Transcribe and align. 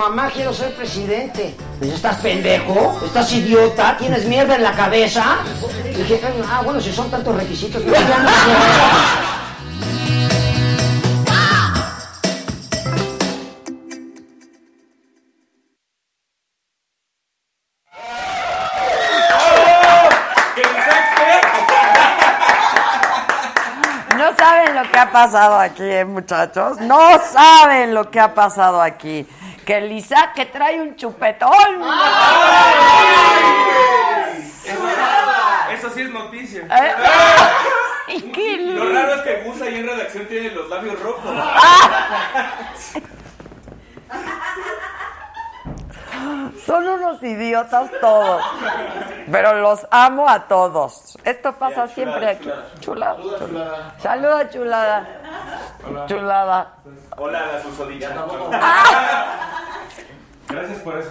Mamá, 0.00 0.30
quiero 0.32 0.54
ser 0.54 0.74
presidente. 0.74 1.54
Dice, 1.80 1.94
¿estás 1.94 2.16
pendejo? 2.16 3.00
¿Estás 3.04 3.32
idiota? 3.32 3.96
¿Tienes 3.98 4.24
mierda 4.24 4.56
en 4.56 4.62
la 4.62 4.72
cabeza? 4.72 5.38
dije, 5.84 6.20
ah, 6.48 6.62
bueno, 6.64 6.80
si 6.80 6.92
son 6.92 7.10
tantos 7.10 7.36
requisitos, 7.36 7.82
pues 7.82 8.08
ya 8.08 8.18
no 8.18 8.28
sé. 8.28 9.47
Pasado 25.22 25.58
aquí, 25.58 25.82
eh, 25.82 26.04
muchachos. 26.04 26.78
No 26.80 27.18
saben 27.18 27.92
lo 27.92 28.08
que 28.08 28.20
ha 28.20 28.34
pasado 28.34 28.80
aquí. 28.80 29.26
Que 29.66 29.78
el 29.78 29.90
Isaac 29.90 30.34
que 30.34 30.46
trae 30.46 30.80
un 30.80 30.94
chupetón. 30.94 31.50
Eso 35.74 35.90
sí 35.90 36.02
es 36.02 36.10
noticia. 36.10 36.62
Eh, 36.62 36.94
¿Y 38.16 38.22
qué? 38.30 38.58
Lo 38.58 38.92
raro 38.92 39.14
es 39.14 39.22
que 39.22 39.42
Gus 39.42 39.60
ahí 39.60 39.74
en 39.76 39.86
redacción 39.86 40.26
tiene 40.26 40.50
los 40.50 40.68
labios 40.70 41.00
rojos. 41.00 41.24
Son 46.66 46.86
unos 46.88 47.22
idiotas 47.22 47.90
todos. 48.00 48.42
Pero 49.30 49.54
los 49.60 49.86
amo 49.90 50.28
a 50.28 50.46
todos. 50.48 51.16
Esto 51.24 51.52
pasa 51.54 51.86
Ya, 51.86 51.94
chulada, 51.94 51.94
siempre 51.94 52.28
aquí. 52.30 52.50
chulada. 52.80 53.16
Chulada. 53.38 53.94
Saluda, 53.98 54.50
chulada. 54.50 55.06
Saluda, 55.82 56.06
chulada. 56.06 56.06
Hola. 56.06 56.06
Chulada. 56.06 56.72
Hola, 57.16 57.46
la 57.52 57.62
susodicha. 57.62 58.10
Gracias 60.48 60.78
por 60.78 60.96
eso. 60.98 61.10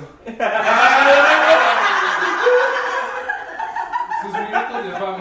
Sus 4.22 4.34
minutos 4.34 4.84
de 4.84 4.92
fama. 4.92 5.18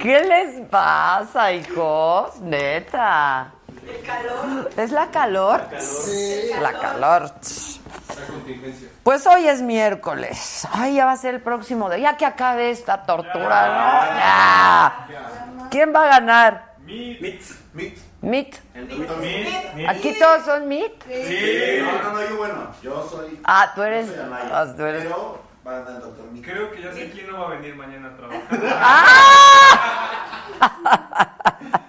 ¿Qué 0.00 0.20
les 0.20 0.60
pasa, 0.68 1.52
hijos? 1.52 2.40
Neta. 2.40 3.53
¿Es 4.76 4.90
la 4.92 5.10
calor? 5.10 5.62
La 6.60 6.72
calor. 6.72 7.22
La 7.22 8.26
contingencia. 8.26 8.88
Pues 9.02 9.26
hoy 9.26 9.46
es 9.48 9.60
miércoles. 9.62 10.66
Ay, 10.72 10.94
ya 10.96 11.06
va 11.06 11.12
a 11.12 11.16
ser 11.16 11.34
el 11.34 11.40
próximo 11.40 11.88
día. 11.90 11.98
Ya 12.12 12.16
que 12.16 12.26
acabe 12.26 12.70
esta 12.70 13.02
tortura, 13.04 13.66
¿no? 13.68 14.16
Ya. 14.18 15.68
¿Quién 15.70 15.92
va 15.94 16.04
a 16.04 16.08
ganar? 16.08 16.74
Meet. 16.84 17.20
Meet. 17.20 17.98
Meat. 18.22 18.54
Meet. 18.72 19.88
¿Aquí 19.88 20.18
todos 20.18 20.44
son 20.44 20.66
meat? 20.68 20.92
Sí. 21.06 21.78
No, 21.82 22.02
no, 22.02 22.12
no, 22.12 22.28
yo 22.28 22.36
bueno, 22.36 22.68
yo 22.82 23.08
soy. 23.08 23.40
Ah, 23.44 23.72
tú 23.74 23.82
eres. 23.82 24.06
yo 24.08 24.14
soy 24.14 24.22
Anaya, 24.24 24.48
ah, 24.52 24.66
tú 24.76 24.82
eres- 24.84 25.02
Pero 25.04 25.42
va 25.66 25.70
a 25.70 25.74
ganar 25.80 25.92
el 25.96 26.00
doctor. 26.00 26.24
Creo 26.42 26.70
que 26.72 26.82
ya 26.82 26.92
sé 26.92 27.10
quién 27.10 27.26
no 27.30 27.40
va 27.40 27.46
a 27.46 27.50
venir 27.50 27.74
mañana 27.74 28.08
a 28.08 28.16
trabajar. 28.16 28.44
Gracias, 30.60 31.80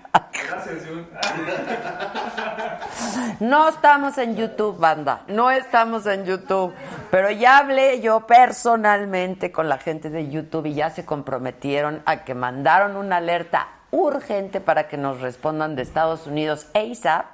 No 3.40 3.68
estamos 3.70 4.18
en 4.18 4.36
YouTube, 4.36 4.78
banda. 4.78 5.24
No 5.28 5.52
estamos 5.52 6.06
en 6.06 6.26
YouTube. 6.26 6.74
Pero 7.12 7.32
ya 7.32 7.58
hablé 7.60 8.02
yo 8.02 8.26
personalmente 8.28 9.52
con 9.52 9.70
la 9.70 9.78
gente 9.78 10.10
de 10.10 10.30
YouTube 10.30 10.68
y 10.68 10.74
ya 10.76 10.90
se 10.90 11.06
comprometieron 11.06 12.02
a 12.06 12.24
que 12.24 12.34
mandaron 12.34 12.96
una 12.96 13.18
alerta 13.18 13.68
urgente 13.92 14.62
para 14.62 14.88
que 14.88 14.98
nos 14.98 15.22
respondan 15.22 15.76
de 15.76 15.84
Estados 15.84 16.28
Unidos 16.28 16.68
ASAP. 16.74 17.26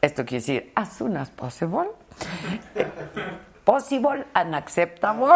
Esto 0.00 0.24
quiere 0.24 0.40
decir 0.40 0.72
as 0.74 0.92
soon 0.96 1.16
as 1.16 1.30
possible. 1.30 1.88
Possible 3.64 4.24
and 4.34 4.54
acceptable. 4.54 5.28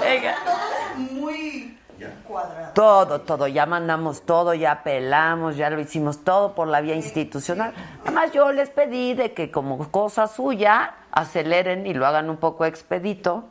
Venga. 0.00 0.34
Cuadrado. 2.26 2.72
Todo, 2.74 3.20
todo, 3.20 3.48
ya 3.48 3.66
mandamos 3.66 4.22
todo, 4.22 4.54
ya 4.54 4.72
apelamos, 4.72 5.56
ya 5.56 5.70
lo 5.70 5.80
hicimos 5.80 6.24
todo 6.24 6.54
por 6.54 6.68
la 6.68 6.80
vía 6.80 6.94
institucional. 6.94 7.72
Además 8.02 8.32
yo 8.32 8.52
les 8.52 8.70
pedí 8.70 9.14
de 9.14 9.32
que 9.32 9.50
como 9.50 9.90
cosa 9.90 10.26
suya 10.26 10.94
aceleren 11.10 11.86
y 11.86 11.94
lo 11.94 12.06
hagan 12.06 12.30
un 12.30 12.36
poco 12.36 12.64
expedito. 12.64 13.44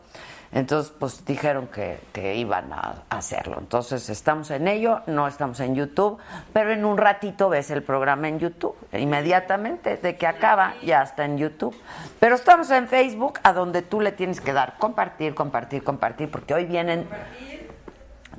Entonces, 0.52 0.94
pues 0.98 1.26
dijeron 1.26 1.68
que, 1.68 2.00
que 2.14 2.36
iban 2.36 2.72
a 2.72 3.04
hacerlo. 3.10 3.58
Entonces, 3.60 4.10
estamos 4.10 4.50
en 4.52 4.68
ello, 4.68 5.02
no 5.06 5.28
estamos 5.28 5.60
en 5.60 5.76
YouTube, 5.76 6.18
pero 6.54 6.72
en 6.72 6.86
un 6.86 6.98
ratito 6.98 7.50
ves 7.50 7.70
el 7.70 7.84
programa 7.84 8.30
en 8.30 8.40
YouTube. 8.40 8.76
Inmediatamente, 8.94 9.98
de 9.98 10.16
que 10.16 10.26
acaba, 10.26 10.76
ya 10.84 11.02
está 11.04 11.26
en 11.26 11.38
YouTube. 11.38 11.76
Pero 12.20 12.36
estamos 12.36 12.72
en 12.72 12.88
Facebook, 12.88 13.40
a 13.44 13.52
donde 13.52 13.82
tú 13.82 14.00
le 14.00 14.14
tienes 14.14 14.40
que 14.40 14.54
dar 14.54 14.78
compartir, 14.78 15.36
compartir, 15.36 15.84
compartir, 15.84 16.32
porque 16.32 16.54
hoy 16.54 16.66
vienen 16.66 17.08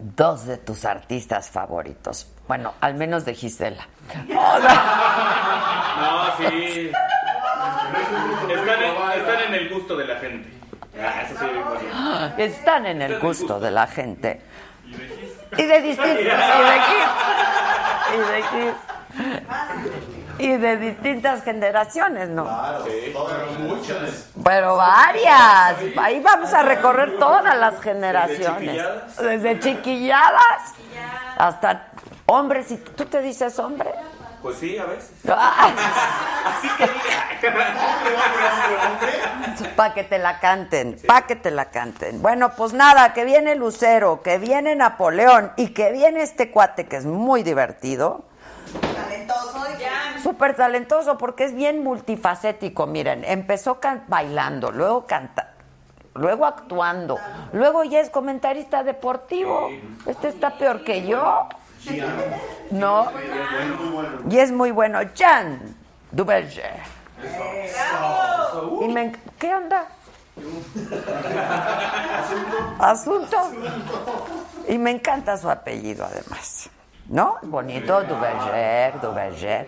dos 0.00 0.46
de 0.46 0.58
tus 0.58 0.84
artistas 0.84 1.50
favoritos. 1.50 2.30
Bueno, 2.46 2.74
al 2.80 2.94
menos 2.94 3.24
de 3.24 3.34
Gisela. 3.34 3.86
No, 5.98 6.36
sí. 6.36 6.92
Están 8.48 8.82
en, 8.82 9.20
están 9.20 9.40
en 9.48 9.54
el 9.54 9.68
gusto 9.68 9.96
de 9.96 10.04
la 10.06 10.16
gente. 10.16 10.48
Ah, 11.00 11.22
eso 11.22 11.34
sí, 11.38 11.46
bueno. 11.46 12.34
Están 12.38 12.86
en 12.86 13.02
el 13.02 13.18
gusto 13.18 13.58
de 13.58 13.70
la 13.72 13.86
gente. 13.86 14.40
Y 14.86 14.92
de. 14.92 15.16
Y 15.56 15.62
de 15.64 15.82
Gil. 15.82 15.98
Y 18.14 18.18
de 18.18 18.42
Gil. 18.42 18.74
Y 19.24 19.88
de 19.88 20.17
distintas 20.38 21.42
generaciones, 21.42 22.28
¿no? 22.28 22.44
Claro, 22.44 22.84
todas 23.12 23.58
muchas. 23.58 24.30
Pero 24.44 24.76
varias. 24.76 25.76
Ahí 25.96 26.20
vamos 26.20 26.52
a 26.52 26.62
recorrer 26.62 27.18
todas 27.18 27.56
las 27.56 27.80
generaciones. 27.80 28.76
chiquilladas. 28.76 29.16
Desde 29.16 29.60
chiquilladas 29.60 30.74
hasta 31.36 31.88
hombres. 32.26 32.70
¿Y 32.70 32.76
tú 32.76 33.04
te 33.06 33.20
dices 33.20 33.58
hombre? 33.58 33.90
Pues 34.42 34.56
sí, 34.58 34.78
a 34.78 34.84
veces. 34.84 35.10
Así 35.26 36.68
que 36.76 36.88
Para 39.74 39.94
que 39.94 40.04
te 40.04 40.18
la 40.18 40.38
canten, 40.38 40.96
para 41.06 41.26
que 41.26 41.36
te 41.36 41.50
la 41.50 41.70
canten. 41.70 42.22
Bueno, 42.22 42.52
pues 42.56 42.72
nada, 42.72 43.12
que 43.12 43.24
viene 43.24 43.56
Lucero, 43.56 44.22
que 44.22 44.38
viene 44.38 44.76
Napoleón 44.76 45.52
y 45.56 45.68
que 45.68 45.92
viene 45.92 46.22
este 46.22 46.50
cuate 46.50 46.86
que 46.86 46.96
es 46.96 47.04
muy 47.04 47.42
divertido. 47.42 48.24
Talentoso. 48.72 49.58
Súper 50.22 50.56
talentoso 50.56 51.18
porque 51.18 51.44
es 51.44 51.54
bien 51.54 51.82
multifacético. 51.82 52.86
Miren, 52.86 53.24
empezó 53.24 53.78
bailando, 54.08 54.72
luego 54.72 55.06
canta, 55.06 55.52
luego 56.14 56.46
actuando, 56.46 57.18
luego 57.52 57.84
ya 57.84 58.00
es 58.00 58.10
comentarista 58.10 58.82
deportivo. 58.82 59.70
Este 60.06 60.28
está 60.28 60.58
peor 60.58 60.84
que 60.84 61.06
yo. 61.06 61.48
¿No? 62.70 63.10
Y 64.28 64.38
es 64.38 64.52
muy 64.52 64.70
bueno. 64.70 64.98
Jan 65.16 65.76
Duverger. 66.10 66.80
Y 68.80 68.88
me 68.88 69.12
¿Qué 69.38 69.54
onda? 69.54 69.86
Asunto. 72.78 73.36
Y 74.68 74.78
me 74.78 74.90
encanta 74.90 75.36
su 75.36 75.48
apellido 75.48 76.04
además. 76.04 76.70
¿No? 77.08 77.38
Bonito, 77.42 78.02
Duverger, 78.02 79.00
Duverger. 79.00 79.66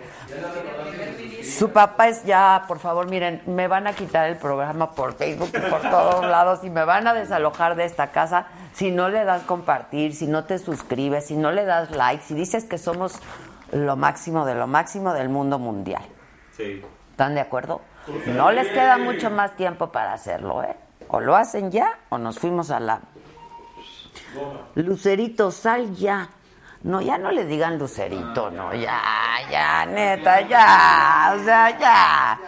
Su 1.43 1.71
papá 1.71 2.09
es 2.09 2.23
ya, 2.25 2.65
por 2.69 2.79
favor, 2.79 3.09
miren, 3.09 3.43
me 3.47 3.67
van 3.67 3.87
a 3.87 3.95
quitar 3.95 4.29
el 4.29 4.37
programa 4.37 4.91
por 4.91 5.15
Facebook 5.15 5.51
y 5.55 5.71
por 5.71 5.81
todos 5.81 6.27
lados 6.27 6.61
y 6.65 6.71
me 6.71 6.85
van 6.85 7.07
a 7.07 7.15
desalojar 7.15 7.77
de 7.77 7.87
esta 7.87 8.09
casa 8.09 8.47
si 8.75 8.91
no 8.91 9.09
le 9.09 9.25
das 9.25 9.43
compartir, 9.45 10.15
si 10.15 10.27
no 10.27 10.45
te 10.45 10.59
suscribes, 10.59 11.29
si 11.29 11.37
no 11.37 11.51
le 11.51 11.65
das 11.65 11.91
like, 11.93 12.23
si 12.23 12.35
dices 12.35 12.65
que 12.65 12.77
somos 12.77 13.19
lo 13.73 13.97
máximo 13.97 14.45
de 14.45 14.55
lo 14.55 14.67
máximo 14.67 15.15
del 15.15 15.31
mundo 15.31 15.59
mundial. 15.59 16.03
Sí. 16.55 16.85
¿Están 17.13 17.35
de 17.35 17.41
acuerdo? 17.41 17.81
No 18.27 18.53
les 18.53 18.69
queda 18.69 18.99
mucho 18.99 19.31
más 19.31 19.57
tiempo 19.57 19.91
para 19.93 20.13
hacerlo, 20.13 20.63
¿eh? 20.63 20.77
O 21.09 21.21
lo 21.21 21.37
hacen 21.37 21.71
ya 21.71 21.99
o 22.11 22.19
nos 22.19 22.39
fuimos 22.39 22.71
a 22.71 22.81
la... 22.81 23.01
Lucerito, 24.75 25.51
sal 25.51 25.95
ya. 25.95 26.29
No, 26.83 27.01
ya 27.01 27.19
no 27.19 27.31
le 27.31 27.45
digan 27.45 27.79
Lucerito, 27.79 28.51
no, 28.51 28.73
ya, 28.75 29.01
ya, 29.51 29.85
neta, 29.85 30.41
ya, 30.41 31.35
o 31.37 31.45
sea, 31.45 31.79
ya. 31.79 32.41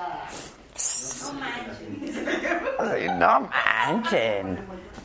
Ay, 2.78 3.08
no 3.18 3.40
manchen. 3.40 4.58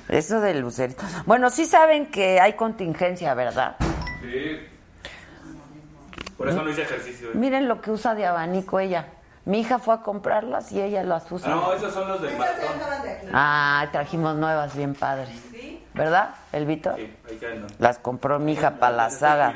Eso 0.08 0.40
de 0.40 0.54
Lucerito. 0.56 1.04
Bueno, 1.26 1.50
sí 1.50 1.66
saben 1.66 2.06
que 2.10 2.40
hay 2.40 2.54
contingencia, 2.54 3.34
¿verdad? 3.34 3.76
Sí. 4.22 4.60
Por 6.38 6.48
eso 6.48 6.64
no 6.64 6.70
hice 6.70 6.84
ejercicio. 6.84 7.30
Miren 7.34 7.68
lo 7.68 7.82
que 7.82 7.92
usa 7.92 8.16
de 8.16 8.26
abanico 8.26 8.80
ella. 8.80 9.08
Mi 9.44 9.60
hija 9.62 9.80
fue 9.80 9.96
a 9.96 10.02
comprarlas 10.02 10.72
y 10.72 10.82
ella 10.82 11.04
las 11.04 11.30
usa. 11.32 11.50
No, 11.50 11.74
esos 11.74 11.94
son 11.94 12.08
los 12.08 12.22
del 12.22 12.38
maratón. 12.38 12.68
Ah, 13.34 13.88
trajimos 13.92 14.36
nuevas 14.36 14.76
bien 14.76 14.94
padres. 14.94 15.30
¿Verdad, 15.98 16.36
el 16.52 16.66
Víctor? 16.66 16.96
Sí, 16.96 17.12
ahí. 17.28 17.66
Las 17.80 18.00
compró 18.00 18.40
mi 18.40 18.54
hija 18.54 18.72
para 18.80 18.96
la 18.96 19.10
saga. 19.10 19.54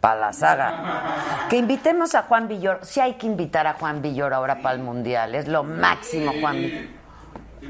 Para 0.00 0.20
la 0.20 0.32
saga. 0.32 1.46
Que 1.48 1.56
invitemos 1.56 2.14
a 2.14 2.22
Juan 2.22 2.48
Villor. 2.48 2.80
Sí 2.82 3.00
hay 3.00 3.14
que 3.14 3.26
invitar 3.26 3.66
a 3.66 3.74
Juan 3.74 4.02
Villor 4.02 4.34
ahora 4.34 4.60
para 4.62 4.74
el 4.74 4.82
Mundial. 4.82 5.34
Es 5.34 5.46
lo 5.48 5.62
máximo, 5.62 6.32
Juan 6.40 6.56
Villor. 6.56 7.02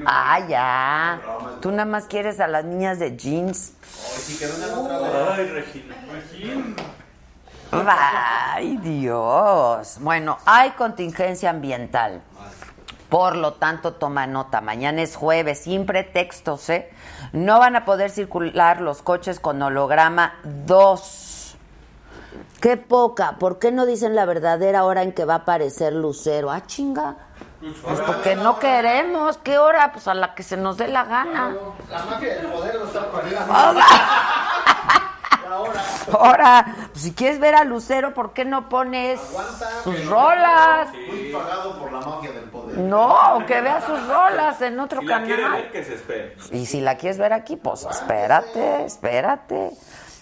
Ah, 0.07 0.41
ya. 0.49 1.21
Tú 1.61 1.71
nada 1.71 1.85
más 1.85 2.07
quieres 2.07 2.41
a 2.41 2.49
las 2.49 2.65
niñas 2.65 2.99
de 2.99 3.17
jeans. 3.17 3.75
Ay, 5.37 5.49
Regina. 5.49 5.95
Ay, 7.73 8.77
Dios. 8.79 9.99
Bueno, 10.01 10.39
hay 10.45 10.71
contingencia 10.73 11.51
ambiental. 11.51 12.23
Por 13.13 13.37
lo 13.37 13.53
tanto, 13.53 13.93
toma 13.93 14.27
nota. 14.27 14.63
Mañana 14.63 15.03
es 15.03 15.17
jueves, 15.17 15.65
sin 15.65 15.85
pretextos, 15.85 16.71
¿eh? 16.71 16.91
No 17.35 17.59
van 17.59 17.77
a 17.77 17.85
poder 17.85 18.09
circular 18.09 18.81
los 18.81 19.03
coches 19.03 19.39
con 19.39 19.61
holograma 19.61 20.37
2. 20.45 21.55
Qué 22.63 22.79
poca. 22.79 23.33
¿Por 23.33 23.59
qué 23.59 23.71
no 23.71 23.85
dicen 23.85 24.15
la 24.15 24.25
verdadera 24.25 24.85
hora 24.85 25.03
en 25.03 25.13
que 25.13 25.27
va 25.27 25.35
a 25.35 25.37
aparecer 25.39 25.93
Lucero? 25.93 26.51
Ah, 26.51 26.63
chinga. 26.65 27.17
Pues 27.61 28.01
porque 28.01 28.35
no 28.35 28.59
queremos. 28.59 29.37
¿Qué 29.37 29.59
hora? 29.59 29.93
Pues 29.93 30.09
a 30.09 30.15
la 30.15 30.35
que 30.35 30.43
se 30.43 30.57
nos 30.57 30.79
dé 30.79 30.89
la 30.89 31.05
gana. 31.05 31.55
La 31.91 32.05
mafia 32.05 32.37
del 32.37 32.47
poder 32.47 32.77
lo 32.77 32.87
está. 32.87 33.11
Ahora, 36.13 36.67
pues 36.93 37.05
si 37.05 37.13
quieres 37.13 37.39
ver 37.41 37.55
a 37.55 37.65
Lucero, 37.65 38.15
¿por 38.15 38.33
qué 38.33 38.45
no 38.45 38.69
pones 38.69 39.21
Aguanta. 39.21 39.83
sus 39.83 40.07
rolas? 40.07 40.89
Fui 40.91 41.31
pagado 41.33 41.79
por 41.79 41.93
la 41.93 42.01
mafia 42.01 42.33
del 42.33 42.45
poder. 42.45 42.79
No, 42.79 43.45
que 43.47 43.61
vea 43.61 43.81
sus 43.87 44.07
rolas 44.09 44.61
en 44.63 44.79
otro 44.81 45.01
Si 45.01 45.07
la 45.07 45.21
canal. 45.21 45.53
ver, 45.53 45.73
que 45.73 45.85
se 45.85 45.95
espere. 45.95 46.37
Y 46.51 46.67
si 46.67 46.81
la 46.81 46.97
quieres 46.97 47.19
ver 47.19 47.33
aquí, 47.33 47.57
pues 47.57 47.87
espérate, 47.91 48.85
espérate. 48.85 49.71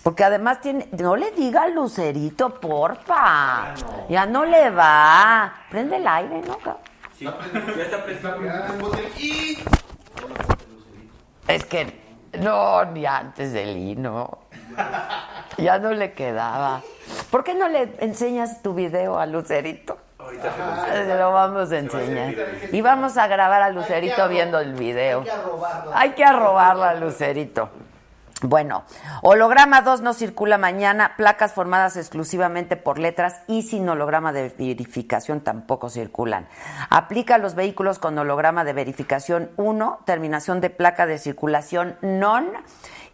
Porque 0.03 0.25
además 0.25 0.61
tiene, 0.63 0.89
no 0.93 1.15
le 1.17 1.31
diga 1.33 1.65
al 1.65 1.75
lucerito, 1.75 2.59
porfa. 2.59 3.75
Ya 4.09 4.25
no 4.27 4.45
le 4.45 4.71
va. 4.71 5.53
Prende 5.71 5.97
el 5.97 6.07
aire, 6.09 6.41
¿no? 6.47 6.57
Sí, 7.19 7.25
ya 7.25 7.83
está 7.83 8.03
prestado. 8.05 8.41
Y 9.19 9.59
Es 11.47 11.65
que 11.67 12.01
no, 12.41 12.85
ni 12.87 13.05
antes 13.05 13.53
del 13.53 13.77
hino. 13.77 14.39
Ya 15.59 15.79
no 15.79 15.93
le 15.93 16.13
quedaba. 16.13 16.81
¿Por 17.31 17.45
qué 17.45 17.55
no 17.55 17.69
le 17.69 17.95
enseñas 18.01 18.63
tu 18.63 18.75
video 18.75 19.19
a 19.19 19.27
Lucerito? 19.27 19.99
Ahorita 20.19 20.53
se 20.55 20.63
Ah, 20.63 20.87
Se 21.07 21.17
lo 21.19 21.33
vamos 21.33 21.71
a 21.73 21.79
enseñar. 21.79 22.35
Y 22.73 22.81
vamos 22.81 23.17
a 23.17 23.27
grabar 23.27 23.63
a 23.63 23.71
Lucerito 23.71 24.29
viendo 24.29 24.59
el 24.59 24.75
video. 24.75 25.21
hay 25.21 25.25
que 25.25 25.31
arrobarla. 25.33 25.93
Hay 25.99 26.11
que 26.11 26.25
arrobarla 26.25 26.91
a 26.91 26.95
Lucerito. 26.95 27.71
Bueno, 28.43 28.85
holograma 29.21 29.83
2 29.83 30.01
no 30.01 30.15
circula 30.15 30.57
mañana, 30.57 31.13
placas 31.19 31.53
formadas 31.53 31.99
exclusivamente 31.99 32.77
por 32.79 32.99
letras 32.99 33.43
y 33.49 33.61
sin 33.65 33.87
holograma 33.87 34.33
de 34.33 34.49
verificación 34.57 35.43
tampoco 35.43 35.91
circulan. 35.91 36.49
Aplica 36.89 37.35
a 37.35 37.39
los 37.39 37.55
vehículos 37.55 37.99
con 37.99 38.17
holograma 38.17 38.65
de 38.65 38.73
verificación 38.73 39.51
1, 39.59 40.01
terminación 40.07 40.63
de 40.63 40.71
placa 40.71 41.05
de 41.05 41.19
circulación 41.19 41.97
non 42.01 42.49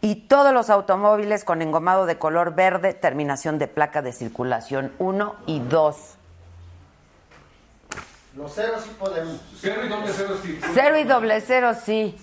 y 0.01 0.27
todos 0.29 0.53
los 0.53 0.71
automóviles 0.71 1.45
con 1.45 1.63
engomado 1.63 2.07
de 2.07 2.19
color 2.19 2.55
verde, 2.55 2.95
terminación 2.95 3.59
de 3.59 3.69
placa 3.69 4.03
de 4.03 4.13
circulación 4.13 4.93
1 4.99 5.35
y 5.47 5.61
2. 5.61 5.97
los 8.37 8.55
ceros 8.55 8.83
sí 8.83 8.97
podemos. 8.99 9.41
Cero 9.61 9.81
y 9.85 9.89
doble 9.89 10.13
cero 10.13 10.37
sí. 10.43 10.61
Cero 10.75 10.99
y 10.99 11.05
doble 11.05 11.41
cero, 11.41 11.73
sí. 11.85 12.19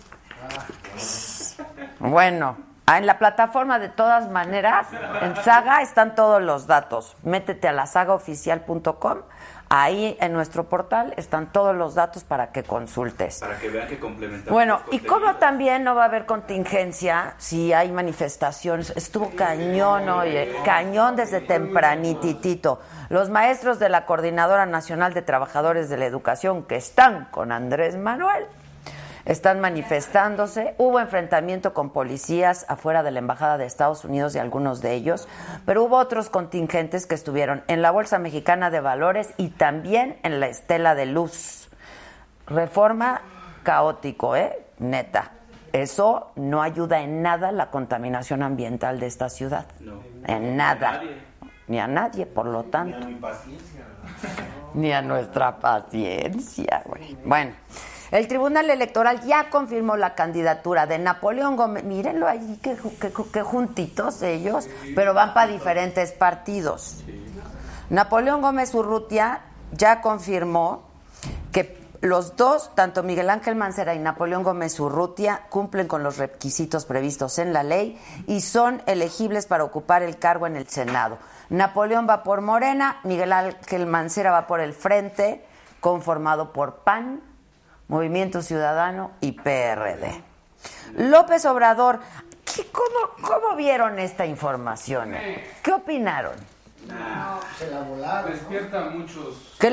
Bueno, 1.99 2.57
ah, 2.85 2.97
en 2.99 3.07
la 3.07 3.17
plataforma 3.17 3.79
de 3.79 3.89
todas 3.89 4.29
maneras, 4.29 4.87
en 5.21 5.35
Saga 5.43 5.81
están 5.81 6.15
todos 6.15 6.41
los 6.41 6.67
datos. 6.67 7.15
Métete 7.23 7.67
a 7.67 7.71
la 7.71 7.87
sagaoficial.com. 7.87 9.19
Ahí 9.75 10.15
en 10.19 10.33
nuestro 10.33 10.65
portal 10.65 11.15
están 11.17 11.51
todos 11.51 11.75
los 11.75 11.95
datos 11.95 12.23
para 12.23 12.51
que 12.51 12.61
consultes. 12.61 13.39
Para 13.39 13.57
que 13.57 13.69
vean 13.69 13.87
que 13.87 13.97
complementamos. 13.97 14.53
Bueno, 14.53 14.81
y 14.91 14.99
contenidos. 14.99 15.39
también 15.39 15.83
no 15.83 15.95
va 15.95 16.03
a 16.03 16.05
haber 16.05 16.27
contingencia 16.27 17.33
si 17.39 17.73
hay 17.73 17.91
manifestaciones. 17.91 18.93
Estuvo 18.95 19.31
cañón, 19.31 20.07
oye, 20.09 20.57
cañón 20.63 21.15
desde 21.15 21.41
tempranititito. 21.41 22.81
Los 23.09 23.31
maestros 23.31 23.79
de 23.79 23.89
la 23.89 24.05
Coordinadora 24.05 24.67
Nacional 24.67 25.15
de 25.15 25.23
Trabajadores 25.23 25.89
de 25.89 25.97
la 25.97 26.05
Educación 26.05 26.65
que 26.65 26.75
están 26.75 27.29
con 27.31 27.51
Andrés 27.51 27.97
Manuel 27.97 28.45
están 29.25 29.59
manifestándose. 29.59 30.75
Hubo 30.77 30.99
enfrentamiento 30.99 31.73
con 31.73 31.91
policías 31.91 32.65
afuera 32.67 33.03
de 33.03 33.11
la 33.11 33.19
Embajada 33.19 33.57
de 33.57 33.65
Estados 33.65 34.03
Unidos 34.05 34.35
y 34.35 34.39
algunos 34.39 34.81
de 34.81 34.93
ellos, 34.93 35.27
pero 35.65 35.83
hubo 35.83 35.97
otros 35.97 36.29
contingentes 36.29 37.05
que 37.05 37.15
estuvieron 37.15 37.63
en 37.67 37.81
la 37.81 37.91
Bolsa 37.91 38.19
Mexicana 38.19 38.69
de 38.69 38.79
Valores 38.79 39.33
y 39.37 39.49
también 39.49 40.17
en 40.23 40.39
la 40.39 40.47
Estela 40.47 40.95
de 40.95 41.05
Luz. 41.05 41.69
Reforma 42.47 43.21
caótico, 43.63 44.35
¿eh? 44.35 44.65
Neta. 44.79 45.31
Eso 45.71 46.31
no 46.35 46.61
ayuda 46.61 47.01
en 47.01 47.23
nada 47.23 47.49
a 47.49 47.51
la 47.51 47.71
contaminación 47.71 48.43
ambiental 48.43 48.99
de 48.99 49.07
esta 49.07 49.29
ciudad. 49.29 49.65
No. 49.79 50.03
En 50.25 50.55
nada. 50.55 50.89
A 50.89 50.93
nadie. 50.97 51.17
Ni 51.67 51.79
a 51.79 51.87
nadie, 51.87 52.25
por 52.25 52.45
lo 52.45 52.65
tanto. 52.65 53.07
Mi 53.07 53.15
paciencia. 53.15 53.81
Ni 54.73 54.91
a 54.91 55.01
nuestra 55.01 55.57
paciencia, 55.57 56.83
güey. 56.85 57.17
Bueno, 57.25 57.53
el 58.13 58.27
Tribunal 58.27 58.69
Electoral 58.69 59.21
ya 59.21 59.49
confirmó 59.49 59.97
la 59.97 60.13
candidatura 60.13 60.85
de 60.85 60.99
Napoleón 60.99 61.55
Gómez. 61.55 61.83
Mírenlo 61.83 62.27
ju- 62.27 63.31
qué 63.31 63.41
juntitos 63.41 64.21
ellos, 64.21 64.67
pero 64.95 65.15
van 65.15 65.33
para 65.33 65.51
diferentes 65.51 66.11
partidos. 66.11 67.03
Napoleón 67.89 68.41
Gómez 68.41 68.73
Urrutia 68.75 69.41
ya 69.71 70.01
confirmó 70.01 70.83
que 71.51 71.81
los 72.01 72.35
dos, 72.35 72.75
tanto 72.75 73.01
Miguel 73.01 73.31
Ángel 73.31 73.55
Mancera 73.55 73.95
y 73.95 73.99
Napoleón 73.99 74.43
Gómez 74.43 74.79
Urrutia, 74.79 75.41
cumplen 75.49 75.87
con 75.87 76.03
los 76.03 76.17
requisitos 76.17 76.85
previstos 76.85 77.39
en 77.39 77.51
la 77.51 77.63
ley 77.63 77.99
y 78.27 78.41
son 78.41 78.83
elegibles 78.85 79.47
para 79.47 79.63
ocupar 79.63 80.03
el 80.03 80.19
cargo 80.19 80.45
en 80.45 80.55
el 80.55 80.67
Senado. 80.67 81.17
Napoleón 81.49 82.07
va 82.07 82.21
por 82.21 82.41
Morena, 82.41 82.99
Miguel 83.05 83.33
Ángel 83.33 83.87
Mancera 83.87 84.31
va 84.31 84.45
por 84.45 84.59
el 84.59 84.73
Frente, 84.73 85.43
conformado 85.79 86.53
por 86.53 86.75
PAN, 86.83 87.21
Movimiento 87.87 88.41
Ciudadano 88.41 89.11
y 89.21 89.33
PRD. 89.33 90.23
López 90.97 91.45
Obrador, 91.45 91.99
¿qué- 92.45 92.67
cómo, 92.71 93.27
¿cómo 93.27 93.55
vieron 93.55 93.99
esta 93.99 94.25
información? 94.25 95.15
¿Qué 95.61 95.71
opinaron? 95.73 96.33
Se 97.57 97.69
la 97.71 97.79
volaron. 97.81 98.31
Despierta 98.31 98.81
muchos. 98.89 99.55
Que. 99.59 99.69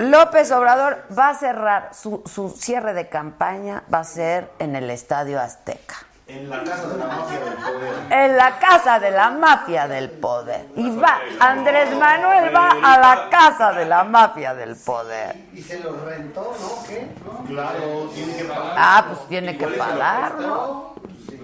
López 0.00 0.50
Obrador 0.52 1.04
va 1.16 1.30
a 1.30 1.34
cerrar 1.34 1.94
su, 1.94 2.22
su 2.26 2.50
cierre 2.50 2.92
de 2.92 3.08
campaña, 3.08 3.82
va 3.92 4.00
a 4.00 4.04
ser 4.04 4.50
en 4.58 4.76
el 4.76 4.90
Estadio 4.90 5.40
Azteca. 5.40 5.96
En 6.32 6.48
la 6.48 6.64
casa 6.64 6.88
de 6.88 6.98
la 6.98 7.06
mafia 7.06 7.40
del 7.40 7.54
poder. 7.54 7.94
En 8.10 8.36
la 8.36 8.58
casa 8.58 8.98
de 8.98 9.10
la 9.10 9.30
mafia 9.30 9.88
del 9.88 10.10
poder. 10.10 10.66
Y 10.76 10.90
va, 10.96 11.20
Andrés 11.38 11.94
Manuel 11.94 12.54
va 12.54 12.70
a 12.82 12.98
la 12.98 13.28
casa 13.28 13.72
de 13.74 13.84
la 13.84 14.04
mafia 14.04 14.54
del 14.54 14.74
poder. 14.76 15.36
Y 15.52 15.60
se 15.60 15.80
los 15.80 16.00
rentó, 16.00 16.56
¿no? 16.58 16.88
¿Qué? 16.88 17.08
Claro, 17.48 18.10
tiene 18.14 18.36
que 18.36 18.44
pagar. 18.44 18.74
Ah, 18.76 19.04
pues 19.08 19.28
tiene 19.28 19.58
que 19.58 19.66
pagar, 19.66 20.34
¿no? 20.40 20.94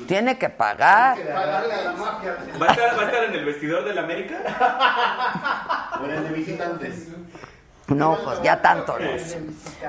Tiene 0.06 0.38
que 0.38 0.48
pagar. 0.48 1.18
Pagarle 1.18 1.74
a 1.74 1.82
la 1.82 1.92
mafia. 1.92 2.36
¿Va 2.60 2.66
a, 2.66 2.70
estar, 2.70 2.98
¿Va 2.98 3.02
a 3.02 3.04
estar 3.04 3.24
en 3.24 3.34
el 3.34 3.44
vestidor 3.44 3.84
del 3.84 3.98
América? 3.98 4.38
O 6.00 6.04
en 6.06 6.10
el 6.12 6.24
de 6.24 6.30
visitantes. 6.30 7.08
No, 7.88 8.16
pues 8.22 8.42
ya 8.42 8.60
tanto 8.60 8.98
no 8.98 9.18
sé. 9.18 9.40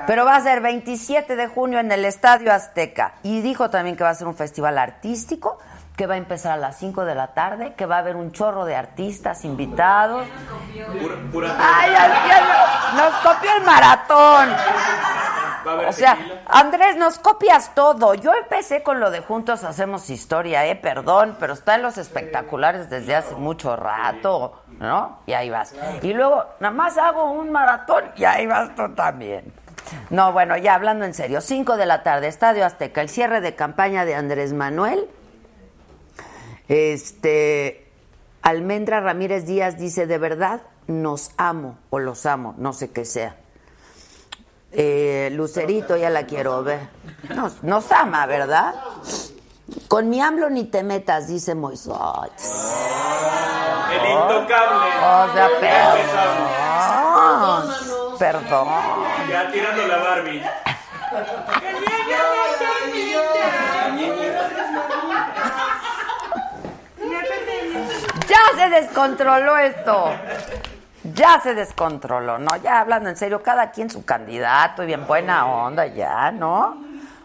Pero 0.06 0.24
va 0.24 0.36
a 0.36 0.40
ser 0.40 0.60
27 0.60 1.36
de 1.36 1.46
junio 1.48 1.78
en 1.80 1.92
el 1.92 2.04
Estadio 2.04 2.52
Azteca. 2.52 3.14
Y 3.22 3.40
dijo 3.42 3.68
también 3.70 3.96
que 3.96 4.04
va 4.04 4.10
a 4.10 4.14
ser 4.14 4.26
un 4.26 4.34
festival 4.34 4.78
artístico, 4.78 5.58
que 5.96 6.06
va 6.06 6.14
a 6.14 6.16
empezar 6.16 6.52
a 6.52 6.56
las 6.56 6.78
5 6.78 7.04
de 7.04 7.14
la 7.14 7.34
tarde, 7.34 7.74
que 7.74 7.84
va 7.84 7.96
a 7.96 7.98
haber 7.98 8.16
un 8.16 8.32
chorro 8.32 8.64
de 8.64 8.74
artistas 8.74 9.44
invitados. 9.44 10.26
Pura, 10.98 11.14
pura 11.30 11.56
¡Ay, 11.58 11.92
ya 11.92 12.94
no- 12.94 13.02
nos 13.04 13.14
copió 13.20 13.50
el 13.58 13.64
maratón! 13.64 14.48
O 15.88 15.92
sea, 15.92 16.16
tequila. 16.16 16.42
Andrés, 16.46 16.96
nos 16.96 17.18
copias 17.18 17.74
todo. 17.74 18.14
Yo 18.14 18.32
empecé 18.34 18.82
con 18.82 19.00
lo 19.00 19.10
de 19.10 19.20
Juntos 19.20 19.64
Hacemos 19.64 20.10
Historia, 20.10 20.66
eh, 20.66 20.76
perdón, 20.76 21.36
pero 21.38 21.52
está 21.52 21.74
en 21.74 21.82
los 21.82 21.98
espectaculares 21.98 22.90
desde 22.90 23.16
hace 23.16 23.34
mucho 23.34 23.76
rato, 23.76 24.62
¿no? 24.78 25.20
Y 25.26 25.32
ahí 25.32 25.50
vas. 25.50 25.74
Y 26.02 26.12
luego, 26.12 26.44
nada 26.60 26.74
más 26.74 26.98
hago 26.98 27.30
un 27.32 27.50
maratón 27.50 28.04
y 28.16 28.24
ahí 28.24 28.46
vas 28.46 28.74
tú 28.74 28.94
también. 28.94 29.52
No, 30.10 30.32
bueno, 30.32 30.56
ya 30.56 30.74
hablando 30.74 31.04
en 31.04 31.14
serio, 31.14 31.40
5 31.40 31.76
de 31.76 31.86
la 31.86 32.02
tarde, 32.02 32.28
Estadio 32.28 32.64
Azteca, 32.64 33.00
el 33.00 33.08
cierre 33.08 33.40
de 33.40 33.54
campaña 33.54 34.04
de 34.04 34.14
Andrés 34.14 34.52
Manuel. 34.52 35.08
Este, 36.68 37.90
Almendra 38.42 39.00
Ramírez 39.00 39.46
Díaz 39.46 39.76
dice, 39.76 40.06
de 40.06 40.18
verdad, 40.18 40.62
nos 40.86 41.32
amo 41.36 41.78
o 41.90 41.98
los 41.98 42.26
amo, 42.26 42.54
no 42.58 42.72
sé 42.72 42.90
qué 42.90 43.04
sea. 43.04 43.36
Eh, 44.72 45.30
Lucerito, 45.32 45.96
ya 45.96 46.10
la 46.10 46.26
quiero 46.26 46.62
ver. 46.62 46.80
Nos, 47.34 47.62
nos 47.62 47.90
ama, 47.92 48.26
¿verdad? 48.26 48.74
Con 49.88 50.08
mi 50.08 50.20
AMLO 50.20 50.50
ni 50.50 50.64
te 50.64 50.82
metas, 50.82 51.26
dice 51.26 51.54
Moisés. 51.54 51.92
El 53.90 54.10
intocable. 54.10 54.90
O 55.02 55.32
sea, 55.32 55.48
perdón. 55.60 56.38
Perdón. 58.18 58.68
Ya 59.28 59.50
tirando 59.50 59.86
la 59.86 59.98
Barbie. 59.98 60.42
Ya 68.28 68.38
se 68.56 68.68
descontroló 68.68 69.56
esto. 69.58 70.12
Ya 71.14 71.40
se 71.40 71.54
descontroló. 71.54 72.38
No, 72.38 72.56
ya 72.56 72.80
hablando 72.80 73.08
en 73.08 73.16
serio, 73.16 73.42
cada 73.42 73.70
quien 73.70 73.90
su 73.90 74.04
candidato 74.04 74.82
y 74.82 74.86
bien 74.86 75.06
buena 75.06 75.46
onda, 75.46 75.86
ya, 75.86 76.30
¿no? 76.30 76.76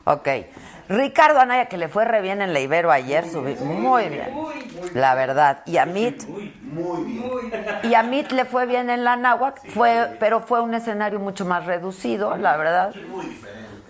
Ok. 0.05 0.27
Ricardo 0.87 1.39
Anaya, 1.39 1.65
que 1.65 1.77
le 1.77 1.87
fue 1.87 2.05
re 2.05 2.21
bien 2.21 2.41
en 2.41 2.53
la 2.53 2.59
Ibero 2.59 2.91
ayer, 2.91 3.27
subí 3.27 3.55
muy 3.55 4.07
bien. 4.09 4.29
La 4.93 5.15
verdad. 5.15 5.63
Y 5.65 5.77
a 5.77 5.85
Mit, 5.85 6.23
y 7.83 7.93
a 7.95 8.03
Mit 8.03 8.31
le 8.31 8.45
fue 8.45 8.67
bien 8.67 8.91
en 8.91 9.03
la 9.03 9.15
Náhuac, 9.15 9.65
fue, 9.71 10.15
pero 10.19 10.41
fue 10.41 10.61
un 10.61 10.75
escenario 10.75 11.19
mucho 11.19 11.43
más 11.43 11.65
reducido, 11.65 12.37
la 12.37 12.55
verdad. 12.55 12.93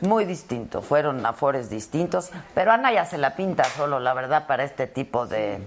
Muy 0.02 0.24
distinto, 0.26 0.82
fueron 0.82 1.26
afores 1.26 1.70
distintos, 1.70 2.32
pero 2.54 2.72
Anaya 2.72 3.06
se 3.06 3.18
la 3.18 3.36
pinta 3.36 3.64
solo, 3.64 4.00
la 4.00 4.14
verdad, 4.14 4.46
para 4.48 4.64
este 4.64 4.88
tipo 4.88 5.26
de, 5.26 5.66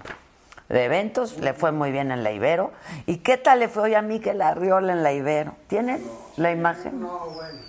de 0.69 0.85
eventos. 0.85 1.39
Le 1.39 1.55
fue 1.55 1.73
muy 1.73 1.91
bien 1.91 2.11
en 2.11 2.23
la 2.23 2.33
Ibero. 2.33 2.73
¿Y 3.07 3.19
qué 3.19 3.37
tal 3.37 3.61
le 3.61 3.69
fue 3.69 3.85
hoy 3.85 3.95
a 3.95 4.03
Miquel 4.03 4.43
Arriola 4.43 4.93
en 4.93 5.03
la 5.03 5.13
Ibero? 5.13 5.55
¿Tienen 5.67 6.03
la 6.37 6.53
imagen? 6.53 7.01
No, 7.01 7.31
bueno. 7.31 7.61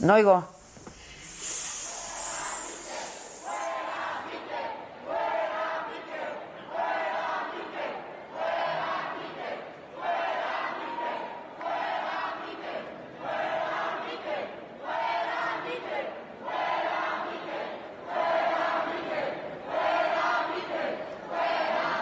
No 0.00 0.14
oigo. 0.14 0.54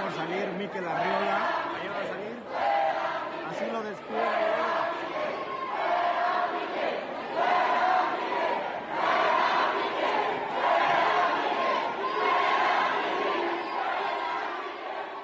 por 0.02 0.12
salir 0.14 0.48
Miquel 0.58 0.86
Arriola. 0.86 1.36
Ahí 1.80 1.88
va 1.88 2.00
a 2.00 2.06
salir. 2.06 2.36
Así 3.50 3.64
lo 3.70 3.82
descubre. 3.82 4.22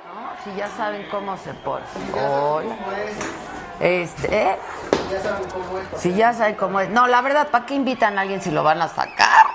No, 0.06 0.44
si 0.44 0.56
ya 0.56 0.67
saben 0.78 1.04
cómo 1.10 1.36
se 1.36 1.52
pone. 1.54 1.84
Hola. 2.14 2.76
Este, 3.80 4.42
¿eh? 4.42 4.56
Ya 5.10 5.20
saben 5.20 5.48
cómo 5.50 5.78
es. 5.78 6.00
Si 6.00 6.14
ya 6.14 6.32
saben 6.32 6.54
cómo 6.54 6.80
es. 6.80 6.88
No, 6.88 7.08
la 7.08 7.20
verdad, 7.20 7.48
¿para 7.50 7.66
qué 7.66 7.74
invitan 7.74 8.16
a 8.16 8.22
alguien 8.22 8.40
si 8.40 8.52
lo 8.52 8.62
van 8.62 8.80
a 8.80 8.86
sacar? 8.86 9.46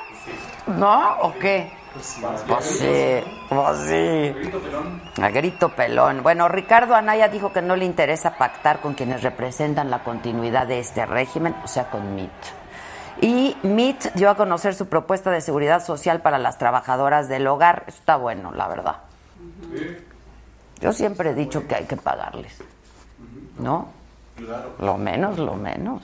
¿No? 0.68 1.18
¿O 1.22 1.34
qué? 1.40 1.72
Pues 1.94 2.06
sí, 2.06 3.24
pues 3.50 3.78
sí. 3.88 4.36
A 5.22 5.30
grito 5.30 5.70
pelón. 5.70 6.24
Bueno, 6.24 6.50
Ricardo 6.50 6.94
Anaya 6.94 7.30
dijo 7.30 7.54
que 7.54 7.62
no 7.62 7.78
le 7.78 7.86
interesa 7.86 8.38
pactar 8.38 8.82
con 8.82 8.94
quienes 8.94 9.24
representan 9.24 9.90
la 9.90 10.04
continuidad 10.04 10.68
de 10.68 10.80
este 10.80 11.06
régimen, 11.06 11.56
o 11.64 11.68
sea, 11.68 11.90
con 11.90 12.16
MIT. 12.16 12.32
Y 13.22 13.56
MIT 13.64 14.14
dio 14.16 14.30
a 14.30 14.36
conocer 14.36 14.76
su 14.76 14.88
propuesta 14.88 15.32
de 15.32 15.40
seguridad 15.40 15.82
social 15.86 16.22
para 16.22 16.38
las 16.38 16.58
trabajadoras 16.58 17.30
del 17.30 17.48
hogar. 17.48 17.84
Está 17.88 18.18
bueno, 18.18 18.52
la 18.52 18.68
verdad. 18.68 18.96
Yo 20.84 20.92
siempre 20.92 21.30
he 21.30 21.34
dicho 21.34 21.66
que 21.66 21.76
hay 21.76 21.86
que 21.86 21.96
pagarles. 21.96 22.58
¿No? 23.58 23.88
Lo 24.80 24.98
menos, 24.98 25.40
lo 25.40 25.56
menos. 25.56 26.04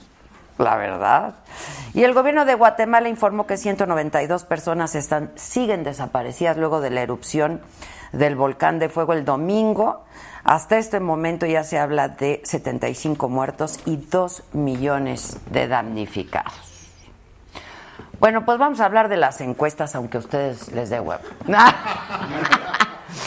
La 0.56 0.76
verdad. 0.76 1.34
Y 1.92 2.04
el 2.04 2.14
gobierno 2.14 2.46
de 2.46 2.54
Guatemala 2.54 3.10
informó 3.10 3.46
que 3.46 3.58
192 3.58 4.44
personas 4.44 4.94
están, 4.94 5.32
siguen 5.34 5.84
desaparecidas 5.84 6.56
luego 6.56 6.80
de 6.80 6.88
la 6.88 7.02
erupción 7.02 7.60
del 8.12 8.36
volcán 8.36 8.78
de 8.78 8.88
fuego 8.88 9.12
el 9.12 9.26
domingo. 9.26 10.06
Hasta 10.44 10.78
este 10.78 10.98
momento 10.98 11.44
ya 11.44 11.62
se 11.62 11.78
habla 11.78 12.08
de 12.08 12.40
75 12.42 13.28
muertos 13.28 13.80
y 13.84 13.96
2 13.96 14.44
millones 14.54 15.36
de 15.50 15.68
damnificados. 15.68 16.69
Bueno, 18.20 18.44
pues 18.44 18.58
vamos 18.58 18.80
a 18.80 18.84
hablar 18.84 19.08
de 19.08 19.16
las 19.16 19.40
encuestas, 19.40 19.94
aunque 19.94 20.18
a 20.18 20.20
ustedes 20.20 20.70
les 20.72 20.90
dé 20.90 21.00
huevo. 21.00 21.22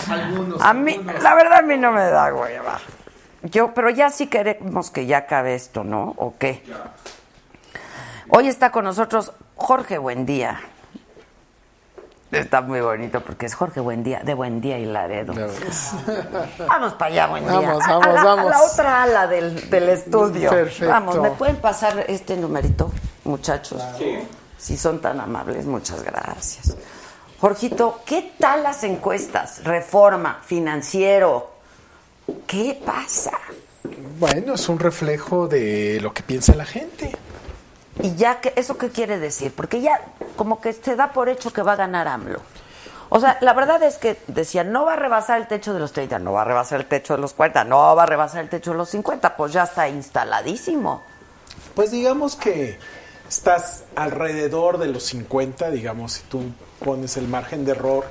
Algunos. 0.10 0.62
A 0.62 0.74
mí, 0.74 1.02
la 1.22 1.34
verdad, 1.34 1.60
a 1.60 1.62
mí 1.64 1.78
no 1.78 1.92
me 1.92 2.04
da 2.04 2.32
hueva. 2.32 2.80
Yo, 3.42 3.74
pero 3.74 3.90
ya 3.90 4.12
sí 4.12 4.28
queremos 4.28 4.92
que 4.92 5.08
ya 5.08 5.18
acabe 5.18 5.56
esto, 5.56 5.84
¿no? 5.84 6.14
¿O 6.18 6.36
qué? 6.38 6.64
Hoy 8.30 8.48
está 8.48 8.72
con 8.72 8.86
nosotros 8.86 9.34
Jorge 9.56 9.98
Buendía. 9.98 10.62
Está 12.32 12.62
muy 12.62 12.82
bonito 12.82 13.22
porque 13.22 13.48
es 13.48 13.56
Jorge 13.56 13.80
Buendía, 13.80 14.22
de 14.24 14.36
Buendía 14.36 14.78
y 14.78 14.86
Laredo. 14.86 15.34
Vamos 16.68 16.94
para 16.94 17.12
allá, 17.12 17.28
Buendía. 17.28 17.60
Vamos, 17.60 17.84
a, 17.84 17.98
vamos, 17.98 18.14
la, 18.14 18.24
vamos. 18.24 18.46
a 18.46 18.50
la 18.50 18.64
otra 18.64 19.04
ala 19.04 19.28
del, 19.28 19.70
del 19.70 19.90
estudio. 19.90 20.52
Perfecto. 20.52 20.88
Vamos, 20.88 21.18
¿me 21.20 21.32
pueden 21.32 21.58
pasar 21.58 22.06
este 22.08 22.38
numerito, 22.38 22.92
muchachos? 23.24 23.84
Si 24.64 24.78
son 24.78 25.02
tan 25.02 25.20
amables, 25.20 25.66
muchas 25.66 26.04
gracias. 26.04 26.78
Jorgito, 27.42 28.00
¿qué 28.06 28.32
tal 28.40 28.64
las 28.64 28.86
encuestas? 28.86 29.62
Reforma, 29.66 30.40
financiero. 30.46 31.52
¿Qué 32.48 32.82
pasa? 32.86 33.38
Bueno, 34.18 34.54
es 34.54 34.70
un 34.70 34.80
reflejo 34.80 35.50
de 35.50 36.00
lo 36.00 36.14
que 36.14 36.24
piensa 36.24 36.56
la 36.56 36.64
gente. 36.64 37.14
Y 38.02 38.16
ya, 38.16 38.40
que, 38.40 38.54
¿eso 38.56 38.78
qué 38.78 38.90
quiere 38.90 39.20
decir? 39.20 39.52
Porque 39.54 39.82
ya 39.82 40.00
como 40.38 40.62
que 40.62 40.72
se 40.72 40.96
da 40.96 41.12
por 41.12 41.28
hecho 41.28 41.52
que 41.52 41.62
va 41.62 41.74
a 41.74 41.76
ganar 41.76 42.08
AMLO. 42.08 42.40
O 43.10 43.20
sea, 43.20 43.38
la 43.42 43.52
verdad 43.52 43.84
es 43.84 43.98
que 43.98 44.18
decían, 44.28 44.72
no 44.72 44.86
va 44.86 44.94
a 44.94 44.96
rebasar 44.96 45.42
el 45.42 45.48
techo 45.50 45.74
de 45.74 45.82
los 45.82 45.92
30, 45.92 46.20
no 46.20 46.32
va 46.32 46.44
a 46.44 46.46
rebasar 46.46 46.80
el 46.80 46.86
techo 46.86 47.16
de 47.16 47.22
los 47.22 47.34
40, 47.34 47.66
no 47.66 47.98
va 47.98 48.04
a 48.04 48.06
rebasar 48.06 48.42
el 48.42 48.50
techo 48.50 48.72
de 48.72 48.78
los 48.78 48.88
50, 48.92 49.36
pues 49.36 49.52
ya 49.52 49.64
está 49.64 49.90
instaladísimo. 49.90 51.04
Pues 51.76 51.92
digamos 51.92 52.38
que 52.38 52.80
estás 53.34 53.86
alrededor 53.96 54.78
de 54.78 54.86
los 54.88 55.06
50, 55.06 55.72
digamos, 55.72 56.14
si 56.14 56.22
tú 56.24 56.44
pones 56.78 57.18
el 57.18 57.28
margen 57.28 57.66
de 57.66 57.72
error, 57.72 58.06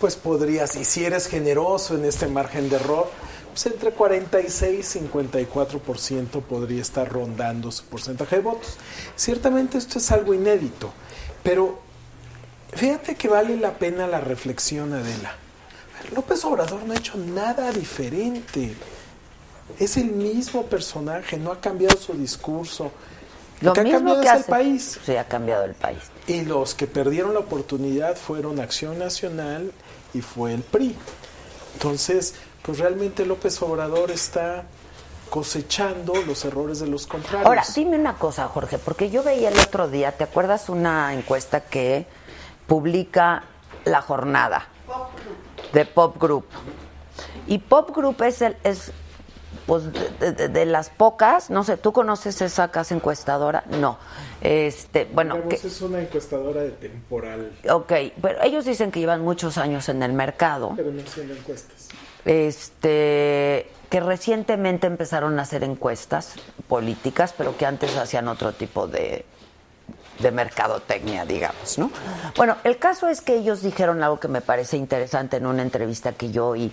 pues 0.00 0.16
podrías, 0.16 0.74
y 0.74 0.84
si 0.84 1.04
eres 1.04 1.28
generoso 1.28 1.94
en 1.94 2.04
este 2.04 2.26
margen 2.26 2.68
de 2.68 2.74
error, 2.74 3.08
pues 3.50 3.66
entre 3.66 3.92
46 3.92 4.96
y 4.96 4.98
54% 4.98 6.42
podría 6.42 6.82
estar 6.82 7.08
rondando 7.08 7.70
su 7.70 7.84
porcentaje 7.84 8.36
de 8.36 8.42
votos. 8.42 8.78
Ciertamente 9.14 9.78
esto 9.78 9.98
es 9.98 10.10
algo 10.10 10.34
inédito. 10.34 10.92
Pero 11.44 11.78
fíjate 12.74 13.14
que 13.14 13.28
vale 13.28 13.56
la 13.56 13.78
pena 13.78 14.08
la 14.08 14.20
reflexión, 14.20 14.92
Adela. 14.92 15.36
López 16.12 16.44
Obrador 16.44 16.82
no 16.82 16.94
ha 16.94 16.96
hecho 16.96 17.16
nada 17.16 17.70
diferente. 17.70 18.74
Es 19.78 19.96
el 19.96 20.10
mismo 20.10 20.66
personaje, 20.66 21.36
no 21.36 21.52
ha 21.52 21.60
cambiado 21.60 21.96
su 21.96 22.14
discurso. 22.14 22.90
Lo, 23.62 23.72
que 23.72 23.80
ha 23.80 23.84
cambiado 23.84 24.20
que 24.20 24.26
es 24.26 24.32
hace. 24.32 24.40
el 24.40 24.44
país. 24.46 25.00
Sí, 25.04 25.16
ha 25.16 25.28
cambiado 25.28 25.64
el 25.64 25.74
país. 25.74 25.98
Y 26.26 26.42
los 26.42 26.74
que 26.74 26.86
perdieron 26.86 27.34
la 27.34 27.40
oportunidad 27.40 28.16
fueron 28.16 28.60
Acción 28.60 28.98
Nacional 28.98 29.72
y 30.14 30.20
fue 30.20 30.52
el 30.52 30.62
PRI. 30.62 30.96
Entonces, 31.74 32.34
pues 32.62 32.78
realmente 32.78 33.24
López 33.26 33.60
Obrador 33.62 34.10
está 34.10 34.64
cosechando 35.30 36.12
los 36.26 36.44
errores 36.44 36.78
de 36.80 36.86
los 36.86 37.06
contrarios. 37.06 37.46
Ahora, 37.46 37.64
dime 37.74 37.98
una 37.98 38.14
cosa, 38.14 38.48
Jorge, 38.48 38.78
porque 38.78 39.10
yo 39.10 39.22
veía 39.22 39.48
el 39.48 39.58
otro 39.58 39.88
día, 39.88 40.12
¿te 40.12 40.24
acuerdas 40.24 40.68
una 40.68 41.14
encuesta 41.14 41.60
que 41.60 42.06
publica 42.66 43.44
La 43.84 44.02
Jornada 44.02 44.68
de 45.72 45.86
Pop 45.86 46.20
Group? 46.20 46.44
Y 47.46 47.58
Pop 47.58 47.96
Group 47.96 48.22
es 48.22 48.42
el 48.42 48.56
es 48.62 48.92
pues 49.66 49.84
de, 49.92 50.32
de, 50.32 50.48
de, 50.48 50.66
las 50.66 50.90
pocas, 50.90 51.50
no 51.50 51.64
sé, 51.64 51.76
¿tú 51.76 51.92
conoces 51.92 52.40
esa 52.42 52.68
casa 52.68 52.94
encuestadora? 52.94 53.64
No. 53.78 53.98
Este, 54.40 55.08
bueno, 55.12 55.48
que, 55.48 55.54
es 55.54 55.80
una 55.80 56.00
encuestadora 56.00 56.62
de 56.62 56.70
temporal. 56.70 57.52
Ok, 57.70 57.92
pero 58.20 58.42
ellos 58.42 58.64
dicen 58.64 58.90
que 58.90 59.00
llevan 59.00 59.22
muchos 59.22 59.58
años 59.58 59.88
en 59.88 60.02
el 60.02 60.12
mercado. 60.12 60.72
Pero 60.76 60.90
no 60.90 61.00
haciendo 61.02 61.34
encuestas. 61.34 61.88
Este, 62.24 63.70
que 63.88 64.00
recientemente 64.00 64.86
empezaron 64.86 65.38
a 65.38 65.42
hacer 65.42 65.64
encuestas 65.64 66.34
políticas, 66.68 67.34
pero 67.36 67.56
que 67.56 67.66
antes 67.66 67.96
hacían 67.96 68.28
otro 68.28 68.52
tipo 68.52 68.86
de, 68.86 69.24
de 70.18 70.30
mercadotecnia, 70.30 71.24
digamos, 71.24 71.78
¿no? 71.78 71.90
Bueno, 72.36 72.56
el 72.64 72.78
caso 72.78 73.08
es 73.08 73.20
que 73.20 73.34
ellos 73.36 73.62
dijeron 73.62 74.02
algo 74.02 74.18
que 74.18 74.28
me 74.28 74.40
parece 74.40 74.76
interesante 74.76 75.36
en 75.36 75.46
una 75.46 75.62
entrevista 75.62 76.12
que 76.12 76.30
yo 76.30 76.48
oí 76.48 76.72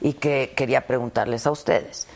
y 0.00 0.14
que 0.14 0.52
quería 0.56 0.86
preguntarles 0.86 1.46
a 1.46 1.50
ustedes. 1.50 2.06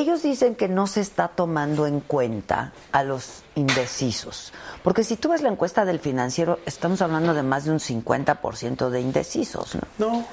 Ellos 0.00 0.22
dicen 0.22 0.54
que 0.54 0.66
no 0.66 0.86
se 0.86 1.02
está 1.02 1.28
tomando 1.28 1.86
en 1.86 2.00
cuenta 2.00 2.72
a 2.90 3.04
los 3.04 3.42
indecisos, 3.54 4.50
porque 4.82 5.04
si 5.04 5.16
tú 5.16 5.28
ves 5.28 5.42
la 5.42 5.50
encuesta 5.50 5.84
del 5.84 6.00
financiero, 6.00 6.58
estamos 6.64 7.02
hablando 7.02 7.34
de 7.34 7.42
más 7.42 7.66
de 7.66 7.72
un 7.72 7.80
50% 7.80 8.88
de 8.88 9.00
indecisos, 9.02 9.74
¿no? 9.74 9.82
No. 9.98 10.26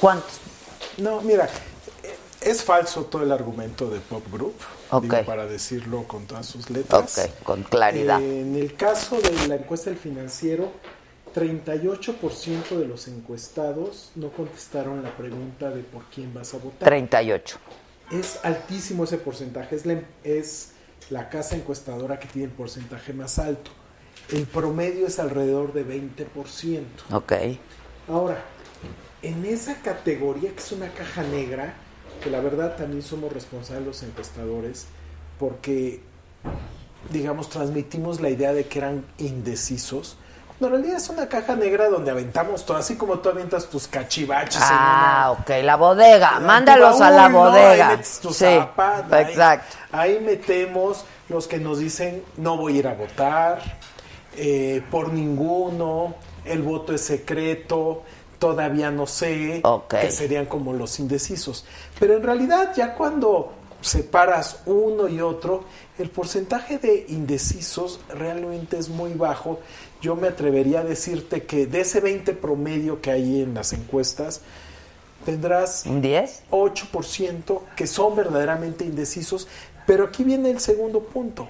¿Cuántos? 0.00 0.40
No, 0.96 1.20
mira, 1.20 1.48
es 2.40 2.64
falso 2.64 3.04
todo 3.04 3.22
el 3.22 3.30
argumento 3.30 3.88
de 3.88 4.00
Pop 4.00 4.24
Group, 4.28 4.56
okay. 4.90 5.08
digo, 5.08 5.24
para 5.24 5.46
decirlo 5.46 6.02
con 6.02 6.26
todas 6.26 6.46
sus 6.46 6.68
letras. 6.68 7.16
Ok, 7.16 7.44
con 7.44 7.62
claridad. 7.62 8.20
Eh, 8.20 8.40
en 8.40 8.56
el 8.56 8.74
caso 8.74 9.20
de 9.20 9.46
la 9.46 9.54
encuesta 9.54 9.88
del 9.88 10.00
financiero, 10.00 10.72
38% 11.32 12.70
de 12.70 12.88
los 12.88 13.06
encuestados 13.06 14.10
no 14.16 14.30
contestaron 14.30 15.04
la 15.04 15.16
pregunta 15.16 15.70
de 15.70 15.84
por 15.84 16.06
quién 16.06 16.34
vas 16.34 16.54
a 16.54 16.56
votar. 16.56 16.88
38. 16.88 17.58
Es 18.10 18.38
altísimo 18.44 19.04
ese 19.04 19.18
porcentaje, 19.18 19.74
es 19.74 19.86
la, 19.86 20.00
es 20.22 20.72
la 21.10 21.28
casa 21.28 21.56
encuestadora 21.56 22.18
que 22.18 22.28
tiene 22.28 22.46
el 22.46 22.52
porcentaje 22.52 23.12
más 23.12 23.38
alto. 23.38 23.70
El 24.30 24.44
promedio 24.44 25.06
es 25.06 25.18
alrededor 25.18 25.72
de 25.72 25.86
20%. 25.86 26.84
Ok. 27.12 27.32
Ahora, 28.08 28.42
en 29.22 29.44
esa 29.44 29.80
categoría 29.82 30.52
que 30.52 30.58
es 30.58 30.72
una 30.72 30.88
caja 30.92 31.22
negra, 31.22 31.74
que 32.22 32.30
la 32.30 32.40
verdad 32.40 32.76
también 32.76 33.02
somos 33.02 33.32
responsables 33.32 33.86
los 33.86 34.02
encuestadores, 34.02 34.86
porque, 35.38 36.00
digamos, 37.10 37.50
transmitimos 37.50 38.20
la 38.20 38.30
idea 38.30 38.52
de 38.52 38.66
que 38.66 38.78
eran 38.78 39.04
indecisos. 39.18 40.16
No, 40.58 40.68
en 40.68 40.72
realidad 40.72 40.96
es 40.96 41.08
una 41.10 41.28
caja 41.28 41.54
negra 41.54 41.88
donde 41.88 42.10
aventamos 42.10 42.64
todo, 42.64 42.78
así 42.78 42.96
como 42.96 43.18
tú 43.18 43.28
avientas 43.28 43.66
tus 43.66 43.86
cachivaches. 43.88 44.62
Ah, 44.62 44.68
en 44.68 44.74
una, 44.74 45.30
ok, 45.32 45.64
la 45.64 45.76
bodega, 45.76 46.40
mándalos 46.40 46.98
baúl, 46.98 47.02
a 47.02 47.10
la 47.10 47.28
¿no? 47.28 47.38
bodega. 47.40 47.88
Ahí 47.88 47.96
metes 47.96 48.20
tu 48.20 48.32
sí, 48.32 48.44
zapata, 48.44 49.20
exacto. 49.20 49.76
Ahí, 49.92 50.14
ahí, 50.14 50.20
metemos 50.20 51.04
los 51.28 51.46
que 51.46 51.58
nos 51.58 51.78
dicen 51.78 52.22
no 52.38 52.56
voy 52.56 52.76
a 52.76 52.78
ir 52.78 52.88
a 52.88 52.94
votar, 52.94 53.60
eh, 54.36 54.82
por 54.90 55.12
ninguno, 55.12 56.14
el 56.44 56.62
voto 56.62 56.94
es 56.94 57.02
secreto, 57.02 58.02
todavía 58.38 58.90
no 58.90 59.06
sé, 59.06 59.60
okay. 59.62 60.02
que 60.02 60.10
serían 60.10 60.46
como 60.46 60.72
los 60.72 60.98
indecisos. 60.98 61.64
Pero 61.98 62.14
en 62.16 62.22
realidad 62.22 62.72
ya 62.74 62.94
cuando 62.94 63.52
separas 63.80 64.60
uno 64.66 65.08
y 65.08 65.20
otro, 65.20 65.64
el 65.98 66.10
porcentaje 66.10 66.78
de 66.78 67.06
indecisos 67.08 68.00
realmente 68.08 68.78
es 68.78 68.88
muy 68.88 69.14
bajo. 69.14 69.60
Yo 70.00 70.14
me 70.14 70.28
atrevería 70.28 70.80
a 70.80 70.84
decirte 70.84 71.44
que 71.44 71.66
de 71.66 71.80
ese 71.80 72.00
20 72.00 72.32
promedio 72.34 73.00
que 73.00 73.10
hay 73.10 73.42
en 73.42 73.54
las 73.54 73.72
encuestas, 73.72 74.40
tendrás 75.24 75.86
un 75.86 76.02
10, 76.02 76.44
8% 76.50 77.60
que 77.76 77.86
son 77.86 78.14
verdaderamente 78.14 78.84
indecisos, 78.84 79.48
pero 79.86 80.04
aquí 80.04 80.24
viene 80.24 80.50
el 80.50 80.60
segundo 80.60 81.00
punto. 81.00 81.48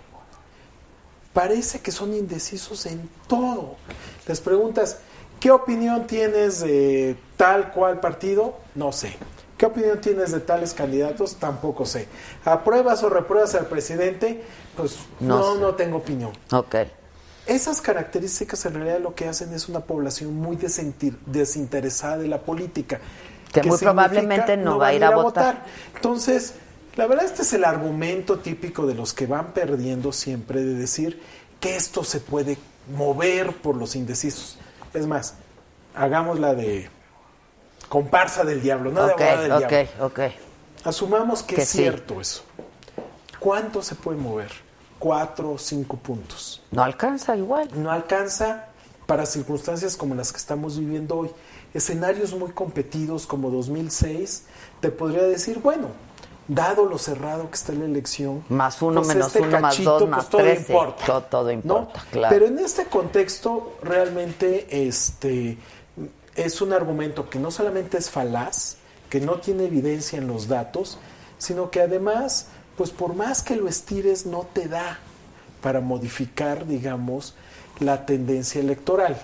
Parece 1.33 1.81
que 1.81 1.91
son 1.91 2.15
indecisos 2.15 2.87
en 2.87 3.11
todo. 3.29 3.77
Les 4.27 4.41
preguntas, 4.41 4.99
¿qué 5.39 5.51
opinión 5.51 6.07
tienes 6.07 6.61
de 6.61 7.17
tal 7.37 7.73
cual 7.73 8.01
partido? 8.01 8.57
No 8.75 8.93
sé. 8.93 9.17
¿Qué 9.59 9.67
opinión 9.67 10.01
tienes 10.01 10.33
de 10.33 10.41
tales 10.41 10.75
candidatos? 10.75 11.37
Tampoco 11.37 11.87
sé. 11.87 12.09
¿Apruebas 12.45 13.03
o 13.03 13.09
repruebas 13.09 13.55
al 13.55 13.67
presidente? 13.67 14.43
Pues 14.77 14.97
no, 15.21 15.55
no, 15.55 15.61
no 15.61 15.75
tengo 15.75 15.99
opinión. 15.99 16.33
Ok. 16.53 16.77
Esas 17.47 17.81
características 17.81 18.65
en 18.67 18.75
realidad 18.75 19.01
lo 19.01 19.15
que 19.15 19.29
hacen 19.29 19.53
es 19.53 19.69
una 19.69 19.81
población 19.81 20.35
muy 20.35 20.57
desinteresada 20.57 22.19
de 22.19 22.29
la 22.29 22.41
política. 22.41 23.01
Que, 23.53 23.61
que 23.61 23.69
muy 23.69 23.79
probablemente 23.79 24.57
no, 24.57 24.73
no 24.73 24.79
va 24.79 24.89
a 24.89 24.95
ir 24.95 25.05
a, 25.05 25.09
a 25.09 25.15
votar. 25.15 25.55
votar. 25.55 25.65
Entonces, 25.95 26.55
la 26.97 27.07
verdad 27.07 27.25
este 27.25 27.43
es 27.43 27.53
el 27.53 27.65
argumento 27.65 28.39
típico 28.41 28.87
de 28.87 28.95
los 28.95 29.13
que 29.13 29.27
van 29.27 29.53
perdiendo 29.53 30.13
siempre 30.13 30.63
de 30.63 30.75
decir 30.75 31.23
que 31.61 31.77
esto 31.77 32.05
se 32.05 32.21
puede 32.21 32.59
mover 32.95 33.53
por 33.57 33.77
los 33.77 33.97
indecisos. 33.97 34.59
Es 34.93 35.07
más, 35.07 35.35
hagamos 35.95 36.41
la 36.41 36.55
de 36.55 36.91
comparsa 37.89 38.45
del 38.45 38.63
diablo, 38.63 38.91
no 38.91 39.05
okay, 39.05 39.07
de 39.07 39.13
abogada 39.13 39.43
del 39.43 39.53
okay, 39.53 39.85
diablo. 39.87 40.07
Okay. 40.07 40.35
Asumamos 40.85 41.43
que, 41.43 41.57
que 41.57 41.63
es 41.63 41.69
sí. 41.69 41.79
cierto 41.79 42.21
eso. 42.21 42.43
¿Cuánto 43.39 43.83
se 43.83 43.95
puede 43.95 44.19
mover? 44.19 44.66
Cuatro 44.99 45.53
o 45.53 45.59
cinco 45.59 45.97
puntos. 45.97 46.63
No 46.71 46.83
alcanza 46.83 47.37
igual. 47.37 47.69
No 47.75 47.91
alcanza 47.91 48.67
para 49.07 49.27
circunstancias 49.27 49.97
como 49.97 50.15
las 50.15 50.33
que 50.33 50.39
estamos 50.39 50.79
viviendo 50.79 51.17
hoy. 51.17 51.31
Escenarios 51.75 52.33
muy 52.35 52.51
competidos 52.53 53.27
como 53.27 53.51
2006, 53.51 54.45
te 54.81 54.91
podría 54.91 55.25
decir, 55.25 55.61
bueno, 55.61 55.89
dado 56.49 56.87
lo 56.87 56.99
cerrado 56.99 57.49
que 57.51 57.55
está 57.55 57.73
la 57.73 57.85
elección, 57.85 58.45
más 58.49 58.81
uno 58.81 59.03
pues 59.03 59.09
menos 59.09 59.27
este 59.29 59.41
uno 59.41 59.61
más 59.61 59.83
dos 59.83 60.03
pues 60.03 60.11
más 60.11 60.29
todo 60.29 60.41
tres, 60.43 60.61
importa, 60.61 61.05
todo, 61.05 61.23
todo 61.23 61.51
importa, 61.51 61.99
¿no? 62.05 62.11
claro. 62.11 62.35
Pero 62.35 62.47
en 62.47 62.59
este 62.59 62.87
contexto 62.87 63.77
realmente 63.83 64.87
este 64.87 65.59
es 66.37 66.61
un 66.61 66.73
argumento 66.73 67.29
que 67.29 67.39
no 67.39 67.51
solamente 67.51 67.99
es 67.99 68.11
falaz, 68.11 68.77
que 69.09 69.21
no 69.21 69.37
tiene 69.37 69.65
evidencia 69.65 70.19
en 70.19 70.29
los 70.29 70.49
datos, 70.49 70.99
sino 71.39 71.71
que 71.71 71.81
además, 71.81 72.49
pues 72.77 72.91
por 72.91 73.15
más 73.15 73.43
que 73.43 73.57
lo 73.57 73.69
estires 73.69 74.27
no 74.27 74.47
te 74.53 74.69
da 74.69 74.99
para 75.63 75.81
modificar, 75.81 76.67
digamos, 76.67 77.35
la 77.81 78.07
tendencia 78.07 78.61
electoral. 78.61 79.17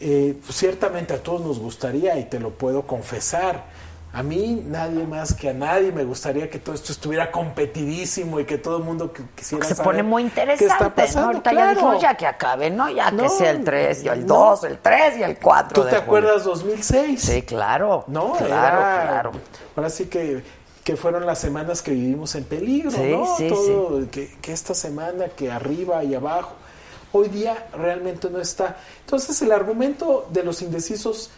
Eh, 0.00 0.38
ciertamente 0.48 1.14
a 1.14 1.22
todos 1.22 1.40
nos 1.40 1.58
gustaría, 1.58 2.16
y 2.18 2.24
te 2.24 2.38
lo 2.38 2.50
puedo 2.50 2.82
confesar, 2.86 3.64
a 4.12 4.22
mí 4.22 4.62
nadie 4.66 5.04
más 5.06 5.34
que 5.34 5.50
a 5.50 5.52
nadie 5.52 5.92
me 5.92 6.02
gustaría 6.04 6.48
que 6.48 6.58
todo 6.58 6.74
esto 6.74 6.92
estuviera 6.92 7.30
competidísimo 7.30 8.40
y 8.40 8.44
que 8.46 8.56
todo 8.56 8.78
el 8.78 8.84
mundo 8.84 9.12
quisiera 9.34 9.64
Se 9.66 9.74
saber 9.74 9.84
pone 9.92 10.02
muy 10.02 10.22
interesante, 10.22 10.64
qué 10.64 10.72
está 10.72 10.94
pasando. 10.94 11.20
¿no? 11.20 11.26
Ahorita 11.26 11.50
claro. 11.50 11.92
ya 11.94 12.00
ya 12.10 12.16
que 12.16 12.26
acabe, 12.26 12.70
¿no? 12.70 12.88
Ya 12.88 13.10
No, 13.10 13.24
que 13.24 13.28
sea 13.28 13.50
el 13.50 13.64
3 13.64 14.04
y 14.04 14.08
el 14.08 14.26
no. 14.26 14.34
2, 14.34 14.64
el 14.64 14.78
3 14.78 15.18
y 15.18 15.22
el 15.24 15.38
4 15.38 15.74
¿Tú 15.74 15.82
de 15.82 15.90
te 15.90 15.96
julio. 15.96 16.06
acuerdas 16.20 16.44
2006? 16.44 17.20
Sí, 17.20 17.42
claro. 17.42 18.04
No, 18.06 18.32
claro, 18.32 18.46
Era- 18.46 19.02
claro. 19.08 19.32
Ahora 19.76 19.90
sí 19.90 20.06
que, 20.06 20.42
que 20.88 20.96
fueron 20.96 21.26
las 21.26 21.38
semanas 21.38 21.82
que 21.82 21.90
vivimos 21.90 22.34
en 22.34 22.44
peligro, 22.44 22.90
Sí, 22.90 23.10
¿no? 23.10 23.36
sí, 23.36 23.46
Todo, 23.50 24.10
Que, 24.10 24.34
que 24.40 24.52
esta 24.54 24.72
semana, 24.72 25.28
que 25.28 25.50
arriba 25.50 26.02
y 26.02 26.14
abajo. 26.14 26.54
Hoy 27.12 27.28
día 27.28 27.66
realmente 27.74 28.30
no 28.30 28.40
está. 28.40 28.78
Entonces 29.00 29.42
el 29.42 29.52
argumento 29.52 30.26
de 30.32 30.44
los 30.44 30.62
indecisos 30.62 31.28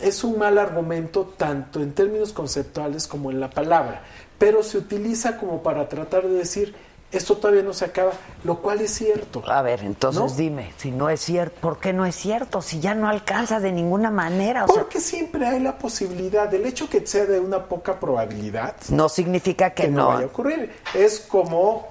es 0.00 0.24
un 0.24 0.38
mal 0.38 0.56
argumento 0.56 1.34
tanto 1.36 1.82
en 1.82 1.92
términos 1.92 2.32
conceptuales 2.32 3.06
como 3.06 3.30
en 3.30 3.38
la 3.38 3.50
palabra, 3.50 4.00
pero 4.38 4.62
se 4.62 4.78
utiliza 4.78 5.36
como 5.36 5.62
para 5.62 5.86
tratar 5.90 6.26
de 6.26 6.36
decir 6.36 6.74
esto 7.12 7.36
todavía 7.36 7.62
no 7.62 7.72
se 7.72 7.84
acaba, 7.86 8.12
lo 8.44 8.58
cual 8.60 8.80
es 8.80 8.92
cierto. 8.94 9.42
A 9.50 9.62
ver, 9.62 9.80
entonces 9.82 10.22
¿No? 10.22 10.28
dime, 10.36 10.72
si 10.76 10.90
no 10.92 11.10
es 11.10 11.20
cierto, 11.20 11.60
¿por 11.60 11.78
qué 11.80 11.92
no 11.92 12.06
es 12.06 12.14
cierto? 12.14 12.62
Si 12.62 12.78
ya 12.80 12.94
no 12.94 13.08
alcanza 13.08 13.58
de 13.58 13.72
ninguna 13.72 14.10
manera. 14.10 14.64
O 14.64 14.68
sea, 14.68 14.82
Porque 14.82 15.00
siempre 15.00 15.46
hay 15.46 15.58
la 15.60 15.76
posibilidad, 15.76 16.52
el 16.54 16.64
hecho 16.66 16.88
que 16.88 17.04
sea 17.06 17.26
de 17.26 17.40
una 17.40 17.64
poca 17.66 17.98
probabilidad, 17.98 18.76
no 18.90 19.08
significa 19.08 19.70
que, 19.70 19.84
que 19.84 19.88
no, 19.88 20.02
no. 20.02 20.08
vaya 20.08 20.22
a 20.24 20.26
ocurrir. 20.26 20.72
Es 20.94 21.20
como 21.20 21.88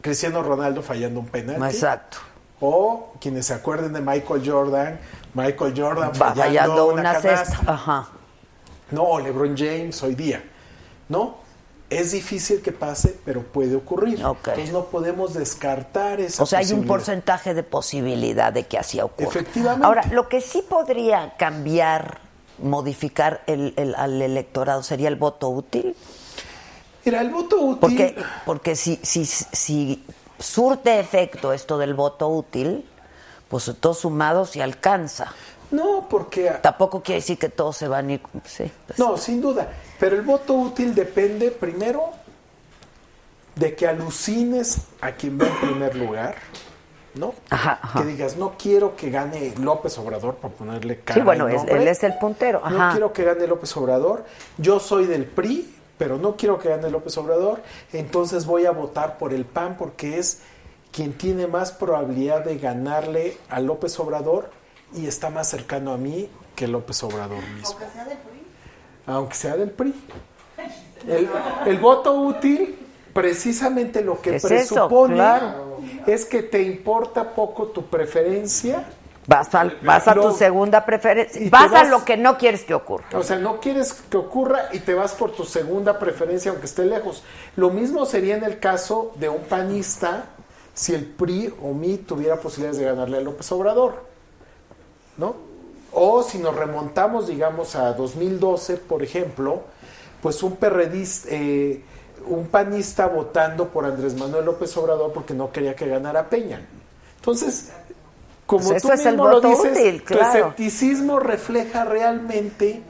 Cristiano 0.00 0.42
Ronaldo 0.42 0.82
fallando 0.82 1.20
un 1.20 1.26
penalti. 1.26 1.64
Exacto. 1.74 2.18
O 2.60 3.14
quienes 3.20 3.46
se 3.46 3.54
acuerden 3.54 3.92
de 3.92 4.00
Michael 4.00 4.42
Jordan, 4.48 5.00
Michael 5.34 5.74
Jordan 5.76 6.10
Va 6.10 6.14
fallando 6.14 6.42
fallando 6.42 6.86
una, 6.86 7.00
una 7.00 7.12
canasta. 7.20 7.44
cesta. 7.56 7.72
Ajá. 7.72 8.08
No, 8.90 9.18
LeBron 9.18 9.56
James 9.56 10.00
hoy 10.02 10.14
día. 10.14 10.44
¿No? 11.08 11.42
Es 11.98 12.12
difícil 12.12 12.60
que 12.62 12.72
pase, 12.72 13.16
pero 13.24 13.42
puede 13.42 13.76
ocurrir. 13.76 14.20
Entonces 14.20 14.72
no 14.72 14.86
podemos 14.86 15.34
descartar 15.34 16.20
esa 16.20 16.42
O 16.42 16.46
sea, 16.46 16.58
hay 16.60 16.72
un 16.72 16.86
porcentaje 16.86 17.54
de 17.54 17.62
posibilidad 17.62 18.52
de 18.52 18.64
que 18.64 18.78
así 18.78 19.00
ocurra. 19.00 19.28
Efectivamente. 19.28 19.86
Ahora, 19.86 20.04
lo 20.12 20.28
que 20.28 20.40
sí 20.40 20.62
podría 20.68 21.34
cambiar, 21.36 22.18
modificar 22.62 23.42
el, 23.46 23.74
el- 23.76 23.94
al 23.94 24.20
electorado 24.22 24.82
sería 24.82 25.08
el 25.08 25.16
voto 25.16 25.48
útil. 25.48 25.94
Mira, 27.04 27.20
el 27.20 27.30
voto 27.30 27.56
útil. 27.60 27.78
Porque, 27.80 28.16
porque 28.46 28.76
si, 28.76 28.98
si, 29.02 29.24
si 29.26 30.04
surte 30.38 30.98
efecto 31.00 31.52
esto 31.52 31.78
del 31.78 31.94
voto 31.94 32.28
útil, 32.28 32.84
pues 33.48 33.70
todos 33.80 33.98
sumados 33.98 34.50
se 34.50 34.62
alcanza. 34.62 35.32
No, 35.74 36.06
porque. 36.08 36.50
Tampoco 36.62 37.02
quiere 37.02 37.20
decir 37.20 37.38
que 37.38 37.48
todos 37.48 37.76
se 37.76 37.88
van 37.88 38.08
a 38.08 38.12
ir. 38.14 38.20
Sí, 38.44 38.70
pues, 38.86 38.98
No, 38.98 39.16
sin 39.16 39.40
duda. 39.40 39.68
Pero 39.98 40.16
el 40.16 40.22
voto 40.22 40.54
útil 40.54 40.94
depende 40.94 41.50
primero 41.50 42.10
de 43.56 43.74
que 43.74 43.86
alucines 43.86 44.78
a 45.00 45.12
quien 45.12 45.38
va 45.40 45.46
en 45.46 45.56
primer 45.60 45.94
lugar, 45.96 46.34
¿no? 47.14 47.34
Ajá, 47.50 47.78
ajá. 47.82 48.00
Que 48.00 48.06
digas, 48.06 48.36
no 48.36 48.54
quiero 48.58 48.96
que 48.96 49.10
gane 49.10 49.54
López 49.60 49.96
Obrador, 49.98 50.36
por 50.36 50.50
ponerle 50.52 51.00
cara 51.00 51.14
Sí, 51.20 51.24
bueno, 51.24 51.48
es- 51.48 51.62
él 51.64 51.86
es 51.86 52.02
el 52.02 52.14
puntero. 52.18 52.60
No 52.68 52.76
Ajá. 52.82 52.90
quiero 52.92 53.12
que 53.12 53.24
gane 53.24 53.46
López 53.46 53.76
Obrador. 53.76 54.24
Yo 54.58 54.80
soy 54.80 55.06
del 55.06 55.24
PRI, 55.24 55.72
pero 55.98 56.18
no 56.18 56.36
quiero 56.36 56.58
que 56.58 56.68
gane 56.68 56.90
López 56.90 57.16
Obrador. 57.18 57.62
Entonces 57.92 58.44
voy 58.46 58.66
a 58.66 58.72
votar 58.72 59.18
por 59.18 59.32
el 59.32 59.44
PAN 59.44 59.76
porque 59.78 60.18
es 60.18 60.40
quien 60.90 61.12
tiene 61.12 61.46
más 61.46 61.70
probabilidad 61.72 62.44
de 62.44 62.58
ganarle 62.58 63.36
a 63.48 63.60
López 63.60 63.98
Obrador 64.00 64.50
y 64.94 65.06
está 65.06 65.30
más 65.30 65.48
cercano 65.48 65.92
a 65.92 65.96
mí 65.98 66.28
que 66.54 66.68
López 66.68 67.02
Obrador 67.02 67.42
mismo 67.56 67.68
Aunque 67.78 67.86
sea 67.92 68.04
del 68.04 68.18
PRI. 68.18 68.42
aunque 69.06 69.34
sea 69.36 69.56
del 69.56 69.70
PRI. 69.70 69.94
El, 71.08 71.28
el 71.66 71.78
voto 71.78 72.14
útil, 72.14 72.78
precisamente 73.12 74.02
lo 74.02 74.20
que 74.20 74.36
Es 74.36 74.44
eso, 74.44 74.48
presupone 74.48 75.14
claro. 75.14 75.78
es 76.06 76.24
que 76.24 76.42
te 76.42 76.62
importa 76.62 77.30
poco 77.34 77.66
tu 77.68 77.86
preferencia, 77.86 78.84
Vas, 79.26 79.54
al- 79.54 79.78
vas 79.82 80.06
a 80.06 80.14
Lo- 80.14 80.30
tu 80.30 80.36
segunda 80.36 80.84
preferencia. 80.84 81.40
te 81.40 81.48
Vas, 81.48 81.70
a 81.70 81.82
vas- 81.82 81.88
lo 81.88 82.04
que 82.04 82.16
no 82.18 82.36
quieres 82.36 82.62
que 82.64 82.74
ocurra. 82.74 83.06
o 83.14 83.22
sea, 83.22 83.36
no 83.38 83.58
quieres 83.58 83.94
que 84.10 84.16
ocurra 84.18 84.68
y 84.72 84.80
te 84.80 84.92
vas 84.94 85.12
por 85.14 85.32
tu 85.32 85.44
segunda 85.44 85.98
preferencia 85.98 86.50
aunque 86.50 86.66
esté 86.66 86.84
lejos. 86.84 87.22
Lo 87.56 87.70
mismo 87.70 88.04
sería 88.06 88.36
en 88.36 88.44
el 88.44 88.58
caso 88.60 89.12
de 89.16 89.30
un 89.30 89.40
panista 89.44 90.26
si 90.74 90.94
el 90.94 91.06
PRI 91.06 91.54
o 91.62 91.72
MI 91.72 91.98
tuviera 91.98 92.36
posibilidades 92.36 92.78
de 92.78 92.84
ganarle 92.84 93.16
a 93.18 93.20
López 93.22 93.50
Obrador, 93.52 94.04
¿no? 95.16 95.36
O 95.92 96.22
si 96.22 96.38
nos 96.38 96.54
remontamos, 96.54 97.28
digamos, 97.28 97.76
a 97.76 97.92
2012, 97.92 98.78
por 98.78 99.02
ejemplo, 99.02 99.62
pues 100.20 100.42
un 100.42 100.56
perredista, 100.56 101.28
eh, 101.30 101.82
un 102.26 102.48
panista 102.48 103.06
votando 103.06 103.68
por 103.68 103.84
Andrés 103.84 104.14
Manuel 104.16 104.46
López 104.46 104.76
Obrador 104.76 105.12
porque 105.12 105.34
no 105.34 105.52
quería 105.52 105.76
que 105.76 105.86
ganara 105.86 106.28
Peña. 106.28 106.66
Entonces, 107.16 107.70
como 108.46 108.68
Pues 108.68 108.82
tú 108.82 108.88
eso 108.88 108.94
es 108.94 109.06
el 109.06 109.12
mismo 109.12 109.28
lo 109.28 109.40
dices, 109.40 109.72
útil, 109.72 110.00
tu 110.00 110.14
claro. 110.14 110.38
escepticismo 110.38 111.20
refleja 111.20 111.84
realmente 111.84 112.82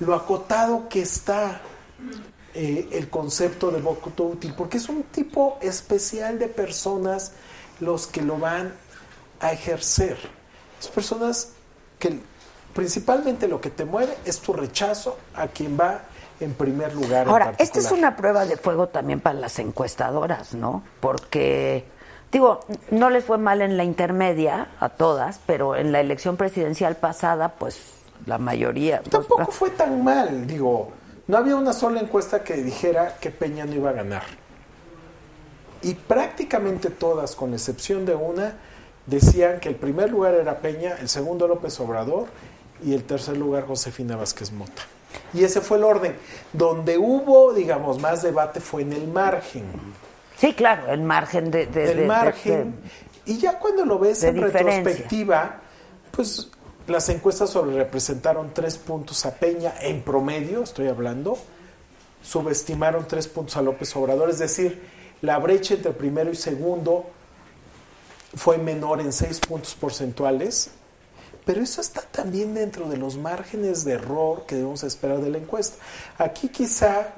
lo 0.00 0.14
acotado 0.14 0.88
que 0.88 1.02
está 1.02 1.60
eh, 2.54 2.88
el 2.92 3.08
concepto 3.08 3.70
de 3.70 3.80
voto 3.80 4.24
útil, 4.24 4.54
porque 4.56 4.78
es 4.78 4.88
un 4.88 5.04
tipo 5.04 5.58
especial 5.60 6.38
de 6.38 6.48
personas 6.48 7.32
los 7.78 8.06
que 8.06 8.22
lo 8.22 8.38
van 8.38 8.72
a 9.38 9.52
ejercer. 9.52 10.18
Es 10.80 10.88
personas 10.88 11.50
que 12.00 12.18
principalmente 12.74 13.46
lo 13.46 13.60
que 13.60 13.70
te 13.70 13.84
mueve 13.84 14.16
es 14.24 14.40
tu 14.40 14.52
rechazo 14.52 15.16
a 15.34 15.46
quien 15.46 15.78
va 15.78 16.00
en 16.40 16.54
primer 16.54 16.94
lugar. 16.94 17.24
en 17.26 17.28
Ahora, 17.28 17.54
esta 17.58 17.78
es 17.78 17.92
una 17.92 18.16
prueba 18.16 18.46
de 18.46 18.56
fuego 18.56 18.88
también 18.88 19.20
para 19.20 19.38
las 19.38 19.58
encuestadoras, 19.58 20.54
¿no? 20.54 20.82
Porque, 21.00 21.84
digo, 22.32 22.60
no 22.90 23.10
les 23.10 23.24
fue 23.24 23.38
mal 23.38 23.62
en 23.62 23.76
la 23.76 23.84
intermedia 23.84 24.68
a 24.80 24.88
todas, 24.88 25.40
pero 25.46 25.76
en 25.76 25.92
la 25.92 26.00
elección 26.00 26.36
presidencial 26.36 26.96
pasada, 26.96 27.54
pues 27.56 27.78
la 28.26 28.38
mayoría. 28.38 29.00
pues, 29.02 29.10
Tampoco 29.10 29.52
fue 29.52 29.70
tan 29.70 30.02
mal, 30.02 30.46
digo, 30.46 30.92
no 31.26 31.36
había 31.36 31.56
una 31.56 31.72
sola 31.72 32.00
encuesta 32.00 32.42
que 32.42 32.54
dijera 32.54 33.16
que 33.20 33.30
Peña 33.30 33.66
no 33.66 33.74
iba 33.74 33.90
a 33.90 33.94
ganar. 33.94 34.22
Y 35.82 35.94
prácticamente 35.94 36.90
todas, 36.90 37.34
con 37.34 37.54
excepción 37.54 38.04
de 38.04 38.14
una, 38.14 38.54
decían 39.10 39.60
que 39.60 39.68
el 39.68 39.74
primer 39.76 40.10
lugar 40.10 40.34
era 40.34 40.58
Peña, 40.58 40.96
el 41.00 41.08
segundo 41.08 41.46
López 41.48 41.78
Obrador 41.80 42.28
y 42.84 42.94
el 42.94 43.04
tercer 43.04 43.36
lugar 43.36 43.66
Josefina 43.66 44.16
Vázquez 44.16 44.52
Mota. 44.52 44.82
Y 45.34 45.44
ese 45.44 45.60
fue 45.60 45.76
el 45.78 45.84
orden. 45.84 46.14
Donde 46.52 46.96
hubo, 46.96 47.52
digamos, 47.52 48.00
más 48.00 48.22
debate 48.22 48.60
fue 48.60 48.82
en 48.82 48.92
el 48.92 49.08
margen. 49.08 49.64
Sí, 50.38 50.54
claro, 50.54 50.90
el 50.92 51.02
margen 51.02 51.50
de... 51.50 51.66
de- 51.66 51.90
el 51.92 51.96
de- 51.98 52.06
margen. 52.06 52.74
de- 53.26 53.32
y 53.32 53.38
ya 53.38 53.58
cuando 53.58 53.84
lo 53.84 53.98
ves 53.98 54.22
en 54.24 54.34
diferencia. 54.36 54.62
retrospectiva, 54.78 55.60
pues 56.10 56.48
las 56.86 57.08
encuestas 57.10 57.50
sobre 57.50 57.76
representaron 57.76 58.52
tres 58.54 58.78
puntos 58.78 59.26
a 59.26 59.34
Peña 59.34 59.74
en 59.82 60.02
promedio, 60.02 60.62
estoy 60.62 60.88
hablando, 60.88 61.36
subestimaron 62.22 63.06
tres 63.06 63.28
puntos 63.28 63.56
a 63.56 63.62
López 63.62 63.94
Obrador, 63.96 64.30
es 64.30 64.38
decir, 64.38 64.80
la 65.22 65.38
brecha 65.38 65.74
entre 65.74 65.92
primero 65.92 66.30
y 66.30 66.36
segundo 66.36 67.06
fue 68.34 68.58
menor 68.58 69.00
en 69.00 69.12
seis 69.12 69.40
puntos 69.40 69.74
porcentuales, 69.74 70.70
pero 71.44 71.62
eso 71.62 71.80
está 71.80 72.02
también 72.02 72.54
dentro 72.54 72.88
de 72.88 72.96
los 72.96 73.16
márgenes 73.16 73.84
de 73.84 73.92
error 73.94 74.44
que 74.46 74.56
debemos 74.56 74.82
esperar 74.84 75.18
de 75.18 75.30
la 75.30 75.38
encuesta. 75.38 75.82
Aquí 76.18 76.48
quizá... 76.48 77.08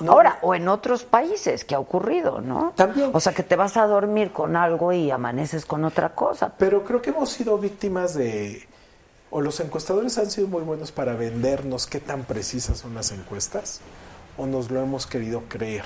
no- 0.00 0.12
Ahora, 0.12 0.38
o 0.42 0.54
en 0.54 0.66
otros 0.68 1.04
países 1.04 1.64
que 1.64 1.74
ha 1.74 1.78
ocurrido, 1.78 2.40
¿no? 2.40 2.72
También. 2.74 3.10
O 3.12 3.20
sea, 3.20 3.32
que 3.34 3.42
te 3.42 3.54
vas 3.56 3.76
a 3.76 3.86
dormir 3.86 4.32
con 4.32 4.56
algo 4.56 4.92
y 4.92 5.10
amaneces 5.10 5.64
con 5.64 5.84
otra 5.84 6.14
cosa. 6.14 6.54
Pero 6.58 6.82
creo 6.84 7.00
que 7.02 7.10
hemos 7.10 7.30
sido 7.30 7.58
víctimas 7.58 8.14
de... 8.14 8.66
O 9.30 9.42
los 9.42 9.60
encuestadores 9.60 10.16
han 10.16 10.30
sido 10.30 10.48
muy 10.48 10.62
buenos 10.62 10.90
para 10.90 11.14
vendernos 11.14 11.86
qué 11.86 12.00
tan 12.00 12.24
precisas 12.24 12.78
son 12.78 12.94
las 12.94 13.12
encuestas, 13.12 13.80
o 14.38 14.46
nos 14.46 14.70
lo 14.70 14.80
hemos 14.80 15.06
querido 15.06 15.42
creer. 15.48 15.84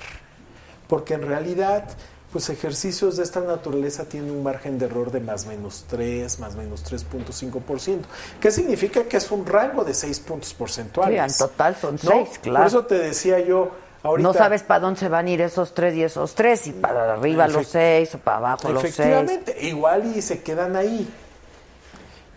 Porque 0.87 1.15
en 1.15 1.23
realidad, 1.23 1.89
pues 2.33 2.49
ejercicios 2.49 3.19
de 3.19 3.25
esta 3.25 3.41
naturaleza 3.41 4.07
tienen 4.07 4.31
un 4.31 4.43
margen 4.43 4.79
de 4.79 4.87
error 4.87 5.11
de 5.11 5.21
más 5.21 5.45
menos 5.45 5.85
3, 5.89 6.41
más 6.41 6.57
menos 6.57 6.83
3.5%. 6.85 8.01
¿Qué 8.41 8.51
significa? 8.51 9.05
Que 9.05 9.19
es 9.19 9.31
un 9.31 9.45
rango 9.45 9.85
de 9.85 9.93
6 9.93 10.21
puntos 10.21 10.55
porcentuales. 10.55 11.35
Sí, 11.35 11.43
en 11.43 11.49
total 11.51 11.77
son 11.77 11.99
¿no? 12.03 12.11
seis, 12.11 12.39
claro. 12.39 12.59
Por 12.61 12.67
eso 12.67 12.87
te 12.87 12.99
decía 12.99 13.39
yo, 13.39 13.71
ahorita... 14.03 14.27
No 14.27 14.33
sabes 14.33 14.63
para 14.63 14.81
dónde 14.81 15.01
se 15.01 15.09
van 15.11 15.27
a 15.27 15.31
ir 15.31 15.43
esos 15.43 15.75
tres 15.75 15.95
y 15.95 16.03
esos 16.03 16.35
tres, 16.35 16.67
y 16.67 16.73
para 16.73 17.13
arriba 17.13 17.47
los 17.49 17.67
seis 17.67 18.15
o 18.15 18.19
para 18.19 18.39
abajo 18.39 18.71
los 18.71 18.81
seis. 18.81 18.95
Efectivamente, 18.99 19.57
igual 19.67 20.17
y 20.17 20.23
se 20.23 20.43
quedan 20.43 20.75
ahí. 20.75 21.07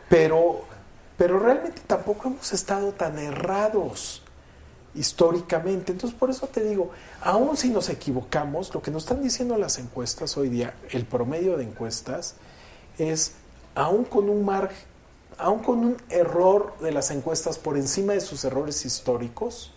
Pero, 0.10 0.65
pero 1.17 1.39
realmente 1.39 1.81
tampoco 1.88 2.27
hemos 2.27 2.51
estado 2.51 2.91
tan 2.91 3.17
errados 3.17 4.24
históricamente. 4.95 5.91
Entonces, 5.91 6.17
por 6.17 6.29
eso 6.29 6.47
te 6.47 6.63
digo, 6.63 6.91
aun 7.21 7.58
si 7.58 7.69
nos 7.69 7.89
equivocamos, 7.89 8.73
lo 8.73 8.81
que 8.81 8.91
nos 8.91 9.03
están 9.03 9.21
diciendo 9.21 9.58
las 9.58 9.77
encuestas 9.77 10.38
hoy 10.38 10.49
día, 10.49 10.73
el 10.91 11.05
promedio 11.05 11.58
de 11.58 11.63
encuestas, 11.63 12.36
es 12.97 13.34
aún 13.75 14.05
con 14.05 14.29
un 14.29 14.45
margen, 14.45 14.86
aún 15.38 15.60
con 15.60 15.79
un 15.79 15.97
error 16.10 16.73
de 16.79 16.91
las 16.91 17.12
encuestas 17.12 17.58
por 17.58 17.77
encima 17.77 18.13
de 18.13 18.21
sus 18.21 18.43
errores 18.45 18.86
históricos, 18.86 19.71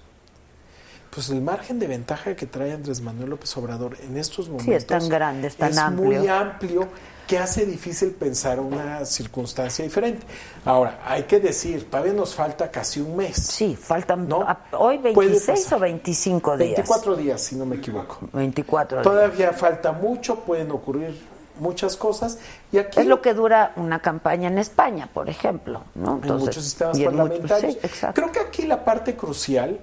pues 1.10 1.30
el 1.30 1.40
margen 1.40 1.78
de 1.78 1.86
ventaja 1.86 2.36
que 2.36 2.46
trae 2.46 2.72
Andrés 2.72 3.00
Manuel 3.00 3.30
López 3.30 3.56
Obrador 3.56 3.96
en 4.02 4.16
estos 4.16 4.48
momentos 4.48 4.74
es 4.74 4.86
tan 4.86 5.08
grande, 5.08 5.48
es 5.48 5.56
tan 5.56 5.70
es 5.70 5.78
amplio. 5.78 6.20
muy 6.20 6.28
amplio 6.28 6.88
que 7.28 7.38
hace 7.38 7.66
difícil 7.66 8.10
pensar 8.12 8.58
una 8.58 9.04
circunstancia 9.04 9.84
diferente. 9.84 10.26
Ahora, 10.64 10.98
hay 11.04 11.24
que 11.24 11.38
decir, 11.38 11.88
todavía 11.90 12.14
nos 12.14 12.34
falta 12.34 12.70
casi 12.70 13.00
un 13.00 13.14
mes. 13.16 13.36
Sí, 13.36 13.76
faltan 13.76 14.26
¿no? 14.26 14.44
hoy 14.72 14.98
Puede 14.98 15.28
26 15.28 15.60
pasar. 15.64 15.76
o 15.78 15.80
25 15.82 16.56
días. 16.56 16.68
24 16.76 17.16
días, 17.16 17.40
si 17.40 17.54
no 17.56 17.66
me 17.66 17.76
equivoco. 17.76 18.18
24 18.32 18.98
días. 18.98 19.04
Todavía 19.04 19.52
falta 19.52 19.92
mucho, 19.92 20.40
pueden 20.40 20.70
ocurrir 20.70 21.20
muchas 21.60 21.96
cosas. 21.98 22.38
Y 22.72 22.78
aquí 22.78 22.98
Es 23.00 23.06
lo 23.06 23.20
que 23.20 23.34
dura 23.34 23.72
una 23.76 24.00
campaña 24.00 24.48
en 24.48 24.56
España, 24.58 25.08
por 25.12 25.28
ejemplo, 25.28 25.84
¿no? 25.94 26.20
en 26.24 26.36
muchos 26.38 26.64
sistemas 26.64 26.96
en 26.98 27.04
muchos- 27.14 27.16
parlamentarios. 27.18 27.78
sí. 27.92 28.06
Creo 28.14 28.32
que 28.32 28.40
aquí 28.40 28.62
la 28.62 28.84
parte 28.84 29.14
crucial, 29.16 29.78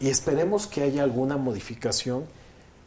y 0.00 0.08
esperemos 0.08 0.66
que 0.66 0.82
haya 0.82 1.02
alguna 1.02 1.36
modificación, 1.36 2.24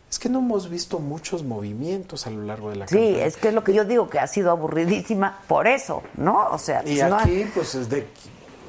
es 0.10 0.20
que 0.20 0.30
no 0.30 0.40
hemos 0.40 0.70
visto 0.70 1.00
muchos 1.00 1.44
movimientos 1.44 2.28
a 2.28 2.30
lo 2.30 2.42
largo 2.44 2.70
de 2.70 2.78
la 2.78 2.88
Sí, 2.88 2.96
campaña. 2.96 3.26
es 3.26 3.38
que 3.38 3.48
es 3.50 3.54
lo 3.54 3.64
que 3.64 3.74
yo 3.74 3.84
digo, 3.86 4.10
que 4.10 4.20
ha 4.20 4.28
sido 4.28 4.52
aburridísima 4.52 5.40
por 5.48 5.68
eso, 5.68 6.02
¿no? 6.16 6.48
O 6.52 6.58
sea, 6.58 6.82
Y 6.88 6.96
no- 7.02 7.18
aquí, 7.18 7.46
pues, 7.54 7.76
es 7.76 7.90
de, 7.90 8.08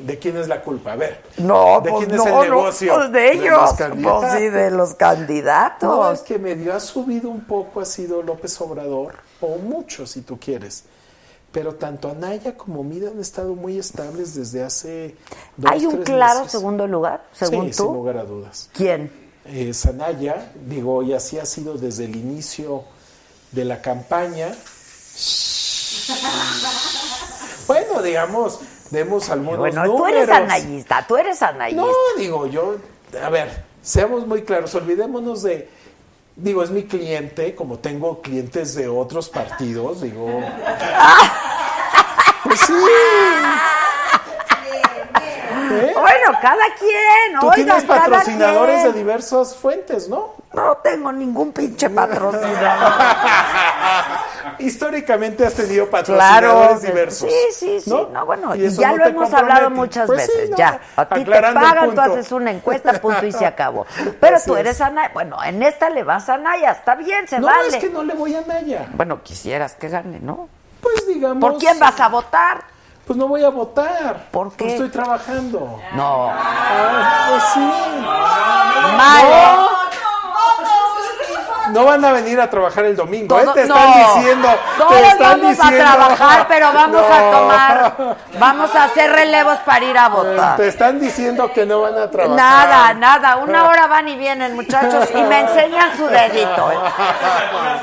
de 0.01 0.19
quién 0.19 0.37
es 0.37 0.49
la 0.49 0.63
culpa. 0.63 0.93
A 0.93 0.97
ver. 0.97 1.23
No, 1.39 1.81
¿de 1.81 1.91
pues 1.91 2.07
quién 2.07 2.17
no, 2.17 2.23
es 2.25 2.29
el 2.29 2.35
no, 2.35 2.43
negocio? 2.43 2.95
pues 2.95 3.13
de 3.13 3.33
ellos, 3.33 3.59
los 3.79 4.03
pues 4.21 4.33
sí, 4.33 4.49
de 4.49 4.71
los 4.73 4.95
candidatos. 4.95 5.89
No, 5.89 6.11
es 6.11 6.21
que 6.23 6.39
medio 6.39 6.75
ha 6.75 6.81
subido 6.81 7.31
un 7.31 7.43
poco, 7.45 7.81
ha 7.81 7.85
sido 7.85 8.23
López 8.23 8.61
Obrador. 8.61 9.15
o 9.41 9.57
mucho 9.59 10.07
si 10.07 10.23
tú 10.23 10.39
quieres. 10.41 10.85
Pero 11.53 11.77
tanto 11.77 12.11
Anaya 12.11 12.57
como 12.57 12.83
Mida 12.85 13.11
han 13.11 13.21
estado 13.21 13.55
muy 13.55 13.79
estables 13.79 14.35
desde 14.35 14.63
hace 14.65 15.17
dos, 15.57 15.71
¿Hay 15.73 15.87
un 15.87 15.95
tres 15.95 16.05
claro 16.05 16.41
meses. 16.41 16.53
segundo 16.53 16.87
lugar, 16.87 17.25
según 17.33 17.67
sí, 17.73 17.79
tú? 17.79 17.85
sin 17.85 17.93
lugar 17.95 18.19
a 18.19 18.25
dudas. 18.25 18.69
¿Quién? 18.75 19.28
Eh, 19.51 19.73
Sanaya, 19.73 20.53
digo, 20.67 21.03
y 21.03 21.15
así 21.15 21.39
ha 21.39 21.47
sido 21.47 21.75
desde 21.79 22.05
el 22.05 22.17
inicio 22.17 22.85
de 23.53 23.65
la 23.65 23.81
campaña. 23.81 24.53
Bueno, 27.67 28.03
digamos, 28.03 28.61
demos 28.91 29.31
algunos 29.31 29.59
Bueno, 29.59 29.85
números. 29.87 29.97
tú 29.97 30.07
eres 30.07 30.29
anayista, 30.29 31.07
tú 31.07 31.17
eres 31.17 31.43
anayista. 31.43 31.81
No, 31.83 31.89
digo, 32.19 32.47
yo, 32.47 32.77
a 33.23 33.31
ver, 33.31 33.65
seamos 33.83 34.27
muy 34.27 34.43
claros, 34.43 34.75
olvidémonos 34.75 35.43
de, 35.43 35.69
digo, 36.37 36.63
es 36.63 36.71
mi 36.71 36.85
cliente, 36.85 37.55
como 37.55 37.79
tengo 37.79 38.21
clientes 38.21 38.75
de 38.75 38.87
otros 38.89 39.31
partidos, 39.31 40.03
digo, 40.03 40.27
pues 42.45 42.61
sí. 42.61 42.73
¿Eh? 45.81 45.95
Bueno, 45.95 46.39
cada 46.43 46.65
quien, 46.79 47.41
Tú 47.41 47.47
oigan, 47.49 47.55
tienes 47.67 47.85
cada 47.85 48.01
patrocinadores 48.03 48.81
quien. 48.81 48.93
de 48.93 48.99
diversas 48.99 49.55
fuentes, 49.57 50.09
¿no? 50.09 50.35
No 50.53 50.77
tengo 50.79 51.13
ningún 51.13 51.53
pinche 51.53 51.91
patrocinador. 51.91 52.93
Históricamente 54.59 55.47
has 55.47 55.55
tenido 55.55 55.89
patrocinadores 55.89 56.81
Claro, 56.81 56.81
diversos. 56.81 57.31
sí, 57.31 57.37
sí, 57.53 57.81
sí. 57.81 57.91
¿no? 57.91 58.09
No, 58.09 58.27
bueno, 58.27 58.55
Y 58.57 58.69
ya 58.71 58.91
no 58.91 58.97
lo 58.97 59.05
hemos 59.07 59.23
compromete. 59.29 59.37
hablado 59.53 59.71
muchas 59.71 60.07
Pues 60.07 60.23
sí, 60.27 60.33
veces. 60.35 60.51
no, 60.51 60.57
ya, 60.57 60.81
a 60.97 61.05
ti 61.09 61.25
te 61.25 61.31
pagan, 61.31 61.95
tú 61.95 62.01
haces 62.01 62.33
una 62.33 62.51
encuesta, 62.51 62.93
punto 63.01 63.25
y 63.27 63.33
se 63.33 63.47
acabó. 63.47 63.87
Pero 64.21 64.37
Así 64.37 64.47
tú 64.47 64.55
es. 64.55 64.61
eres 64.61 64.81
Anaya. 64.81 65.11
Bueno, 65.13 65.43
en 65.45 65.63
esta 65.63 65.91
le 65.91 66.03
vas 66.03 66.29
a 66.29 66.39
Naya, 66.39 66.73
está 66.73 66.95
bien, 66.97 67.29
se 67.29 67.39
No, 67.39 67.47
vale. 67.47 67.69
es 67.69 67.77
que 67.77 67.91
no 67.91 68.03
le 68.03 68.15
voy 68.15 68.35
a 68.35 68.41
Naya. 68.43 68.87
Bueno, 68.95 69.23
quisieras 69.23 69.75
que 69.75 69.89
gane, 69.89 70.19
¿no? 70.21 70.49
Pues 70.81 71.07
digamos. 71.07 71.41
¿Por 71.41 71.59
quién 71.59 71.79
vas 71.79 72.01
a 72.01 72.09
votar? 72.09 72.65
Pues 73.09 73.17
no 73.17 73.27
voy 73.27 73.43
a 73.43 73.49
votar. 73.49 74.27
¿Por 74.31 74.51
qué? 74.51 74.65
Pues 74.65 74.73
estoy 74.75 74.91
trabajando. 74.91 75.81
No. 75.95 76.31
Ah, 76.31 77.27
pues 77.31 77.43
sí. 77.55 77.61
Malo. 78.99 79.69
No 81.71 81.85
van 81.87 82.05
a 82.05 82.13
venir 82.13 82.39
a 82.39 82.51
trabajar 82.51 82.85
el 82.85 82.97
domingo, 82.97 83.39
¿eh? 83.39 83.47
Te 83.55 83.63
están 83.63 83.91
no. 83.91 84.15
diciendo. 84.15 84.49
Todos 84.77 84.91
te 84.93 85.09
están 85.09 85.41
vamos 85.41 85.57
diciendo. 85.57 85.85
a 85.85 85.97
trabajar, 85.97 86.47
pero 86.49 86.73
vamos 86.75 87.03
a 87.11 87.31
tomar, 87.31 88.17
vamos 88.39 88.75
a 88.75 88.85
hacer 88.85 89.11
relevos 89.11 89.57
para 89.65 89.85
ir 89.87 89.97
a 89.97 90.09
votar. 90.11 90.57
Te 90.59 90.69
están 90.69 91.01
diciendo 91.01 91.51
que 91.51 91.65
no 91.65 91.81
van 91.81 91.97
a 91.97 92.11
trabajar. 92.11 92.37
Nada, 92.37 92.93
nada. 92.93 93.37
Una 93.37 93.69
hora 93.69 93.87
van 93.87 94.07
y 94.09 94.17
vienen, 94.17 94.55
muchachos, 94.55 95.09
y 95.15 95.23
me 95.23 95.41
enseñan 95.41 95.97
su 95.97 96.07
dedito. 96.09 96.73
¿eh? 96.73 96.79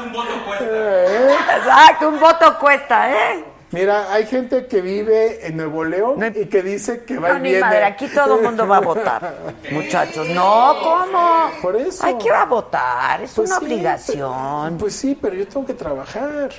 un 0.03 0.13
voto 0.13 0.45
cuesta. 0.45 0.65
¿Eh? 0.69 1.35
Exacto, 1.57 2.09
un 2.09 2.19
voto 2.19 2.59
cuesta, 2.59 3.09
¿eh? 3.09 3.54
Mira, 3.75 4.13
hay 4.13 4.25
gente 4.25 4.67
que 4.67 4.79
vive 4.79 5.45
en 5.45 5.57
Nuevo 5.57 5.83
León 5.83 6.23
y 6.33 6.45
que 6.45 6.63
dice 6.63 7.03
que 7.03 7.19
va 7.19 7.33
No, 7.33 7.38
y 7.39 7.41
ni 7.41 7.49
viene. 7.49 7.59
madre, 7.59 7.83
aquí 7.83 8.07
todo 8.07 8.38
el 8.38 8.43
mundo 8.43 8.65
va 8.65 8.77
a 8.77 8.79
votar. 8.79 9.35
Muchachos, 9.71 10.29
no, 10.29 10.75
¿cómo? 10.81 11.51
Por 11.61 11.75
eso. 11.75 12.05
Hay 12.05 12.17
que 12.17 12.27
ir 12.27 12.33
a 12.33 12.45
votar, 12.45 13.21
es 13.21 13.33
Pues 13.33 13.49
una 13.49 13.59
sí, 13.59 13.65
obligación. 13.65 14.77
Pues 14.77 14.95
sí, 14.95 15.17
pero 15.21 15.35
yo 15.35 15.45
tengo 15.45 15.65
que 15.65 15.73
trabajar. 15.73 16.51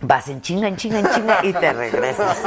Vas 0.00 0.28
en 0.28 0.40
chinga, 0.40 0.68
en 0.68 0.76
chinga, 0.76 1.00
en 1.00 1.10
chinga 1.10 1.40
y 1.42 1.52
te 1.52 1.72
regresas. 1.74 2.38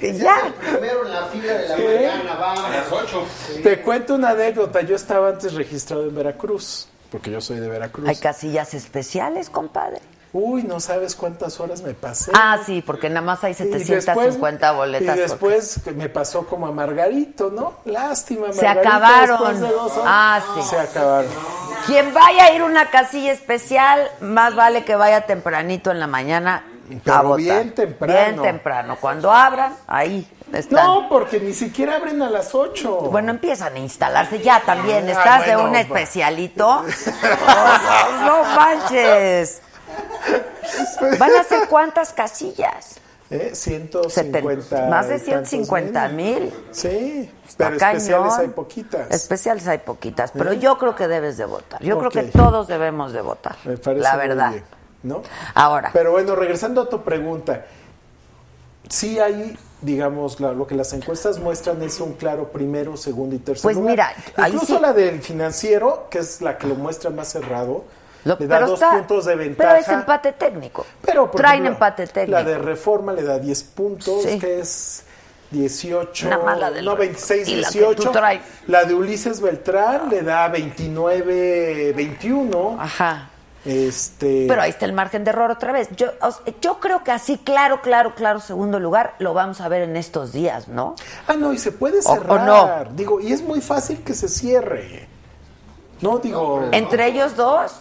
Ya. 0.00 0.52
Primero 0.60 1.04
en 1.04 1.12
la 1.12 1.24
fila 1.26 1.52
de 1.52 1.68
la 1.68 1.76
mañana, 1.76 2.34
vamos. 2.36 2.64
A 2.64 2.68
las 2.70 2.92
8. 2.92 3.24
Te 3.64 3.82
cuento 3.82 4.14
una 4.14 4.30
anécdota. 4.30 4.82
Yo 4.82 4.94
estaba 4.94 5.30
antes 5.30 5.52
registrado 5.54 6.04
en 6.04 6.14
Veracruz, 6.14 6.88
porque 7.10 7.32
yo 7.32 7.40
soy 7.40 7.58
de 7.58 7.68
Veracruz. 7.68 8.08
Hay 8.08 8.16
casillas 8.16 8.72
especiales, 8.74 9.50
compadre. 9.50 10.00
Uy, 10.38 10.64
no 10.64 10.80
sabes 10.80 11.16
cuántas 11.16 11.58
horas 11.60 11.80
me 11.80 11.94
pasé. 11.94 12.30
Ah, 12.34 12.58
sí, 12.66 12.82
porque 12.84 13.08
nada 13.08 13.22
más 13.22 13.42
hay 13.42 13.52
Y 13.52 13.54
750 13.54 14.72
boletas. 14.72 15.16
Y 15.16 15.20
después 15.20 15.80
me 15.94 16.10
pasó 16.10 16.46
como 16.46 16.66
a 16.66 16.72
Margarito, 16.72 17.50
¿no? 17.50 17.72
Lástima, 17.86 18.52
Se 18.52 18.62
Margarito, 18.62 18.88
acabaron. 18.90 19.38
después 19.38 19.60
de 19.60 19.68
dos 19.68 19.92
horas. 19.92 20.04
Ah, 20.06 20.40
sí. 20.54 20.62
Se 20.68 20.78
acabaron. 20.78 21.30
Quien 21.86 22.12
vaya 22.12 22.44
a 22.44 22.52
ir 22.52 22.60
a 22.60 22.64
una 22.66 22.90
casilla 22.90 23.32
especial, 23.32 24.10
más 24.20 24.54
vale 24.54 24.84
que 24.84 24.94
vaya 24.94 25.22
tempranito 25.22 25.90
en 25.90 26.00
la 26.00 26.06
mañana 26.06 26.64
Pero 27.02 27.16
a 27.16 27.22
votar. 27.22 27.38
bien 27.38 27.74
temprano. 27.74 28.12
Bien 28.12 28.42
temprano. 28.42 28.98
Cuando 29.00 29.32
abran, 29.32 29.74
ahí 29.86 30.28
están. 30.52 30.84
No, 30.84 31.08
porque 31.08 31.40
ni 31.40 31.54
siquiera 31.54 31.96
abren 31.96 32.20
a 32.20 32.28
las 32.28 32.54
8. 32.54 33.08
Bueno, 33.10 33.30
empiezan 33.30 33.74
a 33.74 33.78
instalarse 33.78 34.40
ya 34.40 34.60
también. 34.66 35.08
Ah, 35.08 35.12
¿Estás 35.12 35.46
de 35.46 35.56
un 35.56 35.74
especialito? 35.76 36.84
Oh, 37.48 38.24
no 38.26 38.44
manches. 38.54 39.62
¿Van 41.18 41.34
a 41.36 41.42
ser 41.44 41.68
cuántas 41.68 42.12
casillas? 42.12 42.96
¿Eh? 43.28 43.50
150. 43.54 44.86
Más 44.86 45.08
de 45.08 45.16
y 45.16 45.18
tantos 45.18 45.48
150 45.48 46.08
mil. 46.10 46.52
Sí, 46.70 47.28
Está 47.46 47.70
pero 47.70 47.76
especiales 47.76 48.32
hay 48.38 48.48
poquitas. 48.48 49.10
Especiales 49.10 49.66
hay 49.66 49.78
poquitas, 49.78 50.30
pero 50.32 50.52
¿Eh? 50.52 50.58
yo 50.60 50.78
creo 50.78 50.94
que 50.94 51.08
debes 51.08 51.36
de 51.36 51.44
votar. 51.44 51.82
Yo 51.82 51.98
creo 51.98 52.10
que 52.10 52.22
todos 52.24 52.68
debemos 52.68 53.12
de 53.12 53.22
votar. 53.22 53.56
Me 53.64 53.76
parece 53.78 54.02
la 54.02 54.16
verdad. 54.16 54.50
bien, 54.50 54.64
¿no? 55.02 55.22
Ahora, 55.54 55.90
Pero 55.92 56.12
bueno, 56.12 56.36
regresando 56.36 56.82
a 56.82 56.88
tu 56.88 57.02
pregunta, 57.02 57.66
sí 58.88 59.18
hay, 59.18 59.58
digamos, 59.80 60.38
la- 60.38 60.52
lo 60.52 60.68
que 60.68 60.76
las 60.76 60.92
encuestas 60.92 61.40
muestran 61.40 61.82
es 61.82 61.98
un 62.00 62.12
claro 62.12 62.52
primero, 62.52 62.96
segundo 62.96 63.34
y 63.34 63.38
tercer 63.40 63.62
Pues 63.64 63.76
lugar. 63.76 63.90
mira, 63.90 64.48
incluso 64.48 64.76
sí. 64.76 64.78
la 64.80 64.92
del 64.92 65.20
financiero, 65.20 66.06
que 66.10 66.18
es 66.20 66.40
la 66.42 66.56
que 66.58 66.68
lo 66.68 66.76
muestra 66.76 67.10
más 67.10 67.26
cerrado, 67.28 67.84
lo- 68.26 68.36
le 68.38 68.46
da 68.46 68.56
pero 68.56 68.66
dos 68.68 68.80
está- 68.82 68.90
puntos 68.92 69.24
de 69.24 69.36
ventaja. 69.36 69.68
Pero 69.70 69.80
es 69.80 69.88
empate 69.88 70.32
técnico. 70.32 70.84
Pero, 71.04 71.30
por 71.30 71.40
Traen 71.40 71.62
ejemplo, 71.62 71.72
empate 71.72 72.06
técnico. 72.06 72.38
La 72.38 72.44
de 72.44 72.58
reforma 72.58 73.12
le 73.12 73.22
da 73.22 73.38
10 73.38 73.62
puntos, 73.64 74.22
Sí. 74.24 74.38
que 74.38 74.60
es 74.60 75.04
18, 75.50 76.28
Nada 76.28 76.44
más 76.44 76.58
la 76.58 76.70
del 76.70 76.84
no, 76.84 76.96
26, 76.96 77.48
y 77.48 77.56
la 77.56 77.68
que 77.70 77.78
18. 77.78 78.02
tú 78.02 78.10
traes. 78.12 78.40
La 78.66 78.84
de 78.84 78.94
Ulises 78.94 79.40
Beltrán 79.40 80.10
le 80.10 80.22
da 80.22 80.48
29, 80.48 81.92
21. 81.94 82.76
Ajá. 82.80 83.30
Este, 83.64 84.44
Pero 84.46 84.62
ahí 84.62 84.70
está 84.70 84.84
el 84.86 84.92
margen 84.92 85.24
de 85.24 85.30
error 85.30 85.50
otra 85.50 85.72
vez. 85.72 85.88
Yo, 85.96 86.06
yo 86.60 86.78
creo 86.78 87.02
que 87.02 87.10
así, 87.10 87.36
claro, 87.38 87.80
claro, 87.82 88.14
claro, 88.14 88.38
segundo 88.38 88.78
lugar, 88.78 89.14
lo 89.18 89.34
vamos 89.34 89.60
a 89.60 89.68
ver 89.68 89.82
en 89.82 89.96
estos 89.96 90.32
días, 90.32 90.68
¿no? 90.68 90.94
Ah, 91.26 91.34
no, 91.34 91.52
y 91.52 91.58
se 91.58 91.72
puede 91.72 91.96
O- 92.04 92.12
o 92.12 92.14
cerrar. 92.14 92.46
no. 92.46 92.92
Digo, 92.94 93.20
y 93.20 93.32
es 93.32 93.42
muy 93.42 93.60
fácil 93.60 94.02
que 94.04 94.14
se 94.14 94.28
cierre. 94.28 95.08
No, 96.00 96.18
digo. 96.18 96.68
¿Entre 96.70 97.06
ellos 97.06 97.34
dos? 97.36 97.72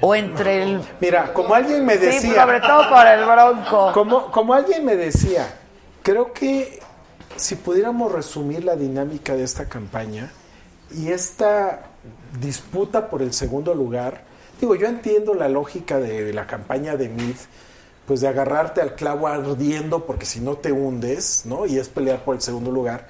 ¿O 0.00 0.14
entre 0.14 0.62
el...? 0.62 0.80
Mira, 1.00 1.32
como 1.32 1.54
alguien 1.54 1.84
me 1.84 1.94
Sí, 1.96 2.06
decía. 2.06 2.42
sobre 2.44 2.60
todo 2.60 2.88
por 2.88 3.06
el 3.06 3.24
bronco. 3.24 3.92
Como, 3.92 4.30
como 4.30 4.54
alguien 4.54 4.84
me 4.84 4.94
decía, 4.96 5.46
creo 6.02 6.32
que 6.32 6.80
si 7.36 7.56
pudiéramos 7.56 8.12
resumir 8.12 8.64
la 8.64 8.76
dinámica 8.76 9.34
de 9.34 9.44
esta 9.44 9.68
campaña 9.68 10.30
y 10.94 11.08
esta 11.08 11.80
disputa 12.40 13.08
por 13.10 13.22
el 13.22 13.32
segundo 13.32 13.74
lugar, 13.74 14.22
digo, 14.60 14.74
yo 14.76 14.86
entiendo 14.86 15.34
la 15.34 15.48
lógica 15.48 15.98
de 15.98 16.32
la 16.32 16.46
campaña 16.46 16.96
de 16.96 17.08
Mid, 17.08 17.36
pues 18.06 18.20
de 18.20 18.28
agarrarte 18.28 18.80
al 18.80 18.94
clavo 18.94 19.28
ardiendo 19.28 20.06
porque 20.06 20.24
si 20.26 20.40
no 20.40 20.56
te 20.56 20.72
hundes, 20.72 21.42
¿no? 21.44 21.66
Y 21.66 21.78
es 21.78 21.88
pelear 21.88 22.24
por 22.24 22.36
el 22.36 22.40
segundo 22.40 22.70
lugar. 22.70 23.06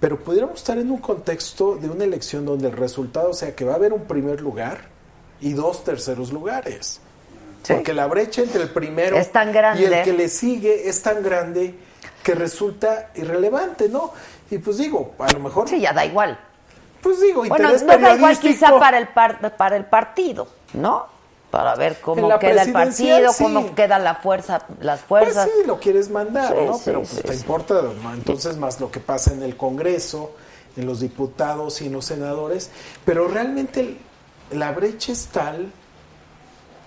Pero 0.00 0.18
pudiéramos 0.18 0.56
estar 0.58 0.78
en 0.78 0.90
un 0.90 0.98
contexto 0.98 1.76
de 1.76 1.88
una 1.88 2.04
elección 2.04 2.44
donde 2.44 2.68
el 2.68 2.76
resultado 2.76 3.32
sea 3.32 3.54
que 3.56 3.64
va 3.64 3.72
a 3.72 3.76
haber 3.76 3.92
un 3.92 4.02
primer 4.04 4.40
lugar 4.40 4.82
y 5.40 5.52
dos 5.52 5.84
terceros 5.84 6.32
lugares. 6.32 7.00
Sí. 7.62 7.74
Porque 7.74 7.92
la 7.92 8.06
brecha 8.06 8.42
entre 8.42 8.62
el 8.62 8.70
primero 8.70 9.16
Es 9.16 9.30
tan 9.32 9.52
grande. 9.52 9.82
y 9.82 9.84
el 9.86 10.02
que 10.02 10.12
le 10.12 10.28
sigue 10.28 10.88
es 10.88 11.02
tan 11.02 11.22
grande 11.22 11.74
que 12.22 12.34
resulta 12.34 13.10
irrelevante, 13.14 13.88
¿no? 13.88 14.12
Y 14.50 14.58
pues 14.58 14.78
digo, 14.78 15.12
a 15.18 15.30
lo 15.32 15.40
mejor, 15.40 15.68
Sí, 15.68 15.80
ya 15.80 15.92
da 15.92 16.04
igual. 16.06 16.38
pues 17.02 17.20
digo, 17.20 17.40
Bueno, 17.46 17.56
interés 17.72 17.82
no 17.82 17.98
da 17.98 18.14
igual 18.14 18.38
quizá 18.38 18.78
para 18.78 18.98
el, 18.98 19.08
par- 19.08 19.56
para 19.56 19.76
el 19.76 19.84
partido, 19.84 20.48
¿no? 20.72 21.06
Para 21.50 21.74
ver 21.76 21.98
cómo 22.00 22.38
queda 22.38 22.62
el 22.62 22.72
partido, 22.72 23.32
sí. 23.32 23.42
cómo 23.42 23.74
queda 23.74 23.98
la 23.98 24.16
fuerza, 24.16 24.64
las 24.80 25.00
Pues 25.00 25.24
fuerzas. 25.24 25.46
sí, 25.48 25.66
lo 25.66 25.78
quieres 25.80 26.10
mandar, 26.10 26.48
Sí, 26.54 26.64
¿no? 26.66 26.74
sí, 26.74 26.82
Pero 26.84 27.02
pues 27.02 27.22
te 27.22 27.34
importa 27.34 27.74
¿no? 27.82 28.12
entonces 28.12 28.56
más 28.56 28.80
lo 28.80 28.90
que 28.90 29.00
pasa 29.00 29.32
en 29.32 29.42
el 29.42 29.56
Congreso, 29.56 30.32
en 30.76 30.84
los 30.86 31.00
diputados 31.00 31.80
y 31.80 31.86
en 31.86 31.94
los 31.94 32.04
senadores. 32.04 32.70
Pero 33.06 33.28
realmente 33.28 33.96
la 34.50 34.72
brecha 34.72 35.12
es 35.12 35.26
tal 35.26 35.70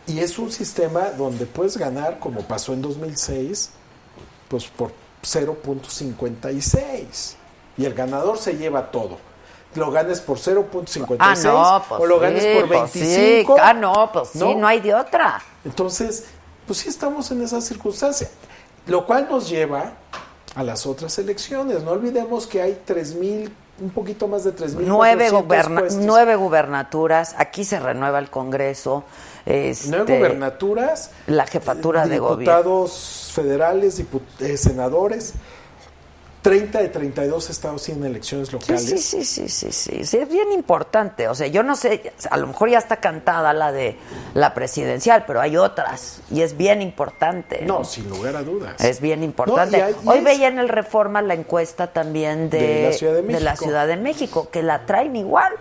y 0.07 0.19
es 0.19 0.39
un 0.39 0.51
sistema 0.51 1.11
donde 1.11 1.45
puedes 1.45 1.77
ganar, 1.77 2.19
como 2.19 2.41
pasó 2.41 2.73
en 2.73 2.81
2006, 2.81 3.69
pues 4.47 4.65
por 4.65 4.91
0.56. 5.23 7.35
Y 7.77 7.85
el 7.85 7.93
ganador 7.93 8.37
se 8.37 8.57
lleva 8.57 8.91
todo. 8.91 9.17
Lo 9.75 9.89
ganes 9.89 10.19
por 10.19 10.37
0.56 10.37 11.15
Ah, 11.19 11.33
no, 11.43 11.83
pues 11.87 12.01
o 12.01 12.05
lo 12.05 12.15
sí, 12.15 12.21
ganes 12.21 12.45
por 12.45 12.67
pues 12.67 12.93
25. 12.93 13.55
sí. 13.55 13.61
Ah, 13.63 13.73
no, 13.73 14.09
pues 14.11 14.29
sí, 14.33 14.55
no 14.55 14.67
hay 14.67 14.81
de 14.81 14.93
otra. 14.93 15.41
Entonces, 15.63 16.25
pues 16.67 16.79
sí 16.79 16.89
estamos 16.89 17.31
en 17.31 17.41
esa 17.41 17.61
circunstancia. 17.61 18.29
Lo 18.87 19.05
cual 19.05 19.27
nos 19.29 19.49
lleva 19.49 19.93
a 20.55 20.63
las 20.63 20.85
otras 20.85 21.17
elecciones. 21.19 21.83
No 21.83 21.91
olvidemos 21.91 22.47
que 22.47 22.61
hay 22.61 22.81
3.000 22.85 23.49
un 23.81 23.89
poquito 23.89 24.27
más 24.27 24.43
de 24.43 24.55
3.000 24.55 24.83
nueve, 24.85 25.29
nueve 25.99 26.35
gubernaturas, 26.35 27.35
aquí 27.37 27.65
se 27.65 27.79
renueva 27.79 28.19
el 28.19 28.29
Congreso. 28.29 29.03
Este, 29.45 29.89
nueve 29.89 30.19
gubernaturas, 30.19 31.11
la 31.25 31.47
jefatura 31.47 32.05
de 32.05 32.19
gobierno. 32.19 32.57
Diputados 32.57 33.31
federales, 33.33 33.97
diput 33.97 34.23
eh, 34.39 34.55
senadores, 34.55 35.33
30 36.41 36.79
de 36.81 36.89
32 36.89 37.49
estados 37.51 37.83
tienen 37.83 38.05
elecciones 38.05 38.51
locales. 38.51 38.81
Sí, 38.83 38.97
sí, 38.97 39.23
sí, 39.23 39.47
sí, 39.47 39.71
sí, 39.71 40.05
sí, 40.05 40.17
es 40.17 40.27
bien 40.27 40.51
importante. 40.51 41.27
O 41.27 41.35
sea, 41.35 41.45
yo 41.47 41.61
no 41.61 41.75
sé, 41.75 42.13
a 42.29 42.37
lo 42.37 42.47
mejor 42.47 42.69
ya 42.71 42.79
está 42.79 42.97
cantada 42.97 43.53
la 43.53 43.71
de 43.71 43.97
la 44.33 44.55
presidencial, 44.55 45.25
pero 45.27 45.39
hay 45.39 45.57
otras 45.57 46.21
y 46.31 46.41
es 46.41 46.57
bien 46.57 46.81
importante. 46.81 47.61
No, 47.61 47.83
sin 47.83 48.09
lugar 48.09 48.35
a 48.35 48.43
dudas. 48.43 48.83
Es 48.83 49.01
bien 49.01 49.23
importante. 49.23 49.77
No, 49.77 49.83
y 49.83 49.87
hay, 49.87 49.95
y 50.03 50.07
Hoy 50.07 50.17
es... 50.17 50.23
veía 50.23 50.47
en 50.47 50.57
el 50.57 50.69
Reforma 50.69 51.21
la 51.21 51.35
encuesta 51.35 51.93
también 51.93 52.49
de, 52.49 52.59
de, 52.59 52.83
la 52.87 52.93
Ciudad 52.93 53.13
de, 53.13 53.21
de 53.21 53.39
la 53.39 53.55
Ciudad 53.55 53.87
de 53.87 53.97
México, 53.97 54.49
que 54.49 54.63
la 54.63 54.87
traen 54.87 55.15
igual. 55.15 55.53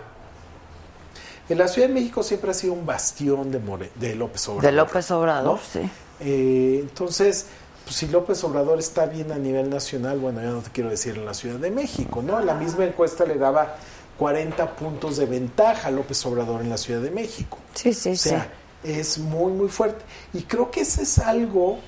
En 1.47 1.57
la 1.59 1.67
Ciudad 1.67 1.89
de 1.89 1.93
México 1.93 2.23
siempre 2.23 2.49
ha 2.49 2.53
sido 2.55 2.73
un 2.73 2.85
bastión 2.87 3.51
de, 3.51 3.59
More, 3.59 3.91
de 3.95 4.15
López 4.15 4.47
Obrador. 4.47 4.63
De 4.63 4.71
López 4.71 5.11
Obrador, 5.11 5.59
¿no? 5.59 5.59
sí. 5.71 5.89
Eh, 6.23 6.79
entonces, 6.81 7.47
pues 7.83 7.95
si 7.95 8.07
López 8.07 8.43
Obrador 8.43 8.79
está 8.79 9.05
bien 9.05 9.31
a 9.31 9.37
nivel 9.37 9.69
nacional, 9.69 10.19
bueno, 10.19 10.41
ya 10.41 10.49
no 10.49 10.59
te 10.61 10.69
quiero 10.71 10.89
decir 10.89 11.15
en 11.17 11.25
la 11.25 11.33
Ciudad 11.33 11.57
de 11.59 11.71
México, 11.71 12.21
¿no? 12.21 12.39
La 12.39 12.53
misma 12.53 12.85
encuesta 12.85 13.25
le 13.25 13.35
daba 13.35 13.75
40 14.17 14.75
puntos 14.75 15.17
de 15.17 15.25
ventaja 15.25 15.87
a 15.87 15.91
López 15.91 16.23
Obrador 16.25 16.61
en 16.61 16.69
la 16.69 16.77
Ciudad 16.77 17.01
de 17.01 17.11
México. 17.11 17.57
Sí, 17.73 17.93
sí, 17.93 18.11
o 18.11 18.15
sea, 18.15 18.51
sí. 18.83 18.91
es 18.91 19.17
muy, 19.17 19.51
muy 19.51 19.67
fuerte. 19.69 20.03
Y 20.33 20.43
creo 20.43 20.69
que 20.71 20.81
ese 20.81 21.03
es 21.03 21.17
algo 21.19 21.79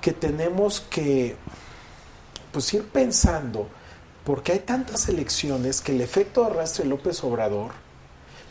que 0.00 0.12
tenemos 0.12 0.80
que, 0.80 1.36
pues, 2.52 2.72
ir 2.74 2.84
pensando, 2.88 3.68
porque 4.24 4.52
hay 4.52 4.60
tantas 4.60 5.08
elecciones 5.08 5.80
que 5.80 5.92
el 5.92 6.00
efecto 6.00 6.42
de 6.44 6.50
arrastre 6.52 6.84
de 6.84 6.90
López 6.90 7.22
Obrador, 7.22 7.72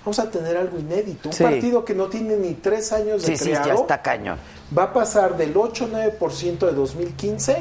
vamos 0.06 0.20
a 0.20 0.30
tener 0.30 0.58
algo 0.58 0.78
inédito. 0.80 1.30
Un 1.30 1.34
Sí. 1.34 1.44
partido 1.44 1.84
que 1.84 1.94
no 1.96 2.08
tiene 2.08 2.36
ni 2.38 2.54
tres 2.54 2.92
años 2.92 3.24
de 3.24 3.36
Sí, 3.36 3.46
sí, 3.46 3.52
ya 3.52 3.74
está 3.74 4.02
cañón. 4.02 4.38
Va 4.78 4.84
a 4.84 4.94
pasar 4.94 5.38
del 5.38 5.54
8-9% 5.54 6.60
de 6.60 6.72
2015 6.74 7.58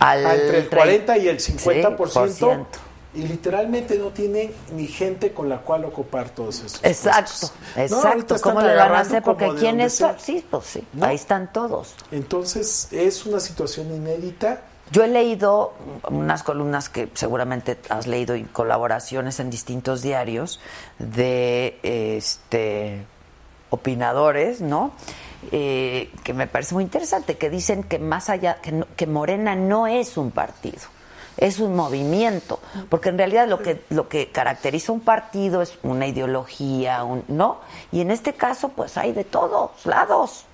Al 0.00 0.26
a 0.26 0.34
entre 0.34 0.58
el 0.58 0.68
40 0.68 1.18
y 1.18 1.28
el 1.28 1.40
Sí, 1.40 1.52
50%. 1.52 1.96
por 1.96 2.08
ciento. 2.10 2.66
y 3.14 3.22
literalmente 3.22 3.96
no 3.98 4.08
tienen 4.08 4.52
ni 4.74 4.86
gente 4.88 5.32
con 5.32 5.48
la 5.48 5.58
cual 5.58 5.84
ocupar 5.84 6.30
todos 6.30 6.60
esos 6.60 6.80
Exacto, 6.82 7.30
puestos. 7.30 7.52
No, 7.90 7.96
exacto. 7.98 8.34
están 8.34 8.54
¿Cómo 8.54 8.66
le 8.66 8.74
van 8.74 8.92
a 8.94 9.00
hacer? 9.00 9.22
Porque 9.22 9.44
como 9.44 9.54
de 9.54 9.60
¿quiénes 9.60 9.98
donde 9.98 10.14
son? 10.14 10.24
sea. 10.26 10.34
Sí, 10.40 10.46
pues 10.50 10.64
sí, 10.66 10.84
¿No? 10.94 11.06
ahí 11.06 11.14
están 11.14 11.52
todos. 11.52 11.94
Entonces 12.10 12.88
es 12.90 13.24
una 13.26 13.38
situación 13.40 13.94
inédita. 13.94 14.62
Yo 14.90 15.02
he 15.04 15.08
leído 15.08 15.72
unas 16.10 16.42
columnas 16.42 16.88
que 16.88 17.08
seguramente 17.14 17.78
has 17.88 18.06
leído 18.06 18.36
y 18.36 18.42
colaboraciones 18.44 19.40
en 19.40 19.48
distintos 19.48 20.02
diarios 20.02 20.60
de 20.98 21.78
este 21.82 23.04
opinadores, 23.70 24.60
¿no? 24.60 24.92
Eh, 25.52 26.10
que 26.22 26.32
me 26.34 26.46
parece 26.46 26.74
muy 26.74 26.84
interesante, 26.84 27.36
que 27.36 27.50
dicen 27.50 27.82
que 27.84 27.98
más 27.98 28.28
allá, 28.30 28.60
que, 28.60 28.72
no- 28.72 28.86
que 28.96 29.06
Morena 29.06 29.54
no 29.54 29.86
es 29.86 30.16
un 30.16 30.30
partido, 30.30 30.78
es 31.36 31.58
un 31.58 31.74
movimiento, 31.74 32.60
porque 32.88 33.08
en 33.08 33.18
realidad 33.18 33.48
lo 33.48 33.60
que 33.62 33.82
lo 33.90 34.08
que 34.08 34.30
caracteriza 34.30 34.92
un 34.92 35.00
partido 35.00 35.62
es 35.62 35.78
una 35.82 36.06
ideología, 36.06 37.02
un, 37.04 37.24
¿no? 37.28 37.58
Y 37.92 38.00
en 38.00 38.10
este 38.10 38.34
caso, 38.34 38.68
pues 38.70 38.96
hay 38.96 39.12
de 39.12 39.24
todos 39.24 39.84
lados, 39.86 40.44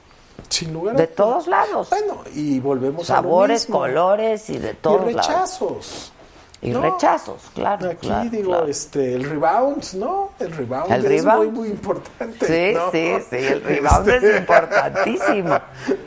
Sin 0.48 0.72
lugar 0.72 0.94
a 0.94 0.98
de 0.98 1.07
todos 1.07 1.46
lados, 1.48 1.90
Bueno, 1.90 2.22
y 2.35 2.61
volvemos 2.61 3.07
sabores, 3.07 3.68
a 3.68 3.72
colores 3.72 4.48
y 4.50 4.59
de 4.59 4.72
todos 4.74 5.11
y 5.11 5.14
lados. 5.14 6.12
Y 6.62 6.70
¿no? 6.70 6.83
rechazos, 6.83 7.40
claro. 7.55 7.88
Aquí 7.88 8.07
claro, 8.09 8.29
digo, 8.31 8.49
claro. 8.51 8.66
este, 8.66 9.14
el 9.14 9.25
rebound, 9.25 9.94
¿no? 9.94 10.33
El 10.38 10.53
rebound 10.53 10.92
El 10.92 11.05
es 11.07 11.25
rebound. 11.25 11.38
muy, 11.38 11.49
muy 11.61 11.68
importante. 11.68 12.46
Sí, 12.46 12.75
¿no? 12.77 12.90
sí, 12.92 13.25
sí, 13.31 13.37
el 13.46 13.62
rebound 13.62 14.09
Este, 14.11 14.29
es 14.35 14.40
importantísimo. 14.40 15.59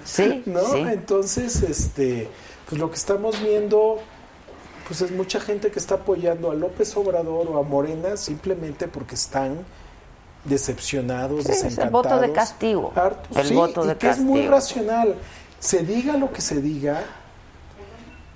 Sí, 0.04 0.44
¿no? 0.46 0.62
sí. 0.72 0.78
Entonces, 0.80 1.63
este, 1.63 2.30
pues 2.70 2.80
lo 2.80 2.89
que 2.92 2.96
estamos 2.98 3.42
viendo, 3.42 3.98
pues 4.88 5.02
es 5.02 5.10
mucha 5.12 5.39
gente 5.39 5.72
que 5.72 5.80
está 5.80 5.96
apoyando 5.96 6.52
a 6.52 6.54
López 6.54 6.96
Obrador 6.98 7.48
o 7.50 7.58
a 7.58 7.63
Morena 7.63 8.16
simplemente 8.16 8.88
porque 8.88 9.16
están 9.16 9.58
decepcionados, 10.46 11.46
Sí, 11.46 11.52
es 11.52 11.58
el 11.58 11.70
desencantados. 11.70 11.92
voto 11.92 12.20
de 12.20 12.32
castigo, 12.32 12.94
hartos, 12.96 13.38
el 13.38 13.48
sí, 13.48 13.54
voto 13.56 13.86
y 13.86 13.88
de 13.88 13.98
que 13.98 14.10
es 14.10 14.20
muy 14.20 14.48
castigo. 14.48 14.52
racional. 14.56 15.16
Se 15.60 15.84
diga 15.84 16.18
lo 16.18 16.32
que 16.32 16.42
se 16.42 16.62
diga, 16.62 17.02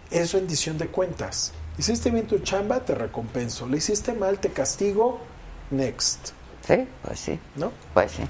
es 0.09 0.31
rendición 0.31 0.77
de 0.77 0.87
cuentas. 0.87 1.51
Hiciste 1.77 2.09
bien 2.09 2.25
tu 2.27 2.39
chamba, 2.39 2.79
te 2.79 2.95
recompenso. 2.95 3.67
Le 3.67 3.77
hiciste 3.77 4.13
mal, 4.13 4.39
te 4.39 4.49
castigo, 4.49 5.19
next. 5.69 6.29
Sí, 6.65 6.87
pues 7.03 7.19
sí. 7.19 7.39
¿No? 7.55 7.71
Pues 7.93 8.11
sí. 8.13 8.23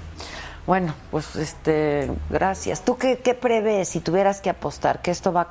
Bueno, 0.66 0.94
pues 1.10 1.34
este, 1.36 2.10
gracias. 2.28 2.84
¿Tú 2.84 2.98
qué, 2.98 3.18
qué 3.18 3.34
prevés 3.34 3.88
si 3.88 4.00
tuvieras 4.00 4.40
que 4.42 4.50
apostar? 4.50 5.00
¿Que 5.00 5.10
esto 5.10 5.32
va 5.32 5.40
a 5.42 5.48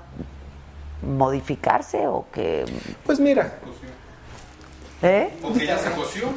modificarse 1.05 2.05
o 2.07 2.25
que...? 2.31 2.65
Pues 3.05 3.19
mira, 3.19 3.53
¿Eh? 5.01 5.29
O 5.43 5.53
que 5.53 5.65
ya 5.65 5.77
se 5.77 5.91
coció. 5.91 6.29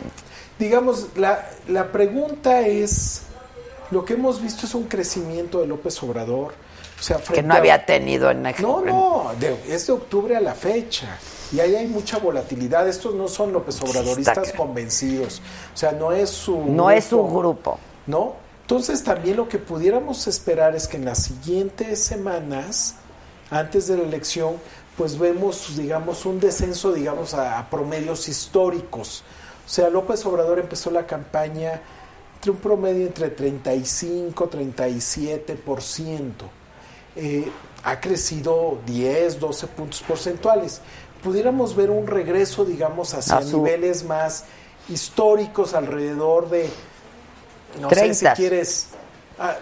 digamos, 0.58 1.08
la, 1.16 1.46
la 1.68 1.92
pregunta 1.92 2.60
es, 2.62 3.22
lo 3.90 4.04
que 4.04 4.14
hemos 4.14 4.40
visto 4.42 4.66
es 4.66 4.74
un 4.74 4.84
crecimiento 4.84 5.60
de 5.60 5.66
López 5.66 6.02
Obrador. 6.02 6.54
O 6.98 7.02
sea, 7.02 7.16
Que 7.18 7.22
frente 7.24 7.42
no 7.48 7.54
a- 7.54 7.58
había 7.58 7.84
tenido 7.86 8.30
en... 8.30 8.42
No, 8.60 8.80
no, 8.82 9.32
de- 9.38 9.58
es 9.74 9.86
de 9.86 9.92
octubre 9.94 10.36
a 10.36 10.40
la 10.40 10.54
fecha. 10.54 11.18
Y 11.52 11.60
ahí 11.60 11.74
hay 11.74 11.86
mucha 11.86 12.18
volatilidad. 12.18 12.88
Estos 12.88 13.14
no 13.14 13.28
son 13.28 13.52
López 13.52 13.80
Obradoristas 13.82 14.52
convencidos. 14.52 15.42
O 15.74 15.76
sea, 15.76 15.92
no 15.92 16.12
es 16.12 16.30
su 16.30 16.64
No 16.64 16.90
es 16.90 17.06
su 17.06 17.22
grupo. 17.26 17.78
¿No? 18.06 18.34
Entonces 18.62 19.02
también 19.02 19.36
lo 19.36 19.48
que 19.48 19.58
pudiéramos 19.58 20.26
esperar 20.26 20.76
es 20.76 20.86
que 20.86 20.96
en 20.96 21.04
las 21.04 21.24
siguientes 21.24 22.00
semanas, 22.00 22.94
antes 23.50 23.88
de 23.88 23.96
la 23.96 24.04
elección, 24.04 24.54
pues 24.96 25.18
vemos, 25.18 25.76
digamos, 25.76 26.24
un 26.24 26.38
descenso, 26.38 26.92
digamos, 26.92 27.34
a, 27.34 27.58
a 27.58 27.68
promedios 27.68 28.28
históricos. 28.28 29.24
O 29.66 29.68
sea, 29.68 29.90
López 29.90 30.24
Obrador 30.26 30.58
empezó 30.60 30.90
la 30.90 31.06
campaña 31.06 31.80
entre 32.40 32.52
un 32.52 32.56
promedio 32.56 33.06
entre 33.06 33.28
35, 33.28 34.48
37%. 34.48 36.32
Eh, 37.16 37.50
ha 37.84 38.00
crecido 38.00 38.78
10, 38.86 39.40
12 39.40 39.66
puntos 39.66 40.02
porcentuales. 40.02 40.80
Pudiéramos 41.22 41.76
ver 41.76 41.90
un 41.90 42.06
regreso, 42.06 42.64
digamos, 42.64 43.12
hacia 43.14 43.36
A 43.38 43.42
su- 43.42 43.58
niveles 43.58 44.04
más 44.04 44.44
históricos, 44.88 45.74
alrededor 45.74 46.48
de, 46.48 46.68
no 47.80 47.88
sé 47.90 47.94
si 48.14 48.20
30. 48.24 48.34
quieres, 48.34 48.86
ah, 49.38 49.56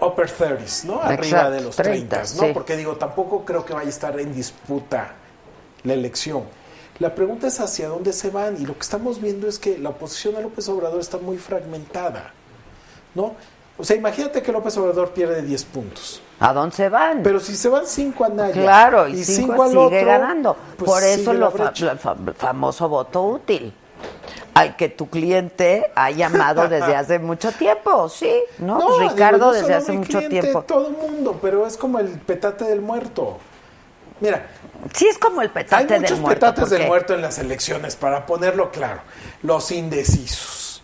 upper 0.00 0.28
30s, 0.30 0.84
¿no? 0.84 1.00
Arriba 1.02 1.50
de 1.50 1.60
los 1.62 1.76
30, 1.76 2.16
30, 2.22 2.40
¿no? 2.40 2.48
sí. 2.48 2.50
Porque 2.54 2.76
digo, 2.76 2.96
tampoco 2.96 3.44
creo 3.44 3.64
que 3.64 3.72
vaya 3.72 3.86
a 3.86 3.90
estar 3.90 4.18
en 4.20 4.34
disputa 4.34 5.12
la 5.84 5.94
elección. 5.94 6.44
La 6.98 7.14
pregunta 7.14 7.46
es 7.46 7.58
hacia 7.60 7.88
dónde 7.88 8.12
se 8.12 8.30
van 8.30 8.60
y 8.60 8.66
lo 8.66 8.74
que 8.74 8.80
estamos 8.82 9.20
viendo 9.20 9.48
es 9.48 9.58
que 9.58 9.78
la 9.78 9.90
oposición 9.90 10.36
a 10.36 10.40
López 10.40 10.68
Obrador 10.68 11.00
está 11.00 11.16
muy 11.18 11.38
fragmentada, 11.38 12.32
¿no? 13.14 13.34
O 13.78 13.84
sea, 13.84 13.96
imagínate 13.96 14.42
que 14.42 14.50
López 14.52 14.76
Obrador 14.76 15.10
pierde 15.12 15.42
10 15.42 15.64
puntos. 15.64 16.20
¿A 16.40 16.52
dónde 16.52 16.76
se 16.76 16.88
van? 16.88 17.22
Pero 17.22 17.40
si 17.40 17.56
se 17.56 17.68
van 17.68 17.86
5 17.86 18.24
a 18.24 18.28
Naya 18.28 18.52
Claro, 18.52 19.08
y, 19.08 19.24
cinco, 19.24 19.52
cinco 19.52 19.62
al 19.64 19.70
sigue 19.70 19.80
otro, 19.98 20.06
ganando. 20.06 20.56
pues 20.76 20.90
Por 20.90 21.02
eso 21.02 21.32
lo 21.32 21.50
fa- 21.50 21.72
el 21.76 21.98
fam- 22.00 22.34
famoso 22.34 22.88
voto 22.88 23.22
útil, 23.24 23.72
al 24.54 24.76
que 24.76 24.88
tu 24.88 25.08
cliente 25.08 25.90
ha 25.96 26.10
llamado 26.12 26.68
desde 26.68 26.94
hace 26.94 27.18
mucho 27.18 27.50
tiempo, 27.52 28.08
sí, 28.08 28.32
¿no? 28.58 28.78
No, 28.78 28.98
Ricardo 29.00 29.36
digo, 29.36 29.46
no 29.46 29.52
desde 29.52 29.74
hace 29.74 29.92
mi 29.92 29.98
mucho 29.98 30.18
cliente, 30.18 30.40
tiempo. 30.40 30.62
Todo 30.62 30.86
el 30.88 30.96
mundo, 30.96 31.38
pero 31.42 31.66
es 31.66 31.76
como 31.76 31.98
el 31.98 32.06
petate 32.08 32.64
del 32.66 32.80
muerto. 32.82 33.38
Mira, 34.20 34.46
Sí, 34.94 35.06
es 35.08 35.18
como 35.18 35.42
el 35.42 35.48
hay 35.48 35.54
petate 35.54 35.94
muchos 35.98 36.10
del 36.10 36.20
muerto. 36.20 36.46
petates 36.46 36.70
del 36.70 36.86
muerto 36.86 37.14
en 37.14 37.22
las 37.22 37.38
elecciones, 37.40 37.96
para 37.96 38.26
ponerlo 38.26 38.70
claro. 38.70 39.00
Los 39.42 39.72
indecisos. 39.72 40.82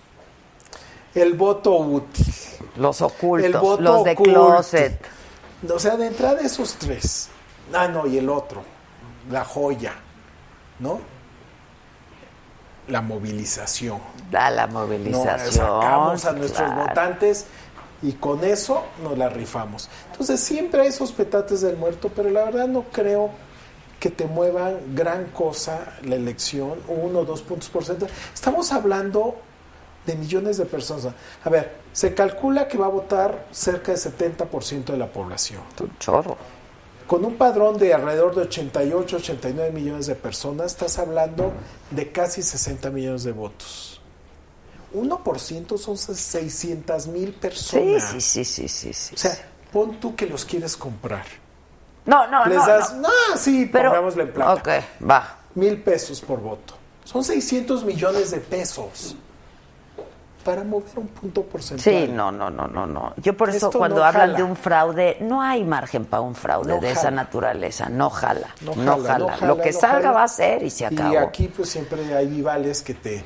El 1.14 1.35
voto 1.35 1.77
útil. 1.77 2.35
Los 2.77 3.01
ocultos, 3.03 3.47
el 3.47 3.57
voto 3.57 3.81
los 3.83 4.03
de 4.05 4.12
oculto. 4.12 4.33
closet. 4.33 5.01
O 5.72 5.79
sea, 5.79 5.96
de 5.96 6.07
entrada 6.09 6.40
esos 6.40 6.74
tres. 6.74 7.29
Ah, 7.73 7.88
no, 7.88 8.06
y 8.06 8.19
el 8.19 8.29
otro. 8.29 8.62
La 9.31 9.44
joya. 9.44 9.94
¿No? 10.79 11.00
La 12.88 13.00
movilización. 13.00 13.98
A 14.37 14.50
la 14.50 14.67
No, 14.67 14.81
movilización. 14.81 15.52
sacamos 15.52 16.25
a 16.27 16.33
nuestros 16.33 16.69
claro. 16.71 16.87
votantes 16.88 17.46
y 18.02 18.12
con 18.12 18.44
eso 18.44 18.85
nos 19.02 19.17
la 19.17 19.29
rifamos. 19.31 19.88
Entonces 20.12 20.40
siempre 20.40 20.83
hay 20.83 20.88
esos 20.88 21.12
petates 21.12 21.62
del 21.62 21.77
muerto, 21.79 22.10
pero 22.15 22.29
la 22.29 22.44
verdad 22.44 22.67
no 22.67 22.83
creo 22.92 23.31
que 23.98 24.10
te 24.10 24.27
muevan 24.27 24.94
gran 24.94 25.27
cosa 25.27 25.94
la 26.02 26.17
elección, 26.17 26.79
uno 26.88 27.21
o 27.21 27.25
dos 27.25 27.40
puntos 27.40 27.71
porcentuales. 27.71 28.15
Estamos 28.35 28.71
hablando 28.73 29.37
de 30.07 30.15
millones 30.17 30.57
de 30.59 30.67
personas. 30.67 31.09
A 31.44 31.50
ver, 31.50 31.73
se 31.92 32.15
calcula 32.15 32.69
que 32.69 32.77
va 32.79 32.87
a 32.87 32.90
votar 32.90 33.46
cerca 33.50 33.92
del 33.92 34.00
70% 34.00 34.85
de 34.87 34.96
la 34.98 35.07
población. 35.13 35.63
Un 35.81 35.98
chorro. 35.98 36.37
con 37.07 37.25
un 37.25 37.37
padrón 37.37 37.77
de 37.79 37.92
alrededor 37.94 38.35
de 38.35 38.42
88, 38.42 39.17
89 39.17 39.71
millones 39.73 40.07
de 40.07 40.15
personas, 40.15 40.73
estás 40.73 40.98
hablando 40.98 41.52
de 41.90 42.11
casi 42.13 42.42
60 42.42 42.90
millones 42.90 43.25
de 43.25 43.33
votos. 43.33 44.00
1% 44.94 45.77
son 45.77 45.96
600 45.98 47.07
mil 47.09 47.33
personas. 47.33 48.02
sí, 48.11 48.21
sí, 48.21 48.44
sí, 48.44 48.69
sí, 48.69 48.92
sí. 48.92 49.15
O 49.15 49.19
sea, 49.19 49.37
pon 49.73 49.98
tú 50.00 50.15
que 50.15 50.27
los 50.27 50.44
quieres 50.44 50.77
comprar. 50.77 51.25
no, 52.07 52.27
no, 52.29 52.46
Les 52.46 52.59
no, 52.59 52.67
das, 52.67 52.92
no. 52.94 53.00
no, 53.02 53.37
sí, 53.37 53.69
Pero, 53.73 53.90
pongámosle 53.90 54.23
en 54.23 54.33
plata. 54.33 54.52
ok, 54.55 54.69
va. 55.11 55.38
Mil 55.57 55.83
pesos 55.83 56.21
por 56.21 56.40
voto. 56.40 56.75
Son 57.05 57.23
600 57.25 57.85
millones 57.85 58.31
de 58.31 58.38
pesos 58.38 59.17
para 60.45 60.63
mover 60.65 60.99
un 60.99 61.09
punto 61.09 61.42
porcentual. 61.42 61.81
Sí, 62.07 62.09
no, 62.13 62.31
no, 62.31 62.51
no, 62.51 62.69
no, 62.69 62.87
no. 62.87 63.15
Yo 63.17 63.37
por 63.37 63.49
eso 63.51 63.67
Esto 63.67 63.79
cuando 63.79 63.97
no 64.01 64.05
hablan 64.05 64.27
jala. 64.29 64.37
de 64.38 64.42
un 64.45 64.57
fraude, 64.57 65.17
no 65.21 65.42
hay 65.42 65.65
margen 65.65 66.05
para 66.05 66.21
un 66.21 66.35
fraude 66.35 66.75
No 66.75 66.81
de 66.81 66.90
esa 66.90 67.11
naturaleza. 67.11 67.88
No 67.88 68.11
jala, 68.11 68.55
No 68.61 68.75
no 68.77 68.92
jala, 68.92 69.09
jala. 69.09 69.19
no 69.19 69.29
jala, 69.38 69.47
Lo 69.47 69.61
que 69.61 69.73
salga 69.73 70.13
va 70.13 70.25
a 70.25 70.29
ser 70.29 70.63
y 70.63 70.71
se 70.71 70.87
acabó. 70.87 71.13
Y 71.13 71.17
aquí 71.17 71.49
pues 71.49 71.69
siempre 71.71 72.15
hay 72.15 72.27
vivales 72.27 72.83
que 72.83 72.95
te, 72.95 73.25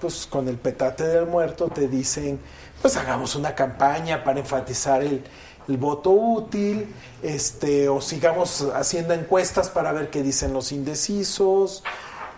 pues 0.00 0.26
con 0.26 0.46
el 0.48 0.56
petate 0.58 1.04
del 1.08 1.26
muerto 1.26 1.68
te 1.68 1.88
dicen, 1.88 2.38
pues 2.80 2.96
hagamos 2.96 3.34
una 3.34 3.54
campaña 3.54 4.22
para 4.22 4.38
enfatizar 4.40 5.02
el, 5.02 5.24
el 5.66 5.76
voto 5.76 6.10
útil, 6.10 6.94
este, 7.22 7.88
o 7.88 8.00
sigamos 8.00 8.68
haciendo 8.74 9.14
encuestas 9.14 9.68
para 9.68 9.92
ver 9.92 10.10
qué 10.10 10.22
dicen 10.22 10.52
los 10.52 10.70
indecisos, 10.72 11.82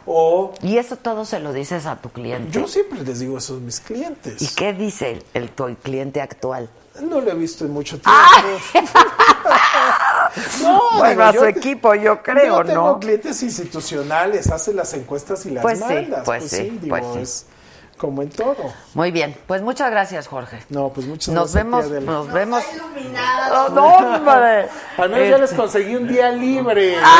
o 0.07 0.53
Y 0.63 0.79
eso 0.79 0.97
todo 0.97 1.25
se 1.25 1.41
lo 1.41 1.53
dices 1.53 1.87
a 1.87 1.97
tu 1.97 2.09
cliente. 2.11 2.51
yo 2.59 2.67
siempre 2.67 3.03
les 3.03 3.21
digo 3.21 3.39
eso 3.39 3.55
a 3.55 3.59
mis 3.59 3.81
clientes. 3.81 4.41
¿Y 4.43 4.49
qué 4.55 4.73
dice 4.73 5.13
el, 5.13 5.25
el- 5.35 5.51
tu 5.51 5.75
cliente 5.77 6.21
actual? 6.21 6.69
No 7.01 7.21
lo 7.21 7.31
he 7.31 7.35
visto 7.35 7.65
en 7.65 7.73
mucho 7.73 7.99
tiempo. 7.99 8.21
no, 10.63 10.81
Bueno, 10.99 11.11
digo, 11.11 11.23
a 11.23 11.33
yo 11.33 11.41
su 11.41 11.45
te- 11.47 11.59
equipo, 11.59 11.95
yo 11.95 12.23
creo, 12.23 12.59
yo 12.59 12.65
tengo 12.65 12.87
¿no? 12.89 12.99
clientes 13.01 13.43
institucionales, 13.43 14.51
hacen 14.51 14.77
las 14.77 14.93
encuestas 14.95 15.45
y 15.47 15.51
las 15.51 15.63
Pues 15.63 15.79
sí, 15.79 15.85
mandas. 15.85 16.23
pues 16.25 16.51
sí, 16.51 16.79
digo, 16.83 16.97
pues 16.97 17.05
sí. 17.15 17.19
es 17.21 17.47
como 17.97 18.23
en 18.23 18.31
todo. 18.31 18.57
Muy 18.95 19.11
bien, 19.11 19.37
pues 19.47 19.61
muchas 19.63 19.91
gracias, 19.91 20.27
Jorge. 20.27 20.63
No, 20.71 20.89
pues 20.91 21.07
muchas 21.07 21.35
Nos 21.35 21.53
gracias. 21.53 21.65
vemos, 21.65 21.85
Adela. 21.87 22.13
nos 22.13 22.33
vemos. 22.33 22.63
Iluminado. 22.75 23.69
¡No, 23.71 23.87
hombre! 23.87 24.69
Al 24.99 25.11
menos 25.11 25.29
ya 25.29 25.39
les 25.39 25.51
Este- 25.51 25.57
conseguí 25.57 25.97
un 25.97 26.09
día 26.09 26.31
libre. 26.31 26.97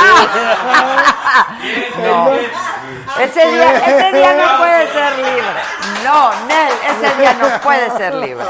No. 2.03 2.31
Ese 3.19 3.47
día, 3.47 4.35
no 4.35 4.59
puede 4.59 4.93
ser 4.93 5.17
libre. 5.19 5.61
No, 6.05 6.31
Nel, 6.47 6.73
ese 6.89 7.17
día 7.19 7.35
no 7.35 7.61
puede 7.61 7.91
ser 7.91 8.15
libre. 8.15 8.47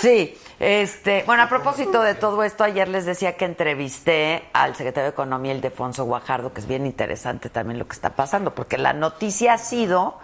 Sí, 0.00 0.38
este, 0.58 1.22
bueno, 1.26 1.42
a 1.42 1.48
propósito 1.48 2.02
de 2.02 2.14
todo 2.14 2.42
esto, 2.42 2.64
ayer 2.64 2.88
les 2.88 3.04
decía 3.06 3.36
que 3.36 3.44
entrevisté 3.44 4.44
al 4.52 4.74
secretario 4.74 5.04
de 5.04 5.10
Economía, 5.10 5.52
el 5.52 5.60
Defonso 5.60 6.04
Guajardo, 6.04 6.52
que 6.52 6.60
es 6.60 6.66
bien 6.66 6.86
interesante 6.86 7.50
también 7.50 7.78
lo 7.78 7.86
que 7.86 7.94
está 7.94 8.10
pasando, 8.10 8.54
porque 8.54 8.78
la 8.78 8.92
noticia 8.92 9.54
ha 9.54 9.58
sido 9.58 10.18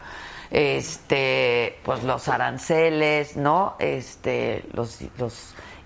este 0.51 1.79
pues 1.85 2.03
los 2.03 2.29
aranceles, 2.29 3.37
¿no? 3.37 3.77
Este, 3.79 4.65
los 4.73 4.99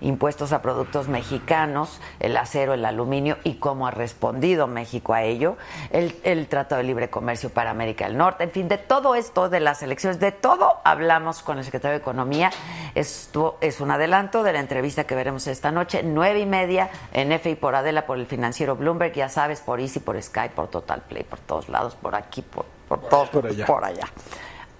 impuestos 0.05 0.53
a 0.53 0.61
productos 0.61 1.07
mexicanos, 1.07 1.99
el 2.19 2.37
acero, 2.37 2.73
el 2.73 2.85
aluminio 2.85 3.37
y 3.43 3.55
cómo 3.55 3.87
ha 3.87 3.91
respondido 3.91 4.67
México 4.67 5.13
a 5.13 5.23
ello, 5.23 5.57
el, 5.89 6.15
el 6.23 6.47
Tratado 6.47 6.81
de 6.81 6.87
Libre 6.87 7.09
Comercio 7.09 7.49
para 7.49 7.71
América 7.71 8.05
del 8.05 8.15
Norte, 8.15 8.43
en 8.43 8.51
fin, 8.51 8.67
de 8.67 8.77
todo 8.77 9.15
esto, 9.15 9.49
de 9.49 9.59
las 9.59 9.81
elecciones, 9.81 10.19
de 10.19 10.31
todo 10.31 10.77
hablamos 10.83 11.41
con 11.41 11.57
el 11.57 11.63
secretario 11.65 11.97
de 11.97 12.01
Economía. 12.01 12.51
Esto 12.93 13.57
es 13.61 13.81
un 13.81 13.91
adelanto 13.91 14.43
de 14.43 14.53
la 14.53 14.59
entrevista 14.59 15.05
que 15.05 15.15
veremos 15.15 15.47
esta 15.47 15.71
noche, 15.71 16.03
nueve 16.03 16.39
y 16.39 16.45
media 16.45 16.89
en 17.11 17.31
FI 17.31 17.55
por 17.55 17.75
Adela, 17.75 18.05
por 18.05 18.19
el 18.19 18.27
financiero 18.27 18.75
Bloomberg, 18.75 19.13
ya 19.13 19.29
sabes, 19.29 19.59
por 19.61 19.79
Easy, 19.79 19.99
por 19.99 20.21
Sky, 20.21 20.49
por 20.55 20.67
Total 20.67 21.01
Play, 21.01 21.23
por 21.23 21.39
todos 21.39 21.67
lados, 21.67 21.95
por 21.95 22.15
aquí, 22.15 22.43
por, 22.43 22.65
por 22.87 23.01
todos, 23.09 23.29
Por 23.29 23.47
allá. 23.47 23.65
por 23.65 23.83
allá. 23.83 24.07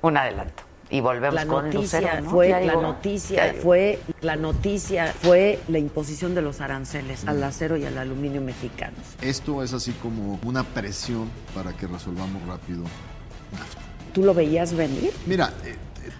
Un 0.02 0.18
adelanto. 0.18 0.65
Y 0.96 1.02
volvemos 1.02 1.36
La 1.36 1.46
con 1.46 1.66
noticia 1.66 2.00
Lucero, 2.00 2.22
¿no? 2.22 2.30
fue 2.30 2.50
Ya 2.50 2.60
la 2.62 2.74
noticia 2.76 3.56
fue 3.62 4.00
la 4.22 4.38
noticia 4.38 5.14
fue 5.22 5.60
la 5.68 5.78
imposición 5.78 6.34
de 6.34 6.42
los 6.42 6.62
aranceles 6.62 7.28
al 7.28 7.44
acero 7.44 7.76
y 7.76 7.84
al 7.84 7.98
aluminio 7.98 8.40
mexicanos. 8.40 9.00
Esto 9.22 9.62
es 9.62 9.74
así 9.74 9.92
como 10.02 10.40
una 10.46 10.64
presión 10.64 11.30
para 11.54 11.74
que 11.74 11.86
resolvamos 11.88 12.42
rápido. 12.48 12.84
¿Tú 14.14 14.24
lo 14.24 14.34
veías 14.34 14.74
venir? 14.74 15.12
Mira, 15.26 15.52
eh, 15.66 15.76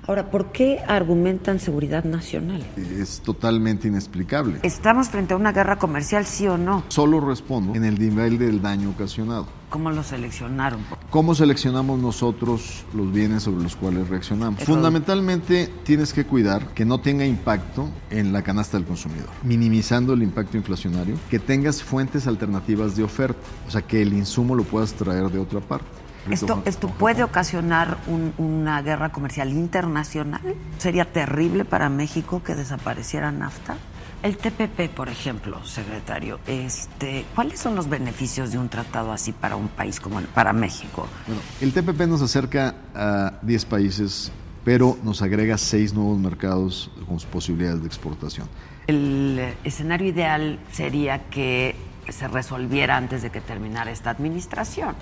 Ahora, 0.08 0.30
¿por 0.32 0.52
qué 0.52 0.80
argumentan 0.88 1.60
seguridad 1.60 2.04
nacional? 2.04 2.64
es 2.78 3.22
totalmente 3.22 3.88
inexplicable. 3.88 4.60
¿Estamos 4.64 5.10
frente 5.10 5.34
a 5.34 5.38
una 5.38 5.52
guerra 5.52 5.78
comercial, 5.78 6.26
sí 6.26 6.48
o 6.48 6.58
no? 6.58 6.84
Solo 6.90 7.20
respondo 7.20 7.76
en 7.76 7.84
el 7.86 7.98
nivel 8.00 8.38
del 8.38 8.62
daño 8.62 8.90
ocasionado. 8.92 9.48
¿Cómo 9.70 9.92
lo 9.92 10.04
seleccionaron? 10.04 10.80
¿Cómo 11.10 11.36
seleccionamos 11.36 12.00
nosotros 12.00 12.86
los 12.94 13.12
bienes 13.12 13.44
sobre 13.44 13.64
los 13.64 13.76
cuales 13.76 14.08
reaccionamos? 14.08 14.62
Eso- 14.62 14.72
Fundamentalmente 14.72 15.70
tienes 15.84 16.14
que 16.14 16.24
cuidar 16.26 16.68
que 16.74 16.86
no 16.86 17.00
tenga 17.00 17.26
impacto 17.26 17.90
en 18.10 18.32
la 18.32 18.42
canasta 18.42 18.78
del 18.78 18.86
consumidor, 18.86 19.28
minimizando 19.44 20.14
el 20.14 20.24
impacto 20.24 20.56
inflacionario, 20.58 21.16
que 21.30 21.40
tengas 21.40 21.84
fuentes 21.84 22.28
alternativas 22.28 22.96
de 22.96 23.04
oferta, 23.04 23.40
o 23.68 23.72
sea, 23.72 23.82
que 23.82 24.02
el 24.02 24.14
insumo 24.14 24.56
lo 24.56 24.64
puedas 24.64 24.94
traer 24.94 25.30
de 25.30 25.40
otra 25.40 25.60
parte. 25.60 25.86
¿Esto, 26.30 26.64
esto 26.66 26.88
puede 26.88 27.24
ocasionar 27.24 27.98
un- 28.08 28.34
una 28.38 28.82
guerra 28.82 29.12
comercial 29.12 29.50
internacional? 29.52 30.42
¿Sería 30.78 31.06
terrible 31.12 31.66
para 31.66 31.90
México 31.90 32.42
que 32.44 32.56
desapareciera 32.56 33.32
NAFTA? 33.32 33.78
El 34.24 34.38
TPP, 34.38 34.90
por 34.90 35.08
ejemplo, 35.10 35.64
secretario, 35.66 36.40
este, 36.48 37.26
¿cuáles 37.36 37.60
son 37.60 37.76
los 37.76 37.88
beneficios 37.90 38.52
de 38.52 38.58
un 38.58 38.70
tratado 38.70 39.12
así 39.12 39.34
para 39.34 39.56
un 39.56 39.68
país 39.68 40.00
como 40.00 40.20
el- 40.20 40.26
para 40.26 40.52
México? 40.52 41.08
Bueno, 41.28 41.42
el 41.62 41.72
TPP 41.74 42.08
nos 42.08 42.22
acerca 42.24 42.74
a 42.96 43.34
10 43.44 43.66
países, 43.66 44.32
pero 44.64 44.98
nos 45.04 45.22
agrega 45.22 45.60
6 45.60 45.94
nuevos 45.94 46.18
mercados 46.18 46.90
con 47.08 47.18
posibilidades 47.32 47.82
de 47.82 47.88
exportación. 47.88 48.48
El 48.88 49.38
eh, 49.40 49.58
escenario 49.64 50.08
ideal 50.08 50.60
sería 50.72 51.26
que 51.30 51.76
se 52.10 52.28
resolviera 52.28 52.98
antes 52.98 53.22
de 53.22 53.30
que 53.30 53.42
terminara 53.42 53.92
esta 53.92 54.10
administración. 54.10 54.96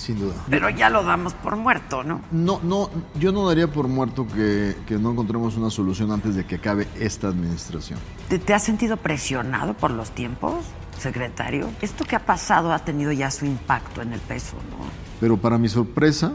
Sin 0.00 0.18
duda. 0.18 0.34
Pero 0.48 0.70
ya 0.70 0.88
lo 0.88 1.02
damos 1.04 1.34
por 1.34 1.56
muerto, 1.56 2.02
¿no? 2.02 2.22
No, 2.30 2.58
no, 2.62 2.88
yo 3.16 3.32
no 3.32 3.46
daría 3.46 3.70
por 3.70 3.86
muerto 3.86 4.26
que, 4.26 4.74
que 4.86 4.96
no 4.96 5.10
encontremos 5.10 5.58
una 5.58 5.68
solución 5.68 6.10
antes 6.10 6.34
de 6.34 6.46
que 6.46 6.54
acabe 6.54 6.88
esta 6.98 7.28
administración. 7.28 7.98
¿Te, 8.30 8.38
te 8.38 8.54
has 8.54 8.62
sentido 8.62 8.96
presionado 8.96 9.74
por 9.74 9.90
los 9.90 10.10
tiempos, 10.12 10.64
secretario? 10.98 11.68
Esto 11.82 12.06
que 12.06 12.16
ha 12.16 12.24
pasado 12.24 12.72
ha 12.72 12.78
tenido 12.78 13.12
ya 13.12 13.30
su 13.30 13.44
impacto 13.44 14.00
en 14.00 14.14
el 14.14 14.20
peso, 14.20 14.56
¿no? 14.70 14.86
Pero 15.20 15.36
para 15.36 15.58
mi 15.58 15.68
sorpresa, 15.68 16.32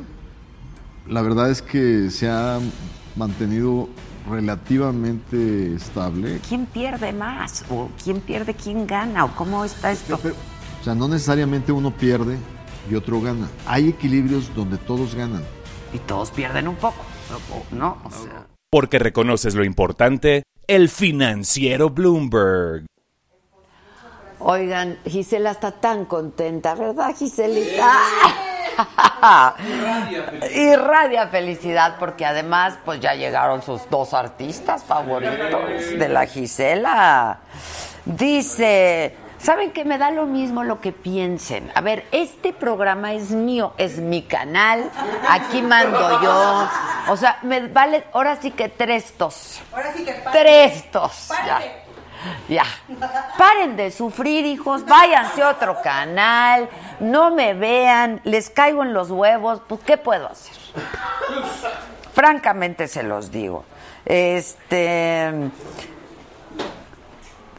la 1.08 1.24
verdad 1.24 1.50
es 1.50 1.64
que 1.64 2.12
se 2.12 2.30
ha 2.30 2.60
mantenido 3.16 3.90
relativamente 4.30 5.74
estable. 5.74 6.40
¿Quién 6.48 6.68
pierde 6.68 7.14
más? 7.14 7.66
¿O 7.72 7.90
quién 8.04 8.22
pierde, 8.22 8.54
quién 8.54 8.86
gana? 8.86 9.26
¿O 9.26 9.36
cómo 9.36 9.66
está 9.66 9.92
esto? 9.92 10.20
O 10.82 10.84
sea, 10.84 10.94
no 10.94 11.08
necesariamente 11.08 11.72
uno 11.72 11.90
pierde 11.90 12.38
y 12.90 12.96
otro 12.96 13.22
gana. 13.22 13.50
Hay 13.66 13.90
equilibrios 13.90 14.54
donde 14.56 14.78
todos 14.78 15.16
ganan. 15.16 15.44
Y 15.94 16.00
todos 16.00 16.32
pierden 16.32 16.68
un 16.68 16.76
poco, 16.76 17.04
¿no? 17.72 17.98
O 18.04 18.12
sea, 18.12 18.48
Porque 18.70 19.00
reconoces 19.00 19.56
lo 19.56 19.64
importante, 19.64 20.44
el 20.68 20.90
financiero 20.90 21.90
Bloomberg. 21.90 22.86
Oigan, 24.40 25.00
Gisela 25.06 25.52
está 25.52 25.72
tan 25.72 26.06
contenta, 26.06 26.76
¿verdad, 26.76 27.16
Giselita? 27.16 27.94
Irradia 30.54 31.28
felicidad 31.30 31.96
porque 31.98 32.26
además 32.26 32.78
pues 32.84 33.00
ya 33.00 33.16
llegaron 33.16 33.62
sus 33.62 33.90
dos 33.90 34.14
artistas 34.14 34.84
favoritos 34.84 35.98
de 35.98 36.10
la 36.10 36.26
Gisela. 36.28 37.40
Dice, 38.06 39.16
¿saben 39.46 39.72
que 39.72 39.86
me 39.86 40.00
da 40.00 40.10
lo 40.10 40.26
mismo 40.26 40.64
lo 40.64 40.82
que 40.82 40.92
piensen? 40.92 41.72
A 41.76 41.82
ver, 41.82 42.06
este 42.12 42.52
programa 42.52 43.14
es 43.14 43.30
mío, 43.30 43.74
es 43.78 44.00
mi 44.00 44.24
canal, 44.24 44.90
aquí 45.30 45.62
mando 45.62 46.22
yo. 46.22 46.68
O 47.10 47.16
sea, 47.16 47.38
me 47.44 47.68
vale 47.68 48.06
ahora 48.12 48.38
sí 48.42 48.50
que 48.50 48.70
tres 48.70 49.14
tos. 49.14 49.62
Ahora 49.72 49.94
sí 49.94 50.04
que 50.04 50.14
Tres 50.32 50.92
tos. 50.92 51.30
Ya. 51.46 51.62
Ya. 52.50 52.66
Paren 53.38 53.78
de 53.78 53.92
sufrir, 53.92 54.48
hijos. 54.48 54.84
Váyanse 54.84 55.44
a 55.44 55.50
otro 55.50 55.80
canal. 55.84 56.68
No 57.00 57.30
me 57.30 57.54
vean. 57.54 58.20
Les 58.24 58.50
caigo 58.50 58.82
en 58.82 58.94
los 58.94 59.12
huevos. 59.12 59.62
Pues, 59.68 59.82
¿qué 59.86 59.98
puedo 59.98 60.28
hacer? 60.28 60.56
Francamente 62.14 62.88
se 62.88 63.04
los 63.04 63.30
digo. 63.30 63.64
Este. 64.06 65.52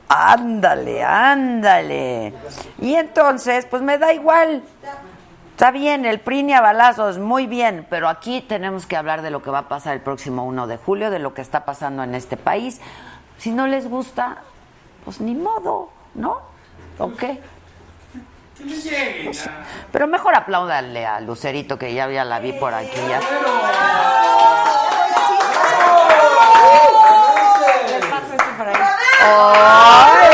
Ándale, 0.09 1.03
ándale. 1.03 2.35
Y 2.81 2.95
entonces, 2.95 3.67
pues 3.67 3.83
me 3.83 3.99
da 3.99 4.13
igual. 4.13 4.63
Está 5.53 5.71
bien, 5.71 6.05
el 6.05 6.21
PRI 6.21 6.43
ni 6.43 6.53
a 6.53 6.61
balazos, 6.61 7.19
muy 7.19 7.47
bien, 7.47 7.87
pero 7.89 8.09
aquí 8.09 8.43
tenemos 8.43 8.85
que 8.85 8.95
hablar 8.95 9.23
de 9.23 9.31
lo 9.31 9.43
que 9.43 9.51
va 9.51 9.61
a 9.61 9.69
pasar 9.69 9.95
el 9.95 10.03
próximo 10.03 10.45
1 10.45 10.67
de 10.67 10.77
julio, 10.77 11.11
de 11.11 11.19
lo 11.19 11.33
que 11.33 11.41
está 11.41 11.65
pasando 11.65 12.03
en 12.03 12.15
este 12.15 12.37
país. 12.37 12.81
Si 13.39 13.51
no 13.53 13.67
les 13.67 13.89
gusta, 13.89 14.43
pues 15.05 15.21
ni 15.21 15.35
modo, 15.35 15.89
¿no? 16.15 16.43
¿O 16.99 17.15
qué? 17.15 17.41
Que. 18.59 19.31
Pero 19.93 20.07
mejor 20.07 20.35
apláudale 20.35 21.07
a 21.07 21.21
Lucerito, 21.21 21.79
que 21.79 21.95
ya, 21.95 22.09
ya 22.11 22.25
la 22.25 22.39
vi 22.39 22.53
por 22.53 22.75
aquí. 22.75 23.01
Ya. 23.09 23.21
¡Hola! 29.25 30.27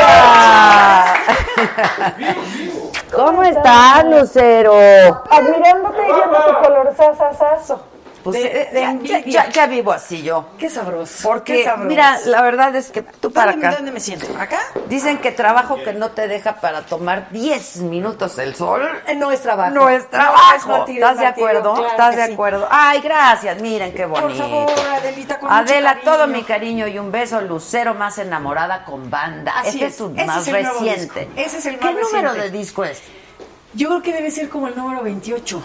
¿Cómo 3.13 3.43
estás, 3.43 4.05
Lucero? 4.05 4.73
Admirándote 5.29 6.01
y 6.01 6.13
viendo 6.13 6.37
tu 6.45 6.53
color 6.63 6.93
sasasazo. 6.95 7.92
Pues, 8.23 8.37
De- 8.37 8.61
eh, 8.61 8.69
de 8.71 9.07
ya, 9.07 9.19
ya- 9.25 9.49
ya 9.49 9.67
vivo 9.67 9.91
así 9.91 10.23
yo. 10.23 10.45
Qué 10.57 10.69
sabroso. 10.69 11.27
Porque, 11.27 11.57
qué 11.57 11.63
sabroso. 11.65 11.89
mira, 11.89 12.19
la 12.25 12.41
verdad 12.41 12.73
es 12.75 12.89
que 12.89 13.01
tú 13.01 13.31
para 13.33 13.51
¿Dónde, 13.51 13.67
acá. 13.67 13.75
¿Dónde 13.75 13.91
me 13.91 13.99
siento? 13.99 14.27
¿Acá? 14.39 14.59
Dicen 14.87 15.17
que 15.17 15.31
trabajo 15.31 15.75
que 15.83 15.91
no 15.93 16.11
te 16.11 16.27
deja 16.29 16.55
para 16.61 16.83
tomar 16.83 17.29
10 17.31 17.77
minutos 17.77 18.37
el 18.39 18.55
sol. 18.55 18.81
Eh, 19.07 19.15
No 19.15 19.29
es 19.31 19.41
trabajo. 19.41 19.71
No 19.73 19.89
es 19.89 20.03
No, 20.03 20.09
trabajo. 20.09 20.55
es 20.55 20.65
martirio, 20.65 21.05
¿Estás 21.05 21.19
de 21.19 21.25
acuerdo? 21.25 21.73
claro 21.73 21.89
¿Estás 21.89 22.15
de 22.15 22.25
sí. 22.27 22.33
acuerdo? 22.33 22.67
Ay, 22.71 23.01
gracias. 23.01 23.61
Miren 23.61 23.93
qué 23.93 24.05
bonito. 24.05 24.27
Por 24.27 24.37
favor, 24.37 24.71
Adelita, 24.93 25.39
con 25.39 25.51
Adela, 25.51 25.99
todo 26.03 26.25
mi 26.27 26.43
cariño 26.43 26.87
y 26.87 26.97
un 26.99 27.11
beso. 27.11 27.41
Lucero 27.41 27.93
más 27.93 28.17
enamorada 28.19 28.85
con 28.85 29.09
banda. 29.09 29.53
Así 29.57 29.83
este 29.83 29.85
es. 29.87 29.91
es 29.91 29.97
su 29.97 30.13
Ese 30.15 30.25
más 30.25 30.41
es 30.41 30.47
el 30.53 30.63
nuevo 30.63 30.79
reciente. 30.79 31.29
Ese 31.35 31.57
es 31.57 31.65
el 31.65 31.77
¿Qué 31.77 31.85
más 31.85 31.93
número 31.95 32.29
reciente. 32.29 32.41
de 32.51 32.57
disco 32.57 32.83
es? 32.85 33.01
Yo 33.73 33.89
creo 33.89 34.01
que 34.01 34.13
debe 34.13 34.31
ser 34.31 34.49
como 34.49 34.67
el 34.67 34.75
número 34.77 35.01
28. 35.03 35.61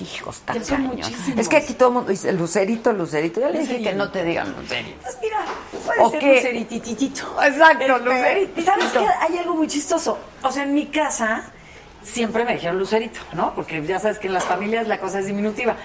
Hijo, 0.00 0.30
está 0.30 0.52
Ya 0.54 0.64
son 0.64 0.76
cañón. 0.76 0.96
muchísimos. 0.96 1.38
Es 1.40 1.48
que 1.48 1.56
aquí 1.56 1.72
todo 1.74 1.88
el 1.88 1.94
mundo 1.94 2.10
dice 2.10 2.32
Lucerito, 2.32 2.92
Lucerito. 2.92 3.40
Ya 3.40 3.48
le 3.50 3.60
dije 3.60 3.82
que 3.82 3.92
no 3.94 4.10
te 4.10 4.24
digan 4.24 4.54
Lucerito. 4.60 4.98
Pues 5.02 5.18
mira, 5.22 5.38
puede 5.84 6.00
¿O 6.02 6.10
ser 6.10 6.20
qué? 6.20 6.34
luceritititito. 6.36 7.42
Exacto, 7.42 7.84
Este, 7.84 8.04
lucerititito. 8.04 8.66
¿Sabes 8.70 8.92
qué? 8.92 8.98
Hay 9.20 9.38
algo 9.38 9.54
muy 9.54 9.66
chistoso. 9.68 10.18
O 10.42 10.52
sea, 10.52 10.64
en 10.64 10.74
mi 10.74 10.86
casa 10.86 11.44
siempre 12.02 12.44
me 12.44 12.54
dijeron 12.54 12.78
lucerito, 12.78 13.20
¿no? 13.32 13.54
Porque 13.54 13.82
ya 13.84 13.98
sabes 13.98 14.18
que 14.18 14.26
en 14.26 14.34
las 14.34 14.44
familias 14.44 14.86
la 14.86 15.00
cosa 15.00 15.18
es 15.20 15.26
diminutiva. 15.26 15.76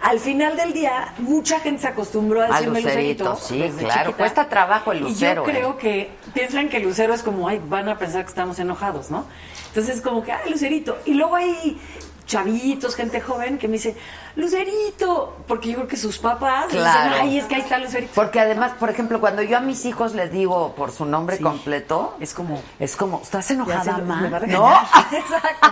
Al 0.00 0.20
final 0.20 0.56
del 0.56 0.72
día, 0.72 1.12
mucha 1.18 1.58
gente 1.58 1.82
se 1.82 1.88
acostumbró 1.88 2.40
a 2.42 2.46
decirme 2.46 2.80
Lucerito, 2.80 3.30
lucerito. 3.30 3.36
sí, 3.48 3.58
desde 3.58 3.78
claro. 3.84 4.00
chiquita. 4.02 4.16
Cuesta 4.16 4.48
trabajo 4.48 4.92
el 4.92 4.98
Y 4.98 5.00
lucero. 5.02 5.44
yo 5.44 5.50
creo 5.52 5.70
¿eh? 5.72 5.76
que 5.80 6.10
piensan 6.32 6.68
que 6.68 6.78
lucero 6.78 7.14
es 7.14 7.22
como, 7.24 7.48
ay, 7.48 7.60
van 7.66 7.88
a 7.88 7.98
pensar 7.98 8.22
que 8.22 8.28
estamos 8.28 8.60
enojados, 8.60 9.10
¿no? 9.10 9.26
Entonces, 9.66 10.00
como 10.00 10.22
que, 10.22 10.30
ay, 10.30 10.50
lucerito. 10.50 10.96
Y 11.04 11.14
luego 11.14 11.34
hay 11.34 11.76
chavitos, 12.28 12.94
gente 12.94 13.20
joven 13.20 13.58
que 13.58 13.66
me 13.66 13.72
dice, 13.74 13.96
lucerito, 14.36 15.36
porque 15.48 15.70
yo 15.70 15.76
creo 15.78 15.88
que 15.88 15.96
sus 15.96 16.18
papás 16.18 16.66
Claro. 16.68 17.10
dicen, 17.10 17.22
ay, 17.28 17.38
es 17.38 17.46
que 17.46 17.54
ahí 17.56 17.60
está 17.62 17.78
lucerito. 17.78 18.12
Porque 18.14 18.38
además, 18.38 18.72
por 18.78 18.90
ejemplo, 18.90 19.18
cuando 19.18 19.42
yo 19.42 19.56
a 19.56 19.60
mis 19.60 19.84
hijos 19.86 20.14
les 20.14 20.30
digo 20.30 20.74
por 20.76 20.92
su 20.92 21.04
nombre 21.06 21.38
Sí. 21.38 21.42
completo, 21.42 22.16
Es 22.20 22.34
como, 22.34 22.62
es 22.78 22.94
como, 22.96 23.20
¿estás 23.22 23.50
enojada, 23.50 23.96
se- 23.96 24.02
ma? 24.02 24.20
¿No? 24.46 24.70
Exacto, 25.10 25.66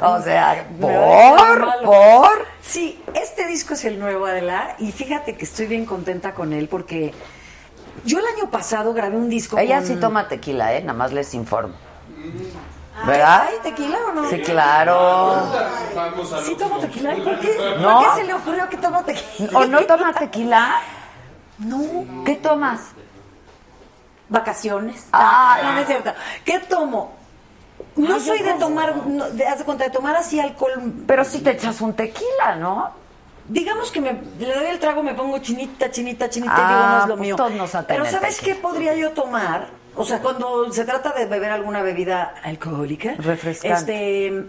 a- 0.00 0.08
o 0.18 0.22
sea, 0.22 0.66
por, 0.80 1.82
por. 1.84 2.46
Sí, 2.62 3.02
este 3.14 3.46
disco 3.48 3.74
es 3.74 3.84
el 3.84 3.98
nuevo 3.98 4.24
Adela 4.26 4.76
y 4.78 4.92
fíjate 4.92 5.36
que 5.36 5.44
estoy 5.44 5.66
bien 5.66 5.84
contenta 5.84 6.32
con 6.32 6.52
él 6.52 6.68
porque 6.68 7.12
yo 8.04 8.20
el 8.20 8.24
año 8.36 8.50
pasado 8.50 8.94
grabé 8.94 9.16
un 9.16 9.28
disco 9.28 9.58
Ella 9.58 9.78
con- 9.78 9.86
sí 9.88 9.96
toma 9.96 10.28
tequila, 10.28 10.74
¿eh? 10.74 10.80
Nada 10.80 10.96
más 10.96 11.12
les 11.12 11.34
informo. 11.34 11.74
¿Verdad? 13.06 13.48
¿Hay 13.48 13.58
tequila 13.62 13.98
o 14.08 14.12
no? 14.12 14.28
Sí, 14.28 14.40
claro. 14.42 15.46
Sí 16.44 16.54
tomo 16.56 16.78
tequila. 16.78 17.14
¿Por 17.16 17.38
qué, 17.40 17.76
¿No? 17.80 18.00
¿Por 18.00 18.04
qué 18.14 18.20
se 18.20 18.24
le 18.24 18.34
ocurrió 18.34 18.68
que 18.68 18.76
tomo 18.76 19.02
tequila? 19.04 19.58
¿O 19.58 19.64
no 19.64 19.80
tomas 19.84 20.14
tequila? 20.16 20.80
No. 21.58 22.24
¿Qué 22.24 22.36
tomas? 22.36 22.80
Vacaciones. 24.28 25.06
Ah. 25.12 25.58
no, 25.62 25.72
no 25.74 25.80
es 25.80 25.86
cierto. 25.86 26.12
¿Qué 26.44 26.58
tomo? 26.60 27.14
No 27.96 28.14
Ay, 28.14 28.20
soy 28.20 28.38
de 28.42 28.54
tomar, 28.54 28.94
no, 29.06 29.28
de, 29.30 29.46
haz 29.46 29.58
de 29.58 29.64
cuenta, 29.64 29.84
de 29.84 29.90
tomar 29.90 30.14
así 30.16 30.38
alcohol. 30.38 30.72
Pero 31.06 31.24
si 31.24 31.40
te 31.40 31.50
echas 31.50 31.80
un 31.80 31.94
tequila, 31.94 32.56
¿no? 32.58 32.90
Digamos 33.48 33.90
que 33.90 34.00
me, 34.00 34.12
le 34.38 34.54
doy 34.54 34.66
el 34.66 34.78
trago, 34.78 35.02
me 35.02 35.14
pongo 35.14 35.38
chinita, 35.38 35.90
chinita, 35.90 36.30
chinita, 36.30 36.54
Ah, 36.56 36.60
y 36.62 36.68
digo, 36.74 36.86
no 36.86 36.96
es 36.98 37.02
lo 37.08 37.14
pues 37.16 37.20
mío. 37.20 37.36
todos 37.36 37.52
nos 37.52 37.74
aten 37.74 37.96
Pero 37.98 38.10
¿sabes 38.10 38.36
tequila. 38.36 38.54
qué 38.54 38.60
podría 38.62 38.94
yo 38.94 39.10
tomar? 39.10 39.66
O 39.94 40.04
sea, 40.04 40.20
cuando 40.20 40.72
se 40.72 40.84
trata 40.84 41.12
de 41.12 41.26
beber 41.26 41.50
alguna 41.50 41.82
bebida 41.82 42.34
alcohólica. 42.42 43.14
Refrescante. 43.18 44.26
Este, 44.26 44.46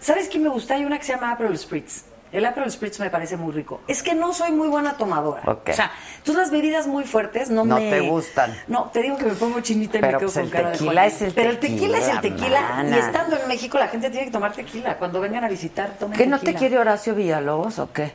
¿Sabes 0.00 0.28
qué 0.28 0.38
me 0.38 0.48
gusta? 0.48 0.74
Hay 0.74 0.84
una 0.84 0.98
que 0.98 1.04
se 1.04 1.12
llama 1.12 1.32
Aperol 1.32 1.56
Spritz. 1.56 2.04
El 2.32 2.44
Aperol 2.44 2.70
Spritz 2.70 2.98
me 3.00 3.08
parece 3.08 3.36
muy 3.36 3.52
rico. 3.52 3.80
Es 3.86 4.02
que 4.02 4.14
no 4.14 4.32
soy 4.32 4.52
muy 4.52 4.68
buena 4.68 4.96
tomadora. 4.96 5.42
Ok. 5.46 5.70
O 5.70 5.72
sea, 5.72 5.92
tú 6.24 6.34
las 6.34 6.50
bebidas 6.50 6.86
muy 6.86 7.04
fuertes 7.04 7.50
no, 7.50 7.64
No 7.64 7.76
me... 7.76 7.88
te 7.88 8.00
gustan. 8.00 8.54
No, 8.66 8.90
te 8.92 9.02
digo 9.02 9.16
que 9.16 9.26
me 9.26 9.34
pongo 9.34 9.60
chinita 9.60 9.98
y 9.98 10.00
Pero, 10.00 10.12
me 10.12 10.18
quedo 10.18 10.32
pues, 10.32 10.44
con 10.44 10.50
cara 10.50 10.70
de 10.70 10.78
tequila 10.78 11.06
es 11.06 11.22
el 11.22 11.32
Pero 11.32 11.50
el 11.50 11.58
tequila 11.58 11.98
es 11.98 12.08
el 12.08 12.20
tequila, 12.20 12.60
mana. 12.60 12.96
Y 12.96 12.98
estando 12.98 13.38
en 13.38 13.48
México 13.48 13.78
la 13.78 13.88
gente 13.88 14.10
tiene 14.10 14.26
que 14.26 14.32
tomar 14.32 14.52
tequila. 14.52 14.98
Cuando 14.98 15.20
vengan 15.20 15.44
a 15.44 15.48
visitar, 15.48 15.96
tomen 15.98 16.18
¿Qué 16.18 16.26
no 16.26 16.40
te 16.40 16.54
quiere 16.54 16.78
Horacio 16.78 17.14
Villalobos 17.14 17.78
o 17.78 17.92
qué? 17.92 18.12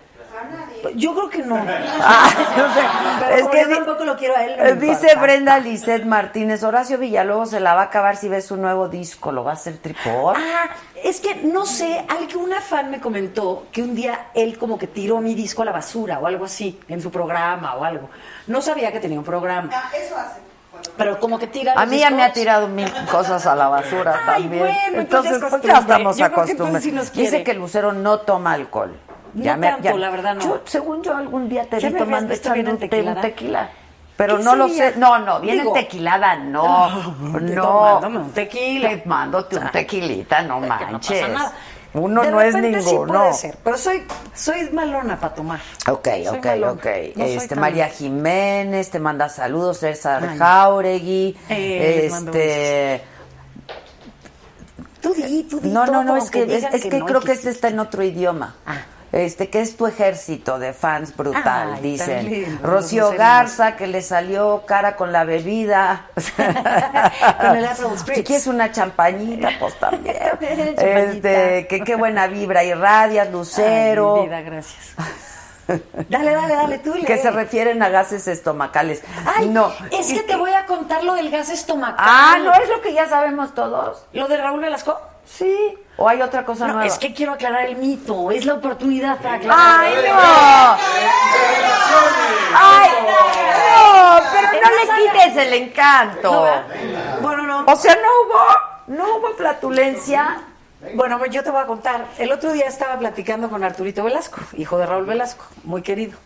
Yo 0.95 1.13
creo 1.13 1.29
que 1.29 1.39
no. 1.43 1.55
Ah, 2.03 2.29
no 2.57 2.73
sé. 2.73 2.79
Pero 3.19 3.35
Es 3.35 3.47
que 3.47 3.61
yo 3.69 3.75
tampoco 3.77 4.05
lo 4.05 4.17
quiero 4.17 4.35
a 4.35 4.43
él. 4.43 4.55
no 4.57 4.63
Eh, 4.65 4.75
Dice 4.75 4.93
importa. 5.07 5.21
Brenda 5.21 5.59
Lisset 5.59 6.05
Martínez, 6.05 6.63
Horacio 6.63 6.97
Villalobos 6.97 7.51
se 7.51 7.59
la 7.59 7.75
va 7.75 7.81
a 7.81 7.85
acabar 7.85 8.15
si 8.17 8.27
ves 8.29 8.45
su 8.45 8.57
nuevo 8.57 8.87
disco, 8.89 9.31
lo 9.31 9.43
va 9.43 9.51
a 9.51 9.53
hacer 9.53 9.77
tripor. 9.77 10.35
Ah, 10.37 10.69
es 11.03 11.19
que 11.19 11.35
no 11.35 11.65
sé, 11.65 12.05
alguna 12.09 12.61
fan 12.61 12.89
me 12.91 12.99
comentó 12.99 13.67
que 13.71 13.81
un 13.83 13.95
día 13.95 14.27
él 14.33 14.57
como 14.57 14.77
que 14.77 14.87
tiró 14.87 15.19
mi 15.19 15.35
disco 15.35 15.61
a 15.61 15.65
la 15.65 15.71
basura 15.71 16.19
o 16.19 16.27
algo 16.27 16.45
así, 16.45 16.79
en 16.87 17.01
su 17.01 17.11
programa 17.11 17.75
o 17.75 17.83
algo. 17.83 18.09
No 18.47 18.61
sabía 18.61 18.91
que 18.91 18.99
tenía 18.99 19.19
un 19.19 19.25
programa. 19.25 19.69
Ah, 19.73 19.89
eso 19.95 20.15
hace. 20.17 20.39
Pero 20.97 21.19
como 21.19 21.37
que 21.37 21.47
tira 21.47 21.73
A 21.75 21.85
mí 21.85 21.99
ya 21.99 22.09
me 22.09 22.23
ha 22.23 22.33
tirado 22.33 22.67
mil 22.67 22.91
cosas 23.11 23.45
a 23.45 23.55
la 23.55 23.67
basura 23.67 24.19
Ay, 24.25 24.43
también. 24.43 24.63
bueno, 24.63 25.01
entonces 25.01 25.33
entonces, 25.33 25.53
es 25.53 25.59
pues 25.59 25.73
ya 25.73 25.79
estamos 25.79 26.21
acostumbrados. 26.21 26.83
sí 26.83 26.91
Dice 27.21 27.43
que 27.43 27.53
Lucero 27.53 27.91
no 27.93 28.19
toma 28.19 28.53
alcohol. 28.53 28.97
No 29.33 29.59
tanto, 29.59 29.97
la 29.97 30.09
verdad, 30.09 30.35
no. 30.35 30.41
Yo, 30.41 30.61
según 30.65 31.01
yo, 31.03 31.15
algún 31.15 31.47
día 31.49 31.65
te 31.69 31.79
¿Ya 31.79 31.87
vi 31.87 31.93
me 31.93 31.99
tomando 31.99 32.33
echando 32.33 32.71
un, 32.71 32.77
tequila. 32.77 33.69
Pero 34.17 34.37
¿Qué 34.37 34.43
no 34.43 34.55
lo 34.55 34.67
sé. 34.69 34.93
No, 34.97 35.17
no, 35.19 35.39
Digo- 35.39 35.73
tequilada, 35.73 36.35
no. 36.35 36.89
No, 37.39 37.99
un 37.99 38.31
tequila. 38.31 38.89
Te 38.89 39.03
mándote 39.05 39.57
un 39.57 39.71
tequilita, 39.71 40.41
no 40.43 40.59
manches. 40.59 41.25
Uno 41.93 42.23
no 42.23 42.39
es 42.39 42.55
ninguno. 42.55 43.13
puede 43.13 43.33
ser, 43.33 43.57
pero 43.63 43.77
soy, 43.77 44.03
soy 44.33 44.69
malona 44.71 45.19
para 45.19 45.35
tomar. 45.35 45.59
Ok, 45.89 46.07
ok, 46.29 46.47
ok. 46.71 46.85
Este, 47.17 47.55
María 47.55 47.89
Jiménez 47.89 48.89
te 48.89 48.99
manda 48.99 49.27
saludos, 49.27 49.79
César. 49.79 50.37
Jauregui. 50.37 51.37
Eh, 51.49 52.09
este. 52.09 53.03
Tú 55.01 55.13
di, 55.13 55.43
tú 55.43 55.59
di 55.59 55.69
No, 55.69 55.85
no, 55.85 56.03
no, 56.03 56.15
es 56.15 56.29
que, 56.29 56.43
es, 56.43 56.65
que 56.83 57.03
creo 57.03 57.19
que 57.21 57.31
este 57.33 57.49
está 57.49 57.67
en 57.67 57.79
otro 57.79 58.03
idioma. 58.03 58.55
Ah. 58.65 58.77
Este, 59.11 59.49
que 59.49 59.59
es 59.59 59.75
tu 59.75 59.87
ejército 59.87 60.57
de 60.57 60.71
fans 60.71 61.15
brutal, 61.15 61.73
Ay, 61.75 61.81
dicen. 61.81 62.29
lindo, 62.29 62.65
Rocío 62.65 63.11
Garza, 63.11 63.75
que 63.75 63.87
le 63.87 64.01
salió 64.01 64.63
cara 64.65 64.95
con 64.95 65.11
la 65.11 65.25
bebida. 65.25 66.07
Con. 67.41 67.97
Si 68.15 68.23
quieres 68.23 68.47
una 68.47 68.71
champañita, 68.71 69.49
pues 69.59 69.77
también. 69.79 70.15
Este, 70.41 71.67
que 71.67 71.81
qué 71.81 71.95
buena 71.95 72.27
vibra 72.27 72.63
irradias, 72.63 73.29
Lucero. 73.31 74.15
Ay, 74.15 74.21
mi 74.21 74.27
vida, 74.27 74.41
gracias. 74.41 74.95
Dale, 76.09 76.31
dale, 76.31 76.55
dale, 76.55 76.79
tú. 76.79 76.93
que 77.05 77.17
se 77.17 77.31
refieren 77.31 77.81
a 77.83 77.89
gases 77.89 78.27
estomacales. 78.27 79.03
Ay, 79.25 79.47
no. 79.47 79.71
es 79.91 80.11
que 80.11 80.23
te 80.23 80.35
voy 80.35 80.51
a 80.51 80.65
contar 80.65 81.03
lo 81.03 81.13
del 81.15 81.29
gas 81.29 81.49
estomacal. 81.49 81.97
Ah, 81.97 82.37
no 82.43 82.53
es 82.53 82.69
lo 82.69 82.81
que 82.81 82.93
ya 82.93 83.07
sabemos 83.07 83.53
todos. 83.53 84.05
¿Lo 84.13 84.27
de 84.27 84.37
Raúl 84.37 84.61
Velasco? 84.61 84.99
Sí. 85.37 85.77
¿O 85.97 86.07
hay 86.09 86.21
otra 86.21 86.45
cosa 86.45 86.67
No, 86.67 86.73
nueva? 86.73 86.87
es 86.87 86.97
que 86.97 87.13
quiero 87.13 87.33
aclarar 87.33 87.65
el 87.65 87.75
mito. 87.77 88.31
Es 88.31 88.45
la 88.45 88.55
oportunidad 88.55 89.17
para 89.19 89.35
aclarar. 89.35 89.85
¡Ay, 89.85 89.95
no! 90.07 90.77
¡Ay, 92.55 92.89
no! 93.01 94.21
Pero 94.31 94.47
no 94.51 94.69
le 94.77 95.03
quites 95.11 95.37
el 95.37 95.53
encanto. 95.53 96.47
Bueno, 97.21 97.43
no. 97.43 97.65
O 97.71 97.75
sea, 97.75 97.95
no 97.95 98.01
hubo, 98.25 98.97
no 98.97 99.17
hubo 99.17 99.35
flatulencia. 99.35 100.41
Bueno, 100.95 101.19
pues 101.19 101.31
yo 101.31 101.43
te 101.43 101.51
voy 101.51 101.61
a 101.61 101.65
contar. 101.67 102.05
El 102.17 102.31
otro 102.31 102.51
día 102.51 102.65
estaba 102.65 102.97
platicando 102.97 103.49
con 103.49 103.63
Arturito 103.63 104.03
Velasco, 104.03 104.41
hijo 104.57 104.77
de 104.79 104.85
Raúl 104.87 105.05
Velasco, 105.05 105.45
muy 105.63 105.83
querido. 105.83 106.17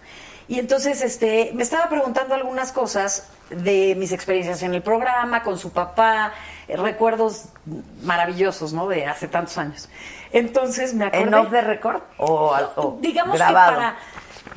Y 0.47 0.59
entonces 0.59 1.01
este, 1.01 1.51
me 1.53 1.63
estaba 1.63 1.89
preguntando 1.89 2.35
algunas 2.35 2.71
cosas 2.71 3.27
de 3.49 3.95
mis 3.97 4.11
experiencias 4.11 4.61
en 4.63 4.73
el 4.73 4.81
programa, 4.81 5.43
con 5.43 5.57
su 5.57 5.71
papá, 5.73 6.31
recuerdos 6.68 7.45
maravillosos, 8.03 8.74
¿no? 8.74 8.88
De 8.88 9.05
hace 9.05 9.28
tantos 9.28 9.57
años. 9.57 9.89
Entonces 10.32 10.93
me 10.93 11.05
acordé... 11.05 11.24
¿En 11.24 11.34
off 11.34 11.51
the 11.51 11.61
record? 11.61 12.01
¿O, 12.18 12.55
o 12.76 12.97
digamos 13.01 13.36
grabado? 13.36 13.72
que 13.72 13.76
para... 13.78 13.97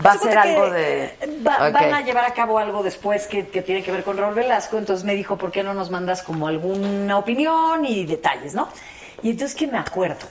Va 0.05 0.13
a 0.13 0.19
ser 0.19 0.39
algo 0.39 0.71
de... 0.71 1.05
eh, 1.05 1.43
va-. 1.47 1.71
Van 1.71 1.95
a 1.95 2.03
llevar 2.03 2.25
a 2.25 2.33
cabo 2.33 2.59
algo 2.59 2.83
después 2.83 3.27
que, 3.27 3.49
que 3.49 3.63
tiene 3.63 3.83
que 3.83 3.91
ver 3.91 4.05
con 4.05 4.17
Raúl 4.17 4.35
Velasco, 4.35 4.79
entonces 4.79 5.05
me 5.05 5.15
dijo, 5.15 5.37
¿por 5.37 5.51
qué 5.51 5.63
no 5.63 5.75
nos 5.75 5.91
mandas 5.91 6.23
como 6.23 6.47
alguna 6.47 7.19
opinión 7.19 7.85
y 7.85 8.05
detalles, 8.05 8.55
no? 8.55 8.69
Y 9.23 9.31
entonces 9.31 9.57
que 9.57 9.67
me 9.67 9.79
acuerdo. 9.79 10.27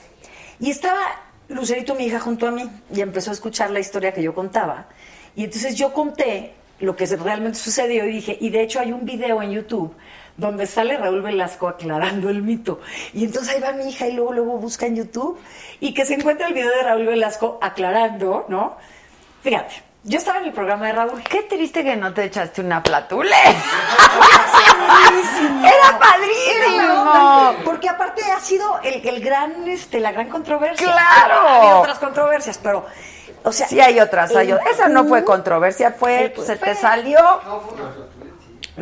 Y 0.60 0.70
estaba 0.70 1.00
Lucerito, 1.48 1.94
mi 1.94 2.04
hija, 2.04 2.20
junto 2.20 2.46
a 2.46 2.50
mí, 2.50 2.70
y 2.92 3.00
empezó 3.00 3.30
a 3.30 3.34
escuchar 3.34 3.70
la 3.70 3.80
historia 3.80 4.12
que 4.12 4.22
yo 4.22 4.34
contaba. 4.34 4.86
Y 5.34 5.44
entonces 5.44 5.74
yo 5.76 5.92
conté 5.92 6.54
lo 6.80 6.94
que 6.94 7.06
realmente 7.06 7.58
sucedió 7.58 8.06
y 8.06 8.12
dije, 8.12 8.38
y 8.40 8.50
de 8.50 8.62
hecho 8.62 8.80
hay 8.80 8.92
un 8.92 9.04
video 9.04 9.42
en 9.42 9.50
YouTube 9.50 9.94
donde 10.38 10.66
sale 10.66 10.96
Raúl 10.96 11.20
Velasco 11.20 11.68
aclarando 11.68 12.30
el 12.30 12.42
mito. 12.42 12.80
Y 13.12 13.24
entonces 13.24 13.54
ahí 13.54 13.60
va 13.60 13.72
mi 13.72 13.90
hija 13.90 14.06
y 14.06 14.12
luego, 14.12 14.32
luego 14.32 14.56
busca 14.56 14.86
en 14.86 14.96
YouTube 14.96 15.38
y 15.80 15.92
que 15.92 16.06
se 16.06 16.14
encuentra 16.14 16.46
el 16.46 16.54
video 16.54 16.70
de 16.70 16.82
Raúl 16.84 17.06
Velasco 17.06 17.58
aclarando, 17.60 18.46
¿no? 18.48 18.76
Fíjate, 19.42 19.82
yo 20.04 20.16
estaba 20.16 20.38
en 20.38 20.44
el 20.44 20.52
programa 20.52 20.86
de 20.86 20.92
Raúl. 20.92 21.22
Qué 21.24 21.42
triste 21.42 21.82
que 21.82 21.96
no 21.96 22.14
te 22.14 22.24
echaste 22.24 22.60
una 22.60 22.82
platule. 22.82 23.34
Era 25.64 25.98
padrísimo. 25.98 26.76
Era 26.76 26.86
la 26.86 27.02
onda, 27.02 27.64
Porque 27.64 27.88
aparte 27.88 28.22
ha 28.30 28.38
sido 28.38 28.78
el, 28.82 29.06
el 29.06 29.20
gran, 29.20 29.66
este, 29.66 29.98
la 29.98 30.12
gran 30.12 30.28
controversia. 30.28 30.86
¡Claro! 30.86 31.48
Ha 31.48 31.56
habido 31.58 31.80
otras 31.80 31.98
controversias, 31.98 32.58
pero, 32.62 32.86
o 33.42 33.50
sea. 33.50 33.66
Sí 33.66 33.80
hay 33.80 33.98
otras, 33.98 34.34
hay 34.36 34.52
otras. 34.52 34.70
Esa 34.70 34.88
no 34.88 35.04
fue 35.04 35.24
controversia, 35.24 35.90
fue, 35.90 36.28
Sí, 36.28 36.32
pues, 36.36 36.46
se 36.46 36.56
te 36.56 36.76
salió. 36.76 37.18
No 37.44 37.60
fue 37.60 38.07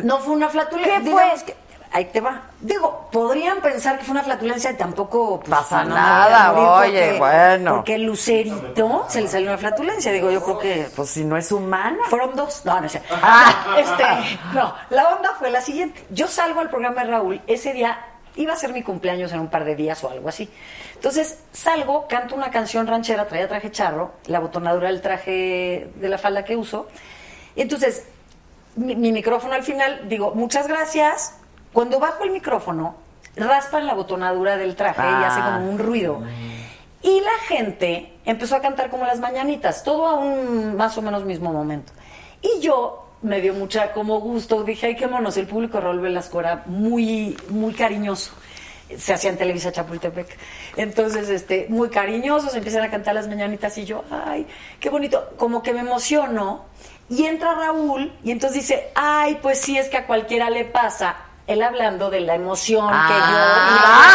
una 0.03 0.49
flatulencia. 0.49 0.99
¿Qué 1.03 1.09
fue? 1.11 1.45
que- 1.45 1.67
ahí 1.91 2.05
te 2.05 2.19
va. 2.19 2.41
Digo, 2.59 3.07
podrían 3.11 3.61
pensar 3.61 3.97
que 3.97 4.03
fue 4.03 4.11
una 4.11 4.23
flatulencia 4.23 4.71
y 4.71 4.75
tampoco 4.75 5.39
pues, 5.39 5.49
Pasa 5.49 5.83
no 5.85 5.95
nada, 5.95 6.53
oye, 6.53 7.07
porque- 7.11 7.17
bueno. 7.19 7.75
Porque 7.75 7.95
el 7.95 8.03
lucerito 8.03 9.05
se 9.07 9.21
le 9.21 9.27
salió 9.27 9.47
una 9.49 9.57
flatulencia. 9.57 10.11
Digo, 10.11 10.29
yo 10.29 10.43
creo 10.43 10.59
que. 10.59 10.89
Pues 10.95 11.09
si 11.09 11.23
no 11.23 11.37
es 11.37 11.51
humana. 11.51 11.97
Fueron 12.09 12.35
dos. 12.35 12.63
No, 12.65 12.79
no 12.81 12.89
sé. 12.89 13.01
Ah. 13.21 13.75
Este, 13.77 14.39
no, 14.53 14.73
la 14.89 15.09
onda 15.15 15.31
fue 15.39 15.49
la 15.49 15.61
siguiente. 15.61 16.05
Yo 16.09 16.27
salgo 16.27 16.59
al 16.59 16.69
programa 16.69 17.03
de 17.03 17.11
Raúl. 17.11 17.41
Ese 17.47 17.73
día 17.73 17.97
iba 18.35 18.53
a 18.53 18.55
ser 18.57 18.71
mi 18.73 18.83
cumpleaños 18.83 19.31
en 19.31 19.39
un 19.39 19.47
par 19.47 19.63
de 19.65 19.75
días 19.75 20.03
o 20.03 20.09
algo 20.11 20.29
así. 20.29 20.47
Entonces 20.93 21.39
salgo, 21.53 22.05
canto 22.07 22.35
una 22.35 22.51
canción 22.51 22.85
ranchera, 22.85 23.25
traía 23.27 23.47
traje 23.47 23.71
charro, 23.71 24.11
la 24.27 24.39
botonadura 24.39 24.89
del 24.89 25.01
traje 25.01 25.89
de 25.95 26.09
la 26.09 26.17
falda 26.17 26.43
que 26.43 26.55
uso. 26.55 26.87
Y 27.55 27.61
entonces, 27.61 28.05
mi, 28.77 28.95
mi 28.95 29.11
micrófono 29.11 29.53
al 29.53 29.63
final, 29.63 30.07
digo, 30.07 30.33
muchas 30.33 30.67
gracias. 30.67 31.35
Cuando 31.73 31.99
bajo 31.99 32.23
el 32.23 32.31
micrófono, 32.31 32.95
raspan 33.35 33.85
la 33.85 33.93
botonadura 33.93 34.57
del 34.57 34.75
traje 34.75 35.01
y 35.01 35.23
hace 35.23 35.39
Ah. 35.41 35.55
como 35.57 35.69
un 35.71 35.77
ruido. 35.79 36.21
Y 37.03 37.21
la 37.21 37.37
gente 37.47 38.13
empezó 38.25 38.55
a 38.55 38.61
cantar 38.61 38.89
como 38.89 39.05
las 39.05 39.19
mañanitas, 39.19 39.83
todo 39.83 40.07
a 40.07 40.15
un 40.15 40.75
más 40.75 40.97
o 40.97 41.01
menos 41.01 41.23
mismo 41.23 41.53
momento. 41.53 41.93
Y 42.41 42.59
yo 42.61 43.03
me 43.21 43.41
dio 43.41 43.53
mucha 43.53 43.91
como 43.93 44.19
gusto, 44.19 44.63
dije, 44.63 44.87
ay, 44.87 44.95
qué 44.95 45.07
monos, 45.07 45.37
el 45.37 45.47
público 45.47 45.79
Raúl 45.79 45.99
Velasco 45.99 46.39
era 46.39 46.63
muy, 46.65 47.37
muy 47.49 47.73
cariñoso. 47.73 48.31
Se 48.97 49.13
hacía 49.13 49.29
en 49.29 49.37
Televisa 49.37 49.71
Chapultepec. 49.71 50.37
Entonces, 50.75 51.29
este, 51.29 51.65
muy 51.69 51.89
cariñosos, 51.89 52.55
empiezan 52.55 52.83
a 52.83 52.91
cantar 52.91 53.15
las 53.15 53.27
mañanitas 53.27 53.77
y 53.77 53.85
yo, 53.85 54.03
ay, 54.09 54.47
qué 54.79 54.89
bonito. 54.89 55.31
Como 55.37 55.61
que 55.61 55.73
me 55.73 55.81
emociono. 55.81 56.65
Y 57.09 57.25
entra 57.25 57.55
Raúl 57.55 58.13
y 58.23 58.31
entonces 58.31 58.61
dice, 58.61 58.91
ay, 58.95 59.39
pues 59.41 59.59
sí, 59.61 59.77
es 59.77 59.89
que 59.89 59.97
a 59.97 60.05
cualquiera 60.05 60.49
le 60.49 60.65
pasa. 60.65 61.15
Él 61.47 61.61
hablando 61.61 62.09
de 62.09 62.19
la 62.19 62.35
emoción 62.35 62.89
que 62.89 63.13
yo 63.13 63.29
iba 63.29 64.07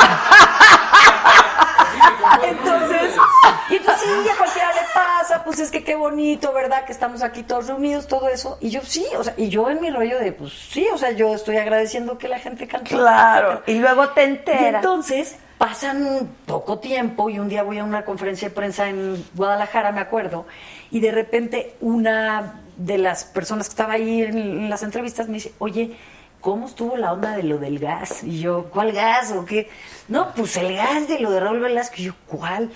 y 2.42 2.46
entonces 2.50 3.14
sí, 4.02 4.28
a 4.28 4.36
cualquiera 4.36 4.72
le 4.72 4.80
pasa, 4.94 5.44
pues 5.44 5.58
es 5.58 5.70
que 5.70 5.82
qué 5.84 5.94
bonito, 5.94 6.52
¿verdad? 6.52 6.84
Que 6.84 6.92
estamos 6.92 7.22
aquí 7.22 7.42
todos 7.42 7.66
reunidos, 7.68 8.06
todo 8.06 8.28
eso. 8.28 8.58
Y 8.60 8.70
yo 8.70 8.80
sí, 8.82 9.06
o 9.16 9.24
sea, 9.24 9.34
y 9.36 9.48
yo 9.48 9.70
en 9.70 9.80
mi 9.80 9.90
rollo 9.90 10.18
de, 10.18 10.32
pues 10.32 10.52
sí, 10.52 10.86
o 10.92 10.98
sea, 10.98 11.12
yo 11.12 11.34
estoy 11.34 11.56
agradeciendo 11.56 12.18
que 12.18 12.28
la 12.28 12.38
gente 12.38 12.66
cante. 12.68 12.90
Claro. 12.94 13.62
Y 13.66 13.74
luego 13.74 14.08
te 14.10 14.22
Y 14.22 14.24
enteras. 14.24 14.74
entonces 14.76 15.36
pasan 15.58 16.28
poco 16.46 16.78
tiempo 16.80 17.30
y 17.30 17.38
un 17.38 17.48
día 17.48 17.62
voy 17.62 17.78
a 17.78 17.84
una 17.84 18.04
conferencia 18.04 18.48
de 18.48 18.54
prensa 18.54 18.88
en 18.88 19.24
Guadalajara, 19.34 19.92
me 19.92 20.00
acuerdo, 20.00 20.44
y 20.90 20.98
de 21.00 21.12
repente 21.12 21.74
una 21.80 22.60
de 22.76 22.98
las 22.98 23.24
personas 23.24 23.68
que 23.68 23.72
estaba 23.72 23.92
ahí 23.94 24.22
en, 24.22 24.36
en 24.38 24.70
las 24.70 24.82
entrevistas 24.82 25.28
me 25.28 25.34
dice, 25.34 25.52
oye, 25.60 25.96
¿cómo 26.40 26.66
estuvo 26.66 26.96
la 26.96 27.12
onda 27.12 27.36
de 27.36 27.44
lo 27.44 27.58
del 27.58 27.78
gas? 27.78 28.24
Y 28.24 28.40
yo, 28.40 28.64
¿cuál 28.70 28.90
gas 28.90 29.30
o 29.30 29.44
qué? 29.44 29.70
No, 30.08 30.32
pues 30.34 30.56
el 30.56 30.74
gas 30.74 31.06
de 31.06 31.20
lo 31.20 31.30
de 31.30 31.38
Raúl 31.38 31.60
Velasco. 31.60 31.94
Y 31.98 32.04
yo, 32.06 32.14
¿cuál? 32.26 32.70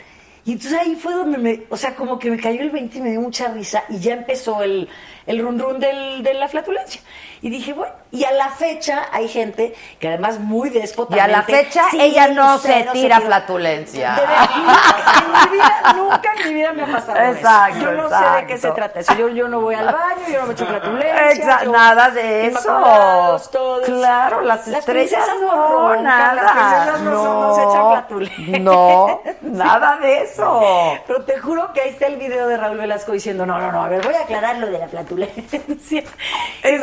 Y 0.47 0.53
entonces 0.53 0.79
ahí 0.79 0.95
fue 0.95 1.13
donde 1.13 1.39
me, 1.39 1.65
o 1.71 1.77
sea, 1.77 1.97
como 1.97 2.21
que 2.21 2.31
me 2.31 2.39
cayó 2.39 2.63
el 2.63 2.71
20 2.71 2.99
y 2.99 3.01
me 3.01 3.11
dio 3.11 3.21
mucha 3.21 3.49
risa 3.49 3.83
y 3.89 3.99
ya 3.99 4.15
empezó 4.15 4.63
el, 4.63 4.89
el 5.27 5.41
run 5.41 5.59
run 5.59 5.81
del, 5.81 6.23
de 6.23 6.35
la 6.35 6.47
flatulencia. 6.47 7.01
Y 7.43 7.51
dije, 7.51 7.73
bueno, 7.73 7.93
y 8.17 8.25
a 8.25 8.33
la 8.33 8.49
fecha 8.49 9.07
hay 9.13 9.29
gente 9.29 9.75
que 10.01 10.09
además 10.09 10.39
muy 10.39 10.69
Y 10.69 10.73
déspotamente... 10.73 11.23
a 11.33 11.37
la 11.37 11.43
fecha 11.43 11.85
sí, 11.91 11.99
ella 12.01 12.29
no 12.29 12.59
se 12.59 12.73
tira 12.93 12.93
tira- 12.93 13.21
flatulencia. 13.21 14.15
de 14.15 14.21
verdad, 14.23 14.49
nunca 14.57 15.13
en 15.19 15.51
mi 15.51 15.57
vida, 15.57 15.93
nunca 15.95 16.33
en 16.39 16.49
mi 16.49 16.55
vida 16.55 16.73
me 16.73 16.83
ha 16.83 16.87
pasado 16.87 17.19
eso. 17.19 17.33
Exacto, 17.33 17.79
Yo 17.81 17.93
no 17.93 18.09
sé 18.09 18.15
de 18.15 18.47
qué 18.47 18.53
exacto. 18.55 18.57
se 18.69 18.71
trata 18.73 19.01
eso. 19.01 19.15
Yo, 19.15 19.29
yo 19.29 19.49
no 19.49 19.61
voy 19.61 19.75
al 19.75 19.87
baño, 19.87 20.23
yo 20.33 20.41
no 20.41 20.47
me 20.47 20.53
echo 20.55 20.67
flatulencia. 20.67 21.31
Exa- 21.31 21.65
yo- 21.65 21.73
nada 21.73 22.11
de 22.11 22.47
eso. 22.47 22.63
Todos. 22.63 23.51
Claro, 23.85 24.41
las 24.43 24.67
estrellas 24.67 24.85
princesas 24.85 25.41
no, 25.41 25.69
roncan, 25.69 26.05
nada. 26.05 26.35
Las 26.35 26.53
princesas 26.53 27.01
no, 27.03 27.23
son- 27.23 27.41
no 27.41 27.55
se 27.55 27.63
echan 27.63 27.75
No, 27.83 27.91
flatulencia. 27.91 28.59
no, 28.61 29.21
nada 29.43 29.97
de 29.99 30.23
eso. 30.23 30.63
Pero 31.07 31.23
te 31.25 31.39
juro 31.39 31.73
que 31.73 31.81
ahí 31.83 31.91
está 31.91 32.07
el 32.07 32.17
video 32.17 32.49
de 32.49 32.57
Raúl 32.57 32.79
Velasco 32.79 33.13
diciendo, 33.13 33.47
no, 33.47 33.59
no, 33.59 33.71
no, 33.73 33.85
a 33.85 33.89
ver, 33.89 34.03
voy 34.05 34.15
a 34.15 34.21
aclarar 34.23 34.57
lo 34.57 34.67
de 34.69 34.79
la 34.79 34.89
flatulencia. 34.89 35.61
Y 35.69 35.99
Está 35.99 36.11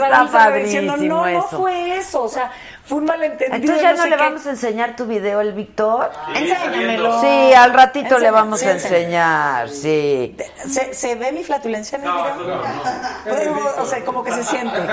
Raúl 0.10 0.30
Velasco 0.30 0.54
diciendo, 0.60 0.94
padrísimo 0.94 0.98
no, 0.98 1.23
eso. 1.28 1.58
fue 1.58 1.98
eso, 1.98 2.24
o 2.24 2.30
sea, 2.30 2.52
fue 2.86 2.98
un 2.98 3.06
malentendido. 3.06 3.56
Entonces 3.56 3.82
ya 3.82 3.94
no 3.94 4.04
sé 4.04 4.10
le 4.10 4.18
qué. 4.18 4.24
vamos 4.24 4.46
a 4.46 4.50
enseñar 4.50 4.96
tu 4.96 5.06
video, 5.06 5.40
el 5.42 5.54
Víctor. 5.54 6.12
Enséñamelo. 6.36 7.22
Sí, 7.22 7.54
al 7.54 7.74
ratito 7.74 8.18
le 8.20 8.30
vamos 8.30 8.60
sí, 8.60 8.66
a 8.68 8.72
enseñar, 8.72 9.70
sí. 9.70 10.36
¿Se, 10.68 10.94
se 10.94 11.16
ve 11.16 11.32
mi 11.32 11.44
flatulencia 11.44 11.98
en 11.98 12.04
el 12.06 12.12
video? 12.12 13.74
O 13.80 13.86
sea, 13.86 14.04
como 14.04 14.24
que 14.24 14.32
se 14.34 14.44
siente. 14.44 14.78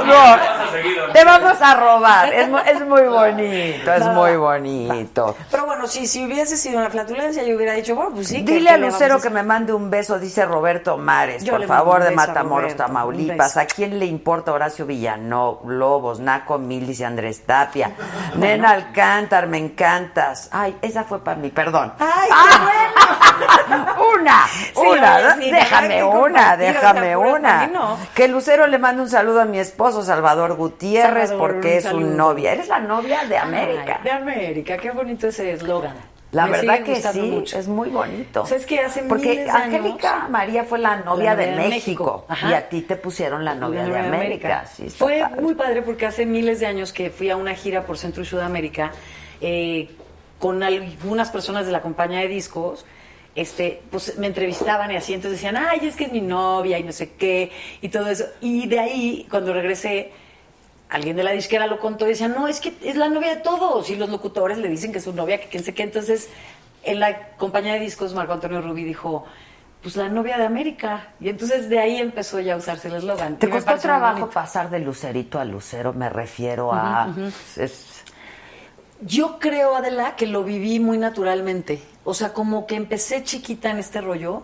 No, 0.00 1.12
te 1.12 1.24
vamos 1.24 1.60
a 1.60 1.74
robar. 1.74 2.32
Es, 2.32 2.48
es 2.66 2.80
muy 2.86 3.02
bonito, 3.02 3.92
es 3.92 4.06
muy 4.06 4.36
bonito. 4.36 5.36
Pero 5.50 5.66
bueno, 5.66 5.86
si, 5.86 6.06
si 6.06 6.24
hubiese 6.24 6.56
sido 6.56 6.78
una 6.78 6.90
flatulencia, 6.90 7.42
yo 7.44 7.54
hubiera 7.56 7.74
dicho, 7.74 7.94
bueno, 7.94 8.10
pues 8.14 8.28
sí. 8.28 8.44
¿qué- 8.44 8.54
Dile 8.54 8.70
a 8.70 8.76
Lucero 8.76 9.16
a 9.16 9.20
que 9.20 9.30
me 9.30 9.42
mande 9.42 9.72
un 9.72 9.90
beso, 9.90 10.18
dice 10.18 10.44
Roberto 10.46 10.96
Mares, 10.96 11.44
Yo 11.44 11.52
por 11.56 11.66
favor, 11.66 12.02
de 12.02 12.10
Matamoros, 12.12 12.72
Roberto, 12.72 12.84
Tamaulipas. 12.84 13.56
¿A 13.56 13.66
quién 13.66 13.98
le 13.98 14.06
importa 14.06 14.52
Horacio 14.52 14.86
Villalobos, 14.86 16.18
Naco 16.20 16.58
Mil, 16.58 16.86
dice 16.86 17.04
Andrés 17.04 17.19
Tapia? 17.46 17.90
Nena 18.36 18.70
Alcántar, 18.70 19.46
me 19.46 19.58
encantas. 19.58 20.48
Ay, 20.52 20.76
esa 20.82 21.04
fue 21.04 21.22
para 21.22 21.36
mí, 21.38 21.50
perdón. 21.50 21.92
¡Ay, 21.98 22.28
Una, 24.20 24.46
Sí, 24.48 24.80
una, 24.86 25.34
sí, 25.36 25.44
hay 25.44 25.50
déjame 25.52 26.04
una, 26.04 26.56
déjame 26.56 27.16
una. 27.16 27.66
no. 27.66 27.96
Que 28.14 28.28
Lucero 28.28 28.66
le 28.66 28.78
mande 28.78 29.02
un 29.02 29.08
saludo 29.08 29.40
a 29.40 29.44
mi 29.44 29.58
esposo 29.58 30.02
Salvador 30.02 30.54
Gutiérrez 30.54 31.30
Salvador, 31.30 31.54
porque 31.54 31.72
un 31.72 31.78
es 31.78 31.92
un 31.92 32.16
novia. 32.16 32.52
Eres 32.52 32.68
la 32.68 32.80
novia 32.80 33.24
de 33.24 33.38
América. 33.38 33.96
Ay, 33.98 34.04
de 34.04 34.10
América, 34.10 34.76
qué 34.76 34.90
bonito 34.90 35.28
ese 35.28 35.52
eslogan. 35.52 35.94
La 36.32 36.46
Me 36.46 36.52
verdad 36.52 36.82
que 36.84 36.94
sí, 37.02 37.20
mucho. 37.22 37.58
es 37.58 37.66
muy 37.66 37.88
bonito. 37.88 38.42
O 38.42 38.46
sea, 38.46 38.56
es 38.56 38.64
que 38.64 38.78
hace 38.78 39.02
Porque 39.02 39.30
miles 39.30 39.44
de 39.46 39.50
años- 39.50 39.74
Angélica 39.74 40.28
María 40.30 40.62
fue 40.64 40.78
la 40.78 40.96
novia 40.98 41.30
La 41.34 41.36
de, 41.36 41.46
novia 41.50 41.62
de 41.64 41.68
México, 41.70 42.24
y 42.48 42.52
a 42.52 42.68
ti 42.68 42.82
te 42.82 42.94
pusieron 42.96 43.44
la 43.44 43.54
novia 43.56 43.84
de 43.84 43.98
América. 43.98 44.64
Sí, 44.72 44.88
Fue 44.90 45.20
padre. 45.20 45.40
muy 45.42 45.54
padre 45.56 45.82
porque 45.82 46.06
hace 46.06 46.26
miles 46.26 46.60
de 46.60 46.66
años 46.66 46.92
que 46.92 47.10
fui 47.10 47.30
a 47.30 47.36
una 47.36 47.54
gira 47.54 47.84
por 47.84 47.98
Centro 47.98 48.22
y 48.22 48.26
Sudamérica 48.26 48.92
eh, 49.40 49.88
con 50.38 50.62
algunas 50.62 51.30
personas 51.30 51.66
de 51.66 51.72
la 51.72 51.82
compañía 51.82 52.20
de 52.20 52.28
discos. 52.28 52.86
Este, 53.34 53.80
pues 53.90 54.18
me 54.18 54.26
entrevistaban 54.26 54.90
y 54.92 54.96
así, 54.96 55.14
entonces 55.14 55.40
decían, 55.40 55.56
ay, 55.56 55.80
es 55.86 55.94
que 55.96 56.04
es 56.04 56.12
mi 56.12 56.20
novia 56.20 56.78
y 56.78 56.82
no 56.84 56.92
sé 56.92 57.12
qué, 57.14 57.50
y 57.80 57.88
todo 57.88 58.08
eso. 58.08 58.24
Y 58.40 58.66
de 58.68 58.78
ahí, 58.80 59.26
cuando 59.30 59.52
regresé, 59.52 60.10
alguien 60.90 61.16
de 61.16 61.22
la 61.22 61.30
disquera 61.32 61.66
lo 61.66 61.78
contó 61.78 62.06
y 62.06 62.10
decían, 62.10 62.34
no, 62.34 62.48
es 62.48 62.60
que 62.60 62.74
es 62.82 62.96
la 62.96 63.08
novia 63.08 63.34
de 63.36 63.40
todos. 63.42 63.88
Y 63.90 63.96
los 63.96 64.08
locutores 64.10 64.58
le 64.58 64.68
dicen 64.68 64.92
que 64.92 64.98
es 64.98 65.04
su 65.04 65.12
novia, 65.12 65.40
que 65.40 65.48
quién 65.48 65.62
sé 65.64 65.72
qué. 65.72 65.84
Entonces, 65.84 66.28
en 66.82 66.98
la 67.00 67.28
compañía 67.36 67.74
de 67.74 67.80
discos, 67.80 68.12
Marco 68.14 68.32
Antonio 68.32 68.60
Rubí 68.60 68.84
dijo, 68.84 69.24
pues 69.82 69.96
la 69.96 70.08
novia 70.08 70.36
de 70.36 70.44
América. 70.44 71.08
Y 71.20 71.28
entonces 71.28 71.68
de 71.68 71.78
ahí 71.78 71.96
empezó 71.96 72.40
ya 72.40 72.54
a 72.54 72.56
usarse 72.56 72.88
el 72.88 72.96
eslogan. 72.96 73.38
¿Te 73.38 73.48
costó 73.48 73.78
trabajo 73.78 74.28
pasar 74.30 74.68
de 74.68 74.80
Lucerito 74.80 75.38
a 75.38 75.44
Lucero? 75.44 75.92
Me 75.92 76.08
refiero 76.10 76.72
a... 76.72 77.08
Es- 77.56 78.02
Yo 79.00 79.38
creo, 79.38 79.76
Adela, 79.76 80.16
que 80.16 80.26
lo 80.26 80.44
viví 80.44 80.80
muy 80.80 80.98
naturalmente. 80.98 81.82
O 82.04 82.12
sea, 82.14 82.32
como 82.34 82.66
que 82.66 82.74
empecé 82.74 83.22
chiquita 83.24 83.70
en 83.70 83.78
este 83.78 84.00
rollo 84.00 84.42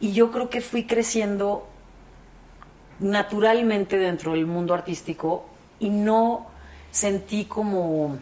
y 0.00 0.12
yo 0.12 0.30
creo 0.30 0.50
que 0.50 0.60
fui 0.60 0.84
creciendo 0.84 1.66
naturalmente 2.98 3.96
dentro 3.98 4.32
del 4.32 4.46
mundo 4.46 4.74
artístico 4.74 5.46
y 5.80 5.90
no 5.90 6.46
sentí 6.92 7.44
como 7.46 8.16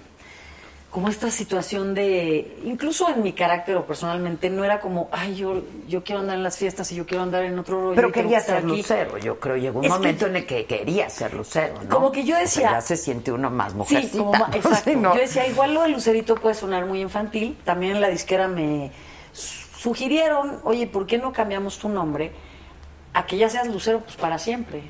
como 0.90 1.10
esta 1.10 1.30
situación 1.30 1.94
de 1.94 2.58
incluso 2.64 3.10
en 3.10 3.22
mi 3.22 3.34
carácter 3.34 3.76
o 3.76 3.84
personalmente 3.86 4.48
no 4.48 4.64
era 4.64 4.80
como 4.80 5.08
ay 5.12 5.36
yo 5.36 5.62
yo 5.86 6.02
quiero 6.02 6.22
andar 6.22 6.36
en 6.38 6.42
las 6.42 6.56
fiestas 6.56 6.90
y 6.92 6.94
yo 6.96 7.04
quiero 7.04 7.22
andar 7.22 7.42
en 7.44 7.58
otro 7.58 7.78
rollo 7.82 7.94
Pero 7.94 8.10
quería 8.10 8.40
ser 8.40 8.56
aquí". 8.58 8.66
Lucero, 8.68 9.18
yo 9.18 9.38
creo. 9.38 9.56
Llegó 9.58 9.80
un 9.80 9.84
Es 9.84 9.90
que- 9.92 9.98
momento 9.98 10.26
en 10.26 10.36
el 10.36 10.46
que 10.46 10.64
quería 10.64 11.10
ser 11.10 11.34
Lucero, 11.34 11.74
¿no? 11.82 11.90
Como 11.94 12.10
que 12.10 12.24
yo 12.24 12.34
O 12.34 12.38
sea, 12.38 12.44
decía- 12.44 12.70
ya 12.70 12.80
se 12.80 12.96
siente 12.96 13.30
uno 13.32 13.50
más 13.50 13.74
mujercita. 13.74 14.08
Sí, 14.12 14.18
como 14.18 14.32
ma- 14.32 14.50
exacto. 14.54 14.90
¿no? 14.96 15.14
Yo 15.14 15.20
decía, 15.20 15.46
igual 15.46 15.74
lo 15.74 15.82
de 15.82 15.88
Lucerito 15.90 16.36
puede 16.36 16.54
sonar 16.54 16.86
muy 16.86 17.02
infantil. 17.02 17.58
También 17.64 18.00
la 18.00 18.08
disquera 18.08 18.48
me 18.48 18.90
sugirieron, 19.78 20.58
oye, 20.64 20.86
¿por 20.86 21.06
qué 21.06 21.18
no 21.18 21.32
cambiamos 21.32 21.78
tu 21.78 21.88
nombre 21.90 22.32
a 23.12 23.26
que 23.26 23.36
ya 23.36 23.48
seas 23.50 23.68
Lucero 23.68 24.00
pues 24.00 24.16
para 24.16 24.38
siempre? 24.38 24.82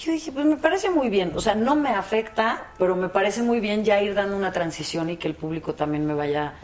Yo 0.00 0.12
dije, 0.12 0.30
pues 0.30 0.46
me 0.46 0.56
parece 0.56 0.90
muy 0.90 1.08
bien, 1.08 1.32
o 1.34 1.40
sea, 1.40 1.54
no 1.54 1.74
me 1.74 1.90
afecta, 1.90 2.68
pero 2.78 2.94
me 2.94 3.08
parece 3.08 3.42
muy 3.42 3.58
bien 3.58 3.84
ya 3.84 4.00
ir 4.00 4.14
dando 4.14 4.36
una 4.36 4.52
transición 4.52 5.10
y 5.10 5.16
que 5.16 5.26
el 5.26 5.34
público 5.34 5.74
también 5.74 6.06
me 6.06 6.14
vaya 6.14 6.54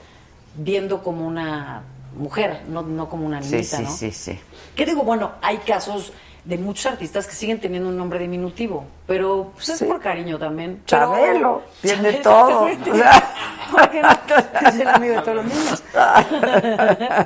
viendo 0.56 1.02
como 1.02 1.26
una 1.26 1.82
mujer, 2.16 2.62
no, 2.68 2.82
no 2.82 3.08
como 3.08 3.26
una 3.26 3.40
niñita, 3.40 3.78
sí, 3.78 3.82
¿no? 3.82 3.90
sí, 3.90 4.12
sí. 4.12 4.38
Que 4.76 4.86
digo, 4.86 5.02
bueno, 5.02 5.32
hay 5.42 5.58
casos 5.58 6.12
de 6.44 6.58
muchos 6.58 6.92
artistas 6.92 7.26
que 7.26 7.34
siguen 7.34 7.58
teniendo 7.58 7.88
un 7.88 7.96
nombre 7.96 8.18
diminutivo, 8.18 8.84
pero 9.06 9.52
pues 9.54 9.70
es 9.70 9.82
por 9.82 9.98
cariño 10.00 10.38
también. 10.38 10.82
Chabelo, 10.84 11.62
tiene 11.80 12.20
Chabelo, 12.20 12.22
todo. 12.22 12.64
O 12.64 12.68
el 14.80 14.88
amigo 14.88 15.14
de 15.14 15.22
todos 15.22 15.36
los 15.36 15.44
niños. 15.46 15.82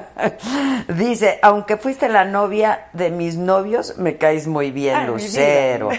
Dice, 0.89 1.39
aunque 1.43 1.77
fuiste 1.77 2.09
la 2.09 2.25
novia 2.25 2.89
de 2.93 3.11
mis 3.11 3.37
novios, 3.37 3.99
me 3.99 4.17
caes 4.17 4.47
muy 4.47 4.71
bien, 4.71 4.97
Ay, 4.97 5.07
Lucero. 5.09 5.91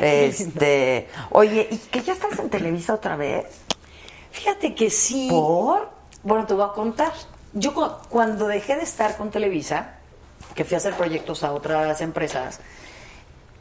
Este, 0.00 1.08
oye, 1.30 1.66
¿y 1.70 1.76
que 1.78 2.02
ya 2.02 2.12
estás 2.12 2.38
en 2.38 2.50
Televisa 2.50 2.94
otra 2.94 3.16
vez? 3.16 3.46
Fíjate 4.30 4.74
que 4.74 4.90
sí. 4.90 5.28
¿Por? 5.30 5.88
Bueno, 6.22 6.46
te 6.46 6.54
voy 6.54 6.64
a 6.64 6.72
contar. 6.72 7.12
Yo 7.54 7.72
cu- 7.72 7.90
cuando 8.10 8.46
dejé 8.48 8.76
de 8.76 8.82
estar 8.82 9.16
con 9.16 9.30
Televisa, 9.30 9.94
que 10.56 10.64
fui 10.64 10.74
a 10.74 10.78
hacer 10.78 10.94
proyectos 10.94 11.44
a 11.44 11.52
otras 11.52 12.00
empresas, 12.00 12.60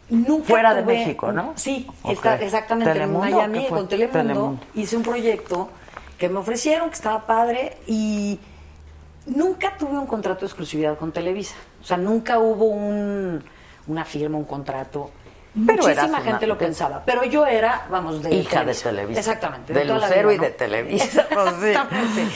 nunca 0.10 0.48
Fuera 0.48 0.74
de 0.74 0.84
México, 0.84 1.32
¿no? 1.32 1.54
Sí, 1.56 1.88
está- 2.10 2.36
exactamente 2.40 2.92
¿Telemundo 2.94 3.28
en 3.28 3.34
Miami 3.36 3.68
con 3.68 3.88
Telemundo, 3.88 4.20
Telemundo. 4.24 4.66
Hice 4.74 4.98
un 4.98 5.04
proyecto 5.04 5.70
que 6.18 6.30
me 6.30 6.40
ofrecieron, 6.40 6.90
que 6.90 6.96
estaba 6.96 7.26
padre, 7.28 7.78
y 7.86 8.40
nunca 9.26 9.76
tuve 9.78 9.98
un 9.98 10.08
contrato 10.08 10.42
de 10.42 10.46
exclusividad 10.48 10.98
con 10.98 11.12
Televisa. 11.12 11.56
O 11.82 11.84
sea, 11.84 11.98
nunca 11.98 12.40
hubo 12.40 12.66
un, 12.66 13.44
una 13.88 14.06
firma, 14.06 14.38
un 14.38 14.46
contrato. 14.46 15.12
Pero 15.66 15.84
Muchísima 15.84 16.08
una- 16.08 16.22
gente 16.22 16.48
lo 16.48 16.58
pensaba, 16.58 17.02
pero 17.06 17.24
yo 17.26 17.46
era, 17.46 17.88
vamos, 17.90 18.22
de 18.24 18.36
Hija 18.36 18.64
de 18.64 18.74
Televisa. 18.74 19.20
Exactamente. 19.20 19.74
De 19.74 19.86
la 19.86 19.96
Lucero 19.96 20.30
vida, 20.30 20.34
y 20.34 20.38
¿no? 20.38 20.44
de 20.44 20.52
Televisa. 20.52 21.22
Exactamente. 21.30 22.28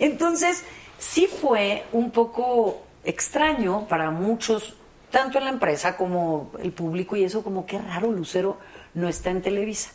Entonces, 0.00 0.64
sí 0.98 1.26
fue 1.26 1.84
un 1.92 2.10
poco 2.10 2.80
extraño 3.04 3.86
para 3.88 4.10
muchos, 4.10 4.74
tanto 5.10 5.38
en 5.38 5.44
la 5.44 5.50
empresa 5.50 5.96
como 5.96 6.50
el 6.62 6.72
público, 6.72 7.16
y 7.16 7.24
eso 7.24 7.42
como 7.42 7.66
qué 7.66 7.78
raro 7.78 8.10
Lucero 8.10 8.58
no 8.94 9.08
está 9.08 9.30
en 9.30 9.42
Televisa. 9.42 9.90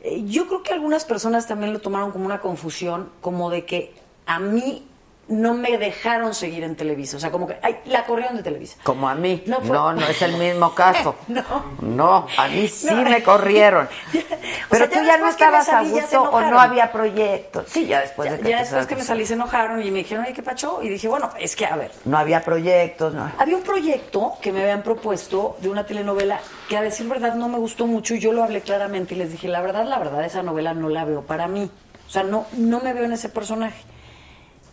Eh, 0.00 0.24
Yo 0.26 0.46
creo 0.46 0.62
que 0.62 0.72
algunas 0.72 1.04
personas 1.04 1.46
también 1.46 1.72
lo 1.72 1.80
tomaron 1.80 2.12
como 2.12 2.26
una 2.26 2.40
confusión, 2.40 3.10
como 3.20 3.50
de 3.50 3.64
que 3.64 3.94
a 4.26 4.38
mí 4.38 4.86
no 5.28 5.54
me 5.54 5.78
dejaron 5.78 6.34
seguir 6.34 6.64
en 6.64 6.76
Televisa. 6.76 7.16
O 7.16 7.20
sea, 7.20 7.30
como 7.30 7.46
que, 7.46 7.56
ay, 7.62 7.78
la 7.86 8.04
corrieron 8.04 8.36
de 8.36 8.42
Televisa. 8.42 8.76
Como 8.82 9.08
a 9.08 9.14
mí. 9.14 9.42
No 9.46 9.58
No, 9.60 9.64
fue- 9.64 9.76
no, 9.76 10.06
es 10.06 10.22
el 10.22 10.36
mismo 10.36 10.74
caso. 10.74 11.16
No. 11.28 11.42
No, 11.80 12.26
a 12.36 12.48
mí 12.48 12.68
sí 12.68 12.88
No. 12.94 13.02
me 13.02 13.22
corrieron. 13.22 13.88
Pero 14.70 14.86
sea, 14.86 14.88
tú 14.88 15.04
ya 15.06 15.12
ya 15.14 15.18
no 15.18 15.28
estabas 15.28 15.68
a 15.68 15.72
salí, 15.72 15.90
gusto 15.90 16.22
o 16.22 16.40
no 16.40 16.58
había 16.58 16.90
proyectos. 16.92 17.64
Sí, 17.68 17.86
ya 17.86 18.00
después 18.00 18.30
Ya, 18.30 18.36
de 18.36 18.42
que 18.42 18.50
ya 18.50 18.58
después 18.60 18.86
que 18.86 18.96
me 18.96 19.02
salí 19.02 19.24
se 19.26 19.34
enojaron 19.34 19.82
y 19.82 19.90
me 19.90 19.98
dijeron, 20.00 20.24
oye, 20.24 20.32
¿qué 20.34 20.42
pacho? 20.42 20.80
Y 20.82 20.88
dije, 20.88 21.08
bueno, 21.08 21.30
es 21.38 21.54
que, 21.56 21.66
a 21.66 21.76
ver, 21.76 21.90
No 22.04 22.18
había 22.18 22.42
proyectos, 22.42 23.14
no. 23.14 23.30
Había 23.38 23.56
un 23.56 23.62
proyecto 23.62 24.34
que 24.40 24.52
me 24.52 24.62
habían 24.62 24.82
propuesto 24.82 25.56
de 25.60 25.68
una 25.68 25.84
telenovela 25.86 26.40
que 26.68 26.76
a 26.76 26.82
decir 26.82 27.06
verdad 27.08 27.34
no 27.34 27.48
me 27.48 27.58
gustó 27.58 27.86
mucho 27.86 28.14
y 28.14 28.18
yo 28.20 28.32
lo 28.32 28.42
hablé 28.44 28.60
claramente 28.60 29.14
y 29.14 29.18
les 29.18 29.30
dije, 29.32 29.48
la 29.48 29.60
verdad, 29.60 29.84
la 29.84 29.98
verdad, 29.98 30.24
esa 30.24 30.42
novela 30.42 30.74
no 30.74 30.88
la 30.88 31.04
veo 31.04 31.22
para 31.22 31.46
mí. 31.48 31.70
O 32.06 32.10
sea, 32.10 32.22
no, 32.22 32.46
no 32.52 32.80
me 32.80 32.92
veo 32.92 33.04
en 33.04 33.12
ese 33.12 33.28
personaje. 33.28 33.82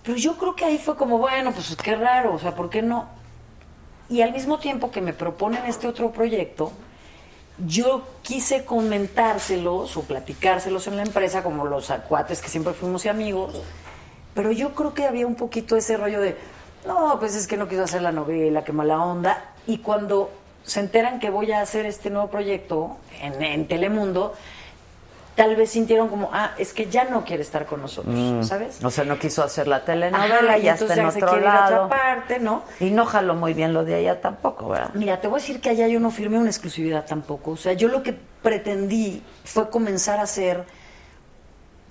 Pero 0.04 0.18
yo 0.18 0.38
creo 0.38 0.56
que 0.56 0.66
ahí 0.66 0.78
fue 0.78 0.95
como, 0.95 1.18
bueno, 1.18 1.52
pues 1.52 1.76
qué 1.76 1.95
raro, 1.95 2.34
o 2.34 2.39
sea, 2.39 2.56
¿por 2.56 2.70
qué 2.70 2.82
no? 2.82 3.08
Y 4.10 4.22
al 4.22 4.32
mismo 4.32 4.60
tiempo 4.60 4.91
que 4.91 4.99
me 4.99 5.14
proponen 5.14 5.66
este 5.66 5.88
otro 5.88 6.12
proyecto, 6.12 6.72
yo 7.66 8.04
quise 8.24 8.66
comentárselos 8.66 9.95
o 9.95 10.02
platicárselos 10.02 10.88
en 10.88 10.97
la 10.97 11.04
empresa, 11.04 11.43
como 11.43 11.66
los 11.66 11.91
cuates 12.10 12.41
que 12.41 12.49
siempre 12.49 12.74
fuimos 12.74 13.06
amigos, 13.06 13.62
pero 14.34 14.52
yo 14.52 14.74
creo 14.74 14.93
que 14.93 15.06
había 15.06 15.28
un 15.28 15.36
poquito 15.36 15.76
ese 15.76 15.97
rollo 15.97 16.20
de, 16.20 16.36
no, 16.88 17.18
pues 17.20 17.36
es 17.36 17.47
que 17.47 17.58
no 17.58 17.68
quiso 17.68 17.84
hacer 17.84 18.02
la 18.02 18.12
novela, 18.12 18.64
qué 18.64 18.72
mala 18.72 19.04
onda. 19.04 19.54
Y 19.68 19.78
cuando 19.80 20.32
se 20.64 20.80
enteran 20.80 21.20
que 21.20 21.30
voy 21.30 21.52
a 21.52 21.62
hacer 21.62 21.86
este 21.86 22.10
nuevo 22.10 22.30
proyecto 22.30 22.97
en 23.22 23.68
Telemundo, 23.68 24.34
tal 25.36 25.56
vez 25.56 25.70
sintieron 25.72 26.10
como, 26.10 26.30
ah, 26.34 26.52
es 26.58 26.74
que 26.74 26.88
ya 26.88 27.06
no 27.06 27.24
quiere 27.24 27.42
estar 27.42 27.66
con 27.66 27.82
nosotros, 27.82 28.14
Mm. 28.14 28.44
¿sabes? 28.44 28.84
O 28.84 28.90
sea, 28.92 29.06
no 29.06 29.18
quiso 29.18 29.44
hacer 29.44 29.68
la 29.68 29.78
Ajá, 29.78 29.86
telenovela, 29.86 30.58
y 30.58 30.64
ya 30.64 30.74
está 30.74 30.94
en 30.94 31.12
se 31.12 31.24
otro 31.24 31.38
ir 31.40 31.48
a 31.48 31.54
lado. 31.54 31.86
otra 31.86 31.98
parte, 31.98 32.40
¿no? 32.40 32.64
Y 32.80 32.92
no 32.92 33.06
jaló 33.06 33.34
muy 33.36 33.54
bien 33.54 33.74
lo 33.74 33.86
de 33.86 33.96
allá 33.96 34.20
tampoco, 34.22 34.70
¿verdad? 34.70 34.92
Mira, 34.94 35.22
te 35.22 35.28
voy 35.28 35.40
a 35.40 35.42
decir 35.42 35.62
que 35.62 35.70
allá 35.70 35.88
yo 35.88 36.00
no 36.00 36.12
firmé 36.12 36.38
una 36.38 36.50
exclusividad 36.50 37.06
tampoco. 37.06 37.52
O 37.52 37.58
sea, 37.58 37.74
yo 37.74 37.88
lo 37.88 38.04
que 38.04 38.14
pretendí 38.42 39.24
fue 39.46 39.70
comenzar 39.70 40.20
a 40.20 40.24
hacer 40.24 40.66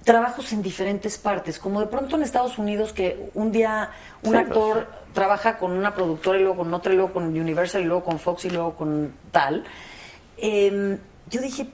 trabajos 0.05 0.53
en 0.53 0.63
diferentes 0.63 1.19
partes. 1.19 1.59
Como 1.59 1.81
de 1.81 1.87
pronto 1.87 2.17
en 2.17 2.23
Estados 2.23 2.59
Unidos, 2.59 2.93
que 2.93 3.31
un 3.35 3.53
día 3.53 3.91
un 4.23 4.33
Sí, 4.33 4.37
actor 4.39 4.87
trabaja 5.13 5.59
con 5.59 5.73
una 5.73 5.95
productora 5.95 6.39
y 6.39 6.43
luego 6.43 6.59
con 6.59 6.73
otra, 6.75 6.93
y 6.93 6.97
luego 6.97 7.13
con 7.13 7.25
Universal, 7.25 7.83
y 7.83 7.85
luego 7.85 8.05
con 8.05 8.19
Fox, 8.19 8.45
y 8.47 8.51
luego 8.51 8.75
con 8.77 9.13
tal. 9.31 9.65
Eh, 10.39 10.99
yo 11.29 11.41
dije, 11.41 11.67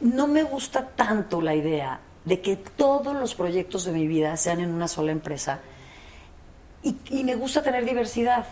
no 0.00 0.26
me 0.26 0.42
gusta 0.42 0.86
tanto 0.96 1.40
la 1.40 1.54
idea 1.54 2.00
de 2.24 2.40
que 2.40 2.56
todos 2.56 3.14
los 3.16 3.34
proyectos 3.34 3.84
de 3.84 3.92
mi 3.92 4.06
vida 4.06 4.36
sean 4.36 4.60
en 4.60 4.70
una 4.72 4.88
sola 4.88 5.12
empresa 5.12 5.60
y, 6.82 6.96
y 7.10 7.24
me 7.24 7.34
gusta 7.34 7.62
tener 7.62 7.84
diversidad. 7.84 8.44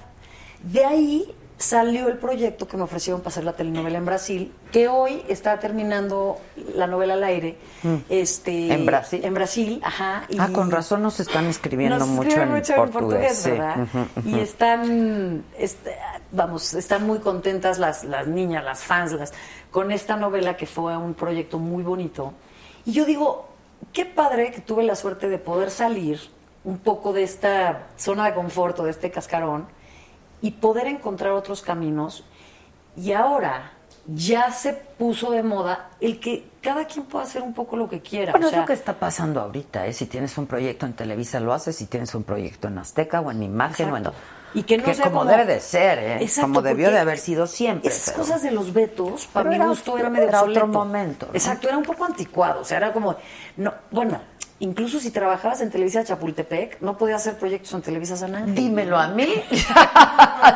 De 0.63 0.85
ahí 0.85 1.35
salió 1.57 2.07
el 2.09 2.19
proyecto 2.19 2.69
que 2.69 2.77
me 2.77 2.85
ofrecieron 2.85 3.21
para 3.21 3.31
hacer 3.31 3.43
la 3.45 3.53
telenovela 3.55 3.99
en 3.99 4.05
Brasil, 4.07 4.53
que 4.71 4.87
hoy 4.87 5.23
está 5.29 5.59
terminando 5.59 6.39
la 6.77 6.87
novela 6.87 7.15
al 7.15 7.25
aire. 7.25 7.57
Mm. 7.83 7.95
Este, 8.09 8.73
¿En 8.73 8.87
Brasil? 8.87 9.25
En 9.25 9.35
Brasil, 9.35 9.81
ajá. 9.83 10.25
y- 10.29 10.37
Ah, 10.39 10.51
con 10.53 10.71
razón 10.71 11.03
nos 11.03 11.19
están 11.19 11.47
escribiendo 11.47 11.99
nos 11.99 12.07
mucho, 12.09 12.41
en, 12.41 12.51
mucho 12.53 12.75
portugués. 12.77 13.37
sí. 13.39 13.51
¿verdad? 13.51 13.77
Ujú, 13.83 13.99
ujú. 14.21 14.29
Y 14.29 14.41
están, 14.41 15.43
vamos, 16.31 16.75
están 16.75 17.05
muy 17.07 17.19
contentas 17.19 17.79
las, 17.79 18.05
las 18.05 18.27
niñas, 18.29 18.63
las 18.65 18.81
fans, 18.85 19.13
las, 19.13 19.33
con 19.71 19.93
esta 19.93 20.17
novela 20.17 20.57
que 20.57 20.67
fue 20.67 20.97
un 20.97 21.15
proyecto 21.15 21.59
muy 21.59 21.83
bonito. 21.83 22.33
Y 22.85 22.93
yo 22.93 23.05
digo, 23.05 23.49
qué 23.93 24.05
padre 24.05 24.51
que 24.51 24.61
tuve 24.61 24.83
la 24.83 24.95
suerte 24.95 25.29
de 25.29 25.39
poder 25.39 25.71
salir 25.71 26.21
un 26.65 26.79
poco 26.79 27.13
de 27.13 27.23
esta 27.23 27.89
zona 27.97 28.27
de 28.27 28.35
confort, 28.35 28.79
o 28.81 28.85
de 28.85 28.91
este 28.91 29.11
cascarón, 29.11 29.67
y 30.41 30.53
poder 30.53 30.87
encontrar 30.87 31.33
otros 31.33 31.63
caminos. 31.63 32.25
Y 32.97 33.13
ahora 33.13 33.73
ya 34.07 34.51
se 34.51 34.73
puso 34.73 35.31
de 35.31 35.43
moda 35.43 35.91
el 36.01 36.19
que 36.19 36.49
cada 36.63 36.87
quien 36.87 37.05
pueda 37.05 37.25
hacer 37.25 37.43
un 37.43 37.55
poco 37.55 37.77
lo 37.77 37.89
que 37.89 38.01
quiera. 38.01 38.33
Bueno, 38.33 38.47
o 38.47 38.51
sea, 38.51 38.59
es 38.59 38.63
lo 38.63 38.67
que 38.67 38.73
está 38.73 38.95
pasando 38.95 39.41
ahorita, 39.41 39.87
¿eh? 39.87 39.93
Si 39.93 40.07
tienes 40.07 40.37
un 40.39 40.47
proyecto 40.47 40.87
en 40.87 40.95
Televisa 40.95 41.41
lo 41.41 41.53
haces, 41.53 41.77
si 41.77 41.87
tienes 41.87 42.15
un 42.15 42.25
proyecto 42.25 42.69
en 42.69 42.79
Azteca 42.79 43.21
o 43.21 43.31
en 43.31 43.43
Imagen 43.43 43.91
o 43.91 43.97
en... 43.97 44.09
Y 44.55 44.63
que 44.63 44.79
no 44.79 44.85
sea 44.95 45.05
como, 45.07 45.21
como- 45.21 45.31
debe 45.31 45.45
de 45.45 45.61
ser, 45.61 45.99
¿eh? 45.99 46.17
Exacto, 46.23 46.43
como 46.49 46.63
debió 46.63 46.91
de 46.91 46.99
haber 46.99 47.19
sido 47.19 47.47
siempre. 47.47 47.91
Esas 47.91 48.11
pero- 48.11 48.19
cosas 48.25 48.43
de 48.43 48.51
los 48.51 48.73
vetos, 48.73 49.27
para 49.27 49.45
Pero 49.45 49.51
mi 49.51 49.57
era 49.57 49.67
gusto, 49.67 49.99
era 49.99 50.09
medio 50.11 50.29
era 50.29 50.43
otro 50.43 50.67
momento, 50.67 51.27
¿no? 51.27 51.33
Exacto, 51.35 51.69
era 51.69 51.77
un 51.77 51.85
poco 51.85 52.05
anticuado. 52.05 52.61
O 52.61 52.65
sea, 52.65 52.79
era 52.79 52.93
como. 52.93 53.17
no 53.57 53.75
Bueno, 53.91 54.21
incluso 54.61 54.99
si 55.01 55.11
trabajabas 55.11 55.61
en 55.61 55.71
Televisa 55.71 56.03
Chapultepec, 56.03 56.81
no 56.81 56.97
podías 56.97 57.21
hacer 57.21 57.37
proyectos 57.39 57.73
en 57.75 57.83
Televisa 57.83 58.17
San 58.17 58.35
Ángel. 58.35 58.55
Dímelo 58.55 58.99
a 58.99 59.09
mí. 59.09 59.27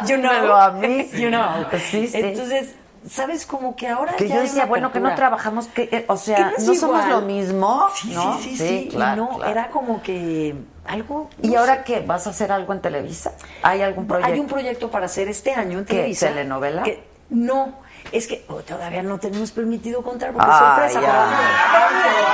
you 0.09 0.17
know. 0.17 0.33
Dímelo 0.33 0.57
a 0.57 0.71
mí. 0.73 1.11
You 1.15 1.29
know. 1.29 1.49
Sí, 1.91 2.09
sí. 2.09 2.19
Entonces, 2.19 2.75
¿sabes? 3.09 3.47
Como 3.47 3.77
que 3.77 3.89
ahora. 3.89 4.15
Que 4.15 4.29
ya 4.29 4.37
yo 4.37 4.41
decía, 4.43 4.67
bueno, 4.67 4.91
que 4.93 5.01
no 5.01 5.15
trabajamos, 5.15 5.67
que, 5.69 5.89
eh, 5.93 6.05
o 6.09 6.17
sea, 6.17 6.53
no 6.59 6.65
no, 6.67 6.75
somos 6.75 7.07
lo 7.07 7.21
mismo, 7.23 7.89
Sí, 7.95 8.13
¿no? 8.15 8.39
sí, 8.39 8.57
sí, 8.57 8.57
sí. 8.57 8.89
claro, 8.91 9.15
y 9.15 9.17
no, 9.33 9.37
claro. 9.39 9.53
era 9.53 9.69
como 9.69 10.03
que 10.03 10.55
algo. 10.87 11.29
¿Y 11.43 11.49
no 11.51 11.61
ahora 11.61 11.77
sé. 11.77 11.83
qué? 11.85 12.01
¿Vas 12.01 12.27
a 12.27 12.31
hacer 12.31 12.51
algo 12.53 12.73
en 12.73 12.81
Televisa? 12.81 13.33
¿Hay 13.63 13.83
algún 13.83 14.07
proyecto? 14.07 14.33
Hay 14.33 14.41
un 14.41 14.47
proyecto 14.47 14.91
para 14.91 15.07
hacer 15.07 15.29
este 15.29 15.53
año 15.55 15.79
en 15.81 15.85
¿Qué, 15.85 15.95
Televisa. 15.95 16.29
telenovela? 16.29 16.83
que- 16.85 17.13
no, 17.31 17.75
es 18.13 18.27
que 18.27 18.45
oh, 18.49 18.57
todavía 18.57 19.03
no 19.03 19.19
tenemos 19.19 19.51
permitido 19.53 20.03
contar 20.03 20.33
porque 20.33 20.49
Ah, 20.51 20.89
sorpresa. 20.91 21.01
ya. 21.01 22.33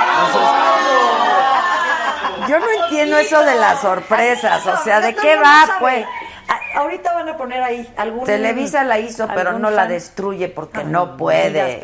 Yo 2.47 2.59
no 2.59 2.65
entiendo 2.83 3.17
eso 3.17 3.41
de 3.43 3.55
las 3.55 3.81
sorpresas, 3.81 4.65
o 4.65 4.77
sea, 4.83 5.01
¿de 5.01 5.13
qué 5.15 5.35
va, 5.35 5.65
pues? 5.79 6.05
A- 6.49 6.79
Ahorita 6.79 7.13
van 7.13 7.29
a 7.29 7.37
poner 7.37 7.61
ahí 7.61 7.93
algún. 7.97 8.25
Televisa 8.25 8.83
la 8.83 8.99
hizo, 8.99 9.27
pero 9.33 9.57
no 9.59 9.69
la 9.69 9.85
destruye 9.87 10.49
porque 10.49 10.83
no 10.83 11.15
puede. 11.17 11.61
Ay, 11.61 11.79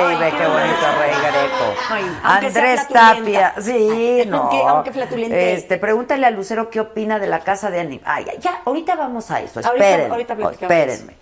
Ay, 0.00 0.16
ve 0.18 0.30
qué 0.30 0.36
qué 0.38 0.46
bonito. 0.46 0.86
Rey 0.98 1.10
Greco. 1.20 1.74
Ay, 1.90 2.18
Andrés. 2.22 2.88
Tapia, 2.88 3.54
sí, 3.60 4.22
no. 4.26 4.42
Aunque- 4.42 4.62
aunque 4.68 4.92
flatulente. 4.92 5.52
Este, 5.54 5.76
pregúntale 5.78 6.26
a 6.26 6.30
Lucero 6.30 6.70
qué 6.70 6.80
opina 6.80 7.18
de 7.18 7.26
la 7.26 7.40
casa 7.40 7.70
de 7.70 7.80
anime. 7.80 8.02
Ay, 8.04 8.24
ya, 8.24 8.34
ya, 8.38 8.62
ahorita 8.64 8.94
vamos 8.96 9.30
a 9.30 9.40
eso. 9.40 9.60
Espérenme, 9.60 10.10
ahorita 10.10 10.34
espérenme. 10.60 11.14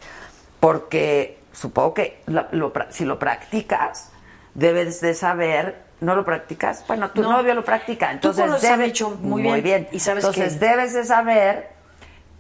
Porque 0.60 1.38
supongo 1.52 1.94
que 1.94 2.22
lo 2.26 2.72
pra- 2.72 2.86
si 2.90 3.04
lo 3.04 3.18
practicas, 3.18 4.10
debes 4.54 5.00
de 5.00 5.14
saber, 5.14 5.82
¿no 6.00 6.14
lo 6.14 6.24
practicas? 6.24 6.84
Bueno, 6.88 7.10
tu 7.10 7.22
No. 7.22 7.30
novio 7.32 7.54
lo 7.54 7.64
practica, 7.64 8.10
entonces 8.12 8.44
conoces 8.44 8.68
a 8.70 8.76
debe- 8.76 8.86
Micho 8.88 9.10
muy 9.20 9.60
bien, 9.60 9.88
y 9.92 10.00
sabes 10.00 10.24
entonces 10.24 10.58
debes 10.60 10.94
de 10.94 11.04
saber 11.04 11.70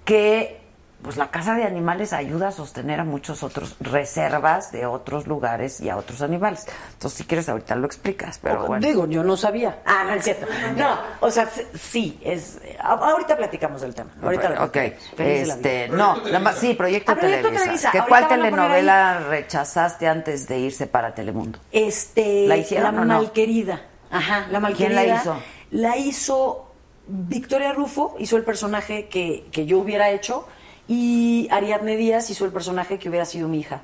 que 0.08 0.56
pues 1.02 1.16
la 1.18 1.30
casa 1.30 1.54
de 1.54 1.62
animales 1.64 2.12
ayuda 2.14 2.48
a 2.48 2.50
sostener 2.50 2.98
a 2.98 3.04
muchos 3.04 3.42
otros 3.44 3.76
reservas 3.78 4.72
de 4.72 4.86
otros 4.86 5.26
lugares 5.28 5.80
y 5.80 5.90
a 5.90 5.96
otros 5.98 6.22
animales. 6.22 6.66
Entonces, 6.94 7.18
si 7.18 7.24
quieres, 7.24 7.48
ahorita 7.48 7.76
lo 7.76 7.86
explicas, 7.86 8.40
pero 8.42 8.66
bueno. 8.66 8.84
Digo, 8.84 9.06
yo 9.06 9.22
no 9.22 9.36
sabía. 9.36 9.78
Ah, 9.84 10.04
no 10.06 10.14
es 10.14 10.24
cierto. 10.24 10.46
No, 10.76 10.98
o 11.20 11.30
sea, 11.30 11.48
sí, 11.78 12.18
es. 12.24 12.58
Ahorita 12.80 13.36
platicamos 13.36 13.82
del 13.82 13.94
tema. 13.94 14.10
Ahorita 14.20 14.48
lo 14.48 14.64
ok, 14.64 14.76
la 15.18 15.24
este, 15.24 15.88
no, 15.88 16.16
nada 16.24 16.38
más- 16.40 16.56
sí, 16.56 16.72
Proyecto, 16.74 17.12
Ah, 17.12 17.16
Proyecto 17.16 17.42
Televisa. 17.48 17.62
Televisa. 17.64 17.90
¿Qué, 17.92 17.98
Ahorita 17.98 18.08
¿Cuál 18.08 18.28
telenovela 18.28 19.18
rechazaste 19.28 20.08
antes 20.08 20.48
de 20.48 20.58
irse 20.58 20.86
para 20.88 21.14
Telemundo? 21.14 21.58
Este, 21.70 22.46
¿La 22.48 22.56
hicieron 22.56 22.98
o 22.98 23.04
no? 23.04 23.18
malquerida. 23.18 23.82
Ajá, 24.10 24.46
la 24.50 24.58
malquerida. 24.58 25.00
¿Quién 25.02 25.10
la 25.10 25.20
hizo? 25.20 25.36
La 25.70 25.96
hizo 25.96 26.67
Victoria 27.08 27.72
Rufo, 27.72 28.14
hizo 28.18 28.36
el 28.36 28.44
personaje 28.44 29.08
que, 29.08 29.44
que 29.50 29.66
yo 29.66 29.78
hubiera 29.78 30.10
hecho, 30.10 30.46
y 30.86 31.48
Ariadne 31.50 31.96
Díaz 31.96 32.30
hizo 32.30 32.44
el 32.44 32.52
personaje 32.52 32.98
que 32.98 33.08
hubiera 33.08 33.24
sido 33.24 33.48
mi 33.48 33.60
hija. 33.60 33.82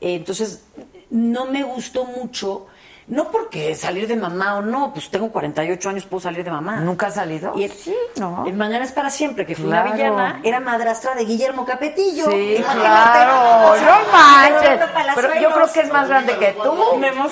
Eh, 0.00 0.14
entonces, 0.14 0.64
no 1.10 1.46
me 1.46 1.62
gustó 1.62 2.04
mucho, 2.04 2.66
no 3.08 3.30
porque 3.30 3.74
salir 3.74 4.06
de 4.06 4.16
mamá 4.16 4.56
o 4.56 4.62
no, 4.62 4.92
pues 4.92 5.10
tengo 5.10 5.30
48 5.30 5.88
años, 5.88 6.04
puedo 6.06 6.20
salir 6.20 6.44
de 6.44 6.50
mamá. 6.50 6.76
¿Nunca 6.76 7.06
has 7.08 7.14
salido? 7.14 7.52
Y 7.56 7.68
sí, 7.68 7.94
no. 8.16 8.46
En 8.46 8.56
Mañana 8.56 8.84
es 8.84 8.92
para 8.92 9.10
siempre, 9.10 9.44
que 9.44 9.54
fue 9.56 9.66
Claro. 9.66 9.86
una 9.86 9.94
villana, 9.94 10.40
era 10.44 10.60
madrastra 10.60 11.14
de 11.14 11.24
Guillermo 11.24 11.64
Capetillo. 11.64 12.30
Sí, 12.30 12.56
Imagínate. 12.58 12.88
claro, 12.88 13.76
no 13.76 14.12
manches. 14.12 14.80
Pero 15.16 15.34
yo 15.40 15.50
creo 15.52 15.72
que 15.72 15.80
es 15.80 15.92
más 15.92 16.08
grande 16.08 16.36
que 16.38 16.52
tú. 16.52 16.72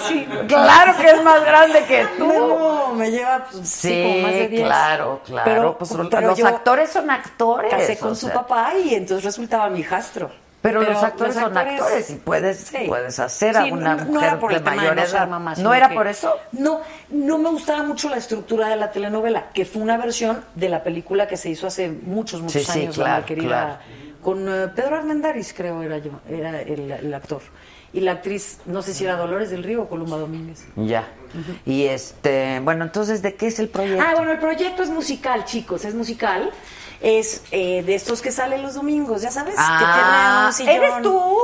Sí. 0.08 0.28
Claro 0.48 0.96
que 0.96 1.06
es 1.10 1.22
más 1.22 1.44
grande 1.44 1.84
que 1.84 2.06
tú. 2.18 2.26
Memo 2.26 2.92
me 2.94 3.10
lleva 3.10 3.44
pues, 3.50 3.68
sí, 3.68 3.88
Sí, 3.90 4.02
como 4.02 4.22
más 4.22 4.32
de 4.32 4.48
10. 4.48 4.62
claro, 4.66 5.20
claro. 5.24 5.44
Pero, 5.50 5.78
pues 5.78 5.90
pero 6.10 6.26
los 6.28 6.42
actores 6.44 6.90
son 6.90 7.10
actores. 7.10 7.70
Casé 7.70 7.96
o 8.00 8.00
con 8.00 8.16
su 8.16 8.28
papá 8.30 8.72
y 8.82 8.94
entonces 8.94 9.24
resultaba 9.24 9.68
mi 9.70 9.80
hijastro. 9.80 10.30
Pero, 10.62 10.82
los 10.82 11.02
actores 11.02 11.34
son 11.34 11.56
actores 11.56 12.10
y 12.10 12.16
puedes, 12.16 12.58
Sí. 12.58 12.84
puedes 12.86 13.18
hacer 13.18 13.56
a 13.56 13.64
Sí, 13.64 13.72
una 13.72 13.94
no- 13.96 14.04
mujer 14.04 14.38
de 14.38 14.60
mayor 14.60 14.94
no 14.96 15.02
ser 15.06 15.14
edad. 15.16 15.28
mamá, 15.28 15.54
¿No 15.56 15.72
era 15.72 15.88
que- 15.88 15.94
por 15.94 16.06
eso? 16.06 16.36
No, 16.52 16.80
no 17.08 17.38
me 17.38 17.48
gustaba 17.48 17.82
mucho 17.82 18.10
la 18.10 18.18
estructura 18.18 18.68
de 18.68 18.76
la 18.76 18.90
telenovela, 18.92 19.50
que 19.54 19.64
fue 19.64 19.80
una 19.80 19.96
versión 19.96 20.44
de 20.54 20.68
la 20.68 20.82
película 20.82 21.26
que 21.26 21.38
se 21.38 21.48
hizo 21.48 21.66
hace 21.66 21.88
muchos, 21.88 22.42
muchos 22.42 22.64
Sí, 22.66 22.80
años, 22.82 22.96
claro, 22.96 23.20
la 23.20 23.26
querida, 23.26 23.46
claro. 23.48 23.78
con 24.22 24.46
eh, 24.48 24.68
Pedro 24.76 24.96
Armendáriz, 24.96 25.54
creo 25.56 25.82
era 25.82 25.96
yo, 25.96 26.10
era 26.28 26.60
el, 26.60 26.90
el 26.90 27.14
actor. 27.14 27.40
Y 27.92 28.00
la 28.00 28.12
actriz, 28.12 28.58
no 28.66 28.82
sé 28.82 28.94
si 28.94 29.04
era 29.04 29.16
Dolores 29.16 29.50
del 29.50 29.64
Río 29.64 29.82
o 29.82 29.88
Columba 29.88 30.16
Domínguez. 30.16 30.64
Ya. 30.76 31.08
Y 31.66 31.86
este, 31.86 32.60
bueno, 32.60 32.84
entonces, 32.84 33.20
¿de 33.22 33.34
qué 33.34 33.48
es 33.48 33.58
el 33.58 33.68
proyecto? 33.68 34.04
Ah, 34.06 34.12
bueno, 34.14 34.30
el 34.30 34.38
proyecto 34.38 34.84
es 34.84 34.90
musical, 34.90 35.44
chicos, 35.44 35.84
es 35.84 35.94
musical. 35.94 36.50
Es 37.00 37.42
eh, 37.50 37.82
de 37.82 37.94
estos 37.94 38.20
que 38.20 38.30
salen 38.30 38.62
los 38.62 38.74
domingos, 38.74 39.22
ya 39.22 39.30
sabes, 39.30 39.54
Ah, 39.56 39.78
que 39.78 39.84
tiene 39.86 40.46
un 40.46 40.52
sillón. 40.52 40.74
¿eres 40.92 41.02
tú? 41.02 41.38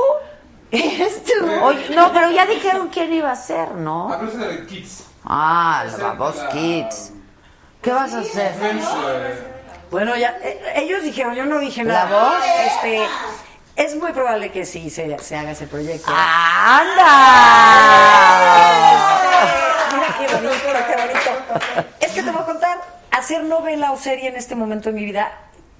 ¿Eres 0.71 1.23
tú? 1.23 1.33
Oye, 1.63 1.89
no, 1.95 2.11
pero 2.13 2.29
ya 2.31 2.45
dijeron 2.45 2.89
quién 2.89 3.11
iba 3.13 3.31
a 3.31 3.35
ser, 3.35 3.71
¿no? 3.71 4.09
Ah, 4.13 4.19
ese 4.27 4.37
era 4.37 4.47
de 4.47 4.65
Kids. 4.67 5.03
Ah, 5.25 5.85
la 5.97 6.11
voz 6.13 6.37
era- 6.37 6.49
Kids. 6.49 7.11
¿Qué 7.81 7.91
vas 7.91 8.13
a 8.13 8.19
hacer? 8.19 8.53
Bueno, 9.89 10.15
ya, 10.17 10.37
eh, 10.43 10.73
ellos 10.75 11.01
dijeron, 11.03 11.33
yo 11.35 11.45
no 11.45 11.59
dije 11.59 11.83
¿La 11.85 12.05
nada. 12.05 12.21
voz? 12.29 12.43
Este, 12.65 13.07
es 13.77 13.95
muy 13.95 14.11
probable 14.11 14.51
que 14.51 14.65
sí 14.65 14.89
se, 14.89 15.17
se 15.19 15.35
haga 15.37 15.51
ese 15.51 15.65
proyecto. 15.67 16.11
¡Anda! 16.13 17.07
Mira 19.93 20.15
qué 20.17 20.35
bonito, 20.35 20.53
qué 20.87 20.95
bonito. 21.01 21.85
Es 22.01 22.11
que 22.11 22.23
te 22.23 22.31
voy 22.31 22.41
a 22.41 22.45
contar, 22.45 22.77
hacer 23.11 23.43
novela 23.43 23.91
o 23.91 23.97
serie 23.97 24.27
en 24.29 24.35
este 24.35 24.55
momento 24.55 24.89
de 24.89 24.95
mi 24.99 25.05
vida 25.05 25.31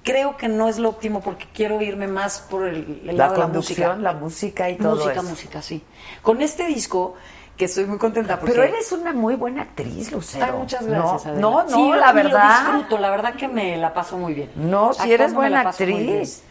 creo 0.02 0.36
que 0.36 0.48
no 0.48 0.68
es 0.68 0.78
lo 0.78 0.88
óptimo 0.90 1.20
porque 1.20 1.46
quiero 1.52 1.80
irme 1.82 2.06
más 2.06 2.40
por 2.50 2.66
el, 2.66 3.02
el 3.02 3.06
La 3.08 3.12
lado 3.28 3.32
de 3.34 3.38
la 3.40 3.46
música. 3.48 3.96
la 3.96 4.12
música 4.14 4.70
y 4.70 4.76
todo 4.76 4.94
música, 4.96 5.12
eso. 5.12 5.22
música, 5.22 5.62
sí. 5.62 5.82
Con 6.22 6.40
este 6.42 6.66
disco, 6.66 7.14
que 7.56 7.64
estoy 7.66 7.86
muy 7.86 7.98
contenta 7.98 8.38
porque... 8.38 8.52
Pero 8.54 8.64
eres 8.64 8.92
una 8.92 9.12
muy 9.12 9.34
buena 9.34 9.62
actriz, 9.62 10.12
Lucero. 10.12 10.44
Ay, 10.46 10.52
muchas 10.52 10.86
gracias. 10.86 11.26
No, 11.26 11.30
Adela. 11.30 11.40
no, 11.40 11.62
no, 11.64 11.68
Sí, 11.94 11.98
la 12.00 12.06
lo 12.08 12.14
verdad. 12.14 12.60
disfruto, 12.60 12.98
la 12.98 13.10
verdad 13.10 13.34
que 13.34 13.48
me 13.48 13.76
la 13.76 13.92
paso 13.92 14.16
muy 14.16 14.32
bien. 14.34 14.50
No, 14.54 14.92
si 14.92 15.00
Actuando 15.00 15.14
eres 15.14 15.34
buena 15.34 15.60
actriz. 15.62 16.42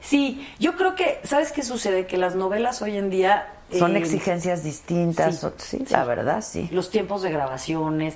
Sí, 0.00 0.46
yo 0.58 0.76
creo 0.76 0.94
que, 0.94 1.20
¿sabes 1.24 1.52
qué 1.52 1.62
sucede? 1.62 2.06
Que 2.06 2.16
las 2.16 2.34
novelas 2.34 2.82
hoy 2.82 2.96
en 2.96 3.10
día... 3.10 3.48
Son 3.76 3.96
eh, 3.96 3.98
exigencias 3.98 4.62
distintas. 4.62 5.40
sí, 5.40 5.46
o- 5.46 5.52
Sí, 5.56 5.78
sí. 5.78 5.92
la 5.92 6.04
verdad, 6.04 6.40
sí. 6.42 6.68
Los 6.70 6.90
tiempos 6.90 7.22
de 7.22 7.30
grabaciones. 7.32 8.14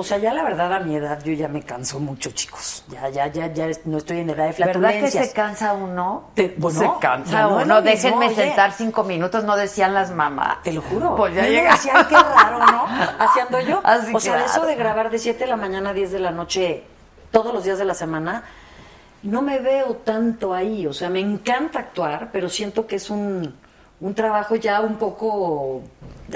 O 0.00 0.04
sea, 0.04 0.18
ya 0.18 0.32
la 0.32 0.44
verdad 0.44 0.72
a 0.72 0.78
mi 0.78 0.94
edad 0.94 1.20
yo 1.24 1.32
ya 1.32 1.48
me 1.48 1.62
canso 1.62 1.98
mucho, 1.98 2.30
chicos. 2.30 2.84
Ya, 2.86 3.08
ya, 3.08 3.26
ya, 3.26 3.52
ya 3.52 3.66
no 3.84 3.98
estoy 3.98 4.20
en 4.20 4.30
edad 4.30 4.44
de 4.46 4.52
¿Verdad 4.52 4.66
que 4.72 4.78
flatulencias. 4.78 5.26
se 5.26 5.32
cansa 5.32 5.72
uno? 5.72 6.30
Te- 6.34 6.54
bueno, 6.56 6.78
se 6.78 6.90
cansa 7.00 7.42
no 7.42 7.56
uno. 7.62 7.82
Déjenme 7.82 8.32
sentar 8.32 8.70
cinco 8.72 9.02
minutos, 9.02 9.42
no 9.42 9.56
decían 9.56 9.92
las 9.94 10.12
mamás. 10.12 10.62
Te 10.62 10.72
lo 10.72 10.82
juro. 10.82 11.16
Pues 11.16 11.34
ya 11.34 11.42
llega. 11.48 11.72
decía, 11.72 11.94
"Ay, 11.96 12.04
qué 12.08 12.14
raro, 12.14 12.58
¿no? 12.60 12.84
Así 13.18 13.40
ando 13.40 13.60
yo. 13.60 13.80
Así, 13.84 14.14
o 14.14 14.20
sea, 14.20 14.44
eso 14.44 14.64
de 14.64 14.76
grabar 14.76 15.10
de 15.10 15.18
7 15.18 15.40
de 15.40 15.46
la 15.50 15.56
mañana 15.56 15.90
a 15.90 15.92
10 15.94 16.12
de 16.12 16.20
la 16.20 16.30
noche 16.30 16.84
todos 17.32 17.52
los 17.52 17.64
días 17.64 17.78
de 17.78 17.84
la 17.84 17.94
semana, 17.94 18.44
no 19.24 19.42
me 19.42 19.58
veo 19.58 19.96
tanto 19.96 20.54
ahí. 20.54 20.86
O 20.86 20.92
sea, 20.92 21.10
me 21.10 21.18
encanta 21.18 21.80
actuar, 21.80 22.28
pero 22.32 22.48
siento 22.48 22.86
que 22.86 22.94
es 22.96 23.10
un, 23.10 23.52
un 24.00 24.14
trabajo 24.14 24.56
ya 24.56 24.80
un 24.80 24.96
poco 24.96 25.82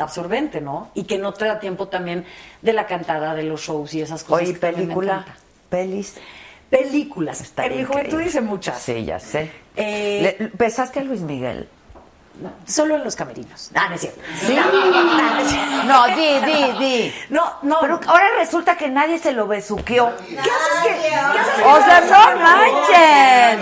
absorbente, 0.00 0.60
¿no? 0.60 0.90
Y 0.94 1.04
que 1.04 1.18
no 1.18 1.32
te 1.32 1.44
da 1.44 1.60
tiempo 1.60 1.88
también 1.88 2.24
de 2.60 2.72
la 2.72 2.86
cantada, 2.86 3.34
de 3.34 3.44
los 3.44 3.60
shows 3.60 3.94
y 3.94 4.00
esas 4.02 4.24
cosas. 4.24 4.48
Oye, 4.48 4.58
película, 4.58 5.24
pelis. 5.68 6.16
Películas. 6.70 7.42
Estaría 7.42 7.72
en 7.72 7.82
mi 7.82 7.84
juventud 7.84 8.20
hice 8.20 8.40
muchas. 8.40 8.80
Sí, 8.80 9.04
ya 9.04 9.18
sé. 9.20 9.50
Eh, 9.76 10.50
¿Besaste 10.54 11.00
a 11.00 11.04
Luis 11.04 11.20
Miguel? 11.20 11.68
Solo 12.66 12.96
en 12.96 13.04
los 13.04 13.14
camerinos. 13.14 13.70
Ah, 13.74 13.88
no 13.88 13.94
es 13.94 14.00
cierto. 14.00 14.20
¿Sí? 14.40 14.56
No, 14.56 14.64
no, 14.72 15.02
no 15.04 15.38
es 15.40 15.48
cierto. 15.48 15.82
No, 15.84 16.06
di, 16.06 16.40
di, 16.40 16.72
di. 16.78 17.14
No, 17.28 17.58
no. 17.62 17.78
Pero 17.80 18.00
ahora 18.06 18.24
resulta 18.38 18.76
que 18.76 18.88
nadie 18.88 19.18
se 19.18 19.32
lo 19.32 19.46
besuqueó. 19.46 20.16
¿Qué 20.16 20.38
haces 20.40 20.80
que.? 20.82 20.96
¿Qué 21.08 21.14
haces 21.14 21.54
que- 21.56 21.62
O 21.64 21.76
sea, 21.84 22.00
no 22.00 22.36
manchen. 22.40 23.60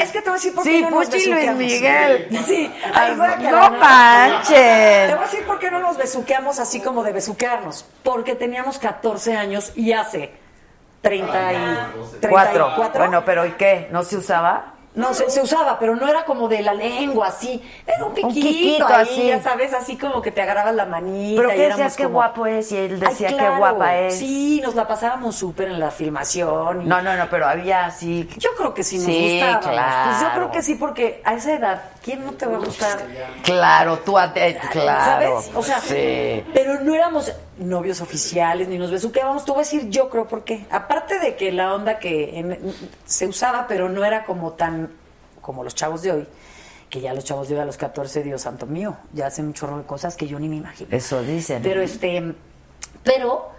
Es 0.00 0.10
que 0.12 0.20
te 0.20 0.30
voy 0.30 0.32
a 0.32 0.34
decir 0.34 0.54
por 0.54 0.64
qué 0.64 0.70
Sí, 0.70 0.82
no 0.82 0.90
nos 0.90 1.06
Puchi 1.06 1.16
Luis 1.26 1.28
besuqueamos. 1.28 1.58
Miguel. 1.58 2.28
Sí, 2.46 2.72
Ay, 2.84 2.90
ay, 2.94 3.16
guácala, 3.16 3.50
no 3.50 3.70
Te 3.70 3.76
manchen. 3.78 5.10
voy 5.10 5.18
a 5.18 5.22
decir 5.30 5.44
por 5.46 5.58
qué 5.58 5.70
no 5.70 5.78
nos 5.80 5.96
besuqueamos 5.96 6.58
así 6.58 6.80
como 6.80 7.02
de 7.02 7.12
besuquearnos. 7.12 7.84
Porque 8.02 8.34
teníamos 8.34 8.78
14 8.78 9.36
años 9.36 9.72
y 9.76 9.92
hace 9.92 10.32
30 11.02 11.52
y, 11.52 11.56
34. 12.20 12.72
Cuatro. 12.76 13.00
Bueno, 13.00 13.24
pero 13.24 13.46
¿y 13.46 13.52
qué? 13.52 13.88
¿No 13.90 14.02
se 14.02 14.16
usaba? 14.16 14.74
No, 14.98 15.14
se, 15.14 15.30
se 15.30 15.40
usaba, 15.40 15.78
pero 15.78 15.96
no 15.96 16.08
era 16.08 16.24
como 16.24 16.48
de 16.48 16.60
la 16.62 16.74
lengua, 16.74 17.28
así. 17.28 17.62
Era 17.86 18.04
un 18.04 18.12
piquito, 18.14 18.34
piquito, 18.34 18.86
ahí, 18.88 19.02
así. 19.02 19.26
ya 19.28 19.42
sabes, 19.42 19.72
así 19.72 19.96
como 19.96 20.20
que 20.20 20.30
te 20.32 20.42
agarrabas 20.42 20.74
la 20.74 20.86
manita. 20.86 21.40
¿Pero 21.40 21.50
éramos 21.52 21.76
decías? 21.78 21.96
Qué 21.96 22.02
como- 22.04 22.14
guapo 22.16 22.46
es. 22.46 22.72
Y 22.72 22.76
él 22.76 22.92
Ay, 23.02 23.08
decía, 23.08 23.28
claro. 23.28 23.52
qué 23.52 23.58
guapa 23.58 23.96
es. 23.98 24.18
Sí, 24.18 24.60
nos 24.62 24.74
la 24.74 24.86
pasábamos 24.88 25.36
súper 25.36 25.68
en 25.68 25.80
la 25.80 25.90
filmación. 25.90 26.82
y- 26.82 26.84
No, 26.86 27.00
no, 27.00 27.16
no, 27.16 27.28
pero 27.30 27.46
había 27.46 27.86
así. 27.86 28.28
Yo 28.38 28.50
creo 28.56 28.74
que 28.74 28.82
sí 28.82 28.96
nos 28.96 29.06
Sí, 29.06 29.30
gustábamos. 29.40 29.66
claro. 29.66 30.10
Pues 30.10 30.20
yo 30.20 30.28
creo 30.34 30.50
que 30.50 30.62
sí, 30.62 30.74
porque 30.74 31.22
a 31.24 31.34
esa 31.34 31.52
edad, 31.52 31.82
¿quién 32.02 32.24
no 32.24 32.32
te 32.32 32.46
va 32.46 32.56
a 32.56 32.60
gustar? 32.60 32.98
Claro, 33.44 33.98
tú, 33.98 34.18
a- 34.18 34.32
eh, 34.34 34.58
claro. 34.72 35.04
¿Sabes? 35.04 35.50
O 35.54 35.62
sea, 35.62 35.80
sí. 35.80 36.44
pero 36.52 36.80
no 36.80 36.94
éramos 36.94 37.32
novios 37.58 38.00
oficiales 38.00 38.68
ni 38.68 38.78
nos 38.78 38.90
besuqueábamos. 38.90 39.44
Tú 39.44 39.54
vas 39.54 39.68
a 39.68 39.70
decir, 39.76 39.90
yo 39.90 40.08
creo 40.08 40.26
por 40.26 40.44
qué. 40.44 40.66
Aparte 40.70 41.18
de 41.18 41.36
que 41.36 41.52
la 41.52 41.74
onda 41.74 41.98
que 41.98 42.38
en- 42.38 42.58
se 43.04 43.26
usaba, 43.26 43.66
pero 43.66 43.88
no 43.88 44.04
era 44.04 44.24
como 44.24 44.52
tan 44.52 44.90
como 45.40 45.64
los 45.64 45.74
chavos 45.74 46.02
de 46.02 46.12
hoy, 46.12 46.26
que 46.90 47.00
ya 47.00 47.14
los 47.14 47.24
chavos 47.24 47.48
de 47.48 47.54
hoy 47.54 47.60
a 47.60 47.64
los 47.64 47.76
14, 47.78 48.22
Dios 48.22 48.42
santo 48.42 48.66
mío, 48.66 48.96
ya 49.12 49.26
hacen 49.28 49.46
un 49.46 49.54
chorro 49.54 49.78
de 49.78 49.84
cosas 49.84 50.14
que 50.16 50.26
yo 50.26 50.38
ni 50.38 50.48
me 50.48 50.56
imagino. 50.56 50.88
Eso 50.94 51.22
dicen. 51.22 51.62
Pero 51.62 51.80
este, 51.82 52.34
pero 53.02 53.50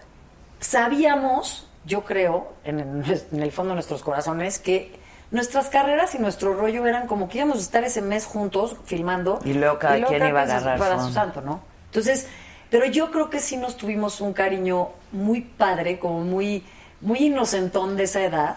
sabíamos, 0.60 1.68
yo 1.86 2.04
creo, 2.06 2.54
en 2.64 2.80
el, 2.80 3.22
en 3.32 3.42
el 3.42 3.52
fondo 3.52 3.70
de 3.72 3.76
nuestros 3.76 4.04
corazones, 4.04 4.60
que 4.60 5.00
nuestras 5.32 5.70
carreras 5.70 6.16
y 6.16 6.20
nuestro 6.20 6.54
rollo 6.54 6.86
eran 6.86 7.08
como 7.08 7.30
que 7.30 7.38
íbamos 7.40 7.58
a 7.58 7.62
estar 7.62 7.84
ese 7.84 8.02
mes 8.02 8.26
juntos 8.26 8.76
filmando. 8.86 9.40
Y 9.46 9.54
luego 9.54 9.80
cada 9.80 10.04
quien 10.06 10.28
iba 10.28 10.40
a 10.42 10.44
agarrar 10.44 10.80
para 10.80 11.00
su 11.04 11.12
santo, 11.12 11.42
¿no? 11.42 11.62
Entonces, 11.86 12.28
pero 12.70 12.86
yo 12.86 13.12
creo 13.12 13.30
que 13.30 13.40
sí 13.40 13.58
nos 13.58 13.78
tuvimos 13.78 14.22
un 14.22 14.34
cariño 14.34 14.90
muy 15.12 15.42
padre, 15.42 16.00
como 16.00 16.22
muy, 16.22 16.64
muy 17.02 17.20
inocentón 17.20 17.96
de 17.98 18.04
esa 18.04 18.24
edad. 18.24 18.56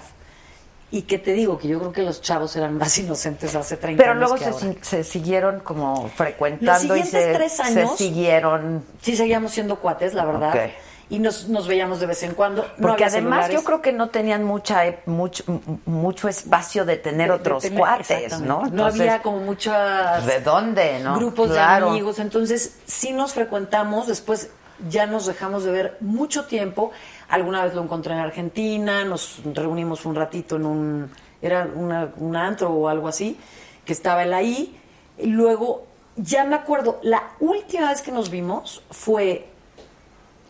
Y 0.94 1.02
que 1.02 1.18
te 1.18 1.32
digo 1.32 1.56
que 1.56 1.68
yo 1.68 1.78
creo 1.78 1.92
que 1.92 2.02
los 2.02 2.20
chavos 2.20 2.54
eran 2.54 2.76
más 2.76 2.98
inocentes 2.98 3.54
hace 3.54 3.78
30 3.78 3.98
Pero 4.02 4.12
años. 4.12 4.28
luego 4.30 4.34
que 4.44 4.52
se, 4.58 4.66
ahora. 4.66 4.78
se 4.82 5.04
siguieron 5.04 5.60
como 5.60 6.08
frecuentando 6.10 6.94
y 6.94 6.98
Los 6.98 7.08
se, 7.08 7.16
siguientes 7.18 7.36
tres 7.38 7.52
se 7.52 7.62
años- 7.62 7.96
siguieron. 7.96 8.84
Sí, 9.00 9.16
seguíamos 9.16 9.52
siendo 9.52 9.76
cuates, 9.80 10.12
la 10.12 10.26
verdad. 10.26 10.50
Ok. 10.50 10.70
Y 11.12 11.18
nos, 11.18 11.46
nos 11.48 11.68
veíamos 11.68 12.00
de 12.00 12.06
vez 12.06 12.22
en 12.22 12.32
cuando. 12.32 12.62
No 12.78 12.88
Porque 12.88 13.04
además 13.04 13.46
celulares. 13.46 13.54
yo 13.54 13.64
creo 13.64 13.82
que 13.82 13.92
no 13.92 14.08
tenían 14.08 14.44
mucha 14.44 14.86
e- 14.86 15.02
mucho, 15.04 15.44
mucho 15.84 16.26
espacio 16.26 16.86
de 16.86 16.96
tener 16.96 17.28
De- 17.28 17.34
de 17.34 17.40
otros 17.40 17.62
tener- 17.64 17.78
cuates. 17.78 18.40
¿no? 18.40 18.62
No 18.72 18.86
había 18.86 19.20
como 19.20 19.36
muchas 19.40 20.24
¿De 20.24 20.40
dónde, 20.40 21.00
no? 21.00 21.16
grupos 21.16 21.50
Claro. 21.50 21.86
de 21.86 21.90
amigos. 21.92 22.18
Entonces, 22.18 22.78
sí 22.86 23.12
nos 23.12 23.34
frecuentamos. 23.34 24.06
Después 24.06 24.48
ya 24.88 25.04
nos 25.06 25.26
dejamos 25.26 25.64
de 25.64 25.72
ver 25.72 25.96
mucho 26.00 26.46
tiempo. 26.46 26.92
Alguna 27.28 27.62
vez 27.62 27.74
lo 27.74 27.82
encontré 27.82 28.14
en 28.14 28.20
Argentina. 28.20 29.04
Nos 29.04 29.42
reunimos 29.44 30.06
un 30.06 30.14
ratito 30.14 30.56
en 30.56 30.64
un, 30.64 31.10
era 31.42 31.68
una, 31.74 32.10
un 32.16 32.36
antro 32.36 32.70
o 32.70 32.88
algo 32.88 33.06
así, 33.06 33.38
que 33.84 33.92
estaba 33.92 34.22
él 34.22 34.32
ahí. 34.32 34.80
Y 35.18 35.26
luego, 35.26 35.84
ya 36.16 36.44
me 36.44 36.56
acuerdo, 36.56 37.00
la 37.02 37.22
última 37.38 37.90
vez 37.90 38.00
que 38.00 38.12
nos 38.12 38.30
vimos 38.30 38.82
fue, 38.90 39.48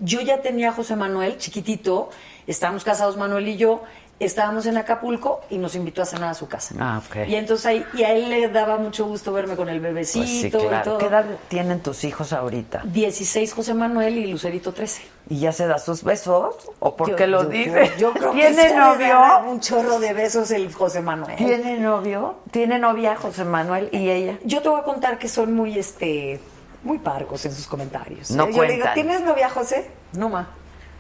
yo 0.03 0.21
ya 0.21 0.43
tenía 0.43 0.69
a 0.69 0.73
José 0.73 0.97
Manuel, 0.97 1.39
chiquitito, 1.39 2.11
estábamos 2.47 2.85
casados 2.85 3.17
Manuel 3.17 3.49
y 3.49 3.57
yo, 3.57 3.83
estábamos 4.21 4.67
en 4.67 4.77
Acapulco 4.77 5.41
y 5.51 5.59
nos 5.59 5.75
invitó 5.75 6.01
a 6.03 6.05
cenar 6.05 6.29
a 6.31 6.35
su 6.35 6.47
casa. 6.47 6.77
Ah, 6.79 7.03
ok. 7.05 7.27
Y 7.29 7.35
entonces 7.35 7.67
ahí, 7.67 7.85
y 7.95 8.05
a 8.05 8.13
él 8.13 8.31
le 8.31 8.49
daba 8.49 8.77
mucho 8.77 9.05
gusto 9.07 9.33
verme 9.33 9.57
con 9.57 9.69
el 9.69 9.81
bebecito 9.81 10.21
Pues 10.25 10.31
sí, 10.31 10.47
y 10.47 10.51
todo. 10.85 10.99
¿Qué 10.99 11.07
edad 11.07 11.25
tienen 11.49 11.81
tus 11.81 12.05
hijos 12.05 12.33
ahorita? 12.33 12.83
16 12.85 13.53
José 13.53 13.75
Manuel 13.75 14.17
y 14.19 14.27
Lucerito 14.29 14.73
13. 14.73 15.03
¿Y 15.29 15.41
ya 15.41 15.51
se 15.53 15.67
da 15.67 15.79
sus 15.79 16.05
besos? 16.05 16.55
¿O 16.79 16.95
por 16.95 17.11
Yo- 17.11 17.17
qué 17.17 17.27
lo 17.27 17.43
yo 17.45 17.49
dice? 17.49 17.71
creo- 17.73 17.97
Yo 17.99 18.13
creo 18.13 18.33
que 18.33 18.39
¿Tiene 18.39 18.69
de 18.69 18.77
novio? 18.77 19.19
Un 19.49 19.59
chorro 19.61 19.99
de 19.99 20.13
besos 20.13 20.51
el 20.53 20.73
José 20.73 21.01
Manuel. 21.01 21.35
¿Tiene 21.37 21.79
novio? 21.81 22.37
¿Tiene 22.53 22.79
novia 22.79 23.17
José 23.17 23.45
Manuel 23.45 23.89
y 23.93 24.09
ella? 24.09 24.39
Yo 24.45 24.63
te 24.63 24.69
voy 24.69 24.81
a 24.81 24.85
contar 24.85 25.19
que 25.19 25.29
son 25.29 25.53
muy, 25.55 25.77
este, 25.79 26.41
muy 26.85 26.99
parcos 26.99 27.45
en 27.47 27.53
sus 27.53 27.67
comentarios. 27.67 28.31
No 28.31 28.49
yo 28.51 28.63
le 28.63 28.73
digo, 28.75 28.83
cuentan. 28.85 28.95
¿tienes 28.95 29.21
novia, 29.23 29.49
José? 29.51 29.91
No, 30.13 30.29
ma. 30.29 30.49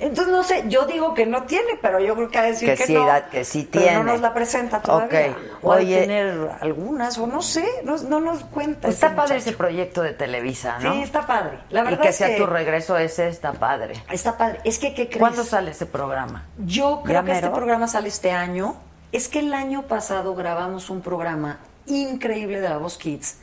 Entonces, 0.00 0.32
no 0.32 0.42
sé, 0.42 0.64
yo 0.66 0.84
digo 0.86 1.14
que 1.14 1.26
no 1.26 1.44
tiene, 1.44 1.78
pero 1.80 2.00
yo 2.00 2.16
creo 2.16 2.28
que 2.28 2.36
ha 2.38 2.42
de 2.42 2.48
decir 2.52 2.68
Que 2.70 2.74
que, 2.76 2.86
sí, 2.86 2.94
no. 2.94 3.06
da- 3.06 3.28
que 3.28 3.44
sí 3.44 3.68
pero 3.70 3.84
tiene. 3.84 3.98
no 3.98 4.04
nos 4.12 4.20
la 4.20 4.34
presenta 4.34 4.82
todavía. 4.82 5.30
Ok. 5.30 5.36
O 5.62 5.70
Oye. 5.74 6.00
tener 6.00 6.50
algunas, 6.60 7.18
o 7.18 7.28
no 7.28 7.40
sé, 7.40 7.64
no, 7.84 7.96
no 7.98 8.18
nos 8.18 8.42
cuenta. 8.44 8.88
Está 8.88 9.06
ese 9.08 9.14
padre 9.16 9.34
muchacho. 9.34 9.50
ese 9.50 9.56
proyecto 9.56 10.02
de 10.02 10.12
Televisa, 10.12 10.78
¿no? 10.80 10.92
Sí, 10.94 11.02
está 11.02 11.24
padre. 11.24 11.58
La 11.70 11.82
y 11.82 11.84
verdad 11.84 12.00
que 12.00 12.08
es 12.08 12.16
sea 12.16 12.28
que 12.28 12.36
tu 12.36 12.46
regreso 12.46 12.96
ese 12.98 13.28
está 13.28 13.52
padre. 13.52 14.02
está 14.10 14.36
padre. 14.36 14.58
Es 14.64 14.80
que, 14.80 14.92
¿qué 14.92 15.06
crees? 15.06 15.20
¿Cuándo 15.20 15.44
sale 15.44 15.70
ese 15.70 15.86
programa? 15.86 16.46
Yo 16.58 17.02
creo 17.04 17.20
¿Ya 17.20 17.24
que 17.24 17.32
este 17.32 17.50
programa 17.50 17.86
sale 17.86 18.08
este 18.08 18.32
año. 18.32 18.74
Es 19.12 19.28
que 19.28 19.38
el 19.38 19.54
año 19.54 19.82
pasado 19.82 20.34
grabamos 20.34 20.90
un 20.90 21.00
programa 21.02 21.60
increíble 21.86 22.60
de 22.60 22.68
la 22.68 22.78
Voz 22.78 22.96
Kids, 22.96 23.36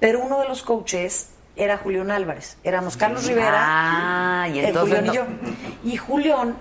pero 0.00 0.20
uno 0.20 0.40
de 0.40 0.48
los 0.48 0.62
coaches 0.62 1.30
era 1.56 1.78
Julián 1.78 2.10
Álvarez. 2.10 2.56
Éramos 2.64 2.96
Carlos 2.96 3.26
Rivera, 3.26 3.52
Ah, 4.42 4.48
y 4.48 4.58
el 4.58 4.64
entonces 4.66 4.98
Julián 4.98 5.14
y 5.14 5.16
yo. 5.16 5.92
Y 5.92 5.96
Julián 5.96 6.56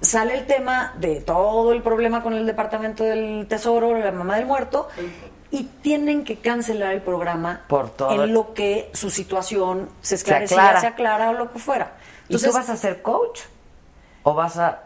sale 0.00 0.34
el 0.34 0.46
tema 0.46 0.94
de 0.98 1.20
todo 1.20 1.72
el 1.72 1.82
problema 1.82 2.22
con 2.22 2.34
el 2.34 2.44
Departamento 2.46 3.04
del 3.04 3.46
Tesoro, 3.48 3.96
la 3.96 4.12
mamá 4.12 4.36
del 4.36 4.46
muerto, 4.46 4.88
y 5.50 5.64
tienen 5.82 6.24
que 6.24 6.38
cancelar 6.38 6.92
el 6.94 7.02
programa 7.02 7.60
Por 7.68 7.90
todo 7.90 8.10
en 8.24 8.32
lo 8.32 8.54
que 8.54 8.90
su 8.94 9.10
situación 9.10 9.88
se 10.00 10.08
Se 10.10 10.14
esclarecía, 10.16 10.56
aclara. 10.58 10.80
se 10.80 10.86
aclara 10.86 11.30
o 11.30 11.32
lo 11.34 11.52
que 11.52 11.58
fuera. 11.58 11.92
¿Y 12.28 12.36
tú 12.38 12.52
vas 12.52 12.68
a 12.70 12.76
ser 12.76 13.02
coach? 13.02 13.40
¿O 14.24 14.34
vas 14.34 14.56
a 14.58 14.80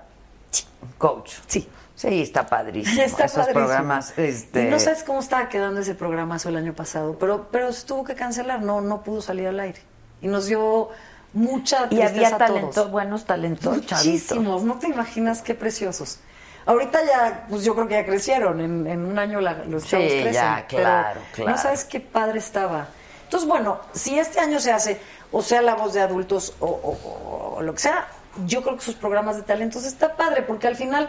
coach? 0.99 1.33
Sí. 1.47 1.69
Sí, 1.97 2.21
está 2.23 2.47
padrísimo. 2.47 3.03
Está 3.03 3.25
Esos 3.25 3.39
padrísimo. 3.39 3.65
programas, 3.67 4.17
este... 4.19 4.65
Y 4.65 4.67
no 4.71 4.79
sabes 4.79 5.03
cómo 5.03 5.19
estaba 5.21 5.49
quedando 5.49 5.81
ese 5.81 5.95
programazo 5.95 6.51
el 6.51 6.57
año 6.57 6.75
pasado, 6.75 7.17
pero, 7.19 7.49
pero 7.51 7.73
se 7.73 7.87
tuvo 7.87 8.05
que 8.05 8.15
cancelar, 8.15 8.61
no, 8.63 8.81
no 8.83 9.03
pudo 9.03 9.21
salir 9.23 9.49
al 9.49 9.59
aire. 9.59 9.81
Y 10.21 10.29
nos 10.29 10.47
dio 10.47 10.91
mucha 11.33 11.87
Y 11.87 11.97
tristeza 11.97 12.09
había 12.09 12.29
a 12.35 12.39
talentos, 12.39 12.75
todos. 12.75 12.91
buenos 12.91 13.25
talentos, 13.25 13.85
chavitos. 13.87 14.05
Muchísimos, 14.07 14.63
no 14.63 14.79
te 14.79 14.89
imaginas 14.89 15.41
qué 15.43 15.55
preciosos. 15.55 16.21
Ahorita 16.67 16.99
ya, 17.05 17.47
pues 17.49 17.65
yo 17.65 17.75
creo 17.75 17.89
que 17.89 17.95
ya 17.95 18.05
crecieron, 18.05 18.61
en, 18.61 18.87
en 18.87 19.05
un 19.07 19.19
año 19.19 19.41
la- 19.41 19.65
los 19.65 19.85
Sí, 19.85 19.89
chavos 19.91 20.07
crecen. 20.09 20.33
ya, 20.33 20.65
pero 20.69 20.83
claro, 20.83 21.21
claro. 21.33 21.51
No 21.53 21.59
sabes 21.59 21.85
qué 21.85 22.01
padre 22.01 22.39
estaba. 22.41 22.89
Entonces, 23.25 23.49
bueno, 23.49 23.81
si 23.93 24.19
este 24.19 24.39
año 24.41 24.61
se 24.61 24.73
hace, 24.73 25.01
o 25.33 25.41
sea 25.43 25.63
la 25.63 25.75
voz 25.77 25.95
de 25.95 26.01
adultos 26.01 26.55
o, 26.61 26.67
o- 26.67 27.55
o 27.57 27.63
lo 27.63 27.73
que 27.73 27.81
sea, 27.81 28.07
yo 28.47 28.63
creo 28.63 28.77
que 28.77 28.83
sus 28.85 28.97
programas 28.97 29.37
de 29.37 29.43
talentos 29.43 29.85
está 29.85 30.15
padre, 30.17 30.43
porque 30.43 30.67
al 30.67 30.77
final 30.77 31.09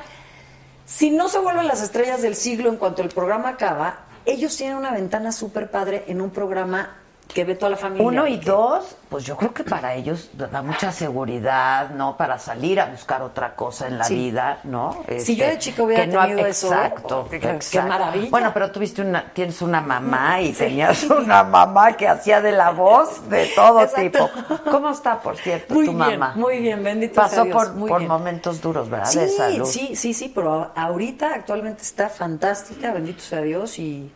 si 0.88 1.12
no 1.12 1.28
se 1.28 1.40
vuelven 1.40 1.68
las 1.68 1.82
estrellas 1.82 2.22
del 2.22 2.34
siglo 2.34 2.70
en 2.70 2.78
cuanto 2.78 3.02
el 3.02 3.10
programa 3.10 3.50
acaba, 3.50 4.06
ellos 4.26 4.56
tienen 4.56 4.78
una 4.78 4.92
ventana 4.92 5.34
súper 5.34 5.70
padre 5.70 6.06
en 6.08 6.22
un 6.22 6.30
programa 6.30 6.96
que 7.34 7.44
ve 7.44 7.56
toda 7.56 7.72
la 7.72 7.78
familia. 7.78 8.08
Uno 8.08 8.26
y 8.28 8.40
que- 8.40 8.46
dos, 8.50 8.96
pues 9.10 9.24
yo 9.26 9.36
creo 9.38 9.54
que 9.54 9.64
para 9.64 9.94
ellos 9.96 10.30
da 10.34 10.62
mucha 10.62 10.92
seguridad, 10.92 11.90
¿no? 11.92 12.16
Para 12.18 12.40
salir 12.40 12.80
a 12.80 12.86
buscar 12.86 13.22
otra 13.22 13.54
cosa 13.56 13.88
en 13.88 13.98
la 13.98 14.06
Sí. 14.06 14.16
vida, 14.16 14.60
¿no? 14.64 14.98
Este, 15.08 15.20
Si 15.20 15.36
yo 15.36 15.46
de 15.46 15.58
chica 15.60 15.84
hubiera 15.84 16.06
que 16.06 16.12
no 16.12 16.22
ha- 16.22 16.28
tenido 16.28 16.48
eso, 16.48 16.68
exacto, 16.68 17.28
qué- 17.30 17.82
maravilla. 17.82 18.30
Bueno, 18.30 18.52
pero 18.54 18.72
tuviste 18.72 19.02
una, 19.02 19.32
tienes 19.34 19.62
una 19.62 19.82
mamá 19.82 20.42
y 20.42 20.54
tenías 20.54 21.04
una 21.04 21.44
mamá 21.44 21.94
que 21.94 22.08
hacía 22.08 22.42
de 22.42 22.52
la 22.54 22.72
voz 22.72 23.30
de 23.30 23.48
todo 23.56 23.82
Exacto. 23.82 24.30
tipo. 24.30 24.72
¿Cómo 24.72 24.90
está, 24.90 25.20
por 25.20 25.38
cierto, 25.38 25.74
Muy 25.74 25.86
tu 25.86 25.92
bien, 25.94 26.20
mamá? 26.20 26.34
muy 26.36 26.60
bien, 26.60 26.84
bendito 26.84 27.16
Pasó 27.16 27.36
sea 27.36 27.44
Dios, 27.44 27.56
por, 27.56 27.74
muy 27.74 27.90
por 27.90 28.00
bien. 28.00 28.10
momentos 28.10 28.62
duros, 28.62 28.90
¿verdad? 28.90 29.06
Sí, 29.08 29.20
de 29.20 29.30
salud. 29.30 29.66
sí, 29.66 29.96
sí, 29.96 30.14
sí, 30.14 30.32
pero 30.34 30.72
ahorita 30.76 31.34
actualmente 31.36 31.82
está 31.84 32.10
fantástica, 32.10 32.92
bendito 32.94 33.22
sea 33.22 33.42
Dios 33.42 33.78
y, 33.80 34.12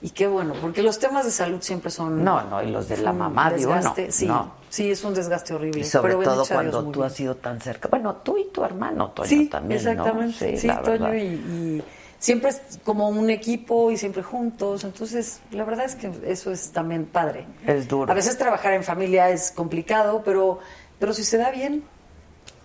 y 0.00 0.10
qué 0.10 0.26
bueno, 0.28 0.54
porque 0.60 0.82
los 0.82 0.98
temas 0.98 1.24
de 1.24 1.30
salud 1.30 1.60
siempre 1.60 1.90
son 1.90 2.22
No, 2.22 2.42
no, 2.44 2.62
y 2.62 2.70
los 2.70 2.88
de 2.88 2.98
la 2.98 3.12
mamá 3.12 3.50
desgaste, 3.50 4.12
Sí, 4.12 4.26
no. 4.26 4.52
sí, 4.68 4.90
es 4.90 5.02
un 5.02 5.12
desgaste 5.14 5.54
horrible. 5.54 5.80
Y 5.80 5.84
sobre 5.84 6.14
pero 6.16 6.22
todo 6.24 6.44
cuando 6.46 6.84
tú 6.84 6.92
bien. 7.00 7.04
has 7.06 7.12
sido 7.14 7.34
tan 7.36 7.60
cerca. 7.60 7.88
Bueno, 7.88 8.14
tú 8.16 8.38
y 8.38 8.44
tu 8.50 8.64
hermano, 8.64 9.10
Toño, 9.10 9.28
Sí, 9.28 9.46
también, 9.46 9.82
¿no? 9.84 9.90
exactamente. 9.90 10.56
Sí, 10.56 10.68
Toño 10.84 11.14
y, 11.16 11.20
y 11.22 11.82
siempre 12.18 12.50
es 12.50 12.60
como 12.84 13.08
un 13.08 13.28
equipo 13.30 13.90
y 13.90 13.96
siempre 13.96 14.22
juntos. 14.22 14.84
Entonces, 14.84 15.40
la 15.50 15.64
verdad 15.64 15.84
es 15.86 15.96
que 15.96 16.12
eso 16.26 16.52
es 16.52 16.70
también 16.70 17.04
padre. 17.06 17.46
Es 17.66 17.88
duro. 17.88 18.10
A 18.10 18.14
veces 18.14 18.38
trabajar 18.38 18.74
en 18.74 18.84
familia 18.84 19.30
es 19.30 19.50
complicado, 19.50 20.22
pero, 20.24 20.60
pero 21.00 21.12
si 21.12 21.24
se 21.24 21.38
da 21.38 21.50
bien, 21.50 21.82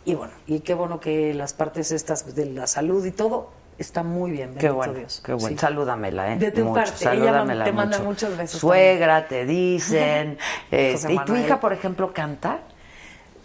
y 0.06 0.14
bueno, 0.16 0.34
y 0.46 0.60
qué 0.60 0.74
bueno 0.76 1.00
que 1.00 1.34
las 1.34 1.54
partes 1.54 1.92
estas 1.92 2.36
de 2.36 2.46
la 2.46 2.68
salud 2.68 3.04
y 3.06 3.12
todo 3.12 3.50
está 3.78 4.04
muy 4.04 4.32
bien. 4.32 4.56
Qué 4.56 4.70
bueno, 4.70 4.94
Dios. 4.94 5.22
qué 5.26 5.34
bueno. 5.34 5.50
Sí. 5.50 5.58
Salúdamela, 5.58 6.34
¿eh? 6.34 6.38
De 6.38 6.52
tu 6.52 6.62
Mucho, 6.66 6.74
parte, 6.74 6.92
ella 7.04 7.12
salúdamela 7.12 7.64
te 7.66 7.72
manda 7.72 7.98
mucho. 7.98 8.10
muchos 8.10 8.38
besos 8.38 8.60
Suegra, 8.60 9.28
te 9.28 9.46
dicen. 9.46 10.38
este, 10.72 11.14
¿Y 11.14 11.20
tu 11.26 11.36
hija, 11.36 11.60
por 11.60 11.74
ejemplo, 11.74 12.14
canta? 12.14 12.60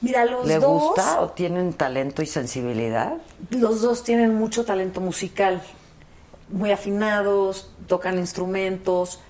Mira, 0.01 0.25
los 0.25 0.47
¿Le 0.47 0.59
dos, 0.61 0.83
gusta 0.83 1.21
o 1.21 1.31
tienen 1.31 1.73
talento 1.73 2.23
y 2.23 2.27
sensibilidad? 2.27 3.15
los 3.51 3.83
dos 3.83 4.05
tienen 4.05 4.35
mucho 4.35 4.65
talento 4.65 5.01
musical, 5.01 5.61
muy 6.51 6.71
afinados, 6.71 7.75
tocan 7.89 8.17
instrumentos, 8.17 9.21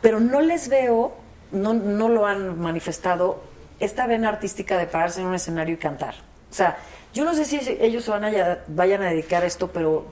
pero 0.00 0.20
no 0.20 0.40
les 0.40 0.68
veo, 0.68 1.12
no, 1.50 1.74
no 1.74 2.08
lo 2.08 2.24
han 2.26 2.60
manifestado, 2.60 3.42
esta 3.80 4.06
vena 4.06 4.28
artística 4.28 4.78
de 4.78 4.86
pararse 4.86 5.20
en 5.22 5.26
un 5.26 5.34
escenario 5.34 5.74
y 5.74 5.78
cantar. 5.78 6.14
O 6.50 6.54
sea, 6.54 6.78
yo 7.12 7.24
no 7.24 7.34
sé 7.34 7.44
si 7.44 7.58
ellos 7.80 8.04
se 8.04 8.10
van 8.10 8.24
a, 8.24 8.30
ya- 8.30 8.64
vayan 8.68 9.02
a 9.02 9.10
dedicar 9.10 9.42
a 9.42 9.46
esto, 9.46 9.68
pero 9.68 10.06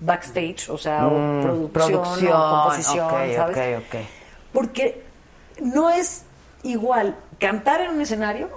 backstage, 0.00 0.68
o 0.70 0.78
sea, 0.78 1.06
o 1.06 1.10
Mm, 1.10 1.42
producción, 1.42 1.70
producción, 1.72 2.32
o 2.40 2.50
composición, 2.50 3.08
¿sabes? 3.34 3.82
Porque 4.52 5.02
no 5.60 5.90
es 5.90 6.22
igual 6.62 7.16
cantar 7.38 7.80
en 7.80 7.90
un 7.90 8.00
escenario 8.00 8.48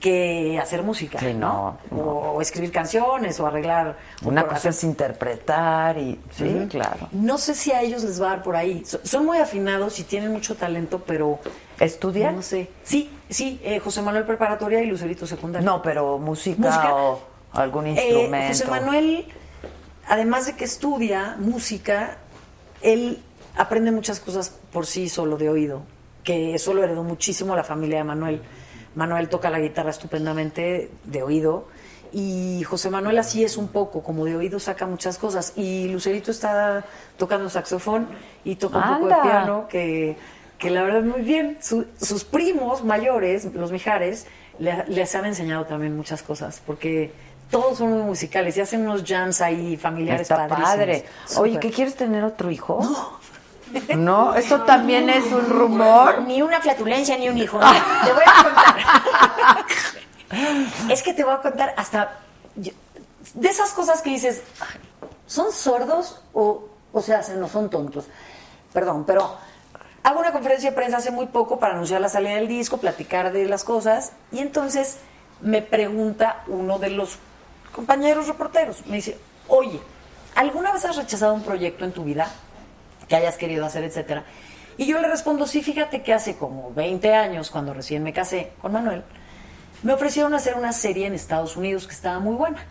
que 0.00 0.58
hacer 0.62 0.82
música, 0.82 1.18
Sí, 1.18 1.32
no, 1.32 1.78
O, 1.90 2.42
escribir 2.42 2.70
canciones 2.70 3.40
o 3.40 3.46
arreglar. 3.46 3.96
o 4.22 4.28
Una 4.28 4.42
por 4.42 4.50
cosa 4.50 4.68
hacer- 4.68 4.70
es 4.72 4.84
interpretar 4.84 5.96
y... 5.96 6.20
Sí, 6.36 6.66
claro. 6.68 7.08
No 7.12 7.38
sé 7.38 7.54
si 7.54 7.72
a 7.72 7.80
ellos 7.80 8.04
les 8.04 8.20
va 8.20 8.26
a 8.26 8.30
dar 8.30 8.42
por 8.42 8.54
ahí. 8.54 8.84
So- 8.84 9.00
Son 9.02 9.24
muy 9.24 9.38
afinados 9.38 9.98
y 10.00 10.04
tienen 10.04 10.30
mucho 10.32 10.56
talento, 10.56 11.02
pero... 11.06 11.38
¿Estudian? 11.80 12.36
No 12.36 12.42
sé. 12.42 12.68
Sí, 12.82 13.10
sí, 13.34 13.60
eh, 13.64 13.78
José 13.80 14.02
Manuel 14.02 14.24
Preparatoria 14.24 14.80
y 14.82 14.86
Lucerito 14.86 15.26
Secundaria. 15.26 15.64
No, 15.68 15.82
pero 15.82 16.18
música, 16.18 16.60
Música. 16.60 16.94
o 16.94 17.20
algún 17.52 17.86
Eh, 17.86 17.90
instrumento. 17.90 18.48
José 18.48 18.66
Manuel, 18.66 19.26
además 20.08 20.46
de 20.46 20.54
que 20.56 20.64
estudia 20.64 21.36
música, 21.38 22.18
él 22.82 23.22
aprende 23.56 23.90
muchas 23.92 24.20
cosas 24.20 24.50
por 24.72 24.86
sí 24.86 25.08
solo 25.08 25.36
de 25.36 25.48
oído, 25.48 25.82
que 26.22 26.54
eso 26.54 26.74
lo 26.74 26.82
heredó 26.82 27.02
muchísimo 27.04 27.54
la 27.54 27.64
familia 27.64 27.98
de 27.98 28.04
Manuel. 28.04 28.42
Manuel 28.94 29.28
toca 29.28 29.50
la 29.50 29.58
guitarra 29.58 29.90
estupendamente 29.90 30.90
de 31.04 31.22
oído 31.22 31.66
y 32.12 32.62
José 32.62 32.90
Manuel 32.90 33.18
así 33.18 33.42
es 33.42 33.56
un 33.56 33.66
poco, 33.68 34.02
como 34.04 34.24
de 34.24 34.36
oído 34.36 34.60
saca 34.60 34.86
muchas 34.86 35.18
cosas 35.18 35.52
y 35.56 35.88
Lucerito 35.88 36.30
está 36.30 36.84
tocando 37.16 37.48
saxofón 37.50 38.06
y 38.44 38.54
toca 38.54 38.78
un 38.78 38.94
poco 39.00 39.08
de 39.08 39.14
piano 39.22 39.66
que, 39.68 40.16
que 40.64 40.70
la 40.70 40.82
verdad 40.82 41.02
muy 41.02 41.20
bien. 41.20 41.58
Su- 41.60 41.84
sus 42.00 42.24
primos 42.24 42.82
mayores, 42.84 43.44
los 43.54 43.70
Mijares, 43.70 44.26
le- 44.58 44.84
les 44.88 45.14
han 45.14 45.26
enseñado 45.26 45.66
también 45.66 45.94
muchas 45.94 46.22
cosas 46.22 46.62
porque 46.66 47.12
todos 47.50 47.76
son 47.78 47.90
muy 47.92 48.02
musicales 48.02 48.56
y 48.56 48.62
hacen 48.62 48.80
unos 48.88 49.04
jams 49.06 49.42
ahí 49.42 49.76
familiares 49.76 50.22
Está 50.22 50.48
padre. 50.48 51.04
Oye. 51.36 51.60
¿qué 51.60 51.70
quieres 51.70 51.94
tener 51.96 52.24
otro 52.24 52.50
hijo? 52.50 52.80
No. 53.96 54.34
eso 54.34 54.60
también 54.62 55.10
es 55.10 55.24
un 55.26 55.50
rumor. 55.50 56.22
Ni 56.22 56.40
una 56.40 56.60
flatulencia 56.60 57.18
ni 57.18 57.28
un 57.28 57.36
hijo. 57.36 57.58
Te 57.58 58.12
voy 58.12 58.22
a 58.24 58.42
contar. 58.44 58.76
es 60.90 61.02
que 61.02 61.12
te 61.12 61.24
voy 61.24 61.34
a 61.34 61.38
contar 61.42 61.74
hasta 61.76 62.20
de 62.54 63.48
esas 63.48 63.70
cosas 63.72 64.00
que 64.00 64.10
dices, 64.10 64.42
"Ay, 64.60 64.80
¿son 65.26 65.52
sordos 65.52 66.20
o, 66.32 66.68
o 66.92 67.00
se 67.02 67.14
hacen 67.14 67.42
o 67.42 67.48
son 67.48 67.68
tontos? 67.68 68.06
Perdón, 68.72 69.04
pero 69.06 69.36
hago 70.04 70.20
una 70.20 70.32
conferencia 70.32 70.70
de 70.70 70.76
prensa 70.76 70.98
hace 70.98 71.10
muy 71.10 71.26
poco 71.26 71.58
para 71.58 71.72
anunciar 71.72 72.00
la 72.00 72.10
salida 72.10 72.34
del 72.36 72.46
disco, 72.46 72.76
platicar 72.76 73.32
de 73.32 73.46
las 73.46 73.64
cosas, 73.64 74.12
y 74.30 74.38
entonces 74.38 74.98
me 75.40 75.62
pregunta 75.62 76.44
uno 76.46 76.78
de 76.78 76.90
los 76.90 77.18
compañeros 77.72 78.28
reporteros, 78.28 78.86
me 78.86 78.96
dice, 78.96 79.18
oye, 79.48 79.80
¿alguna 80.34 80.72
vez 80.72 80.84
has 80.84 80.96
rechazado 80.96 81.34
un 81.34 81.42
proyecto 81.42 81.86
en 81.86 81.92
tu 81.92 82.04
vida 82.04 82.28
que 83.08 83.16
hayas 83.16 83.36
querido 83.38 83.64
hacer, 83.64 83.82
etcétera? 83.82 84.24
Y 84.76 84.86
yo 84.86 85.00
le 85.00 85.08
respondo, 85.08 85.46
sí, 85.46 85.62
fíjate 85.62 86.02
que 86.02 86.12
hace 86.12 86.36
como 86.36 86.72
20 86.74 87.14
años, 87.14 87.50
cuando 87.50 87.72
recién 87.72 88.02
me 88.02 88.12
casé 88.12 88.52
con 88.60 88.72
Manuel, 88.72 89.04
me 89.82 89.94
ofrecieron 89.94 90.34
hacer 90.34 90.54
una 90.54 90.72
serie 90.72 91.06
en 91.06 91.14
Estados 91.14 91.56
Unidos 91.56 91.86
que 91.86 91.94
estaba 91.94 92.18
muy 92.18 92.34
buena. 92.34 92.66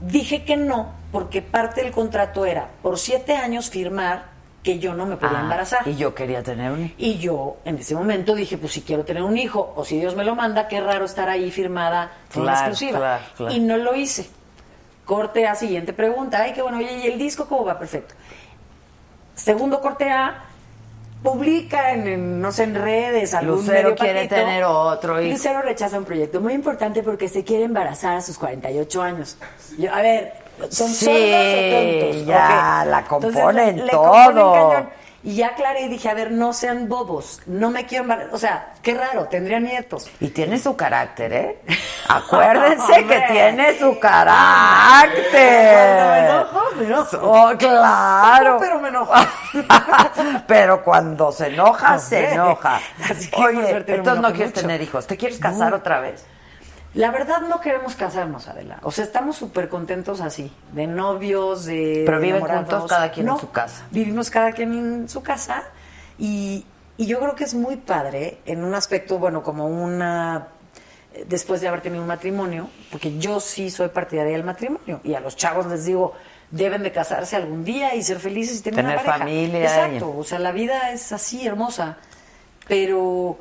Dije 0.00 0.44
que 0.44 0.56
no, 0.56 0.92
porque 1.12 1.40
parte 1.40 1.82
del 1.82 1.92
contrato 1.92 2.44
era 2.44 2.68
por 2.82 2.98
siete 2.98 3.36
años 3.36 3.70
firmar 3.70 4.35
que 4.66 4.78
yo 4.80 4.92
no 4.94 5.06
me 5.06 5.16
podía 5.16 5.38
Ah, 5.38 5.42
embarazar. 5.42 5.86
Y 5.88 5.94
yo 5.96 6.14
quería 6.14 6.42
tener 6.42 6.72
un 6.72 6.84
hijo. 6.86 6.94
Y 6.98 7.18
yo 7.18 7.56
en 7.64 7.78
ese 7.78 7.94
momento 7.94 8.34
dije, 8.34 8.58
pues 8.58 8.72
si 8.72 8.82
quiero 8.82 9.04
tener 9.04 9.22
un 9.22 9.38
hijo, 9.38 9.72
o 9.76 9.84
si 9.84 9.98
Dios 10.00 10.16
me 10.16 10.24
lo 10.24 10.34
manda, 10.34 10.66
qué 10.68 10.80
raro 10.80 11.04
estar 11.04 11.28
ahí 11.28 11.50
firmada 11.52 12.10
Claro, 12.32 12.50
exclusiva. 12.50 12.98
claro, 12.98 13.24
claro. 13.36 13.54
Y 13.54 13.60
no 13.60 13.76
lo 13.76 13.94
hice. 13.94 14.28
Corte 15.04 15.46
A, 15.46 15.54
siguiente 15.54 15.92
pregunta. 15.92 16.42
Ay, 16.42 16.52
qué 16.52 16.62
bueno, 16.62 16.78
oye, 16.78 16.98
¿y 16.98 17.06
el 17.06 17.16
disco 17.18 17.46
cómo 17.46 17.64
va? 17.64 17.78
Perfecto. 17.78 18.14
Segundo 19.34 19.80
corte 19.80 20.10
A, 20.10 20.44
publica 21.22 21.92
en, 21.92 22.06
en, 22.08 22.40
no 22.40 22.50
sé, 22.52 22.64
en 22.64 22.74
redes, 22.74 23.34
algún 23.34 23.56
Lucero 23.56 23.90
medio 23.90 23.94
quiere 23.96 24.14
patito. 24.24 24.34
tener 24.34 24.64
otro 24.64 25.20
hijo. 25.22 25.30
Lucero 25.32 25.62
rechaza 25.62 25.98
un 25.98 26.04
proyecto 26.04 26.40
muy 26.40 26.54
importante 26.54 27.02
porque 27.02 27.28
se 27.28 27.44
quiere 27.44 27.64
embarazar 27.64 28.16
a 28.16 28.20
sus 28.20 28.36
48 28.38 29.02
años. 29.02 29.36
Yo, 29.78 29.92
a 29.94 30.02
ver, 30.02 30.32
¿son 30.70 30.88
Sí, 30.88 31.04
sordos 31.04 31.46
o 31.54 32.10
tontos? 32.10 32.26
ya, 32.26 32.84
la 32.86 33.04
componen 33.04 33.86
todo. 33.88 34.86
Y 35.22 35.34
ya 35.34 35.48
aclaré 35.48 35.80
y 35.82 35.88
dije, 35.88 36.08
a 36.08 36.14
ver, 36.14 36.30
no 36.30 36.52
sean 36.52 36.88
bobos, 36.88 37.40
no 37.46 37.70
me 37.72 37.84
quiero 37.84 38.04
embarazar. 38.04 38.32
O 38.32 38.38
sea, 38.38 38.74
qué 38.80 38.94
raro, 38.94 39.24
tendría 39.24 39.58
nietos. 39.58 40.08
Y 40.20 40.28
tiene 40.28 40.56
su 40.56 40.76
carácter, 40.76 41.32
¿eh? 41.32 41.58
Acuérdense 42.08 43.04
que 43.06 43.20
tiene 43.32 43.76
su 43.76 43.98
carácter. 43.98 45.74
Cuando 45.74 46.10
me 46.12 46.18
enojo, 46.20 46.60
me 46.76 46.84
enojo. 46.86 47.16
Oh, 47.22 47.58
claro. 47.58 48.56
Pero 48.60 48.80
me 48.80 48.88
enojo. 48.88 49.12
Pero 50.46 50.84
cuando 50.84 51.32
se 51.32 51.48
enoja, 51.48 51.98
se 51.98 52.30
enoja. 52.32 52.80
Así 53.10 53.28
que, 53.28 53.42
Oye, 53.42 53.84
entonces 53.88 54.22
no 54.22 54.32
quieres 54.32 54.52
tener 54.52 54.80
hijos. 54.80 55.06
¿Te 55.08 55.16
quieres 55.16 55.38
casar 55.38 55.70
No. 55.70 55.76
otra 55.78 55.98
vez? 56.00 56.24
La 56.96 57.10
verdad 57.10 57.42
no 57.42 57.60
queremos 57.60 57.94
casarnos, 57.94 58.48
Adela. 58.48 58.78
O 58.82 58.90
sea, 58.90 59.04
estamos 59.04 59.36
súper 59.36 59.68
contentos 59.68 60.20
así, 60.22 60.50
de 60.72 60.86
novios, 60.86 61.66
de 61.66 62.02
Pero 62.06 62.20
viven 62.20 62.40
juntos 62.40 62.86
cada 62.88 63.10
quien 63.12 63.28
en 63.28 63.38
su 63.38 63.50
casa. 63.50 63.84
Vivimos 63.90 64.30
cada 64.30 64.52
quien 64.52 64.72
en 64.72 65.08
su 65.08 65.22
casa 65.22 65.62
y, 66.18 66.64
y 66.96 67.06
yo 67.06 67.20
creo 67.20 67.34
que 67.34 67.44
es 67.44 67.52
muy 67.54 67.76
padre 67.76 68.38
en 68.46 68.64
un 68.64 68.74
aspecto, 68.74 69.18
bueno, 69.18 69.42
como 69.42 69.66
una... 69.66 70.48
eh, 71.12 71.26
Después 71.28 71.60
de 71.60 71.68
haber 71.68 71.82
tenido 71.82 72.00
un 72.00 72.08
matrimonio, 72.08 72.70
porque 72.90 73.18
yo 73.18 73.40
sí 73.40 73.70
soy 73.70 73.88
partidaria 73.88 74.32
del 74.32 74.44
matrimonio 74.44 75.00
y 75.04 75.12
a 75.14 75.20
los 75.20 75.36
chavos 75.36 75.66
les 75.66 75.84
digo, 75.84 76.14
deben 76.50 76.82
de 76.82 76.92
casarse 76.92 77.36
algún 77.36 77.62
día 77.62 77.94
y 77.94 78.02
ser 78.02 78.20
felices 78.20 78.60
y 78.60 78.62
tener, 78.62 78.76
Tener 78.86 78.94
una 78.94 79.04
pareja. 79.04 79.18
familia 79.24 79.60
Exacto, 79.64 80.16
o 80.16 80.24
sea, 80.24 80.38
la 80.38 80.52
vida 80.52 80.92
es 80.92 81.12
así, 81.12 81.46
hermosa. 81.46 81.98
Pero 82.66 83.38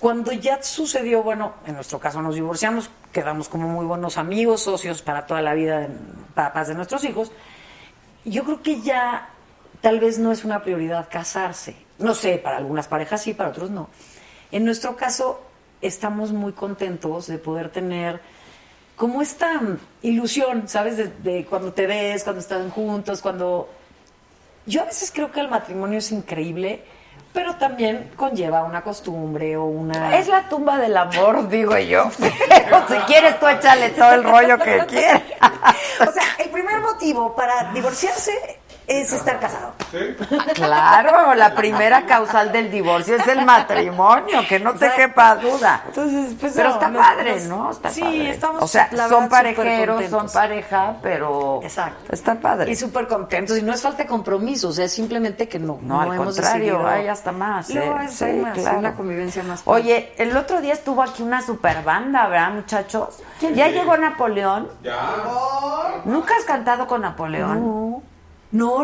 cuando 0.00 0.32
ya 0.32 0.62
sucedió, 0.62 1.22
bueno, 1.22 1.54
en 1.66 1.74
nuestro 1.74 1.98
caso 1.98 2.20
nos 2.20 2.34
divorciamos, 2.34 2.90
quedamos 3.12 3.48
como 3.48 3.68
muy 3.68 3.86
buenos 3.86 4.18
amigos, 4.18 4.62
socios 4.62 5.00
para 5.00 5.26
toda 5.26 5.40
la 5.40 5.54
vida, 5.54 5.88
papás 6.34 6.68
de 6.68 6.74
nuestros 6.74 7.02
hijos. 7.04 7.32
Yo 8.24 8.44
creo 8.44 8.62
que 8.62 8.80
ya 8.82 9.30
tal 9.80 10.00
vez 10.00 10.18
no 10.18 10.32
es 10.32 10.44
una 10.44 10.62
prioridad 10.62 11.08
casarse. 11.10 11.76
No 11.98 12.14
sé, 12.14 12.36
para 12.36 12.58
algunas 12.58 12.88
parejas 12.88 13.22
sí, 13.22 13.32
para 13.32 13.48
otros 13.48 13.70
no. 13.70 13.88
En 14.52 14.66
nuestro 14.66 14.96
caso, 14.96 15.42
estamos 15.80 16.32
muy 16.32 16.52
contentos 16.52 17.26
de 17.26 17.38
poder 17.38 17.70
tener 17.70 18.20
como 18.96 19.22
esta 19.22 19.60
ilusión, 20.02 20.68
¿sabes? 20.68 20.98
De, 20.98 21.08
de 21.08 21.46
cuando 21.46 21.72
te 21.72 21.86
ves, 21.86 22.22
cuando 22.22 22.40
están 22.40 22.70
juntos, 22.70 23.22
cuando... 23.22 23.70
Yo 24.66 24.82
a 24.82 24.84
veces 24.86 25.10
creo 25.10 25.30
que 25.32 25.40
el 25.40 25.48
matrimonio 25.48 25.98
es 25.98 26.12
increíble, 26.12 26.84
pero 27.36 27.54
también 27.56 28.12
conlleva 28.16 28.64
una 28.64 28.80
costumbre 28.80 29.58
o 29.58 29.66
una... 29.66 30.16
Es 30.16 30.26
la 30.26 30.48
tumba 30.48 30.78
del 30.78 30.96
amor, 30.96 31.46
digo 31.50 31.76
yo. 31.76 32.10
Pero 32.18 32.88
si 32.88 32.94
quieres, 33.06 33.38
tú 33.38 33.46
échale 33.46 33.90
todo 33.90 34.14
el 34.14 34.24
rollo 34.24 34.58
que 34.58 34.82
quieras. 34.86 35.22
O 36.00 36.10
sea, 36.10 36.24
el 36.38 36.48
primer 36.48 36.80
motivo 36.80 37.36
para 37.36 37.74
divorciarse 37.74 38.32
es 38.86 39.12
estar 39.12 39.40
casado. 39.40 39.72
Claro, 40.54 41.34
la 41.34 41.54
primera 41.54 42.06
causal 42.06 42.52
del 42.52 42.70
divorcio 42.70 43.16
es 43.16 43.26
el 43.28 43.44
matrimonio, 43.44 44.40
que 44.48 44.60
no 44.60 44.74
te 44.74 44.90
quepa 44.92 45.36
duda. 45.36 45.82
Entonces, 45.88 46.34
pues, 46.40 46.52
pero 46.54 46.68
no, 46.70 46.74
está 46.74 46.92
padre, 46.92 47.32
nos- 47.34 47.44
¿no? 47.44 47.70
Está 47.70 47.90
sí, 47.90 48.00
padre. 48.00 48.30
estamos, 48.30 48.62
O 48.62 48.66
sea, 48.68 48.88
la 48.92 49.08
son 49.08 49.28
parejeros, 49.28 50.04
son 50.10 50.28
pareja, 50.30 50.96
pero 51.02 51.60
Exacto. 51.62 52.12
está 52.12 52.34
padre. 52.36 52.70
Y 52.70 52.76
súper 52.76 53.06
contentos. 53.08 53.58
Y 53.58 53.62
no 53.62 53.72
es 53.72 53.82
falta 53.82 54.02
de 54.04 54.08
compromiso, 54.08 54.68
o 54.68 54.72
sea, 54.72 54.84
es 54.84 54.92
simplemente 54.92 55.48
que 55.48 55.58
no. 55.58 55.78
No, 55.82 56.00
al 56.00 56.12
hemos 56.14 56.34
contrario, 56.34 56.86
hay 56.86 57.08
hasta 57.08 57.32
más. 57.32 57.68
No, 57.70 57.80
¿eh? 57.80 58.04
es- 58.04 58.22
más, 58.42 58.54
claro. 58.58 58.78
una 58.78 58.94
convivencia 58.94 59.42
más. 59.42 59.62
padre. 59.62 59.82
Oye, 59.82 60.12
el 60.18 60.36
otro 60.36 60.60
día 60.60 60.72
estuvo 60.72 61.02
aquí 61.02 61.22
una 61.22 61.42
super 61.42 61.82
banda, 61.82 62.26
¿verdad, 62.28 62.50
muchachos? 62.50 63.20
Ya 63.40 63.68
llegó 63.68 63.96
Napoleón. 63.96 64.68
Ya. 64.82 64.96
¿Nunca 66.04 66.34
has 66.36 66.44
cantado 66.44 66.86
con 66.86 67.02
Napoleón? 67.02 67.60
No, 67.60 68.02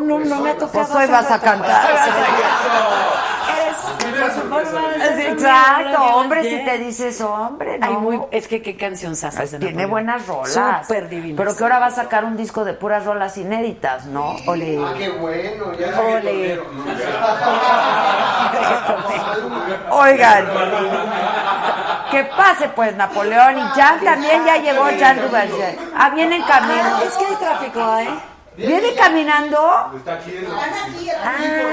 no, 0.00 0.18
no 0.18 0.40
me 0.40 0.50
ha 0.50 0.54
tocado. 0.54 0.70
Pues 0.72 0.90
hoy 0.94 1.06
vas 1.06 1.30
a 1.30 1.40
cantar. 1.40 1.90
Exacto, 5.18 6.02
hombre, 6.16 6.42
si 6.44 6.64
te 6.64 6.78
dices 6.78 7.20
hombre, 7.20 7.78
¿no? 7.78 7.86
Ay, 7.86 7.96
muy, 7.96 8.20
es 8.30 8.48
que 8.48 8.62
qué 8.62 8.76
canción 8.76 9.14
de 9.14 9.58
Tiene 9.58 9.86
buenas 9.86 10.26
rolas. 10.26 10.86
Súper 10.86 11.08
divinas. 11.08 11.36
Pero 11.36 11.56
que 11.56 11.62
ahora 11.62 11.78
va 11.78 11.86
a 11.86 11.90
sacar 11.90 12.24
un 12.24 12.36
disco 12.36 12.64
de 12.64 12.74
puras 12.74 13.04
rolas 13.04 13.36
inéditas, 13.36 14.06
¿no? 14.06 14.36
Ole. 14.46 14.78
Ah, 14.84 14.94
qué 14.96 15.10
bueno. 15.10 15.72
Ya 15.74 16.00
Ole. 16.00 16.60
Oigan. 19.90 20.46
Que 22.12 22.24
pase 22.24 22.68
pues 22.68 22.94
Napoleón 22.94 23.56
y 23.56 23.62
Jan 23.62 24.04
también 24.04 24.44
ya 24.44 24.58
llegó 24.58 24.84
Jan 25.00 25.18
Duverger. 25.18 25.78
Ah, 25.96 26.10
viene 26.10 26.36
en 26.36 26.42
camino. 26.42 26.98
Es 27.02 27.14
que 27.16 27.24
hay 27.24 27.36
tráfico, 27.36 27.98
¿eh? 28.00 28.31
¿Viene 28.56 28.94
caminando? 28.94 29.92
Está 29.96 30.14
aquí 30.14 30.30
aquí. 30.36 31.08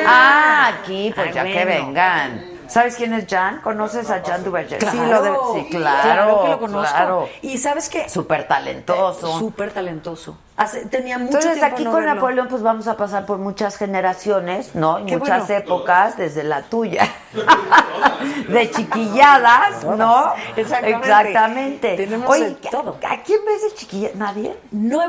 Ah, 0.06 0.68
aquí, 0.68 1.12
pues 1.14 1.28
Ah, 1.28 1.32
ya 1.32 1.44
que 1.44 1.66
vengan. 1.66 2.59
¿Sabes 2.70 2.96
quién 2.96 3.14
es 3.14 3.26
Jan? 3.28 3.62
¿Conoces 3.62 4.10
a 4.12 4.22
Jan 4.24 4.44
Duverger? 4.44 4.78
Claro, 4.80 4.98
sí, 4.98 5.06
lo 5.06 5.22
de- 5.22 5.60
sí, 5.62 5.68
claro, 5.72 6.02
claro 6.04 6.44
que 6.44 6.50
lo 6.50 6.60
conozco. 6.60 6.96
claro. 6.96 7.30
Y 7.42 7.58
sabes 7.58 7.90
qué? 7.90 8.08
Súper 8.08 8.48
talentoso. 8.48 9.40
Súper 9.40 9.72
talentoso. 9.72 10.38
Hace- 10.56 10.86
tenía 10.88 11.18
mucho 11.18 11.38
Entonces 11.38 11.54
tiempo 11.60 11.74
aquí 11.76 11.84
no 11.86 11.92
con 11.92 12.02
verlo. 12.02 12.16
Napoleón 12.16 12.48
pues 12.50 12.62
vamos 12.62 12.88
a 12.88 12.96
pasar 12.98 13.26
por 13.26 13.38
muchas 13.38 13.78
generaciones, 13.78 14.76
¿no? 14.76 15.04
Qué 15.06 15.18
muchas 15.18 15.48
bueno. 15.48 15.64
épocas, 15.64 16.18
desde 16.18 16.44
la 16.44 16.62
tuya, 16.64 17.08
de 18.50 18.70
chiquilladas, 18.72 19.84
¿no? 19.86 20.34
Exactamente. 20.56 21.08
Exactamente. 21.08 21.96
Tenemos 21.98 22.30
Oye, 22.30 22.58
todo. 22.70 22.98
¿a 23.10 23.22
quién 23.24 23.40
ves 23.46 23.64
de 23.64 23.76
chiquilla? 23.76 24.10
¿Nadie? 24.16 24.56
No 24.72 25.02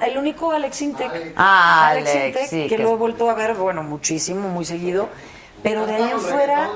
el 0.00 0.18
único 0.18 0.50
Alex 0.52 0.82
Intec. 0.82 1.34
Ah, 1.36 1.88
Alex 1.88 2.10
Alex, 2.10 2.26
Intec, 2.26 2.46
sí, 2.48 2.66
que 2.68 2.76
que- 2.76 2.82
lo 2.82 2.92
he 2.92 2.96
vuelto 2.96 3.28
a 3.30 3.34
ver, 3.34 3.54
bueno, 3.54 3.82
muchísimo, 3.82 4.48
muy 4.48 4.64
seguido. 4.64 5.08
Pero 5.62 5.86
de 5.86 5.94
ahí 5.96 6.10
en 6.10 6.20
fuera, 6.20 6.70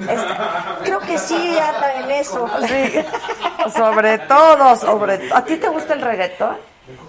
está- 0.00 0.78
creo 0.82 1.00
que 1.00 1.18
sí 1.18 1.34
anda 1.58 1.94
en 2.00 2.10
eso. 2.10 2.48
Sí, 2.66 3.70
sobre 3.76 4.18
todo, 4.20 4.76
sobre 4.76 5.18
todo. 5.18 5.36
¿A 5.36 5.44
ti 5.44 5.56
te 5.56 5.68
gusta 5.68 5.94
el 5.94 6.00
reggaetón? 6.00 6.56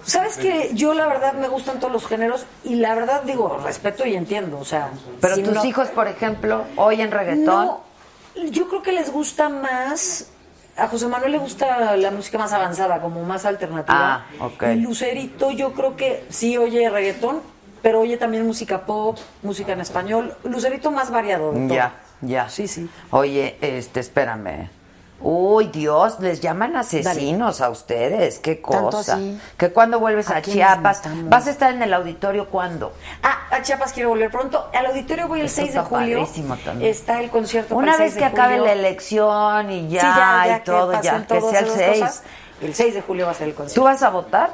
Sabes 0.04 0.36
que 0.36 0.70
yo 0.74 0.92
la 0.94 1.06
verdad 1.06 1.34
me 1.34 1.46
gustan 1.48 1.78
todos 1.78 1.92
los 1.92 2.06
géneros 2.06 2.46
y 2.64 2.76
la 2.76 2.94
verdad 2.94 3.22
digo, 3.22 3.60
respeto 3.64 4.04
y 4.06 4.16
entiendo, 4.16 4.58
o 4.58 4.64
sea. 4.64 4.90
Pero 5.20 5.34
si 5.36 5.42
tus 5.42 5.54
no- 5.54 5.64
hijos, 5.64 5.88
por 5.88 6.08
ejemplo, 6.08 6.64
oyen 6.76 7.10
reggaetón. 7.10 7.66
No, 7.66 7.80
yo 8.50 8.68
creo 8.68 8.82
que 8.82 8.92
les 8.92 9.10
gusta 9.12 9.48
más. 9.48 10.30
A 10.76 10.86
José 10.86 11.06
Manuel 11.08 11.32
le 11.32 11.38
gusta 11.38 11.96
la 11.96 12.10
música 12.12 12.38
más 12.38 12.52
avanzada, 12.52 13.00
como 13.00 13.22
más 13.24 13.44
alternativa. 13.44 14.26
Ah, 14.38 14.44
ok. 14.44 14.62
Y 14.74 14.76
Lucerito, 14.76 15.50
yo 15.50 15.72
creo 15.72 15.96
que 15.96 16.24
sí 16.28 16.56
oye 16.56 16.88
reggaetón, 16.88 17.40
pero 17.82 18.00
oye 18.00 18.16
también 18.16 18.46
música 18.46 18.84
pop, 18.86 19.16
música 19.42 19.72
en 19.72 19.80
español. 19.80 20.34
Lucerito 20.44 20.90
más 20.90 21.10
variado. 21.10 21.52
de 21.52 21.60
todo. 21.66 21.74
Ya, 21.74 21.94
ya. 22.20 22.48
Sí, 22.48 22.68
sí. 22.68 22.88
Oye, 23.10 23.56
este, 23.60 24.00
espérame. 24.00 24.70
Uy, 25.20 25.66
Dios, 25.66 26.20
les 26.20 26.40
llaman 26.40 26.76
asesinos 26.76 27.60
a 27.60 27.70
ustedes, 27.70 28.38
qué 28.38 28.60
cosa. 28.60 29.18
Que 29.56 29.70
cuando 29.72 29.98
vuelves 29.98 30.30
a 30.30 30.36
¿A 30.36 30.42
Chiapas, 30.42 31.02
vas 31.24 31.48
a 31.48 31.50
estar 31.50 31.72
en 31.74 31.82
el 31.82 31.92
auditorio 31.92 32.46
cuándo? 32.48 32.92
Ah, 33.24 33.48
a 33.50 33.60
Chiapas 33.60 33.92
quiero 33.92 34.10
volver 34.10 34.30
pronto. 34.30 34.70
Al 34.72 34.86
auditorio 34.86 35.26
voy 35.26 35.40
el 35.40 35.46
Eso 35.46 35.56
6 35.56 35.74
de 35.74 35.80
julio. 35.80 36.28
también. 36.64 36.88
Está 36.88 37.20
el 37.20 37.30
concierto. 37.30 37.70
para 37.74 37.78
Una 37.82 37.92
el 37.94 37.98
vez 37.98 38.12
6 38.12 38.14
que 38.14 38.20
de 38.20 38.26
acabe 38.36 38.58
julio. 38.58 38.66
la 38.66 38.72
elección 38.80 39.70
y 39.72 39.88
ya, 39.88 40.00
Sí, 40.00 40.06
ya, 40.06 40.44
ya 40.46 40.56
y 40.58 40.60
todo, 40.60 40.92
ya, 41.02 41.26
que 41.26 41.40
sea 41.40 41.58
el 41.58 41.66
esas 41.66 41.76
6. 41.78 41.98
cosas, 42.00 42.22
el 42.62 42.74
6 42.76 42.94
de 42.94 43.02
julio 43.02 43.26
va 43.26 43.32
a 43.32 43.34
ser 43.34 43.48
el 43.48 43.54
concierto. 43.54 43.80
¿Tú 43.80 43.84
vas 43.86 44.02
a 44.04 44.10
votar? 44.10 44.50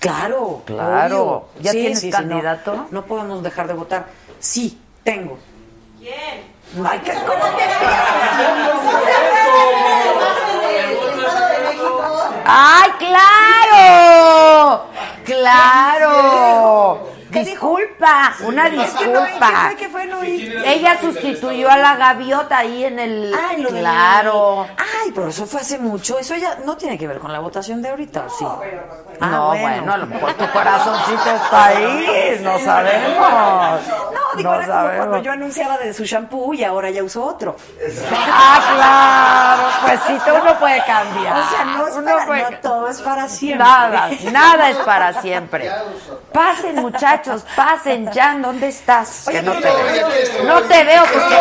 Claro, 0.00 0.62
Claro. 0.64 1.22
obvio. 1.22 1.44
¿Ya 1.60 1.72
Sí, 1.72 1.78
tienes 1.78 2.00
sí, 2.00 2.10
sí, 2.10 2.22
no. 2.22 2.28
candidato? 2.28 2.86
no, 2.90 3.04
podemos 3.04 3.42
dejar 3.42 3.66
de 3.68 3.74
votar. 3.74 4.06
Sí, 4.38 4.80
tengo. 5.04 5.38
¿Quién? 5.98 6.50
Ay, 6.86 6.98
¿qué- 7.00 7.12
cómo 7.26 7.44
El 10.76 11.24
Estado 11.24 11.48
de 11.48 11.58
México. 11.68 12.02
¡Ay, 12.46 12.90
claro! 12.98 14.84
Claro. 15.24 17.09
Disculpa, 17.30 18.34
una 18.44 18.66
Es 18.68 18.90
que 18.94 19.06
no, 19.06 19.22
disculpa. 19.22 19.70
¿qué 19.78 19.88
fue? 19.88 20.00
Ella 20.64 20.98
sustituyó 21.00 21.70
a 21.70 21.76
la 21.76 21.96
gaviota 21.96 22.58
ahí 22.58 22.84
en 22.84 22.98
el. 22.98 23.30
De 23.30 23.66
claro. 23.80 24.66
Ay, 24.76 25.12
pero 25.14 25.28
eso 25.28 25.46
fue 25.46 25.60
hace 25.60 25.78
mucho. 25.78 26.18
Eso 26.18 26.34
ya 26.36 26.56
no 26.64 26.76
tiene 26.76 26.98
que 26.98 27.06
ver 27.06 27.18
con 27.18 27.32
la 27.32 27.38
votación 27.40 27.80
de 27.82 27.90
ahorita, 27.90 28.24
¿o 28.26 28.30
sí? 28.30 28.44
Ah, 29.20 29.26
no, 29.26 29.48
bueno. 29.48 29.92
a 29.92 29.96
lo 29.98 30.06
mejor 30.06 30.32
tu 30.34 30.46
corazoncito 30.50 31.30
está 31.30 31.66
ahí, 31.66 32.38
no 32.42 32.58
sabemos. 32.58 33.80
No, 34.12 34.20
digo, 34.36 34.54
No 34.54 34.66
sabemos. 34.66 35.06
cuando 35.06 35.18
yo 35.22 35.32
anunciaba 35.32 35.78
de 35.78 35.92
su 35.94 36.04
shampoo 36.04 36.54
y 36.54 36.64
ahora 36.64 36.90
ya 36.90 37.02
uso 37.02 37.24
otro. 37.24 37.56
Ah, 38.22 38.60
claro, 38.74 39.86
pues 39.86 40.00
sí, 40.06 40.30
uno 40.30 40.58
puede 40.58 40.82
cambiar. 40.84 41.38
O 41.38 41.48
sea, 41.50 41.64
no, 41.64 41.86
es 41.86 41.94
Uno 41.96 42.04
para, 42.12 42.26
puede- 42.26 42.50
no 42.50 42.58
todo 42.60 42.88
es 42.88 43.00
para 43.02 43.28
siempre. 43.28 43.58
Nada, 43.66 44.10
nada 44.32 44.70
es 44.70 44.76
para 44.78 45.20
siempre. 45.20 45.70
Pasen, 46.32 46.76
muchachos, 46.76 47.19
pasen, 47.56 48.10
Jan, 48.12 48.42
¿dónde 48.42 48.68
estás? 48.68 49.26
Que 49.30 49.42
no 49.42 49.52
te 49.52 49.68
veo. 49.70 50.08
No 50.44 50.62
te 50.62 50.84
veo 50.84 51.02
porque 51.12 51.34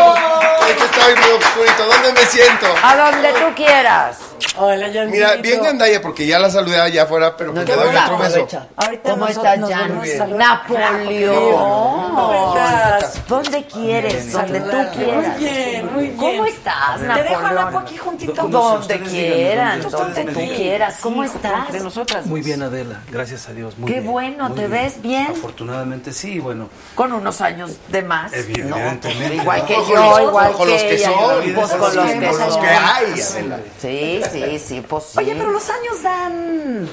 Aquí 0.71 0.83
estoy 0.83 1.15
muy 1.15 1.31
oscurito. 1.43 1.85
¿Dónde 1.87 2.13
me 2.13 2.25
siento? 2.27 2.67
a 2.83 2.95
donde 2.95 3.33
tú 3.33 3.55
quieras. 3.55 4.17
Hola, 4.57 4.89
Jan. 4.93 5.09
Mira, 5.09 5.35
bien 5.35 5.63
gandalla 5.63 6.01
porque 6.01 6.25
ya 6.27 6.39
la 6.39 6.49
saludé 6.49 6.79
allá 6.79 7.03
afuera, 7.03 7.35
pero 7.35 7.53
pues 7.53 7.67
le 7.67 7.75
doy 7.75 7.95
otro 7.95 8.17
beso. 8.17 8.47
Ahorita 8.75 9.09
¿Cómo 9.11 9.27
estás, 9.27 9.59
Jan? 9.69 10.37
Napoleón. 10.37 11.35
¿Cómo 11.35 12.55
estás? 12.55 13.27
¿Dónde 13.27 13.63
quieres? 13.65 14.31
Donde 14.31 14.61
tú 14.61 14.77
quieras. 14.95 15.39
Muy 15.39 15.49
bien, 15.49 15.93
muy 15.93 16.03
bien. 16.03 16.17
¿Cómo 16.17 16.45
estás, 16.45 16.99
Te 16.99 17.23
dejo 17.23 17.35
a 17.35 17.41
Napoleón? 17.41 17.55
Napo 17.55 17.79
aquí 17.79 17.97
juntito. 17.97 18.47
Donde 18.47 18.99
quieran, 19.01 19.81
donde 19.81 20.25
tú 20.25 20.39
quieras. 20.55 20.97
¿Cómo 21.01 21.23
estás? 21.23 21.83
nosotras. 21.89 22.25
Muy 22.25 22.41
bien, 22.41 22.61
Adela, 22.61 23.01
gracias 23.09 23.49
a 23.49 23.53
Dios. 23.53 23.77
Muy 23.77 23.91
Qué 23.91 24.01
bueno, 24.01 24.53
¿te 24.53 24.67
ves 24.67 25.01
bien? 25.01 25.27
Afortunadamente 25.31 25.68
sí, 26.13 26.39
bueno. 26.39 26.69
Con 26.95 27.11
unos 27.13 27.41
años 27.41 27.71
de 27.89 28.01
más. 28.01 28.31
Evidentemente. 28.33 29.13
No, 29.15 29.33
igual 29.33 29.65
que 29.65 29.73
yo, 29.75 29.95
los- 29.95 30.21
igual 30.21 30.51
con 30.53 30.65
que 30.67 30.73
los 30.73 30.81
que 30.83 30.95
ella. 30.95 31.05
son, 31.11 31.53
Pues 31.53 31.67
con 31.71 31.79
los 31.95 32.05
que 32.05 32.13
con 32.27 32.39
los 32.39 32.53
son. 32.53 32.61
que 32.61 32.67
hay. 32.69 33.17
Sí, 33.17 34.21
sí, 34.31 34.59
sí, 34.59 34.81
pues 34.87 35.03
sí. 35.05 35.19
Oye, 35.19 35.35
pero 35.35 35.51
los 35.51 35.69
años 35.69 36.03
dan 36.03 36.87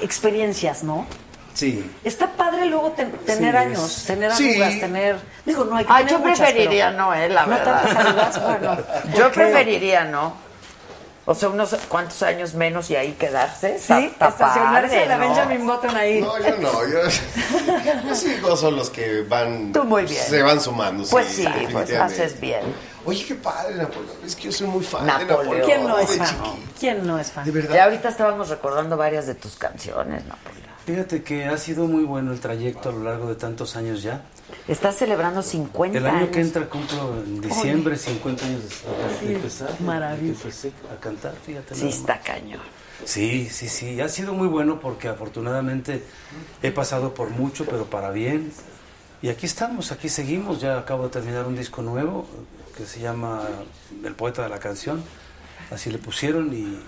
experiencias, 0.00 0.82
¿no? 0.82 1.06
Sí. 1.54 1.90
Está 2.04 2.28
padre 2.32 2.66
luego 2.66 2.90
ten- 2.92 3.12
tener 3.24 3.52
Sí, 3.52 3.56
años, 3.58 3.96
es- 3.98 4.04
tener 4.06 4.32
Sí. 4.32 4.50
arrugas, 4.50 4.78
tener... 4.80 5.16
Digo, 5.46 5.64
no 5.64 5.76
hay 5.76 5.84
que 5.86 5.92
Ay, 5.92 6.04
tener 6.04 6.12
yo 6.20 6.26
muchas, 6.26 6.38
preferiría 6.40 6.86
pero- 6.90 6.98
no, 6.98 7.14
eh, 7.14 7.28
la 7.30 7.42
¿No 7.46 7.48
verdad. 7.50 7.82
tantas 7.82 8.06
arrugas? 8.06 8.42
Bueno, 8.42 8.76
Yo 9.16 9.32
preferiría 9.32 10.04
no. 10.04 10.34
O 11.28 11.34
sea, 11.34 11.48
unos 11.48 11.74
cuantos 11.88 12.22
años 12.22 12.54
menos 12.54 12.88
y 12.88 12.94
ahí 12.94 13.12
quedarse. 13.14 13.80
Sí, 13.80 13.92
está 13.92 14.28
estacionarse 14.28 14.94
padre, 14.94 15.06
la 15.06 15.18
¿no? 15.18 15.26
Benjamin 15.26 15.66
Button 15.66 15.96
ahí. 15.96 16.20
No, 16.20 16.38
yo 16.38 16.56
no. 16.58 16.86
Yo, 16.86 16.98
los 18.08 18.24
hijos 18.24 18.60
son 18.60 18.76
los 18.76 18.90
que 18.90 19.22
van. 19.22 19.72
Tú 19.72 19.82
muy 19.82 20.04
bien. 20.04 20.22
Se 20.24 20.40
van 20.42 20.60
sumando. 20.60 21.04
Pues 21.10 21.26
sí, 21.26 21.44
pues 21.72 21.92
haces 21.92 22.40
bien. 22.40 22.62
Oye, 23.04 23.24
qué 23.24 23.34
padre, 23.34 23.74
Napoleón. 23.74 24.16
Es 24.24 24.36
que 24.36 24.44
yo 24.44 24.52
soy 24.52 24.68
muy 24.68 24.84
fan 24.84 25.04
de 25.04 25.12
Napoleón. 25.12 25.44
Napoleón. 25.44 25.66
¿Quién 25.66 25.86
no 25.88 25.98
es 25.98 26.16
fan? 26.16 26.26
chiquito. 26.28 26.58
¿Quién 26.78 27.06
no 27.06 27.18
es 27.18 27.30
fan? 27.32 27.44
De 27.44 27.50
verdad. 27.50 27.74
Ya 27.74 27.84
ahorita 27.84 28.08
estábamos 28.08 28.48
recordando 28.48 28.96
varias 28.96 29.26
de 29.26 29.34
tus 29.34 29.56
canciones, 29.56 30.24
Napoleón. 30.26 30.75
Fíjate 30.86 31.24
que 31.24 31.46
ha 31.46 31.58
sido 31.58 31.88
muy 31.88 32.04
bueno 32.04 32.32
el 32.32 32.38
trayecto 32.38 32.90
a 32.90 32.92
lo 32.92 33.02
largo 33.02 33.28
de 33.28 33.34
tantos 33.34 33.74
años 33.74 34.02
ya. 34.04 34.22
Estás 34.68 34.96
celebrando 34.96 35.42
50 35.42 35.98
El 35.98 36.06
año 36.06 36.16
años. 36.18 36.30
que 36.30 36.40
entra 36.40 36.68
cumplo 36.68 37.14
en 37.24 37.40
diciembre 37.40 37.96
50 37.96 38.46
años 38.46 38.62
de, 39.20 39.26
de 39.26 39.34
empezar. 39.34 39.70
empecé 40.20 40.72
a 40.96 41.00
cantar, 41.00 41.34
fíjate. 41.44 41.74
Sí, 41.74 41.88
está 41.88 42.20
cañón. 42.20 42.60
Sí, 43.04 43.48
sí, 43.50 43.68
sí. 43.68 44.00
Ha 44.00 44.08
sido 44.08 44.32
muy 44.32 44.46
bueno 44.46 44.78
porque 44.78 45.08
afortunadamente 45.08 46.04
he 46.62 46.70
pasado 46.70 47.14
por 47.14 47.30
mucho, 47.30 47.66
pero 47.66 47.86
para 47.86 48.10
bien. 48.10 48.52
Y 49.22 49.28
aquí 49.28 49.46
estamos, 49.46 49.90
aquí 49.90 50.08
seguimos. 50.08 50.60
Ya 50.60 50.78
acabo 50.78 51.04
de 51.04 51.10
terminar 51.10 51.46
un 51.46 51.56
disco 51.56 51.82
nuevo 51.82 52.28
que 52.76 52.86
se 52.86 53.00
llama 53.00 53.42
El 54.04 54.14
poeta 54.14 54.42
de 54.44 54.50
la 54.50 54.60
canción. 54.60 55.02
Así 55.72 55.90
le 55.90 55.98
pusieron 55.98 56.54
y 56.54 56.78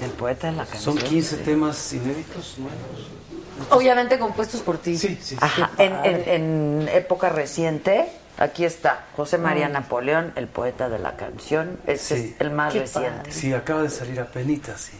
El 0.00 0.10
poeta 0.10 0.48
de 0.50 0.56
la 0.56 0.64
canción. 0.66 0.98
son 0.98 1.08
15 1.08 1.36
sí. 1.36 1.42
temas 1.42 1.92
inéditos 1.92 2.56
nuevos. 2.58 3.70
Obviamente 3.70 4.18
compuestos 4.18 4.60
por 4.60 4.76
ti. 4.78 4.98
Sí, 4.98 5.18
sí. 5.20 5.36
Ajá, 5.40 5.70
en, 5.78 5.94
en- 6.04 6.28
en 6.28 6.88
época 6.92 7.30
reciente, 7.30 8.06
aquí 8.36 8.64
está, 8.66 9.06
José 9.16 9.38
María 9.38 9.68
Napoleón, 9.70 10.32
el 10.36 10.46
poeta 10.48 10.90
de 10.90 10.98
la 10.98 11.16
canción, 11.16 11.78
ese 11.86 12.16
Sí. 12.16 12.32
es 12.34 12.40
el 12.42 12.50
más 12.50 12.72
Qué 12.74 12.80
reciente. 12.80 13.32
Sí, 13.32 13.54
acaba 13.54 13.82
de 13.82 13.88
salir 13.90 14.20
a 14.20 14.26
penita, 14.26 14.76
sí. 14.76 14.92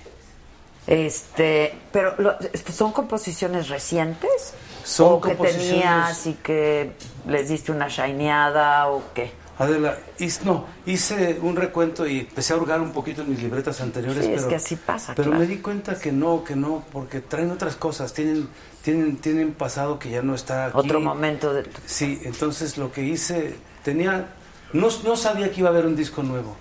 Este, 0.87 1.75
pero 1.93 2.15
lo- 2.19 2.37
¿son 2.73 2.93
composiciones 2.93 3.69
recientes? 3.69 4.55
Son 4.85 5.15
¿O 5.15 5.21
que 5.21 5.31
composiciones- 5.37 5.69
tenías 5.71 6.27
y 6.27 6.33
que 6.35 6.93
les 7.27 7.49
diste 7.49 7.73
una 7.73 7.89
shineada 7.89 8.89
o 8.89 9.03
qué? 9.13 9.33
Adela, 9.59 9.97
hice, 10.19 10.45
no, 10.45 10.67
hice 10.85 11.39
un 11.41 11.57
recuento 11.57 12.07
y 12.07 12.21
empecé 12.21 12.53
a 12.53 12.57
hurgar 12.57 12.81
un 12.83 12.93
poquito 12.93 13.23
en 13.23 13.31
mis 13.31 13.43
libretas 13.43 13.81
anteriores, 13.81 14.25
Sí, 14.25 14.31
es 14.33 14.37
pero, 14.39 14.49
que 14.51 14.55
así 14.57 14.77
pasa, 14.77 15.15
pero 15.15 15.31
claro. 15.31 15.41
me 15.41 15.47
di 15.49 15.59
cuenta 15.63 15.99
que 15.99 16.13
no, 16.13 16.45
que 16.45 16.55
no, 16.55 16.85
porque 16.93 17.21
traen 17.23 17.51
otras 17.51 17.75
cosas, 17.77 18.13
tienen, 18.13 18.49
tienen, 18.83 19.17
tienen 19.17 19.53
pasado 19.55 19.99
que 19.99 20.11
ya 20.11 20.21
no 20.21 20.35
está 20.35 20.67
aquí. 20.67 20.77
Otro 20.79 21.01
momento 21.01 21.55
de... 21.55 21.65
Sí, 21.87 22.21
entonces 22.25 22.77
lo 22.77 22.93
que 22.93 23.03
hice, 23.05 23.55
tenía, 23.83 24.29
no, 24.75 24.89
no 25.05 25.17
sabía 25.17 25.51
que 25.51 25.61
iba 25.61 25.71
a 25.71 25.73
haber 25.73 25.87
un 25.87 25.97
disco 25.97 26.23
nuevo. 26.23 26.55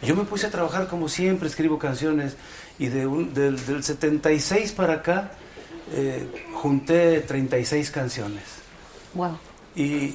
Yo 0.00 0.16
me 0.16 0.24
puse 0.24 0.46
a 0.46 0.50
trabajar 0.50 0.86
como 0.88 1.08
siempre, 1.10 1.48
escribo 1.48 1.78
canciones, 1.78 2.36
y 2.78 2.86
de 2.86 3.06
un- 3.06 3.34
del, 3.34 3.64
del 3.66 3.82
76 3.84 4.72
para 4.72 4.94
acá 4.94 5.32
eh, 5.92 6.26
junté 6.54 7.20
36 7.20 7.90
canciones. 7.90 8.44
Wow. 9.14 9.36
Y, 9.76 10.14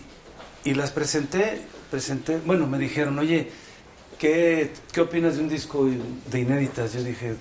y 0.63 0.73
las 0.73 0.91
presenté, 0.91 1.61
presenté, 1.97 2.39
bueno, 2.43 2.65
me 2.65 2.79
dijeron, 2.79 3.19
oye, 3.19 3.51
¿qué, 4.17 4.73
¿qué 4.91 5.01
opinas 5.01 5.35
de 5.35 5.43
un 5.43 5.47
disco 5.49 5.85
de 6.25 6.39
inéditas? 6.39 6.91
Yo 6.93 7.03
dije, 7.03 7.35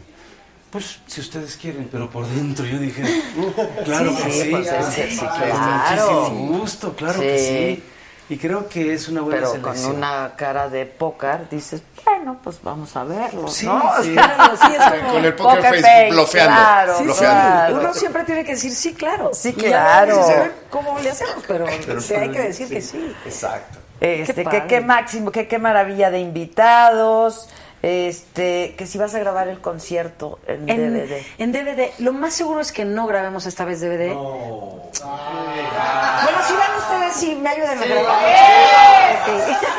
pues 0.71 0.99
si 1.07 1.23
ustedes 1.23 1.57
quieren, 1.57 1.89
pero 1.91 2.11
por 2.11 2.27
dentro 2.27 2.67
yo 2.67 2.79
dije, 2.79 3.03
claro 3.87 4.15
Sí, 4.15 4.23
que 4.25 4.31
sí, 4.31 5.19
claro. 5.19 6.21
muchísimo 6.29 6.59
gusto, 6.59 6.93
claro 6.95 7.19
que 7.21 7.79
Sí. 7.79 7.83
Y 8.29 8.37
creo 8.39 8.69
que 8.69 8.93
es 8.95 9.09
una 9.09 9.23
buena 9.23 9.39
Pero 9.41 9.53
selección. 9.53 9.87
con 9.89 9.97
una 9.97 10.33
cara 10.37 10.69
de 10.69 10.85
póker 10.87 11.49
dices, 11.51 11.83
bueno, 12.05 12.39
pues 12.45 12.61
vamos 12.63 12.95
a 12.95 13.05
verlo, 13.05 13.49
Sí, 13.49 13.65
¿no? 13.67 13.83
sí. 14.03 14.13
Claro, 14.13 14.55
sí, 14.61 14.69
es 14.79 15.01
como- 15.01 15.13
Con 15.15 15.25
el 15.25 15.35
poker 15.35 15.63
face, 15.63 15.81
face, 15.83 16.11
blofeando. 16.11 16.57
Claro, 16.57 16.93
Sí, 16.93 16.99
sí, 16.99 17.05
Blofeando. 17.05 17.81
Uno 17.81 17.95
siempre 17.95 18.25
tiene 18.25 18.45
que 18.45 18.53
decir 18.53 18.73
sí, 18.73 18.93
claro. 18.95 19.31
Sí, 19.33 19.53
claro. 19.55 20.07
veremos 20.09 20.31
a 20.31 20.41
ver 20.41 20.55
¿Cómo 20.71 20.99
le 21.01 21.11
hacemos? 21.11 21.35
Pero, 21.49 21.67
sí, 22.01 22.15
hay 22.15 22.31
que 22.31 22.41
decir 22.43 22.69
que 22.69 22.81
sí. 22.83 23.15
Exacto. 23.27 23.79
Este, 24.03 24.45
Qué 24.45 24.51
que 24.51 24.67
qué 24.67 24.81
máximo, 24.81 25.31
que 25.31 25.47
qué 25.47 25.59
maravilla 25.59 26.11
de 26.11 26.19
invitados. 26.19 27.49
Este, 27.83 28.75
que 28.79 28.87
si 28.87 28.97
vas 28.97 29.13
a 29.17 29.19
grabar 29.19 29.49
el 29.49 29.61
concierto 29.61 30.39
en, 30.47 30.69
En 30.69 30.95
DVD. 30.95 31.23
en 31.39 31.53
DVD. 31.53 31.91
Lo 31.99 32.13
más 32.13 32.33
seguro 32.33 32.61
es 32.61 32.71
que 32.71 32.85
no 32.85 33.09
grabemos 33.09 33.45
esta 33.47 33.65
vez 33.65 33.81
DVD. 33.81 34.15
Bueno, 34.15 34.93
si 36.47 36.55
van 36.55 36.77
ustedes, 36.79 37.15
sí, 37.15 37.35
me 37.35 37.49
ayuden 37.49 37.79
a 37.79 37.85
grabar. 37.85 38.19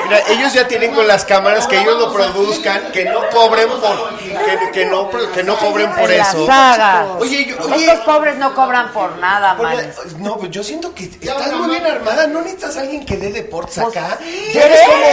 Mira, 0.03 0.19
ellos 0.29 0.53
ya 0.53 0.67
tienen 0.67 0.93
con 0.93 1.07
las 1.07 1.23
cámaras 1.23 1.65
que 1.65 1.79
ellos 1.79 1.97
lo 1.97 2.11
produzcan, 2.11 2.91
que 2.91 3.05
no 3.05 3.21
cobren 3.29 3.69
por 3.69 4.19
que, 4.37 4.71
que 4.71 4.85
no 4.85 5.09
que 5.09 5.43
no 5.43 5.55
cobren 5.57 5.91
por 5.93 6.11
En 6.11 6.21
eso. 6.21 6.45
saga. 6.45 7.05
Oye, 7.19 7.45
yo- 7.45 7.57
oye, 7.73 7.85
Estos 7.85 7.99
pobres 8.05 8.37
no 8.37 8.53
cobran 8.55 8.91
por 8.91 9.17
nada, 9.17 9.53
man. 9.55 9.77
No, 10.19 10.37
pues 10.37 10.51
yo 10.51 10.63
siento 10.63 10.93
que 10.93 11.05
estás 11.05 11.53
muy 11.53 11.69
bien 11.69 11.85
armada. 11.85 12.27
No 12.27 12.39
necesitas 12.41 12.77
a 12.77 12.81
alguien 12.81 13.05
que 13.05 13.17
dé 13.17 13.31
deportes 13.31 13.79
Pues, 13.83 13.95
acá. 13.97 14.17
¿sí? 14.21 14.51
Ya 14.53 14.61
eres 14.65 14.81
como. 14.81 15.03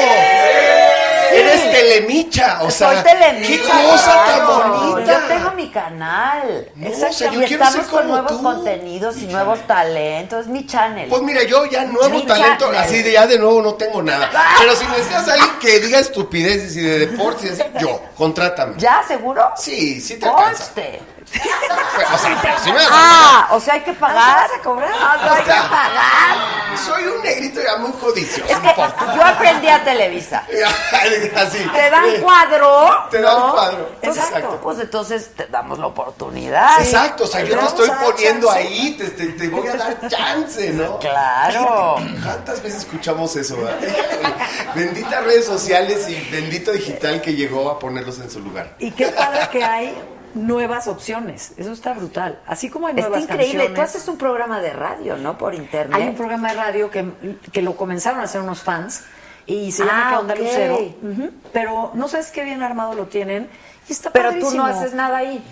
Eres 1.32 1.70
telemicha. 1.70 2.58
O 2.62 2.70
sea, 2.72 2.88
Soy 2.92 3.02
telemicha, 3.04 3.48
qué 3.52 3.88
cosa 3.88 4.24
tan 4.24 4.44
claro. 4.46 4.72
bonita. 4.90 5.12
Yo 5.20 5.26
tengo 5.28 5.50
mi 5.52 5.70
canal. 5.70 6.68
No, 6.74 6.86
Exacto. 6.88 7.06
o 7.08 7.12
sea, 7.12 7.30
yo 7.30 7.38
quiero 7.44 7.64
estamos 7.64 7.72
ser 7.74 7.84
con 7.84 8.00
como 8.02 8.12
nuevos 8.14 8.32
tú. 8.32 8.42
contenidos 8.42 9.16
y 9.18 9.26
nuevos 9.28 9.60
talentos. 9.66 10.40
Es 10.40 10.46
mi 10.48 10.66
channel. 10.66 11.08
Pues 11.08 11.22
mira, 11.22 11.44
yo 11.44 11.66
ya 11.66 11.84
nuevo 11.84 12.08
Mi 12.10 12.26
talento, 12.26 12.64
channel. 12.66 12.80
así 12.80 13.02
de 13.04 13.12
ya 13.12 13.26
de 13.28 13.38
nuevo 13.38 13.62
no 13.62 13.74
tengo 13.74 14.02
nada. 14.02 14.28
Pero 14.58 14.74
si 14.74 14.84
necesitas 14.86 15.28
a 15.28 15.32
alguien 15.34 15.50
que 15.60 15.78
diga 15.78 16.00
estupideces 16.00 16.76
y 16.76 16.80
de 16.80 16.98
deportes 17.06 17.62
yo, 17.80 18.02
contrátame. 18.16 18.74
¿Ya, 18.78 19.02
seguro? 19.10 19.50
Sí, 19.56 20.00
sí 20.00 20.18
te 20.18 20.26
alcanza. 20.26 20.72
Conste. 21.32 22.14
O 22.14 22.18
sea, 22.18 22.38
pero 22.42 22.58
si 22.58 22.72
me 22.72 22.78
vas 22.78 22.86
a 22.90 22.90
Ah, 22.92 23.48
o 23.52 23.60
sea, 23.60 23.74
hay 23.74 23.80
que 23.82 23.92
pagar. 23.92 24.48
¿Vas 24.48 24.58
a 24.58 24.62
cobrar? 24.62 24.90
Ah, 24.94 25.16
no, 25.24 25.32
hay 25.32 25.42
que 25.42 25.50
pagar. 25.50 26.78
Soy 26.78 27.04
un 27.04 27.22
negrito 27.22 27.60
ya 27.62 27.76
muy 27.76 27.92
codicioso. 27.92 28.50
Es 28.52 28.58
que 28.58 28.74
yo 29.16 29.24
aprendí 29.24 29.68
a 29.68 29.84
Televisa. 29.84 30.44
Así. 31.36 31.58
Te 31.58 31.90
dan 31.90 32.20
cuadro. 32.20 33.06
Te 33.10 33.20
dan 33.20 33.38
¿no? 33.38 33.52
cuadro. 33.52 33.90
Exacto. 34.02 34.36
Exacto. 34.36 34.60
Pues 34.62 34.78
entonces 34.80 35.30
te 35.34 35.46
damos 35.46 35.78
la 35.78 35.86
oportunidad. 35.86 36.80
Exacto, 36.80 37.24
o 37.24 37.26
sea, 37.26 37.42
yo 37.42 37.58
te 37.58 37.64
estoy 37.66 37.90
poniendo 38.02 38.48
chance. 38.48 38.60
ahí, 38.60 38.96
te, 38.98 39.10
te- 39.10 39.26
te 39.32 39.48
voy 39.48 39.66
a 39.68 39.74
dar 39.76 40.08
chance, 40.08 40.70
¿no? 40.70 40.98
Claro. 41.10 41.96
¿Cuántas 42.24 42.62
veces 42.62 42.80
escuchamos 42.80 43.34
eso? 43.36 43.56
verdad? 43.56 43.78
Benditas 44.74 45.24
redes 45.24 45.46
sociales 45.46 46.08
y 46.08 46.14
bendito 46.30 46.72
digital 46.72 47.20
que 47.20 47.34
llegó 47.34 47.70
a 47.70 47.78
ponerlos 47.78 48.18
en 48.20 48.30
su 48.30 48.40
lugar. 48.40 48.74
Y 48.78 48.90
qué 48.92 49.08
padre 49.08 49.48
que 49.50 49.62
hay 49.64 50.02
nuevas 50.34 50.86
opciones. 50.88 51.52
Eso 51.56 51.72
está 51.72 51.92
brutal. 51.94 52.38
Así 52.46 52.68
como 52.70 52.86
hay 52.86 52.94
Está 52.94 53.08
nuevas 53.08 53.22
increíble. 53.24 53.68
Tú 53.70 53.80
haces 53.80 54.06
un 54.08 54.16
programa 54.18 54.60
de 54.60 54.72
radio, 54.72 55.16
¿no? 55.16 55.36
Por 55.38 55.54
internet. 55.54 55.96
Hay 56.00 56.08
un 56.08 56.14
programa 56.14 56.50
de 56.50 56.54
radio 56.54 56.90
que, 56.90 57.04
que 57.52 57.62
lo 57.62 57.76
comenzaron 57.76 58.20
a 58.20 58.24
hacer 58.24 58.40
unos 58.40 58.60
fans 58.62 59.04
y 59.46 59.72
se 59.72 59.82
Ah, 59.82 59.86
llama 59.86 60.10
¿Qué 60.10 60.16
onda. 60.16 60.34
Lucero? 60.36 60.74
Ujú. 61.02 61.30
Pero 61.52 61.90
no 61.94 62.08
sabes 62.08 62.30
qué 62.30 62.44
bien 62.44 62.62
armado 62.62 62.94
lo 62.94 63.06
tienen. 63.06 63.48
Y 63.88 63.92
está 63.92 64.10
Pero 64.10 64.30
tú 64.30 64.34
padrísimo. 64.36 64.62
no 64.62 64.64
haces 64.66 64.94
nada 64.94 65.16
ahí. 65.18 65.42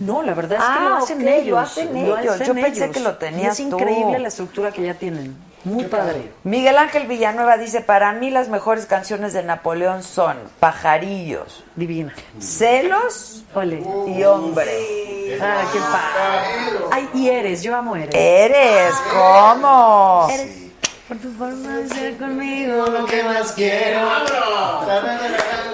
No, 0.00 0.22
la 0.22 0.34
verdad 0.34 0.58
es 0.58 0.64
que 0.64 0.70
Ah, 0.70 0.88
lo 0.90 0.94
hacen 0.96 1.26
ellos. 1.28 1.48
lo 1.48 1.58
hacen 1.58 1.96
ellos. 1.96 2.38
Yo 2.46 2.54
pensé 2.54 2.90
que 2.90 3.00
lo 3.00 3.10
Y 3.10 3.14
tenías 3.14 3.58
Es 3.58 3.68
tú. 3.68 3.76
increíble 3.76 4.18
la 4.20 4.28
estructura 4.28 4.70
que 4.70 4.82
ya 4.82 4.94
tienen. 4.94 5.36
Muy 5.64 5.84
padre. 5.84 6.32
Miguel 6.44 6.78
Ángel 6.78 7.06
Villanueva 7.06 7.56
dice, 7.58 7.80
para 7.80 8.12
mí 8.12 8.30
las 8.30 8.48
mejores 8.48 8.86
canciones 8.86 9.32
de 9.32 9.42
Napoleón 9.42 10.02
son 10.02 10.36
Pajarillos, 10.60 11.64
Divina. 11.76 12.14
Celos 12.38 13.44
Ole. 13.54 13.82
y 14.06 14.22
Hombre. 14.24 15.38
Ah, 15.40 15.62
qué 15.72 15.78
padre. 15.78 16.86
Ay, 16.90 17.08
y 17.14 17.28
eres, 17.28 17.62
yo 17.62 17.76
amo 17.76 17.96
eres. 17.96 18.14
Eres, 18.14 18.94
¿cómo? 19.12 20.28
Eres. 20.30 20.67
Por 21.08 21.16
tu 21.16 21.32
forma 21.38 21.76
de 21.78 21.88
ser 21.88 22.16
conmigo, 22.18 22.84
lo 22.86 23.06
que 23.06 23.22
más 23.22 23.52
quiero. 23.52 24.00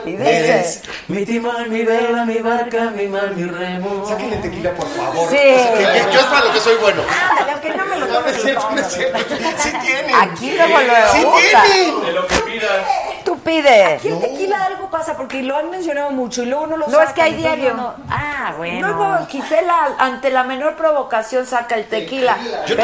Y 0.07 0.13
dice, 0.13 0.39
Eres 0.39 0.83
Mi 1.09 1.25
timón, 1.25 1.69
mi 1.71 1.83
vela, 1.83 2.25
mi 2.25 2.39
barca, 2.39 2.91
mi 2.95 3.09
mar, 3.09 3.33
mi 3.35 3.45
remo. 3.45 4.07
Sáquenle 4.07 4.37
tequila, 4.37 4.71
por 4.75 4.87
favor. 4.91 5.29
Sí. 5.29 5.37
O 5.37 5.59
sea, 5.59 5.75
que- 5.75 6.07
que 6.07 6.13
yo 6.13 6.21
es 6.21 6.27
para 6.27 6.45
lo 6.45 6.53
que 6.53 6.61
soy 6.61 6.77
bueno. 6.77 7.03
ándale, 7.31 7.51
aunque 7.53 7.71
no 7.71 7.85
me 7.87 7.97
lo 7.99 8.07
No, 8.07 8.13
no 8.13 8.19
tomes 8.21 8.37
es 8.37 8.43
cierto, 8.43 8.69
no 8.71 8.79
es 8.81 8.87
cierto. 8.93 9.19
Sí 9.59 9.73
tienen. 9.83 10.15
Aquí 10.15 10.53
luego 10.57 10.79
luego. 10.79 11.13
Sí 11.13 11.27
tienen. 11.51 12.01
De 12.05 12.13
lo 12.13 12.27
que 12.29 12.37
pidas. 12.37 12.87
Tú 13.25 13.39
pide. 13.41 13.85
Aquí 13.85 14.09
el 14.09 14.21
tequila 14.21 14.65
algo 14.67 14.91
pasa 14.91 15.17
porque 15.17 15.43
lo 15.43 15.57
han 15.57 15.71
mencionado 15.71 16.11
mucho 16.11 16.43
y 16.43 16.47
luego 16.47 16.67
no 16.67 16.77
lo 16.77 16.87
No, 16.89 17.01
es 17.01 17.11
que 17.13 17.23
hay 17.23 17.35
diario. 17.35 17.73
no- 17.75 17.95
Ah, 18.11 18.53
bueno. 18.59 18.87
Luego 18.89 19.27
Gisela, 19.29 19.95
ante 19.99 20.31
la 20.31 20.43
menor 20.45 20.77
provocación, 20.77 21.47
saca 21.47 21.75
el 21.77 21.87
tequila. 21.87 22.37
Yo, 22.67 22.77
te, 22.77 22.83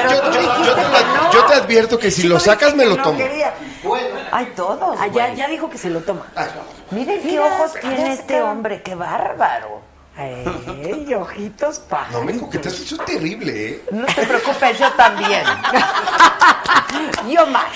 que 1.46 1.54
advierto 1.54 1.98
que 1.98 2.10
si 2.10 2.22
Tú 2.22 2.28
lo 2.46 2.52
dijiste 2.52 2.66
sacas 2.66 2.74
me 2.74 2.82
que 2.84 2.88
lo 2.90 2.96
no 2.96 3.02
tomo. 3.02 3.18
quería. 3.18 3.54
Hay 4.32 4.46
todos, 4.56 4.98
ya, 4.98 5.06
güey. 5.06 5.36
ya 5.36 5.48
dijo 5.48 5.70
que 5.70 5.78
se 5.78 5.90
lo 5.90 6.00
toma. 6.00 6.26
Miren 6.90 7.22
qué 7.22 7.38
ojos 7.38 7.72
tiene 7.80 8.12
este 8.12 8.42
hombre, 8.42 8.82
qué 8.82 8.94
bárbaro. 8.94 9.80
Ey, 10.18 11.14
ojitos 11.14 11.78
paja. 11.78 12.12
No 12.12 12.22
me 12.22 12.36
coqueteas, 12.38 12.78
eso 12.80 12.96
es 12.96 13.04
terrible, 13.06 13.70
¿eh? 13.70 13.84
No 13.90 14.04
te 14.06 14.26
preocupes, 14.26 14.78
yo 14.78 14.92
también. 14.92 15.42
yo 17.30 17.46
más. 17.46 17.66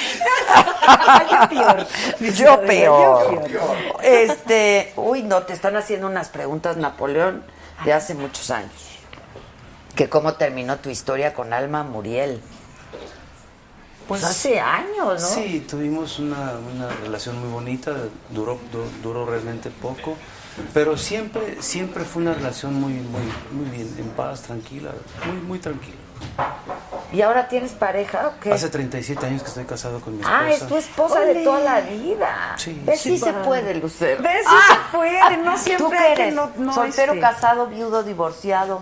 Yo 1.30 1.48
peor. 1.48 1.86
Yo 2.34 2.60
peor. 2.60 3.34
Yo 3.34 3.44
peor. 3.44 3.76
Este, 4.02 4.92
uy, 4.96 5.22
no, 5.22 5.44
te 5.44 5.54
están 5.54 5.76
haciendo 5.76 6.06
unas 6.06 6.28
preguntas, 6.28 6.76
Napoleón, 6.76 7.44
de 7.84 7.92
hace 7.94 8.14
muchos 8.14 8.50
años. 8.50 8.72
Que 9.94 10.10
cómo 10.10 10.34
terminó 10.34 10.76
tu 10.78 10.90
historia 10.90 11.32
con 11.32 11.52
Alma 11.54 11.82
Muriel. 11.82 12.42
Pues 14.08 14.22
hace 14.24 14.60
años, 14.60 15.20
¿no? 15.22 15.28
Sí, 15.28 15.64
tuvimos 15.68 16.18
una, 16.18 16.52
una 16.74 16.88
relación 17.02 17.38
muy 17.40 17.50
bonita, 17.50 17.92
duró, 18.30 18.58
du- 18.72 18.90
duró 19.02 19.24
realmente 19.26 19.70
poco, 19.70 20.16
pero 20.72 20.96
siempre, 20.96 21.60
siempre 21.62 22.04
fue 22.04 22.22
una 22.22 22.34
relación 22.34 22.74
muy, 22.74 22.92
muy, 22.94 23.22
muy 23.52 23.70
bien, 23.70 23.94
en 23.98 24.08
paz, 24.10 24.42
tranquila, 24.42 24.90
muy, 25.26 25.36
muy 25.38 25.58
tranquila. 25.58 25.96
¿Y 27.12 27.22
ahora 27.22 27.48
tienes 27.48 27.72
pareja 27.72 28.28
o 28.28 28.40
qué? 28.40 28.52
Hace 28.52 28.68
37 28.68 29.26
años 29.26 29.42
que 29.42 29.48
estoy 29.48 29.64
casado 29.64 30.00
con 30.00 30.14
mi 30.16 30.20
esposa. 30.22 30.40
Ah, 30.40 30.50
es 30.50 30.66
tu 30.66 30.76
esposa 30.76 31.20
de 31.20 31.44
toda 31.44 31.60
la 31.60 31.80
vida. 31.80 32.54
Sí. 32.56 32.80
¿Ves? 32.84 33.00
Sí, 33.00 33.10
Sí, 33.10 33.18
se 33.24 33.32
va. 33.32 33.42
puede, 33.42 33.74
Lucero. 33.74 34.22
¿Ves? 34.22 34.42
Sí 34.42 34.46
Ah, 34.48 34.78
se 34.90 34.96
puede, 34.96 35.36
no 35.38 35.56
siempre 35.58 35.84
¿Tú 35.86 35.90
qué 35.90 36.12
eres? 36.12 36.34
no- 36.34 36.50
no, 36.56 36.74
¿Soltero, 36.74 37.12
este- 37.12 37.20
casado, 37.20 37.66
viudo, 37.68 38.02
divorciado? 38.02 38.80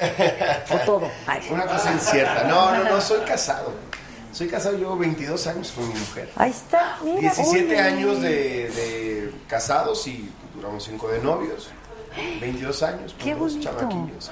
O 0.70 0.77
todo. 0.86 1.09
Ay. 1.27 1.47
Una 1.51 1.66
cosa 1.66 1.93
incierta. 1.93 2.44
No, 2.44 2.74
no, 2.77 2.85
no, 2.85 3.01
soy 3.01 3.20
casado. 3.23 3.73
Soy 4.33 4.49
casado, 4.49 4.77
llevo 4.79 4.97
22 4.97 5.47
años 5.47 5.73
con 5.73 5.87
mi 5.89 5.95
mujer. 5.95 6.31
Ahí 6.37 6.51
está, 6.51 6.97
mira. 7.05 7.21
17 7.21 7.65
oye. 7.67 7.79
años 7.79 8.21
de, 8.23 8.29
de 8.71 9.33
casados 9.49 10.07
y 10.07 10.31
duramos 10.55 10.85
5 10.85 11.09
de 11.09 11.19
novios. 11.21 11.69
22 12.41 12.83
años. 12.83 13.13
con 13.13 13.23
Qué 13.23 13.35
bonito. 13.35 13.61
chamaquillos. 13.71 14.31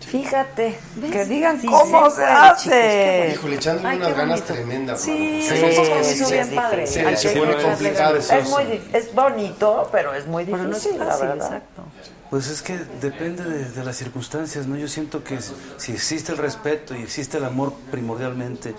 Fíjate, 0.00 0.78
¿Ves? 0.96 1.10
que 1.10 1.24
digan 1.26 1.60
Sí 1.60 1.66
cómo 1.66 2.08
se 2.08 2.16
se 2.16 2.24
hace. 2.24 3.30
Híjole, 3.34 3.56
echándole 3.56 3.88
Ay, 3.88 3.96
unas 3.98 4.16
ganas 4.16 4.42
tremendas. 4.42 5.00
Sí, 5.02 5.42
Sí, 5.42 5.48
sí, 5.56 6.24
sí, 6.24 6.32
bien 6.32 6.44
sí. 6.86 7.16
Se, 7.16 7.30
pone 7.38 7.56
complicado. 7.62 8.16
Es 8.16 8.48
muy 8.48 8.80
es 8.92 9.14
bonito, 9.14 9.88
pero 9.92 10.14
es 10.14 10.26
muy 10.26 10.44
Pero 10.46 10.64
difícil, 10.66 10.96
no 10.98 11.02
es 11.02 11.06
la 11.08 11.12
fácil, 11.12 11.28
verdad. 11.28 11.46
exacto. 11.46 11.82
Pues 12.30 12.48
es 12.48 12.60
que 12.62 12.76
depende 13.00 13.42
de, 13.44 13.84
las 13.84 13.96
circunstancias, 13.96 14.66
¿no? 14.66 14.76
Yo 14.76 14.86
siento 14.88 15.24
que 15.24 15.38
si- 15.78 15.92
existe 15.92 16.32
el 16.32 16.38
respeto 16.38 16.94
y 16.94 17.02
existe 17.02 17.38
el 17.38 17.44
amor 17.44 17.72
primordialmente 17.90 18.74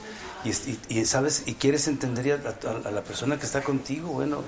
y, 0.45 0.49
es- 0.51 0.67
y- 0.67 0.79
y, 0.87 1.05
sabes 1.05 1.43
y 1.47 1.55
quieres 1.55 1.87
entender 1.87 2.39
a, 2.45 2.69
a- 2.69 2.87
a 2.89 2.91
la 2.91 3.03
persona 3.03 3.39
que 3.39 3.45
está 3.47 3.61
contigo, 3.63 4.09
bueno, 4.09 4.43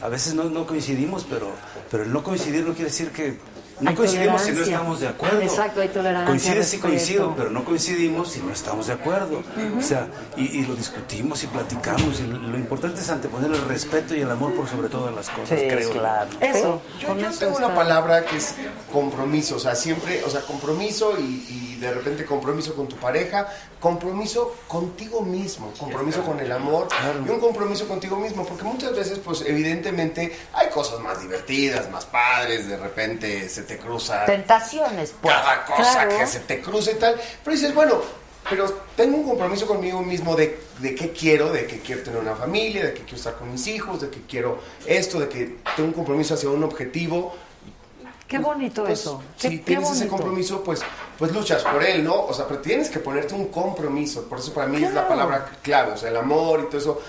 a 0.00 0.08
veces 0.08 0.32
no, 0.34 0.44
no 0.44 0.66
coincidimos, 0.66 1.26
pero 1.28 1.50
pero 1.90 2.04
el 2.04 2.12
no 2.12 2.22
coincidir 2.22 2.64
no 2.64 2.72
quiere 2.72 2.90
decir 2.90 3.10
que 3.10 3.38
no 3.80 3.90
Hay 3.90 3.96
coincidimos 3.96 4.42
si 4.42 4.52
no 4.52 4.62
estamos 4.62 5.00
de 5.00 5.08
acuerdo. 5.08 5.40
Exacto, 5.40 5.80
hay 5.80 5.88
tolerancia, 5.88 6.26
Coincide 6.26 6.64
si 6.64 6.78
coincido, 6.78 7.34
pero 7.36 7.50
no 7.50 7.64
coincidimos 7.64 8.30
si 8.32 8.40
no 8.40 8.52
estamos 8.52 8.86
de 8.86 8.92
acuerdo. 8.94 9.42
O 9.78 9.82
sea, 9.82 10.06
y, 10.36 10.58
y 10.60 10.66
lo 10.66 10.74
discutimos 10.74 11.42
y 11.44 11.46
platicamos. 11.46 12.20
Y 12.20 12.26
lo, 12.26 12.56
importante 12.58 13.00
es 13.00 13.08
anteponer 13.10 13.50
el 13.50 13.64
respeto 13.66 14.14
y 14.14 14.20
el 14.20 14.30
amor 14.30 14.54
por 14.54 14.68
sobre 14.68 14.88
todas 14.88 15.14
las 15.14 15.30
cosas, 15.30 15.58
Sí, 15.58 15.66
creo. 15.68 15.90
claro. 15.90 16.30
Eso. 16.40 16.82
Yo, 17.00 17.08
tengo 17.14 17.28
está. 17.30 17.48
una 17.48 17.74
palabra 17.74 18.24
que 18.24 18.36
es 18.36 18.54
compromiso, 18.92 19.56
o 19.56 19.60
sea, 19.60 19.74
siempre, 19.74 20.22
o 20.24 20.30
sea, 20.30 20.42
compromiso 20.42 21.14
y, 21.18 21.22
y 21.22 21.69
de 21.80 21.90
repente 21.92 22.24
compromiso 22.24 22.74
con 22.74 22.86
tu 22.88 22.96
pareja, 22.96 23.48
compromiso 23.80 24.54
contigo 24.68 25.22
mismo, 25.22 25.72
compromiso 25.78 26.22
con 26.22 26.38
el 26.40 26.52
amor 26.52 26.88
y 27.26 27.28
un 27.30 27.40
compromiso 27.40 27.88
contigo 27.88 28.16
mismo, 28.16 28.44
porque 28.46 28.64
muchas 28.64 28.94
veces, 28.94 29.18
pues 29.18 29.42
evidentemente 29.46 30.36
hay 30.52 30.68
cosas 30.68 31.00
más 31.00 31.20
divertidas, 31.22 31.90
más 31.90 32.04
padres, 32.04 32.68
de 32.68 32.76
repente 32.76 33.48
se 33.48 33.62
te 33.62 33.78
cruza 33.78 34.26
Tentaciones, 34.26 35.14
pues. 35.20 35.34
cada 35.34 35.64
cosa 35.64 35.92
Claro. 36.04 36.18
que 36.18 36.26
se 36.26 36.40
te 36.40 36.60
cruza 36.60 36.90
y 36.92 36.96
tal, 36.96 37.16
pero 37.42 37.56
dices, 37.56 37.74
bueno, 37.74 38.00
pero 38.48 38.66
tengo 38.96 39.16
un 39.18 39.24
compromiso 39.28 39.66
conmigo 39.66 40.02
mismo 40.02 40.34
de, 40.36 40.58
de 40.80 40.94
qué 40.94 41.12
quiero, 41.12 41.52
de 41.52 41.66
que 41.66 41.80
quiero 41.80 42.02
tener 42.02 42.20
una 42.20 42.34
familia, 42.34 42.84
de 42.84 42.94
que 42.94 43.02
quiero 43.02 43.16
estar 43.16 43.36
con 43.36 43.50
mis 43.52 43.66
hijos, 43.66 44.00
de 44.00 44.10
que 44.10 44.20
quiero 44.22 44.58
esto, 44.86 45.20
de 45.20 45.28
que 45.28 45.56
tengo 45.76 45.88
un 45.88 45.94
compromiso 45.94 46.34
hacia 46.34 46.50
un 46.50 46.64
objetivo. 46.64 47.34
Qué 48.30 48.38
bonito 48.38 48.84
Pues, 48.84 49.00
eso. 49.00 49.20
Si 49.36 49.48
Qué- 49.48 49.56
qué 49.58 49.64
tienes 49.64 49.90
ese 49.90 50.06
compromiso, 50.06 50.62
pues, 50.62 50.80
pues 51.18 51.32
luchas 51.32 51.62
por 51.64 51.82
él, 51.82 52.04
¿no? 52.04 52.14
O 52.14 52.32
sea, 52.32 52.46
pero 52.46 52.60
tienes 52.60 52.88
que 52.88 53.00
ponerte 53.00 53.34
un 53.34 53.46
compromiso. 53.48 54.22
Por 54.28 54.38
eso 54.38 54.54
para 54.54 54.68
mí 54.68 54.82
es 54.84 54.94
la 54.94 55.08
palabra 55.08 55.50
clave, 55.60 55.92
o 55.92 55.96
sea, 55.96 56.10
el 56.10 56.16
amor 56.16 56.60
y 56.60 56.66
todo 56.66 56.78
eso. 56.78 57.00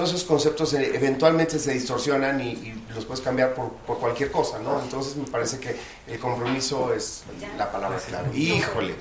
Todos 0.00 0.14
esos 0.14 0.24
conceptos 0.24 0.72
eh, 0.72 0.92
eventualmente 0.94 1.58
se 1.58 1.74
distorsionan 1.74 2.40
y, 2.40 2.52
y 2.52 2.84
los 2.94 3.04
puedes 3.04 3.20
cambiar 3.22 3.52
por, 3.52 3.68
por 3.86 3.98
cualquier 3.98 4.30
cosa, 4.30 4.58
¿no? 4.58 4.80
Entonces 4.80 5.14
me 5.14 5.24
parece 5.28 5.58
que 5.60 5.76
el 6.08 6.18
compromiso 6.18 6.94
es 6.94 7.22
la 7.58 7.70
palabra 7.70 7.98
clave. 7.98 8.34
Híjole. 8.34 8.94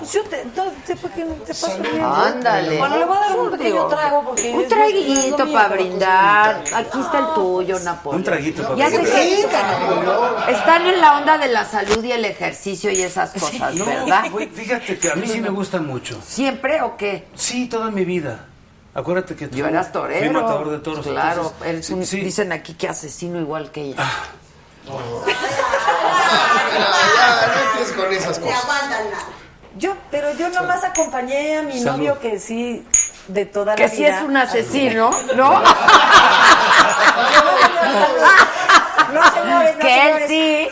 Pues 0.00 0.12
yo 0.12 0.24
te, 0.24 0.44
no, 0.56 0.64
te, 0.84 0.96
¿por 0.96 1.12
qué 1.12 1.24
no 1.24 1.34
te 1.34 1.54
paso 1.54 1.78
bien? 1.80 2.02
Ándale. 2.02 2.76
Bueno, 2.76 2.98
le 2.98 3.04
voy 3.04 3.16
a 3.16 3.20
dar 3.20 3.38
un 3.38 3.50
pequeño 3.52 3.86
trago 3.86 4.24
porque... 4.24 4.50
Un 4.50 4.66
traguito 4.66 5.52
para 5.52 5.68
brindar. 5.68 6.64
Aquí 6.74 6.98
está 6.98 7.18
el 7.20 7.34
tuyo, 7.34 7.78
Napoleón. 7.78 8.20
Un 8.22 8.24
traguito 8.24 8.62
para 8.64 8.74
Ya 8.74 8.90
sé 8.90 8.98
brindar. 8.98 10.46
que 10.46 10.52
están 10.52 10.86
en 10.88 11.00
la 11.00 11.18
onda 11.18 11.38
de 11.38 11.46
la 11.52 11.64
salud 11.64 12.02
y 12.02 12.10
el 12.10 12.24
ejercicio 12.24 12.90
y 12.90 13.00
esas 13.00 13.30
cosas, 13.30 13.76
No, 13.76 13.86
¿verdad? 13.86 14.24
güey, 14.32 14.48
fíjate 14.48 14.98
que 14.98 15.08
a 15.08 15.14
mí 15.14 15.28
sí 15.28 15.40
me 15.40 15.50
gusta 15.50 15.80
mucho. 15.80 16.20
¿Siempre 16.26 16.82
o 16.82 16.96
qué? 16.96 17.28
Sí, 17.36 17.68
toda 17.68 17.92
mi 17.92 18.04
vida. 18.04 18.48
Acuérdate 18.94 19.36
que 19.36 19.48
Yo 19.50 19.64
fui- 19.64 19.72
eras 19.72 19.92
torero. 19.92 20.18
Fui 20.18 20.30
matador 20.42 20.70
de 20.70 20.78
toros. 20.78 21.06
Claro, 21.06 21.42
entonces, 21.42 21.68
eres 21.68 21.86
sí, 21.86 21.92
un- 21.94 22.06
sí. 22.06 22.20
dicen 22.20 22.52
aquí 22.52 22.74
que 22.74 22.88
asesino 22.88 23.38
igual 23.38 23.70
que 23.70 23.82
ella. 23.82 24.04
Ya, 24.86 24.92
no 27.54 27.60
empieces 27.70 27.92
con 27.96 28.12
esas 28.12 28.38
cosas. 28.38 28.64
Yo, 29.78 29.94
pero 30.10 30.34
yo 30.36 30.48
nomás 30.48 30.82
acompañé 30.82 31.58
a 31.58 31.62
mi 31.62 31.80
Salud. 31.80 31.98
novio 31.98 32.18
que 32.18 32.40
sí, 32.40 32.84
de 33.28 33.46
toda 33.46 33.76
Que 33.76 33.84
la 33.84 33.88
sí 33.88 33.98
vida. 33.98 34.16
es 34.18 34.22
un 34.24 34.36
asesino, 34.36 35.10
¿no? 35.36 35.62
No, 39.12 39.30
señores, 39.32 39.74
no, 39.74 39.80
que 39.80 40.10
él 40.10 40.22
sí 40.28 40.68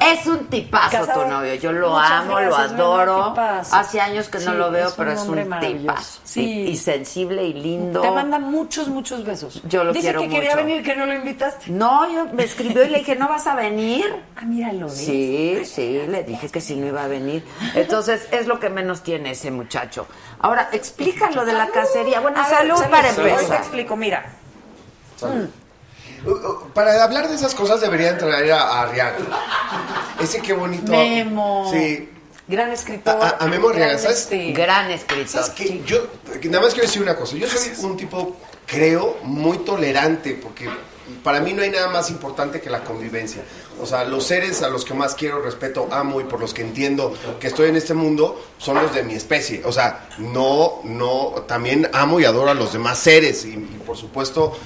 es 0.00 0.26
un 0.26 0.46
tipazo 0.46 0.90
Casado. 0.90 1.22
tu 1.22 1.28
novio. 1.28 1.54
Yo 1.54 1.72
lo 1.72 1.90
Muchas 1.90 2.10
amo, 2.10 2.40
lo 2.40 2.56
adoro. 2.56 3.34
Hace 3.38 4.00
años 4.00 4.28
que 4.28 4.38
no 4.40 4.54
lo 4.54 4.70
veo, 4.70 4.88
es 4.88 4.94
pero 4.94 5.12
es 5.12 5.20
un 5.22 5.58
tipazo. 5.60 6.20
Sí. 6.24 6.40
Y, 6.42 6.68
y 6.70 6.76
sensible 6.76 7.44
y 7.44 7.52
lindo. 7.54 8.00
Te 8.00 8.10
manda 8.10 8.38
muchos, 8.38 8.88
muchos 8.88 9.24
besos. 9.24 9.62
Yo 9.64 9.84
lo 9.84 9.92
Dice 9.92 10.06
quiero 10.06 10.20
que 10.22 10.28
quería 10.28 10.56
venir, 10.56 10.82
que 10.82 10.96
no 10.96 11.06
lo 11.06 11.14
invitaste. 11.14 11.70
No, 11.70 12.10
yo 12.12 12.26
me 12.32 12.44
escribió 12.44 12.84
y 12.84 12.88
le 12.88 12.98
dije, 12.98 13.16
¿no 13.16 13.28
vas 13.28 13.46
a 13.46 13.54
venir? 13.54 14.04
Ah, 14.36 14.42
míralo, 14.44 14.86
¿ves? 14.86 14.96
Sí, 14.98 15.62
sí, 15.64 16.02
le 16.08 16.24
dije 16.24 16.48
que 16.48 16.60
sí 16.60 16.76
no 16.76 16.86
iba 16.86 17.04
a 17.04 17.08
venir. 17.08 17.44
Entonces, 17.74 18.28
es 18.30 18.46
lo 18.46 18.58
que 18.58 18.70
menos 18.70 19.02
tiene 19.02 19.32
ese 19.32 19.50
muchacho. 19.50 20.06
Ahora, 20.40 20.68
explica 20.72 21.30
lo 21.30 21.44
de 21.44 21.52
la 21.52 21.68
cacería. 21.68 22.20
Bueno, 22.20 22.38
A 22.40 22.48
ver, 22.48 22.58
salud, 22.58 22.76
salud, 22.76 22.90
para 22.90 23.08
salud. 23.12 23.18
Ahorita 23.28 23.40
empezar. 23.42 23.60
explico, 23.60 23.96
mira. 23.96 24.24
Uh, 25.20 25.46
Para 26.74 27.02
hablar 27.02 27.28
de 27.28 27.34
esas 27.34 27.54
cosas 27.54 27.80
deberían 27.80 28.18
traer 28.18 28.52
a, 28.52 28.62
a 28.62 28.82
Arriaga. 28.82 29.16
Ese 30.20 30.40
qué 30.40 30.52
bonito. 30.52 30.92
Memo. 30.92 31.68
Sí. 31.72 32.08
Gran 32.48 32.70
escritor. 32.70 33.16
A, 33.22 33.36
a 33.44 33.46
Memo 33.46 33.68
Arriaga, 33.68 33.92
gran, 33.92 34.02
¿sabes? 34.02 34.20
este, 34.20 34.52
Gran 34.52 34.90
escritor. 34.90 35.28
¿Sabes 35.28 35.50
qué? 35.50 35.82
Yo, 35.86 36.06
que 36.40 36.48
nada 36.48 36.64
más 36.64 36.74
quiero 36.74 36.86
decir 36.86 37.02
una 37.02 37.16
cosa. 37.16 37.36
Yo 37.36 37.48
soy 37.48 37.72
un 37.84 37.96
tipo, 37.96 38.36
creo, 38.66 39.18
muy 39.22 39.58
tolerante, 39.58 40.38
porque 40.40 40.68
para 41.22 41.40
mí 41.40 41.52
no 41.52 41.62
hay 41.62 41.70
nada 41.70 41.88
más 41.88 42.10
importante 42.10 42.60
que 42.60 42.70
la 42.70 42.84
convivencia. 42.84 43.42
O 43.80 43.86
sea, 43.86 44.04
los 44.04 44.24
seres 44.24 44.62
a 44.62 44.68
los 44.68 44.84
que 44.84 44.94
más 44.94 45.14
quiero, 45.14 45.40
respeto, 45.40 45.88
amo 45.90 46.20
y 46.20 46.24
por 46.24 46.40
los 46.40 46.52
que 46.52 46.62
entiendo 46.62 47.14
que 47.40 47.48
estoy 47.48 47.68
en 47.68 47.76
este 47.76 47.94
mundo 47.94 48.44
son 48.58 48.76
los 48.82 48.94
de 48.94 49.02
mi 49.02 49.14
especie. 49.14 49.62
O 49.64 49.72
sea, 49.72 50.08
no, 50.18 50.80
no, 50.84 51.44
también 51.48 51.88
amo 51.92 52.20
y 52.20 52.24
adoro 52.24 52.50
a 52.50 52.54
los 52.54 52.72
demás 52.72 52.98
seres. 52.98 53.44
Y, 53.44 53.50
y 53.50 53.80
por 53.86 53.96
supuesto, 53.96 54.56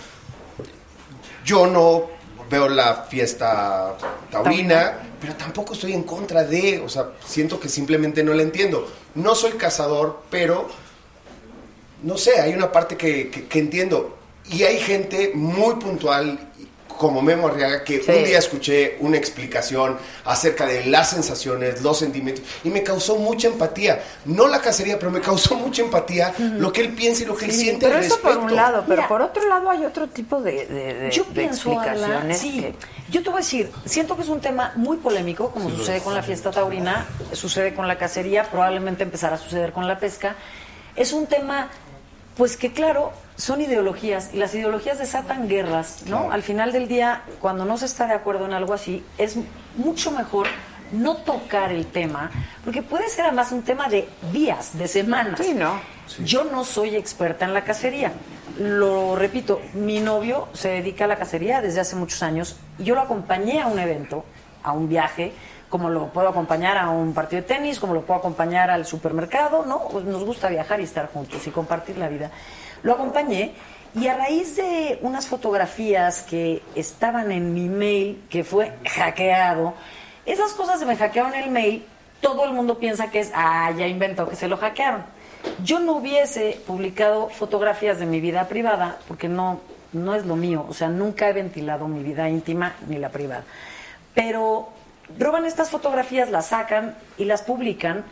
yo 1.46 1.66
no 1.66 2.08
veo 2.50 2.68
la 2.68 3.06
fiesta 3.08 3.96
taurina, 4.30 4.98
pero 5.20 5.34
tampoco 5.36 5.72
estoy 5.72 5.92
en 5.94 6.02
contra 6.02 6.44
de, 6.44 6.80
o 6.80 6.88
sea, 6.88 7.12
siento 7.24 7.58
que 7.58 7.68
simplemente 7.68 8.22
no 8.22 8.34
la 8.34 8.42
entiendo. 8.42 8.86
No 9.14 9.34
soy 9.34 9.52
cazador, 9.52 10.22
pero 10.30 10.68
no 12.02 12.18
sé, 12.18 12.40
hay 12.40 12.52
una 12.52 12.70
parte 12.70 12.96
que, 12.96 13.30
que- 13.30 13.46
que 13.46 13.58
entiendo. 13.58 14.18
Y 14.50 14.62
hay 14.64 14.78
gente 14.78 15.32
muy 15.34 15.74
puntual, 15.76 16.52
como 16.96 17.22
Memo 17.22 17.48
Arriaga, 17.48 17.84
que 17.84 18.00
Sí. 18.02 18.10
un 18.10 18.24
día 18.24 18.38
escuché 18.38 18.96
una 19.00 19.16
explicación 19.16 19.98
acerca 20.24 20.66
de 20.66 20.86
las 20.86 21.10
sensaciones, 21.10 21.82
los 21.82 21.98
sentimientos, 21.98 22.44
y 22.64 22.70
me 22.70 22.82
causó 22.82 23.16
mucha 23.16 23.48
empatía. 23.48 24.02
No 24.24 24.48
la 24.48 24.60
cacería, 24.60 24.98
pero 24.98 25.10
me 25.10 25.20
causó 25.20 25.54
mucha 25.56 25.82
empatía 25.82 26.32
lo 26.38 26.72
que 26.72 26.80
él 26.80 26.94
piensa 26.94 27.22
y 27.22 27.26
lo 27.26 27.36
que 27.36 27.44
él 27.46 27.52
siente 27.52 27.86
pero 27.86 27.98
al 27.98 28.04
eso 28.04 28.18
por 28.20 28.36
un 28.38 28.54
lado, 28.56 28.84
pero 28.86 28.96
Mira, 29.02 29.08
por 29.08 29.22
otro 29.22 29.48
lado 29.48 29.70
hay 29.70 29.84
otro 29.84 30.08
tipo 30.08 30.40
de, 30.40 30.66
de- 30.66 30.94
de- 30.94 31.10
Yo 31.10 31.24
de 31.24 31.30
pienso, 31.32 31.70
explicaciones. 31.72 32.38
sí, 32.38 32.60
que- 32.60 32.74
yo 33.10 33.22
te 33.22 33.30
voy 33.30 33.38
a 33.38 33.42
decir, 33.42 33.70
siento 33.84 34.16
que 34.16 34.22
es 34.22 34.28
un 34.28 34.40
tema 34.40 34.72
muy 34.76 34.96
polémico, 34.96 35.50
como 35.50 35.70
sucede 35.70 36.00
con 36.00 36.14
la 36.14 36.22
fiesta 36.22 36.50
taurina, 36.50 37.06
sucede 37.32 37.74
con 37.74 37.86
la 37.86 37.98
cacería, 37.98 38.44
probablemente 38.50 39.02
empezará 39.04 39.36
a 39.36 39.38
suceder 39.38 39.72
con 39.72 39.86
la 39.86 39.98
pesca. 39.98 40.34
Es 40.96 41.12
un 41.12 41.26
tema, 41.26 41.68
pues 42.36 42.56
que 42.56 42.72
claro, 42.72 43.12
son 43.36 43.60
ideologías 43.60 44.30
y 44.32 44.38
las 44.38 44.54
ideologías 44.54 44.98
desatan 44.98 45.48
guerras, 45.48 46.04
¿no? 46.06 46.30
Al 46.32 46.42
final 46.42 46.72
del 46.72 46.88
día, 46.88 47.22
cuando 47.40 47.64
no 47.64 47.76
se 47.76 47.86
está 47.86 48.06
de 48.06 48.14
acuerdo 48.14 48.46
en 48.46 48.54
algo 48.54 48.72
así, 48.72 49.04
es 49.18 49.36
mucho 49.76 50.10
mejor 50.10 50.46
no 50.92 51.16
tocar 51.16 51.72
el 51.72 51.86
tema, 51.86 52.30
porque 52.64 52.82
puede 52.82 53.08
ser 53.08 53.26
además 53.26 53.52
un 53.52 53.62
tema 53.62 53.88
de 53.88 54.08
días, 54.32 54.78
de 54.78 54.88
semanas. 54.88 55.40
Sí, 55.42 55.52
¿no? 55.54 55.80
Yo 56.24 56.44
no 56.44 56.64
soy 56.64 56.96
experta 56.96 57.44
en 57.44 57.52
la 57.52 57.64
cacería. 57.64 58.12
Lo 58.58 59.16
repito, 59.16 59.60
mi 59.74 60.00
novio 60.00 60.48
se 60.52 60.68
dedica 60.68 61.04
a 61.04 61.08
la 61.08 61.16
cacería 61.16 61.60
desde 61.60 61.80
hace 61.80 61.96
muchos 61.96 62.22
años 62.22 62.56
y 62.78 62.84
yo 62.84 62.94
lo 62.94 63.02
acompañé 63.02 63.60
a 63.60 63.66
un 63.66 63.78
evento, 63.78 64.24
a 64.62 64.72
un 64.72 64.88
viaje, 64.88 65.32
como 65.76 65.90
lo 65.90 66.06
puedo 66.06 66.30
acompañar 66.30 66.78
a 66.78 66.88
un 66.88 67.12
partido 67.12 67.42
de 67.42 67.48
tenis, 67.48 67.78
como 67.78 67.92
lo 67.92 68.00
puedo 68.00 68.18
acompañar 68.18 68.70
al 68.70 68.86
supermercado, 68.86 69.66
¿no? 69.66 69.88
Pues 69.88 70.06
nos 70.06 70.24
gusta 70.24 70.48
viajar 70.48 70.80
y 70.80 70.84
estar 70.84 71.12
juntos 71.12 71.46
y 71.46 71.50
compartir 71.50 71.98
la 71.98 72.08
vida. 72.08 72.30
Lo 72.82 72.94
acompañé 72.94 73.52
y 73.94 74.06
a 74.06 74.16
raíz 74.16 74.56
de 74.56 74.98
unas 75.02 75.26
fotografías 75.26 76.22
que 76.22 76.62
estaban 76.74 77.30
en 77.30 77.52
mi 77.52 77.68
mail, 77.68 78.24
que 78.30 78.42
fue 78.42 78.72
hackeado, 78.86 79.74
esas 80.24 80.54
cosas 80.54 80.80
se 80.80 80.86
me 80.86 80.96
hackearon 80.96 81.34
el 81.34 81.50
mail, 81.50 81.84
todo 82.22 82.46
el 82.46 82.52
mundo 82.52 82.78
piensa 82.78 83.10
que 83.10 83.20
es, 83.20 83.30
ah, 83.34 83.70
ya 83.76 83.86
inventó 83.86 84.26
que 84.26 84.34
se 84.34 84.48
lo 84.48 84.56
hackearon. 84.56 85.02
Yo 85.62 85.78
no 85.78 85.96
hubiese 85.96 86.58
publicado 86.66 87.28
fotografías 87.28 87.98
de 87.98 88.06
mi 88.06 88.22
vida 88.22 88.48
privada 88.48 88.96
porque 89.08 89.28
no, 89.28 89.60
no 89.92 90.14
es 90.14 90.24
lo 90.24 90.36
mío, 90.36 90.64
o 90.66 90.72
sea, 90.72 90.88
nunca 90.88 91.28
he 91.28 91.34
ventilado 91.34 91.86
mi 91.86 92.02
vida 92.02 92.30
íntima 92.30 92.76
ni 92.88 92.96
la 92.96 93.10
privada. 93.10 93.44
Pero 94.14 94.70
roban 95.18 95.44
estas 95.46 95.70
fotografías, 95.70 96.30
las 96.30 96.46
sacan 96.46 96.96
y 97.18 97.24
las 97.24 97.42
publican 97.42 98.04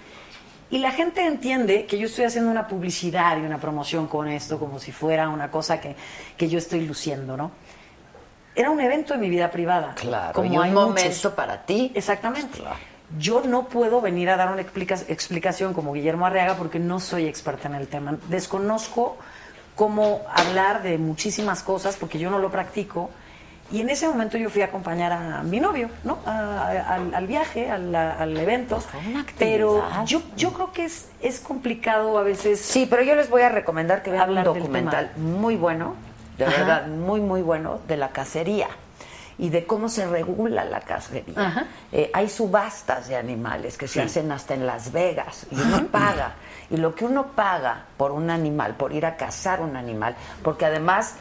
y 0.70 0.78
la 0.78 0.90
gente 0.92 1.26
entiende 1.26 1.86
que 1.86 1.98
yo 1.98 2.06
estoy 2.06 2.24
haciendo 2.24 2.50
una 2.50 2.66
publicidad 2.68 3.36
y 3.36 3.40
una 3.40 3.58
promoción 3.58 4.06
con 4.06 4.28
esto 4.28 4.58
como 4.58 4.78
si 4.78 4.92
fuera 4.92 5.28
una 5.28 5.50
cosa 5.50 5.80
que, 5.80 5.94
que 6.36 6.48
yo 6.48 6.58
estoy 6.58 6.86
luciendo, 6.86 7.36
¿no? 7.36 7.50
Era 8.56 8.70
un 8.70 8.80
evento 8.80 9.14
en 9.14 9.20
mi 9.20 9.28
vida 9.28 9.50
privada. 9.50 9.94
Claro, 9.96 10.44
y 10.44 10.56
un 10.56 10.62
hay 10.62 10.70
momento 10.70 11.02
muchos. 11.04 11.32
para 11.32 11.62
ti. 11.66 11.90
Exactamente. 11.94 12.62
Yo 13.18 13.42
no 13.44 13.68
puedo 13.68 14.00
venir 14.00 14.30
a 14.30 14.36
dar 14.36 14.50
una 14.52 14.62
explica- 14.62 14.98
explicación 15.08 15.74
como 15.74 15.92
Guillermo 15.92 16.24
Arriaga 16.26 16.54
porque 16.54 16.78
no 16.78 17.00
soy 17.00 17.26
experta 17.26 17.68
en 17.68 17.74
el 17.74 17.88
tema. 17.88 18.16
Desconozco 18.28 19.16
cómo 19.74 20.22
hablar 20.32 20.82
de 20.82 20.98
muchísimas 20.98 21.62
cosas 21.64 21.96
porque 21.96 22.18
yo 22.18 22.30
no 22.30 22.38
lo 22.38 22.50
practico. 22.50 23.10
Y 23.72 23.80
en 23.80 23.90
ese 23.90 24.06
momento 24.06 24.36
yo 24.38 24.50
fui 24.50 24.62
a 24.62 24.66
acompañar 24.66 25.10
a 25.12 25.42
mi 25.42 25.58
novio, 25.58 25.88
¿no? 26.04 26.18
A- 26.26 26.30
a- 26.68 26.94
al, 26.94 27.14
al 27.14 27.26
viaje, 27.26 27.70
al, 27.70 27.94
al 27.94 28.36
evento. 28.36 28.78
Pero 29.38 29.84
yo, 30.04 30.22
yo 30.36 30.52
creo 30.52 30.72
que 30.72 30.84
es, 30.84 31.08
es 31.20 31.40
complicado 31.40 32.18
a 32.18 32.22
veces. 32.22 32.60
Sí, 32.60 32.86
pero 32.88 33.02
yo 33.02 33.14
les 33.14 33.30
voy 33.30 33.42
a 33.42 33.48
recomendar 33.48 34.02
que 34.02 34.10
vean 34.10 34.30
un 34.36 34.44
documental 34.44 35.10
muy 35.16 35.56
bueno, 35.56 35.94
de 36.38 36.44
Ajá. 36.46 36.56
verdad, 36.58 36.86
muy, 36.88 37.20
muy 37.20 37.42
bueno, 37.42 37.80
de 37.88 37.96
la 37.96 38.08
cacería 38.10 38.68
y 39.38 39.48
de 39.48 39.66
cómo 39.66 39.88
se 39.88 40.06
regula 40.06 40.64
la 40.64 40.80
cacería. 40.80 41.66
Eh, 41.90 42.10
hay 42.14 42.28
subastas 42.28 43.08
de 43.08 43.16
animales 43.16 43.76
que 43.76 43.88
se 43.88 43.94
Sí. 43.94 44.00
hacen 44.00 44.30
hasta 44.30 44.54
en 44.54 44.66
Las 44.66 44.92
Vegas 44.92 45.46
y 45.50 45.56
uno 45.60 45.86
paga. 45.88 46.34
Y 46.70 46.76
lo 46.76 46.94
que 46.94 47.04
uno 47.04 47.26
paga 47.34 47.84
por 47.96 48.12
un 48.12 48.30
animal, 48.30 48.74
por 48.74 48.92
ir 48.92 49.04
a 49.06 49.16
cazar 49.16 49.60
un 49.60 49.76
animal, 49.76 50.14
porque 50.44 50.64
además 50.66 51.16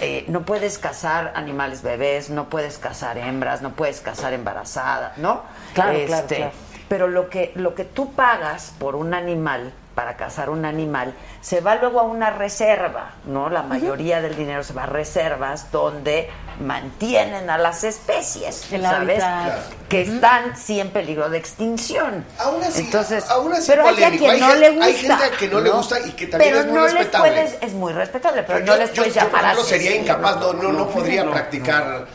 eh, 0.00 0.24
no 0.28 0.42
puedes 0.42 0.78
cazar 0.78 1.32
animales 1.34 1.82
bebés, 1.82 2.30
no 2.30 2.48
puedes 2.48 2.78
cazar 2.78 3.18
hembras, 3.18 3.62
no 3.62 3.72
puedes 3.72 4.00
cazar 4.00 4.32
embarazadas, 4.32 5.18
¿no? 5.18 5.42
Claro, 5.74 5.98
claro, 6.06 6.22
Este, 6.22 6.36
claro. 6.36 6.52
Pero 6.88 7.08
lo 7.08 7.28
que, 7.28 7.52
lo 7.54 7.74
que 7.74 7.84
tú 7.84 8.12
pagas 8.12 8.72
por 8.78 8.96
un 8.96 9.12
animal, 9.12 9.72
para 9.98 10.16
cazar 10.16 10.48
un 10.48 10.64
animal, 10.64 11.12
se 11.40 11.60
va 11.60 11.74
luego 11.74 11.98
a 11.98 12.04
una 12.04 12.30
reserva, 12.30 13.14
¿no? 13.26 13.50
La 13.50 13.64
mayoría 13.64 14.20
del 14.20 14.36
dinero 14.36 14.62
se 14.62 14.72
va 14.72 14.84
a 14.84 14.86
reservas 14.86 15.72
donde 15.72 16.30
mantienen 16.60 17.50
a 17.50 17.58
las 17.58 17.82
especies, 17.82 18.72
El 18.72 18.82
¿sabes? 18.82 19.16
Claro. 19.18 19.54
Que 19.88 20.02
están 20.02 20.56
sí 20.56 20.78
en 20.78 20.90
peligro 20.90 21.28
de 21.30 21.38
extinción. 21.38 22.24
Aún 22.38 22.62
así, 22.62 22.82
Entonces, 22.82 23.28
aún 23.28 23.52
así 23.52 23.64
pero 23.72 23.88
hay 23.88 24.04
a 24.04 24.10
quien 24.10 24.30
Hay 24.30 24.40
no 24.40 24.54
le 24.54 24.70
gusta. 24.70 24.84
hay 24.86 24.94
gente 24.94 25.24
a 25.24 25.30
que 25.32 25.48
no 25.48 25.60
le 25.60 25.70
gusta 25.70 25.98
y 25.98 26.12
que 26.12 26.28
también 26.28 26.52
pero 26.52 26.60
es 26.60 26.66
muy 26.66 26.74
no 26.76 26.84
les 26.84 26.94
respetable. 26.94 27.30
puedes, 27.32 27.58
es 27.60 27.72
muy 27.72 27.92
respetable, 27.92 28.42
pero, 28.44 28.58
yo, 28.60 28.66
no 28.66 28.76
les 28.76 28.90
yo- 28.92 29.02
puedes 29.02 29.14
yo, 29.16 29.20
llamar 29.22 29.44
ejemplo, 29.46 29.64
sería 29.64 29.96
incapaz, 29.96 30.36
no, 30.38 30.52
no, 30.52 30.72
no 30.72 30.86
podría 30.90 31.24
no, 31.24 31.32
practicar 31.32 32.06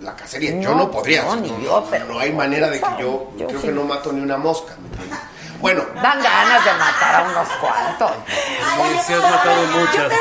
la 0.00 0.16
cacería. 0.16 0.58
yo 0.58 0.74
No, 0.74 0.90
podría. 0.90 1.24
no, 1.24 1.36
ni 1.36 1.50
no, 1.50 1.60
yo, 1.60 1.86
pero- 1.90 2.06
no 2.06 2.18
hay 2.18 2.32
manera 2.32 2.70
de 2.70 2.80
que 2.80 2.86
yo, 2.98 3.30
Yo 3.36 3.46
creo 3.46 3.60
sí. 3.60 3.66
que 3.66 3.72
no 3.74 3.84
mato 3.84 4.10
ni 4.10 4.22
una 4.22 4.38
mosca. 4.38 4.74
¿me 4.80 4.88
entiendes? 4.88 5.18
Bueno, 5.60 5.84
Dan 6.02 6.22
ganas 6.22 6.64
de 6.64 6.72
matar 6.72 7.14
a 7.16 7.22
unos 7.22 7.48
cuantos. 7.60 8.10
Sí, 8.26 8.98
sí 9.06 9.12
has 9.12 9.22
matado 9.22 9.62
muchas. 9.66 10.12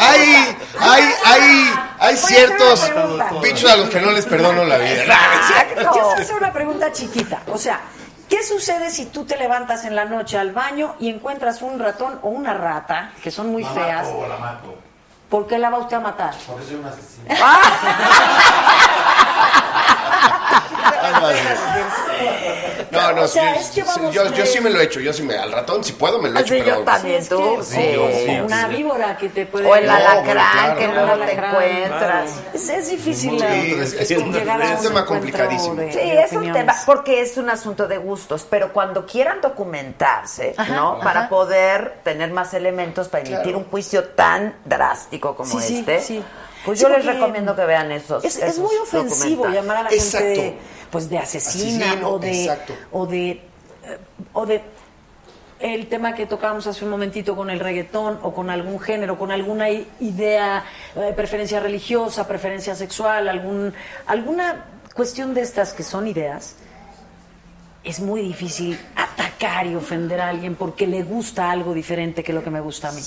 hay, 0.00 0.56
hay, 0.80 1.04
hay, 1.24 1.72
hay 2.00 2.16
ciertos 2.16 2.90
bichos 3.40 3.70
a 3.70 3.76
los 3.76 3.88
que 3.88 4.00
no 4.00 4.10
les 4.10 4.26
perdono 4.26 4.64
la 4.64 4.78
vida. 4.78 5.04
Yo 5.76 5.90
te 5.92 6.00
voy 6.00 6.14
a 6.18 6.20
hacer 6.20 6.36
una 6.36 6.52
pregunta 6.52 6.90
chiquita. 6.92 7.42
O 7.52 7.58
sea, 7.58 7.80
¿qué 8.28 8.42
sucede 8.42 8.90
si 8.90 9.06
tú 9.06 9.24
te 9.24 9.36
levantas 9.36 9.84
en 9.84 9.94
la 9.94 10.04
noche 10.04 10.36
al 10.36 10.50
baño 10.52 10.96
y 10.98 11.10
encuentras 11.10 11.62
un 11.62 11.78
ratón 11.78 12.18
o 12.22 12.28
una 12.30 12.52
rata, 12.54 13.12
que 13.22 13.30
son 13.30 13.52
muy 13.52 13.62
La 13.62 13.70
feas? 13.70 14.06
mato, 14.08 14.26
la 14.28 14.36
mato. 14.36 14.74
¿Por 15.28 15.46
qué 15.46 15.58
la 15.58 15.70
va 15.70 15.78
usted 15.78 15.96
a 15.96 16.00
matar? 16.00 16.34
Porque 16.46 16.64
soy 16.66 16.74
un 16.74 16.86
asesino. 16.86 17.28
No, 22.92 23.12
no, 23.12 23.22
O 23.22 23.26
sea, 23.28 23.54
sí, 23.54 23.60
es 23.60 23.66
que 23.70 23.80
sí, 23.82 23.88
vamos 23.96 24.14
yo, 24.14 24.30
yo 24.34 24.44
sí 24.46 24.60
me 24.60 24.68
lo 24.70 24.78
he 24.78 24.84
hecho. 24.84 25.00
Yo 25.00 25.12
sí 25.12 25.22
me, 25.22 25.34
al 25.34 25.50
ratón, 25.50 25.82
si 25.82 25.92
puedo, 25.94 26.20
me 26.20 26.28
lo 26.28 26.38
he 26.38 26.42
hecho. 26.42 26.52
Sí, 26.54 26.58
yo 26.60 26.64
pero, 26.66 26.80
también, 26.82 27.26
tú, 27.26 27.40
o 27.42 27.62
sí. 27.62 27.96
Una 28.44 28.68
víbora 28.68 29.16
que 29.16 29.28
te 29.30 29.46
puede... 29.46 29.66
O 29.66 29.74
el 29.74 29.86
No, 29.86 29.92
alacrán 29.94 30.24
claro, 30.24 30.78
que 30.78 30.84
claro. 30.90 31.06
luego 31.16 31.24
te 31.24 31.32
encuentras. 31.32 32.30
Es, 32.52 32.68
es 32.68 32.90
difícil 32.90 33.40
Sí, 33.40 33.76
es- 33.80 34.10
es 34.10 34.18
un- 34.18 34.32
tema 34.32 35.06
complicadísimo. 35.06 35.74
de- 35.74 35.90
Sí, 35.92 35.98
de 35.98 36.22
es 36.22 36.32
un 36.32 36.52
tema, 36.52 36.74
porque 36.84 37.22
es 37.22 37.36
un 37.38 37.48
asunto 37.48 37.88
de 37.88 37.96
gustos, 37.98 38.46
pero 38.48 38.72
cuando 38.72 39.06
quieran 39.06 39.40
documentarse, 39.40 40.54
Ajá, 40.56 40.74
¿no? 40.74 40.92
ajá. 40.94 41.02
Para 41.02 41.28
poder 41.28 41.94
tener 42.04 42.30
más 42.30 42.52
elementos 42.54 43.08
para 43.08 43.22
emitir 43.24 43.42
Claro. 43.42 43.58
un 43.58 43.64
juicio 43.64 44.04
tan 44.04 44.54
drástico 44.64 45.34
como 45.34 45.48
Sí, 45.60 45.66
sí, 45.66 45.78
este, 45.80 46.00
sí. 46.00 46.22
Pues 46.64 46.78
Sí, 46.78 46.84
yo 46.84 46.88
les 46.88 47.04
recomiendo 47.04 47.54
que 47.54 47.64
vean 47.64 47.92
esos. 47.92 48.24
Es, 48.24 48.58
muy 48.58 48.74
ofensivo 48.76 49.46
llamar 49.48 49.78
a 49.78 49.82
la 49.84 49.90
Exacto. 49.90 50.26
gente 50.26 50.58
pues 50.90 51.08
de 51.08 51.18
asesina 51.18 51.86
Asesino, 51.86 52.08
o 52.10 52.18
de 52.18 52.44
exacto. 52.44 52.74
o 52.92 53.06
de 53.06 53.30
eh, 53.30 53.40
o 54.32 54.46
de 54.46 54.62
el 55.58 55.86
tema 55.86 56.14
que 56.14 56.26
tocábamos 56.26 56.66
hace 56.66 56.84
un 56.84 56.90
momentito 56.90 57.36
con 57.36 57.48
el 57.48 57.60
reggaetón 57.60 58.18
o 58.22 58.34
con 58.34 58.50
algún 58.50 58.80
género, 58.80 59.16
con 59.16 59.30
alguna 59.30 59.70
idea, 59.70 60.64
eh, 60.96 61.12
preferencia 61.14 61.60
religiosa, 61.60 62.26
preferencia 62.26 62.74
sexual, 62.74 63.28
algún 63.28 63.72
alguna 64.06 64.66
cuestión 64.92 65.34
de 65.34 65.42
estas 65.42 65.72
que 65.72 65.84
son 65.84 66.06
ideas, 66.08 66.56
es 67.84 68.00
muy 68.00 68.22
difícil 68.22 68.78
atacar 68.96 69.66
y 69.66 69.74
ofender 69.74 70.20
a 70.20 70.28
alguien 70.28 70.56
porque 70.56 70.86
le 70.86 71.02
gusta 71.02 71.50
algo 71.50 71.74
diferente 71.74 72.22
que 72.22 72.32
lo 72.32 72.42
que 72.42 72.50
me 72.50 72.60
gusta 72.60 72.88
a 72.88 72.92
mí. 72.92 73.02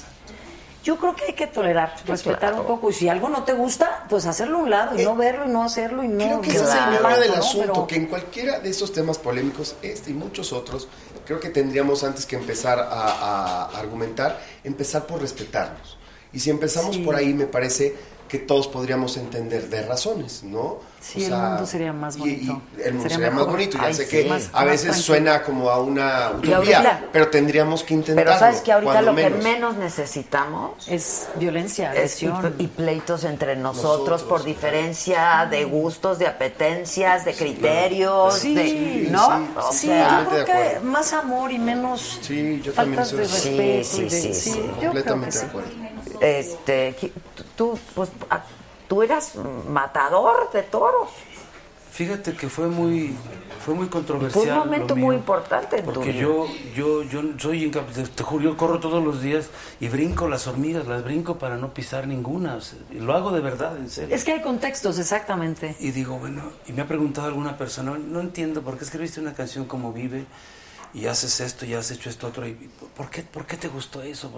Yo 0.85 0.97
creo 0.97 1.15
que 1.15 1.25
hay 1.25 1.33
que 1.33 1.47
tolerar, 1.47 1.95
respetar 2.05 2.39
claro. 2.51 2.61
un 2.61 2.67
poco. 2.67 2.91
Y 2.91 2.93
si 2.93 3.09
algo 3.09 3.27
no 3.27 3.43
te 3.43 3.53
gusta, 3.53 4.05
pues 4.07 4.25
hacerlo 4.27 4.59
a 4.59 4.61
un 4.61 4.69
lado 4.69 4.99
y 4.99 5.03
no 5.03 5.15
verlo 5.15 5.45
y 5.45 5.49
no 5.49 5.63
hacerlo 5.63 6.03
y 6.03 6.07
no. 6.07 6.17
Creo 6.25 6.41
que 6.41 6.49
ese 6.51 6.63
es 6.63 6.75
el 6.75 6.89
meollo 6.91 7.19
del 7.19 7.31
¿no? 7.31 7.37
asunto, 7.37 7.73
Pero- 7.73 7.87
que 7.87 7.95
en 7.95 8.05
cualquiera 8.05 8.59
de 8.59 8.69
estos 8.69 8.93
temas 8.93 9.17
polémicos, 9.17 9.75
este 9.81 10.11
y 10.11 10.13
muchos 10.13 10.53
otros, 10.53 10.87
creo 11.25 11.39
que 11.39 11.49
tendríamos 11.49 12.03
antes 12.03 12.27
que 12.27 12.35
empezar 12.35 12.79
a, 12.79 12.85
a 12.85 13.65
argumentar, 13.79 14.39
empezar 14.63 15.07
por 15.07 15.19
respetarnos. 15.21 15.97
Y 16.31 16.39
si 16.39 16.51
empezamos 16.51 16.95
Sí. 16.95 17.01
por 17.01 17.15
ahí, 17.15 17.33
me 17.33 17.47
parece 17.47 17.95
que 18.27 18.39
todos 18.39 18.67
podríamos 18.67 19.17
entender 19.17 19.69
de 19.69 19.83
razones, 19.83 20.43
¿no? 20.43 20.77
Sí, 20.99 21.25
el 21.25 21.31
mundo 21.33 21.65
sería 21.67 21.93
más 21.93 22.15
y- 22.15 22.19
bonito. 22.19 22.61
y 22.75 22.81
el 22.81 22.93
mundo 22.95 23.03
Sería 23.09 23.27
sería, 23.27 23.31
más 23.31 23.45
bonito. 23.45 23.77
Ya 23.77 23.83
Ay, 23.83 23.93
sé 23.93 24.05
sí. 24.05 24.09
que 24.09 24.25
Más- 24.29 24.49
a 24.51 24.63
veces 24.63 24.95
suena 24.97 25.43
como 25.43 25.69
a 25.69 25.79
una 25.79 26.31
Y 26.41 26.51
ahorita- 26.51 26.57
utopía, 26.79 27.09
pero 27.13 27.27
tendríamos 27.29 27.83
que 27.83 27.93
intentarlo. 27.93 28.31
Pero 28.31 28.39
sabes 28.39 28.61
que 28.61 28.71
ahorita 28.71 29.01
lo 29.03 29.13
que 29.15 29.23
menos. 29.29 29.43
menos 29.43 29.75
necesitamos 29.77 30.87
es 30.89 31.27
violencia, 31.35 31.93
es 31.93 32.23
y, 32.23 32.25
agresión. 32.25 32.55
y 32.57 32.65
pleitos 32.67 33.23
entre 33.23 33.55
nosotros, 33.55 33.91
Nosotros, 33.99 34.23
por 34.23 34.43
diferencia 34.43 35.47
de 35.49 35.65
gustos, 35.65 36.17
de 36.17 36.25
apetencias, 36.25 37.23
de 37.23 37.35
criterios, 37.35 38.39
Sí, 38.39 38.55
de, 38.55 39.07
¿no? 39.11 39.19
sí, 39.37 39.47
O 39.57 39.71
Sí, 39.71 39.87
sea, 39.87 40.23
yo 40.23 40.29
creo 40.29 40.45
que 40.45 40.79
más 40.79 41.13
amor 41.13 41.51
y 41.51 41.59
menos 41.59 42.17
Sí, 42.23 42.61
yo 42.63 42.73
también 42.73 43.03
faltas 43.05 43.15
de 43.15 43.25
soy- 43.27 43.39
Sí, 43.41 43.49
respeto. 43.57 43.83
sí, 43.87 44.01
y 44.01 44.03
de- 44.05 44.09
sí, 44.09 44.33
sí, 44.33 44.51
que 44.79 44.85
completamente 44.87 45.31
sí. 45.33 45.39
de 45.41 45.45
acuerdo. 45.45 45.69
este, 46.21 46.95
tú, 47.55 47.77
pues, 47.93 48.09
ah, 48.29 48.43
tú 48.87 49.01
eras 49.03 49.33
matador 49.69 50.51
de 50.51 50.63
toros. 50.63 51.09
Fíjate 51.91 52.33
que 52.33 52.49
fue 52.49 52.67
muy, 52.67 53.15
fue 53.63 53.73
muy 53.73 53.87
controversial. 53.87 54.43
Fue 54.43 54.51
un 54.51 54.59
momento 54.59 54.95
mío, 54.97 55.05
muy 55.05 55.15
importante 55.15 55.79
en 55.79 55.85
Porque 55.85 56.13
yo, 56.13 56.45
yo, 56.75 57.03
yo 57.03 57.21
soy 57.37 57.71
incap- 57.71 57.85
te- 58.13 58.23
juro, 58.23 58.43
yo 58.43 58.57
corro 58.57 58.81
todos 58.81 59.01
los 59.01 59.21
días 59.21 59.47
y 59.79 59.87
brinco 59.87 60.27
las 60.27 60.45
hormigas, 60.45 60.87
las 60.87 61.05
brinco 61.05 61.37
para 61.37 61.55
no 61.55 61.73
pisar 61.73 62.05
ninguna. 62.05 62.55
o 62.55 62.61
sea, 62.61 62.77
y 62.91 62.95
lo 62.99 63.13
hago 63.15 63.31
de 63.31 63.39
verdad, 63.39 63.77
en 63.77 63.89
serio. 63.89 64.13
Es 64.13 64.25
que 64.25 64.33
hay 64.33 64.41
contextos, 64.41 64.99
exactamente. 64.99 65.77
Y 65.79 65.91
digo, 65.91 66.17
bueno, 66.19 66.43
y 66.67 66.73
me 66.73 66.81
ha 66.81 66.85
preguntado 66.87 67.27
alguna 67.27 67.57
persona, 67.57 67.97
no 67.97 68.19
entiendo 68.19 68.61
por 68.61 68.77
qué 68.77 68.83
escribiste 68.83 69.21
una 69.21 69.33
canción 69.33 69.63
como 69.63 69.93
Vive 69.93 70.25
y 70.93 71.05
haces 71.07 71.39
esto 71.39 71.65
y 71.65 71.75
has 71.75 71.91
hecho 71.91 72.09
esto 72.09 72.27
otro. 72.27 72.45
Y, 72.45 72.55
¿por, 72.97 73.09
qué, 73.09 73.23
¿Por 73.23 73.45
qué 73.45 73.55
te 73.55 73.69
gustó 73.69 74.01
eso? 74.01 74.29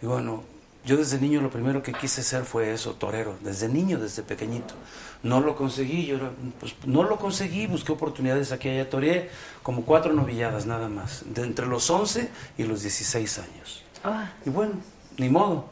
Digo, 0.00 0.12
bueno, 0.12 0.44
yo 0.84 0.96
desde 0.96 1.18
niño 1.20 1.40
lo 1.40 1.50
primero 1.50 1.82
que 1.82 1.92
quise 1.92 2.22
ser 2.22 2.44
fue 2.44 2.72
eso, 2.72 2.94
torero. 2.94 3.36
Desde 3.42 3.68
niño, 3.68 3.98
desde 3.98 4.22
pequeñito. 4.22 4.74
No 5.22 5.40
lo 5.40 5.54
conseguí, 5.54 6.06
yo 6.06 6.18
pues, 6.58 6.74
no 6.86 7.02
lo 7.02 7.18
conseguí, 7.18 7.66
busqué 7.66 7.92
oportunidades 7.92 8.52
aquí 8.52 8.68
y 8.68 8.72
allá. 8.72 8.88
Toreé 8.88 9.30
como 9.62 9.82
cuatro 9.84 10.12
novilladas 10.14 10.64
nada 10.66 10.88
más, 10.88 11.22
de 11.26 11.42
entre 11.42 11.66
los 11.66 11.90
11 11.90 12.30
y 12.56 12.62
los 12.64 12.82
16 12.82 13.38
años. 13.38 13.82
Ah, 14.02 14.30
Y 14.46 14.50
bueno, 14.50 14.72
ni 15.18 15.28
modo. 15.28 15.68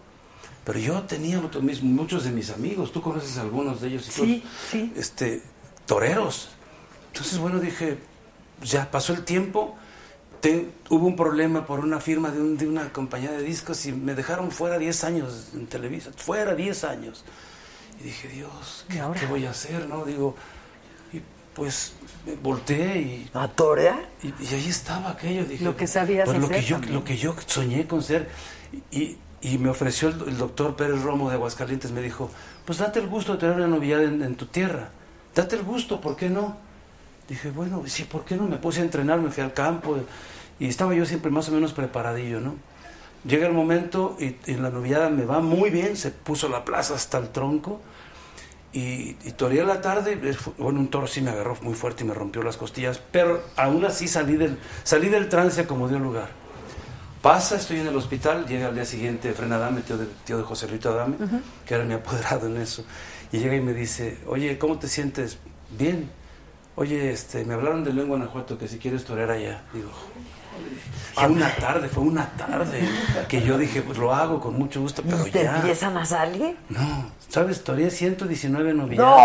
Pero 0.65 0.79
yo 0.81 1.03
tenía 1.05 1.41
otro- 1.41 1.63
muchos 1.63 2.25
de 2.25 2.31
mis 2.31 2.51
amigos, 2.51 2.93
tú 2.93 3.01
conoces 3.01 3.39
a 3.39 3.41
algunos 3.41 3.81
de 3.81 3.89
ellos 3.89 4.07
y 4.09 4.11
Sí, 4.11 4.41
todos, 4.43 4.53
sí. 4.71 4.93
este, 4.97 5.43
toreros. 5.87 6.51
Entonces, 7.15 7.39
bueno, 7.39 7.59
dije, 7.59 7.97
ya 8.63 8.91
pasó 8.91 9.15
el 9.15 9.25
tiempo, 9.25 9.77
te- 10.41 10.69
hubo 10.91 11.07
un 11.07 11.17
problema 11.17 11.67
por 11.67 11.81
una 11.81 12.01
firma 12.01 12.31
de, 12.31 12.41
un- 12.41 12.57
de 12.57 12.67
una 12.69 12.93
compañía 12.93 13.31
de 13.33 13.43
discos 13.43 13.85
y 13.87 13.93
me 13.93 14.15
dejaron 14.15 14.51
fuera 14.51 14.79
10 14.79 15.05
años 15.05 15.49
en 15.55 15.67
Televisa, 15.67 16.11
fuera 16.17 16.55
10 16.55 16.85
años. 16.85 17.25
Y 18.01 18.05
dije, 18.05 18.29
Dios, 18.29 18.85
¿qué, 18.89 19.03
qué 19.19 19.27
voy 19.27 19.47
a 19.47 19.51
hacer? 19.51 19.89
no 19.89 20.05
Digo, 20.05 20.37
y 21.13 21.21
pues 21.55 21.93
me 22.27 22.37
volteé 22.37 22.99
y... 22.99 23.31
¿A 23.35 23.49
torear? 23.49 24.09
Y, 24.23 24.29
y 24.29 24.55
ahí 24.55 24.69
estaba 24.69 25.11
aquello. 25.11 25.45
Dije, 25.45 25.65
Lo 25.65 25.77
que 25.77 25.87
sabías 25.87 26.27
pues 26.27 26.39
lo 26.39 26.49
que 26.49 26.63
yo 26.63 26.77
también. 26.77 26.95
Lo 26.95 27.05
que 27.05 27.17
yo 27.17 27.35
soñé 27.47 27.87
con 27.89 28.03
ser. 28.03 28.29
Y, 28.91 29.17
y 29.41 29.59
me 29.59 29.69
ofreció 29.69 30.09
el, 30.09 30.29
el 30.29 30.39
doctor 30.39 30.77
Pérez 30.77 31.03
Romo 31.03 31.29
de 31.29 31.35
Aguascalientes, 31.37 31.91
me 31.91 32.03
dijo, 32.03 32.31
pues 32.65 32.79
date 32.79 33.01
el 33.01 33.09
gusto 33.09 33.33
de 33.33 33.39
tener 33.39 33.57
una 33.57 33.67
en, 34.03 34.23
en 34.23 34.35
tu 34.37 34.47
tierra. 34.47 34.91
Date 35.35 35.57
el 35.57 35.63
gusto, 35.63 36.01
¿por 36.01 36.17
qué 36.17 36.29
no? 36.29 36.57
Dije, 37.29 37.51
bueno, 37.51 37.83
sí, 37.87 38.05
¿por 38.05 38.25
qué 38.25 38.37
no? 38.37 38.45
Me 38.45 38.57
puse 38.57 38.81
a 38.81 38.85
entrenar, 38.85 39.21
me 39.21 39.31
fui 39.31 39.43
al 39.43 39.53
campo 39.53 39.99
y 40.59 40.67
estaba 40.69 40.95
yo 40.95 41.05
siempre 41.05 41.31
más 41.31 41.49
o 41.49 41.53
menos 41.53 41.73
preparadillo, 41.73 42.41
¿no? 42.41 42.55
Llega 43.25 43.47
el 43.47 43.53
momento 43.53 44.17
y, 44.19 44.37
y 44.51 44.55
la 44.55 44.71
novillada 44.71 45.11
me 45.11 45.25
va 45.25 45.41
muy 45.41 45.71
bien, 45.71 45.97
se 45.97 46.11
puso 46.11 46.49
la 46.49 46.65
plaza 46.65 46.95
hasta 46.95 47.19
el 47.19 47.29
tronco 47.31 47.81
y, 48.73 49.17
y 49.25 49.33
toreé 49.37 49.65
la 49.65 49.81
tarde, 49.81 50.19
eh, 50.23 50.37
bueno, 50.57 50.81
un 50.81 50.89
toro 50.89 51.07
sí 51.07 51.21
me 51.21 51.31
agarró 51.31 51.57
muy 51.63 51.75
fuerte 51.75 52.05
y 52.05 52.07
me 52.07 52.15
rompió 52.15 52.43
las 52.43 52.57
costillas, 52.57 53.01
pero 53.11 53.43
aún 53.57 53.85
así 53.85 54.09
salí 54.09 54.37
del, 54.37 54.59
salí 54.85 55.09
del 55.09 55.29
trance 55.29 55.67
como 55.67 55.89
dio 55.89 55.99
lugar. 55.99 56.29
Pasa, 57.21 57.57
estoy 57.57 57.81
en 57.81 57.89
el 57.89 57.97
hospital, 57.97 58.47
llega 58.47 58.69
al 58.69 58.75
día 58.75 58.85
siguiente 58.85 59.33
Fren 59.33 59.53
Adame, 59.53 59.81
tío 59.81 59.99
de, 59.99 60.07
tío 60.25 60.39
de 60.39 60.45
José 60.45 60.67
Rito 60.67 60.91
Adame, 60.91 61.17
que 61.67 61.75
era 61.75 61.85
mi 61.85 61.95
apoderado 61.95 62.47
en 62.47 62.57
eso, 62.59 62.85
y 63.33 63.39
llega 63.39 63.57
y 63.57 63.61
me 63.61 63.75
dice, 63.75 64.19
oye, 64.27 64.57
¿cómo 64.59 64.79
te 64.79 64.87
sientes? 64.89 65.39
Bien. 65.77 66.09
Oye, 66.79 67.11
este, 67.11 67.45
me 67.45 67.55
hablaron 67.55 67.83
de 67.83 67.93
León, 67.93 68.09
Guanajuato, 68.09 68.57
que 68.57 68.69
si 68.69 68.79
quieres 68.79 69.05
torear 69.05 69.31
allá. 69.33 69.63
Digo, 69.75 69.89
fue 71.15 71.27
una 71.27 71.51
tarde, 71.57 71.89
fue 71.89 72.05
una 72.05 72.27
tarde, 72.37 72.81
que 73.29 73.43
yo 73.43 73.59
dije, 73.59 73.83
pues 73.83 73.99
lo 73.99 74.15
hago 74.15 74.39
con 74.41 74.57
mucho 74.57 74.81
gusto, 74.81 75.03
pero 75.03 75.27
¿Y 75.27 75.31
te 75.33 75.43
ya. 75.43 75.57
empiezan 75.57 75.97
a 75.97 76.05
salir? 76.07 76.57
No, 76.69 77.11
¿sabes? 77.29 77.65
Toreé 77.65 77.91
119 77.91 78.75
novilladas. 78.75 79.19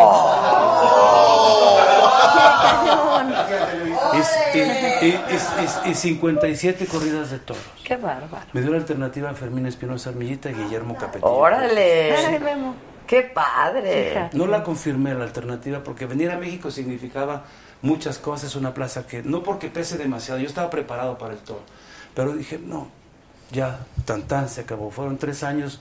Y, 4.54 4.58
y- 4.58 4.62
y- 5.10 5.88
y- 5.88 5.92
y 5.92 5.94
57 5.96 6.86
corridas 6.88 7.32
de 7.32 7.40
toros. 7.40 7.62
Qué 7.84 7.98
bárbaro. 7.98 8.46
Me 8.54 8.62
dio 8.62 8.72
la 8.72 8.78
alternativa 8.78 9.30
a 9.30 9.34
Fermín 9.34 9.66
Espinosa 9.68 10.10
Armillita 10.10 10.50
y 10.50 10.54
Guillermo 10.56 10.96
Capetillo. 10.96 11.32
¡Órale! 11.32 12.16
Ay, 12.16 12.40
Memo. 12.40 12.76
¡Qué 13.14 13.22
padre! 13.22 14.10
Fíjate. 14.10 14.36
No 14.36 14.48
la 14.48 14.64
confirmé 14.64 15.14
la 15.14 15.26
alternativa 15.26 15.84
porque 15.84 16.08
venir 16.08 16.32
a 16.32 16.38
México 16.40 16.72
significaba 16.72 17.44
muchas 17.84 18.18
cosas, 18.18 18.56
una 18.56 18.74
plaza 18.74 19.06
que 19.06 19.22
no 19.22 19.44
porque 19.44 19.68
pese 19.68 20.00
demasiado, 20.00 20.40
yo 20.40 20.48
estaba 20.48 20.72
preparado 20.72 21.20
para 21.20 21.34
el 21.34 21.40
toro, 21.40 21.62
pero 22.16 22.34
dije, 22.34 22.58
no, 22.58 22.88
ya, 23.52 23.86
tan 24.06 24.24
tan 24.24 24.50
se 24.50 24.62
acabó, 24.62 24.90
fueron 24.90 25.20
tres 25.20 25.44
años, 25.44 25.80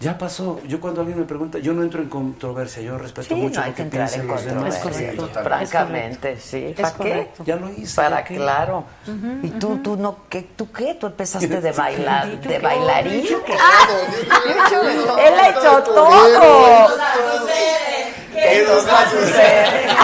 ya 0.00 0.16
pasó. 0.16 0.60
Yo 0.66 0.80
cuando 0.80 1.00
alguien 1.00 1.18
me 1.18 1.24
pregunta, 1.24 1.58
yo 1.58 1.72
no 1.72 1.82
entro 1.82 2.00
en 2.00 2.08
controversia, 2.08 2.82
yo 2.82 2.96
respeto 2.98 3.34
Sí, 3.34 3.34
mucho 3.34 3.58
no 3.58 3.64
hay 3.64 3.70
lo 3.70 3.76
que 3.76 3.82
que 3.82 3.82
entrar 3.82 4.08
piensen 4.08 4.20
en 4.20 4.26
los 4.28 4.44
demás. 4.44 4.76
Es 4.76 4.82
correcto. 4.82 5.28
Francamente, 5.42 6.38
sí. 6.40 6.74
¿Para 6.80 6.94
qué? 6.94 7.30
Ya 7.44 7.56
lo 7.56 7.68
hice. 7.70 7.96
Para 7.96 8.18
¿ya 8.18 8.24
qué? 8.24 8.36
claro. 8.36 8.84
¿Y 9.42 9.50
tú, 9.50 9.78
tú 9.78 9.96
no, 9.96 10.18
qué, 10.28 10.42
tú 10.56 10.70
qué? 10.70 10.94
¿Tú 10.94 11.08
empezaste 11.08 11.60
de 11.60 11.72
bailar, 11.72 12.28
¿Y 12.28 12.36
tú 12.36 12.48
de 12.48 12.56
qué? 12.58 12.60
bailarín? 12.60 13.24
¿Y 13.24 13.28
tú 13.28 13.42
qué? 13.44 13.54
¡Ah! 13.58 13.88
Él 15.26 15.34
ha 15.40 15.48
hecho 15.48 15.82
todo. 15.82 16.88
¿Qué 18.32 18.64
nos 18.68 18.86
va 18.88 19.00
a 19.02 19.10
suceder? 19.10 19.88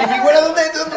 Y 0.00 0.06
mi 0.06 0.18
güera, 0.20 0.40
¿dónde, 0.40 0.62
dónde 0.72 0.96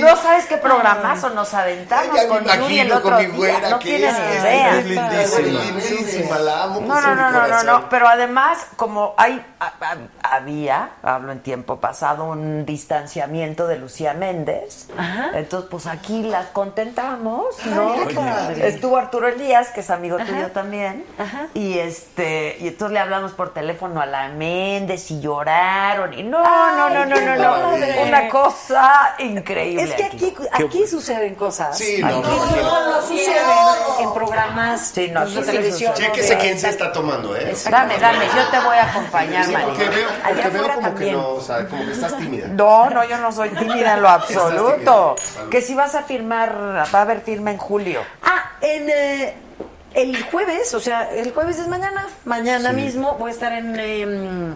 No 0.00 0.16
sabes 0.16 0.46
qué 0.46 0.56
programazo 0.58 1.30
nos 1.30 1.52
aventamos 1.54 2.12
me 2.14 2.26
con 2.28 2.44
Yuri 2.44 2.80
el 2.80 2.92
otro 2.92 3.10
con 3.10 3.18
mi 3.18 3.26
día. 3.26 3.36
güera 3.36 3.70
No 3.70 3.78
que 3.78 3.84
tienes 3.88 4.14
es, 4.14 4.18
ni 4.20 4.36
es, 4.36 4.42
idea. 4.42 4.78
es 4.78 4.86
lindísima, 4.86 5.62
lindísima, 5.64 6.38
la 6.38 6.62
amo 6.64 6.74
con 6.76 6.88
No, 6.88 7.00
no, 7.00 7.14
no, 7.14 7.30
no, 7.30 7.46
no, 7.48 7.62
no, 7.62 7.88
pero 7.88 8.08
además, 8.08 8.58
como 8.76 9.14
hay, 9.16 9.44
a- 9.60 9.72
a- 9.80 10.34
había, 10.36 10.90
hablo 11.02 11.32
en 11.32 11.40
tiempo 11.40 11.80
pasado, 11.80 12.24
un 12.24 12.66
distanciamiento 12.66 13.66
de 13.66 13.76
Lucía 13.78 14.14
Méndez, 14.14 14.88
entonces 15.34 15.68
pues 15.70 15.86
aquí 15.86 16.22
las 16.24 16.46
contentamos, 16.46 17.46
¿no? 17.66 17.94
Ay. 17.94 18.60
Estuvo 18.62 18.96
Arturo 18.96 19.28
Elías, 19.28 19.68
que 19.68 19.80
es 19.80 19.90
amigo 19.90 20.16
Ajá. 20.16 20.26
tuyo 20.26 20.50
también, 20.50 21.04
Ajá. 21.18 21.46
y 21.54 21.78
este, 21.78 22.56
y 22.60 22.68
entonces 22.68 22.92
le 22.92 23.00
hablamos 23.00 23.32
por 23.32 23.52
teléfono 23.54 24.00
a 24.00 24.06
la 24.06 24.28
Méndez 24.28 25.10
y 25.10 25.20
lloraron, 25.20 26.12
y 26.14 26.22
no, 26.22 26.42
no, 26.42 26.88
no, 26.90 27.06
no, 27.06 27.20
no, 27.20 27.36
no, 27.36 27.50
padre. 27.70 28.02
una 28.06 28.28
cosa 28.28 29.14
increíble. 29.18 29.53
Es 29.56 29.94
que 29.94 30.04
aquí, 30.04 30.34
aquí 30.52 30.86
suceden 30.86 31.34
cosas. 31.34 31.76
Sí, 31.76 31.98
no, 32.00 32.18
aquí 32.18 32.28
no, 32.28 32.62
no, 32.62 32.92
no 32.92 33.02
suceden 33.02 33.44
en 34.00 34.14
programas 34.14 34.88
Sí, 34.94 35.10
no, 35.10 35.26
de 35.26 35.42
televisión. 35.42 35.94
Chéquese 35.94 36.38
quién 36.38 36.58
se 36.58 36.68
está 36.68 36.92
tomando, 36.92 37.36
¿eh? 37.36 37.54
Dame, 37.70 37.98
dame, 37.98 38.26
yo 38.26 38.48
te 38.50 38.58
voy 38.60 38.76
a 38.76 38.90
acompañar, 38.90 39.44
Sí, 39.46 39.54
porque 39.64 39.88
veo, 39.88 40.08
porque 40.26 40.48
veo 40.48 40.74
como 40.74 40.94
que 40.94 41.12
no, 41.12 41.28
o 41.30 41.40
sea, 41.40 41.66
como 41.66 41.84
que 41.84 41.92
estás 41.92 42.16
tímida. 42.18 42.48
No, 42.48 42.90
no, 42.90 43.04
yo 43.08 43.18
no 43.18 43.32
soy 43.32 43.50
tímida 43.50 43.94
en 43.94 44.02
lo 44.02 44.08
absoluto. 44.08 45.16
Que 45.50 45.60
si 45.60 45.74
vas 45.74 45.94
a 45.94 46.02
firmar, 46.02 46.54
va 46.94 46.98
a 46.98 47.02
haber 47.02 47.20
firma 47.20 47.50
en 47.50 47.58
julio. 47.58 48.02
Ah, 48.22 48.52
en 48.60 48.88
eh, 48.88 49.34
el 49.94 50.22
jueves, 50.24 50.74
o 50.74 50.80
sea, 50.80 51.10
el 51.10 51.32
jueves 51.32 51.58
es 51.58 51.68
mañana. 51.68 52.06
Mañana 52.24 52.72
mismo 52.72 53.16
voy 53.18 53.30
a 53.30 53.34
estar 53.34 53.52
en, 53.52 53.78
em, 53.78 54.54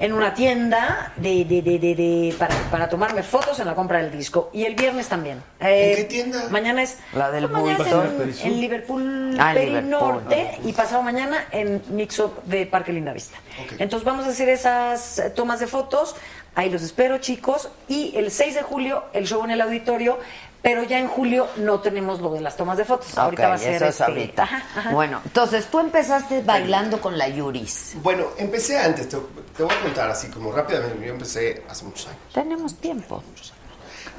en 0.00 0.12
una 0.14 0.34
tienda 0.34 1.12
de, 1.16 1.44
de, 1.44 1.62
de, 1.62 1.78
de, 1.78 1.94
de- 1.94 2.34
para, 2.38 2.54
para 2.70 2.88
tomarme 2.88 3.22
fotos 3.22 3.60
en 3.60 3.66
la 3.66 3.74
compra 3.74 3.98
del 4.02 4.10
disco. 4.10 4.50
Y 4.52 4.64
el 4.64 4.74
viernes 4.74 5.08
también. 5.08 5.42
Eh, 5.60 5.90
¿En 5.90 5.96
qué 5.98 6.04
tienda? 6.04 6.48
Mañana 6.50 6.82
es. 6.82 6.98
La 7.12 7.30
del 7.30 7.48
pues 7.48 7.62
mañana 7.62 7.84
es 7.84 7.94
Bulldog. 7.94 8.22
en, 8.22 8.46
en 8.52 8.60
Liverpool, 8.60 9.36
Ah, 9.38 9.50
en 9.50 9.54
Peri 9.54 9.66
Liverpool. 9.66 9.90
Norte. 9.90 10.58
Y 10.64 10.72
pasado 10.72 11.02
mañana 11.02 11.44
en 11.52 11.82
Mixup 11.90 12.42
de 12.44 12.64
Parque 12.66 12.92
Linda 12.92 13.12
Vista. 13.12 13.38
Entonces 13.78 14.04
vamos 14.04 14.26
a 14.26 14.30
hacer 14.30 14.48
esas 14.48 15.18
eh, 15.18 15.30
tomas 15.30 15.60
de 15.60 15.66
fotos. 15.66 16.16
Ahí 16.54 16.68
los 16.70 16.82
espero, 16.82 17.18
chicos. 17.18 17.68
Y 17.86 18.12
el 18.16 18.30
6 18.30 18.54
de 18.56 18.62
julio, 18.62 19.04
el 19.12 19.26
show 19.26 19.44
en 19.44 19.50
el 19.52 19.60
auditorio. 19.60 20.18
Pero 20.62 20.82
ya 20.84 20.98
en 20.98 21.08
julio 21.08 21.48
no 21.56 21.80
tenemos 21.80 22.20
lo 22.20 22.32
de 22.32 22.40
las 22.40 22.56
tomas 22.56 22.76
de 22.76 22.84
fotos. 22.84 23.16
ahorita 23.16 23.48
va 23.48 23.54
a 23.54 23.58
ser 23.58 23.74
eso 23.74 23.84
es 23.86 23.90
este, 23.92 24.04
ahorita. 24.04 24.42
ajá, 24.42 24.64
ajá. 24.76 24.90
Bueno, 24.92 25.20
entonces 25.24 25.66
tú 25.66 25.78
empezaste 25.78 26.42
bailando 26.42 27.00
con 27.00 27.16
la 27.16 27.28
Yuris. 27.28 27.94
Bueno, 28.02 28.26
empecé 28.36 28.78
antes, 28.78 29.08
te, 29.08 29.16
te 29.56 29.62
voy 29.62 29.74
a 29.74 29.80
contar 29.80 30.10
así 30.10 30.28
como 30.28 30.52
rápidamente. 30.52 31.06
Yo 31.06 31.12
empecé 31.12 31.62
hace 31.68 31.84
muchos 31.84 32.08
años. 32.08 32.20
Tenemos 32.34 32.74
tiempo. 32.76 33.22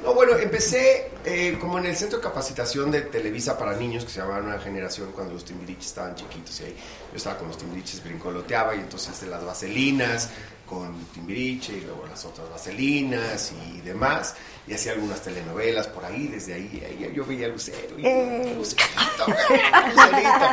No, 0.02 0.14
bueno, 0.14 0.36
empecé 0.36 1.12
eh, 1.24 1.56
como 1.60 1.78
en 1.78 1.86
el 1.86 1.96
centro 1.96 2.18
de 2.18 2.24
capacitación 2.24 2.90
de 2.90 3.02
Televisa 3.02 3.56
para 3.56 3.76
niños, 3.76 4.04
que 4.04 4.10
se 4.10 4.18
llamaba 4.18 4.40
Nueva 4.40 4.60
Generación, 4.60 5.12
cuando 5.12 5.34
los 5.34 5.44
timbiriches 5.44 5.86
estaban 5.86 6.16
chiquitos. 6.16 6.60
Y 6.60 6.64
ahí 6.64 6.76
yo 7.12 7.16
estaba 7.16 7.38
con 7.38 7.48
los 7.48 7.56
timbiriches, 7.56 8.02
brincoloteaba, 8.02 8.74
y 8.74 8.80
entonces 8.80 9.20
de 9.20 9.28
las 9.28 9.44
vaselinas 9.44 10.30
con 10.66 11.04
timbiriche, 11.06 11.74
y 11.74 11.80
luego 11.82 12.04
las 12.08 12.24
otras 12.24 12.50
vaselinas 12.50 13.52
y 13.52 13.80
demás. 13.82 14.34
Y 14.66 14.74
hacía 14.74 14.92
algunas 14.92 15.20
telenovelas 15.22 15.88
por 15.88 16.04
ahí, 16.04 16.28
desde 16.28 16.54
ahí, 16.54 16.82
ahí 16.86 17.12
yo 17.14 17.24
veía 17.26 17.48
Lucero. 17.48 17.98
Y, 17.98 18.06
Eh. 18.06 18.54
Lucerito, 18.56 19.26
Lucerito. 19.26 20.46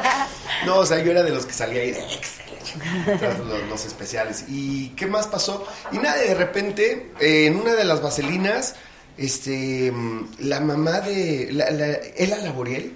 No, 0.65 0.77
o 0.77 0.85
sea, 0.85 0.99
yo 1.03 1.11
era 1.11 1.21
de 1.23 1.29
los 1.29 1.45
que 1.45 1.53
salía 1.53 1.81
ahí 1.81 1.91
de 1.91 2.03
tras 3.19 3.39
los, 3.39 3.63
los 3.69 3.85
especiales. 3.85 4.45
¿Y 4.47 4.89
qué 4.89 5.05
más 5.07 5.27
pasó? 5.27 5.65
Y 5.91 5.97
nada, 5.97 6.17
de 6.17 6.33
repente, 6.35 7.11
eh, 7.19 7.45
en 7.47 7.55
una 7.55 7.73
de 7.75 7.83
las 7.85 8.01
vaselinas, 8.01 8.75
este, 9.17 9.91
la 10.39 10.59
mamá 10.59 11.01
de, 11.01 11.49
la, 11.51 11.69
la, 11.71 11.87
Ela 12.17 12.37
Laboriel, 12.37 12.93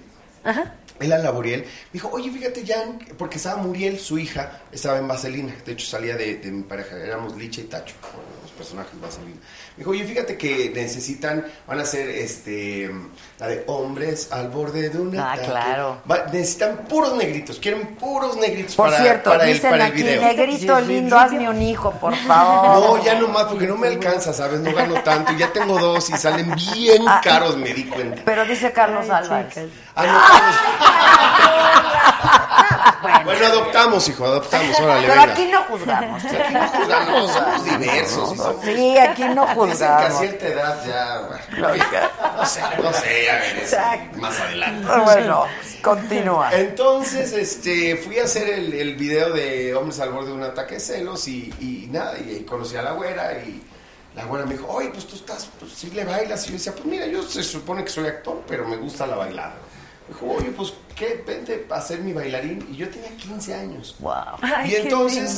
Ela 1.00 1.18
Laboriel, 1.18 1.62
me 1.62 1.68
dijo, 1.92 2.08
oye, 2.12 2.30
fíjate, 2.30 2.64
Jan, 2.66 2.98
porque 3.18 3.36
estaba 3.38 3.60
Muriel, 3.62 3.98
su 3.98 4.18
hija, 4.18 4.62
estaba 4.72 4.98
en 4.98 5.08
Vaselina, 5.08 5.54
de 5.64 5.72
hecho 5.72 5.86
salía 5.86 6.16
de, 6.16 6.36
de 6.36 6.50
mi 6.50 6.62
pareja, 6.62 6.96
éramos 6.96 7.36
Licha 7.36 7.60
y 7.60 7.64
Tacho, 7.64 7.94
personajes 8.54 8.94
de 8.94 9.00
Vaselina. 9.06 9.36
Me 9.36 9.78
dijo, 9.78 9.90
oye, 9.90 10.04
fíjate 10.04 10.38
que 10.38 10.70
necesitan, 10.74 11.44
van 11.66 11.80
a 11.80 11.82
hacer 11.82 12.08
este, 12.08 12.90
la 13.38 13.48
de 13.48 13.64
hombres 13.66 14.28
al 14.32 14.48
borde 14.48 14.88
de 14.88 14.98
una. 14.98 15.32
Ah, 15.32 15.36
claro. 15.36 16.02
necesitan 16.32 16.84
puros 16.88 17.14
negritos, 17.16 17.58
quieren 17.58 17.96
puros 17.96 18.36
negritos 18.36 18.74
Por 18.76 18.90
para, 18.90 19.02
cierto, 19.02 19.30
para 19.30 19.44
el, 19.46 19.54
dicen 19.54 19.70
para 19.70 19.86
el 19.86 19.92
aquí, 19.92 20.02
video. 20.02 20.22
negrito 20.22 20.80
lindo, 20.80 21.18
hazme 21.18 21.48
un 21.48 21.60
hijo, 21.60 21.90
por 21.92 22.14
favor. 22.14 22.98
No, 22.98 23.04
ya 23.04 23.18
no 23.18 23.28
más, 23.28 23.44
porque 23.44 23.66
no 23.66 23.76
me 23.76 23.88
alcanza, 23.88 24.32
¿sabes? 24.32 24.60
No 24.60 24.72
gano 24.72 24.94
tanto. 25.02 25.32
Ya 25.32 25.52
tengo 25.52 25.78
dos 25.78 26.08
y 26.10 26.16
salen 26.16 26.54
bien 26.74 27.02
Ah, 27.08 27.20
caros, 27.22 27.56
me 27.56 27.72
di 27.74 27.84
cuenta. 27.84 28.22
Pero 28.24 28.44
dice 28.44 28.72
Carlos 28.72 29.08
Álvarez. 29.10 29.58
Ah, 29.94 30.06
no, 30.06 30.18
Carlos. 30.28 30.56
Bueno, 33.24 33.46
adoptamos, 33.46 34.08
hijo, 34.08 34.24
adoptamos, 34.24 34.78
órale, 34.80 35.06
Pero 35.08 35.20
venga. 35.20 35.32
aquí 35.32 35.44
no 35.46 35.62
juzgamos. 35.64 36.24
Aquí 36.24 36.52
no 36.54 36.68
juzgamos, 36.68 37.30
somos 37.32 37.64
diversos. 37.64 38.32
y 38.32 38.36
somos- 38.36 38.64
Sí, 38.64 38.98
aquí 38.98 39.24
no 39.24 39.46
Dicen 39.46 39.78
que 39.78 39.84
a 39.84 40.06
juzgamos. 40.06 40.18
cierta 40.20 40.46
edad 40.48 40.84
ya, 40.86 41.20
bueno, 41.28 41.74
no 42.36 42.46
sé, 42.46 42.60
no 42.82 42.92
sé, 42.92 43.30
a 43.30 43.34
ver, 43.36 43.56
eso 43.58 43.76
más 44.20 44.40
adelante. 44.40 44.88
Bueno, 45.04 45.44
continúa. 45.82 46.50
Entonces, 46.54 47.32
este, 47.32 47.96
fui 47.96 48.18
a 48.18 48.24
hacer 48.24 48.48
el, 48.48 48.72
el 48.74 48.96
video 48.96 49.32
de 49.32 49.74
Hombres 49.74 50.00
al 50.00 50.10
borde 50.10 50.28
de 50.28 50.34
un 50.34 50.42
ataque 50.42 50.74
de 50.74 50.80
celos 50.80 51.26
y, 51.28 51.52
y 51.60 51.88
nada, 51.90 52.14
y, 52.18 52.38
y 52.40 52.44
conocí 52.44 52.76
a 52.76 52.82
la 52.82 52.92
güera 52.92 53.32
y 53.34 53.62
la 54.14 54.24
güera 54.24 54.46
me 54.46 54.54
dijo, 54.54 54.66
oye, 54.68 54.90
pues 54.90 55.06
tú 55.06 55.16
estás, 55.16 55.48
pues 55.58 55.72
sí 55.72 55.90
le 55.90 56.04
bailas. 56.04 56.44
Y 56.44 56.48
yo 56.48 56.52
decía, 56.54 56.72
pues 56.72 56.84
mira, 56.84 57.06
yo 57.06 57.22
se 57.22 57.42
supone 57.42 57.82
que 57.84 57.90
soy 57.90 58.06
actor, 58.06 58.42
pero 58.46 58.66
me 58.66 58.76
gusta 58.76 59.06
la 59.06 59.16
bailada. 59.16 59.54
Me 60.08 60.14
dijo, 60.14 60.26
oye, 60.36 60.50
pues 60.50 60.72
qué, 60.94 61.22
vente 61.26 61.66
a 61.70 61.80
ser 61.80 62.00
mi 62.00 62.12
bailarín. 62.12 62.66
Y 62.70 62.76
yo 62.76 62.88
tenía 62.90 63.10
15 63.16 63.54
años. 63.54 63.96
Wow. 64.00 64.12
Ay, 64.42 64.68
y 64.68 64.70
qué 64.72 64.80
entonces 64.82 65.34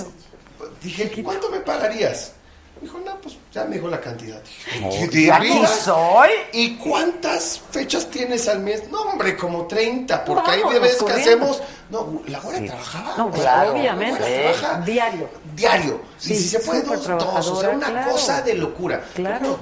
lindo. 0.58 0.72
dije, 0.82 1.22
¿cuánto 1.22 1.50
me 1.50 1.60
pagarías? 1.60 2.32
Me 2.76 2.82
dijo, 2.82 2.98
no, 3.06 3.16
pues 3.22 3.36
ya 3.54 3.64
me 3.64 3.76
dijo 3.76 3.88
la 3.88 4.00
cantidad. 4.00 4.38
Dije, 4.42 4.84
Oh, 4.84 5.10
"¿De 5.10 5.24
ya 5.24 5.38
veras? 5.38 5.70
aquí 5.70 5.80
soy. 5.84 6.28
¿Y 6.52 6.76
cuántas 6.76 7.58
fechas 7.70 8.10
tienes 8.10 8.48
al 8.48 8.60
mes? 8.60 8.90
No, 8.90 9.00
hombre, 9.02 9.34
como 9.36 9.66
30, 9.66 10.24
porque 10.24 10.50
hay 10.50 10.62
veces 10.80 11.02
que 11.02 11.12
hacemos. 11.12 11.62
No, 11.88 12.20
la 12.26 12.38
güera 12.40 12.66
trabajaba. 12.66 13.14
No, 13.16 13.30
claro, 13.30 13.44
la 13.68 13.70
güera 13.72 13.94
obviamente. 13.94 14.52
trabaja 14.58 14.80
Diario. 14.84 15.28
diario. 15.54 16.00
Sí, 16.18 16.34
y 16.34 16.36
si 16.36 16.48
se 16.48 16.58
puede, 16.60 16.82
dos, 16.82 17.06
dos. 17.06 17.48
O 17.48 17.60
sea, 17.60 17.70
una 17.70 17.86
claro. 17.86 18.10
cosa 18.10 18.42
de 18.42 18.54
locura. 18.54 19.02
Claro. 19.14 19.46
No, 19.46 19.58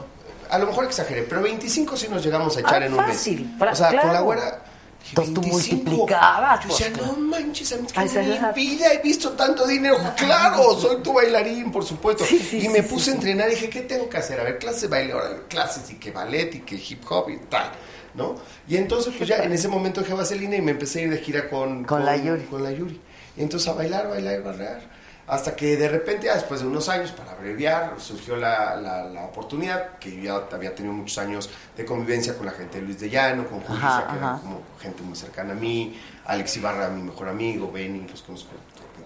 a 0.51 0.59
lo 0.59 0.67
mejor 0.67 0.85
exageré, 0.87 1.23
pero 1.23 1.41
25 1.43 1.97
sí 1.97 2.09
nos 2.09 2.25
llegamos 2.25 2.57
a 2.57 2.61
echar 2.61 2.83
Ah, 2.83 2.87
en 2.87 2.95
un 2.95 2.99
fácil, 3.05 3.45
mes. 3.47 3.59
fra- 3.61 3.73
O 3.73 3.77
sea, 3.77 4.01
con 4.01 4.13
la 4.13 4.21
güera. 4.23 4.63
Entonces 5.11 5.35
tú 5.35 5.41
25. 5.43 5.77
multiplicabas. 5.77 6.61
Yo 6.63 6.69
pues, 6.69 6.79
decía, 6.79 7.07
no 7.07 7.13
manches, 7.17 7.73
a 7.73 7.77
mí 7.77 7.87
Ay, 7.95 8.11
en 8.15 8.29
mi 8.29 8.67
vida 8.67 8.93
he 8.93 8.99
visto 8.99 9.31
tanto 9.33 9.67
dinero. 9.67 9.97
Claro, 10.17 10.79
soy 10.79 11.03
tu 11.03 11.13
bailarín, 11.13 11.71
por 11.71 11.85
supuesto. 11.85 12.25
Sí, 12.25 12.39
sí, 12.39 12.65
y 12.65 12.69
me 12.69 12.83
sí, 12.83 12.89
puse 12.89 13.11
a 13.11 13.15
entrenar 13.15 13.49
y 13.49 13.55
dije, 13.55 13.69
¿qué 13.69 13.83
tengo 13.83 14.09
que 14.09 14.17
hacer? 14.17 14.41
A 14.41 14.45
ver, 14.45 14.59
clases 14.59 14.83
de 14.83 14.89
baile, 14.89 15.13
ahora 15.13 15.43
clases 15.49 15.91
y 15.91 15.97
que 15.97 16.11
ballet 16.11 16.55
y 16.55 16.61
que 16.61 16.77
hip 16.77 17.05
hop 17.09 17.29
y 17.31 17.37
tal, 17.49 17.71
¿no? 18.15 18.37
Y 18.67 18.77
entonces, 18.77 19.13
pues 19.17 19.29
ya 19.29 19.37
en 19.37 19.53
ese 19.53 19.69
momento 19.69 20.01
dejé 20.01 20.15
Vaselina 20.15 20.57
y 20.57 20.63
me 20.63 20.73
empecé 20.73 21.01
a 21.01 21.03
ir 21.03 21.11
de 21.11 21.19
gira 21.19 21.49
con, 21.51 21.85
Con 21.85 22.05
la 22.05 22.17
Yuri. 22.17 22.45
Con 22.45 22.63
la 22.63 22.73
Yuri. 22.73 23.01
Y 23.37 23.43
entonces 23.43 23.69
a 23.69 23.75
bailar, 23.75 24.09
bailar, 24.09 24.43
bailar. 24.43 25.04
Hasta 25.27 25.57
que 25.57 25.77
de 25.77 25.89
repente, 25.89 26.27
ya 26.27 26.35
después 26.35 26.61
de 26.61 26.67
unos 26.67 26.89
años, 26.89 27.11
para 27.13 27.33
abreviar, 27.33 27.95
surgió 27.99 28.37
la, 28.37 28.77
la, 28.77 29.05
la 29.05 29.25
oportunidad, 29.25 29.99
que 29.99 30.15
yo 30.15 30.23
ya 30.23 30.55
había 30.55 30.75
tenido 30.75 30.93
muchos 30.93 31.17
años 31.19 31.49
de 31.77 31.85
convivencia 31.85 32.37
con 32.37 32.45
la 32.45 32.53
gente 32.53 32.79
de 32.79 32.85
Luis 32.85 33.01
de 33.01 33.09
Llano, 33.09 33.47
con 33.49 33.61
Julissa, 33.61 33.99
Ajá, 33.99 34.13
que 34.13 34.19
era 34.19 34.39
como 34.43 34.61
gente 34.81 35.03
muy 35.03 35.17
cercana 35.17 35.53
a 35.53 35.57
mí, 35.57 35.99
Alex 36.27 36.59
Ibarra, 36.59 36.89
mi 36.91 37.03
mejor 37.03 37.29
amigo, 37.29 37.73
Benny, 37.73 38.07
los 38.07 38.23
conozco 38.23 38.51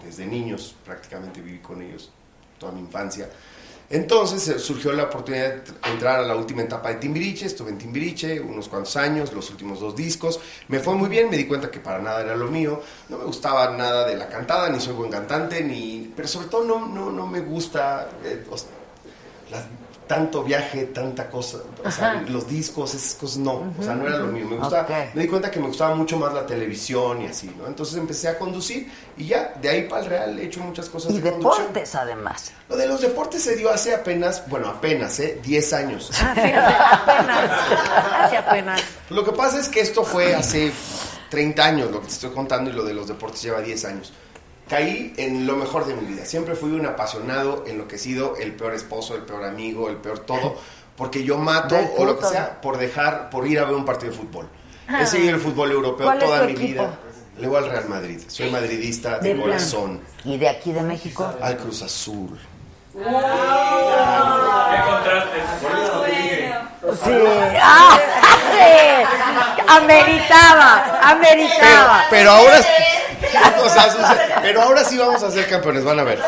desde 0.05 0.27
niños, 0.27 0.74
prácticamente 0.85 1.40
viví 1.40 1.59
con 1.59 1.82
ellos 1.82 2.11
toda 2.59 2.73
mi 2.73 2.81
infancia. 2.81 3.28
Entonces 3.90 4.47
eh, 4.48 4.59
surgió 4.59 4.93
la 4.93 5.05
oportunidad 5.05 5.55
de 5.55 5.90
entrar 5.90 6.20
a 6.20 6.23
la 6.23 6.36
última 6.36 6.62
etapa 6.62 6.90
de 6.90 6.97
Timbiriche, 6.97 7.47
estuve 7.47 7.70
en 7.70 7.78
Timbiriche 7.78 8.39
unos 8.40 8.69
cuantos 8.69 8.94
años, 8.97 9.32
los 9.32 9.48
últimos 9.51 9.81
dos 9.81 9.97
discos, 9.97 10.40
me 10.69 10.78
fue 10.78 10.94
muy 10.94 11.09
bien, 11.09 11.31
me 11.31 11.39
di 11.39 11.47
cuenta 11.47 11.70
que 11.70 11.81
para 11.81 11.98
nada 11.98 12.20
era 12.20 12.36
lo 12.36 12.48
mío, 12.48 12.82
no 13.09 13.16
me 13.19 13.24
gustaba 13.24 13.70
nada 13.77 14.06
de 14.06 14.16
la 14.16 14.28
cantada, 14.28 14.69
ni 14.69 14.78
soy 14.78 14.93
buen 14.93 15.10
cantante, 15.10 15.62
ni, 15.65 16.12
pero 16.15 16.28
sobre 16.28 16.48
todo 16.48 16.65
no, 16.65 16.86
no, 16.86 17.10
no 17.10 17.27
me 17.27 17.40
gusta 17.40 18.10
eh, 18.24 18.44
las- 19.51 19.66
tanto 20.09 20.43
viaje, 20.43 20.86
tanta 20.86 21.28
cosa, 21.30 21.59
o 21.85 21.90
sea, 21.90 22.14
los 22.26 22.48
discos, 22.48 22.94
esas 22.94 23.14
cosas 23.14 23.36
no, 23.39 23.72
o 23.78 23.82
sea, 23.82 23.94
no 23.94 24.06
era 24.06 24.18
lo 24.18 24.26
mío, 24.28 24.47
me 24.48 24.56
gustaba, 24.56 24.89
me 25.14 25.22
di 25.22 25.28
cuenta 25.28 25.51
que 25.51 25.60
me 25.60 25.66
gustaba 25.68 25.94
mucho 25.94 26.16
más 26.16 26.32
la 26.32 26.47
televisión 26.47 27.22
y 27.22 27.26
así, 27.26 27.55
¿no? 27.59 27.66
Entonces 27.66 27.97
empecé 27.98 28.26
a 28.28 28.39
conducir 28.39 28.90
y 29.18 29.26
ya, 29.26 29.52
de 29.60 29.68
ahí 29.68 29.82
para 29.86 30.02
el 30.02 30.09
real 30.09 30.39
he 30.39 30.47
hecho 30.47 30.60
muchas 30.60 30.89
cosas 30.89 31.12
Y 31.12 31.20
de 31.20 31.30
conducción. 31.30 31.66
deportes, 31.68 31.94
además. 31.94 32.52
Lo 32.68 32.76
de 32.76 32.86
los 32.89 33.01
deportes 33.02 33.43
se 33.43 33.55
dio 33.55 33.70
hace 33.70 33.94
apenas, 33.94 34.48
bueno, 34.48 34.68
apenas, 34.68 35.20
¿eh? 35.20 35.39
10 35.44 35.72
años. 35.74 36.10
Ah, 36.20 36.32
apenas. 37.02 37.51
Hace 38.24 38.36
apenas. 38.39 38.80
Lo 39.10 39.24
que 39.24 39.32
pasa 39.32 39.60
es 39.60 39.68
que 39.68 39.80
esto 39.80 40.05
fue 40.05 40.35
hace 40.35 40.72
30 41.30 41.64
años, 41.64 41.90
lo 41.90 42.01
que 42.01 42.06
te 42.06 42.12
estoy 42.14 42.30
contando, 42.30 42.70
y 42.70 42.72
lo 42.72 42.85
de 42.85 42.94
los 42.94 43.09
deportes 43.09 43.43
lleva 43.43 43.60
10 43.60 43.85
años. 43.85 44.12
Caí 44.69 45.15
en 45.16 45.47
lo 45.47 45.57
mejor 45.57 45.86
de 45.86 45.95
mi 45.95 46.05
vida. 46.07 46.24
Siempre 46.27 46.55
fui 46.55 46.70
un 46.73 46.86
apasionado, 46.86 47.65
enloquecido, 47.66 48.36
el 48.36 48.53
peor 48.53 48.74
esposo, 48.74 49.15
el 49.15 49.23
peor 49.23 49.45
amigo, 49.45 49.89
el 49.89 49.97
peor 49.97 50.20
todo, 50.20 50.57
porque 50.97 51.24
yo 51.24 51.39
mato 51.39 51.74
Del 51.74 51.89
o 51.97 52.05
lo 52.05 52.19
que 52.19 52.27
sea 52.27 52.61
por 52.61 52.77
dejar, 52.77 53.31
por 53.31 53.47
ir 53.47 53.59
a 53.59 53.65
ver 53.65 53.74
un 53.74 53.85
partido 53.85 54.12
de 54.12 54.19
fútbol. 54.19 54.49
Ah. 54.86 55.03
He 55.03 55.07
seguido 55.07 55.35
el 55.35 55.40
fútbol 55.40 55.70
europeo 55.70 56.07
¿Cuál 56.07 56.19
es 56.19 56.24
toda 56.24 56.43
mi 56.45 56.53
equipo? 56.53 56.82
vida. 56.82 56.99
Le 57.39 57.47
voy 57.47 57.59
al 57.59 57.70
Real 57.70 57.89
Madrid. 57.89 58.20
Soy 58.27 58.51
madridista 58.51 59.19
de, 59.20 59.36
corazón. 59.36 60.01
¿Y 60.24 60.36
de 60.39 60.49
aquí 60.49 60.73
de 60.73 60.82
México? 60.82 61.32
Al 61.40 61.57
Cruz 61.57 61.82
Azul. 61.82 62.39
¿Qué 62.99 64.81
contraste? 64.91 65.39
Sí. 67.05 67.16
¡Ah! 67.62 67.97
sí. 68.53 68.73
Ameritaba, 69.69 70.83
Pero, 70.85 71.07
ameritaba. 71.09 72.05
pero 72.11 72.31
ahora. 72.33 72.59
o 73.65 73.69
sea, 73.69 73.91
Susan, 73.93 74.19
pero 74.43 74.62
ahora 74.62 74.83
sí 74.85 74.99
vamos 74.99 75.23
a 75.23 75.31
ser 75.31 75.49
campeones, 75.49 75.85
van 75.85 76.01
a 76.01 76.03
ver. 76.05 76.19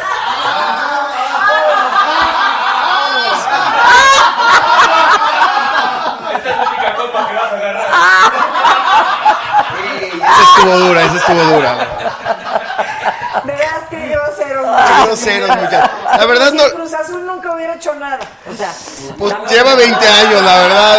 Esta 6.36 6.50
es 6.50 6.56
la 6.56 6.62
única 6.70 6.94
copa 6.94 7.26
que 7.28 7.34
vas 7.34 7.52
a 7.52 7.56
agarrar. 7.56 7.86
Esa 10.22 10.42
estuvo 10.42 10.78
dura, 10.78 11.02
esa 11.02 11.16
estuvo 11.16 11.42
dura. 11.42 11.74
De 13.44 13.52
veras 13.52 13.84
que 13.90 14.08
grosero. 14.08 14.62
Qué 14.76 15.04
groseros, 15.06 15.56
muchachos. 15.56 15.90
La 16.18 16.26
verdad 16.26 16.52
no. 16.52 16.62
Cruz 16.74 16.92
Azul 16.94 17.24
nunca 17.26 17.54
hubiera 17.54 17.74
hecho 17.74 17.94
nada. 17.94 18.18
O 18.50 18.56
sea, 18.56 18.72
Pues 19.18 19.34
lleva 19.48 19.74
20 19.74 20.08
años, 20.08 20.42
la 20.42 20.56
verdad. 20.62 20.98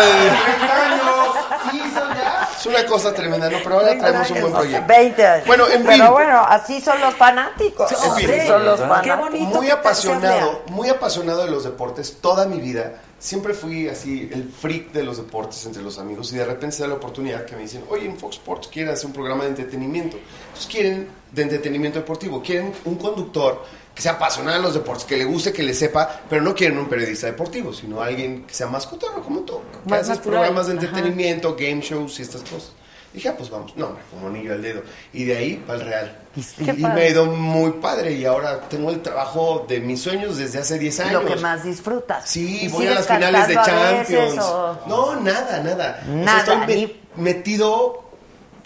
Es 2.58 2.66
una 2.68 2.86
cosa 2.86 3.14
tremenda, 3.14 3.50
¿no? 3.50 3.58
Pero 3.64 3.80
ahora 3.80 3.98
traemos 3.98 4.30
un 4.30 4.42
buen 4.42 4.54
proyecto. 4.54 4.88
20 4.88 5.26
años. 5.28 5.48
Bueno, 5.48 5.68
en 5.68 5.84
Pero 5.84 6.04
fin. 6.06 6.12
bueno, 6.14 6.46
así 6.48 6.80
son 6.82 7.02
los 7.02 7.16
fanáticos. 7.16 7.92
En 7.92 8.16
fin. 8.16 8.30
Así 8.32 8.48
son 8.48 8.66
los 8.66 8.80
Qué 8.80 8.88
fanáticos. 8.88 9.20
bonito. 9.20 9.46
Muy 9.58 9.70
apasionado, 9.72 10.62
muy 10.68 10.90
apasionado 10.90 11.44
de 11.46 11.52
los 11.52 11.64
deportes 11.64 12.22
toda 12.22 12.46
mi 12.46 12.60
vida. 12.60 12.94
Siempre 13.22 13.54
fui 13.54 13.88
así 13.88 14.28
el 14.34 14.50
freak 14.50 14.92
de 14.94 15.04
los 15.04 15.18
deportes 15.18 15.64
entre 15.68 15.84
los 15.84 16.00
amigos 16.00 16.34
y 16.34 16.38
de 16.38 16.46
repente 16.46 16.76
se 16.78 16.82
da 16.82 16.90
la 16.90 16.96
oportunidad 16.96 17.46
que 17.46 17.56
me 17.56 17.62
dicen, 17.62 17.84
oye, 17.90 18.06
en 18.08 18.18
Fox 18.18 18.38
Sports 18.38 18.68
quieren 18.68 18.92
hacer 18.92 19.06
un 19.06 19.14
programa 19.14 19.44
de 19.44 19.52
entretenimiento. 19.52 20.18
Entonces 20.48 20.66
quieren 20.70 21.08
de 21.32 21.42
entretenimiento 21.44 22.00
deportivo, 22.00 22.42
quieren 22.42 22.74
un 22.84 22.96
conductor 22.96 23.64
que 23.94 24.02
sea 24.02 24.14
apasionado 24.14 24.58
de 24.58 24.64
los 24.64 24.74
deportes, 24.74 25.06
que 25.06 25.18
le 25.18 25.26
guste, 25.26 25.54
que 25.54 25.62
le 25.64 25.74
sepa, 25.76 26.22
pero 26.30 26.42
no 26.42 26.56
quieren 26.56 26.80
un 26.80 26.88
periodista 26.90 27.28
deportivo, 27.28 27.72
sino 27.74 28.02
alguien 28.02 28.44
que 28.48 28.54
sea 28.54 28.66
más 28.68 28.88
cotorro 28.88 29.22
como 29.22 29.42
tú, 29.42 29.60
que 29.84 29.90
Más 29.90 30.00
haces 30.02 30.18
natural. 30.18 30.40
programas 30.40 30.68
de 30.68 30.74
Ajá. 30.74 30.82
entretenimiento, 30.88 31.56
game 31.56 31.82
shows 31.82 32.18
y 32.20 32.24
estas 32.24 32.42
cosas. 32.42 32.72
Dije, 33.14 33.28
ah, 33.30 33.36
pues 33.38 33.50
vamos, 33.50 33.76
no, 33.76 33.98
como 34.10 34.28
anillo 34.28 34.54
al 34.54 34.62
dedo. 34.62 34.84
Y 35.12 35.26
de 35.26 35.38
ahí 35.38 35.64
para 35.68 35.80
el 35.80 35.86
Real. 35.86 36.18
Y, 36.36 36.82
me 36.82 37.02
ha 37.02 37.10
ido 37.10 37.26
muy 37.26 37.72
padre 37.74 38.14
y 38.14 38.24
ahora 38.24 38.62
tengo 38.70 38.90
el 38.90 39.02
trabajo 39.02 39.66
de 39.68 39.82
mis 39.82 40.02
sueños 40.02 40.38
desde 40.38 40.60
hace 40.60 40.80
10 40.80 41.00
años. 41.02 41.24
Lo 41.24 41.26
que 41.30 41.36
más 41.36 41.64
disfrutas. 41.66 42.30
Sí, 42.30 42.60
¿Y 42.64 42.68
voy 42.70 42.88
a 42.88 42.92
las 42.96 43.08
finales 43.08 43.48
de 43.50 43.56
Champions. 43.56 44.08
veces, 44.10 44.40
o- 44.40 44.80
No, 44.88 45.16
nada, 45.20 45.62
nada. 45.62 46.00
O 46.04 46.06
sea, 46.06 46.16
Nada, 46.24 46.40
estoy 46.64 46.76
ni- 46.76 47.02
metido 47.22 48.01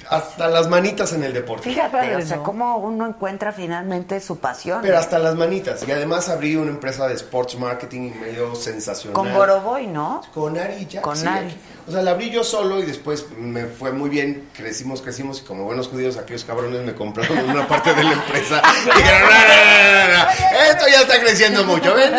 hasta 0.10 0.48
las 0.48 0.68
manitas 0.70 1.14
en 1.14 1.24
el 1.24 1.34
deporte. 1.34 1.70
Fíjate, 1.70 2.16
o 2.16 2.22
sea, 2.22 2.38
cómo 2.38 2.78
uno 2.78 3.08
encuentra 3.08 3.52
finalmente 3.52 4.20
su 4.20 4.38
pasión. 4.38 4.80
Pero 4.82 4.98
hasta 4.98 5.20
las 5.20 5.36
manitas. 5.36 5.88
Y 5.88 5.92
además 5.92 6.30
abrí 6.30 6.56
una 6.56 6.72
empresa 6.72 7.08
de 7.08 7.16
sports 7.16 7.58
marketing 7.58 8.12
y 8.14 8.20
medio 8.20 8.56
sensacional. 8.56 9.14
Con 9.14 9.34
Boroboy, 9.34 9.88
¿no? 9.88 10.22
Con 10.34 10.58
Ari 10.58 10.86
ya. 10.86 11.02
Con 11.02 11.18
sí, 11.18 11.26
Ari. 11.28 11.48
aquí. 11.48 11.58
O 11.88 11.92
sea, 11.92 12.02
la 12.02 12.12
abrí 12.12 12.32
yo 12.32 12.44
solo 12.44 12.80
y 12.80 12.86
después 12.86 13.28
me 13.38 13.66
fue 13.66 13.92
muy 13.92 14.10
bien. 14.10 14.50
Crecimos, 14.56 15.02
crecimos 15.02 15.42
y 15.42 15.44
como 15.44 15.66
buenos 15.66 15.88
judíos, 15.88 16.18
aquellos 16.18 16.44
cabrones 16.44 16.82
me 16.82 16.96
compraron 16.96 17.48
una 17.48 17.68
parte 17.68 17.94
de 17.94 18.04
la 18.04 18.14
empresa. 18.14 18.62
Y 18.86 18.98
dijeron, 18.98 19.22
no, 19.22 19.30
no, 19.30 19.48
no, 19.48 20.08
no, 20.08 20.18
no, 20.18 20.72
esto 20.72 20.86
ya 20.92 21.02
está 21.02 21.20
creciendo 21.20 21.64
mucho. 21.64 21.94
Ven, 21.94 22.12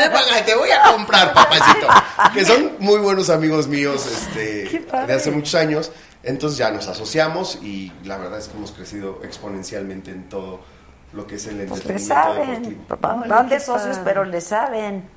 te 0.45 0.55
voy 0.55 0.71
a 0.71 0.83
comprar, 0.93 1.33
papacito. 1.33 1.87
Que 2.33 2.45
son 2.45 2.73
muy 2.79 3.01
buenos 3.01 3.31
amigos 3.31 3.67
míos 3.67 4.07
este, 4.07 4.85
de 5.07 5.13
hace 5.13 5.31
muchos 5.31 5.55
años. 5.55 5.91
Entonces 6.27 6.59
ya 6.59 6.71
nos 6.71 6.87
asociamos 6.89 7.59
y 7.63 7.93
la 8.05 8.19
verdad 8.19 8.39
es 8.39 8.49
que 8.49 8.57
hemos 8.57 8.73
crecido 8.73 9.21
exponencialmente 9.25 10.11
en 10.11 10.29
todo 10.29 10.61
lo 11.13 11.27
que 11.27 11.37
es 11.37 11.47
el 11.47 11.57
Pues 11.67 11.85
le 11.87 11.93
entretenimiento 11.95 12.15
saben. 12.15 12.63
deportivo. 12.63 12.99
Van 13.01 13.29
van 13.29 13.49
de 13.49 13.61
socios, 13.61 13.99
pero 14.05 14.25
le 14.25 14.41
saben. 14.41 15.09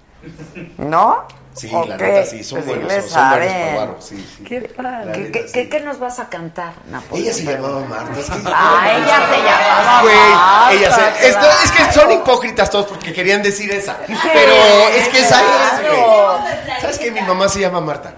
¿No? 0.78 1.24
Sí, 1.54 1.70
¿O 1.74 1.84
la 1.86 1.98
qué? 1.98 2.04
neta 2.06 2.26
sí, 2.26 2.44
son 2.44 2.60
Pues 2.62 2.68
buenos, 2.78 2.94
le 2.94 3.02
son, 3.02 3.30
buenos 3.30 3.50
saben. 3.50 3.50
para 3.76 3.76
barro, 3.86 4.02
sí, 4.02 4.26
sí. 4.38 4.44
Qué 4.44 4.72
La 4.78 5.12
¿Qué, 5.12 5.20
neta, 5.20 5.32
qué- 5.32 5.48
sí. 5.48 5.54
qué- 5.54 5.70
qué 5.70 5.80
nos 5.80 6.00
vas 6.00 6.20
a 6.20 6.30
cantar, 6.30 6.74
Napoleón? 6.92 7.26
Ella 7.26 7.34
se 7.34 7.44
llamaba 7.44 7.80
Marta. 7.86 8.20
Es 8.20 8.30
que 8.30 8.38
Ah, 8.54 8.92
ella 8.96 9.28
se 9.30 9.38
llamaba 9.38 10.02
Güey, 10.02 10.16
Marta, 10.16 10.74
ella 10.74 10.92
se- 10.96 11.28
es, 11.28 11.36
no, 11.36 11.42
claro. 11.42 11.56
es 11.66 11.72
que 11.72 11.92
son 11.94 12.12
hipócritas 12.12 12.70
todos 12.70 12.86
porque 12.86 13.12
querían 13.14 13.42
decir 13.42 13.72
esa. 13.72 13.98
Pero 14.06 14.54
es 14.96 15.08
que 15.10 15.20
esa 15.22 15.42
es, 15.42 15.82
güey. 15.82 16.80
¿Sabes 16.82 17.00
que 17.00 17.12
mi 17.12 17.22
mamá 17.22 17.50
se 17.50 17.60
llama 17.62 17.82
Marta? 17.82 18.14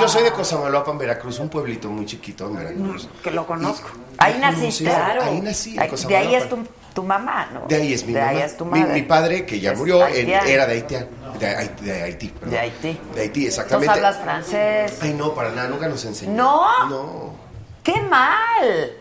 Yo 0.00 0.08
soy 0.08 0.22
de 0.24 0.32
Cosamaloapan, 0.32 0.98
Veracruz, 0.98 1.38
un 1.38 1.48
pueblito 1.48 1.88
muy 1.88 2.06
chiquito 2.06 2.46
en 2.46 2.56
Veracruz. 2.56 3.08
Que 3.22 3.30
lo 3.30 3.46
conozco. 3.46 3.88
Ahí 4.18 4.38
naciste. 4.40 4.84
sí, 4.84 4.86
ahí 4.88 5.40
nací, 5.40 5.76
en 5.78 6.08
De 6.08 6.16
ahí 6.16 6.34
es 6.34 6.48
tu, 6.48 6.58
tu 6.94 7.02
mamá, 7.02 7.48
¿no? 7.52 7.66
De 7.68 7.76
ahí 7.76 7.92
es 7.92 8.04
mi 8.04 8.12
de 8.12 8.20
mamá. 8.20 8.30
ahí 8.32 8.38
es 8.38 8.56
tu 8.56 8.64
madre. 8.64 8.92
mi 8.92 9.02
padre, 9.02 9.46
que 9.46 9.60
ya 9.60 9.74
murió, 9.74 10.02
haitiano. 10.04 10.46
era 10.48 10.66
de 10.66 10.72
Haití. 10.74 10.96
De, 11.38 11.46
Haití, 11.46 11.84
de 11.84 12.02
Haití, 12.02 12.28
perdón. 12.28 12.50
De 12.50 12.58
Haití. 12.58 13.00
De 13.14 13.20
Haití, 13.20 13.46
exactamente. 13.46 13.92
hablas 13.92 14.16
francés. 14.18 14.98
Ay, 15.00 15.14
no, 15.14 15.34
para 15.34 15.50
nada, 15.50 15.68
nunca 15.68 15.88
nos 15.88 16.04
enseñó. 16.04 16.32
¿No? 16.32 16.88
No. 16.88 17.34
¡Qué 17.82 18.00
mal! 18.02 18.92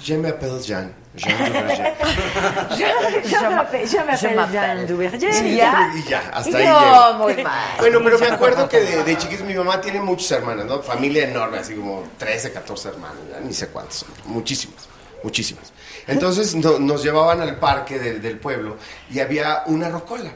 Je 0.00 0.16
m'appelle 0.16 0.62
Jean. 0.62 0.94
Jean 1.16 1.38
Duverger. 1.38 1.94
M'appelle- 3.50 3.86
je 3.86 3.96
m'appelle 3.96 4.52
Jean 4.52 4.86
Duverger. 4.86 5.32
Sí, 5.34 5.56
Ya. 5.56 5.92
Y 5.96 6.02
ya, 6.08 6.18
hasta 6.32 6.58
ahí 6.58 6.64
Yo, 6.66 6.80
llego. 6.80 7.14
muy 7.24 7.42
mal. 7.42 7.76
Bueno, 7.78 8.00
pero 8.04 8.18
me 8.18 8.26
acuerdo 8.28 8.68
que 8.68 8.80
de, 8.80 9.02
de 9.04 9.18
chiquito 9.18 9.44
mi 9.44 9.54
mamá 9.54 9.80
tiene 9.80 10.00
muchas 10.00 10.30
hermanas, 10.32 10.66
¿no? 10.66 10.82
Familia 10.82 11.28
enorme, 11.28 11.58
así 11.58 11.74
como 11.74 12.04
13, 12.18 12.52
14 12.52 12.88
hermanos, 12.90 13.18
ya 13.30 13.40
ni 13.40 13.52
sé 13.52 13.68
cuántos 13.68 13.96
son. 13.96 14.08
Muchísimas, 14.26 14.88
muchísimas. 15.22 15.72
Entonces 16.06 16.54
no- 16.54 16.78
nos 16.78 17.02
llevaban 17.02 17.40
al 17.40 17.56
parque 17.56 17.98
del- 17.98 18.20
del 18.22 18.38
pueblo 18.38 18.76
y 19.10 19.20
había 19.20 19.62
una 19.66 19.88
rocola, 19.88 20.30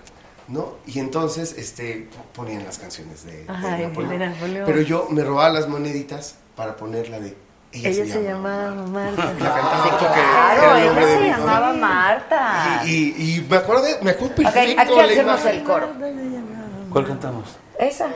¿no? 0.49 0.79
Y 0.87 0.99
entonces 0.99 1.55
este, 1.57 2.09
ponían 2.35 2.65
las 2.65 2.79
canciones 2.79 3.25
de, 3.25 3.45
de 3.45 3.47
Ay, 3.49 3.83
Napoleón. 3.87 4.19
de 4.19 4.27
Napoleón. 4.27 4.65
Pero 4.67 4.81
yo 4.83 5.07
me 5.11 5.23
robaba 5.23 5.51
las 5.51 5.69
moneditas 5.69 6.37
para 6.57 6.77
poner 6.77 7.09
la 7.09 7.21
de... 7.21 7.37
Ella, 7.73 7.89
Ella 7.91 8.05
se, 8.05 8.13
se 8.13 8.23
llama. 8.25 8.49
llamaba 8.49 8.87
Marta. 8.89 9.25
La 9.25 9.55
cantaba 9.55 9.91
porque 9.91 10.07
Claro, 10.07 10.77
ella 10.77 11.07
se 11.19 11.27
llamaba 11.29 11.73
Marta. 11.73 12.83
Y, 12.85 12.91
y- 12.91 13.37
y 13.37 13.47
me 13.49 13.57
acuerdo, 13.59 13.83
de- 13.85 13.99
me 14.03 14.11
acuerdo 14.11 14.35
perfecto. 14.35 14.81
aquí 14.83 14.95
la 14.97 15.05
hacemos 15.05 15.41
imagen. 15.41 15.55
el 15.61 15.63
coro. 15.65 15.89
¿Cuál 16.91 17.07
cantamos? 17.07 17.45
Esa. 17.79 18.09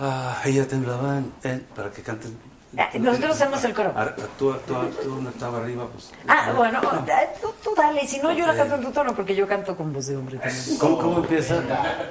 Ah, 0.00 0.40
ella 0.44 0.66
temblaba 0.68 1.18
en, 1.18 1.32
en- 1.42 1.66
para 1.74 1.90
que 1.90 2.02
canten. 2.02 2.38
Ah, 2.76 2.90
nosotros 3.00 3.32
hacemos 3.34 3.64
el 3.64 3.74
coro. 3.74 3.92
Ar- 3.96 4.14
Tú, 4.38 4.54
tú, 4.66 4.74
tú 5.02 5.14
una 5.14 5.30
octava 5.30 5.58
arriba, 5.58 5.86
pues. 5.92 6.12
Ah, 6.28 6.52
bueno, 6.56 6.80
eh, 7.08 7.28
tú, 7.42 7.48
tú 7.64 7.74
dale, 7.74 8.06
si 8.06 8.18
no 8.20 8.30
yo 8.32 8.46
la 8.46 8.54
canto 8.54 8.76
en 8.76 8.82
tu 8.82 8.90
tono 8.92 9.14
porque 9.16 9.34
yo 9.34 9.48
canto 9.48 9.76
con 9.76 9.92
voz 9.92 10.06
de 10.06 10.16
hombre 10.16 10.38
también. 10.38 10.78
¿Cómo, 10.78 10.98
cómo 10.98 11.18
empieza? 11.18 11.60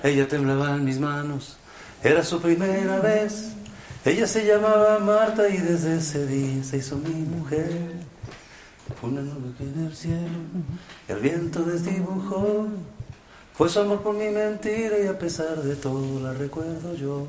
Ella 0.04 0.28
temblaba 0.28 0.72
en 0.76 0.84
mis 0.84 1.00
manos, 1.00 1.56
era 2.04 2.22
su 2.24 2.42
primera 2.42 2.98
vez. 3.00 3.54
Ella 4.08 4.26
se 4.26 4.46
llamaba 4.46 5.00
Marta 5.00 5.50
y 5.50 5.58
desde 5.58 5.98
ese 5.98 6.26
día 6.26 6.64
se 6.64 6.78
hizo 6.78 6.96
mi 6.96 7.10
mujer. 7.10 7.70
Fue 9.02 9.10
una 9.10 9.20
nube 9.20 9.54
que 9.58 9.66
en 9.66 9.86
el 9.86 9.94
cielo 9.94 10.40
el 11.10 11.18
viento 11.18 11.64
desdibujó. 11.64 12.68
Fue 13.54 13.68
su 13.68 13.82
amor 13.82 14.02
por 14.04 14.16
mi 14.16 14.30
mentira 14.30 14.98
y 14.98 15.08
a 15.08 15.20
pesar 15.20 15.62
de 15.62 15.76
todo 15.76 16.22
la 16.22 16.32
recuerdo 16.32 16.96
yo. 16.96 17.28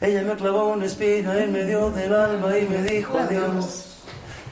Ella 0.00 0.22
me 0.22 0.36
clavó 0.36 0.74
una 0.74 0.84
espina 0.84 1.36
en 1.42 1.50
medio 1.50 1.90
del 1.90 2.14
alma 2.14 2.56
y 2.56 2.68
me 2.68 2.80
dijo 2.84 3.18
adiós. 3.18 3.96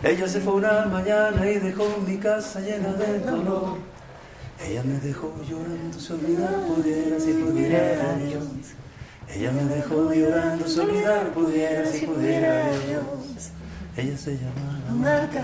Ella 0.03 0.27
se 0.27 0.41
fue 0.41 0.55
una 0.55 0.87
mañana 0.87 1.49
y 1.49 1.61
dejó 1.61 1.85
mi 2.05 2.16
casa 2.16 2.59
llena 2.59 2.93
de 2.95 3.20
dolor. 3.20 3.77
Ella 4.61 4.83
me 4.83 4.99
dejó 4.99 5.33
llorando, 5.49 6.01
si 6.01 6.12
olvidar 6.12 6.66
pudiera, 6.66 7.20
si 7.20 7.33
pudiera 7.33 8.15
Dios. 8.16 8.43
Ella 9.28 9.51
me 9.53 9.62
dejó 9.74 10.12
llorando, 10.12 10.66
si 10.66 10.81
olvidar 10.81 11.28
pudiera, 11.28 11.90
si 11.90 12.07
pudiera 12.07 12.65
Dios. 12.86 13.51
Ella 13.97 14.16
se 14.16 14.39
llamaba 14.39 14.90
Marta. 14.90 15.43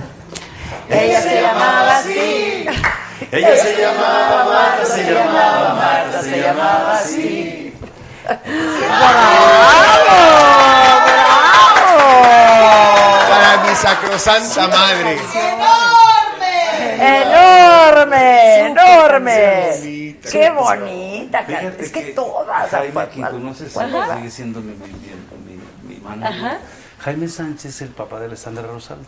Ella 0.88 1.20
se 1.20 1.42
llamaba 1.42 1.98
así. 1.98 2.66
Ella 3.30 3.56
se 3.56 3.76
llamaba 3.80 4.44
Marta, 4.44 4.86
se 4.86 5.12
llamaba 5.12 5.74
Marta, 5.74 6.22
se 6.22 6.40
llamaba 6.40 6.98
así. 6.98 7.74
Para 13.28 13.64
mi 13.66 13.74
sacrosanta 13.74 14.68
madre. 14.68 15.18
¡Enorme! 17.00 18.66
¡Enorme! 18.66 20.01
Qué 20.22 20.30
¡Qué 20.30 20.50
bonita. 20.50 21.42
Fíjate 21.44 21.84
Es 21.84 21.90
que 21.92 22.04
que 22.06 22.12
todas. 22.12 22.70
Jaime, 22.70 22.92
¿cuál- 22.92 23.08
quien 23.10 23.22
cuál- 23.22 23.32
conoces, 23.32 23.72
sigue 23.72 24.30
siendo 24.30 24.60
mi, 24.60 24.72
mi, 24.74 24.86
mi, 24.86 25.56
mi, 25.88 25.94
mi 25.94 26.00
mano. 26.00 26.26
Ajá. 26.26 26.58
Jaime 27.00 27.28
Sánchez, 27.28 27.82
el 27.82 27.88
papá 27.90 28.20
de 28.20 28.26
Alessandra 28.26 28.62
Rosaldo. 28.66 29.04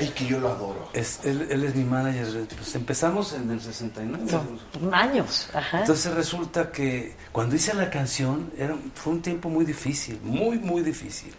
El 0.00 0.12
que 0.14 0.26
yo 0.26 0.40
lo 0.40 0.48
adoro. 0.48 0.88
Es, 0.92 1.20
él, 1.24 1.46
él 1.48 1.62
es 1.62 1.76
mi 1.76 1.84
manager. 1.84 2.44
Pues 2.56 2.74
empezamos 2.74 3.34
en 3.34 3.48
el 3.52 3.60
69. 3.60 4.24
Son 4.28 4.92
años. 4.92 5.48
Ajá. 5.54 5.80
Entonces 5.80 6.12
resulta 6.12 6.72
que 6.72 7.14
cuando 7.30 7.54
hice 7.54 7.72
la 7.74 7.88
canción 7.88 8.50
era, 8.58 8.74
fue 8.94 9.12
un 9.12 9.22
tiempo 9.22 9.48
muy 9.48 9.64
difícil, 9.64 10.18
muy, 10.24 10.58
muy 10.58 10.82
difícil. 10.82 11.32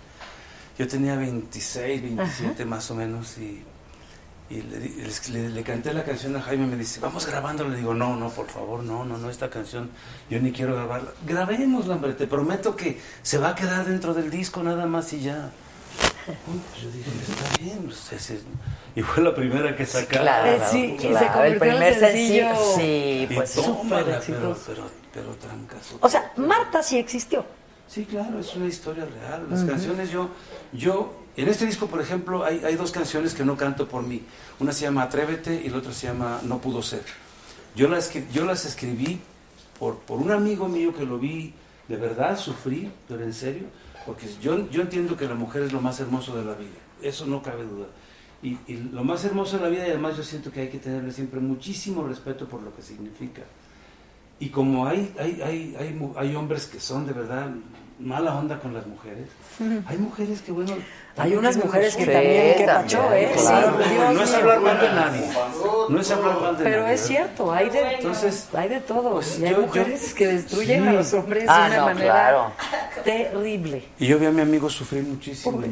Yo 0.77 0.87
tenía 0.87 1.15
26, 1.17 2.01
27 2.03 2.63
más 2.65 2.89
o 2.91 2.95
menos 2.95 3.37
y, 3.37 3.63
y 4.49 4.61
le, 4.61 4.79
le- 4.79 5.49
le 5.49 5.63
canté 5.63 5.91
la 5.93 6.03
canción 6.03 6.35
a 6.35 6.41
Jaime 6.41 6.65
y 6.65 6.67
me 6.67 6.77
dice, 6.77 6.99
vamos 6.99 7.25
grabando. 7.25 7.67
Le 7.67 7.77
digo, 7.77 7.93
no, 7.93 8.15
no, 8.15 8.29
por 8.29 8.47
favor, 8.47 8.83
no, 8.83 9.03
no, 9.03 9.17
no, 9.17 9.29
esta 9.29 9.49
canción 9.49 9.89
yo 10.29 10.39
ni 10.39 10.51
quiero 10.51 10.75
grabarla. 10.75 11.11
Grabémosla, 11.25 11.95
hombre, 11.95 12.13
te 12.13 12.27
prometo 12.27 12.75
que 12.75 12.99
se 13.23 13.37
va 13.39 13.49
a 13.49 13.55
quedar 13.55 13.85
dentro 13.85 14.13
del 14.13 14.29
disco 14.29 14.61
nada 14.61 14.85
más 14.85 15.11
y 15.13 15.21
ya. 15.21 15.49
Pues 16.25 16.83
yo 16.83 16.91
dije, 16.91 17.09
está 17.27 17.57
bien. 17.63 17.83
pues, 17.85 18.11
ese- 18.13 18.41
y 18.95 19.01
fue 19.01 19.23
la 19.23 19.33
primera 19.33 19.75
que 19.75 19.85
sacaron. 19.85 20.23
Claro, 20.23 20.63
sí, 20.71 20.95
y 20.97 21.01
se 21.01 21.07
claro, 21.09 21.33
convirtió 21.33 21.53
el 21.53 21.59
primer 21.59 21.93
en 21.93 21.99
sencillo. 21.99 22.45
sencillo. 22.55 22.75
Sí, 23.27 23.27
pues 23.35 23.53
tómala, 23.53 24.21
súper 24.21 24.35
pero, 24.39 24.57
pero, 24.67 24.83
pero 25.13 25.29
trancazo. 25.35 25.97
O 26.01 26.09
sea, 26.09 26.31
Marta 26.37 26.83
sí 26.83 26.97
existió. 26.97 27.45
Sí, 27.87 28.05
claro, 28.05 28.39
es 28.39 28.55
una 28.55 28.65
historia 28.67 29.05
real. 29.05 29.45
Las 29.49 29.63
canciones 29.63 30.09
yo, 30.11 30.29
yo, 30.73 31.13
en 31.37 31.49
este 31.49 31.65
disco, 31.65 31.87
por 31.87 32.01
ejemplo, 32.01 32.45
hay, 32.45 32.61
hay 32.63 32.75
dos 32.75 32.91
canciones 32.91 33.33
que 33.33 33.43
no 33.43 33.57
canto 33.57 33.87
por 33.87 34.03
mí. 34.03 34.21
Una 34.59 34.71
se 34.71 34.85
llama 34.85 35.03
Atrévete 35.03 35.61
y 35.65 35.69
la 35.69 35.77
otra 35.77 35.91
se 35.91 36.07
llama 36.07 36.39
No 36.43 36.59
pudo 36.59 36.81
ser. 36.81 37.03
Yo 37.75 37.89
las, 37.89 38.65
escribí 38.65 39.19
por, 39.77 39.97
un 40.07 40.31
amigo 40.31 40.67
mío 40.69 40.95
que 40.95 41.05
lo 41.05 41.19
vi 41.19 41.53
de 41.89 41.97
verdad 41.97 42.39
sufrir, 42.39 42.89
pero 43.07 43.23
en 43.23 43.33
serio, 43.33 43.65
porque 44.05 44.27
yo, 44.41 44.55
entiendo 44.55 45.17
que 45.17 45.27
la 45.27 45.35
mujer 45.35 45.63
es 45.63 45.73
lo 45.73 45.81
más 45.81 45.99
hermoso 45.99 46.37
de 46.37 46.45
la 46.45 46.53
vida, 46.53 46.77
eso 47.01 47.25
no 47.25 47.41
cabe 47.41 47.65
duda. 47.65 47.87
Y, 48.41 48.57
lo 48.91 49.03
más 49.03 49.25
hermoso 49.25 49.57
de 49.57 49.63
la 49.63 49.69
vida, 49.69 49.87
y 49.87 49.89
además 49.89 50.15
yo 50.15 50.23
siento 50.23 50.51
que 50.51 50.61
hay 50.61 50.69
que 50.69 50.77
tenerle 50.77 51.11
siempre 51.11 51.41
muchísimo 51.41 52.07
respeto 52.07 52.47
por 52.47 52.61
lo 52.61 52.73
que 52.73 52.81
significa. 52.81 53.41
Y 54.39 54.49
como 54.49 54.87
hay 54.87 56.35
hombres 56.35 56.67
que 56.67 56.79
son 56.79 57.05
de 57.05 57.13
verdad 57.13 57.49
mala 57.99 58.35
onda 58.35 58.59
con 58.59 58.73
las 58.73 58.85
mujeres, 58.87 59.27
hay 59.87 59.97
mujeres 59.97 60.41
que, 60.41 60.51
bueno... 60.51 60.73
Hay 61.17 61.33
unas 61.33 61.55
mujeres 61.55 61.95
que 61.95 62.05
también, 62.05 62.57
que 62.57 62.65
pacho, 62.65 63.13
¿eh? 63.13 63.31
Sí, 63.37 63.45
Dios 63.93 64.13
no 64.13 64.21
es 64.21 64.33
hablar 64.33 64.59
mal 64.59 64.81
de 64.81 64.89
nadie. 64.91 65.21
No 65.87 66.01
es 66.01 66.11
hablar 66.11 66.41
mal 66.41 66.57
de 66.57 66.63
Pero 66.65 66.81
nadie. 66.81 66.93
es 66.95 67.01
cierto, 67.07 67.53
hay 67.53 67.69
de, 67.69 67.93
Entonces, 67.93 68.49
hay 68.53 68.67
de 68.67 68.81
todo. 68.81 69.11
pues 69.13 69.39
y 69.39 69.45
hay 69.45 69.51
yo- 69.51 69.61
mujeres 69.61 70.09
yo- 70.09 70.15
que 70.17 70.27
destruyen 70.27 70.83
Sí. 70.83 70.89
a 70.89 70.91
los 70.91 71.13
hombres 71.13 71.45
Ah, 71.47 71.61
de 71.61 71.67
una 71.69 71.77
no, 71.77 71.85
manera 71.85 72.11
claro. 72.13 72.51
terrible. 73.05 73.85
Y 73.97 74.07
yo 74.07 74.19
vi 74.19 74.25
a 74.25 74.31
mi 74.31 74.41
amigo 74.41 74.69
sufrir 74.69 75.03
muchísimo. 75.03 75.61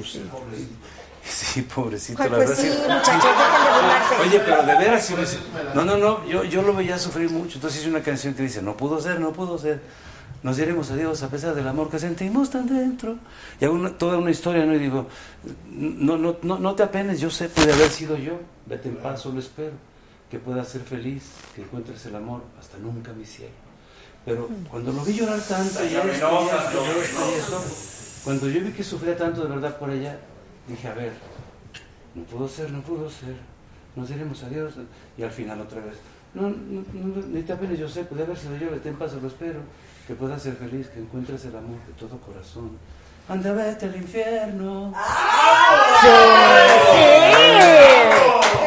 Sí, 1.25 1.61
pobrecito, 1.61 2.21
Ay, 2.21 2.29
la 2.29 2.35
pues 2.35 2.49
verdad. 2.49 2.63
sí, 2.63 2.69
sí. 2.69 2.77
muchachos, 2.81 3.23
burlarse. 3.23 4.15
Oye, 4.27 4.39
pero 4.45 4.63
de 4.63 4.75
veras, 4.77 5.05
sí, 5.05 5.15
sí. 5.25 5.39
no, 5.73 5.85
no, 5.85 5.95
no, 5.97 6.25
yo, 6.27 6.43
yo 6.43 6.61
lo 6.61 6.73
veía 6.73 6.97
sufrir 6.99 7.29
mucho. 7.29 7.55
Entonces 7.55 7.79
hice 7.79 7.89
una 7.89 8.01
canción 8.01 8.33
que 8.33 8.43
dice, 8.43 8.61
no 8.61 8.75
pudo 8.75 8.99
ser, 8.99 9.21
no 9.21 9.31
pudo 9.31 9.57
ser. 9.57 9.79
Nos 10.43 10.57
diremos 10.57 10.91
adiós 10.91 11.23
a 11.23 11.29
pesar 11.29 11.55
del 11.55 11.67
amor 11.67 11.89
que 11.89 11.97
sentimos 11.99 12.49
tan 12.49 12.67
dentro. 12.67 13.17
Y 13.61 13.65
hago 13.65 13.75
una- 13.75 13.97
toda 13.97 14.17
una 14.17 14.29
historia, 14.29 14.65
¿no? 14.65 14.75
Y 14.75 14.79
digo, 14.79 15.07
no, 15.71 16.17
no, 16.17 16.35
no, 16.41 16.59
no 16.59 16.75
te 16.75 16.83
apenes, 16.83 17.19
yo 17.21 17.29
sé, 17.29 17.47
puede 17.49 17.71
haber 17.73 17.89
sido 17.89 18.17
yo. 18.17 18.39
Vete 18.65 18.89
en 18.89 18.97
paz, 18.97 19.21
solo 19.21 19.39
espero. 19.39 19.71
Que 20.29 20.39
puedas 20.39 20.67
ser 20.67 20.81
feliz, 20.81 21.23
que 21.55 21.61
encuentres 21.61 22.05
el 22.07 22.15
amor, 22.15 22.41
hasta 22.59 22.77
nunca 22.77 23.13
mi 23.13 23.25
cielo. 23.25 23.51
Pero 24.25 24.49
cuando 24.69 24.91
lo 24.91 25.03
vi 25.05 25.13
llorar 25.13 25.39
tanto, 25.41 25.83
y 25.83 25.87
esto, 25.95 26.01
y 26.05 27.39
esto, 27.39 27.63
cuando 28.23 28.49
yo 28.49 28.61
vi 28.61 28.71
que 28.71 28.83
sufría 28.83 29.15
tanto 29.17 29.43
de 29.43 29.49
verdad 29.49 29.77
por 29.77 29.89
ella, 29.91 30.17
dije, 30.67 30.87
a 30.87 30.93
ver, 30.93 31.11
no 32.15 32.23
pudo 32.23 32.47
ser, 32.47 32.71
no 32.71 32.81
pudo 32.81 33.09
ser, 33.09 33.35
nos 33.95 34.07
diremos 34.09 34.41
adiós. 34.43 34.73
Y 35.17 35.23
al 35.23 35.31
final 35.31 35.61
otra 35.61 35.81
vez, 35.81 35.95
no, 36.33 36.49
no, 36.49 36.83
no, 36.93 37.27
ni 37.27 37.43
te 37.43 37.53
apenes, 37.53 37.77
yo 37.77 37.87
sé, 37.87 38.03
puede 38.05 38.23
haber 38.23 38.37
sido 38.37 38.55
yo, 38.57 38.71
vete 38.71 38.89
en 38.89 38.95
paz, 38.95 39.13
lo 39.21 39.27
espero, 39.27 39.59
que 40.07 40.13
puedas 40.15 40.41
ser 40.41 40.55
feliz, 40.55 40.87
que 40.89 40.99
encuentres 40.99 41.45
el 41.45 41.55
amor 41.55 41.79
de 41.87 41.93
todo 41.93 42.17
corazón. 42.19 42.77
Anda, 43.29 43.53
vete 43.53 43.85
al 43.85 43.95
infierno. 43.95 44.93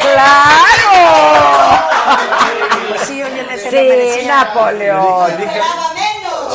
¡Claro! 0.00 0.96
Sí, 3.04 3.22
oye, 3.22 3.58
Sí, 3.58 3.70
merecía. 3.76 4.44
Napoleón. 4.44 5.28
Le 5.30 5.36
dije, 5.36 5.60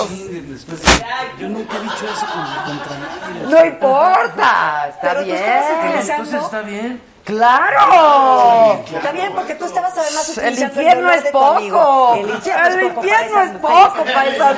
sí, 0.08 0.46
después 0.50 0.82
de- 0.82 1.06
yo 1.40 1.50
nunca 1.50 1.78
he 1.78 1.82
dicho 1.82 2.06
eso 2.06 2.26
con- 2.26 2.64
contra 2.78 2.98
nadie. 2.98 3.42
No 3.48 3.66
importa, 3.66 4.88
está 4.90 5.02
Pero 5.02 5.20
tú 5.20 5.26
bien. 5.26 5.38
estabas 5.38 5.66
utilizando- 5.80 6.24
Entonces 6.24 6.42
está 6.44 6.62
bien. 6.62 7.02
¡Claro! 7.24 8.84
Está 8.94 9.12
bien, 9.12 9.32
porque 9.34 9.56
tú 9.56 9.66
estabas 9.66 9.96
además 9.98 10.38
El 10.40 10.58
infierno 10.60 11.12
es 11.12 11.24
poco. 11.32 12.16
El 12.16 12.30
infierno 12.32 12.68
es 12.68 12.76
El 12.76 12.92
poco 12.92 13.06
infierno 13.08 13.62
para 13.62 14.28
es 14.28 14.36
esas 14.36 14.58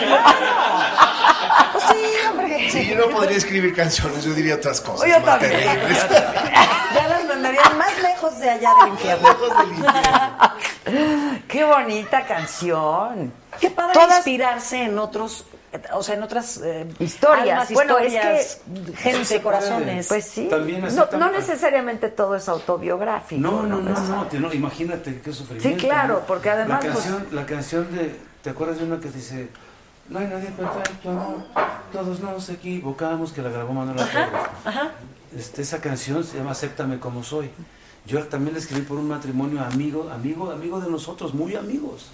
Pues 1.73 1.83
sí, 1.83 2.27
hombre. 2.29 2.69
Sí, 2.71 2.87
yo 2.87 2.95
no 2.95 3.07
podría 3.13 3.37
escribir 3.37 3.75
canciones, 3.75 4.23
yo 4.23 4.33
diría 4.33 4.55
otras 4.55 4.79
cosas 4.81 5.07
Yo 5.09 5.19
más 5.19 5.39
también. 5.39 5.51
terribles. 5.61 6.05
Ya 6.95 7.07
las 7.09 7.25
mandarían 7.25 7.77
más 7.77 7.97
lejos 8.01 8.39
de 8.39 8.49
allá 8.49 8.71
del 8.79 8.87
infierno. 8.89 9.27
Qué 11.47 11.63
bonita 11.63 12.25
canción. 12.25 13.33
Qué 13.59 13.69
padre 13.71 13.93
Todas- 13.93 14.15
inspirarse 14.17 14.83
en 14.83 14.97
otros, 14.99 15.45
o 15.93 16.03
sea, 16.03 16.15
en 16.15 16.23
otras 16.23 16.57
eh, 16.63 16.87
Historias. 16.99 17.49
almas, 17.69 17.73
bueno, 17.73 17.93
historias, 17.99 18.39
es 18.39 18.61
que 18.85 18.93
gente, 18.95 19.41
corazones. 19.41 20.07
Pues 20.07 20.25
sí. 20.25 20.47
También 20.49 20.83
así 20.85 20.95
no, 20.95 21.07
no 21.17 21.31
necesariamente 21.31 22.09
todo 22.09 22.35
es 22.35 22.47
autobiográfico. 22.49 23.41
No, 23.41 23.63
no, 23.63 23.79
no, 23.81 23.99
no, 23.99 24.27
te- 24.27 24.39
no, 24.39 24.53
imagínate 24.53 25.19
qué 25.21 25.31
sufrimiento. 25.33 25.79
Sí, 25.79 25.85
claro, 25.87 26.15
¿no? 26.15 26.25
porque 26.25 26.49
además, 26.49 26.83
La 26.83 26.91
pues- 26.91 27.03
canción, 27.05 27.27
la 27.31 27.45
canción 27.45 27.95
de. 27.95 28.19
¿Te 28.41 28.49
acuerdas 28.49 28.77
de 28.79 28.85
una 28.85 28.99
que 28.99 29.09
dice. 29.09 29.49
No 30.09 30.19
hay 30.19 30.27
nadie 30.27 30.49
perfecto, 30.49 31.09
amor. 31.09 31.37
Todos 31.93 32.19
nos 32.19 32.49
equivocamos, 32.49 33.31
que 33.31 33.41
la 33.41 33.49
grabó 33.49 33.71
Manuel 33.73 33.95
Torres. 33.97 34.27
Ajá. 34.65 34.91
Este, 35.35 35.61
esa 35.61 35.79
canción 35.79 36.23
se 36.25 36.37
llama 36.37 36.51
Acéptame 36.51 36.99
como 36.99 37.23
soy. 37.23 37.49
Yo 38.05 38.21
también 38.25 38.53
la 38.53 38.59
escribí 38.59 38.81
por 38.81 38.97
un 38.97 39.07
matrimonio 39.07 39.63
amigo, 39.63 40.09
amigo, 40.13 40.51
amigo 40.51 40.81
de 40.81 40.89
nosotros, 40.91 41.33
muy 41.33 41.55
amigos. 41.55 42.07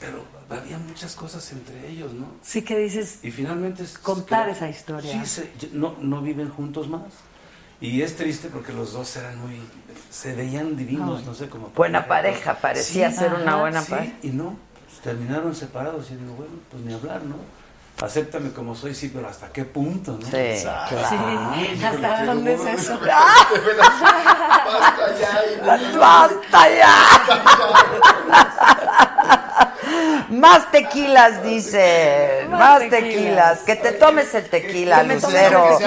Pero 0.00 0.24
había 0.48 0.78
muchas 0.78 1.14
cosas 1.14 1.52
entre 1.52 1.88
ellos, 1.88 2.12
¿no? 2.14 2.26
Sí 2.42 2.62
que 2.62 2.78
dices 2.78 3.18
Y 3.22 3.30
finalmente 3.30 3.82
es 3.84 3.98
contar 3.98 4.44
creo- 4.44 4.54
esa 4.54 4.68
historia. 4.70 5.12
Sí, 5.12 5.26
se- 5.26 5.52
no, 5.72 5.94
no 6.00 6.22
viven 6.22 6.48
juntos 6.48 6.88
más. 6.88 7.02
Y 7.82 8.02
es 8.02 8.16
triste 8.16 8.48
porque 8.48 8.72
los 8.72 8.92
dos 8.92 9.14
eran 9.16 9.38
muy, 9.40 9.60
se 10.10 10.34
veían 10.34 10.76
divinos, 10.76 11.20
Ay. 11.20 11.26
no 11.26 11.34
sé 11.34 11.48
cómo. 11.48 11.68
Buena 11.76 12.06
pareja, 12.06 12.54
parecía 12.60 13.10
ser 13.12 13.32
una 13.34 13.56
buena 13.56 13.82
sí, 13.82 13.90
pareja. 13.90 14.12
Y 14.22 14.28
no, 14.28 14.56
terminaron 15.02 15.54
separados 15.54 16.10
y 16.10 16.16
digo, 16.16 16.34
bueno, 16.34 16.52
pues 16.70 16.82
ni 16.82 16.92
hablar, 16.94 17.22
¿no? 17.22 17.36
Acéptame 18.04 18.50
como 18.52 18.74
soy, 18.74 18.94
sí, 18.94 19.10
pero 19.14 19.28
¿hasta 19.28 19.48
qué 19.52 19.64
punto, 19.66 20.18
no? 20.18 20.26
Sí, 20.26 20.34
Exacto. 20.36 20.96
claro. 20.96 21.50
Ay, 21.52 21.82
¿Hasta 21.84 22.24
dónde 22.24 22.54
es 22.54 22.60
eso? 22.64 22.98
Basta 22.98 23.10
ya. 25.18 25.98
¡Basta 25.98 26.68
ya! 26.78 26.96
Más 30.30 30.70
tequilas, 30.70 31.42
dice. 31.42 32.46
Más, 32.48 32.58
Más 32.60 32.78
tequilas. 32.78 33.02
tequilas. 33.02 33.58
Que 33.60 33.76
te 33.76 33.92
tomes 33.92 34.32
el 34.34 34.48
tequila, 34.48 35.02
Lucero. 35.02 35.78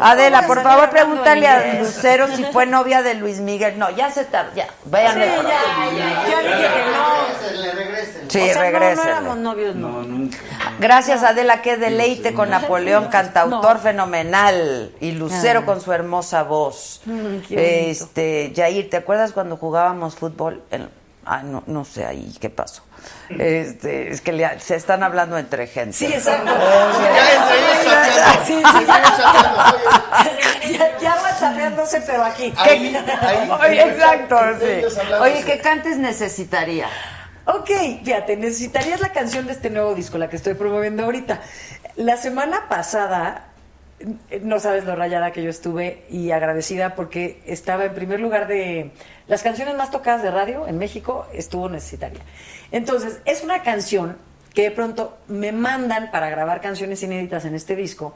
Adela, 0.00 0.46
por 0.46 0.62
favor, 0.62 0.90
pregúntale 0.90 1.48
a. 1.48 1.74
Lucero 1.80 2.28
si 2.36 2.44
fue 2.44 2.66
novia 2.66 3.02
de 3.02 3.14
Luis 3.14 3.38
Miguel. 3.40 3.78
No, 3.78 3.90
ya 3.90 4.10
se 4.10 4.24
tardó. 4.24 4.54
Ya, 4.54 4.66
vean 4.84 5.14
Sí, 5.14 5.20
ya, 5.20 5.42
ya, 5.42 6.40
dije 6.42 6.68
que 6.74 6.84
no. 6.92 7.52
Regresen, 7.52 7.76
regresen. 7.76 8.30
Sí, 8.30 8.40
o 8.40 8.52
sea, 8.52 8.70
no, 8.70 9.02
éramos 9.02 9.36
novios, 9.38 9.74
no. 9.74 9.88
No, 9.88 10.02
nunca. 10.02 10.38
Gracias, 10.78 11.22
Adela, 11.22 11.62
qué 11.62 11.76
deleite 11.76 12.34
con 12.34 12.50
Napoleón, 12.50 13.06
cantautor 13.08 13.78
fenomenal. 13.78 14.92
Y 15.00 15.12
Lucero 15.12 15.60
Ah. 15.60 15.64
con 15.66 15.80
su 15.80 15.92
hermosa 15.92 16.42
voz. 16.42 17.00
Mm, 17.06 17.36
este, 17.50 18.52
Yair, 18.52 18.90
¿te 18.90 18.96
acuerdas 18.98 19.32
cuando 19.32 19.56
jugábamos 19.56 20.14
fútbol? 20.16 20.62
Ah, 21.24 21.42
no, 21.42 21.62
no 21.66 21.84
sé 21.84 22.04
ahí 22.04 22.34
qué 22.40 22.50
pasó. 22.50 22.82
Este, 23.30 24.10
es 24.12 24.20
que 24.20 24.32
le- 24.32 24.60
se 24.60 24.76
están 24.76 25.02
hablando 25.02 25.38
entre 25.38 25.66
gente. 25.66 25.92
Sí, 25.96 26.06
exacto. 26.06 26.52
Ya 26.52 27.32
entre 27.32 27.58
ellos 27.58 27.84
chateando. 27.84 28.44
Sí, 28.46 28.54
sí. 28.54 28.62
Seguimos 28.72 29.16
chateando. 29.16 30.78
ya, 30.78 30.98
ya 30.98 31.22
whatsappeándose, 31.22 32.00
pero 32.06 32.24
aquí. 32.24 32.52
Ahí, 32.56 32.96
ahí. 33.20 33.50
Oye, 33.50 33.82
exacto, 33.82 34.38
sí. 34.60 35.04
Oye, 35.20 35.42
¿qué 35.44 35.58
cantes 35.60 35.96
necesitaría? 35.98 36.88
Ok, 37.46 37.70
fíjate, 38.04 38.36
necesitarías 38.36 39.00
la 39.00 39.08
canción 39.12 39.46
de 39.46 39.52
este 39.52 39.68
nuevo 39.70 39.94
disco, 39.94 40.16
la 40.18 40.28
que 40.28 40.36
estoy 40.36 40.54
promoviendo 40.54 41.04
ahorita. 41.04 41.40
La 41.96 42.16
semana 42.16 42.68
pasada, 42.68 43.46
eh, 44.30 44.40
no 44.44 44.60
sabes 44.60 44.84
lo 44.84 44.94
rayada 44.94 45.32
que 45.32 45.42
yo 45.42 45.50
estuve 45.50 46.04
y 46.08 46.30
agradecida 46.30 46.94
porque 46.94 47.42
estaba 47.46 47.84
en 47.86 47.94
primer 47.94 48.20
lugar 48.20 48.46
de 48.46 48.92
las 49.26 49.42
canciones 49.42 49.74
más 49.76 49.90
tocadas 49.90 50.22
de 50.22 50.30
radio 50.30 50.68
en 50.68 50.78
México, 50.78 51.26
estuvo 51.32 51.68
Necesitaría. 51.68 52.20
Entonces, 52.72 53.20
es 53.24 53.42
una 53.44 53.62
canción 53.62 54.16
que 54.54 54.62
de 54.62 54.70
pronto 54.70 55.16
me 55.28 55.52
mandan 55.52 56.10
para 56.10 56.28
grabar 56.28 56.60
canciones 56.60 57.02
inéditas 57.02 57.44
en 57.44 57.54
este 57.54 57.76
disco. 57.76 58.14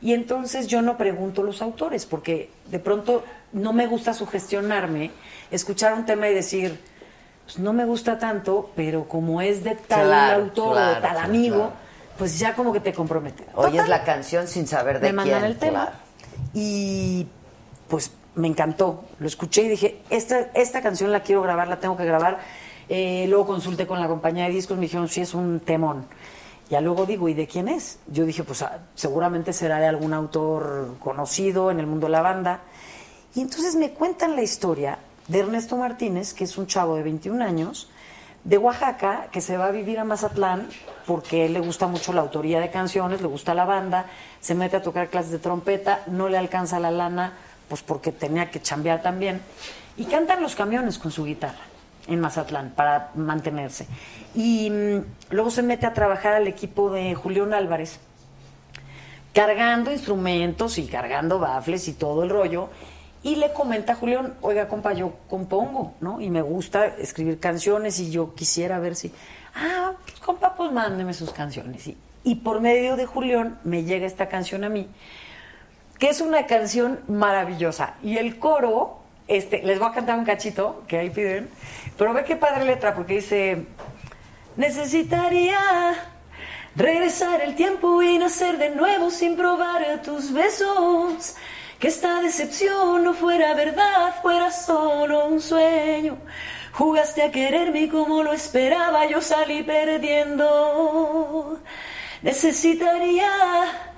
Y 0.00 0.12
entonces 0.14 0.66
yo 0.66 0.82
no 0.82 0.96
pregunto 0.98 1.42
los 1.44 1.62
autores, 1.62 2.06
porque 2.06 2.50
de 2.66 2.78
pronto 2.80 3.24
no 3.52 3.72
me 3.72 3.86
gusta 3.86 4.12
sugestionarme, 4.12 5.12
escuchar 5.50 5.94
un 5.94 6.04
tema 6.04 6.28
y 6.28 6.34
decir, 6.34 6.78
pues 7.44 7.58
no 7.58 7.72
me 7.72 7.84
gusta 7.84 8.18
tanto, 8.18 8.70
pero 8.74 9.06
como 9.08 9.40
es 9.40 9.62
de 9.62 9.76
tal 9.76 10.06
Claro, 10.08 10.42
autor 10.42 10.72
claro, 10.72 10.98
o 10.98 11.02
tal 11.02 11.18
amigo, 11.18 11.56
claro. 11.56 11.72
pues 12.18 12.38
ya 12.38 12.54
como 12.54 12.72
que 12.72 12.80
te 12.80 12.92
compromete. 12.92 13.44
Oyes 13.54 13.88
la 13.88 14.02
canción 14.02 14.48
sin 14.48 14.66
saber 14.66 14.98
de 14.98 15.12
me 15.12 15.22
quién. 15.22 15.34
mandan 15.34 15.50
el 15.50 15.56
tema 15.58 15.92
y 16.54 17.26
pues 17.88 18.10
me 18.34 18.48
encantó. 18.48 19.04
Lo 19.20 19.26
escuché 19.26 19.62
y 19.62 19.68
dije, 19.68 20.00
esta, 20.10 20.48
esta 20.54 20.80
canción 20.82 21.12
la 21.12 21.20
quiero 21.20 21.42
grabar, 21.42 21.68
la 21.68 21.78
tengo 21.78 21.96
que 21.96 22.04
grabar. 22.04 22.38
Eh, 22.88 23.26
luego 23.28 23.46
consulté 23.46 23.86
con 23.86 24.00
la 24.00 24.08
compañía 24.08 24.44
de 24.44 24.50
discos, 24.50 24.76
me 24.76 24.82
dijeron, 24.82 25.08
sí, 25.08 25.20
es 25.20 25.34
un 25.34 25.60
temón. 25.60 26.06
Ya 26.70 26.80
luego 26.80 27.04
digo, 27.06 27.28
¿y 27.28 27.34
de 27.34 27.46
quién 27.46 27.68
es? 27.68 27.98
Yo 28.06 28.24
dije, 28.24 28.44
pues 28.44 28.62
ah, 28.62 28.78
seguramente 28.94 29.52
será 29.52 29.78
de 29.78 29.86
algún 29.86 30.14
autor 30.14 30.96
conocido 31.00 31.70
en 31.70 31.80
el 31.80 31.86
mundo 31.86 32.06
de 32.06 32.12
la 32.12 32.22
banda. 32.22 32.60
Y 33.34 33.40
entonces 33.40 33.76
me 33.76 33.90
cuentan 33.90 34.36
la 34.36 34.42
historia 34.42 34.98
de 35.28 35.40
Ernesto 35.40 35.76
Martínez, 35.76 36.32
que 36.32 36.44
es 36.44 36.56
un 36.56 36.66
chavo 36.66 36.96
de 36.96 37.02
21 37.02 37.44
años, 37.44 37.90
de 38.44 38.58
Oaxaca, 38.58 39.28
que 39.30 39.40
se 39.40 39.56
va 39.56 39.66
a 39.66 39.70
vivir 39.70 39.98
a 39.98 40.04
Mazatlán 40.04 40.68
porque 41.06 41.46
él 41.46 41.52
le 41.52 41.60
gusta 41.60 41.86
mucho 41.86 42.12
la 42.12 42.22
autoría 42.22 42.60
de 42.60 42.70
canciones, 42.70 43.20
le 43.20 43.28
gusta 43.28 43.54
la 43.54 43.64
banda, 43.64 44.06
se 44.40 44.54
mete 44.54 44.76
a 44.76 44.82
tocar 44.82 45.08
clases 45.08 45.30
de 45.30 45.38
trompeta, 45.38 46.02
no 46.06 46.28
le 46.28 46.38
alcanza 46.38 46.80
la 46.80 46.90
lana, 46.90 47.34
pues 47.68 47.82
porque 47.82 48.12
tenía 48.12 48.50
que 48.50 48.62
chambear 48.62 49.02
también. 49.02 49.40
Y 49.96 50.04
cantan 50.04 50.42
los 50.42 50.54
camiones 50.54 50.98
con 50.98 51.10
su 51.10 51.24
guitarra 51.24 51.71
en 52.06 52.20
Mazatlán 52.20 52.72
para 52.74 53.10
mantenerse. 53.14 53.86
Y 54.34 54.70
mm, 54.70 55.04
luego 55.30 55.50
se 55.50 55.62
mete 55.62 55.86
a 55.86 55.92
trabajar 55.92 56.34
al 56.34 56.48
equipo 56.48 56.90
de 56.90 57.14
Julián 57.14 57.54
Álvarez, 57.54 58.00
cargando 59.32 59.92
instrumentos 59.92 60.78
y 60.78 60.86
cargando 60.86 61.38
bafles 61.38 61.88
y 61.88 61.92
todo 61.92 62.22
el 62.22 62.30
rollo. 62.30 62.68
Y 63.22 63.36
le 63.36 63.52
comenta 63.52 63.92
a 63.92 63.96
Julián, 63.96 64.34
oiga, 64.40 64.66
compa, 64.66 64.94
yo 64.94 65.14
compongo, 65.28 65.94
¿no? 66.00 66.20
Y 66.20 66.28
me 66.28 66.42
gusta 66.42 66.86
escribir 66.86 67.38
canciones 67.38 68.00
y 68.00 68.10
yo 68.10 68.34
quisiera 68.34 68.80
ver 68.80 68.96
si... 68.96 69.12
Ah, 69.54 69.92
pues, 70.04 70.18
compa, 70.18 70.56
pues 70.56 70.72
mándeme 70.72 71.14
sus 71.14 71.30
canciones. 71.30 71.86
Y, 71.86 71.96
y 72.24 72.36
por 72.36 72.60
medio 72.60 72.96
de 72.96 73.06
Julián 73.06 73.58
me 73.62 73.84
llega 73.84 74.06
esta 74.06 74.28
canción 74.28 74.64
a 74.64 74.68
mí, 74.68 74.88
que 75.98 76.08
es 76.08 76.20
una 76.20 76.46
canción 76.46 77.00
maravillosa. 77.06 77.94
Y 78.02 78.16
el 78.16 78.40
coro, 78.40 78.98
este, 79.28 79.62
les 79.62 79.78
voy 79.78 79.88
a 79.88 79.92
cantar 79.92 80.18
un 80.18 80.24
cachito, 80.24 80.82
que 80.88 80.98
ahí 80.98 81.10
piden, 81.10 81.48
pero 81.96 82.12
ve 82.12 82.24
qué 82.24 82.36
padre 82.36 82.64
letra, 82.64 82.94
porque 82.94 83.14
dice, 83.14 83.66
necesitaría 84.56 85.58
regresar 86.74 87.42
el 87.42 87.54
tiempo 87.54 88.02
y 88.02 88.18
nacer 88.18 88.58
de 88.58 88.70
nuevo 88.70 89.10
sin 89.10 89.36
probar 89.36 90.02
tus 90.02 90.32
besos. 90.32 91.36
Que 91.78 91.88
esta 91.88 92.22
decepción 92.22 93.02
no 93.02 93.12
fuera 93.12 93.54
verdad, 93.54 94.14
fuera 94.22 94.52
solo 94.52 95.26
un 95.26 95.40
sueño. 95.40 96.16
Jugaste 96.72 97.22
a 97.22 97.30
quererme 97.30 97.80
y 97.80 97.88
como 97.88 98.22
lo 98.22 98.32
esperaba, 98.32 99.04
yo 99.06 99.20
salí 99.20 99.62
perdiendo. 99.62 101.58
Necesitaría 102.22 103.91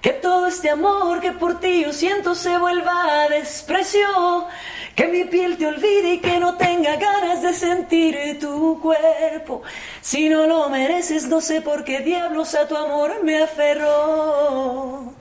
que 0.00 0.10
todo 0.10 0.46
este 0.46 0.70
amor 0.70 1.20
que 1.20 1.32
por 1.32 1.58
ti 1.60 1.82
yo 1.82 1.92
siento 1.92 2.34
se 2.34 2.56
vuelva 2.58 3.26
desprecio. 3.28 4.46
Que 4.94 5.06
mi 5.06 5.24
piel 5.24 5.56
te 5.56 5.66
olvide 5.66 6.14
y 6.14 6.18
que 6.18 6.40
no 6.40 6.56
tenga 6.56 6.96
ganas 6.96 7.42
de 7.42 7.52
sentir 7.52 8.38
tu 8.40 8.80
cuerpo. 8.80 9.62
Si 10.00 10.28
no 10.28 10.46
lo 10.46 10.68
mereces, 10.68 11.28
no 11.28 11.40
sé 11.40 11.60
por 11.60 11.84
qué 11.84 12.00
diablos 12.00 12.54
a 12.56 12.66
tu 12.66 12.76
amor 12.76 13.22
me 13.22 13.42
aferró. 13.42 15.12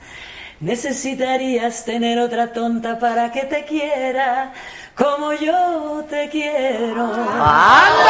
Necesitarías 0.59 1.85
tener 1.85 2.17
otra 2.17 2.51
tonta 2.51 2.97
para 2.97 3.31
que 3.31 3.41
te 3.41 3.65
quiera 3.65 4.53
como 4.95 5.31
yo 5.33 6.03
te 6.09 6.27
quiero. 6.29 7.13
¡Anda! 7.39 8.07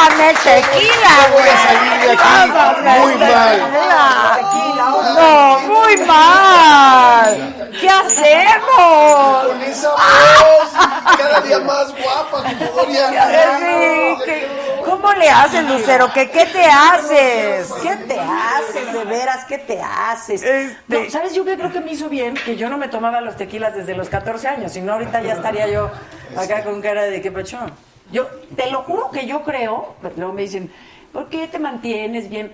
Pásame 0.00 0.32
tequila, 0.32 1.28
Voy 1.32 1.42
a 1.42 1.56
salir 1.58 2.00
de 2.00 2.10
aquí 2.12 2.22
Pásame 2.22 3.00
muy 3.00 3.14
mal. 3.16 4.36
tequila. 4.36 4.86
No, 5.14 5.60
muy 5.60 5.96
mal. 6.06 7.70
¿Qué 7.78 7.88
hacemos? 7.88 9.46
Con 9.46 9.62
esa 9.62 9.90
voz, 9.90 11.16
cada 11.18 11.40
día 11.42 11.58
más 11.60 11.94
guapa, 11.94 12.42
como 12.42 12.72
Gloria. 12.72 13.10
Sí, 13.60 14.16
¿qué- 14.24 14.60
¿Cómo 14.84 15.12
le 15.12 15.28
haces, 15.28 15.64
Lucero? 15.68 16.10
¿Qué, 16.12 16.30
¿Qué 16.30 16.46
te 16.46 16.64
haces? 16.64 17.70
¿Qué 17.82 17.96
te 17.96 18.18
haces, 18.18 18.92
de 18.92 19.04
veras? 19.04 19.44
¿Qué 19.44 19.58
te 19.58 19.80
haces? 19.80 20.42
No, 20.88 20.98
¿Sabes? 21.10 21.34
Yo 21.34 21.44
que 21.44 21.56
creo 21.56 21.70
que 21.70 21.80
me 21.80 21.92
hizo 21.92 22.08
bien 22.08 22.34
que 22.34 22.56
yo 22.56 22.68
no 22.70 22.78
me 22.78 22.88
tomaba 22.88 23.20
los 23.20 23.36
tequilas 23.36 23.74
desde 23.74 23.94
los 23.94 24.08
14 24.08 24.48
años, 24.48 24.72
si 24.72 24.80
no 24.80 24.94
ahorita 24.94 25.20
ya 25.20 25.34
estaría 25.34 25.68
yo 25.68 25.90
acá 26.36 26.64
con 26.64 26.80
cara 26.80 27.02
de 27.02 27.20
qué 27.20 27.30
pachón. 27.30 27.72
Yo, 28.12 28.26
te 28.56 28.70
lo 28.70 28.82
juro 28.82 29.10
que 29.10 29.26
yo 29.26 29.42
creo, 29.42 29.94
luego 30.16 30.32
me 30.32 30.42
dicen, 30.42 30.70
¿por 31.12 31.28
qué 31.28 31.46
te 31.46 31.58
mantienes 31.58 32.28
bien? 32.28 32.52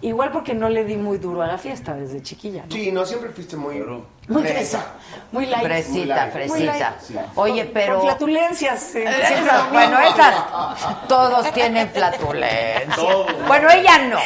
Igual 0.00 0.32
porque 0.32 0.52
no 0.54 0.68
le 0.68 0.84
di 0.84 0.96
muy 0.96 1.18
duro 1.18 1.42
a 1.42 1.46
la 1.46 1.58
fiesta 1.58 1.94
desde 1.94 2.22
chiquilla. 2.22 2.64
¿no? 2.66 2.72
Sí, 2.72 2.90
no, 2.90 3.06
siempre 3.06 3.30
fuiste 3.30 3.56
muy... 3.56 3.80
Muy 4.28 4.42
fresa. 4.42 4.78
fresa, 4.78 4.86
muy 5.32 5.46
light. 5.46 5.64
Fresita, 5.64 5.90
Muy 5.92 6.04
light. 6.06 6.32
fresita. 6.32 6.56
Muy 7.08 7.14
light. 7.16 7.28
Oye, 7.36 7.64
pero... 7.72 7.94
Con 7.98 8.02
flatulencias. 8.06 8.94
eh, 8.94 9.04
Esas, 9.04 9.70
bueno, 9.72 9.98
esas 10.00 10.34
todos 11.08 11.50
tienen 11.52 11.88
flatulencia. 11.90 12.94
Todos. 12.94 13.26
Bueno, 13.46 13.68
ella 13.70 13.98
no. 13.98 14.18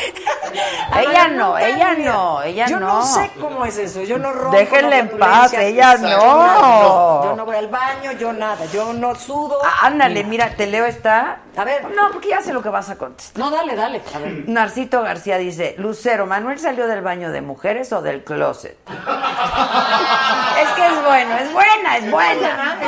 Ella 0.99 1.29
no, 1.29 1.59
ella 1.59 1.95
mira, 1.97 2.13
no, 2.13 2.43
ella 2.43 2.67
yo 2.67 2.79
no. 2.81 2.87
no 2.99 3.05
sé 3.07 3.31
cómo 3.41 3.65
es 3.67 3.77
eso, 3.79 4.03
yo 4.03 4.19
no 4.19 4.33
rompo 4.33 4.57
Déjenla 4.57 4.99
en 4.99 5.09
paz, 5.19 5.51
flatulencias. 5.51 5.63
ella 6.03 6.17
no. 6.17 7.25
Yo 7.25 7.37
no 7.37 7.45
voy 7.45 7.57
al 7.57 7.69
baño, 7.69 8.13
yo 8.13 8.33
nada, 8.33 8.65
yo 8.67 8.93
no 8.93 9.15
sudo. 9.15 9.59
Ah, 9.65 9.87
Ándale, 9.87 10.25
mira, 10.25 10.51
te 10.57 10.67
leo 10.67 10.85
esta. 10.87 11.39
A 11.57 11.65
ver. 11.65 11.85
No, 11.95 12.11
porque 12.13 12.29
ya 12.31 12.43
sé 12.43 12.53
lo 12.53 12.63
que 12.63 12.69
vas 12.69 12.89
a 12.91 12.97
contestar. 12.97 13.39
No, 13.43 13.51
dale, 13.51 13.75
dale. 13.77 14.03
A 14.15 14.19
ver. 14.19 14.45
Narcito 14.49 15.03
García 15.03 15.39
dice, 15.39 15.75
Lucero, 15.79 16.27
¿Manuel 16.27 16.59
salió 16.59 16.87
del 16.87 17.01
baño 17.03 17.31
de 17.33 17.41
mujeres 17.43 17.93
o 17.93 18.03
del 18.03 18.25
closet? 18.25 18.77
es 20.61 20.69
que 20.71 20.87
es 20.87 21.03
bueno, 21.05 21.37
es 21.37 21.53
buena, 21.53 21.97
es 21.97 22.11
buena. 22.11 22.79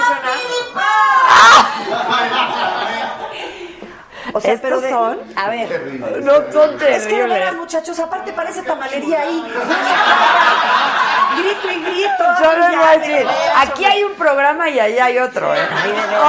O 4.32 4.40
sea, 4.40 4.52
¿Estos 4.54 4.68
pero 4.68 4.80
de- 4.80 4.90
son? 4.90 5.18
A 5.36 5.48
ver. 5.48 5.90
No 6.22 6.32
son 6.52 6.74
Es 6.74 6.78
que 6.78 6.84
de 6.86 6.98
terribles. 7.00 7.28
veras, 7.30 7.54
muchachos, 7.54 7.98
aparte 7.98 8.32
parece 8.32 8.62
tamalería 8.62 9.22
ahí. 9.22 9.42
grito 11.36 11.70
y 11.70 11.82
grito. 11.82 12.24
Yo 12.42 12.52
les 12.58 12.68
voy 12.76 12.84
a 12.84 12.90
de 12.90 12.98
decir, 12.98 13.26
aquí 13.56 13.84
hay 13.84 14.02
un 14.04 14.12
programa 14.14 14.68
y 14.70 14.80
allá 14.80 15.04
hay 15.06 15.18
otro, 15.18 15.54
¿eh? 15.54 15.58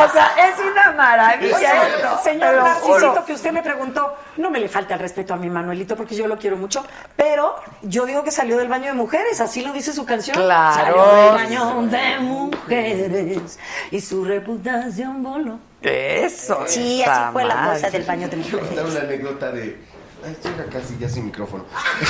O 0.05 0.09
sea, 0.11 0.31
es 0.37 0.55
una 0.59 0.91
maravilla 0.91 1.55
Oye, 1.55 1.67
esto. 1.95 2.17
te 2.23 2.29
Señor 2.29 2.55
Narcisito, 2.55 3.25
que 3.25 3.33
usted 3.33 3.51
me 3.51 3.61
preguntó, 3.63 4.15
no 4.37 4.49
me 4.49 4.59
le 4.59 4.69
falta 4.69 4.93
el 4.95 4.99
respeto 4.99 5.33
a 5.33 5.37
mi 5.37 5.49
Manuelito 5.49 5.95
porque 5.95 6.15
yo 6.15 6.27
lo 6.27 6.37
quiero 6.37 6.57
mucho, 6.57 6.85
pero 7.15 7.55
yo 7.81 8.05
digo 8.05 8.23
que 8.23 8.31
salió 8.31 8.57
del 8.57 8.67
baño 8.67 8.87
de 8.87 8.93
mujeres, 8.93 9.39
así 9.41 9.61
lo 9.61 9.71
dice 9.73 9.93
su 9.93 10.05
canción. 10.05 10.35
Claro. 10.37 10.75
Salió 10.75 11.05
del 11.05 11.33
baño 11.33 11.81
de 11.87 12.19
mujeres 12.19 13.59
y 13.91 14.01
su 14.01 14.23
reputación 14.25 15.23
voló. 15.23 15.59
Eso. 15.81 16.63
Sí, 16.67 16.99
está 16.99 17.25
así 17.27 17.33
fue 17.33 17.45
la 17.45 17.73
cosa 17.73 17.89
del 17.89 18.03
baño 18.03 18.27
de 18.27 18.37
Quiero 18.37 18.59
mujeres. 18.59 18.67
contar 18.67 18.85
una 18.85 18.99
anécdota 18.99 19.51
de. 19.51 19.77
Ay, 20.25 20.31
estoy 20.33 20.51
casi 20.69 20.97
ya 20.99 21.07
sin 21.07 21.25
micrófono. 21.25 21.65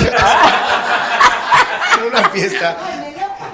en 1.98 2.04
una 2.06 2.28
fiesta. 2.30 2.76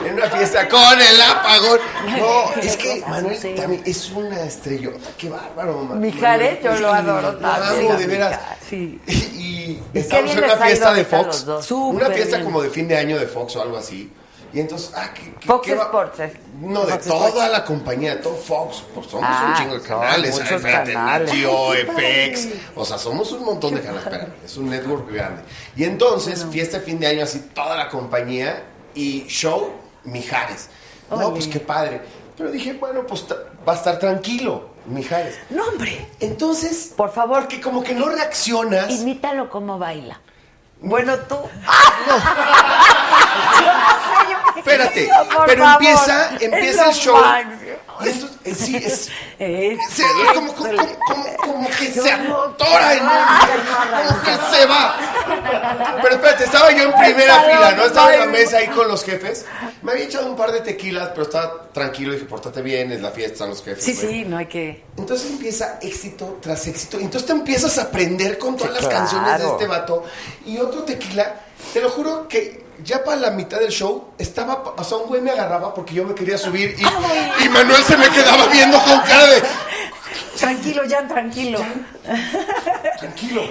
En 0.05 0.15
una 0.15 0.27
fiesta 0.31 0.69
con 0.69 1.01
el 1.01 1.21
apagón. 1.21 1.79
No, 2.19 2.53
es 2.61 2.77
que 2.77 3.03
Manuel 3.07 3.39
también 3.57 3.83
es 3.85 4.11
una 4.11 4.43
estrellota. 4.43 5.11
Qué 5.19 5.29
bárbaro, 5.29 5.83
Manuel. 5.83 6.01
Mijares, 6.01 6.63
yo 6.63 6.75
lo 6.77 6.93
adoro 6.93 7.33
Lo 7.33 7.49
amo, 7.49 7.95
de 7.97 8.07
veras. 8.07 8.41
Sí. 8.69 9.01
Y 9.07 9.75
qué 9.93 10.01
estamos 10.01 10.31
en 10.33 10.45
una 10.45 10.57
fiesta 10.57 10.95
de 10.95 11.05
Fox. 11.05 11.45
Una 11.71 12.07
fiesta 12.11 12.43
como 12.43 12.63
de 12.63 12.71
fin 12.71 12.89
de 12.89 12.97
año 12.97 13.19
de 13.19 13.27
Fox 13.27 13.57
o 13.57 13.63
algo 13.63 13.77
así. 13.77 14.11
Y 14.57 14.61
entonces, 14.61 14.91
ah, 14.97 15.11
¿qué, 15.15 15.35
qué- 15.39 15.47
Fox 15.47 15.67
qué 15.67 15.75
va- 15.75 15.85
Sports. 15.85 16.21
eh. 16.21 16.33
No, 16.63 16.87
de 16.87 16.93
Fox 16.95 17.07
toda 17.09 17.29
Sports. 17.29 17.51
la 17.53 17.65
compañía, 17.67 18.17
de 18.17 18.23
todo 18.23 18.35
Fox. 18.37 18.85
Pues 18.95 19.07
somos 19.07 19.29
Ah, 19.31 19.49
un 19.51 19.55
chingo 19.63 19.75
de 19.79 19.87
canales. 19.87 20.31
muchos 20.33 20.51
espérate, 20.51 20.93
canales. 20.95 21.31
FX. 21.31 22.49
O 22.75 22.83
sea, 22.87 22.97
somos 22.97 23.31
un 23.33 23.45
montón 23.45 23.75
de 23.75 23.83
canales. 23.83 24.05
Espérame, 24.07 24.33
es 24.43 24.57
un 24.57 24.71
network 24.71 25.13
grande. 25.13 25.43
Y 25.77 25.85
entonces, 25.85 26.47
fiesta 26.51 26.79
de 26.79 26.85
fin 26.85 26.99
de 26.99 27.07
año, 27.07 27.23
así 27.25 27.39
toda 27.55 27.77
la 27.77 27.91
compañía. 27.91 28.65
Y 28.95 29.27
show 29.29 29.73
Mijares. 30.05 30.71
No, 31.11 31.35
pues 31.35 31.49
qué 31.49 31.61
padre. 31.61 32.01
Pero 32.39 32.51
dije, 32.51 32.73
bueno, 32.73 33.07
pues 33.07 33.27
va 33.69 33.75
a 33.75 33.77
estar 33.77 33.99
tranquilo, 33.99 34.71
Mijares. 34.87 35.39
No, 35.51 35.65
hombre. 35.69 36.09
Entonces, 36.19 36.95
Por 36.97 37.13
favor, 37.13 37.41
porque 37.41 37.61
como 37.61 37.85
que 37.85 37.93
no 37.95 38.09
reaccionas. 38.09 38.91
imítalo 38.91 39.51
como 39.51 39.79
baila. 39.79 40.19
Bueno, 40.81 41.15
tú. 41.19 41.37
Espérate, 44.61 45.09
Por 45.35 45.47
pero 45.47 45.65
favor, 45.65 45.83
empieza, 45.83 46.35
es 46.37 46.43
empieza 46.43 46.89
el 46.91 46.95
show. 46.95 47.17
Y 48.05 48.09
esto, 48.09 48.29
eh, 48.45 48.55
sí, 48.55 48.77
es, 48.77 49.09
se- 49.39 50.03
como, 50.35 50.53
como, 50.55 50.69
como, 50.77 50.97
como- 51.07 51.37
como 51.39 51.69
que 51.71 51.87
se 51.93 52.13
atora 52.13 52.93
en 52.95 53.03
un, 53.05 54.07
como 54.07 54.23
que 54.23 54.57
se 54.57 54.67
va. 54.67 54.97
Pero 56.03 56.15
espérate, 56.17 56.45
estaba 56.45 56.71
yo 56.73 56.83
en 56.85 56.93
primera 56.93 57.41
fila, 57.43 57.73
¿no? 57.73 57.85
Estaba 57.85 58.13
en 58.15 58.21
la 58.21 58.27
mesa 58.27 58.59
ahí 58.59 58.69
con 58.69 58.87
los 58.89 59.03
jefes. 59.03 59.47
Me 59.83 59.93
había 59.93 60.05
echado 60.05 60.27
un 60.27 60.37
par 60.37 60.53
de 60.53 60.61
tequilas, 60.61 61.09
pero 61.11 61.23
estaba 61.23 61.69
tranquilo. 61.73 62.13
Dije, 62.13 62.27
pórtate 62.27 62.61
bien, 62.61 62.93
es 62.93 63.01
la 63.01 63.11
fiesta, 63.11 63.33
están 63.35 63.49
los 63.51 63.63
jefes. 63.65 63.83
Sí, 63.85 63.95
güey". 63.95 64.07
sí, 64.09 64.25
no 64.27 64.37
hay 64.37 64.47
que. 64.47 64.85
Entonces 64.99 65.31
empieza 65.31 65.79
éxito 65.81 66.39
tras 66.43 66.67
éxito. 66.67 66.99
Entonces 66.99 67.27
te 67.27 67.33
empiezas 67.33 67.79
a 67.79 67.83
aprender 67.83 68.37
con 68.39 68.57
todas 68.57 68.77
Sí, 68.77 68.83
las 68.85 68.93
canciones 68.93 69.39
de 69.41 69.47
este 69.47 69.67
vato. 69.67 70.05
Y 70.45 70.59
otro 70.59 70.83
tequila, 70.83 71.35
te 71.73 71.81
lo 71.81 71.89
juro 71.91 72.29
que 72.29 72.66
ya 72.85 73.03
para 73.05 73.17
la 73.19 73.31
mitad 73.31 73.59
del 73.59 73.71
show 73.71 74.13
estaba, 74.19 74.63
o 74.77 74.85
sea, 74.85 74.99
un 74.99 75.07
güey 75.07 75.21
me 75.21 75.31
agarraba 75.31 75.73
porque 75.75 75.95
yo 75.95 76.05
me 76.05 76.15
quería 76.15 76.39
subir 76.39 76.75
y, 76.79 77.45
y 77.45 77.49
Manuel 77.49 77.83
se 77.83 77.97
me 77.97 78.09
quedaba 78.11 78.47
viendo 78.47 78.79
con 78.83 79.01
cara 79.01 79.27
de, 79.27 79.43
Tranquilo, 80.39 80.83
Jan, 80.89 81.09
tranquilo. 81.09 81.59
tranquilo. 82.99 83.43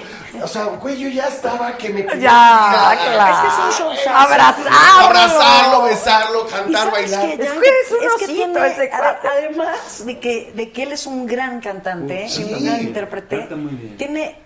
O 0.44 0.48
sea, 0.48 0.66
güey, 0.66 0.98
yo 1.00 1.10
ya 1.10 1.28
estaba 1.28 1.76
que 1.78 1.90
me 1.90 2.04
Ya, 2.20 2.96
claro. 2.96 3.34
Es 3.34 3.42
que 3.42 3.48
es 3.48 3.80
un 3.80 3.86
showzazo. 3.88 4.10
Abrazarlo. 4.16 4.70
Abrazarlo, 5.02 5.82
besarlo, 5.84 6.48
¿Y 6.48 6.52
cantar, 6.52 6.92
bailar. 6.92 7.26
Es 7.26 7.38
que 7.38 7.44
es 7.46 7.52
un 7.92 8.00
que 8.00 8.08
osito 8.16 8.26
tiene, 8.34 8.68
ese 8.68 8.82
ade- 8.84 8.90
cuate. 8.90 9.28
además 9.28 10.06
de 10.06 10.20
que, 10.20 10.52
de 10.56 10.72
que 10.72 10.84
él 10.84 10.92
es 10.92 11.06
un 11.08 11.26
gran 11.26 11.60
cantante 11.60 12.28
Sí. 12.30 12.46
y 12.50 12.54
un 12.54 12.66
gran 12.66 12.82
intérprete, 12.82 13.40
Canta 13.40 13.56
muy 13.56 13.74
bien. 13.74 13.98
tiene 13.98 14.45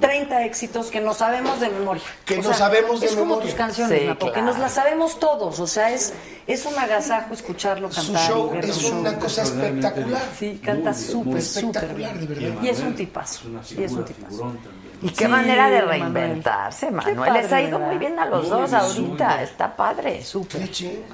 30 0.00 0.44
éxitos 0.44 0.86
que 0.86 1.00
no 1.00 1.12
sabemos 1.12 1.60
de 1.60 1.68
memoria. 1.68 2.02
Que 2.24 2.38
no 2.38 2.54
sabemos 2.54 3.00
de 3.00 3.06
es 3.06 3.12
como 3.12 3.26
memoria. 3.26 3.50
tus 3.50 3.54
canciones, 3.54 4.00
Sí, 4.00 4.06
Napo, 4.06 4.26
que 4.26 4.32
claro. 4.32 4.46
nos 4.48 4.58
las 4.58 4.72
sabemos 4.72 5.18
todos. 5.18 5.60
O 5.60 5.66
sea, 5.66 5.92
es, 5.92 6.14
es 6.46 6.64
un 6.64 6.78
agasajo 6.78 7.34
escucharlo 7.34 7.92
Su 7.92 8.12
cantar. 8.12 8.30
show 8.30 8.50
y 8.52 8.54
ver 8.56 8.64
es 8.64 8.74
su 8.76 8.88
show. 8.88 8.98
una 9.00 9.18
cosa 9.18 9.42
espectacular. 9.42 10.22
Sí, 10.38 10.60
canta 10.64 10.94
súper, 10.94 11.42
súper 11.42 11.74
espectacular, 11.74 12.14
bien. 12.16 12.20
de 12.20 12.34
verdad. 12.46 12.62
Y 12.62 12.68
es 12.68 12.80
un 12.80 12.94
tipazo. 12.94 13.40
Es 13.40 13.44
una 13.72 13.80
Y 13.82 13.84
es 13.84 13.92
un 13.92 14.04
tipazo. 14.04 14.52
Y 15.02 15.10
qué 15.10 15.24
Sí, 15.26 15.30
manera 15.30 15.68
de 15.68 15.82
reinventarse, 15.82 16.90
Manuel. 16.90 17.32
Les 17.34 17.52
ha 17.52 17.60
ido 17.60 17.78
muy 17.78 17.98
bien 17.98 18.18
a 18.18 18.24
los 18.26 18.48
Muy 18.48 18.50
dos 18.60 18.72
ahorita. 18.72 19.42
Está 19.42 19.76
padre. 19.76 20.22
Súper. 20.24 20.66
Sí, 20.74 21.04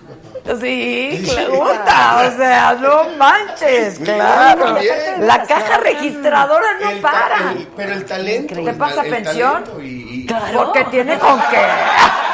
Sí. 0.61 1.27
le 1.37 1.49
gusta. 1.49 2.29
O 2.33 2.37
sea, 2.37 2.77
no 2.81 3.05
manches, 3.19 3.99
claro. 3.99 4.77
La 5.21 5.43
caja 5.45 5.79
registradora 5.79 6.67
no 6.81 6.91
El 6.91 7.01
para. 7.01 7.53
el- 7.53 7.69
pero 7.77 7.93
el 7.93 8.05
talento. 8.05 8.55
¿Te 8.55 8.73
pasa 8.73 9.03
el 9.03 9.11
pensión? 9.11 9.65
y- 9.83 9.85
y- 9.85 10.27
Porque 10.55 10.85
tiene 10.85 11.19
con 11.19 11.39
qué. 11.51 11.67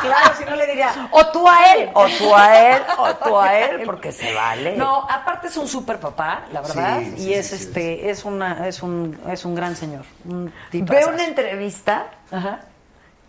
Claro, 0.00 0.34
si 0.36 0.44
no 0.44 0.56
le 0.56 0.66
diría. 0.66 1.08
O 1.10 1.26
tú 1.26 1.46
a 1.48 1.74
él, 1.74 1.90
o 1.94 2.06
tú 2.18 2.34
a 2.34 2.58
él, 2.58 2.82
o 2.98 3.14
tú 3.16 3.38
a 3.38 3.58
él, 3.58 3.82
porque 3.86 4.12
se 4.12 4.32
vale. 4.32 4.76
No, 4.76 5.06
aparte 5.08 5.48
es 5.48 5.56
un 5.56 5.66
super 5.68 5.98
papá, 5.98 6.42
la 6.52 6.60
verdad, 6.60 7.00
Sí, 7.00 7.28
y 7.28 7.34
es 7.34 7.48
sí, 7.48 7.54
este, 7.56 8.10
es 8.10 8.24
una, 8.24 8.66
es 8.66 8.82
un, 8.82 9.18
es 9.28 9.44
un 9.44 9.54
gran 9.54 9.76
señor. 9.76 10.04
Un 10.24 10.52
Veo 10.72 11.08
una 11.08 11.24
entrevista 11.24 12.06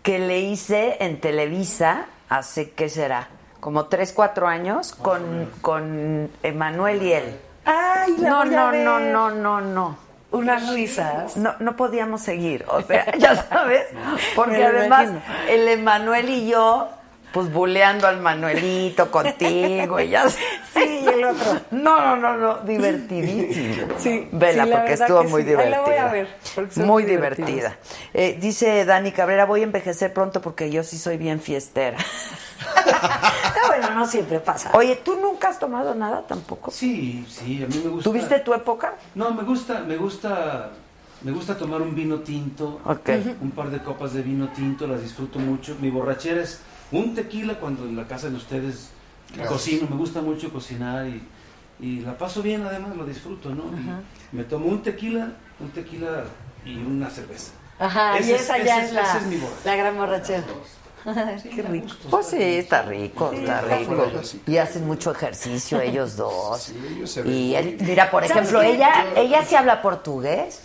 que 0.02 0.18
le 0.18 0.40
hice 0.40 0.96
en 1.00 1.20
Televisa 1.20 2.06
hace, 2.28 2.70
¿qué 2.72 2.88
será? 2.88 3.28
Como 3.60 3.86
3, 3.86 4.12
4 4.12 4.48
años 4.48 4.92
con, 4.92 5.50
con 5.60 6.30
Emanuel 6.42 7.02
y 7.02 7.12
él. 7.12 7.40
Ay, 7.64 8.16
la 8.18 8.30
no, 8.30 8.44
voy 8.44 8.54
a 8.54 8.56
no, 8.58 8.70
ver. 8.72 8.84
no, 8.84 8.98
no, 9.00 9.30
no, 9.30 9.60
no. 9.60 9.96
Unas 10.32 10.68
risas. 10.70 11.36
No, 11.36 11.54
no 11.60 11.76
podíamos 11.76 12.22
seguir, 12.22 12.64
o 12.68 12.80
sea, 12.82 13.06
ya 13.18 13.36
sabes, 13.36 13.86
porque 14.34 14.64
además 14.64 15.10
el 15.48 15.68
Emanuel 15.68 16.28
y 16.28 16.48
yo, 16.48 16.88
pues 17.32 17.52
buleando 17.52 18.06
al 18.06 18.20
Manuelito 18.20 19.10
contigo 19.10 19.98
y 20.00 20.08
ya. 20.10 20.28
Sí, 20.28 21.00
y 21.04 21.06
el 21.08 21.24
otro. 21.24 21.60
No, 21.70 22.16
no, 22.16 22.16
no, 22.16 22.36
no, 22.36 22.58
divertidísimo. 22.60 23.86
Sí, 23.98 24.28
Vela, 24.32 24.64
sí, 24.64 24.70
porque 24.72 24.92
estuvo 24.92 25.24
muy 25.24 25.42
sí. 25.42 25.48
Ahí 25.48 25.54
divertida. 25.54 25.76
la 25.78 25.80
voy 25.82 25.94
a 25.96 26.08
ver, 26.12 26.28
muy 26.76 27.04
divertida. 27.04 27.76
Eh, 28.14 28.38
dice 28.40 28.84
Dani 28.84 29.12
Cabrera, 29.12 29.44
voy 29.46 29.60
a 29.60 29.64
envejecer 29.64 30.12
pronto 30.12 30.40
porque 30.40 30.70
yo 30.70 30.82
sí 30.82 30.98
soy 30.98 31.16
bien 31.16 31.40
fiestera. 31.40 31.98
No, 31.98 32.92
bueno, 33.68 33.90
no 33.94 34.06
siempre 34.06 34.40
pasa. 34.40 34.70
Oye, 34.74 34.96
¿tú 34.96 35.16
nunca 35.20 35.48
has 35.48 35.58
tomado 35.58 35.94
nada 35.94 36.22
tampoco? 36.26 36.70
Sí, 36.70 37.24
sí, 37.28 37.62
a 37.62 37.66
mí 37.66 37.80
me 37.84 37.90
gusta. 37.90 38.10
¿Tuviste 38.10 38.38
tu 38.40 38.54
época? 38.54 38.94
No, 39.14 39.30
me 39.32 39.42
gusta, 39.42 39.80
me 39.80 39.96
gusta, 39.96 40.70
me 41.22 41.32
gusta 41.32 41.56
tomar 41.56 41.82
un 41.82 41.94
vino 41.94 42.20
tinto, 42.20 42.80
Ok. 42.84 43.08
un 43.40 43.50
par 43.50 43.70
de 43.70 43.78
copas 43.82 44.12
de 44.12 44.22
vino 44.22 44.48
tinto, 44.48 44.86
las 44.86 45.02
disfruto 45.02 45.38
mucho. 45.38 45.76
Mi 45.80 45.90
borrachera 45.90 46.42
es 46.42 46.60
un 46.92 47.14
tequila 47.14 47.58
cuando 47.58 47.84
en 47.84 47.96
la 47.96 48.06
casa 48.06 48.28
de 48.30 48.36
ustedes 48.36 48.88
Gracias. 49.28 49.48
cocino, 49.48 49.86
me 49.90 49.96
gusta 49.96 50.20
mucho 50.20 50.52
cocinar 50.52 51.06
y, 51.08 51.22
y 51.80 52.00
la 52.00 52.16
paso 52.18 52.42
bien 52.42 52.62
además, 52.66 52.94
lo 52.96 53.04
disfruto, 53.06 53.50
¿no? 53.50 53.64
Y 54.32 54.36
me 54.36 54.44
tomo 54.44 54.66
un 54.66 54.82
tequila, 54.82 55.32
un 55.58 55.70
tequila 55.70 56.24
y 56.64 56.76
una 56.76 57.08
cerveza. 57.10 57.52
Ajá, 57.78 58.20
y 58.20 58.30
esa 58.30 58.56
ese 58.58 58.66
ya 58.66 58.84
es 58.84 58.92
la, 58.92 59.16
es 59.18 59.26
mi 59.26 59.40
la 59.64 59.76
gran 59.76 59.96
borrachera. 59.96 60.44
Qué 61.42 61.62
rico. 61.62 61.88
Pues 62.10 62.26
sí, 62.26 62.36
está 62.40 62.82
rico, 62.82 63.30
Sí, 63.32 63.38
está 63.38 63.60
rico. 63.62 64.06
Y 64.46 64.56
hacen 64.58 64.86
mucho 64.86 65.10
ejercicio 65.10 65.80
ellos 65.80 66.16
dos. 66.16 66.62
Sí, 66.62 66.76
ellos 66.94 67.10
se 67.10 67.20
y 67.22 67.54
ven 67.54 67.56
él- 67.58 67.64
muy 67.64 67.74
bien. 67.74 67.86
mira, 67.88 68.10
por 68.10 68.22
¿Sabes 68.28 68.36
ejemplo, 68.36 68.60
qué? 68.60 68.74
ella, 68.74 69.06
ella 69.16 69.44
sí 69.44 69.56
habla 69.56 69.82
portugués. 69.82 70.60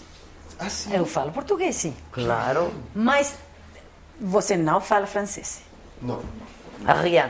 Ah, 0.60 0.70
sí. 0.70 0.92
Eu 0.94 1.06
falo 1.06 1.32
português, 1.32 1.76
sim. 1.76 1.96
Claro. 2.12 2.72
Mas 2.94 3.34
você 4.20 4.56
não 4.58 4.80
fala 4.82 5.08
francês. 5.08 5.62
No, 6.02 6.20
Rien. 7.02 7.28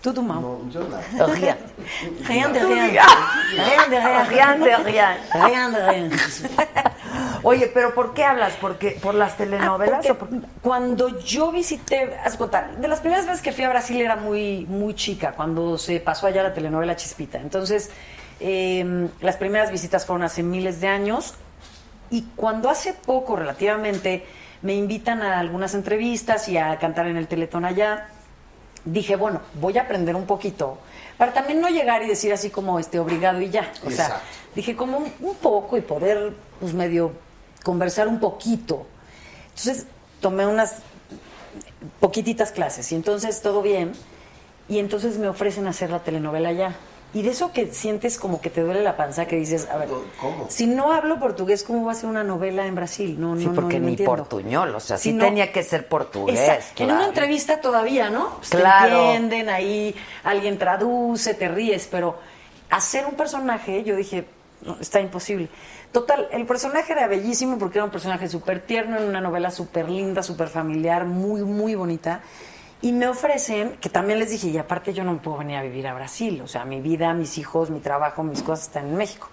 Tudo 0.00 0.22
mal. 0.22 0.40
no, 0.40 0.60
yo 0.70 0.80
nada. 0.88 1.26
Rien. 1.34 1.56
Rien 2.24 2.52
de 2.52 2.60
rien. 2.64 2.90
Rien 3.56 3.90
de 3.90 4.00
rien. 4.00 4.26
Rien 4.28 4.60
de 4.60 4.76
rien. 4.76 5.16
Rien 5.34 5.72
de 5.72 5.86
rien. 5.90 6.10
Oye, 7.42 7.68
pero 7.72 7.94
¿por 7.94 8.14
qué 8.14 8.24
hablas? 8.24 8.54
¿Porque, 8.60 8.92
¿Por 9.02 9.14
las 9.14 9.36
telenovelas? 9.36 10.06
Ah, 10.08 10.12
o 10.12 10.14
por- 10.16 10.28
porque 10.28 10.46
cuando 10.62 11.18
yo 11.20 11.50
visité, 11.50 12.16
haz 12.24 12.38
de 12.80 12.88
las 12.88 13.00
primeras 13.00 13.26
veces 13.26 13.42
que 13.42 13.52
fui 13.52 13.64
a 13.64 13.68
Brasil 13.70 14.00
era 14.00 14.14
muy, 14.16 14.66
muy 14.66 14.94
chica, 14.94 15.32
cuando 15.32 15.76
se 15.78 15.98
pasó 16.00 16.26
allá 16.28 16.42
la 16.44 16.54
telenovela 16.54 16.94
Chispita. 16.94 17.38
Entonces, 17.38 17.90
eh, 18.40 19.08
las 19.20 19.36
primeras 19.36 19.70
visitas 19.72 20.06
fueron 20.06 20.22
hace 20.22 20.42
miles 20.44 20.80
de 20.80 20.88
años 20.88 21.34
y 22.10 22.22
cuando 22.36 22.70
hace 22.70 22.92
poco, 22.94 23.34
relativamente, 23.36 24.24
me 24.62 24.74
invitan 24.74 25.22
a 25.22 25.38
algunas 25.38 25.74
entrevistas 25.74 26.48
y 26.48 26.56
a 26.56 26.78
cantar 26.78 27.06
en 27.06 27.16
el 27.16 27.26
Teletón 27.26 27.64
allá, 27.64 28.08
dije, 28.84 29.16
bueno, 29.16 29.40
voy 29.60 29.78
a 29.78 29.82
aprender 29.82 30.16
un 30.16 30.26
poquito 30.26 30.78
para 31.16 31.32
también 31.32 31.60
no 31.60 31.68
llegar 31.68 32.02
y 32.02 32.06
decir 32.06 32.32
así 32.32 32.48
como 32.48 32.78
este 32.78 32.98
obligado 32.98 33.40
y 33.40 33.50
ya. 33.50 33.72
O 33.84 33.90
sea, 33.90 34.06
Exacto. 34.06 34.24
dije 34.54 34.76
como 34.76 34.98
un, 34.98 35.12
un 35.20 35.34
poco 35.36 35.76
y 35.76 35.80
poder 35.80 36.32
pues 36.60 36.72
medio 36.74 37.12
conversar 37.64 38.06
un 38.06 38.20
poquito. 38.20 38.86
Entonces 39.48 39.86
tomé 40.20 40.46
unas 40.46 40.76
poquititas 42.00 42.52
clases 42.52 42.90
y 42.92 42.94
entonces 42.94 43.42
todo 43.42 43.62
bien 43.62 43.92
y 44.68 44.78
entonces 44.78 45.18
me 45.18 45.28
ofrecen 45.28 45.66
hacer 45.66 45.90
la 45.90 46.00
telenovela 46.04 46.52
ya. 46.52 46.76
Y 47.14 47.22
de 47.22 47.30
eso 47.30 47.52
que 47.52 47.72
sientes 47.72 48.18
como 48.18 48.40
que 48.42 48.50
te 48.50 48.60
duele 48.62 48.82
la 48.82 48.96
panza, 48.96 49.26
que 49.26 49.36
dices, 49.36 49.66
a 49.70 49.78
ver, 49.78 49.88
¿Cómo? 50.20 50.46
si 50.50 50.66
no 50.66 50.92
hablo 50.92 51.18
portugués, 51.18 51.64
¿cómo 51.64 51.86
va 51.86 51.92
a 51.92 51.94
ser 51.94 52.10
una 52.10 52.22
novela 52.22 52.66
en 52.66 52.74
Brasil? 52.74 53.16
No, 53.18 53.34
Sí, 53.36 53.46
no, 53.46 53.54
porque 53.54 53.78
no, 53.80 53.86
ni 53.86 53.92
entiendo. 53.92 54.14
portuñol, 54.14 54.74
o 54.74 54.80
sea, 54.80 54.98
sí 54.98 55.10
Si 55.10 55.14
no- 55.16 55.24
tenía 55.24 55.50
que 55.50 55.62
ser 55.62 55.88
portugués. 55.88 56.38
Exacto. 56.38 56.82
En 56.82 56.90
una 56.92 57.06
entrevista 57.06 57.62
todavía, 57.62 58.10
¿no? 58.10 58.34
Pues 58.36 58.50
te 58.50 58.58
Claro. 58.58 58.98
entienden, 59.06 59.48
ahí 59.48 59.94
alguien 60.22 60.58
traduce, 60.58 61.32
te 61.32 61.48
ríes, 61.48 61.88
pero 61.90 62.18
hacer 62.68 63.06
un 63.06 63.14
personaje, 63.14 63.82
yo 63.84 63.96
dije, 63.96 64.26
no, 64.60 64.76
está 64.78 65.00
imposible. 65.00 65.48
Total, 65.92 66.28
el 66.30 66.44
personaje 66.44 66.92
era 66.92 67.06
bellísimo 67.06 67.56
porque 67.58 67.78
era 67.78 67.86
un 67.86 67.90
personaje 67.90 68.28
súper 68.28 68.60
tierno, 68.60 68.98
en 68.98 69.04
una 69.04 69.22
novela 69.22 69.50
súper 69.50 69.88
linda, 69.88 70.22
súper 70.22 70.48
familiar, 70.48 71.06
muy, 71.06 71.40
muy 71.42 71.74
bonita. 71.74 72.20
Y 72.80 72.92
me 72.92 73.08
ofrecen, 73.08 73.76
que 73.80 73.88
también 73.88 74.20
les 74.20 74.30
dije, 74.30 74.48
y 74.48 74.58
aparte 74.58 74.92
yo 74.94 75.02
no 75.02 75.12
me 75.12 75.18
puedo 75.18 75.38
venir 75.38 75.56
a 75.56 75.62
vivir 75.62 75.86
a 75.88 75.94
Brasil, 75.94 76.40
o 76.42 76.46
sea, 76.46 76.64
mi 76.64 76.80
vida, 76.80 77.12
mis 77.12 77.36
hijos, 77.38 77.70
mi 77.70 77.80
trabajo, 77.80 78.22
mis 78.22 78.42
cosas 78.42 78.66
están 78.66 78.86
en 78.86 78.96
México. 78.96 79.28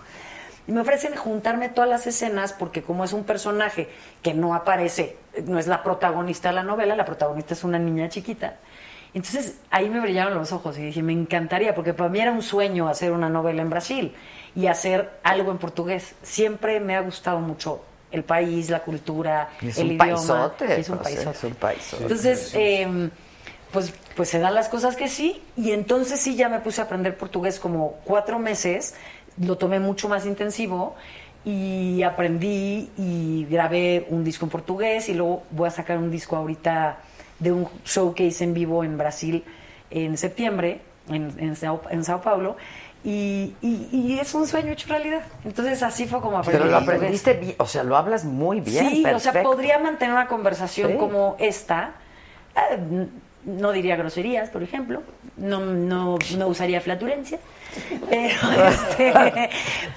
Y 0.67 0.71
me 0.71 0.81
ofrecen 0.81 1.15
juntarme 1.15 1.69
todas 1.69 1.87
las 1.89 2.07
escenas 2.07 2.53
porque 2.53 2.81
como 2.81 3.03
es 3.03 3.13
un 3.13 3.23
personaje 3.23 3.87
que 4.23 4.33
no 4.33 4.55
aparece, 4.55 5.17
no 5.45 5.59
es 5.59 5.67
la 5.67 5.83
protagonista 5.83 6.49
de 6.49 6.55
la 6.55 6.63
novela, 6.63 6.95
la 6.95 7.05
protagonista 7.05 7.53
es 7.53 7.63
una 7.63 7.77
niña 7.77 8.09
chiquita. 8.09 8.55
Entonces 9.13 9.57
ahí 9.69 9.89
me 9.89 9.99
brillaron 9.99 10.33
los 10.33 10.51
ojos 10.51 10.77
y 10.79 10.81
dije, 10.81 11.03
me 11.03 11.13
encantaría, 11.13 11.75
porque 11.75 11.93
para 11.93 12.09
mí 12.09 12.19
era 12.19 12.31
un 12.31 12.41
sueño 12.41 12.87
hacer 12.89 13.11
una 13.11 13.29
novela 13.29 13.61
en 13.61 13.69
Brasil 13.69 14.15
y 14.55 14.65
hacer 14.65 15.19
algo 15.23 15.51
en 15.51 15.59
portugués. 15.59 16.15
Siempre 16.23 16.79
me 16.79 16.95
ha 16.95 17.01
gustado 17.01 17.39
mucho 17.39 17.83
el 18.11 18.23
país, 18.23 18.69
la 18.71 18.79
cultura, 18.79 19.49
el 19.61 19.67
un 19.67 19.85
idioma. 19.85 19.97
paisote, 19.97 20.79
Es 20.79 20.89
un 20.89 20.97
paisote. 20.97 21.37
es 21.37 21.43
un 21.43 21.53
paisote. 21.55 22.03
Entonces, 22.03 22.51
eh, 22.55 23.09
pues, 23.75 23.93
pues 24.15 24.29
se 24.29 24.39
dan 24.39 24.55
las 24.55 24.69
cosas 24.69 24.95
que 24.95 25.09
sí, 25.09 25.41
y 25.57 25.71
entonces 25.71 26.19
sí 26.19 26.35
ya 26.37 26.47
me 26.47 26.59
puse 26.59 26.79
a 26.79 26.85
aprender 26.85 27.17
portugués 27.17 27.59
como 27.59 27.95
cuatro 28.05 28.39
meses, 28.39 28.95
lo 29.37 29.57
tomé 29.57 29.79
mucho 29.81 30.07
más 30.07 30.25
intensivo 30.25 30.95
y 31.43 32.01
aprendí 32.03 32.89
y 32.97 33.45
grabé 33.51 34.07
un 34.09 34.23
disco 34.23 34.45
en 34.45 34.49
portugués 34.51 35.09
y 35.09 35.13
luego 35.13 35.43
voy 35.51 35.67
a 35.67 35.71
sacar 35.71 35.97
un 35.97 36.09
disco 36.09 36.37
ahorita 36.37 36.99
de 37.39 37.51
un 37.51 37.67
showcase 37.83 38.45
en 38.45 38.53
vivo 38.53 38.83
en 38.85 38.97
Brasil 38.97 39.43
en 39.91 40.17
septiembre, 40.17 40.79
en, 41.09 41.35
en, 41.37 41.55
Sao, 41.57 41.81
en 41.91 42.03
Sao 42.05 42.21
Paulo. 42.21 42.55
Y, 43.03 43.53
y- 43.61 43.89
y 43.91 44.19
es 44.19 44.33
un 44.33 44.47
sueño 44.47 44.71
hecho 44.71 44.87
realidad. 44.89 45.21
Entonces 45.43 45.83
así 45.83 46.07
fue 46.07 46.21
como 46.21 46.37
aprendí. 46.39 46.57
Pero 46.59 46.71
lo 46.71 46.77
aprendiste 46.77 47.33
bien, 47.33 47.55
o 47.59 47.67
sea, 47.67 47.83
lo 47.83 47.95
hablas 47.97 48.23
muy 48.25 48.61
bien, 48.61 48.89
Sí, 48.89 49.05
o 49.05 49.19
sea, 49.19 49.43
podría 49.43 49.77
mantener 49.79 50.13
una 50.15 50.27
conversación 50.27 50.93
Sí. 50.93 50.97
como 50.97 51.35
esta. 51.39 51.91
No 53.45 53.71
diría 53.71 53.95
groserías, 53.95 54.49
por 54.49 54.63
ejemplo. 54.63 55.03
No, 55.37 55.59
no, 55.59 56.17
no 56.37 56.47
usaría 56.47 56.81
flatulencias. 56.81 57.39
Pero, 58.09 58.67
este, 58.67 59.49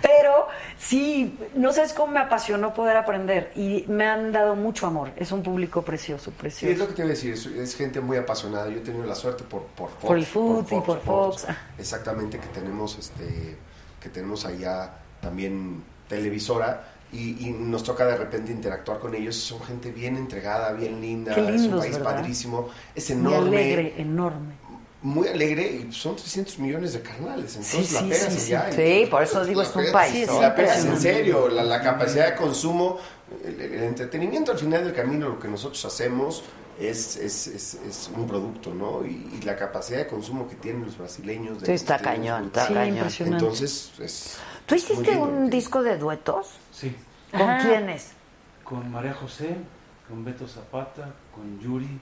pero 0.03 0.49
sí, 0.79 1.39
no 1.55 1.73
sabes 1.73 1.93
cómo 1.93 2.13
me 2.15 2.19
apasionó 2.19 2.75
poder 2.75 2.97
aprender. 2.97 3.53
Y 3.55 3.85
me 3.87 4.05
han 4.05 4.33
dado 4.33 4.57
mucho 4.57 4.87
amor. 4.89 5.11
Es 5.17 5.31
un 5.31 5.43
público 5.45 5.83
precioso, 5.83 6.31
Sí, 6.33 6.37
precioso. 6.41 6.73
es 6.73 6.79
lo 6.79 6.89
que 6.89 6.95
te 6.95 7.03
iba 7.03 7.07
a 7.07 7.11
decir, 7.11 7.35
es, 7.35 7.47
es 7.47 7.77
gente 7.77 8.01
muy 8.01 8.17
apasionada. 8.17 8.69
Yo 8.69 8.79
he 8.79 8.81
tenido 8.81 9.05
la 9.05 9.15
suerte 9.15 9.45
por, 9.45 9.63
por 9.63 9.91
Fox. 9.91 10.05
Por 10.05 10.19
el 10.19 10.27
food 10.27 10.67
y 10.73 10.81
por 10.81 11.01
Fox. 11.01 11.47
Ah. 11.49 11.57
Exactamente, 11.79 12.39
que 12.41 12.49
tenemos, 12.49 12.99
este, 12.99 13.57
que 14.01 14.09
tenemos 14.09 14.45
allá 14.45 14.91
también 15.21 15.85
televisora 16.09 16.83
y, 17.13 17.47
y 17.49 17.51
nos 17.53 17.83
toca 17.83 18.05
de 18.07 18.17
repente 18.17 18.53
interactuar 18.53 18.99
con 18.99 19.15
ellos. 19.15 19.37
Son 19.37 19.61
gente 19.63 19.91
bien 19.91 20.17
entregada, 20.17 20.73
bien 20.73 21.01
linda. 21.01 21.33
Es 21.35 21.63
un 21.63 21.79
país 21.79 21.93
¿verdad? 21.99 22.17
padrísimo. 22.17 22.69
Es 22.95 23.11
enorme. 23.11 23.49
alegre, 23.59 23.95
enorme. 23.99 24.55
Muy 25.01 25.29
alegre 25.29 25.87
y 25.89 25.93
son 25.93 26.17
300 26.17 26.59
millones 26.59 26.93
de 26.93 27.03
carnales. 27.03 27.55
Entonces 27.55 27.87
Sí, 27.87 27.95
la 27.95 28.01
sí, 28.01 28.09
pegas 28.09 28.35
sí, 28.35 28.55
allá. 28.55 28.73
sí. 28.73 29.07
por 29.09 29.23
eso 29.23 29.45
digo, 29.45 29.63
es 29.63 29.69
un 29.69 29.83
pegas- 29.85 29.93
país, 29.93 30.29
la 30.41 30.55
pegas 30.55 30.85
en 30.85 31.01
serio. 31.01 31.49
La, 31.49 31.63
la 31.63 31.81
capacidad 31.81 32.31
de 32.31 32.35
consumo, 32.35 32.99
el, 33.45 33.61
el 33.61 33.83
entretenimiento 33.85 34.51
al 34.53 34.59
final 34.59 34.85
del 34.85 34.93
camino, 34.93 35.29
lo 35.29 35.39
que 35.39 35.47
nosotros 35.47 35.85
hacemos 35.85 36.43
es, 36.81 37.17
es, 37.17 37.47
es, 37.47 37.75
es 37.89 38.11
un 38.15 38.27
producto, 38.27 38.75
¿no? 38.75 39.05
Y, 39.07 39.31
y 39.39 39.43
la 39.45 39.55
capacidad 39.57 39.99
de 39.99 40.09
consumo 40.09 40.49
que 40.49 40.57
tienen 40.57 40.85
los 40.85 40.99
brasileños. 40.99 41.61
de 41.61 41.67
Sí, 41.67 41.73
está 41.73 41.99
cañón, 42.01 42.47
está 42.47 42.67
cañón. 42.67 43.09
Entonces, 43.21 43.93
es. 44.01 44.37
¿Tú 44.67 44.75
muy 44.75 44.83
hiciste 44.83 45.17
un 45.17 45.49
disco 45.49 45.83
de 45.83 45.97
duetos? 45.97 46.49
Sí. 46.79 46.95
¿Con 47.33 47.43
Ajá. 47.43 47.59
quiénes? 47.67 48.13
con 48.63 48.93
María 48.93 49.15
José, 49.15 49.57
con 50.07 50.25
Beto 50.25 50.47
Zapata, 50.47 51.11
con 51.35 51.59
Yuri, 51.59 51.99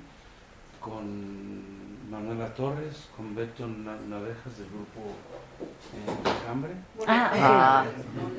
con 0.81 2.11
Manuela 2.11 2.53
Torres, 2.55 3.09
con 3.17 3.35
Beto 3.37 3.69
Na- 3.69 3.97
Navejas 4.09 4.59
del 4.59 4.67
grupo 4.67 5.15
eh, 5.95 6.31
Enjambre. 6.43 6.73
Ah, 7.07 7.85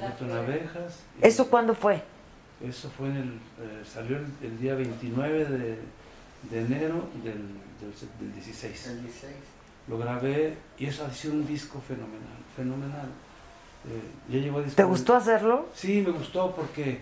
Beto 0.02 0.26
Navejas. 0.26 1.00
¿Eso 1.22 1.50
cuándo 1.50 1.74
fue? 1.74 2.04
Eso 2.62 2.90
fue 2.90 3.08
en 3.08 3.16
el, 3.18 3.30
eh, 3.34 3.84
salió 3.86 4.18
el, 4.18 4.28
el 4.42 4.60
día 4.60 4.76
29 4.76 5.46
de, 5.46 5.80
de 6.52 6.60
enero 6.62 7.08
del, 7.24 7.34
del, 7.80 7.94
del 8.20 8.34
16. 8.36 8.88
El 8.88 9.04
16. 9.04 9.34
Lo 9.88 9.98
grabé 9.98 10.58
y 10.78 10.86
eso 10.88 11.06
ha 11.06 11.14
sido 11.14 11.34
un 11.34 11.48
disco 11.48 11.80
fenomenal, 11.88 12.38
fenomenal. 12.58 13.08
Eh, 13.90 14.34
ya 14.34 14.40
llegó 14.40 14.60
a 14.60 14.62
disco- 14.64 14.76
¿Te 14.76 14.84
gustó 14.84 15.16
hacerlo? 15.16 15.68
Sí, 15.74 16.04
me 16.06 16.12
gustó 16.12 16.54
porque, 16.56 17.00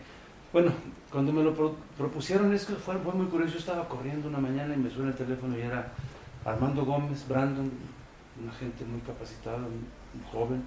bueno, 0.54 0.72
cuando 1.12 1.32
me 1.34 1.44
lo 1.44 1.54
pro- 1.56 1.76
propusieron 1.98 2.54
es 2.54 2.66
que 2.66 2.76
fue, 2.76 2.96
fue 2.98 3.14
muy 3.14 3.26
curioso. 3.28 3.54
Yo 3.54 3.60
estaba 3.60 3.88
corriendo 3.88 4.28
una 4.28 4.38
mañana 4.40 4.74
y 4.76 4.78
me 4.78 4.90
suena 4.90 5.10
el 5.12 5.16
teléfono 5.16 5.58
y 5.58 5.62
era 5.62 5.92
Armando 6.44 6.86
Gómez, 6.86 7.28
Brandon, 7.28 7.72
una 8.42 8.52
gente 8.54 8.84
muy 8.86 9.00
capacitada, 9.02 9.58
muy 9.58 10.30
joven. 10.32 10.64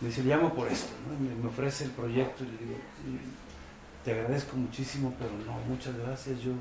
Me 0.00 0.08
dice, 0.08 0.22
llamo 0.22 0.54
por 0.54 0.66
esto, 0.68 0.92
¿no? 1.06 1.18
Me, 1.28 1.34
me 1.34 1.48
ofrece 1.48 1.84
el 1.84 1.90
proyecto 1.90 2.42
y 2.44 2.46
le 2.46 2.52
digo, 2.52 2.78
"Y 3.06 4.04
te 4.04 4.12
agradezco 4.12 4.56
muchísimo, 4.56 5.12
pero 5.18 5.30
no, 5.44 5.58
muchas 5.68 5.94
gracias. 5.98 6.40
Yo, 6.40 6.52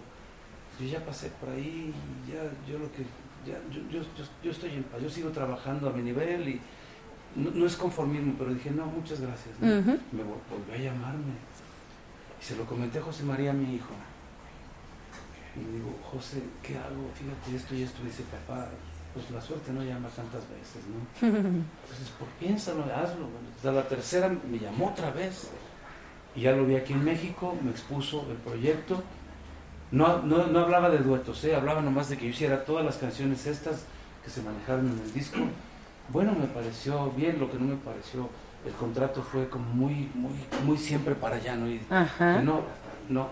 yo 0.79 0.85
ya 0.87 1.05
pasé 1.05 1.29
por 1.39 1.49
ahí, 1.49 1.93
y 2.27 2.31
ya, 2.31 2.41
yo 2.69 2.79
lo 2.79 2.91
que, 2.91 3.03
ya, 3.47 3.57
yo, 3.71 3.79
yo, 3.89 4.01
yo, 4.17 4.25
yo 4.43 4.51
estoy 4.51 4.71
en 4.71 4.83
paz, 4.83 5.01
yo 5.01 5.09
sigo 5.09 5.29
trabajando 5.29 5.87
a 5.89 5.93
mi 5.93 6.01
nivel 6.01 6.49
y 6.49 6.61
no, 7.35 7.51
no 7.51 7.65
es 7.65 7.75
conformismo, 7.75 8.33
pero 8.37 8.53
dije, 8.53 8.71
no, 8.71 8.85
muchas 8.85 9.19
gracias. 9.21 9.59
Me 10.11 10.23
vol- 10.23 10.41
volvió 10.49 10.73
a 10.73 10.77
llamarme 10.77 11.33
y 12.41 12.43
se 12.43 12.55
lo 12.55 12.65
comenté 12.65 12.99
a 12.99 13.01
José 13.03 13.23
María, 13.23 13.53
mi 13.53 13.75
hijo. 13.75 13.89
Y 15.55 15.59
le 15.65 15.71
digo, 15.73 15.97
José, 16.11 16.41
¿qué 16.63 16.77
hago? 16.77 17.09
Fíjate 17.15 17.55
esto 17.55 17.75
y 17.75 17.83
esto. 17.83 18.03
Dice, 18.03 18.23
papá, 18.23 18.67
pues 19.13 19.29
la 19.31 19.41
suerte 19.41 19.71
no 19.73 19.83
llama 19.83 20.07
tantas 20.09 20.41
veces, 20.49 20.83
¿no? 20.87 21.27
Entonces, 21.27 22.13
pues 22.17 22.29
piénsalo, 22.39 22.83
hazlo. 22.83 23.27
Hasta 23.57 23.71
la 23.71 23.87
tercera 23.87 24.29
me 24.49 24.59
llamó 24.59 24.89
otra 24.89 25.11
vez. 25.11 25.49
Y 26.35 26.41
ya 26.41 26.51
lo 26.51 26.65
vi 26.65 26.75
aquí 26.75 26.93
en 26.93 27.03
México, 27.03 27.57
me 27.63 27.71
expuso 27.71 28.25
el 28.29 28.37
proyecto. 28.37 29.03
No, 29.91 30.21
no, 30.21 30.45
no 30.47 30.59
hablaba 30.59 30.89
de 30.91 30.99
duetos, 30.99 31.43
¿eh? 31.45 31.55
hablaba 31.55 31.81
nomás 31.81 32.07
de 32.09 32.17
que 32.17 32.25
yo 32.25 32.29
hiciera 32.29 32.63
todas 32.63 32.85
las 32.85 32.97
canciones 32.97 33.47
estas 33.47 33.85
que 34.23 34.29
se 34.29 34.43
manejaron 34.43 34.85
en 34.91 34.99
el 34.99 35.11
disco. 35.13 35.39
Bueno, 36.11 36.33
me 36.39 36.47
pareció 36.47 37.11
bien, 37.11 37.39
lo 37.39 37.51
que 37.51 37.57
no 37.57 37.65
me 37.65 37.75
pareció, 37.75 38.29
el 38.65 38.73
contrato 38.73 39.21
fue 39.21 39.47
como 39.49 39.65
muy, 39.65 40.09
muy, 40.15 40.31
muy 40.65 40.77
siempre 40.77 41.15
para 41.15 41.35
allá, 41.35 41.55
¿no? 41.55 41.67
Y 41.69 41.81
Ajá. 41.89 42.41
no, 42.41 42.61
no, 43.09 43.27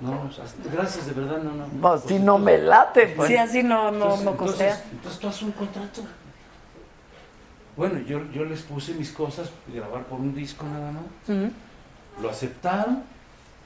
no, 0.00 0.30
gracias, 0.72 1.06
de 1.06 1.12
verdad, 1.12 1.42
no, 1.42 1.52
no. 1.52 1.66
Pues 1.66 2.02
si 2.06 2.18
no 2.18 2.38
me 2.38 2.58
late, 2.58 3.08
pues. 3.16 3.28
Sí, 3.28 3.36
así 3.36 3.62
no, 3.62 3.90
no, 3.90 4.04
Entonces- 4.04 4.24
no 4.24 4.36
costea. 4.36 4.66
Entonces, 4.74 4.92
entonces 4.92 5.20
tú 5.20 5.28
haces 5.28 5.42
un 5.42 5.52
contrato. 5.52 6.02
Bueno, 7.76 7.98
yo, 8.00 8.20
yo 8.30 8.44
les 8.44 8.62
puse 8.62 8.94
mis 8.94 9.10
cosas, 9.10 9.50
grabar 9.72 10.04
por 10.04 10.20
un 10.20 10.32
disco 10.34 10.64
nada 10.66 10.92
más. 10.92 11.04
Lo 12.22 12.30
aceptaron, 12.30 13.02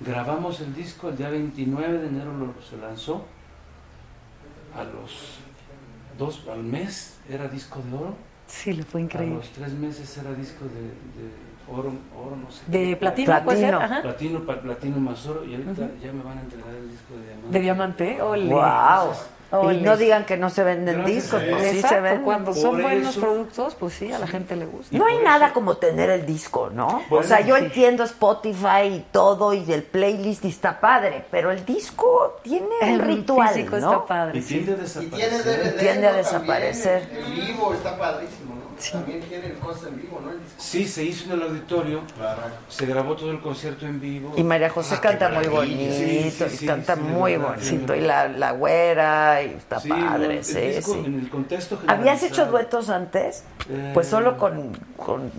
grabamos 0.01 0.61
el 0.61 0.75
disco, 0.75 1.11
el 1.11 1.19
día 1.19 1.29
29 1.29 1.99
de 1.99 2.07
enero 2.09 2.33
lo, 2.33 2.55
se 2.63 2.79
lanzó. 2.79 3.27
A 4.75 4.85
los 4.85 5.39
dos, 6.19 6.43
al 6.51 6.63
mes 6.63 7.19
era 7.29 7.49
disco 7.49 7.81
de 7.91 7.97
oro. 7.97 8.28
Sí, 8.49 8.73
le 8.73 8.83
fue 8.83 9.01
A 9.01 9.05
increíble. 9.05 9.37
los 9.37 9.49
tres 9.51 9.73
meses 9.75 10.19
era 10.19 10.33
disco 10.33 10.65
de, 10.65 10.81
de 10.81 11.31
oro, 11.71 11.93
oro, 12.17 12.37
no 12.37 12.51
sé. 12.51 12.63
De 12.67 12.89
qué. 12.91 12.97
platino, 12.97 13.45
puede 13.45 13.59
ser, 13.61 13.75
ajá. 13.75 14.03
Platino, 14.03 14.41
platino 14.41 14.97
más 14.99 15.27
oro. 15.27 15.45
Y 15.45 15.55
ahorita 15.55 15.89
ya 16.03 16.13
me 16.13 16.23
van 16.23 16.39
a 16.39 16.41
entregar 16.41 16.75
el 16.75 16.91
disco 16.91 17.15
de 17.15 17.27
diamante. 17.27 17.49
De 17.51 17.61
diamante, 17.61 18.23
ole. 18.23 18.53
Wow. 18.55 19.13
Ole. 19.51 19.79
Y 19.79 19.81
no 19.81 19.97
digan 19.97 20.25
que 20.27 20.37
no 20.37 20.51
se 20.51 20.63
venden 20.63 20.97
Gracias 20.99 21.23
discos, 21.25 21.43
Dios. 21.43 21.63
sí 21.63 21.81
se 21.83 22.01
venden. 22.01 22.23
cuando 22.23 22.53
son 22.53 22.73
Por 22.73 22.83
buenos 22.83 23.11
eso- 23.17 23.21
productos, 23.21 23.75
pues 23.77 23.95
sí, 23.95 24.13
a 24.13 24.19
la 24.19 24.27
gente 24.27 24.57
le 24.57 24.67
gusta. 24.67 24.97
No 24.97 25.07
hay 25.07 25.19
nada 25.19 25.53
como 25.55 25.77
tener 25.79 26.11
el 26.11 26.27
disco, 26.27 26.69
¿no? 26.73 26.87
o 26.87 27.03
Bueno, 27.09 27.27
sea, 27.27 27.41
yo 27.41 27.57
sí. 27.57 27.65
entiendo 27.65 28.05
Spotify 28.05 28.83
y 28.91 29.07
todo 29.11 29.55
y 29.55 29.73
el 29.73 29.83
playlist 29.85 30.45
y 30.45 30.49
está 30.49 30.79
padre, 30.81 31.25
pero 31.31 31.51
el 31.51 31.65
disco 31.65 32.39
tiene 32.43 32.69
el, 32.83 32.89
El 32.89 33.01
ritual, 33.01 33.49
físico 33.55 33.79
¿no? 33.79 33.93
está 33.93 34.07
padre. 34.07 34.39
Y 34.39 34.43
tiende 34.43 34.73
a 34.73 34.77
Y 34.77 34.79
desaparecer. 34.81 35.43
DVD, 35.45 35.79
Tiende 35.79 36.07
a 36.07 36.13
desaparecer. 36.13 37.09
En 37.11 37.35
vivo 37.35 37.73
está 37.73 37.97
padrísimo, 37.97 38.55
¿no? 38.55 38.68
También 38.93 39.21
tiene 39.21 39.55
cosas 39.55 39.89
en 39.89 39.97
vivo, 39.97 40.21
¿no? 40.25 40.31
El 40.31 40.39
disco. 40.43 40.55
Sí, 40.59 40.87
se 40.87 41.05
hizo 41.05 41.25
en 41.27 41.33
el 41.33 41.43
auditorio, 41.43 42.03
Claro. 42.17 42.43
se 42.69 42.87
grabó 42.87 43.17
todo 43.17 43.31
el 43.31 43.41
concierto 43.41 43.87
en 43.87 44.01
vivo. 44.01 44.35
Y 44.37 44.43
María 44.43 44.71
José 44.71 44.95
Ah, 44.97 45.01
canta 45.01 45.29
muy 45.31 45.47
bonito, 45.49 45.95
Sí, 45.95 46.31
sí, 46.31 46.45
y 46.45 46.57
sí, 46.57 46.67
canta 46.67 46.95
sí, 46.97 47.01
muy 47.03 47.37
verdad, 47.37 47.57
bonito, 47.57 47.93
sí. 47.95 47.99
y 47.99 48.03
la, 48.03 48.29
la 48.29 48.53
güera, 48.53 49.43
y 49.43 49.51
está 49.55 49.81
Sí, 49.81 49.89
padre, 49.89 50.39
el 50.39 50.45
sí, 50.45 50.61
disco, 50.61 50.95
sí. 50.95 51.03
En 51.05 51.19
el 51.21 51.29
contexto 51.31 51.79
¿Habías 51.87 52.23
hecho 52.23 52.47
duetos 52.47 52.89
antes? 52.91 53.45
Eh, 53.69 53.91
Pues 53.95 54.07
solo 54.09 54.37
con, 54.39 54.73
con 54.97 55.31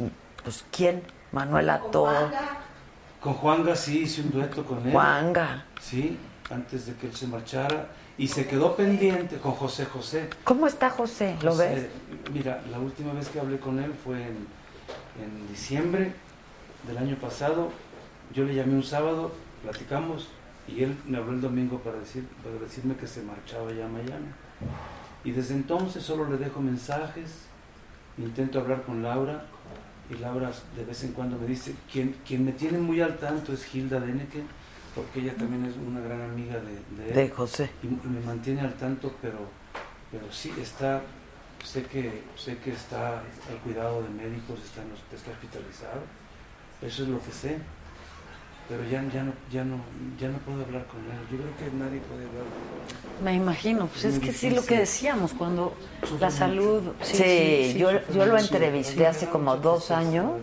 pues, 0.43 0.63
¿quién? 0.71 1.01
Manuela 1.31 1.79
Todo, 1.91 2.31
Con 3.21 3.33
Juanga 3.35 3.75
sí 3.75 3.99
hice 4.03 4.21
un 4.21 4.31
dueto 4.31 4.63
con 4.65 4.85
él. 4.85 4.91
Juanga. 4.91 5.65
Sí, 5.81 6.17
antes 6.49 6.85
de 6.87 6.95
que 6.95 7.07
él 7.07 7.15
se 7.15 7.27
marchara. 7.27 7.87
Y 8.19 8.27
se 8.27 8.45
quedó 8.45 8.75
pendiente 8.75 9.37
con 9.37 9.53
José 9.53 9.85
José. 9.85 10.29
¿Cómo 10.43 10.67
está 10.67 10.89
José? 10.89 11.37
¿Lo 11.41 11.51
José, 11.51 11.73
ves? 11.73 12.33
Mira, 12.33 12.61
la 12.69 12.77
última 12.77 13.13
vez 13.13 13.29
que 13.29 13.39
hablé 13.39 13.59
con 13.59 13.79
él 13.79 13.93
fue 14.03 14.17
en, 14.17 14.45
en 15.23 15.47
diciembre 15.49 16.11
del 16.85 16.97
año 16.97 17.15
pasado. 17.15 17.71
Yo 18.33 18.43
le 18.43 18.55
llamé 18.55 18.73
un 18.73 18.83
sábado, 18.83 19.31
platicamos 19.63 20.27
y 20.67 20.83
él 20.83 20.97
me 21.07 21.17
habló 21.17 21.31
el 21.31 21.39
domingo 21.39 21.79
para, 21.79 21.97
decir, 21.97 22.27
para 22.43 22.55
decirme 22.57 22.97
que 22.97 23.07
se 23.07 23.21
marchaba 23.21 23.71
ya 23.71 23.85
a 23.85 23.87
Miami. 23.87 24.27
Y 25.23 25.31
desde 25.31 25.53
entonces 25.53 26.03
solo 26.03 26.29
le 26.29 26.35
dejo 26.35 26.59
mensajes, 26.59 27.45
intento 28.17 28.59
hablar 28.59 28.83
con 28.83 29.01
Laura 29.01 29.45
y 30.09 30.15
Laura 30.15 30.51
de 30.75 30.83
vez 30.83 31.03
en 31.05 31.13
cuando 31.13 31.37
me 31.37 31.47
dice, 31.47 31.73
quien, 31.91 32.17
quien 32.27 32.43
me 32.43 32.51
tiene 32.51 32.79
muy 32.79 32.99
al 32.99 33.17
tanto 33.17 33.53
es 33.53 33.73
Hilda 33.73 34.01
Deneke, 34.01 34.43
porque 35.01 35.21
ella 35.21 35.35
también 35.35 35.65
es 35.65 35.75
una 35.77 35.99
gran 36.01 36.21
amiga 36.21 36.55
de, 36.55 37.03
de 37.03 37.09
él. 37.09 37.15
De 37.15 37.29
José. 37.29 37.69
Y, 37.83 37.87
y 37.87 38.07
me 38.09 38.19
mantiene 38.25 38.61
al 38.61 38.73
tanto, 38.73 39.13
pero, 39.21 39.39
pero 40.11 40.31
sí 40.31 40.51
está, 40.61 41.01
sé 41.63 41.83
que, 41.83 42.23
sé 42.35 42.57
que 42.57 42.71
está 42.71 43.19
al 43.19 43.57
cuidado 43.63 44.03
de 44.03 44.09
médicos, 44.09 44.59
está, 44.63 44.81
en 44.81 44.89
los- 44.89 45.03
está 45.13 45.31
hospitalizado, 45.31 46.01
eso 46.81 47.03
es 47.03 47.09
lo 47.09 47.19
que 47.21 47.31
sé. 47.31 47.57
Pero 48.67 48.83
ya, 48.83 49.03
ya, 49.11 49.23
no, 49.23 49.33
ya, 49.51 49.63
no, 49.63 49.77
ya 50.19 50.27
no 50.29 50.37
puedo 50.39 50.63
hablar 50.63 50.85
con 50.85 50.99
él. 50.99 51.17
Yo 51.31 51.37
creo 51.37 51.57
que 51.57 51.75
nadie 51.75 51.99
puede 52.01 52.25
hablar 52.27 52.43
con 52.43 53.17
él. 53.17 53.23
Me 53.23 53.33
imagino, 53.33 53.87
pues 53.87 54.05
es 54.05 54.19
que 54.19 54.31
sí 54.31 54.51
lo 54.51 54.63
que 54.63 54.77
decíamos, 54.77 55.33
cuando 55.33 55.73
Sufre 56.03 56.19
la 56.19 56.29
salud... 56.31 56.83
Sí, 57.01 57.15
sí, 57.73 57.77
yo, 57.79 57.89
yo 58.13 58.25
lo 58.27 58.37
entrevisté 58.37 59.07
hace 59.07 59.27
como 59.27 59.57
dos 59.57 59.89
años 59.89 60.41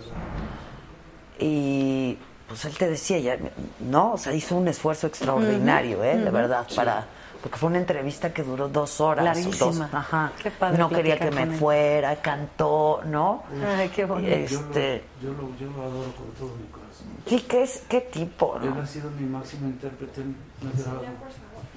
y 1.39 2.19
pues 2.49 2.65
él 2.65 2.77
te 2.77 2.89
decía, 2.89 3.19
ya, 3.19 3.37
no, 3.81 4.13
o 4.13 4.19
sea, 4.19 4.33
hizo 4.33 4.57
un 4.57 4.69
esfuerzo 4.69 5.07
extraordinario, 5.07 6.03
¿eh? 6.05 6.17
De 6.19 6.31
verdad, 6.31 6.65
Sí. 6.69 6.77
para... 6.77 7.07
Porque 7.43 7.59
fue 7.59 7.69
una 7.69 7.79
entrevista 7.79 8.33
que 8.35 8.43
duró 8.43 8.69
dos 8.69 9.01
horas. 9.01 9.25
Larguísima. 9.25 9.87
dos- 9.87 9.95
ajá. 9.95 10.33
Qué 10.43 10.51
padre 10.51 10.79
no 10.79 10.89
quería 10.89 11.17
que 11.17 11.31
me 11.31 11.43
él. 11.45 11.53
fuera, 11.53 12.21
cantó, 12.21 13.03
¿no? 13.05 13.45
Ay, 13.77 13.89
qué 13.91 14.05
bonito. 14.05 14.35
Este, 14.35 15.05
Yo 15.23 15.29
lo, 15.33 15.57
yo 15.57 15.71
lo 15.71 15.83
adoro 15.83 16.13
con 16.17 16.27
todo 16.39 16.57
mi 16.57 16.67
corazón. 16.73 17.07
sí, 17.27 17.41
¿qué, 17.49 17.63
es, 17.63 17.85
qué 17.89 18.01
tipo, 18.01 18.59
Él 18.61 18.75
no? 18.75 18.83
ha 18.83 18.87
sido 18.87 19.11
mi 19.11 19.27
máximo 19.29 19.69
intérprete. 19.69 20.23
Me 20.25 20.71
ha 20.71 20.83
grabado, 20.83 21.05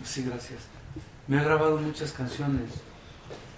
sí, 0.03 0.23
gracias. 0.23 0.61
Me 1.27 1.37
ha 1.39 1.43
grabado 1.43 1.77
muchas 1.77 2.13
canciones. 2.13 2.71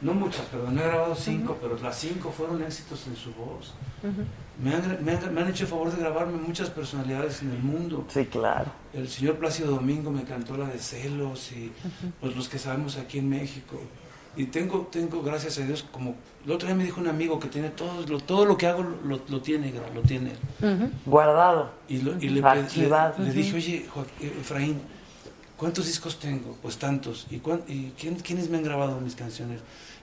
No 0.01 0.13
muchas, 0.13 0.41
perdón, 0.47 0.75
me 0.75 0.81
ha 0.81 0.87
grabado 0.87 1.15
cinco, 1.15 1.57
pero 1.61 1.77
las 1.77 1.95
cinco 1.97 2.33
fueron 2.35 2.61
éxitos 2.63 3.07
en 3.07 3.15
su 3.15 3.31
voz. 3.35 3.73
Me 4.63 4.73
han, 4.75 4.83
gra- 4.83 4.99
me, 4.99 5.11
han, 5.13 5.33
me 5.33 5.41
han 5.41 5.49
hecho 5.49 5.63
el 5.63 5.69
favor 5.69 5.91
de 5.91 5.99
grabarme 6.01 6.37
muchas 6.37 6.69
personalidades 6.69 7.41
en 7.41 7.51
el 7.51 7.59
mundo. 7.63 8.05
Sí, 8.09 8.25
claro. 8.25 8.71
El 8.93 9.07
señor 9.09 9.35
Plácido 9.37 9.71
Domingo 9.71 10.11
me 10.11 10.23
cantó 10.23 10.57
la 10.57 10.67
de 10.67 10.77
Celos 10.77 11.51
y 11.51 11.71
pues, 12.19 12.35
los 12.35 12.47
que 12.49 12.59
sabemos 12.59 12.97
aquí 12.97 13.19
en 13.19 13.29
México. 13.29 13.79
Y 14.35 14.45
tengo, 14.45 14.87
tengo, 14.91 15.21
gracias 15.23 15.57
a 15.59 15.61
Dios, 15.65 15.85
como 15.91 16.15
el 16.45 16.51
otro 16.51 16.67
día 16.67 16.75
me 16.75 16.83
dijo 16.85 17.01
un 17.01 17.07
amigo 17.07 17.39
que 17.39 17.47
tiene 17.49 17.69
todo 17.69 18.05
lo, 18.07 18.19
todo 18.19 18.45
lo 18.45 18.57
que 18.57 18.65
hago 18.67 18.81
lo, 19.03 19.19
lo 19.27 19.41
tiene, 19.41 19.73
lo 19.93 20.01
tiene. 20.01 20.31
Guardado. 21.05 21.71
Y, 21.89 22.01
lo- 22.01 22.17
y 22.21 22.29
le, 22.29 22.41
Archivado. 22.47 23.15
le- 23.19 23.25
le 23.25 23.33
dije, 23.33 23.55
oye, 23.57 23.85
Joaquín- 23.93 24.31
Efraín, 24.39 24.81
¿cuántos 25.57 25.87
discos 25.87 26.17
tengo? 26.19 26.57
Pues 26.61 26.77
tantos. 26.77 27.27
¿Y, 27.29 27.39
cuán- 27.39 27.63
y 27.67 27.91
quién- 27.99 28.15
quiénes 28.15 28.49
me 28.49 28.57
han 28.57 28.63
grabado 28.63 28.99
mis 29.01 29.15
canciones? 29.15 29.59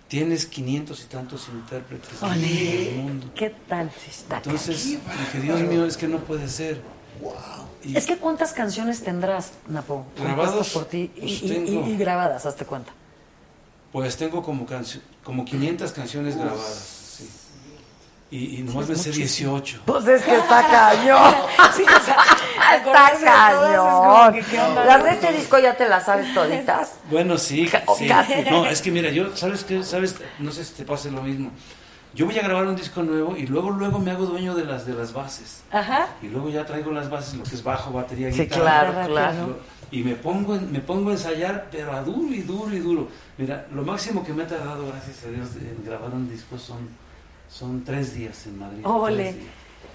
Tienes 0.09 0.47
500 0.47 1.03
y 1.03 1.07
tantos 1.07 1.49
intérpretes 1.53 2.23
en 2.23 2.45
el 2.45 2.97
mundo. 2.97 3.31
¿Qué 3.35 3.55
tal? 3.69 3.91
Entonces, 4.31 4.85
dije, 4.87 5.41
Dios 5.43 5.61
mío, 5.61 5.85
es 5.85 5.97
que 5.99 6.09
no 6.09 6.19
puede 6.21 6.49
ser. 6.49 6.81
Y- 7.85 7.97
Es 7.97 8.07
que 8.07 8.17
¿cuántas 8.17 8.53
canciones 8.55 9.03
tendrás, 9.03 9.53
Napo? 9.69 10.07
Compuestas 10.17 10.71
por 10.71 10.87
ti 10.87 11.11
y, 11.17 11.21
pues, 11.21 11.43
y- 11.43 11.49
tengo- 11.49 11.87
y- 11.87 11.91
y 11.91 11.97
grabadas, 11.99 12.47
hazte 12.47 12.65
cuenta. 12.65 12.93
Pues 13.93 14.17
tengo 14.17 14.43
como, 14.43 14.67
como 15.23 15.45
500 15.45 15.93
canciones 15.93 16.37
grabadas. 16.37 16.98
Sí. 18.31 18.37
Y, 18.37 18.59
y 18.59 18.63
nomás 18.63 18.85
Sí, 18.87 18.91
me 18.93 18.97
es 18.97 19.03
sé 19.03 19.09
muchísimo. 19.11 19.51
18. 19.61 19.81
Pues 19.87 20.07
es 20.09 20.23
que 20.23 20.37
está 20.37 20.67
cañón. 20.69 21.35
Sí, 21.77 21.83
o 21.85 22.05
sea, 22.05 22.17
acordarse 22.77 23.25
de 23.25 23.31
todas, 23.77 24.35
es 24.37 24.45
como 24.47 24.65
cañón. 24.75 24.87
Las 24.87 25.05
de 25.05 25.11
este 25.11 25.33
disco 25.33 25.59
ya 25.59 25.77
te 25.77 25.89
las 25.89 26.05
sabes 26.05 26.33
toditas. 26.35 26.93
Bueno, 27.11 27.39
sí, 27.39 27.69
sí. 27.97 28.07
casi. 28.09 28.35
No, 28.51 28.67
es 28.67 28.83
que 28.83 28.91
mira, 28.91 29.11
yo, 29.11 29.35
¿sabes 29.37 29.65
qué? 29.65 29.83
¿Sabes? 29.83 30.17
No 30.39 30.51
sé 30.53 30.65
si 30.65 30.75
te 30.75 30.85
pase 30.85 31.11
lo 31.11 31.23
mismo. 31.23 31.51
Yo 32.15 32.27
voy 32.27 32.39
a 32.39 32.43
grabar 32.43 32.67
un 32.67 32.75
disco 32.75 33.03
nuevo 33.03 33.37
y 33.37 33.47
luego, 33.47 33.71
luego 33.71 33.99
me 33.99 34.11
hago 34.11 34.25
dueño 34.27 34.55
de 34.55 34.65
las, 34.65 34.87
de 34.87 34.95
las 34.95 35.13
bases. 35.13 35.63
Ajá. 35.71 36.09
Y 36.23 36.27
luego 36.29 36.49
ya 36.49 36.65
traigo 36.65 36.91
las 36.91 37.09
bases, 37.11 37.35
lo 37.35 37.45
que 37.45 37.55
es 37.55 37.63
bajo, 37.63 37.93
batería, 37.93 38.33
Sí, 38.33 38.41
guitarra. 38.43 38.63
claro, 38.93 39.09
claro. 39.09 39.59
Y 39.91 40.03
me 40.03 40.15
pongo, 40.15 40.55
en- 40.57 40.73
me 40.73 40.81
pongo 40.81 41.11
a 41.11 41.13
ensayar, 41.13 41.69
pero 41.71 41.93
a 41.93 42.03
duro 42.03 42.35
y 42.35 42.41
duro 42.41 42.75
y 42.75 42.79
duro. 42.81 43.09
Mira, 43.37 43.67
lo 43.73 43.83
máximo 43.83 44.25
que 44.25 44.33
me 44.33 44.43
ha 44.43 44.47
tardado, 44.47 44.87
gracias 44.89 45.25
a 45.25 45.29
Dios, 45.29 45.49
en 45.61 45.85
grabar 45.85 46.11
un 46.13 46.29
disco 46.29 46.59
son, 46.59 46.89
son 47.49 47.85
tres 47.85 48.15
días 48.15 48.47
en 48.47 48.59
Madrid. 48.59 48.81
Ole. 48.87 49.35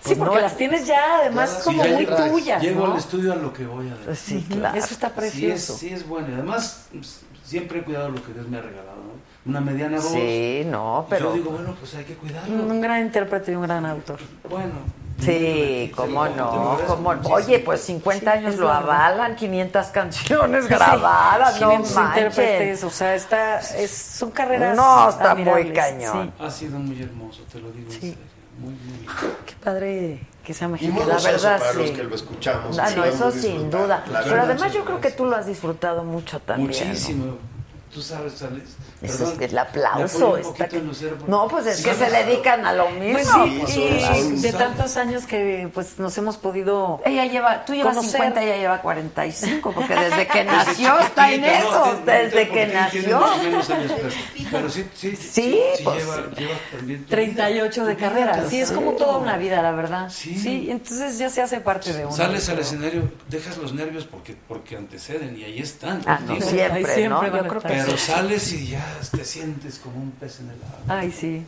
Sí, 0.03 0.15
porque 0.15 0.41
las 0.41 0.57
tienes 0.57 0.85
ya, 0.85 1.19
además, 1.21 1.61
como 1.63 1.81
muy 1.83 2.05
llego- 2.05 2.27
tuyas, 2.29 2.61
Llego 2.61 2.85
¿no? 2.87 2.91
al 2.93 2.97
estudio 2.99 3.31
a 3.31 3.35
lo 3.37 3.53
que 3.53 3.65
voy 3.65 3.87
a 3.89 3.95
ver. 4.05 4.15
Sí, 4.17 4.45
claro. 4.49 4.77
eso 4.77 4.93
está 4.93 5.09
precioso. 5.09 5.77
Sí 5.77 5.85
es, 5.87 5.91
sí 5.91 5.93
es 5.93 6.07
bueno. 6.07 6.27
Y 6.29 6.33
además, 6.33 6.87
pues, 6.91 7.21
siempre 7.45 7.79
he 7.79 7.83
cuidado 7.83 8.09
lo 8.09 8.21
que 8.21 8.33
Dios 8.33 8.47
me 8.49 8.57
ha 8.57 8.61
regalado, 8.61 8.97
¿no? 8.97 9.49
Una 9.49 9.61
mediana 9.61 9.97
voz. 9.97 10.11
Sí, 10.11 10.63
no, 10.65 11.05
Y 11.07 11.09
pero- 11.09 11.29
Yo 11.29 11.33
digo, 11.35 11.51
bueno, 11.51 11.73
pues 11.79 11.95
hay 11.95 12.03
que 12.03 12.15
cuidarlo. 12.15 12.63
Un 12.63 12.81
gran 12.81 13.01
intérprete 13.05 13.53
y 13.53 13.55
un 13.55 13.61
gran 13.63 13.85
autor. 13.85 14.19
Bueno. 14.49 14.73
Sí, 15.19 15.91
cómo 15.95 16.27
no, 16.27 16.77
cómo 16.87 17.13
no. 17.13 17.19
muchísimo. 17.21 17.35
Oye, 17.35 17.59
pues 17.59 17.81
50 17.81 18.31
Sí, 18.31 18.37
años 18.37 18.55
lo 18.57 18.69
avalan, 18.71 19.35
500 19.35 19.87
canciones 19.87 20.67
grabadas, 20.69 21.61
no 21.61 21.69
500 21.69 21.95
manches. 21.95 22.17
intérpretes, 22.25 22.83
o 22.83 22.89
sea, 22.89 23.15
está, 23.15 23.59
es, 23.59 23.91
son 23.91 24.31
carreras 24.31 24.75
No, 24.75 25.09
está 25.09 25.35
muy 25.35 25.43
admirables, 25.43 25.73
cañón. 25.77 26.33
Ha 26.39 26.49
sido 26.49 26.79
muy 26.79 27.01
hermoso, 27.01 27.43
te 27.51 27.59
lo 27.59 27.71
digo 27.71 27.91
en 27.91 27.99
serio. 28.01 28.15
Muy, 28.59 28.71
muy 28.73 28.97
lindo. 28.97 29.11
sí. 29.19 29.27
Qué 29.45 29.53
padre 29.63 30.27
que 30.43 30.53
sea 30.53 30.67
mexicano. 30.67 30.99
muy 30.99 31.05
La 31.13 31.19
verdad, 31.19 31.59
para 31.59 31.73
los 31.73 31.87
sí. 31.87 31.93
que 31.95 32.03
lo 32.03 32.15
escuchamos. 32.15 32.77
Ah, 32.79 32.89
no, 32.95 33.05
eso 33.05 33.31
sin 33.31 33.69
duda. 33.71 34.03
La 34.11 34.19
Pero 34.19 34.35
verdad, 34.35 34.51
además 34.51 34.73
yo 34.73 34.83
creo 34.83 34.99
que 34.99 35.11
tú 35.11 35.25
lo 35.25 35.35
has 35.37 35.45
disfrutado 35.45 36.03
mucho 36.03 36.39
también. 36.39 36.93
¿no? 37.17 37.52
Tú 37.93 38.01
sabes, 38.01 38.41
Alex. 38.41 38.69
Eso 39.03 39.17
Perdón, 39.19 39.43
es 39.43 39.51
el 39.51 39.57
aplauso 39.57 40.37
está 40.37 40.67
que- 40.67 40.81
No, 41.27 41.47
pues 41.47 41.67
es 41.67 41.77
Sí, 41.77 41.83
que 41.83 41.93
se 41.93 42.07
claro. 42.07 42.25
dedican 42.25 42.65
a 42.65 42.73
lo 42.73 42.89
mismo. 42.89 43.13
Pues 43.13 43.27
sí, 43.27 43.57
pues, 43.59 43.75
y 44.17 44.41
de 44.41 44.53
tantos 44.53 44.97
años 44.97 45.25
que 45.25 45.69
pues 45.73 45.99
nos 45.99 46.17
hemos 46.17 46.37
podido 46.37 47.01
Ella 47.05 47.25
lleva, 47.25 47.65
tú 47.65 47.73
llevas 47.73 47.95
conocer. 47.97 48.19
50, 48.21 48.41
ella 48.43 48.57
lleva 48.57 48.81
45, 48.81 49.71
porque 49.73 49.93
desde 49.93 50.25
que 50.27 50.43
nació 50.45 50.97
está 50.99 51.31
en 51.31 51.43
eso, 51.45 51.99
desde 52.05 52.49
que 52.49 52.67
nació. 52.67 53.21
pero, 53.43 53.61
pero 54.51 54.69
sí, 54.69 54.85
sí, 54.95 55.15
sí, 55.15 55.31
Sí, 55.33 55.59
pues, 55.83 55.97
lleva, 55.97 56.15
lleva 56.37 56.53
también 56.71 57.03
tu 57.03 57.09
38 57.09 57.85
de 57.85 57.95
carrera. 57.95 58.33
vida, 58.37 58.49
Sí, 58.49 58.59
es 58.59 58.71
como 58.71 58.93
toda 58.93 59.17
una 59.17 59.37
vida, 59.37 59.61
la 59.61 59.71
verdad. 59.71 60.09
Sí. 60.09 60.35
Sí, 60.37 60.67
entonces 60.71 61.17
ya 61.17 61.29
se 61.29 61.41
hace 61.41 61.59
parte 61.61 61.93
de 61.93 62.05
uno. 62.05 62.15
Sales 62.15 62.49
al 62.49 62.59
escenario, 62.59 63.11
dejas 63.29 63.57
los 63.57 63.73
nervios 63.73 64.05
porque, 64.05 64.35
porque 64.47 64.77
anteceden 64.77 65.37
y 65.37 65.43
ahí 65.43 65.59
están. 65.59 66.01
Ah, 66.05 66.19
no, 66.25 66.35
siempre, 66.41 66.63
Ahí 66.63 66.85
siempre 66.85 67.09
¿no? 67.09 67.23
Yo 67.43 67.47
creo 67.47 67.61
que. 67.61 67.82
Pero 67.85 67.97
sales 67.97 68.53
y 68.53 68.67
ya 68.67 68.85
te 69.11 69.23
sientes 69.25 69.79
como 69.79 69.97
un 70.01 70.11
pez 70.11 70.39
en 70.39 70.49
el 70.49 70.55
agua. 70.63 70.99
Ay, 70.99 71.11
sí, 71.11 71.45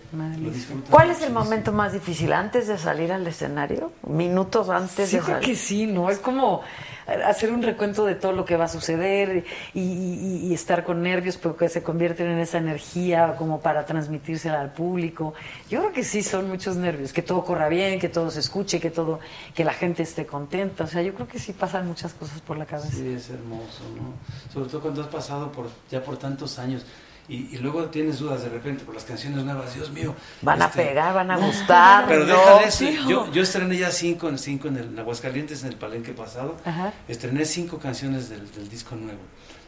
¿Cuál 0.89 1.11
es 1.11 1.21
el 1.21 1.31
momento 1.33 1.71
más 1.71 1.93
difícil? 1.93 2.33
¿Antes 2.33 2.67
de 2.67 2.77
salir 2.77 3.11
al 3.11 3.25
escenario? 3.27 3.91
¿Minutos 4.07 4.69
antes 4.69 5.09
Sí, 5.09 5.17
de 5.17 5.23
salir? 5.23 5.47
que 5.47 5.55
sí, 5.55 5.85
¿no? 5.87 6.09
Es 6.09 6.19
como 6.19 6.61
hacer 7.07 7.51
un 7.51 7.61
recuento 7.61 8.05
de 8.05 8.15
todo 8.15 8.31
lo 8.31 8.45
que 8.45 8.57
va 8.57 8.65
a 8.65 8.67
suceder 8.67 9.45
y, 9.73 9.79
y- 9.79 10.53
estar 10.53 10.83
con 10.83 11.03
nervios, 11.03 11.37
pero 11.37 11.55
que 11.55 11.69
se 11.69 11.83
convierten 11.83 12.27
en 12.27 12.39
esa 12.39 12.57
energía 12.57 13.35
como 13.37 13.59
para 13.59 13.85
transmitírsela 13.85 14.59
al 14.61 14.71
público. 14.73 15.33
Yo 15.69 15.79
creo 15.81 15.91
que 15.91 16.03
sí 16.03 16.23
son 16.23 16.47
muchos 16.49 16.75
nervios, 16.77 17.13
que 17.13 17.21
todo 17.21 17.43
corra 17.43 17.67
bien, 17.69 17.99
que 17.99 18.09
todo 18.09 18.31
se 18.31 18.39
escuche, 18.39 18.79
que 18.79 18.89
todo, 18.89 19.19
que 19.53 19.63
la 19.63 19.73
gente 19.73 20.03
esté 20.03 20.25
contenta. 20.25 20.85
O 20.85 20.87
sea, 20.87 21.01
yo 21.01 21.13
creo 21.13 21.27
que 21.27 21.37
sí 21.39 21.53
pasan 21.53 21.87
muchas 21.87 22.13
cosas 22.13 22.41
por 22.41 22.57
la 22.57 22.65
cabeza. 22.65 22.89
Sí, 22.95 23.13
es 23.13 23.29
hermoso, 23.29 23.83
¿no? 23.95 24.51
Sobre 24.53 24.69
todo 24.69 24.81
cuando 24.81 25.01
has 25.01 25.07
pasado 25.07 25.51
por 25.51 25.67
ya 25.91 26.01
por 26.03 26.17
tantos 26.17 26.57
años 26.57 26.85
y, 27.27 27.55
y 27.55 27.57
luego 27.57 27.85
tienes 27.85 28.19
dudas 28.19 28.43
de 28.43 28.49
repente 28.49 28.83
por 28.83 28.93
las 28.93 29.03
canciones 29.03 29.43
nuevas. 29.43 29.73
Dios 29.73 29.91
mío. 29.91 30.15
Van 30.41 30.61
a 30.61 30.65
este, 30.65 30.83
pegar, 30.85 31.13
van 31.13 31.31
a 31.31 31.37
no, 31.37 31.47
gustar, 31.47 32.05
Pero 32.07 32.25
¿no? 32.25 32.33
deja 32.33 32.59
de 32.59 32.65
eso. 32.65 33.09
Yo, 33.09 33.31
yo 33.31 33.41
estrené 33.41 33.77
ya 33.77 33.91
cinco 33.91 34.29
en 34.29 34.37
cinco 34.37 34.67
en 34.67 34.77
el 34.77 34.85
en 34.85 34.99
Aguascalientes 34.99 35.63
en 35.63 35.69
el 35.69 35.75
Palenque 35.75 36.13
pasado. 36.13 36.57
Ajá. 36.65 36.93
Estrené 37.07 37.45
cinco 37.45 37.79
canciones 37.79 38.29
del, 38.29 38.51
del 38.51 38.69
disco 38.69 38.95
nuevo 38.95 39.19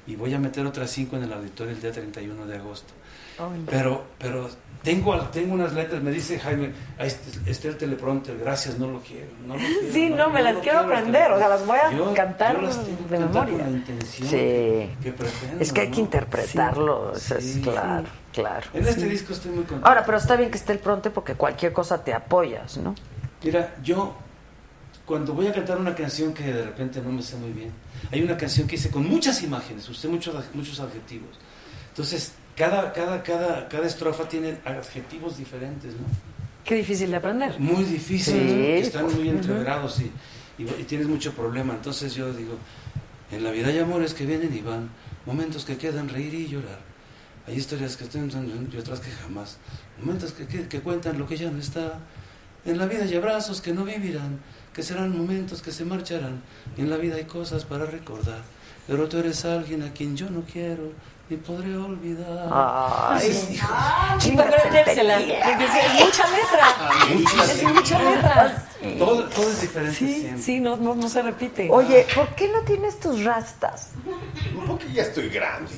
y 0.08 0.16
voy 0.16 0.34
a 0.34 0.40
meter 0.40 0.66
otras 0.66 0.90
cinco 0.90 1.18
en 1.18 1.24
el 1.24 1.34
auditorio 1.34 1.74
el 1.74 1.82
día 1.82 1.92
31 1.92 2.46
de 2.46 2.56
agosto. 2.56 2.94
Pero, 3.70 4.04
pero 4.18 4.50
tengo, 4.84 5.20
tengo 5.28 5.54
unas 5.54 5.74
letras, 5.74 6.02
me 6.02 6.12
dice 6.12 6.40
Jaime, 6.40 6.72
ahí 6.98 7.08
está- 7.08 7.68
el 7.68 7.78
teleprompter, 7.78 8.38
gracias, 8.38 8.80
no 8.80 8.88
lo 8.88 9.00
quiero. 9.02 9.28
No 9.46 9.56
lo 9.56 9.60
quiero, 9.66 9.94
Sí, 9.94 10.10
no, 10.10 10.30
me 10.30 10.42
las 10.42 10.58
quiero 10.58 10.80
aprender, 10.80 11.32
o 11.32 11.38
sea, 11.38 11.50
las 11.50 11.66
voy 11.66 11.78
a 11.78 11.92
Yo- 11.92 12.14
cantar 12.14 12.56
yo 12.56 12.62
las 12.64 12.84
tengo 12.84 12.98
de 13.10 13.18
cantar 13.18 13.46
memoria. 13.46 13.64
Con 13.66 13.72
la 13.74 13.78
intención 13.78 14.28
Sí. 14.30 14.36
que, 14.36 14.90
que 15.04 15.12
pretendo, 15.14 15.60
Es 15.62 15.74
que 15.74 15.82
hay 15.82 15.92
que 15.92 16.00
interpretarlo, 16.00 17.14
Sí, 17.16 17.34
es 17.38 17.54
sí. 17.54 17.62
claro, 17.62 18.08
claro. 18.34 18.68
En 18.74 18.88
este 18.88 19.06
disco 19.06 19.34
estoy 19.34 19.52
muy 19.52 19.64
contento. 19.66 19.88
Ahora, 19.88 20.04
pero 20.06 20.18
está 20.18 20.36
bien 20.36 20.50
que 20.52 20.58
esté 20.58 20.74
el 20.74 20.80
pronto 20.80 21.12
porque 21.14 21.36
cualquier 21.36 21.74
cosa 21.74 22.04
te 22.04 22.14
apoyas, 22.14 22.78
¿no? 22.78 22.96
Mira, 23.44 23.76
yo 23.84 24.16
cuando 25.06 25.34
voy 25.34 25.48
a 25.48 25.54
cantar 25.54 25.78
una 25.78 25.94
canción 25.96 26.34
que 26.34 26.44
de 26.44 26.64
repente 26.66 27.02
no 27.02 27.12
me 27.12 27.22
sé 27.22 27.36
muy 27.38 27.52
bien, 27.52 27.72
hay 28.12 28.22
una 28.24 28.36
canción 28.36 28.68
que 28.68 28.76
hice 28.76 28.90
con 28.90 29.08
muchas 29.08 29.42
imágenes, 29.44 29.88
usé 29.90 30.08
muchos, 30.08 30.36
muchos 30.54 30.80
adjetivos. 30.80 31.30
Entonces, 31.90 32.34
cada, 32.58 32.92
cada, 32.92 33.22
cada, 33.24 33.70
cada 33.70 33.86
estrofa 33.86 34.28
tiene 34.28 34.58
adjetivos 34.66 35.38
diferentes, 35.38 35.94
¿no? 35.94 36.06
Qué 36.66 36.76
difícil 36.76 37.12
de 37.12 37.18
aprender. 37.18 37.58
Muy 37.60 37.84
difícil, 37.86 38.34
Sí, 38.34 38.66
están 38.88 39.06
pues, 39.06 39.16
muy 39.16 39.30
entreverados 39.30 40.02
y, 40.02 40.12
y, 40.62 40.64
y 40.64 40.84
tienes 40.84 41.08
mucho 41.08 41.32
problema. 41.34 41.74
Entonces 41.74 42.14
yo 42.14 42.34
digo, 42.34 42.58
en 43.32 43.44
la 43.44 43.52
vida 43.52 43.68
hay 43.68 43.80
amores 43.80 44.14
que 44.14 44.26
vienen 44.26 44.54
y 44.54 44.62
van, 44.62 44.90
momentos 45.26 45.64
que 45.64 45.78
quedan 45.78 46.10
reír 46.10 46.34
y 46.34 46.48
llorar. 46.48 46.80
Hay 47.48 47.56
historias 47.56 47.96
que 47.96 48.04
están 48.04 48.30
y 48.74 48.78
otras 48.78 49.00
que 49.00 49.12
jamás, 49.12 49.58
momentos 50.02 50.34
que, 50.34 50.48
que, 50.48 50.68
que 50.68 50.82
cuentan 50.82 51.18
lo 51.18 51.26
que 51.26 51.38
ya 51.38 51.50
no 51.50 51.60
está. 51.60 52.00
En 52.66 52.78
la 52.78 52.86
vida 52.88 53.04
hay 53.04 53.16
abrazos 53.16 53.62
que 53.62 53.72
no 53.72 53.86
vivirán, 53.86 54.40
que 54.74 54.84
serán 54.84 55.18
momentos 55.18 55.62
que 55.62 55.72
se 55.72 55.86
marcharán. 55.86 56.42
Y 56.76 56.82
en 56.82 56.90
la 56.90 56.98
vida 56.98 57.16
hay 57.16 57.24
cosas 57.24 57.64
para 57.64 57.86
recordar. 57.86 58.42
Pero 58.88 59.08
tú 59.10 59.18
eres 59.20 59.44
alguien 59.46 59.84
a 59.84 59.92
quien 59.92 60.16
yo 60.16 60.30
no 60.30 60.42
quiero 60.52 60.92
ni 61.30 61.36
podré 61.36 61.76
olvidar. 61.76 62.48
Ay. 62.50 63.34
Sí, 64.18 64.32
para 64.32 64.50
aprendérsela, 64.50 65.18
porque 65.18 65.66
es 65.66 66.06
mucha 66.06 66.26
letra. 66.30 67.44
Es 67.44 67.64
mucha 67.64 68.00
letra. 68.00 68.68
todo, 68.98 69.24
todo 69.26 69.50
es 69.50 69.60
diferente 69.62 69.98
Sí, 69.98 70.20
siempre. 70.22 70.42
sí, 70.42 70.60
no, 70.62 70.78
no, 70.78 70.96
no 70.96 71.10
se 71.10 71.22
repite. 71.22 71.68
Oye, 71.70 72.08
¿por 72.16 72.30
qué 72.36 72.48
no 72.48 72.62
tienes 72.62 72.98
tus 73.02 73.26
rastas? 73.26 73.90
Porque 74.66 74.90
ya 74.94 75.04
estoy 75.04 75.28
grande. 75.28 75.70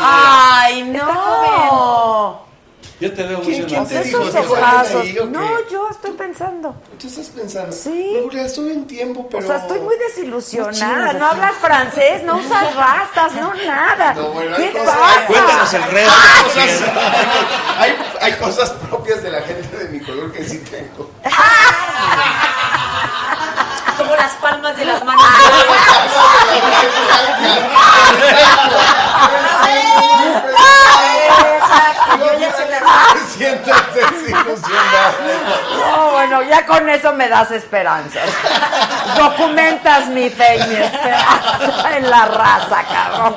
¡Ay, 0.00 0.82
no! 0.82 2.51
Yo 3.02 3.12
te 3.12 3.22
veo 3.24 3.40
¿Quién- 3.40 3.64
quién 3.64 3.84
te 3.88 4.00
dijo? 4.04 4.22
Esos. 4.22 5.28
No, 5.28 5.68
yo 5.68 5.88
estoy 5.90 6.12
pensando. 6.12 6.72
¿Tú 7.00 7.08
estás 7.08 7.26
pensando? 7.30 7.72
Sí. 7.72 8.16
No, 8.24 8.30
ya 8.30 8.42
estoy 8.42 8.70
en 8.70 8.86
tiempo, 8.86 9.26
pero... 9.28 9.42
O 9.42 9.46
sea, 9.48 9.56
estoy 9.56 9.80
muy 9.80 9.96
desilusionada. 9.98 11.12
No 11.14 11.26
hablas 11.30 11.54
francés, 11.56 12.22
no 12.22 12.36
usas 12.36 12.72
rastas, 12.76 13.32
no 13.34 13.52
nada. 13.66 14.14
No, 14.14 14.28
bueno, 14.28 14.54
hay 14.56 14.62
¿Qué 14.70 14.78
cosas- 14.78 14.96
pasa? 14.96 15.26
Cuéntanos 15.26 15.74
el 15.74 15.82
resto. 15.82 16.12
Hay 16.22 16.44
cosas, 16.44 16.82
hay, 17.78 17.96
hay 18.20 18.32
cosas 18.34 18.70
propias 18.88 19.20
de 19.20 19.30
la 19.32 19.40
gente 19.42 19.76
de 19.78 19.88
mi 19.88 19.98
color 19.98 20.30
que 20.30 20.44
sí 20.48 20.58
tengo. 20.70 21.10
Como 23.98 24.14
las 24.14 24.32
palmas 24.34 24.76
de 24.76 24.84
las 24.84 25.04
manos. 25.04 25.24
Desilusionado. 33.94 35.12
No, 35.76 36.10
bueno, 36.12 36.42
ya 36.42 36.64
con 36.66 36.88
eso 36.88 37.12
me 37.12 37.28
das 37.28 37.50
esperanzas. 37.50 38.28
Documentas 39.16 40.08
mi 40.08 40.30
fe 40.30 40.56
y 40.56 40.68
mi 40.68 40.76
esperanza 40.76 41.96
en 41.96 42.10
la 42.10 42.24
raza, 42.26 42.84
cabrón. 42.84 43.36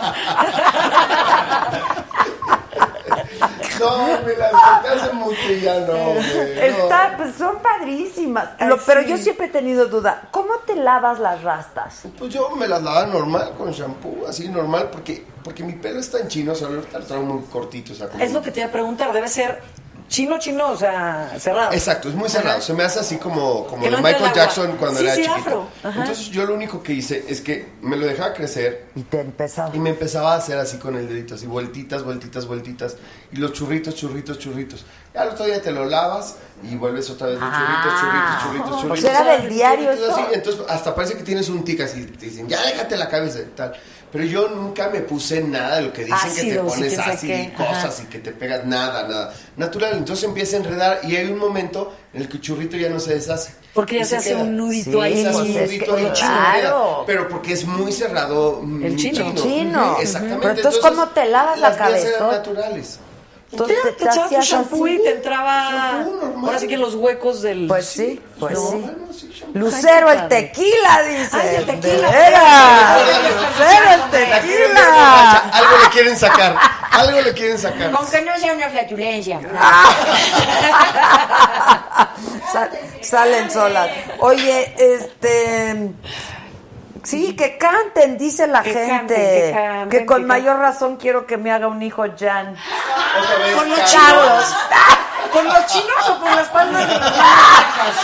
No, 3.79 4.21
me 4.25 4.35
las 4.37 4.53
hace 4.53 5.13
mucho 5.13 5.51
y 5.51 5.59
ya 5.61 5.79
no, 5.81 5.93
güey. 6.13 6.23
no. 6.55 6.61
Está, 6.61 7.13
pues 7.17 7.35
son 7.35 7.57
padrísimas. 7.61 8.49
Lo- 8.61 8.77
pero 8.77 9.01
yo 9.01 9.17
siempre 9.17 9.47
he 9.47 9.49
tenido 9.49 9.85
duda. 9.87 10.29
¿Cómo 10.31 10.53
te 10.65 10.75
lavas 10.75 11.19
las 11.19 11.43
rastas? 11.43 12.03
Pues 12.17 12.33
yo 12.33 12.49
me 12.51 12.67
las 12.67 12.81
lavaba 12.81 13.05
normal, 13.07 13.51
con 13.57 13.71
shampoo, 13.71 14.25
así 14.27 14.47
normal, 14.49 14.89
porque, 14.91 15.25
porque 15.43 15.63
mi 15.63 15.73
pelo 15.73 15.99
es 15.99 16.09
tan 16.09 16.27
chino, 16.27 16.53
o 16.53 16.55
sea, 16.55 16.67
ahorita 16.67 16.99
lo 16.99 17.05
traigo 17.05 17.25
muy 17.25 17.43
cortito, 17.45 17.91
o 17.93 17.95
sea, 17.95 18.07
como- 18.07 18.23
Es 18.23 18.31
lo 18.31 18.41
que 18.41 18.51
te 18.51 18.61
iba 18.61 18.69
a 18.69 18.71
preguntar, 18.71 19.11
debe 19.11 19.27
ser 19.27 19.61
chino, 20.07 20.37
chino, 20.39 20.69
o 20.71 20.77
sea, 20.77 21.31
cerrado. 21.39 21.71
Exacto, 21.73 22.09
es 22.09 22.15
muy 22.15 22.29
cerrado. 22.29 22.61
Se 22.61 22.73
me 22.73 22.83
hace 22.83 22.99
así 22.99 23.17
como, 23.17 23.65
como 23.67 23.83
de 23.83 23.91
Michael. 23.97 24.31
Jackson 24.33 24.75
cuando 24.77 24.99
Sí, 24.99 25.05
era 25.05 25.15
sí, 25.15 25.23
chiquito. 25.23 25.67
Entonces 25.83 26.27
yo 26.27 26.45
lo 26.45 26.53
único 26.55 26.81
que 26.83 26.93
hice 26.93 27.25
es 27.27 27.41
que 27.41 27.67
me 27.81 27.95
lo 27.97 28.05
dejaba 28.05 28.33
crecer. 28.33 28.85
Y 28.95 29.01
te 29.03 29.21
empezaba. 29.21 29.75
Y 29.75 29.79
me 29.79 29.89
empezaba 29.91 30.33
a 30.33 30.37
hacer 30.37 30.57
así 30.57 30.77
con 30.77 30.95
el 30.95 31.07
dedito, 31.07 31.35
así 31.35 31.47
vueltitas, 31.47 32.03
vueltitas, 32.03 32.45
vueltitas. 32.47 32.95
Y 33.31 33.37
los 33.37 33.53
churritos, 33.53 33.95
churritos, 33.95 34.37
churritos. 34.39 34.85
Ya 35.13 35.21
al 35.21 35.29
otro 35.29 35.45
día 35.45 35.61
te 35.61 35.71
lo 35.71 35.85
lavas 35.85 36.35
y 36.63 36.75
vuelves 36.75 37.09
otra 37.09 37.27
vez 37.27 37.39
los 37.39 37.49
churritos, 37.49 38.01
churritos, 38.01 38.43
churritos, 38.43 38.69
Ah. 38.71 38.75
O 38.75 38.81
churritos. 38.81 38.99
sea, 39.01 39.21
era 39.21 39.37
del 39.41 39.49
diario 39.49 39.85
Churritos 39.85 40.09
esto. 40.09 40.21
así. 40.21 40.33
Entonces 40.33 40.61
hasta 40.69 40.95
parece 40.95 41.13
que 41.15 41.23
tienes 41.23 41.49
un 41.49 41.63
tic 41.63 41.81
así. 41.81 42.05
Te 42.05 42.25
dicen, 42.25 42.47
ya 42.47 42.61
déjate 42.65 42.97
la 42.97 43.07
cabeza 43.09 43.39
y 43.39 43.45
tal. 43.55 43.73
Pero 44.15 44.27
yo 44.27 44.47
nunca 44.49 44.89
me 44.89 45.01
puse 45.01 45.41
nada 45.43 45.75
de 45.77 45.81
lo 45.83 45.93
que 45.93 46.05
dicen 46.05 46.33
que 46.35 46.53
te 46.53 46.59
pones 46.59 46.97
ácido 46.99 47.37
y 47.37 47.47
cosas 47.49 47.85
Ajá. 47.99 48.03
y 48.03 48.05
que 48.05 48.19
te 48.19 48.31
pegas 48.31 48.65
nada, 48.65 49.07
nada. 49.07 49.33
Natural. 49.57 49.93
Entonces 49.97 50.23
empieza 50.25 50.55
a 50.55 50.59
enredar 50.59 50.99
y 51.03 51.15
hay 51.17 51.27
un 51.27 51.37
momento 51.37 51.93
en 52.13 52.21
el 52.21 52.29
que 52.29 52.37
el 52.37 52.41
churrito 52.41 52.77
ya 52.77 52.89
no 52.89 52.99
se 52.99 53.15
deshace. 53.15 53.53
Porque 53.73 53.97
ya 53.97 54.05
se 54.05 54.15
hace 54.15 54.29
queda. 54.29 54.43
un 54.43 54.55
nudito 54.55 54.91
Sí, 54.91 54.99
ahí. 55.01 55.21
se 55.21 55.27
hace 55.27 55.37
un 55.41 55.47
es 55.47 55.55
nudito 55.69 55.95
que- 55.97 56.01
ahí, 56.05 56.11
claro. 56.13 57.03
Pero 57.05 57.27
porque 57.27 57.51
es 57.53 57.65
muy 57.65 57.91
cerrado. 57.91 58.61
mm, 58.63 58.85
El 58.85 58.95
chino. 58.95 59.33
Chino. 59.35 59.97
Exactamente. 59.99 60.39
Pero 60.41 60.53
entonces, 60.55 60.81
¿cómo 60.81 61.07
te 61.09 61.25
lavas 61.25 61.59
la 61.59 61.75
cabeza? 61.75 62.27
naturales. 62.31 62.99
Entonces 63.51 63.77
te, 63.83 63.91
te, 63.93 64.03
echabas 64.03 64.15
tu 64.15 64.21
hacías 64.25 64.45
shampoo 64.45 64.85
así. 64.85 64.95
y 64.95 65.03
te 65.03 65.11
entraba. 65.15 66.05
Ahora 66.43 66.59
sí 66.59 66.67
que 66.67 66.77
los 66.77 66.95
huecos 66.95 67.41
del. 67.41 67.67
Pues 67.67 67.85
sí, 67.85 68.21
pues 68.39 68.53
No. 68.53 68.69
sí. 68.71 68.85
Lucero 69.53 70.11
el 70.11 70.27
tequila, 70.27 71.01
dice. 71.07 71.37
Ay, 71.37 71.55
el 71.57 71.65
tequila. 71.65 72.09
Veras. 72.11 73.01
Lucero 73.57 73.91
el 73.93 74.01
tequila. 74.11 75.37
Algo 75.53 75.77
le 75.83 75.89
quieren 75.91 76.17
sacar. 76.17 76.57
Algo 76.91 77.21
le 77.21 77.33
quieren 77.33 77.57
sacar. 77.57 77.91
Con 77.91 78.09
que 78.09 78.21
no 78.21 78.37
sea 78.37 78.53
una 78.53 78.69
flatulencia. 78.69 79.39
Sal- 82.51 82.71
salen 83.01 83.51
solas. 83.51 83.89
Oye, 84.19 84.73
este. 84.77 85.91
Sí, 87.05 87.35
que 87.35 87.57
canten, 87.57 88.17
dice 88.17 88.47
la 88.47 88.61
Que 88.63 88.73
gente. 88.73 88.87
canten, 88.89 89.15
que 89.17 89.51
canten, 89.53 89.89
que 89.89 90.05
con 90.05 90.21
que 90.21 90.25
mayor 90.27 90.57
razón 90.59 90.97
quiero 90.97 91.25
que 91.25 91.37
me 91.37 91.51
haga 91.51 91.67
un 91.67 91.81
hijo 91.81 92.03
Jan. 92.17 92.55
Con 93.55 93.69
los 93.69 93.79
Carlos. 93.93 94.55
¿Con 95.31 95.45
los 95.45 95.65
chinos 95.67 96.09
o 96.09 96.19
con 96.19 96.35
las 96.35 96.47
palmas 96.49 96.87
de 96.87 96.99
las 96.99 97.17
manos? 97.17 97.95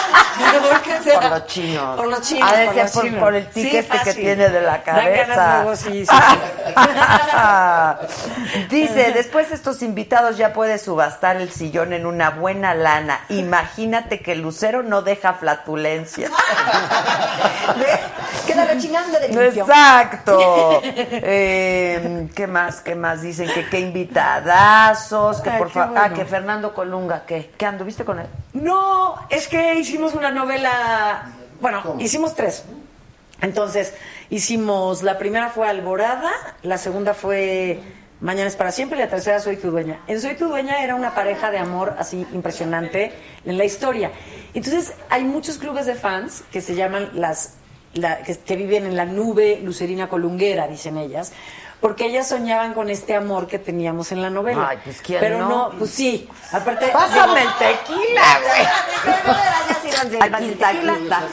Por 1.13 1.23
los 1.29 1.45
chinos. 1.47 1.97
Por 1.97 2.07
los 2.07 2.21
chinos. 2.21 2.51
De 2.51 2.65
por 2.67 2.91
por, 2.91 3.19
por 3.19 3.35
el 3.35 3.47
Sí, 3.53 3.75
este 3.75 3.99
que 4.03 4.13
tiene 4.13 4.49
de 4.49 4.61
la 4.61 4.81
cabeza. 4.83 5.61
luego, 5.63 5.75
sí, 5.75 6.05
sí, 6.05 6.15
Dice, 8.69 9.11
después 9.13 9.51
estos 9.51 9.81
invitados 9.81 10.37
ya 10.37 10.53
puede 10.53 10.77
subastar 10.77 11.37
el 11.37 11.51
sillón 11.51 11.93
en 11.93 12.05
una 12.05 12.29
buena 12.31 12.73
lana. 12.73 13.21
Imagínate 13.29 14.21
que 14.21 14.35
Lucero 14.35 14.83
no 14.83 15.01
deja 15.01 15.33
flatulencia. 15.33 16.29
Queda 18.47 18.65
rechinando 18.65 19.19
de 19.19 19.27
limpio. 19.29 19.63
Exacto. 19.65 20.81
Eh, 20.83 22.27
¿Qué 22.35 22.47
más? 22.47 22.81
¿Qué 22.81 22.95
más? 22.95 23.21
Dicen 23.21 23.49
que 23.53 23.67
qué 23.69 23.79
invitadazos, 23.79 25.41
que 25.41 25.49
Ay, 25.49 25.57
por 25.59 25.69
favor, 25.69 25.89
bueno. 25.91 26.05
ah, 26.05 26.13
que 26.13 26.25
Fernando 26.25 26.73
Colunga, 26.73 27.10
¿qué? 27.25 27.51
¿Qué 27.57 27.65
anduviste 27.65 28.03
con 28.05 28.19
él? 28.19 28.27
No, 28.53 29.15
es 29.29 29.47
que 29.47 29.75
hicimos 29.75 30.13
una 30.13 30.31
novela. 30.31 31.31
Bueno, 31.59 31.95
hicimos 31.99 32.35
tres. 32.35 32.63
Entonces, 33.41 33.93
hicimos. 34.29 35.03
La 35.03 35.17
primera 35.17 35.49
fue 35.49 35.67
Alborada, 35.67 36.31
la 36.63 36.77
segunda 36.77 37.13
fue 37.13 37.79
Mañana 38.21 38.47
es 38.47 38.55
para 38.55 38.71
siempre 38.71 38.99
y 38.99 39.01
la 39.01 39.09
tercera 39.09 39.39
Soy 39.39 39.57
tu 39.57 39.71
dueña. 39.71 39.99
En 40.07 40.21
Soy 40.21 40.35
tu 40.35 40.47
dueña 40.47 40.83
era 40.83 40.93
una 40.93 41.15
pareja 41.15 41.49
de 41.49 41.57
amor 41.57 41.95
así 41.97 42.25
impresionante 42.33 43.11
en 43.45 43.57
la 43.57 43.65
historia. 43.65 44.11
Entonces, 44.53 44.93
hay 45.09 45.23
muchos 45.23 45.57
clubes 45.57 45.87
de 45.87 45.95
fans 45.95 46.43
que 46.51 46.61
se 46.61 46.75
llaman 46.75 47.09
las. 47.13 47.55
la- 47.95 48.19
que, 48.21 48.37
que 48.37 48.55
viven 48.55 48.85
en 48.85 48.95
la 48.95 49.05
nube 49.05 49.59
lucerina 49.63 50.07
colunguera, 50.07 50.67
dicen 50.67 50.97
ellas. 50.97 51.33
Porque 51.81 52.05
ellas 52.05 52.29
soñaban 52.29 52.73
con 52.75 52.89
este 52.91 53.15
amor 53.15 53.47
que 53.47 53.57
teníamos 53.57 54.11
en 54.11 54.21
la 54.21 54.29
novela. 54.29 54.67
Ay, 54.69 54.77
pues, 54.83 55.01
¿quién 55.01 55.19
Pero 55.19 55.39
no? 55.39 55.49
no, 55.49 55.69
pues 55.79 55.89
sí. 55.91 56.29
Aparte. 56.51 56.87
Pásame 56.89 57.41
el 57.41 57.49
tequila, 57.57 58.39
güey. 58.45 58.67
Aquí 60.33 60.49
está, 60.49 60.69
aquí 60.69 60.87
está. 61.03 61.23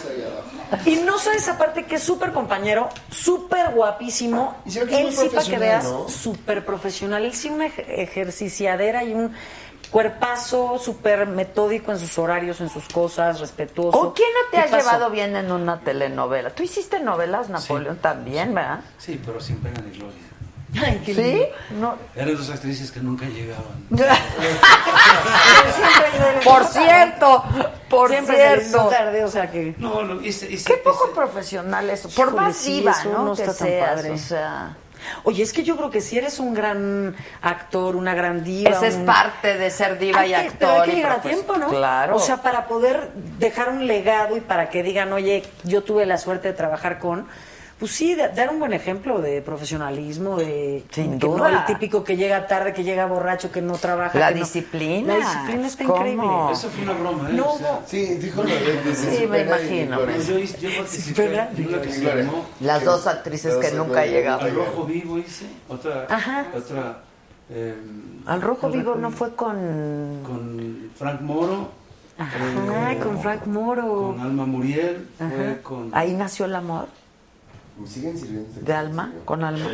Y 0.84 0.96
no 0.96 1.18
sabes 1.18 1.48
aparte 1.48 1.84
que 1.86 1.96
es 1.96 2.02
súper 2.02 2.32
compañero, 2.32 2.88
súper 3.10 3.70
guapísimo. 3.70 4.56
Él 4.66 5.12
sí, 5.14 5.28
para 5.28 5.46
que 5.46 5.58
veas, 5.58 5.84
¿no? 5.84 6.08
súper 6.08 6.64
profesional. 6.64 7.24
Él 7.24 7.34
sí 7.34 7.48
una 7.48 7.66
ej- 7.66 7.84
ejerciciadera 7.86 9.02
y 9.04 9.14
un 9.14 9.34
cuerpazo 9.90 10.78
súper 10.78 11.26
metódico 11.26 11.90
en 11.92 11.98
sus 11.98 12.18
horarios, 12.18 12.60
en 12.60 12.68
sus 12.68 12.86
cosas, 12.88 13.40
respetuoso. 13.40 13.98
¿Con 13.98 14.12
quién 14.12 14.28
no 14.34 14.50
te 14.50 14.56
¿Qué 14.58 14.62
has 14.64 14.70
pasó? 14.70 14.84
llevado 14.90 15.10
bien 15.10 15.34
en 15.36 15.50
una 15.50 15.80
telenovela? 15.80 16.50
Tú 16.50 16.62
hiciste 16.62 17.00
novelas, 17.00 17.48
Napoleón, 17.48 17.96
también, 17.96 18.54
¿verdad? 18.54 18.80
Sí, 18.98 19.18
pero 19.24 19.40
sin 19.40 19.56
pena 19.60 19.80
ni 19.80 19.96
gloria. 19.98 20.18
Ay, 20.84 21.02
qué 21.04 21.14
¿Sí? 21.14 21.74
No. 21.80 21.96
Eran 22.14 22.36
dos 22.36 22.50
actrices 22.50 22.92
que 22.92 23.00
nunca 23.00 23.26
llegaban. 23.26 23.64
Por 26.44 26.64
cierto, 26.66 27.44
por 27.88 28.10
Siempre 28.10 28.36
cierto. 28.36 28.88
tarde, 28.88 29.24
o 29.24 29.30
sea 29.30 29.50
que... 29.50 29.74
No, 29.78 30.02
no, 30.02 30.20
hice, 30.22 30.50
hice, 30.50 30.72
Qué 30.72 30.78
poco 30.78 31.10
profesional 31.14 31.88
eso. 31.90 32.08
Por 32.10 32.32
más 32.34 32.56
sí, 32.56 32.80
diva, 32.80 32.94
¿no? 33.04 33.24
no 33.24 33.34
que 33.34 33.42
está 33.42 33.54
tan 33.54 33.68
seas, 33.68 33.88
padre. 33.90 34.10
o 34.12 34.18
sea... 34.18 34.76
Oye, 35.22 35.44
es 35.44 35.52
que 35.52 35.62
yo 35.62 35.76
creo 35.76 35.90
que 35.90 36.00
si 36.00 36.18
eres 36.18 36.40
un 36.40 36.54
gran 36.54 37.14
actor, 37.40 37.94
una 37.96 38.14
gran 38.14 38.42
diva... 38.42 38.70
Esa 38.70 38.88
es 38.88 38.94
un- 38.96 39.06
parte 39.06 39.56
de 39.56 39.70
ser 39.70 39.98
diva 39.98 40.20
Hay 40.20 40.30
y 40.30 40.32
que- 40.32 40.36
actor. 40.48 40.58
Pero 40.58 40.82
hay 40.82 40.90
que 40.90 40.96
llegar 40.96 41.12
a 41.12 41.22
tiempo, 41.22 41.56
¿no? 41.56 41.68
Claro. 41.68 42.16
O 42.16 42.18
sea, 42.18 42.42
para 42.42 42.66
poder 42.66 43.12
dejar 43.38 43.70
un 43.70 43.86
legado 43.86 44.36
y 44.36 44.40
para 44.40 44.68
que 44.70 44.82
digan, 44.82 45.12
oye, 45.12 45.44
yo 45.64 45.82
tuve 45.82 46.04
la 46.04 46.18
suerte 46.18 46.48
de 46.48 46.54
trabajar 46.54 46.98
con. 46.98 47.26
Pues 47.78 47.92
sí, 47.92 48.14
de- 48.16 48.28
dar 48.30 48.50
un 48.50 48.58
buen 48.58 48.72
ejemplo 48.72 49.20
de 49.20 49.40
profesionalismo, 49.40 50.36
de. 50.36 50.84
Sin 50.90 51.18
que 51.20 51.28
no 51.28 51.46
el 51.46 51.64
típico 51.64 52.02
que 52.02 52.16
llega 52.16 52.48
tarde, 52.48 52.72
que 52.72 52.82
llega 52.82 53.06
borracho, 53.06 53.52
que 53.52 53.62
no 53.62 53.74
trabaja. 53.74 54.18
La 54.18 54.28
que 54.30 54.34
no- 54.34 54.40
disciplina. 54.40 55.12
La 55.16 55.20
disciplina 55.20 55.66
está 55.68 55.84
¿Cómo? 55.84 55.96
increíble. 55.98 56.26
Eso 56.52 56.68
fue 56.70 56.82
una 56.82 56.92
broma, 56.94 57.30
¿eh? 57.30 57.32
No, 57.34 57.52
O 57.52 57.58
sea. 57.58 57.80
Sí, 57.86 58.04
dijo 58.16 58.42
lo 58.42 58.48
de, 58.48 58.94
Sí, 58.96 59.26
me 59.28 59.42
imagino, 59.42 60.00
me- 60.00 60.18
yo, 60.24 60.76
participé 60.76 61.24
en 61.26 61.68
una 61.68 61.80
que 61.82 61.92
se 61.92 62.00
llamó 62.16 62.44
Las 62.60 62.84
dos 62.84 63.06
actrices 63.06 63.54
que 63.56 63.70
nunca 63.72 64.04
llegaban. 64.04 64.44
Al 64.46 64.54
Rojo 64.56 64.84
Vivo 64.84 65.18
hice, 65.18 65.46
otra, 65.68 66.06
Ajá. 66.10 66.46
otra 66.56 67.02
eh, 67.50 67.74
Al 68.26 68.42
Rojo 68.42 68.60
¿cuál 68.62 68.72
Vivo 68.72 68.94
no 68.96 69.10
fue 69.12 69.34
con... 69.36 69.54
con 70.26 70.90
Frank 70.96 71.20
Moro, 71.20 71.68
Ajá, 72.18 72.92
eh, 72.92 72.98
con 72.98 73.20
Frank 73.22 73.46
Moro. 73.46 74.14
con 74.16 74.20
Alma 74.20 74.44
Muriel, 74.46 75.08
fue 75.16 75.26
Ajá. 75.26 75.62
con 75.62 75.90
Ahí 75.94 76.12
nació 76.14 76.44
el 76.46 76.56
amor 76.56 76.88
Me 77.78 77.86
siguen 77.86 78.18
sirviendo. 78.18 78.60
de 78.60 78.72
Alma, 78.72 79.12
con 79.24 79.44
Alma. 79.44 79.68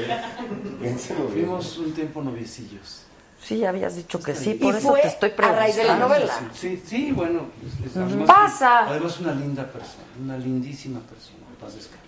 Fuimos 1.33 1.79
un 1.79 1.93
tiempo 1.95 2.23
noviecillos. 2.23 3.01
Sí, 3.43 3.59
ya 3.59 3.69
habías 3.69 3.95
dicho 3.97 4.21
que 4.21 4.35
sí, 4.35 4.53
Y 4.53 4.55
por 4.55 4.75
eso 4.75 4.89
fue 4.89 5.03
te 5.03 5.09
estoy 5.09 5.31
a 5.31 5.37
preguntando. 5.37 5.61
raíz 5.67 5.77
de 5.77 5.85
la 5.85 5.97
novela. 5.99 6.33
Sí, 6.55 6.83
sí, 6.87 7.13
bueno. 7.13 7.43
es- 7.83 7.87
es- 7.91 7.97
además- 7.97 8.27
Pasa. 8.27 8.87
Además 8.89 9.21
una 9.21 9.35
linda 9.35 9.65
persona, 9.71 10.05
una 10.23 10.39
lindísima 10.39 11.01
persona. 11.01 11.39
Paz 11.61 11.75
descanse. 11.75 12.05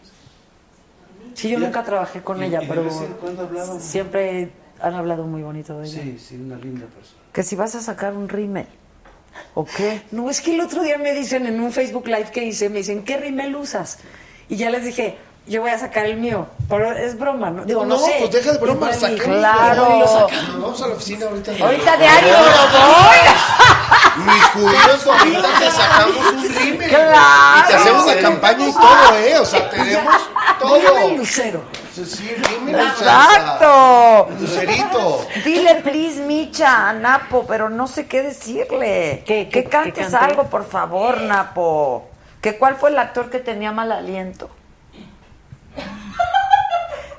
Sí, 1.35 1.51
yo 1.51 1.59
nunca 1.59 1.85
trabajé 1.85 2.23
con 2.23 2.43
Y- 2.43 2.47
ella, 2.47 2.61
de 2.61 2.67
pero 2.67 2.89
siempre 3.81 4.51
han 4.81 4.95
hablado 4.95 5.25
muy 5.25 5.43
bonito 5.43 5.79
de 5.79 5.87
ella. 5.87 6.03
Sí, 6.03 6.19
sí, 6.19 6.37
una 6.37 6.57
linda 6.57 6.87
persona. 6.87 7.21
Que 7.33 7.43
si 7.43 7.55
vas 7.55 7.75
a 7.75 7.83
sacar 7.83 8.15
un 8.15 8.29
rímel. 8.31 8.67
¿O 9.53 9.67
qué? 9.67 10.01
No, 10.13 10.31
es 10.31 10.41
que 10.41 10.55
el 10.55 10.61
otro 10.63 10.83
día 10.83 10.97
me 10.97 11.13
dicen 11.13 11.45
en 11.47 11.61
un 11.61 11.71
Facebook 11.71 12.07
Live 12.07 12.31
que 12.33 12.45
hice, 12.47 12.71
me 12.71 12.79
dicen, 12.79 13.05
¿qué 13.05 13.19
rimel 13.19 13.55
usas? 13.57 13.99
Y 14.49 14.57
ya 14.57 14.71
les 14.71 14.85
dije, 14.87 15.19
yo 15.47 15.61
voy 15.63 15.71
a 15.71 15.79
sacar 15.79 16.07
el 16.07 16.17
mío. 16.17 16.47
Pero 16.69 16.91
es 16.93 17.17
broma, 17.19 17.51
¿no? 17.51 17.65
Digo, 17.65 17.85
no, 17.85 17.95
No, 17.97 18.05
sé. 18.05 18.17
pues 18.19 18.33
deja 18.33 18.53
de 18.53 18.59
broma, 18.59 18.93
saquemos. 18.93 19.25
Claro. 19.39 19.99
Lo 20.01 20.07
sacamos. 20.07 20.61
Vamos 20.61 20.83
a 20.83 20.87
la 20.89 20.95
oficina 20.95 21.27
ahorita. 21.27 21.53
Ahorita 21.65 21.97
diario 21.97 22.33
lo 22.33 22.39
voy. 22.79 24.25
Mis 24.25 24.45
judíos 24.47 25.07
ahorita 25.07 25.49
te 25.59 25.71
sacamos 25.71 26.33
un 26.33 26.55
rímel. 26.55 26.89
Claro. 26.89 27.61
Y 27.65 27.69
te 27.69 27.75
hacemos 27.75 28.07
la 28.07 28.17
campaña 28.21 28.69
y 28.69 28.73
todo, 28.73 29.19
¿eh? 29.19 29.39
O 29.39 29.45
sea, 29.45 29.71
tenemos 29.71 30.15
todo. 30.59 30.75
Dígame 30.77 31.17
Lucero. 31.19 31.63
Sí, 31.95 32.35
rímel. 32.37 32.81
Exacto. 32.81 34.29
Lucerito. 34.41 35.27
Dile, 35.45 35.77
please, 35.77 36.21
Micha, 36.23 36.89
a 36.89 36.93
Napo, 36.93 37.45
pero 37.47 37.69
no 37.69 37.87
sé 37.87 38.07
qué 38.07 38.23
decirle. 38.23 39.23
¿Qué, 39.27 39.49
que 39.49 39.65
cantes 39.65 40.09
qué 40.11 40.17
algo, 40.17 40.45
por 40.45 40.69
favor, 40.69 41.21
Napo. 41.23 42.09
¿Que 42.41 42.57
cuál 42.59 42.77
fue 42.77 42.91
el 42.91 42.99
actor 42.99 43.31
que 43.31 43.39
tenía 43.39 43.73
mal 43.73 43.93
aliento? 43.93 44.51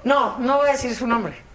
No, 0.07 0.38
no 0.39 0.57
voy 0.57 0.69
a 0.69 0.71
decir 0.73 0.95
su 0.95 1.05
nombre. 1.05 1.45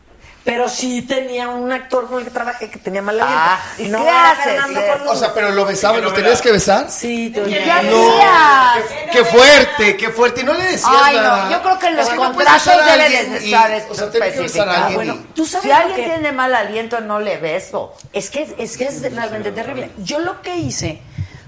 Pero 0.44 0.68
sí 0.68 1.02
tenía 1.02 1.48
un 1.48 1.70
actor 1.70 2.08
con 2.08 2.18
el 2.18 2.24
que 2.24 2.30
trabajé 2.32 2.68
que 2.68 2.80
tenía 2.80 3.00
mal 3.00 3.20
aliento. 3.20 3.40
Ah, 3.46 3.60
y 3.78 3.82
¿y 3.84 3.88
no 3.88 4.02
qué 4.02 4.10
haces. 4.10 4.60
O 5.06 5.14
sea, 5.14 5.32
pero 5.32 5.52
lo 5.52 5.64
besabas, 5.64 6.02
¿los 6.02 6.12
tenías 6.14 6.42
que 6.42 6.50
besar? 6.50 6.90
Sí, 6.90 7.30
te 7.30 7.42
¿Qué 7.44 7.70
hacías? 7.70 8.84
Qué 9.12 9.24
fuerte, 9.24 9.96
qué 9.96 10.10
fuerte. 10.10 10.40
Y 10.40 10.44
no 10.44 10.54
le 10.54 10.64
decías 10.64 10.90
Ay, 11.00 11.16
nada. 11.16 11.44
no, 11.44 11.50
yo 11.52 11.62
creo 11.62 11.78
que 11.78 11.86
en 11.86 11.96
los 11.96 12.06
Es 12.06 12.10
que 12.10 12.16
no 12.18 12.22
contratos 12.24 12.66
a 12.66 12.76
deben 12.96 13.32
de 13.32 13.36
estar 13.38 13.70
O 13.88 13.94
sea, 13.94 14.10
que 14.10 14.60
a 14.60 14.64
alguien. 14.86 14.94
Bueno, 14.96 15.14
y- 15.14 15.32
tú 15.32 15.46
sabes 15.46 15.62
Si 15.64 15.70
alguien 15.70 15.96
que- 15.96 16.02
tiene 16.12 16.32
mal 16.32 16.52
aliento, 16.54 17.00
no 17.00 17.20
le 17.20 17.36
beso. 17.38 17.94
Es 18.12 18.28
que, 18.28 18.52
es 18.58 18.76
que 18.76 18.84
es 18.86 19.00
realmente 19.00 19.52
terrible. 19.52 19.90
Yo 19.98 20.18
lo 20.18 20.42
que 20.42 20.56
hice 20.56 21.00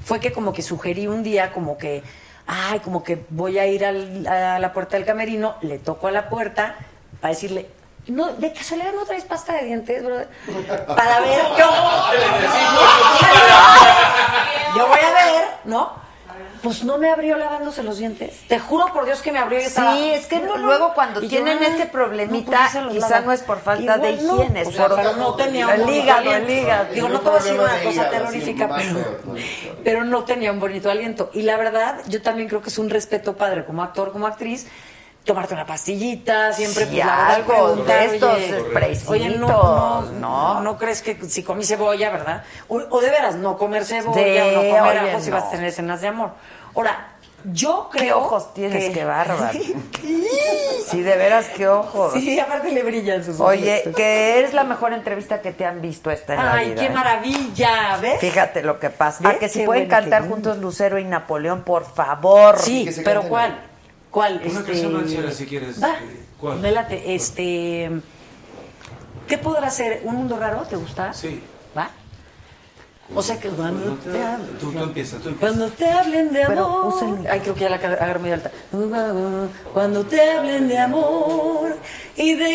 fue 0.05 0.21
que 0.21 0.33
como 0.33 0.53
que 0.53 0.63
sugerí 0.63 1.09
un 1.09 1.25
día 1.25 1.51
como 1.51 1.77
que, 1.79 2.05
ay, 2.47 2.79
como 2.79 3.03
que 3.03 3.25
voy 3.31 3.59
a 3.59 3.67
ir 3.67 3.85
al- 3.85 4.25
a 4.29 4.61
la 4.61 4.73
puerta 4.73 4.97
del 4.97 5.05
camerino, 5.05 5.57
le 5.63 5.79
toco 5.81 6.07
a 6.07 6.13
la 6.13 6.29
puerta 6.29 6.77
para 7.21 7.35
decirle, 7.35 7.69
no, 8.07 8.33
de 8.35 8.53
casualidad 8.53 8.93
no 8.95 9.05
traes 9.05 9.25
pasta 9.25 9.55
de 9.55 9.65
dientes, 9.65 10.05
brother. 10.05 10.29
Para 10.87 11.21
ver, 11.21 11.41
yo, 11.59 11.71
yo 14.77 14.87
voy 14.89 14.99
a 15.01 15.13
ver, 15.13 15.45
¿no? 15.65 16.05
Pues 16.63 16.83
no 16.83 16.97
me 16.97 17.11
abrió 17.11 17.37
lavándose 17.37 17.83
los 17.83 17.99
dientes. 17.99 18.41
Te 18.49 18.59
juro 18.59 18.87
por 18.95 19.05
Dios 19.05 19.21
que 19.21 19.31
me 19.33 19.39
abrió 19.39 19.59
y 19.61 19.65
estaba- 19.65 19.95
Sí, 19.95 20.11
es 20.15 20.27
que 20.27 20.41
No, 20.41 20.57
no. 20.57 20.67
luego 20.67 20.95
cuando 20.95 21.21
yo, 21.21 21.29
tienen 21.29 21.63
ese 21.63 21.85
no, 21.85 21.91
problemita, 21.93 22.71
pues, 22.73 22.87
quizá 22.91 23.09
lava. 23.11 23.21
no 23.27 23.33
es 23.33 23.43
por 23.43 23.61
falta 23.61 23.99
de 23.99 24.13
Igual 24.13 24.27
no, 24.27 24.35
higiene, 24.43 24.61
es 24.63 24.69
o 24.69 24.73
sea, 24.73 24.87
por 24.89 24.97
pero 24.97 25.13
no 25.17 25.35
tenía 25.35 25.67
un 25.67 25.73
el 25.75 25.91
hígado, 25.91 26.33
el 26.35 26.51
hígado. 26.51 26.87
Digo, 26.95 27.09
no 27.11 27.21
te 27.21 27.29
voy 27.29 27.39
a 27.39 27.43
decir 27.43 27.61
una 27.61 27.83
cosa 27.83 28.09
terrorífica, 28.11 28.69
pero, 28.75 29.19
pero 29.85 30.05
no 30.05 30.25
tenía 30.25 30.53
un 30.53 30.61
bonito 30.61 30.91
aliento. 30.91 31.31
Y 31.35 31.43
la 31.43 31.59
verdad, 31.59 32.01
yo 32.09 32.23
también 32.23 32.49
creo 32.49 32.63
que 32.63 32.71
es 32.71 32.79
un 32.79 32.89
respeto 32.89 33.37
padre 33.37 33.67
como 33.67 33.83
actor, 33.83 34.11
como 34.11 34.27
actriz, 34.27 34.67
tomarte 35.25 35.55
una 35.55 35.65
pastillita, 35.67 36.53
siempre 36.53 36.85
Sí, 36.85 36.91
pues, 36.93 37.05
la 37.07 37.17
verdad, 37.17 37.35
algo 37.35 37.77
de 37.77 38.05
estos 38.05 38.39
oye, 39.09 39.27
oye, 39.27 39.39
no, 39.39 40.03
no, 40.03 40.03
¿no? 40.21 40.61
no, 40.61 40.79
crees 40.79 41.01
que 41.03 41.17
si 41.29 41.43
comí 41.43 41.65
cebolla, 41.65 42.11
¿verdad? 42.11 42.45
O, 42.69 42.77
o 42.91 43.01
de 43.01 43.11
veras, 43.11 43.35
no 43.37 43.57
comer 43.57 43.85
cebolla, 43.85 44.23
Sí, 44.23 44.39
o 44.39 44.53
no 44.63 44.77
comer 44.79 44.99
oye, 45.03 45.11
ajo 45.13 45.21
si 45.21 45.31
no. 45.31 45.37
vas 45.37 45.45
a 45.47 45.51
tener 45.51 45.67
escenas 45.67 46.01
de 46.03 46.09
amor. 46.09 46.31
Ahora, 46.75 47.09
yo 47.53 47.89
creo 47.91 48.05
¿Qué 48.05 48.13
ojos 48.13 48.55
tienes? 48.55 48.85
que- 48.87 48.93
Qué 48.93 49.05
bárbaro. 49.05 49.59
Sí, 50.87 51.01
de 51.01 51.17
veras, 51.17 51.47
qué 51.57 51.67
ojos. 51.67 52.13
Sí, 52.13 52.39
aparte 52.39 52.71
le 52.71 52.83
brillan 52.83 53.25
sus 53.25 53.41
Oye, 53.41 53.81
ojos. 53.85 53.97
que 53.97 54.45
es 54.45 54.53
la 54.53 54.65
mejor 54.65 54.93
entrevista 54.93 55.41
que 55.41 55.51
te 55.53 55.65
han 55.65 55.81
visto 55.81 56.11
esta 56.11 56.35
en 56.35 56.45
la 56.45 56.53
Ay, 56.55 56.71
vida. 56.71 56.81
qué 56.83 56.87
¿eh? 56.87 56.91
maravilla, 56.91 57.97
¿ves? 58.03 58.21
Fíjate 58.21 58.63
lo 58.63 58.79
que 58.79 58.91
pasa. 58.91 59.21
¿Ves? 59.27 59.33
Ah, 59.35 59.39
que 59.39 59.49
si 59.49 59.61
Qué 59.61 59.65
pueden 59.65 59.89
cantar 59.89 60.29
juntos 60.29 60.59
Lucero 60.59 60.99
y 60.99 61.05
Napoleón, 61.05 61.63
por 61.63 61.85
favor. 61.87 62.59
Sí, 62.59 62.89
pero 63.05 63.23
¿cuál? 63.23 63.59
¿Cuál? 64.15 64.35
Una 64.45 64.47
Este, 64.61 64.65
canción 64.73 64.95
ranchera, 64.95 65.31
si 65.33 65.45
quieres. 65.45 65.83
Va, 65.83 65.97
¿Cuál? 66.41 66.61
me 66.61 66.71
late. 66.71 67.15
Este, 67.17 67.91
¿Qué 69.27 69.39
podrá 69.39 69.69
ser? 69.71 70.03
¿Un 70.05 70.15
mundo 70.15 70.37
raro? 70.39 70.63
¿Te 70.71 70.77
gusta? 70.77 71.13
Sí. 71.13 71.43
¿Va? 71.77 71.91
O 73.13 73.21
sea 73.23 73.41
que 73.41 73.49
cuando 73.49 73.95
te 73.97 74.23
hablen, 74.23 74.57
Tú, 74.61 74.71
tú 74.73 74.79
empieza, 74.79 75.17
tú 75.19 75.31
empieza. 75.31 75.41
cuando 75.41 75.69
te 75.75 75.91
hablen 75.91 76.33
de 76.33 76.45
Pero 76.47 76.65
amor. 76.65 76.95
usen- 76.95 77.27
Ay, 77.29 77.41
creo 77.41 77.55
que 77.55 77.61
ya 77.63 77.69
la 77.71 77.77
agarro 77.77 78.21
muy 78.21 78.31
alta. 78.31 78.53
Cuando 79.73 80.05
te 80.05 80.31
hablen 80.31 80.69
de 80.69 80.79
amor 80.79 81.77
y 82.17 82.35
de 82.35 82.51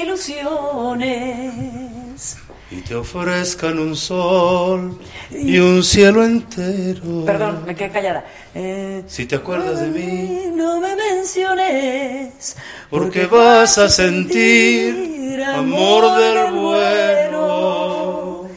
ilusiones. 0.99 2.37
Y 2.71 2.81
te 2.81 2.93
ofrezcan 2.93 3.79
un 3.79 3.95
sol 3.95 4.99
y 5.31 5.57
un 5.57 5.83
cielo 5.83 6.23
entero. 6.23 7.25
Perdón, 7.25 7.63
me 7.65 7.73
quedé 7.75 7.89
callada. 7.89 8.23
Eh, 8.53 9.03
Si 9.07 9.25
te 9.25 9.35
acuerdas 9.37 9.81
de 9.81 9.87
mí, 9.87 10.51
no 10.53 10.79
me 10.79 10.95
menciones. 10.95 12.55
porque 12.91 13.25
vas 13.25 13.77
a 13.79 13.89
sentir 13.89 15.41
amor 15.55 16.15
del 16.19 16.51
bueno. 16.53 18.47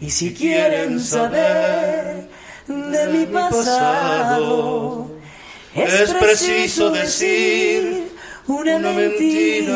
Y 0.00 0.10
si 0.10 0.34
quieren 0.34 0.98
saber 1.00 2.28
de 2.66 3.06
mi 3.12 3.26
pasado, 3.26 5.12
es 5.76 6.12
preciso 6.14 6.90
decir 6.90 8.12
una 8.48 8.78
mentira. 8.80 9.74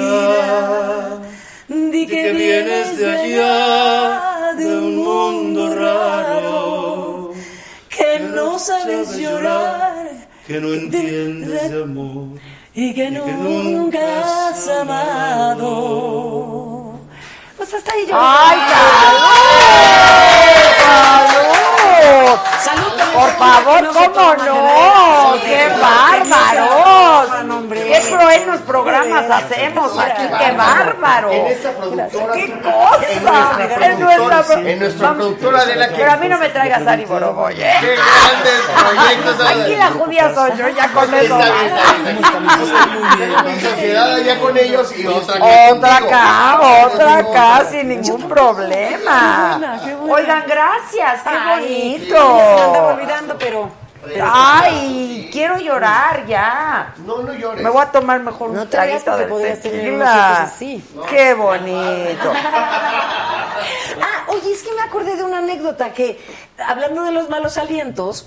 Di 1.68 2.06
que 2.06 2.32
vienes 2.32 2.98
de 2.98 3.06
allá, 3.10 4.54
de 4.54 4.66
un 4.78 4.96
mundo 4.96 5.74
raro, 5.74 7.32
que 7.88 8.18
no 8.20 8.58
sabes 8.58 9.16
llorar 9.18 9.98
que 10.48 10.60
no 10.62 10.72
entiendes 10.72 11.70
de 11.70 11.82
amor. 11.82 12.40
y 12.74 12.94
que 12.94 13.10
nunca 13.10 14.48
has 14.48 14.66
amado. 14.66 15.68
Pues 17.58 17.74
hasta 17.74 17.92
ahí 17.92 18.06
yo. 18.08 18.14
¡Ay, 18.16 18.58
salud! 18.72 19.28
Por 23.18 23.30
favor, 23.30 23.88
¿cómo 23.92 24.34
no? 24.36 25.34
¡Qué 25.42 25.68
bárbaros! 25.80 27.30
¡Qué 27.68 28.00
crueles 28.08 28.60
programas 28.60 29.28
hacemos 29.28 29.98
aquí! 29.98 30.22
¡Qué 30.38 30.52
bárbaro! 30.52 31.32
En 31.32 31.46
esta 31.48 31.72
productora. 31.72 32.34
¡Qué 32.34 32.60
cosa! 32.60 33.86
En 33.86 34.00
nuestra 34.00 34.42
productora. 34.42 34.70
En 34.70 34.78
nuestra 34.78 35.14
productora 35.14 35.64
de 35.64 35.76
la 35.76 35.88
que. 35.88 35.94
Pero 35.96 36.12
a 36.12 36.16
mí 36.16 36.28
no 36.28 36.38
me 36.38 36.48
traigas 36.50 36.86
Ari 36.86 37.04
Boroboy, 37.06 37.60
¿eh? 37.60 37.74
Qué 37.80 37.96
grandes 37.96 38.62
proyectos. 38.84 39.46
Aquí 39.64 39.74
la 39.74 39.90
judía 39.90 40.34
soy 40.34 40.50
yo, 40.56 40.68
ya 40.68 40.88
con 40.92 41.14
eso. 41.14 41.38
Mi 43.44 43.60
sociedad 43.60 44.14
allá 44.14 44.38
con 44.38 44.56
ellos 44.56 44.96
y 44.96 45.06
otra 45.06 45.36
acá 45.36 45.72
Otra 45.72 45.96
acá, 45.96 46.60
otra 46.86 47.16
acá, 47.18 47.64
sin 47.68 47.88
ningún 47.88 48.28
problema. 48.28 49.60
Oigan, 50.08 50.44
gracias, 50.46 51.22
qué 51.24 51.36
bonito. 51.48 53.07
Pero. 53.38 53.70
pero- 54.04 54.24
Ay, 54.32 55.28
quiero 55.32 55.58
llorar 55.58 56.26
ya. 56.26 56.94
No, 56.98 57.22
no 57.22 57.32
llores. 57.32 57.62
Me 57.62 57.70
voy 57.70 57.82
a 57.82 57.90
tomar 57.90 58.20
mejor 58.20 58.50
No 58.50 58.62
un 58.62 58.68
traguito 58.70 59.16
de 59.16 59.56
tequila. 59.56 60.42
así. 60.42 60.82
Qué 61.08 61.34
bonito. 61.34 62.32
Ah, 64.00 64.24
oye, 64.28 64.52
es 64.52 64.62
que 64.62 64.72
me 64.72 64.82
acordé 64.82 65.16
de 65.16 65.24
una 65.24 65.38
anécdota 65.38 65.92
que, 65.92 66.20
hablando 66.64 67.02
de 67.02 67.10
los 67.12 67.28
malos 67.28 67.58
alientos, 67.58 68.26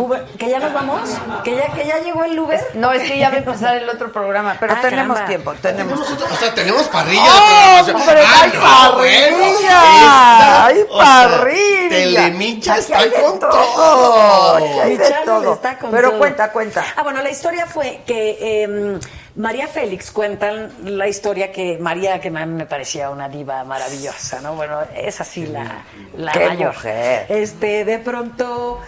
Uber- 0.00 0.24
que 0.38 0.48
ya 0.48 0.58
nos 0.58 0.72
vamos, 0.72 1.00
que 1.44 1.54
ya, 1.56 1.72
que 1.72 1.86
ya 1.86 1.98
llegó 1.98 2.24
el 2.24 2.38
Uber. 2.38 2.60
No, 2.74 2.92
es 2.92 3.02
que 3.10 3.18
ya 3.18 3.28
va 3.30 3.36
a 3.36 3.38
empezar 3.38 3.76
el 3.76 3.88
otro 3.88 4.10
programa, 4.12 4.56
pero 4.58 4.72
Ah, 4.72 4.80
tenemos 4.80 5.16
caramba. 5.18 5.26
tiempo, 5.28 5.54
tenemos 5.60 6.06
tiempo. 6.06 6.24
O 6.32 6.36
sea, 6.36 6.54
tenemos 6.54 6.82
parrilla 6.88 7.22
¡Oh, 7.24 7.84
de 7.84 7.92
programación. 7.92 7.96
hombre, 7.96 8.22
Ah, 8.26 8.40
hay 8.42 8.50
no, 8.52 8.60
parrilla! 8.60 8.96
bueno, 8.96 9.44
esta- 9.44 10.66
¡Hay 10.66 10.80
o 10.88 10.96
sea, 11.04 11.28
parrilla! 11.28 11.88
Telemicha 11.90 12.76
está 12.78 12.98
con 13.20 13.38
todo. 13.40 13.50
todo. 13.50 14.82
Hay 14.82 14.96
de 14.96 15.14
todo. 15.24 15.54
está 15.54 15.78
con 15.78 15.90
Pero 15.90 16.08
todo. 16.10 16.18
cuenta, 16.18 16.52
cuenta. 16.52 16.84
Ah, 16.96 17.02
bueno, 17.02 17.22
la 17.22 17.30
historia 17.30 17.66
fue 17.66 18.00
que 18.06 18.38
eh, 18.40 18.98
María 19.36 19.66
Félix 19.68 20.10
cuentan 20.10 20.72
la 20.84 21.06
historia 21.08 21.52
que 21.52 21.78
María, 21.78 22.20
que 22.20 22.28
a 22.28 22.30
mí 22.46 22.54
me 22.54 22.66
parecía 22.66 23.10
una 23.10 23.28
diva 23.28 23.62
maravillosa, 23.64 24.40
¿no? 24.40 24.54
Bueno, 24.54 24.78
es 24.94 25.20
así 25.20 25.46
la, 25.46 25.84
la 26.16 26.32
Qué 26.32 26.46
mayor. 26.46 26.74
mujer. 26.74 27.26
Este, 27.28 27.84
de 27.84 27.98
pronto 27.98 28.80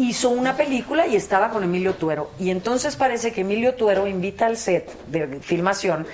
hizo 0.00 0.30
una 0.30 0.56
película 0.56 1.06
y 1.06 1.14
estaba 1.14 1.50
con 1.50 1.62
Emilio 1.62 1.94
Tuero. 1.94 2.30
Y 2.38 2.50
entonces 2.50 2.96
parece 2.96 3.32
que 3.32 3.42
Emilio 3.42 3.74
Tuero 3.74 4.06
invita 4.06 4.46
al 4.46 4.56
set 4.56 4.90
de 5.08 5.40
filmación 5.40 6.06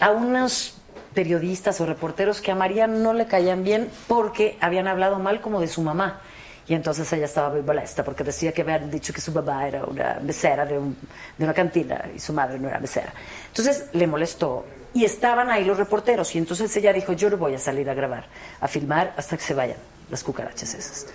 a 0.00 0.10
unos 0.10 0.76
periodistas 1.14 1.80
o 1.80 1.86
reporteros 1.86 2.40
que 2.40 2.52
a 2.52 2.54
María 2.54 2.86
no 2.86 3.12
le 3.12 3.26
caían 3.26 3.64
bien 3.64 3.90
porque 4.06 4.56
habían 4.60 4.86
hablado 4.86 5.18
mal 5.18 5.40
como 5.40 5.60
de 5.60 5.66
su 5.66 5.82
mamá. 5.82 6.20
Y 6.66 6.74
entonces 6.74 7.12
ella 7.12 7.26
estaba 7.26 7.50
muy 7.50 7.62
molesta 7.62 8.04
porque 8.04 8.22
decía 8.22 8.52
que 8.52 8.62
habían 8.62 8.90
dicho 8.90 9.12
que 9.12 9.20
su 9.20 9.32
mamá 9.32 9.66
era 9.66 9.84
una 9.84 10.20
mesera 10.22 10.64
de, 10.64 10.74
de 10.76 11.44
una 11.44 11.52
cantina 11.52 12.04
y 12.14 12.20
su 12.20 12.32
madre 12.32 12.58
no 12.58 12.68
era 12.68 12.78
mesera. 12.78 13.12
Entonces 13.48 13.86
le 13.92 14.06
molestó 14.06 14.64
y 14.94 15.04
estaban 15.04 15.50
ahí 15.50 15.64
los 15.64 15.76
reporteros 15.76 16.32
y 16.36 16.38
entonces 16.38 16.74
ella 16.76 16.92
dijo 16.92 17.12
yo 17.12 17.28
no 17.30 17.36
voy 17.36 17.54
a 17.54 17.58
salir 17.58 17.90
a 17.90 17.94
grabar, 17.94 18.26
a 18.60 18.68
filmar 18.68 19.12
hasta 19.16 19.36
que 19.36 19.42
se 19.42 19.54
vayan 19.54 19.76
las 20.08 20.22
cucarachas 20.22 20.72
esas. 20.72 21.06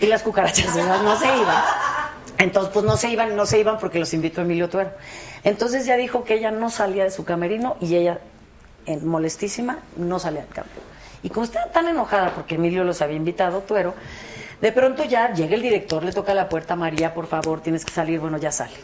Y 0.00 0.06
las 0.06 0.22
cucarachas 0.22 0.76
esas 0.76 1.02
no 1.02 1.18
se 1.18 1.26
iban. 1.26 1.64
Entonces, 2.38 2.72
pues 2.72 2.84
no 2.84 2.96
se 2.96 3.10
iban, 3.10 3.36
no 3.36 3.46
se 3.46 3.60
iban 3.60 3.78
porque 3.78 3.98
los 3.98 4.12
invitó 4.14 4.40
Emilio 4.40 4.68
Tuero. 4.68 4.90
Entonces 5.44 5.86
ya 5.86 5.96
dijo 5.96 6.24
que 6.24 6.34
ella 6.34 6.50
no 6.50 6.70
salía 6.70 7.04
de 7.04 7.10
su 7.10 7.24
camerino 7.24 7.76
y 7.80 7.94
ella, 7.94 8.18
molestísima, 9.02 9.78
no 9.96 10.18
salía 10.18 10.40
del 10.40 10.50
camerino. 10.50 10.82
Y 11.22 11.30
como 11.30 11.44
estaba 11.44 11.70
tan 11.70 11.86
enojada 11.86 12.30
porque 12.34 12.56
Emilio 12.56 12.82
los 12.82 13.00
había 13.00 13.16
invitado, 13.16 13.60
Tuero, 13.60 13.94
de 14.60 14.72
pronto 14.72 15.04
ya 15.04 15.32
llega 15.32 15.54
el 15.54 15.62
director, 15.62 16.02
le 16.02 16.12
toca 16.12 16.34
la 16.34 16.48
puerta, 16.48 16.74
María, 16.74 17.14
por 17.14 17.26
favor, 17.26 17.60
tienes 17.60 17.84
que 17.84 17.92
salir, 17.92 18.18
bueno, 18.18 18.38
ya 18.38 18.50
sale. 18.50 18.74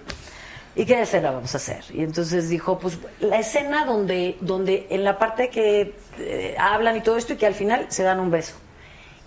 ¿Y 0.76 0.84
qué 0.84 1.02
escena 1.02 1.32
vamos 1.32 1.52
a 1.54 1.56
hacer? 1.56 1.84
Y 1.92 2.02
entonces 2.04 2.48
dijo, 2.48 2.78
pues 2.78 2.98
la 3.18 3.38
escena 3.38 3.84
donde, 3.84 4.36
donde 4.40 4.86
en 4.90 5.02
la 5.02 5.18
parte 5.18 5.50
que 5.50 5.96
eh, 6.18 6.54
hablan 6.58 6.96
y 6.96 7.00
todo 7.00 7.16
esto 7.16 7.32
y 7.32 7.36
que 7.36 7.46
al 7.46 7.54
final 7.54 7.86
se 7.88 8.04
dan 8.04 8.20
un 8.20 8.30
beso. 8.30 8.54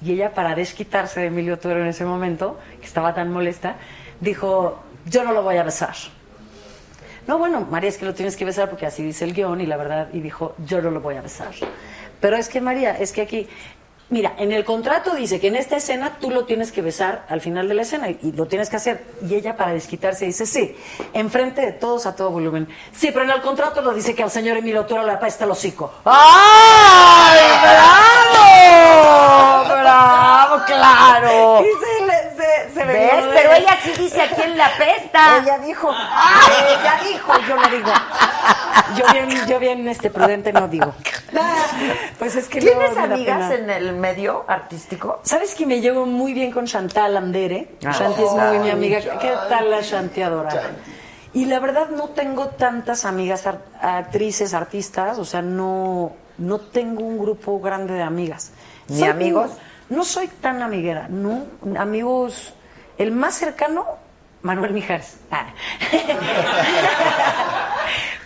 Y 0.03 0.13
ella, 0.13 0.33
para 0.33 0.55
desquitarse 0.55 1.19
de 1.19 1.27
Emilio 1.27 1.59
Tuero 1.59 1.81
en 1.81 1.87
ese 1.87 2.05
momento, 2.05 2.59
que 2.79 2.85
estaba 2.85 3.13
tan 3.13 3.31
molesta, 3.31 3.75
dijo, 4.19 4.79
yo 5.05 5.23
no 5.23 5.31
lo 5.31 5.43
voy 5.43 5.57
a 5.57 5.63
besar. 5.63 5.95
no, 7.27 7.37
bueno, 7.37 7.61
María, 7.69 7.89
es 7.89 7.97
que 7.97 8.05
lo 8.05 8.13
tienes 8.13 8.35
que 8.35 8.45
besar 8.45 8.69
porque 8.69 8.85
así 8.85 9.03
dice 9.03 9.25
el 9.25 9.33
guion 9.33 9.61
y 9.61 9.65
la 9.65 9.77
verdad, 9.77 10.09
y 10.13 10.19
dijo, 10.21 10.55
yo 10.65 10.81
no 10.81 10.89
lo 10.89 11.01
voy 11.01 11.15
a 11.15 11.21
besar. 11.21 11.51
Pero 12.19 12.35
es 12.35 12.49
que 12.49 12.61
María, 12.61 12.97
es 12.97 13.11
que 13.11 13.21
aquí, 13.21 13.47
mira, 14.09 14.33
en 14.37 14.51
el 14.51 14.63
contrato 14.63 15.15
dice 15.15 15.39
que 15.39 15.47
en 15.47 15.55
esta 15.55 15.77
escena 15.77 16.17
tú 16.19 16.29
lo 16.29 16.45
tienes 16.45 16.71
que 16.71 16.81
besar 16.81 17.25
al 17.29 17.41
final 17.41 17.67
de 17.67 17.73
la 17.73 17.81
escena 17.81 18.09
y, 18.09 18.31
lo 18.31 18.47
tienes 18.47 18.69
que 18.69 18.75
hacer. 18.75 19.03
Y 19.27 19.35
ella 19.35 19.55
para 19.55 19.73
desquitarse 19.73 20.25
dice, 20.25 20.45
sí, 20.45 20.75
enfrente 21.13 21.61
de 21.61 21.71
todos 21.73 22.05
a 22.05 22.15
todo 22.15 22.29
volumen. 22.29 22.67
Sí, 22.91 23.09
pero 23.11 23.25
en 23.25 23.31
el 23.31 23.41
contrato 23.41 23.81
lo 23.81 23.93
dice 23.93 24.13
que 24.13 24.23
al 24.23 24.31
señor 24.31 24.57
Emilio 24.57 24.85
Toro 24.85 25.03
le 25.03 25.11
apesta 25.11 25.45
el 25.45 25.51
hocico. 25.51 25.93
¡Ay! 26.05 27.39
¡Bravo, 30.51 30.65
claro! 30.65 31.61
Y 31.61 31.85
se 31.85 32.05
le, 32.05 32.13
se, 32.35 32.73
se 32.73 32.85
Pero 32.85 33.53
ella 33.53 33.77
sí 33.83 33.91
dice 33.97 34.21
a 34.21 34.29
quién 34.29 34.57
le 34.57 34.63
apesta. 34.63 35.37
Ella 35.37 35.57
dijo, 35.59 35.89
ella 35.91 36.99
dijo, 37.09 37.33
yo 37.47 37.55
no 37.55 37.69
digo. 37.69 37.91
Yo 38.95 39.05
bien, 39.11 39.47
yo 39.47 39.59
bien 39.59 39.87
este 39.87 40.09
prudente 40.09 40.51
no 40.51 40.67
digo. 40.67 40.93
Pues 42.19 42.35
es 42.35 42.47
que 42.47 42.59
¿Tienes 42.59 42.97
amigas 42.97 43.51
en 43.51 43.69
el 43.69 43.93
medio 43.93 44.43
artístico? 44.47 45.21
¿Sabes 45.23 45.55
que 45.55 45.65
me 45.65 45.79
llevo 45.79 46.05
muy 46.05 46.33
bien 46.33 46.51
con 46.51 46.65
Chantal 46.65 47.15
Andere? 47.15 47.75
Ah, 47.85 47.91
Shanti 47.91 48.23
es 48.23 48.31
muy 48.31 48.59
mi 48.59 48.69
amiga. 48.69 48.99
¿Qué 48.99 49.33
tal 49.49 49.71
la 49.71 49.81
Shanti 49.81 50.21
adorada? 50.21 50.71
Y 51.33 51.45
la 51.45 51.59
verdad 51.59 51.89
no 51.89 52.09
tengo 52.09 52.47
tantas 52.47 53.05
amigas 53.05 53.47
actrices, 53.81 54.53
artistas, 54.53 55.17
o 55.17 55.23
sea, 55.23 55.41
no, 55.41 56.11
no 56.37 56.59
tengo 56.59 57.03
un 57.03 57.17
grupo 57.17 57.59
grande 57.61 57.93
de 57.93 58.03
amigas. 58.03 58.51
¿Ni 58.89 59.03
amigos? 59.03 59.51
No 59.91 60.05
soy 60.05 60.27
tan 60.27 60.61
amiguera, 60.61 61.07
no. 61.09 61.43
Amigos, 61.77 62.53
el 62.97 63.11
más 63.11 63.35
cercano, 63.35 63.85
Manuel 64.41 64.73
Mijares. 64.73 65.17
Ah. 65.29 65.47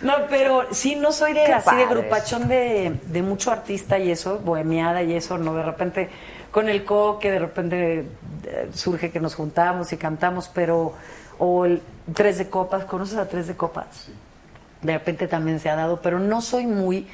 No, 0.02 0.12
pero 0.28 0.66
sí, 0.72 0.94
no 0.94 1.10
soy 1.10 1.32
de 1.32 1.44
Qué 1.44 1.54
así 1.54 1.74
de 1.74 1.86
grupachón 1.86 2.48
de, 2.48 3.00
de 3.06 3.22
mucho 3.22 3.50
artista 3.50 3.98
y 3.98 4.10
eso, 4.10 4.38
bohemiada 4.38 5.02
y 5.02 5.14
eso, 5.14 5.38
no, 5.38 5.54
de 5.54 5.62
repente 5.62 6.10
con 6.50 6.68
el 6.68 6.84
coque, 6.84 7.30
de 7.30 7.38
repente 7.38 8.06
eh, 8.44 8.70
surge 8.74 9.10
que 9.10 9.20
nos 9.20 9.34
juntamos 9.34 9.92
y 9.94 9.96
cantamos, 9.96 10.50
pero, 10.52 10.92
o 11.38 11.64
el 11.64 11.82
Tres 12.14 12.38
de 12.38 12.48
Copas, 12.50 12.84
¿conoces 12.84 13.16
a 13.16 13.26
Tres 13.26 13.46
de 13.46 13.56
Copas? 13.56 14.08
De 14.82 14.92
repente 14.92 15.28
también 15.28 15.60
se 15.60 15.70
ha 15.70 15.76
dado, 15.76 16.00
pero 16.02 16.20
no 16.20 16.42
soy 16.42 16.66
muy 16.66 17.08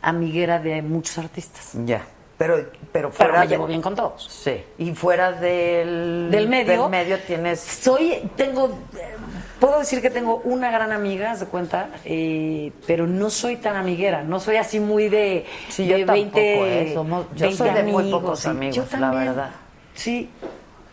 amiguera 0.00 0.60
de 0.60 0.80
muchos 0.80 1.18
artistas. 1.18 1.72
Ya. 1.84 2.06
Pero, 2.38 2.54
pero 2.56 2.70
Pero 2.92 3.10
fuera 3.10 3.32
me 3.40 3.40
de- 3.40 3.48
llevo 3.48 3.66
bien 3.66 3.82
con 3.82 3.96
todos. 3.96 4.24
Sí. 4.30 4.62
Y 4.78 4.92
fuera 4.94 5.32
del, 5.32 6.28
Del 6.30 6.48
medio. 6.48 6.82
del 6.82 6.90
medio 6.90 7.18
tienes. 7.18 7.58
Soy, 7.60 8.30
tengo, 8.36 8.66
eh, 8.96 9.16
puedo 9.58 9.80
decir 9.80 10.00
que 10.00 10.08
tengo 10.08 10.36
una 10.44 10.70
gran 10.70 10.92
amiga, 10.92 11.34
de 11.36 11.46
cuenta, 11.46 11.88
eh, 12.04 12.70
pero 12.86 13.08
no 13.08 13.28
soy 13.30 13.56
tan 13.56 13.74
amiguera, 13.74 14.22
no 14.22 14.38
soy 14.38 14.54
así 14.56 14.78
muy 14.78 15.08
de, 15.08 15.46
Sí, 15.68 15.88
de 15.88 15.98
yo 16.00 16.06
tampoco, 16.06 16.14
20, 16.38 16.90
eh, 16.90 16.94
somos- 16.94 17.26
yo 17.34 17.40
20 17.46 17.56
soy 17.56 17.70
de 17.70 17.82
muy 17.82 18.02
amigos, 18.04 18.20
pocos 18.22 18.38
sí. 18.40 18.48
amigos, 18.48 18.76
Yo 18.92 18.98
la 18.98 19.10
verdad. 19.10 19.50
Sí. 19.94 20.30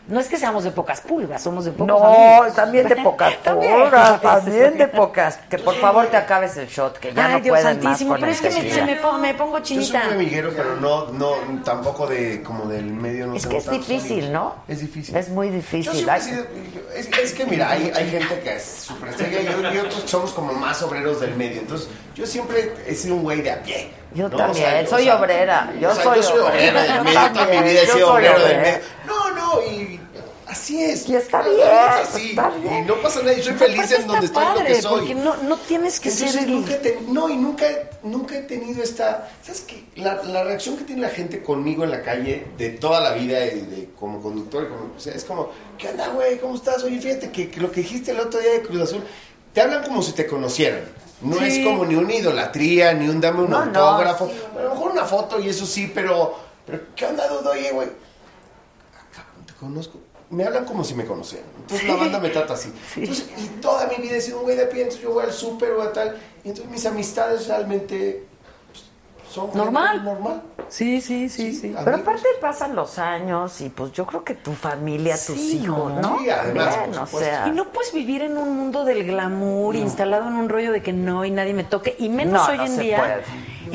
No 0.08 0.20
es 0.20 0.28
que 0.28 0.38
seamos 0.38 0.64
de 0.64 0.70
pocas 0.72 1.02
pulgas, 1.02 1.42
somos 1.42 1.66
de 1.66 1.72
pocos 1.72 1.88
No, 1.88 2.04
amigos. 2.06 2.56
también 2.56 2.88
de 2.88 2.96
pocas 2.98 3.38
También. 3.44 3.74
pulgas, 3.82 4.22
también 4.22 4.78
de 4.78 4.88
pocas. 4.88 5.38
Que 5.50 5.58
por 5.58 5.74
favor 5.76 6.06
te 6.08 6.18
acabes 6.18 6.56
el 6.58 6.68
shot, 6.68 7.00
que 7.00 7.12
ya 7.12 7.26
Ay, 7.26 7.34
no 7.34 7.40
Dios 7.40 7.60
pueden 7.60 7.82
santísimo, 7.82 8.12
más 8.12 8.20
con 8.20 8.22
pero 8.22 8.32
es 8.32 8.42
que 8.42 8.48
este 8.50 8.62
me, 8.62 8.72
se 8.72 8.82
me, 8.86 8.96
pongo, 8.98 9.18
me 9.18 9.34
pongo 9.34 9.58
Yo 9.60 9.66
soy 9.66 9.78
chinita. 9.78 10.12
amiguero, 10.12 10.52
pero 10.56 10.76
no, 10.76 11.08
no, 11.12 11.32
tampoco 11.64 12.06
de, 12.06 12.44
como 12.44 12.66
del 12.68 12.86
medio. 12.86 13.26
No 13.28 13.36
Es 13.36 13.48
que 13.48 13.58
es 13.58 13.68
difícil, 13.70 14.26
amigos. 14.26 14.30
¿no? 14.32 14.56
Es 14.68 14.80
difícil. 14.82 15.16
Es 15.16 15.30
muy 15.30 15.48
Yo 15.48 15.54
difícil. 15.56 15.94
sido- 16.22 16.46
es, 16.96 17.08
es 17.08 17.34
que 17.34 17.46
mira, 17.46 17.72
hay, 17.72 17.92
hay 17.96 18.10
gente 18.12 18.40
que 18.42 18.56
es 18.58 18.64
súper 18.64 19.16
yo- 19.18 19.74
y 19.74 19.78
otros 19.80 20.04
somos 20.06 20.32
como 20.34 20.54
más 20.54 20.82
obreros 20.84 21.20
del 21.22 21.36
medio. 21.36 21.62
Entonces, 21.62 21.90
yo 22.14 22.28
siempre 22.28 22.74
he 22.86 22.94
sido 22.94 23.16
un 23.16 23.24
güey 23.24 23.42
de 23.42 23.52
a 23.52 23.64
pie. 23.64 23.90
Yo 24.16 24.30
¿no? 24.30 24.38
también, 24.38 24.66
O 24.66 24.70
sea, 24.70 24.88
soy 24.88 25.02
o 25.02 25.06
sea, 25.06 25.20
obrera. 25.20 25.74
Yo 25.80 25.90
o 25.92 25.94
sea, 25.94 26.04
soy 26.04 26.18
yo 26.18 26.24
soy 26.24 26.40
obrera. 26.40 26.82
del 26.82 27.04
Yo. 27.06 27.34
Toda 27.34 27.46
mi 27.48 27.70
vida 27.70 27.82
he 27.82 27.86
sido 27.88 28.14
obrera. 28.14 28.38
medio. 28.38 28.80
No, 29.06 29.32
no, 29.32 29.62
y 29.64 30.00
así 30.48 30.82
es. 30.82 31.10
Y 31.10 31.16
está 31.16 31.42
bien, 31.42 31.60
es 31.60 32.08
así. 32.08 32.30
está 32.30 32.50
bien. 32.50 32.84
Y 32.84 32.88
no 32.88 32.96
pasa 33.02 33.20
nada. 33.20 33.34
Y 33.34 33.44
soy 33.44 33.54
feliz 33.56 33.92
en 33.92 34.08
donde 34.08 34.26
estoy, 34.28 34.44
lo 34.44 34.54
padre, 34.54 34.68
que 34.68 34.82
soy. 34.82 35.00
Porque 35.00 35.16
no, 35.16 35.36
no 35.44 35.58
tienes 35.58 36.00
que 36.00 36.10
Entonces, 36.10 36.32
ser 36.40 36.50
nunca 36.50 36.78
no, 37.10 37.30
y 37.30 37.36
nunca, 37.36 37.66
nunca 38.04 38.38
he 38.38 38.42
tenido 38.44 38.82
esta... 38.82 39.30
¿Sabes 39.44 39.66
qué? 39.68 39.84
La, 39.98 40.24
la 40.24 40.46
reacción 40.46 40.78
que 40.78 40.86
tiene 40.86 41.02
la 41.02 41.10
gente 41.10 41.44
conmigo 41.44 41.84
en 41.84 41.92
la 41.92 42.02
calle 42.02 42.48
de 42.58 42.70
toda 42.70 43.02
la 43.02 43.12
vida, 43.12 43.40
de, 43.40 43.90
como 44.00 44.22
conductor, 44.22 44.64
y 44.64 44.68
como, 44.68 44.96
o 44.96 45.00
sea, 45.00 45.14
es 45.14 45.26
como, 45.26 45.52
¿qué 45.78 45.90
onda, 45.90 46.08
güey? 46.08 46.38
¿Cómo 46.40 46.56
estás? 46.56 46.82
Oye, 46.84 47.02
fíjate 47.02 47.32
que, 47.32 47.50
que 47.50 47.60
lo 47.60 47.70
que 47.70 47.82
dijiste 47.82 48.12
el 48.12 48.20
otro 48.22 48.40
día 48.40 48.52
de 48.52 48.62
Cruz 48.62 48.82
Azul, 48.82 49.04
te 49.56 49.62
hablan 49.62 49.84
como 49.84 50.04
si 50.04 50.12
te 50.12 50.28
conocieran. 50.28 50.84
No 51.22 51.38
Sí. 51.38 51.46
es 51.46 51.66
como 51.66 51.86
ni 51.86 51.96
una 51.96 52.14
idolatría, 52.14 52.94
ni 52.94 53.08
un 53.10 53.20
dame 53.22 53.42
un 53.44 53.50
No, 53.50 53.66
no, 53.66 53.80
autógrafo. 53.80 54.30
A 54.60 54.62
lo 54.62 54.70
mejor 54.72 54.92
una 54.92 55.06
foto 55.06 55.40
y 55.40 55.50
eso 55.50 55.66
sí, 55.66 55.90
pero, 55.96 56.36
pero 56.68 56.82
¿qué 56.96 57.06
onda, 57.06 57.28
Dudo? 57.28 57.52
Oye, 57.52 57.72
güey, 57.72 57.88
te 59.48 59.54
conozco. 59.54 60.00
Me 60.30 60.44
hablan 60.44 60.66
como 60.66 60.84
si 60.84 60.94
me 60.94 61.06
conocieran. 61.06 61.48
Entonces 61.62 61.88
la 61.88 61.96
banda 61.96 62.20
me 62.20 62.30
trata 62.30 62.54
así. 62.56 62.74
Entonces, 62.98 63.28
y 63.38 63.48
toda 63.62 63.88
mi 63.88 63.96
vida 64.04 64.18
he 64.18 64.22
sido 64.22 64.40
un 64.40 64.44
güey 64.44 64.58
de 64.58 64.66
pie, 64.66 64.82
entonces 64.82 65.02
yo 65.04 65.12
voy 65.14 65.24
al 65.24 65.32
súper 65.32 65.72
o 65.72 65.82
a 65.82 65.94
tal. 65.94 66.18
Y 66.44 66.50
entonces 66.50 66.70
mis 66.72 66.86
amistades 66.86 67.48
realmente 67.48 68.26
son 69.36 69.50
Normal. 69.54 70.04
normal. 70.04 70.42
Sí, 70.70 71.00
sí, 71.02 71.30
sí, 71.30 71.54
sí. 71.54 71.76
Pero 71.84 71.98
aparte 71.98 72.26
pasan 72.42 72.76
los 72.76 72.98
años 72.98 73.62
y 73.62 73.70
pues 73.70 73.92
yo 73.92 74.06
creo 74.08 74.24
que 74.24 74.34
tu 74.34 74.54
familia, 74.54 75.14
tus 75.16 75.36
Sí, 75.36 75.60
hijos, 75.64 75.92
¿no? 75.94 76.18
Sí, 76.20 76.30
además, 76.30 76.78
por 77.12 77.22
o 77.22 77.24
sea, 77.24 77.48
Y 77.48 77.52
no 77.52 77.66
puedes 77.66 77.94
vivir 77.94 78.24
en 78.24 78.38
un 78.38 78.56
mundo 78.58 78.84
del 78.84 79.04
glamour, 79.06 79.76
instalado 79.76 80.28
en 80.28 80.34
un 80.36 80.50
rollo 80.50 80.72
de 80.72 80.82
que 80.82 80.92
no 80.94 81.24
y 81.26 81.30
nadie 81.32 81.54
me 81.54 81.64
toque, 81.66 81.96
y 82.00 82.10
menos 82.10 82.34
No, 82.48 82.52
hoy 82.52 82.58
no 82.58 82.66
en 82.66 82.78
día, 82.80 82.98
puede. 82.98 83.24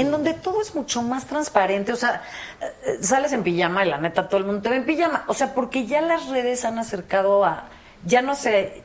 en 0.02 0.10
donde 0.10 0.34
todo 0.34 0.60
es 0.60 0.74
mucho 0.74 1.02
más 1.02 1.26
transparente. 1.26 1.92
O 1.92 1.96
sea, 1.96 2.22
eh, 2.60 2.98
sales 3.02 3.32
en 3.32 3.42
pijama 3.44 3.84
y 3.84 3.88
la 3.90 3.98
neta 3.98 4.28
todo 4.28 4.38
el 4.38 4.44
mundo 4.46 4.62
te 4.62 4.70
ve 4.70 4.76
en 4.76 4.84
pijama. 4.86 5.24
O 5.28 5.34
sea, 5.34 5.54
porque 5.54 5.86
ya 5.86 6.00
las 6.00 6.26
redes 6.28 6.64
han 6.64 6.78
acercado 6.78 7.44
a, 7.44 7.68
ya 8.04 8.20
no 8.22 8.34
sé, 8.34 8.82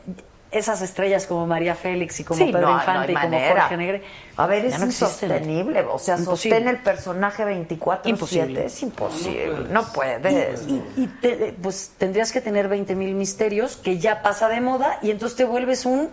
esas 0.52 0.82
estrellas 0.82 1.26
como 1.28 1.46
María 1.48 1.76
Félix 1.76 2.20
y 2.20 2.24
como 2.24 2.38
Sí, 2.46 2.52
Pedro 2.52 2.70
no, 2.70 2.76
Infante 2.78 3.12
y 3.12 3.16
como 3.16 3.28
manera. 3.30 3.62
Jorge 3.62 3.78
Negre. 3.78 4.04
A 4.38 4.48
ver, 4.48 4.66
es 4.66 4.80
no 4.80 4.86
existen. 4.86 5.30
insostenible. 5.32 5.82
O 5.82 6.00
sea, 6.00 6.18
Imposible. 6.18 6.56
sostén 6.58 6.68
el 6.76 6.82
personaje 6.82 7.44
24 7.46 8.10
Imposible. 8.10 8.66
Es 8.66 8.82
imposible. 8.84 9.68
No 9.70 9.84
puedes. 9.92 10.66
Y, 10.68 10.82
y 10.96 11.08
te- 11.22 11.56
pues 11.62 11.92
tendrías 11.98 12.32
que 12.32 12.42
tener 12.42 12.68
20 12.68 12.96
mil 12.96 13.16
misterios 13.16 13.76
que 13.76 13.98
ya 14.00 14.22
pasa 14.22 14.48
de 14.48 14.62
moda 14.62 15.00
y 15.02 15.12
entonces 15.12 15.36
te 15.38 15.44
vuelves 15.46 15.86
un 15.86 16.10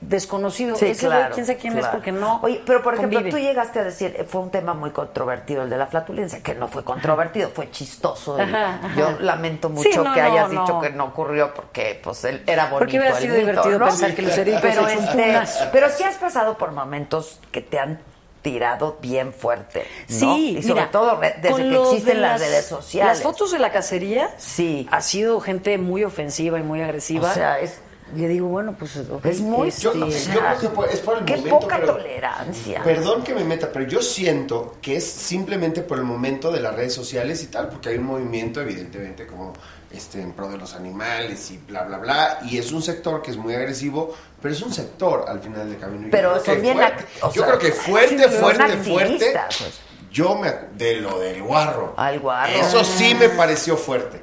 desconocido. 0.00 0.76
Sí, 0.76 0.86
Ese 0.86 1.06
claro, 1.06 1.34
quién 1.34 1.46
sabe 1.46 1.58
quién 1.58 1.78
es 1.78 1.86
porque 1.86 2.12
no. 2.12 2.40
Oye, 2.42 2.62
pero 2.66 2.82
por 2.82 2.94
ejemplo, 2.94 3.18
convive. 3.18 3.30
tú 3.36 3.42
llegaste 3.42 3.80
a 3.80 3.84
decir, 3.84 4.14
eh, 4.18 4.24
fue 4.24 4.42
un 4.42 4.50
tema 4.50 4.74
muy 4.74 4.90
controvertido 4.90 5.62
el 5.62 5.70
de 5.70 5.76
la 5.78 5.86
flatulencia, 5.86 6.42
que 6.42 6.54
no 6.54 6.68
fue 6.68 6.84
controvertido, 6.84 7.48
fue 7.50 7.70
chistoso. 7.70 8.38
y 8.38 8.42
Ajá, 8.42 8.74
ajá. 8.82 8.94
Yo 8.96 9.10
lamento 9.20 9.68
Sí, 9.68 9.74
mucho 9.74 10.04
no, 10.04 10.12
que 10.14 10.20
no, 10.20 10.26
hayas 10.32 10.52
no. 10.52 10.60
dicho 10.62 10.80
que 10.80 10.90
no 10.90 11.04
ocurrió 11.06 11.54
porque 11.54 11.98
pues 12.02 12.24
él 12.24 12.42
era 12.46 12.64
bonito. 12.64 12.78
Porque 12.80 12.98
hubiera 12.98 13.16
sido 13.18 13.34
mito, 13.36 13.46
divertido 13.46 13.78
pensar 13.78 14.14
que 14.14 14.22
Lucerito 14.22 14.58
pero, 14.62 14.88
este, 14.88 15.40
pero 15.72 15.88
sí 15.90 16.04
has 16.04 16.16
pasado 16.16 16.58
por 16.58 16.72
momentos 16.72 17.40
que 17.50 17.62
te 17.62 17.78
han 17.78 17.98
tirado 18.42 18.98
bien 19.00 19.32
fuerte. 19.32 19.86
¿no? 20.08 20.14
Sí, 20.34 20.56
y 20.58 20.62
sobre 20.62 20.74
mira, 20.82 20.90
todo 20.92 21.18
desde 21.18 21.40
que 21.40 21.76
existen 21.82 22.14
de 22.14 22.20
las, 22.20 22.40
redes 22.40 22.64
sociales. 22.66 23.14
Las 23.14 23.22
fotos 23.22 23.50
de 23.50 23.58
la 23.58 23.72
cacería 23.72 24.30
Sí. 24.38 24.86
ha 24.92 25.00
sido 25.00 25.40
gente 25.40 25.78
muy 25.78 26.04
ofensiva 26.04 26.56
y 26.58 26.62
muy 26.62 26.80
agresiva. 26.80 27.30
O 27.30 27.34
sea, 27.34 27.58
es- 27.58 27.80
Yo 28.14 28.28
digo, 28.28 28.46
bueno, 28.46 28.74
pues 28.78 28.94
Es 29.24 29.40
muy- 29.40 29.68
este, 29.68 29.82
Yo, 29.82 29.94
yo 29.94 30.06
creo 30.06 30.58
que 30.60 30.68
por- 30.68 30.88
es 30.88 31.00
por 31.00 31.18
el 31.18 31.24
Qué 31.24 31.36
momento. 31.38 31.58
poca 31.58 31.76
pero- 31.80 31.94
tolerancia. 31.94 32.82
Perdón 32.84 33.24
que 33.24 33.34
me 33.34 33.42
meta, 33.42 33.70
pero 33.72 33.84
yo 33.86 34.00
siento 34.00 34.76
que 34.80 34.96
es 34.96 35.04
simplemente 35.04 35.82
por 35.82 35.98
el 35.98 36.04
momento 36.04 36.52
de 36.52 36.60
las 36.60 36.74
redes 36.76 36.94
sociales 36.94 37.42
y 37.42 37.48
tal, 37.48 37.68
porque 37.68 37.88
hay 37.88 37.98
un 37.98 38.04
movimiento, 38.04 38.60
evidentemente, 38.60 39.26
como 39.26 39.52
este 39.90 40.20
en 40.22 40.32
pro 40.32 40.48
de 40.48 40.56
los 40.56 40.74
animales 40.74 41.50
y 41.50 41.58
bla, 41.58 41.82
bla, 41.82 41.98
bla, 41.98 42.38
y 42.44 42.58
es 42.58 42.70
un 42.70 42.80
sector 42.82 43.22
que 43.22 43.32
es 43.32 43.36
muy 43.36 43.54
agresivo, 43.54 44.14
pero 44.40 44.54
es 44.54 44.62
un 44.62 44.72
sector 44.72 45.24
al 45.28 45.40
final 45.40 45.68
del 45.68 45.78
camino. 45.78 46.06
Y 46.06 46.10
Pero 46.10 46.36
yo 46.36 46.42
creo 46.42 46.54
son 46.54 46.62
que 46.62 46.72
fuerte, 46.72 47.04
Yo 47.34 47.42
creo 47.44 47.58
que 47.58 47.72
fuerte, 47.72 48.28
fuerte, 48.28 48.76
fuerte. 48.78 49.32
pues. 49.58 49.80
Yo 50.12 50.36
me 50.36 50.52
de 50.76 50.96
lo 51.00 51.18
del 51.18 51.42
guarro. 51.42 51.92
Al 51.96 52.20
guarro. 52.20 52.52
Eso 52.52 52.84
sí 52.84 53.14
me 53.16 53.28
pareció 53.30 53.76
fuerte. 53.76 54.22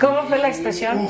¿Cómo 0.00 0.22
fue 0.28 0.38
la 0.38 0.48
expresión? 0.48 1.08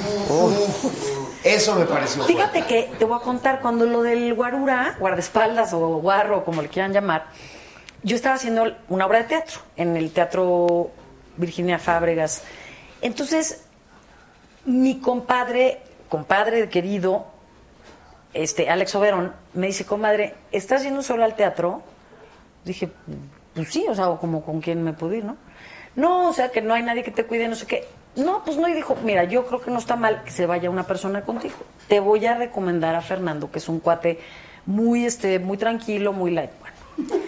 Eso 1.45 1.75
me 1.75 1.87
pareció 1.87 2.23
fuerte. 2.23 2.35
Fíjate 2.35 2.63
que 2.67 2.91
te 2.99 3.05
voy 3.05 3.19
a 3.19 3.23
contar, 3.23 3.61
cuando 3.61 3.87
lo 3.87 4.03
del 4.03 4.35
guarura, 4.35 4.97
guardaespaldas 4.99 5.73
o 5.73 5.99
guarro, 5.99 6.45
como 6.45 6.61
le 6.63 6.69
quieran 6.69 6.93
llamar, 6.93 7.27
yo 8.03 8.17
estaba 8.17 8.35
haciendo 8.35 8.77
una 8.89 9.07
obra 9.07 9.19
de 9.19 9.25
teatro 9.25 9.61
en 9.77 9.97
el 9.97 10.13
Teatro 10.13 10.91
Virginia 11.37 11.79
Fábregas. 11.79 12.43
Entonces, 13.03 13.65
mi 14.65 15.01
compadre, 15.01 15.81
compadre 16.09 16.69
querido, 16.69 17.27
este, 18.35 18.71
Alex 18.71 18.95
Oberón, 18.95 19.33
me 19.55 19.67
dice, 19.67 19.85
comadre, 19.85 20.35
¿estás 20.53 20.83
yendo 20.83 21.03
solo 21.03 21.25
al 21.25 21.35
teatro? 21.35 21.83
Dije, 22.65 22.91
pues 23.55 23.69
sí, 23.73 23.87
o 23.89 23.95
sea, 23.95 24.07
como 24.21 24.45
con 24.45 24.61
quién 24.61 24.83
me 24.83 24.93
puedo 24.93 25.15
ir, 25.15 25.25
¿no? 25.25 25.37
No, 25.97 26.29
o 26.29 26.33
sea, 26.33 26.51
que 26.51 26.61
no 26.61 26.75
hay 26.75 26.83
nadie 26.83 27.03
que 27.03 27.11
te 27.11 27.25
cuide, 27.25 27.49
no 27.49 27.57
sé 27.57 27.67
qué. 27.67 27.87
No, 28.17 28.43
pues 28.45 28.57
no, 28.57 28.69
y 28.69 28.73
dijo, 28.73 28.97
mira, 29.05 29.25
yo 29.25 29.47
creo 29.47 29.61
que 29.61 29.71
no 29.71 29.79
está 29.79 29.97
mal 29.97 30.23
que 30.25 30.31
se 30.31 30.47
vaya 30.47 30.69
una 30.69 30.85
persona 30.85 31.23
contigo. 31.23 31.55
Te 31.89 32.01
voy 32.01 32.27
a 32.27 32.35
recomendar 32.35 32.95
a 32.95 33.01
Fernando, 33.01 33.51
que 33.51 33.59
es 33.59 33.69
un 33.69 33.81
cuate 33.81 34.19
muy, 34.67 35.07
este, 35.07 35.39
muy 35.39 35.57
tranquilo, 35.57 36.13
muy 36.13 36.31
light. 36.31 36.51
Bueno, 36.61 37.25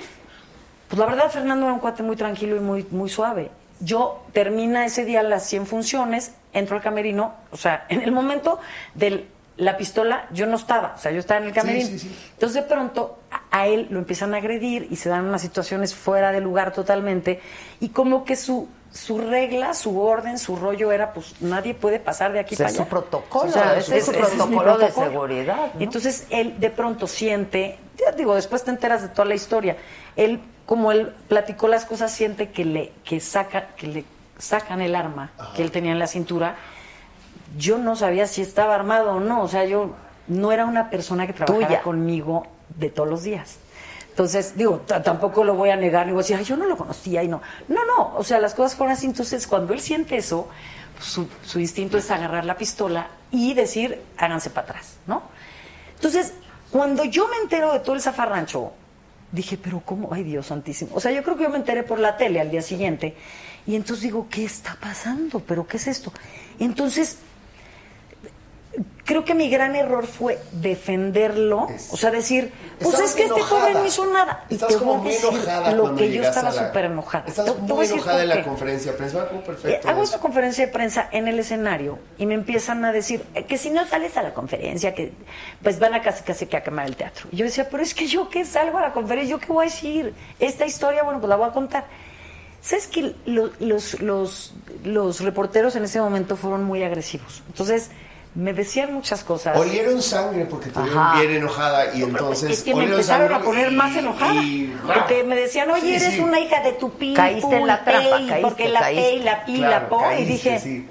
pues 0.89 0.99
la 0.99 1.07
verdad, 1.07 1.31
Fernando 1.31 1.67
era 1.67 1.75
un 1.75 1.81
cuate 1.81 2.03
muy 2.03 2.17
tranquilo 2.17 2.57
y 2.57 2.61
muy, 2.61 2.87
muy 2.91 3.09
suave. 3.09 3.51
Yo 3.81 4.25
termina 4.33 4.85
ese 4.85 5.05
día 5.05 5.23
las 5.23 5.47
100 5.47 5.67
funciones, 5.67 6.35
entro 6.53 6.77
al 6.77 6.83
camerino, 6.83 7.35
o 7.51 7.57
sea, 7.57 7.87
en 7.89 8.03
el 8.03 8.13
momento 8.13 8.59
de 8.95 9.27
la 9.57 9.77
pistola 9.77 10.29
yo 10.33 10.47
no 10.47 10.57
estaba, 10.57 10.95
o 10.97 10.99
sea, 10.99 11.13
yo 11.13 11.19
estaba 11.19 11.41
en 11.41 11.47
el 11.47 11.53
camerino. 11.53 11.87
sí, 11.87 11.99
sí. 11.99 12.17
Entonces 12.33 12.63
de 12.63 12.69
pronto 12.69 13.19
a 13.51 13.67
él 13.67 13.87
lo 13.91 13.99
empiezan 13.99 14.35
a 14.35 14.39
agredir 14.39 14.89
y 14.91 14.97
se 14.97 15.09
dan 15.09 15.25
unas 15.25 15.43
situaciones 15.43 15.95
fuera 15.95 16.33
de 16.33 16.41
lugar 16.41 16.73
totalmente 16.73 17.41
y 17.81 17.91
como 17.91 18.25
que 18.25 18.37
su 18.37 18.69
su 18.93 19.19
regla, 19.19 19.75
su 19.75 19.99
orden, 20.01 20.39
su 20.39 20.57
rollo 20.57 20.93
era 20.93 21.13
pues 21.13 21.35
nadie 21.41 21.75
puede 21.75 21.99
pasar 21.99 22.33
de 22.33 22.41
aquí 22.41 22.55
O 22.55 22.59
sea, 22.59 22.67
para 22.67 22.71
es 22.71 22.77
allá. 22.77 22.85
su 22.85 22.91
protocolo, 22.91 23.53
ese 23.77 23.99
es 23.99 24.05
su 24.05 24.13
protocolo 24.13 24.79
de 24.79 24.91
seguridad, 24.91 25.71
¿no? 25.75 25.81
Entonces 25.81 26.27
él 26.31 26.61
de 26.61 26.71
pronto 26.71 27.07
siente, 27.07 27.79
ya 27.99 28.13
digo, 28.13 28.35
después 28.35 28.65
te 28.65 28.71
enteras 28.71 29.03
de 29.03 29.09
toda 29.09 29.25
la 29.25 29.35
historia. 29.35 29.77
Él 30.17 30.41
como 30.67 30.93
él 30.93 31.15
platicó 31.29 31.69
las 31.69 31.85
cosas 31.87 32.13
siente 32.13 32.51
que 32.51 32.65
le 32.65 32.93
que 33.05 33.19
saca 33.21 33.69
que 33.77 33.87
le 33.87 34.05
sacan 34.39 34.81
el 34.81 34.95
arma 34.95 35.33
que 35.57 35.63
él 35.63 35.71
tenía 35.71 35.93
en 35.93 35.99
la 35.99 36.07
cintura 36.07 36.57
yo 37.57 37.79
no 37.79 37.97
sabía 37.97 38.27
si 38.27 38.43
estaba 38.43 38.75
armado 38.75 39.13
o 39.13 39.21
no. 39.21 39.43
O 39.43 39.49
sea, 39.49 39.65
yo 39.65 39.91
no 40.29 40.53
era 40.53 40.65
una 40.65 40.91
persona 40.91 41.27
que 41.27 41.33
trabajara 41.33 41.67
Tuya. 41.67 41.83
conmigo 41.83 42.47
de 42.77 42.91
todos 42.91 43.09
los 43.09 43.23
días. 43.23 43.59
Entonces, 44.13 44.57
digo, 44.57 44.81
tampoco 44.81 45.43
lo 45.43 45.55
voy 45.55 45.71
a 45.71 45.77
negar, 45.77 46.07
ni 46.07 46.13
voy 46.13 46.21
a 46.21 46.27
decir, 46.27 46.39
yo 46.45 46.57
no 46.59 46.67
lo 46.67 46.77
conocía 46.77 47.23
y 47.23 47.29
no. 47.29 47.41
No, 47.69 47.87
no, 47.87 48.15
o 48.15 48.23
sea, 48.23 48.39
las 48.41 48.53
cosas 48.53 48.77
fueron 48.77 48.93
así. 48.93 49.07
Entonces, 49.07 49.47
cuando 49.47 49.73
él 49.73 49.81
siente 49.81 50.19
eso, 50.19 50.49
su, 51.01 51.27
su 51.43 51.59
instinto 51.59 51.97
es 51.97 52.11
agarrar 52.11 52.45
la 52.45 52.59
pistola 52.59 53.09
y 53.31 53.55
decir, 53.55 54.03
háganse 54.19 54.51
para 54.51 54.67
atrás, 54.69 54.99
¿no? 55.07 55.23
Entonces, 55.95 56.35
cuando 56.71 57.05
yo 57.05 57.27
me 57.29 57.37
entero 57.39 57.73
de 57.73 57.81
todo 57.81 57.95
el 57.95 58.03
zafarrancho, 58.03 58.73
dije, 59.33 59.57
pero 59.57 59.81
¿cómo? 59.81 60.13
Ay, 60.13 60.25
Dios 60.25 60.47
santísimo. 60.47 60.95
O 60.95 61.01
sea, 61.01 61.11
yo 61.11 61.23
creo 61.23 61.39
que 61.39 61.45
yo 61.45 61.49
me 61.49 61.57
enteré 61.57 61.83
por 61.83 61.99
la 61.99 62.19
tele 62.19 62.39
al 62.39 62.51
día 62.51 62.61
siguiente. 62.61 63.17
Y 63.67 63.77
entonces 63.77 64.03
digo, 64.03 64.27
¿qué 64.31 64.45
está 64.45 64.77
pasando? 64.79 65.41
¿Pero 65.41 65.67
qué 65.67 65.79
es 65.79 65.87
esto? 65.87 66.13
Entonces, 66.59 67.17
creo 69.05 69.25
que 69.25 69.35
mi 69.35 69.51
gran 69.51 69.75
error 69.77 70.07
fue 70.07 70.39
defenderlo, 70.53 71.69
o 71.91 71.97
sea, 71.97 72.11
decir, 72.11 72.53
pues 72.81 72.99
es 73.01 73.15
que 73.15 73.25
este 73.25 73.41
pobre 73.49 73.75
no 73.75 73.85
hizo 73.85 74.07
nada. 74.07 74.45
Y 74.49 74.55
Estabas 74.55 74.75
te 74.75 74.79
como 74.79 74.93
voy 74.95 75.03
muy 75.03 75.13
decir 75.13 75.29
enojada 75.31 75.73
lo 75.73 75.95
que 75.95 76.11
yo 76.13 76.23
estaba 76.23 76.51
la- 76.51 76.67
súper 76.69 76.85
enojada. 76.87 77.25
Estabas 77.27 77.53
Te- 77.55 77.61
te 77.61 77.61
voy 77.61 77.71
a 77.73 77.75
muy 77.75 77.83
decir 77.83 77.97
enojada 77.99 78.23
en 78.23 78.29
la 78.29 78.45
conferencia 78.45 78.93
de 78.93 78.99
prensa. 78.99 79.29
Eh, 79.65 79.81
hago 79.85 80.03
esta 80.03 80.19
conferencia 80.19 80.67
de 80.67 80.73
prensa 80.73 81.09
en 81.13 81.29
el 81.29 81.39
escenario 81.39 81.99
y 82.19 82.27
me 82.27 82.35
empiezan 82.35 82.85
a 82.85 82.93
decir 82.93 83.25
eh, 83.35 83.45
que 83.45 83.59
si 83.59 83.71
no 83.71 83.87
sales 83.87 84.17
a 84.17 84.23
la 84.23 84.33
conferencia, 84.35 84.95
que 84.95 85.13
pues 85.63 85.79
van 85.79 85.95
a 85.95 86.03
casi 86.03 86.23
casi 86.23 86.47
que 86.47 86.57
a 86.57 86.63
quemar 86.63 86.87
el 86.87 86.97
teatro. 86.97 87.29
Y 87.33 87.37
yo 87.37 87.45
decía, 87.45 87.69
pero 87.71 87.83
es 87.83 87.95
que 87.95 88.07
yo 88.07 88.29
que 88.29 88.45
salgo 88.45 88.79
a 88.79 88.83
la 88.83 88.93
conferencia, 88.93 89.31
¿yo 89.37 89.41
qué 89.41 89.53
voy 89.53 89.67
a 89.67 89.69
decir? 89.71 90.15
Esta 90.41 90.65
historia, 90.65 91.03
bueno, 91.03 91.21
pues 91.21 91.29
la 91.29 91.37
voy 91.37 91.49
a 91.49 91.53
contar. 91.53 91.85
¿Sabes 92.63 92.87
que 92.87 93.15
lo- 93.27 93.51
los, 93.59 94.01
los, 94.01 94.55
los 94.85 95.21
reporteros 95.21 95.75
en 95.77 95.83
ese 95.85 96.01
momento 96.01 96.37
fueron 96.37 96.63
muy 96.65 96.83
agresivos? 96.85 97.43
Entonces, 97.49 97.91
me 98.35 98.53
decían 98.55 98.95
muchas 98.95 99.23
cosas. 99.25 99.57
Olieron 99.59 100.01
sangre 100.01 100.47
porque 100.47 100.71
te 100.71 100.81
vieron 100.81 101.19
bien 101.19 101.31
enojada 101.33 101.95
y 101.95 102.03
entonces. 102.03 102.51
es 102.51 102.63
que 102.63 102.75
me 102.75 102.85
empezaron 102.85 103.33
a 103.33 103.41
poner 103.41 103.71
y- 103.73 103.77
más 103.77 103.95
enojada. 103.97 104.35
y- 104.43 104.75
porque 104.87 105.23
me 105.25 105.37
decían, 105.37 105.71
oye, 105.71 105.83
Sí, 105.83 105.95
eres 106.05 106.15
sí. 106.15 106.21
una 106.21 106.41
hija 106.41 106.61
de 106.63 106.73
tu 106.73 106.91
pi, 106.93 107.13
Caíste 107.15 107.57
en 107.59 107.67
la 107.67 107.85
trampa, 107.85 108.11
caíste, 108.11 108.39
porque 108.41 108.69
la 108.69 108.81
caíste. 108.81 109.19
La 109.25 109.45
pi, 109.45 109.57
Claro, 109.57 109.71
la 109.71 109.89
po. 109.89 109.99
caíste, 110.01 110.23
y 110.23 110.27
dije, 110.27 110.61
sí. 110.61 110.89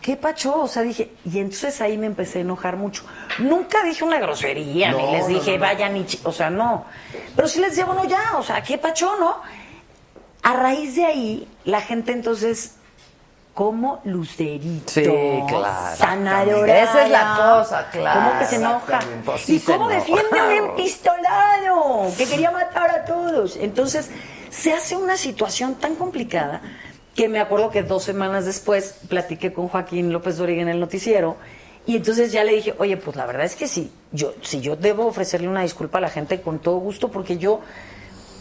¿qué 0.00 0.16
pacho? 0.16 0.62
O 0.62 0.66
sea, 0.68 0.82
dije, 0.82 1.12
y 1.24 1.38
entonces 1.38 1.80
ahí 1.80 1.96
me 1.96 2.06
empecé 2.06 2.38
a 2.38 2.42
enojar 2.42 2.76
mucho. 2.76 3.04
Nunca 3.38 3.82
dije 3.84 4.02
una 4.04 4.18
grosería, 4.18 4.90
No, 4.90 4.98
ni 4.98 5.12
les 5.12 5.22
no, 5.22 5.28
dije, 5.28 5.52
no, 5.52 5.56
no. 5.58 5.62
vayan 5.62 5.96
y 5.96 6.04
chi-", 6.06 6.20
o 6.24 6.32
sea, 6.32 6.50
no. 6.50 6.86
Pero 7.36 7.46
sí 7.46 7.60
les 7.60 7.70
decía, 7.70 7.84
bueno, 7.84 8.04
ya, 8.04 8.36
o 8.36 8.42
sea, 8.42 8.62
¿qué 8.64 8.78
pacho, 8.78 9.14
no? 9.20 9.36
A 10.42 10.52
raíz 10.54 10.96
de 10.96 11.04
ahí, 11.06 11.48
la 11.64 11.80
gente 11.80 12.10
entonces, 12.12 12.72
como 13.54 14.00
lucerito. 14.04 14.92
Sí, 14.92 15.04
claro. 15.48 15.96
Tan 15.96 16.26
adorada. 16.26 16.82
Esa 16.82 17.04
es 17.04 17.10
la 17.10 17.56
cosa, 17.58 17.88
claro. 17.90 18.20
¿Cómo 18.20 18.38
que 18.40 18.46
se 18.46 18.56
enoja? 18.56 19.00
Sí 19.38 19.56
¿Y 19.56 19.60
cómo 19.60 19.90
enoja. 19.90 19.94
defiende 19.94 20.38
a 20.38 20.44
un 20.44 20.52
empistolado 20.70 22.06
que 22.18 22.26
quería 22.26 22.50
matar 22.50 22.90
a 22.90 23.04
todos? 23.04 23.56
Entonces, 23.56 24.10
se 24.50 24.72
hace 24.72 24.96
una 24.96 25.16
situación 25.16 25.76
tan 25.76 25.94
complicada 25.94 26.60
que 27.14 27.28
me 27.28 27.38
acuerdo 27.38 27.70
que 27.70 27.84
dos 27.84 28.02
semanas 28.02 28.44
después 28.44 28.96
platiqué 29.08 29.52
con 29.52 29.68
Joaquín 29.68 30.12
López 30.12 30.36
Dóriga 30.36 30.62
en 30.62 30.68
el 30.68 30.80
noticiero 30.80 31.36
y 31.86 31.96
entonces 31.96 32.32
ya 32.32 32.42
le 32.42 32.54
dije, 32.54 32.74
oye, 32.78 32.96
pues 32.96 33.16
la 33.16 33.24
verdad 33.26 33.44
es 33.44 33.54
que 33.54 33.68
sí, 33.68 33.92
yo, 34.10 34.34
si 34.42 34.60
yo 34.60 34.74
debo 34.74 35.06
ofrecerle 35.06 35.48
una 35.48 35.62
disculpa 35.62 35.98
a 35.98 36.00
la 36.00 36.10
gente 36.10 36.40
con 36.40 36.58
todo 36.58 36.78
gusto 36.78 37.10
porque 37.10 37.38
yo 37.38 37.60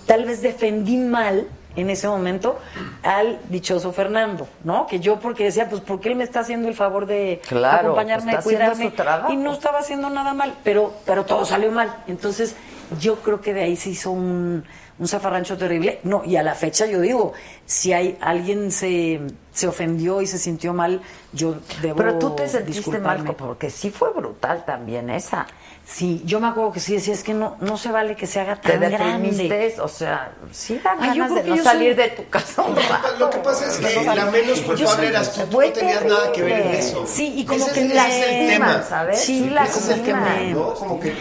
tal 0.08 0.26
vez 0.26 0.42
defendí 0.42 0.98
mal 0.98 1.48
en 1.76 1.90
ese 1.90 2.08
momento 2.08 2.60
al 3.02 3.40
dichoso 3.50 3.92
Fernando, 3.92 4.48
¿no? 4.64 4.88
Que 4.88 5.00
yo 5.00 5.20
porque 5.20 5.46
decía, 5.46 5.70
pues 5.70 5.82
porque 5.82 6.10
él 6.10 6.16
me 6.16 6.24
está 6.24 6.42
haciendo 6.42 6.68
el 6.68 6.76
favor 6.76 7.06
de 7.06 7.42
Claro, 7.48 7.90
acompañarme, 7.94 8.36
de 8.36 8.44
cuidarme 8.44 8.94
y 9.30 9.36
no 9.36 9.54
estaba 9.54 9.80
haciendo 9.80 10.10
nada 10.10 10.34
mal, 10.34 10.56
pero 10.64 10.94
pero 11.06 11.26
todo 11.26 11.46
salió 11.46 11.72
mal. 11.72 11.94
Entonces, 12.08 12.56
yo 13.00 13.18
creo 13.18 13.42
que 13.42 13.54
de 13.54 13.64
ahí 13.64 13.76
se 13.76 13.90
hizo 13.90 14.12
un, 14.12 14.64
un 15.00 15.08
zafarrancho 15.08 15.58
terrible. 15.58 16.00
No, 16.04 16.24
y 16.26 16.36
a 16.36 16.44
la 16.44 16.54
fecha 16.56 16.86
yo 16.86 17.02
digo, 17.02 17.34
si 17.66 17.94
hay 17.94 18.18
alguien 18.22 18.72
se, 18.72 19.22
se 19.52 19.68
ofendió 19.68 20.22
y 20.22 20.28
se 20.28 20.38
sintió 20.38 20.74
mal, 20.74 21.02
yo 21.32 21.56
debo 21.82 21.96
Pero 21.98 22.20
tú 22.20 22.36
te 22.36 22.48
sentiste 22.48 23.00
mal 23.00 23.24
porque 23.36 23.70
sí 23.70 23.90
fue 23.90 24.12
brutal 24.14 24.66
también 24.66 25.10
esa. 25.10 25.48
Sí, 25.86 26.22
yo 26.26 26.40
me 26.40 26.48
acuerdo 26.48 26.72
que 26.72 26.80
sí 26.80 26.94
decía, 26.94 27.14
es 27.14 27.24
que 27.24 27.34
no, 27.34 27.58
no 27.60 27.78
se 27.78 27.92
vale 27.92 28.16
que 28.16 28.26
se 28.26 28.40
haga 28.40 28.56
Te 28.56 28.78
tan 28.78 28.90
grande. 28.90 29.76
o 29.82 29.88
sea, 29.90 30.32
sí 30.52 30.80
dan 30.84 30.98
Ay, 31.02 31.10
ganas 31.20 31.36
de 31.36 31.44
no 31.44 31.58
salir 31.62 31.94
soy- 31.96 32.04
de 32.04 32.10
tu 32.16 32.30
casa. 32.30 32.62
un 32.62 32.74
Lo 32.74 32.82
que 32.82 32.88
pa- 32.88 32.98
rato. 33.00 33.16
Lo 33.20 33.30
que 33.30 33.38
pasa 33.40 33.68
es 33.68 33.78
que 33.78 34.06
No, 34.06 34.16
la 34.16 34.26
no, 34.26 34.32
menos 34.32 34.62
culpable 34.62 35.08
eras 35.08 35.34
tú. 35.34 35.42
No 35.52 35.72
tenías 35.74 36.06
nada 36.06 36.32
que 36.32 36.42
ver 36.42 36.62
en 36.62 36.68
eso. 36.72 37.06
Sí, 37.06 37.34
y 37.36 37.46
como 37.46 37.60
Ese 37.66 37.74
que 37.74 37.86
es- 37.86 37.92
ese 37.92 38.20
es 38.20 38.26
el 38.42 38.48
tema. 38.54 38.84
¿sabes? 38.88 39.20
Sí, 39.20 39.44
Sí, 39.44 39.50
la 39.50 39.66
Ese 39.66 39.80
es 39.80 39.90
el 39.90 40.04
tema, 40.04 40.20
lastiman. 40.26 40.54
¿no? 40.54 40.74
Como 40.74 41.00
que. 41.02 41.14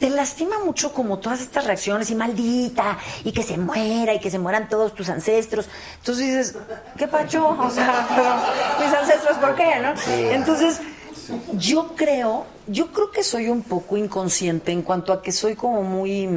Te 0.00 0.10
lastima 0.10 0.58
mucho 0.64 0.92
como 0.92 1.18
todas 1.18 1.40
estas 1.40 1.64
reacciones 1.64 2.08
y 2.10 2.14
maldita 2.14 2.98
y 3.24 3.32
que 3.32 3.42
se 3.42 3.56
muera 3.58 4.14
y 4.14 4.20
que 4.20 4.30
se 4.30 4.38
mueran 4.38 4.68
todos 4.68 4.94
tus 4.94 5.08
ancestros. 5.08 5.68
Entonces 5.98 6.24
dices, 6.26 6.56
¿qué 6.96 7.08
pacho? 7.08 7.48
O 7.48 7.70
sea, 7.70 8.06
mis 8.80 8.92
ancestros, 8.94 9.38
¿por 9.38 9.54
qué? 9.56 9.76
¿no? 9.80 9.94
Entonces, 10.32 10.80
yo 11.54 11.94
creo, 11.96 12.46
yo 12.66 12.92
creo 12.92 13.10
que 13.10 13.22
soy 13.22 13.48
un 13.48 13.62
poco 13.62 13.96
inconsciente 13.96 14.72
en 14.72 14.82
cuanto 14.82 15.12
a 15.12 15.22
que 15.22 15.32
soy 15.32 15.54
como 15.54 15.82
muy... 15.82 16.28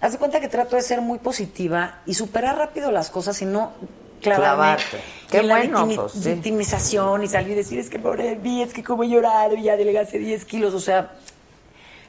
Haz 0.00 0.12
de 0.12 0.18
cuenta 0.18 0.40
que 0.40 0.48
trato 0.48 0.76
de 0.76 0.82
ser 0.82 1.00
muy 1.00 1.18
positiva 1.18 2.00
y 2.06 2.14
superar 2.14 2.56
rápido 2.56 2.90
las 2.90 3.08
cosas 3.10 3.40
y 3.42 3.44
no 3.44 3.72
clavarme 4.20 4.82
Clavarte. 4.82 5.00
Qué 5.30 5.38
en 5.38 5.48
la 5.48 5.62
victimi- 5.64 5.96
pues, 5.96 6.12
sí. 6.12 6.30
victimización 6.32 7.22
y 7.22 7.28
salir 7.28 7.52
y 7.52 7.54
decir, 7.54 7.78
es 7.78 7.88
que 7.88 7.98
pobre 7.98 8.24
de 8.24 8.36
mí, 8.36 8.62
es 8.62 8.72
que 8.72 8.82
como 8.82 9.04
he 9.04 9.08
llorado 9.08 9.54
y 9.56 9.64
ya 9.64 9.74
adelgacé 9.74 10.18
10 10.18 10.44
kilos. 10.44 10.74
O 10.74 10.80
sea, 10.80 11.12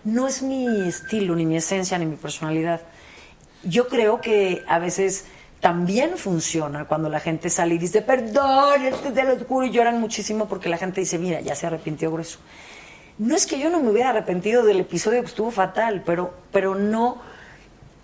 no 0.03 0.27
es 0.27 0.41
mi 0.41 0.87
estilo, 0.87 1.35
ni 1.35 1.45
mi 1.45 1.57
esencia, 1.57 1.97
ni 1.97 2.05
mi 2.05 2.15
personalidad. 2.15 2.81
Yo 3.63 3.87
creo 3.87 4.21
que 4.21 4.63
a 4.67 4.79
veces 4.79 5.25
también 5.63 6.17
funciona 6.17 6.83
cuando 6.83 7.07
la 7.07 7.21
gente 7.21 7.49
sale 7.49 7.75
y 7.75 7.77
dice, 7.77 8.01
perdón, 8.01 8.83
es 8.83 8.95
que 8.95 9.11
te 9.11 9.23
lo 9.23 9.37
juro, 9.45 9.65
y 9.65 9.71
lloran 9.71 9.97
muchísimo 9.97 10.45
porque 10.45 10.67
la 10.67 10.75
gente 10.77 10.99
dice, 10.99 11.17
mira, 11.17 11.39
ya 11.39 11.55
se 11.55 11.65
arrepintió 11.65 12.11
grueso. 12.11 12.39
No 13.17 13.33
es 13.33 13.45
que 13.45 13.57
yo 13.57 13.69
no 13.69 13.79
me 13.79 13.89
hubiera 13.89 14.09
arrepentido 14.09 14.63
del 14.65 14.81
episodio 14.81 15.21
que 15.21 15.27
estuvo 15.27 15.51
fatal, 15.51 16.03
pero, 16.05 16.33
pero 16.51 16.75
no, 16.75 17.17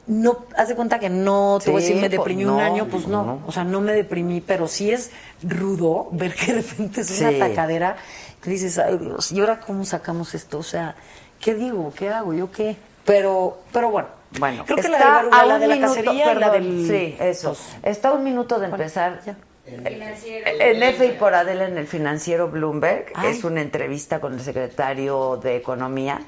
no, 0.08 0.46
haz 0.56 0.70
de 0.70 0.76
cuenta 0.76 1.00
que 1.00 1.10
no, 1.10 1.60
te 1.62 1.70
voy 1.70 1.82
a 1.82 1.86
decir, 1.86 1.98
me 1.98 2.08
pues 2.08 2.12
deprimí 2.18 2.46
un 2.46 2.62
año, 2.62 2.88
pues 2.88 3.08
no. 3.10 3.26
no. 3.26 3.42
O 3.46 3.52
sea, 3.52 3.66
no 3.66 3.82
me 3.82 3.92
deprimí, 3.92 4.40
pero 4.40 4.66
sí 4.70 4.92
es 4.92 5.12
rudo 5.44 6.08
ver 6.14 6.34
que 6.36 6.54
de 6.54 6.62
repente 6.62 7.02
es 7.02 7.08
Sí. 7.08 7.26
una 7.26 7.46
atacadera 7.46 7.98
que 8.42 8.52
dices, 8.52 8.78
ay 8.80 8.98
Dios, 9.00 9.34
¿y 9.34 9.40
ahora 9.42 9.60
cómo 9.60 9.84
sacamos 9.84 10.34
esto? 10.34 10.60
O 10.60 10.64
sea, 10.64 10.96
¿qué 11.42 11.56
digo? 11.56 11.92
¿Qué 11.94 12.08
hago? 12.08 12.34
¿Yo 12.34 12.50
qué? 12.54 12.78
Pero, 13.04 13.58
pero 13.74 13.92
bueno. 13.92 14.19
Bueno, 14.38 14.64
creo 14.66 14.78
que 14.78 14.90
la, 14.90 14.98
está 14.98 15.24
de 15.24 15.30
la, 15.30 15.38
a 15.40 15.46
la 15.46 15.56
un 15.56 15.62
de 15.62 15.68
la 15.68 15.76
minuto, 15.76 15.94
cacería 15.96 16.14
y 16.32 16.36
la 16.40 16.52
perdón, 16.52 16.88
del... 16.88 16.88
Sí, 16.88 17.18
eso. 17.20 17.58
Está 17.82 18.10
a 18.10 18.12
un 18.14 18.24
minuto 18.24 18.60
de 18.60 18.68
empezar. 18.68 19.22
El 19.66 19.84
financiero. 19.86 20.46
En 20.48 20.84
F 20.84 21.06
y 21.06 21.12
por 21.12 21.34
Adela 21.34 21.66
en 21.68 21.78
el 21.78 21.86
financiero 21.88 22.48
Bloomberg 22.50 23.06
Ay. 23.16 23.30
es 23.32 23.44
una 23.44 23.62
entrevista 23.62 24.20
con 24.20 24.34
el 24.34 24.42
secretario 24.42 25.38
de 25.44 25.58
Economía 25.58 26.22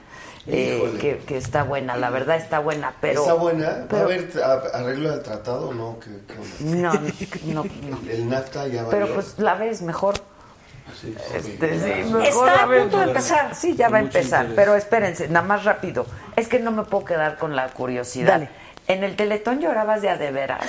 eh, 0.48 0.98
que, 1.00 1.18
que 1.20 1.38
está 1.38 1.64
buena, 1.64 1.98
la 1.98 2.10
verdad 2.12 2.36
está 2.38 2.60
buena, 2.60 2.94
pero 3.02 3.22
¿Está 3.22 3.34
buena? 3.34 3.68
¿Va 3.68 3.74
a 3.84 3.88
pero- 3.88 4.04
haber 4.06 4.30
arreglo 4.74 5.12
del 5.12 5.22
tratado 5.24 5.70
o 5.70 5.74
no? 5.74 5.98
¿Qué, 6.00 6.10
qué 6.28 6.40
onda? 6.74 6.94
no, 7.46 7.64
no, 7.64 7.70
no. 7.90 8.00
El, 8.04 8.10
el 8.12 8.30
NAFTA 8.30 8.68
ya 8.68 8.84
va 8.84 8.90
Pero 8.92 9.08
pues 9.14 9.38
la 9.40 9.56
ves 9.56 9.82
mejor. 9.82 10.16
Sí, 11.00 11.16
Este, 11.34 11.80
sí, 11.80 12.04
ok. 12.14 12.22
mejor 12.22 12.50
Está 12.50 12.64
a 12.64 12.68
punto 12.68 13.00
de 13.00 13.06
empezar. 13.06 13.56
Sí, 13.56 13.76
ya 13.76 13.90
va 13.90 13.98
a 13.98 14.02
empezar, 14.02 14.42
interés. 14.46 14.56
pero 14.56 14.76
espérense, 14.76 15.28
nada 15.30 15.46
más 15.46 15.64
rápido. 15.64 16.06
Es 16.36 16.48
que 16.48 16.60
no 16.60 16.72
me 16.72 16.84
puedo 16.84 17.06
quedar 17.06 17.38
con 17.38 17.56
la 17.56 17.68
curiosidad. 17.70 18.28
Dale. 18.34 18.50
En 18.88 19.04
el 19.04 19.16
Teletón 19.16 19.60
llorabas 19.62 20.02
de 20.02 20.10
a 20.10 20.18
de 20.18 20.32
veras. 20.32 20.66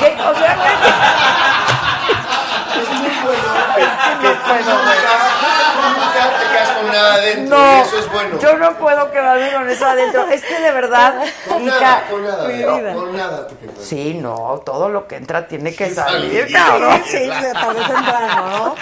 ¿Qué? 0.00 0.06
O 0.20 0.34
sea, 0.34 0.56
güey, 3.24 3.36
que 4.20 4.28
tú 4.28 4.70
nunca, 4.70 5.02
nunca 5.96 6.38
te 6.38 6.52
quedas 6.52 6.68
con 6.70 6.86
nada 6.88 7.14
adentro. 7.14 7.56
No, 7.58 7.76
y 7.76 7.80
eso 7.80 7.98
es 7.98 8.12
bueno. 8.12 8.38
yo 8.38 8.56
no 8.58 8.72
puedo 8.78 9.10
quedarme 9.10 9.52
con 9.52 9.70
eso 9.70 9.86
adentro. 9.86 10.26
Es 10.28 10.42
que 10.44 10.60
de 10.60 10.72
verdad, 10.72 11.22
Con 11.48 11.64
nada, 11.64 12.04
con 12.10 12.24
nada, 12.24 12.48
mi 12.48 12.54
no, 12.62 12.94
con 12.94 13.16
nada 13.16 13.46
te 13.46 13.56
quedas. 13.56 13.74
Sí, 13.84 14.14
no, 14.14 14.62
todo 14.64 14.88
lo 14.88 15.06
que 15.06 15.16
entra 15.16 15.46
tiene 15.46 15.74
que 15.74 15.88
Sí, 15.88 15.94
salir, 15.94 16.40
salir. 16.42 16.52
cabrón. 16.52 17.02
Sí, 17.04 17.18
sí, 17.18 17.28
tarde 17.52 17.80
o 17.80 17.86
temprano, 17.86 18.48
¿no? 18.50 18.74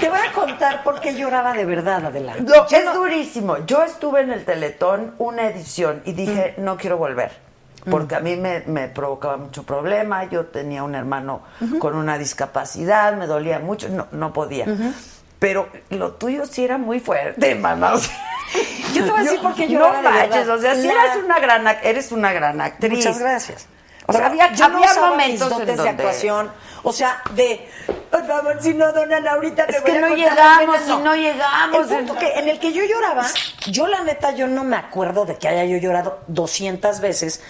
Te 0.00 0.08
voy 0.08 0.18
a 0.18 0.32
contar 0.32 0.82
por 0.82 1.00
qué 1.00 1.14
lloraba 1.14 1.52
de 1.52 1.64
verdad, 1.64 2.06
adelante. 2.06 2.42
No, 2.42 2.66
es 2.70 2.94
durísimo. 2.94 3.58
Yo 3.66 3.82
estuve 3.82 4.20
en 4.22 4.32
el 4.32 4.44
Teletón 4.44 5.14
una 5.18 5.46
edición 5.46 6.02
y 6.04 6.12
dije, 6.12 6.54
no 6.58 6.76
quiero 6.76 6.96
volver. 6.96 7.47
Porque 7.90 8.14
a 8.14 8.20
mí 8.20 8.36
me, 8.36 8.60
me 8.66 8.88
provocaba 8.88 9.36
mucho 9.36 9.62
problema. 9.62 10.24
Yo 10.24 10.46
tenía 10.46 10.82
un 10.82 10.94
hermano 10.94 11.42
con 11.78 11.94
una 11.96 12.18
discapacidad, 12.18 13.14
me 13.14 13.26
dolía 13.26 13.58
mucho, 13.58 13.88
no, 13.88 14.06
no 14.12 14.32
podía. 14.32 14.66
Pero 15.38 15.68
lo 15.90 16.12
tuyo 16.12 16.44
sí 16.46 16.64
era 16.64 16.78
muy 16.78 16.98
fuerte, 17.00 17.54
mamá. 17.54 17.94
O 17.94 17.98
sea, 17.98 18.16
Yo 18.94 19.04
te 19.04 19.10
voy 19.10 19.20
a 19.20 19.22
decir 19.24 19.40
por 19.42 19.54
qué 19.54 19.66
no 19.66 19.72
lloraba 19.72 19.96
de 19.98 20.08
manches, 20.28 20.48
o 20.48 20.58
sea, 20.58 20.74
sí 20.74 20.86
La- 20.86 20.92
eres 21.12 21.24
una 21.24 21.38
gran, 21.38 21.66
eres 21.82 22.12
una 22.12 22.32
gran 22.32 22.60
actriz. 22.60 22.92
Muchas 22.92 23.18
gracias. 23.18 23.66
O 24.06 24.12
sea, 24.14 24.26
había, 24.28 24.50
yo 24.54 24.68
no 24.70 24.80
momentos 25.02 25.52
en 25.60 25.76
de 25.76 25.88
actuación. 25.88 26.50
O 26.82 26.92
sea, 26.94 27.20
de, 27.34 27.68
por 28.10 28.26
favor, 28.26 28.56
si 28.62 28.72
no 28.72 28.90
donan 28.92 29.28
ahorita 29.28 29.66
me 29.68 29.76
Es 29.76 29.82
voy 29.82 29.90
que 29.92 29.98
a 29.98 30.00
no 30.00 30.14
llegamos, 30.16 30.38
las 30.38 30.58
venas". 30.86 30.88
y 30.88 31.02
no 31.02 31.14
llegamos. 31.14 31.90
El 31.90 31.96
punto 31.98 32.16
que 32.18 32.32
en 32.38 32.48
el 32.48 32.58
que 32.58 32.72
yo 32.72 32.84
lloraba, 32.84 33.26
yo 33.66 33.86
la 33.86 34.02
neta, 34.04 34.30
yo 34.30 34.46
no 34.46 34.64
me 34.64 34.76
acuerdo 34.76 35.26
de 35.26 35.36
que 35.36 35.46
haya 35.48 35.66
yo 35.66 35.76
llorado 35.76 36.20
200 36.28 37.00
veces 37.00 37.42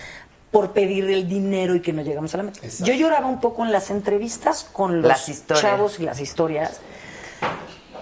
por 0.51 0.73
pedir 0.73 1.05
el 1.11 1.29
dinero 1.29 1.75
y 1.75 1.81
que 1.81 1.93
no 1.93 2.03
llegamos 2.03 2.35
a 2.35 2.39
la 2.39 2.43
meta. 2.45 2.61
Yo 2.81 2.95
lloraba 2.95 3.27
un 3.27 3.41
poco 3.41 3.65
en 3.65 3.73
las 3.73 3.91
entrevistas 3.91 4.65
con 4.73 5.03
los 5.03 5.09
Las 5.09 5.47
chavos 5.61 6.01
y 6.01 6.05
las 6.05 6.21
historias. 6.21 6.81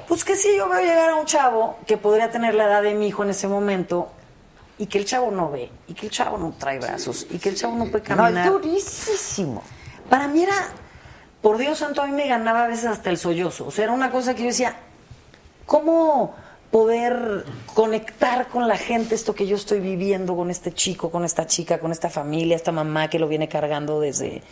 Pues 0.07 0.25
que 0.25 0.37
sí, 0.37 0.51
yo 0.57 0.69
veo 0.69 0.81
llegar 0.81 1.11
a 1.11 1.17
un 1.17 1.27
chavo 1.27 1.79
que 1.87 1.97
podría 1.97 2.31
tener 2.31 2.55
la 2.55 2.65
edad 2.67 2.83
de 2.83 2.95
mi 2.95 3.09
hijo 3.09 3.25
en 3.25 3.31
ese 3.31 3.49
momento 3.49 4.09
y 4.79 4.87
que 4.87 4.99
el 4.99 5.05
chavo 5.05 5.31
no 5.33 5.51
ve, 5.51 5.71
y 5.89 5.95
que 5.95 6.07
el 6.07 6.13
chavo 6.13 6.37
no 6.39 6.53
trae 6.57 6.79
brazos, 6.79 7.27
y 7.31 7.39
que 7.39 7.49
el 7.49 7.57
chavo 7.57 7.75
no 7.77 7.87
puede 7.87 8.09
No, 8.11 8.17
caminar. 8.17 8.47
es 8.47 8.53
durísimo. 8.53 9.63
Para 10.11 10.29
mí 10.29 10.43
era, 10.43 10.69
por 11.41 11.57
Dios 11.59 11.79
santo, 11.79 12.03
a 12.03 12.07
mí 12.07 12.13
me 12.13 12.29
ganaba 12.29 12.65
a 12.65 12.67
veces 12.69 12.85
hasta 12.85 13.09
el 13.11 13.17
sollozo. 13.19 13.67
O 13.67 13.71
sea, 13.71 13.85
era 13.85 13.93
una 13.95 14.11
cosa 14.11 14.35
que 14.35 14.43
yo 14.43 14.49
decía, 14.49 14.77
¿cómo 15.65 16.35
poder 16.77 17.47
conectar 17.73 18.49
con 18.49 18.69
la 18.69 18.77
gente 18.77 19.15
esto 19.15 19.35
que 19.35 19.47
yo 19.47 19.57
estoy 19.57 19.81
viviendo 19.81 20.37
con 20.37 20.51
este 20.51 20.75
chico, 20.75 21.11
con 21.11 21.25
esta 21.25 21.47
chica, 21.47 21.79
con 21.79 21.91
esta 21.91 22.11
familia, 22.11 22.55
esta 22.55 22.71
mamá 22.71 23.09
que 23.09 23.19
lo 23.19 23.29
viene 23.29 23.49
cargando 23.49 23.99
desde 23.99 24.43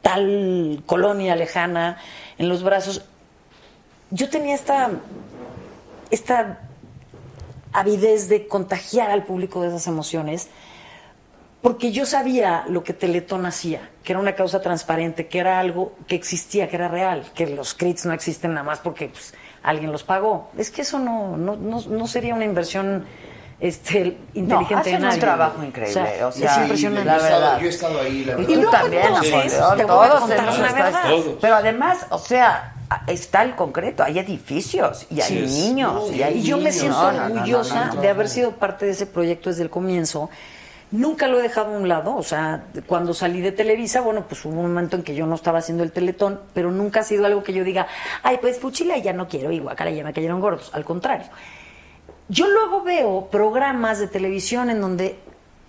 tal 0.00 0.84
colonia 0.86 1.34
lejana 1.34 1.98
en 2.38 2.48
los 2.48 2.62
brazos? 2.62 3.04
Yo 4.12 4.30
tenía 4.30 4.54
esta, 4.54 4.88
esta 6.12 6.60
avidez 7.72 8.28
de 8.28 8.46
contagiar 8.46 9.10
al 9.10 9.24
público 9.24 9.60
de 9.60 9.66
esas 9.66 9.88
emociones 9.88 10.50
porque 11.60 11.90
yo 11.90 12.06
sabía 12.06 12.66
lo 12.68 12.84
que 12.84 12.92
Teletón 12.92 13.46
hacía, 13.46 13.90
que 14.04 14.12
era 14.12 14.20
una 14.20 14.36
causa 14.36 14.62
transparente, 14.62 15.26
que 15.26 15.40
era 15.40 15.58
algo 15.58 15.96
que 16.06 16.14
existía, 16.14 16.68
que 16.68 16.76
era 16.76 16.86
real, 16.86 17.32
que 17.34 17.48
los 17.48 17.74
crits 17.74 18.06
no 18.06 18.12
existen 18.12 18.54
nada 18.54 18.62
más 18.62 18.78
porque 18.78 19.08
pues, 19.08 19.34
alguien 19.62 19.92
los 19.92 20.04
pagó. 20.04 20.50
Es 20.56 20.70
que 20.70 20.82
eso 20.82 20.98
no, 20.98 21.36
no, 21.36 21.56
no, 21.56 21.80
no 21.80 22.06
sería 22.06 22.34
una 22.34 22.44
inversión 22.44 23.04
este, 23.60 24.16
inteligente 24.34 24.94
hacen 24.94 25.00
de 25.02 25.08
un 25.14 25.18
trabajo 25.20 25.64
increíble, 25.64 26.24
o 26.24 26.30
sea, 26.32 26.54
es 26.54 26.58
impresionante. 26.62 27.04
la 27.04 27.18
verdad. 27.18 27.58
Yo 27.60 27.66
he 27.66 27.70
estado 27.70 28.00
ahí, 28.00 28.24
la 28.24 28.32
Y 28.34 28.36
verdad. 28.44 28.62
tú 28.62 28.70
también, 28.70 29.02
entonces, 29.06 29.60
te 29.76 29.84
voy 29.84 30.06
a 30.06 30.10
contar 30.20 30.48
una 30.58 30.72
verdad. 30.72 31.08
Todos. 31.08 31.36
Pero 31.40 31.54
además, 31.56 32.06
o 32.10 32.18
sea, 32.18 32.74
está 33.08 33.42
el 33.42 33.56
concreto, 33.56 34.04
hay 34.04 34.18
edificios 34.20 35.06
y 35.10 35.20
hay 35.20 35.48
Sí, 35.48 35.60
niños 35.68 36.12
y 36.12 36.22
hay 36.22 36.38
y 36.38 36.42
yo 36.44 36.56
me 36.56 36.64
niños. 36.70 36.76
siento 36.76 36.98
No, 37.02 37.10
no, 37.12 37.18
no, 37.20 37.28
no, 37.30 37.34
orgullosa 37.34 37.84
no, 37.86 37.94
no. 37.94 38.00
de 38.00 38.08
haber 38.08 38.28
sido 38.28 38.52
parte 38.52 38.86
de 38.86 38.92
ese 38.92 39.06
proyecto 39.06 39.50
desde 39.50 39.64
el 39.64 39.70
comienzo. 39.70 40.30
Nunca 40.90 41.28
lo 41.28 41.38
he 41.38 41.42
dejado 41.42 41.74
a 41.74 41.78
un 41.78 41.86
lado, 41.86 42.16
o 42.16 42.22
sea, 42.22 42.64
cuando 42.86 43.12
salí 43.12 43.42
de 43.42 43.52
Televisa, 43.52 44.00
bueno, 44.00 44.24
pues 44.26 44.42
hubo 44.46 44.54
un 44.54 44.68
momento 44.68 44.96
en 44.96 45.02
que 45.02 45.14
yo 45.14 45.26
no 45.26 45.34
estaba 45.34 45.58
haciendo 45.58 45.82
el 45.84 45.92
teletón, 45.92 46.40
pero 46.54 46.70
nunca 46.70 47.00
ha 47.00 47.02
sido 47.02 47.26
algo 47.26 47.42
que 47.42 47.52
yo 47.52 47.62
diga, 47.62 47.86
ay, 48.22 48.38
pues 48.40 48.58
fuchila 48.58 48.96
ya 48.96 49.12
no 49.12 49.28
quiero, 49.28 49.52
y 49.52 49.58
guacala 49.58 49.90
ya 49.90 50.02
me 50.02 50.14
cayeron 50.14 50.40
gordos, 50.40 50.70
al 50.72 50.86
contrario. 50.86 51.26
Yo 52.30 52.48
luego 52.48 52.82
veo 52.82 53.28
programas 53.30 53.98
de 53.98 54.08
televisión 54.08 54.70
en 54.70 54.80
donde 54.80 55.18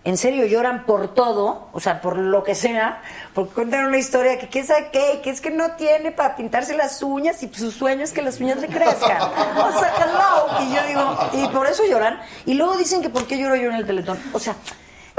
en 0.05 0.17
serio 0.17 0.45
lloran 0.45 0.85
por 0.85 1.13
todo, 1.13 1.67
o 1.73 1.79
sea, 1.81 1.99
por 1.99 2.17
lo 2.17 2.43
que 2.43 2.55
sea, 2.55 3.01
porque 3.33 3.53
cuentan 3.53 3.85
una 3.85 3.97
historia 3.97 4.39
que 4.39 4.47
qué 4.47 4.63
sabe 4.63 4.89
qué, 4.91 5.19
que 5.21 5.29
es 5.29 5.41
que 5.41 5.51
no 5.51 5.71
tiene 5.71 6.11
para 6.11 6.37
pintarse 6.37 6.75
las 6.75 7.03
uñas 7.03 7.43
y 7.43 7.53
su 7.53 7.71
sueño 7.71 8.03
es 8.03 8.13
que 8.13 8.21
las 8.21 8.39
uñas 8.39 8.59
le 8.59 8.67
crezcan. 8.67 9.21
O 9.21 9.79
sea, 9.79 9.93
hello. 9.97 10.63
Y 10.63 10.73
yo 10.73 10.87
digo, 10.87 11.17
y 11.33 11.53
por 11.53 11.67
eso 11.67 11.83
lloran. 11.85 12.19
Y 12.45 12.53
luego 12.53 12.77
dicen 12.77 13.01
que 13.01 13.09
por 13.09 13.27
qué 13.27 13.37
lloro 13.37 13.55
yo 13.57 13.69
en 13.69 13.75
el 13.75 13.85
teletón. 13.85 14.17
O 14.31 14.39
sea, 14.39 14.55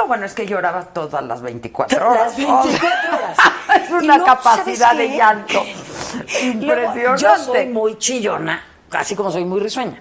No, 0.00 0.06
bueno, 0.06 0.24
es 0.24 0.32
que 0.32 0.46
llorabas 0.46 0.94
todas 0.94 1.22
las 1.22 1.42
24 1.42 2.10
horas. 2.10 2.22
Las 2.28 2.36
24 2.36 3.16
horas. 3.16 3.38
es 3.82 3.90
una 3.90 4.16
luego, 4.16 4.24
capacidad 4.24 4.88
¿sabes 4.92 5.10
de 5.10 5.16
llanto. 5.16 5.62
Luego, 5.62 6.52
Impresionante. 6.52 7.22
yo 7.22 7.36
soy 7.36 7.66
muy 7.66 7.98
chillona, 7.98 8.62
así 8.92 9.14
como 9.14 9.30
soy 9.30 9.44
muy 9.44 9.60
risueña. 9.60 10.00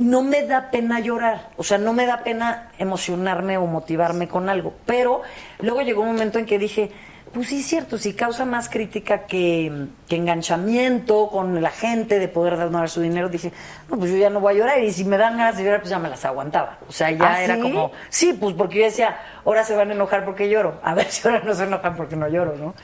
No 0.00 0.22
me 0.22 0.42
da 0.42 0.72
pena 0.72 0.98
llorar, 0.98 1.50
o 1.56 1.62
sea, 1.62 1.78
no 1.78 1.92
me 1.92 2.06
da 2.06 2.24
pena 2.24 2.72
emocionarme 2.78 3.56
o 3.56 3.66
motivarme 3.66 4.26
con 4.26 4.48
algo. 4.48 4.74
Pero 4.84 5.22
luego 5.60 5.82
llegó 5.82 6.02
un 6.02 6.08
momento 6.08 6.40
en 6.40 6.46
que 6.46 6.58
dije, 6.58 6.90
pues 7.36 7.48
sí, 7.50 7.60
es 7.60 7.66
cierto, 7.66 7.98
si 7.98 8.14
causa 8.14 8.44
más 8.44 8.68
crítica 8.68 9.26
que, 9.26 9.86
que 10.08 10.16
enganchamiento 10.16 11.28
con 11.28 11.62
la 11.62 11.70
gente 11.70 12.18
de 12.18 12.26
poder 12.28 12.56
donar 12.56 12.88
su 12.90 13.00
dinero, 13.00 13.28
dije, 13.28 13.52
no, 13.88 13.96
pues 13.98 14.10
yo 14.10 14.16
ya 14.16 14.30
no 14.30 14.40
voy 14.40 14.54
a 14.54 14.58
llorar. 14.58 14.82
Y 14.82 14.92
si 14.92 15.04
me 15.04 15.16
dan 15.16 15.36
ganas 15.36 15.56
de 15.56 15.64
llorar, 15.64 15.80
pues 15.80 15.90
ya 15.90 15.98
me 15.98 16.08
las 16.08 16.24
aguantaba. 16.24 16.78
O 16.88 16.92
sea, 16.92 17.10
ya 17.10 17.34
¿Ah, 17.34 17.42
era 17.44 17.54
sí? 17.56 17.60
como, 17.62 17.92
sí, 18.08 18.32
pues 18.32 18.54
porque 18.54 18.78
yo 18.78 18.84
decía, 18.86 19.16
ahora 19.44 19.62
se 19.62 19.76
van 19.76 19.90
a 19.90 19.94
enojar 19.94 20.24
porque 20.24 20.48
lloro. 20.48 20.80
A 20.82 20.94
ver 20.94 21.06
si 21.10 21.28
ahora 21.28 21.42
no 21.44 21.54
se 21.54 21.64
enojan 21.64 21.94
porque 21.94 22.16
no 22.16 22.26
lloro, 22.28 22.56
¿no? 22.56 22.74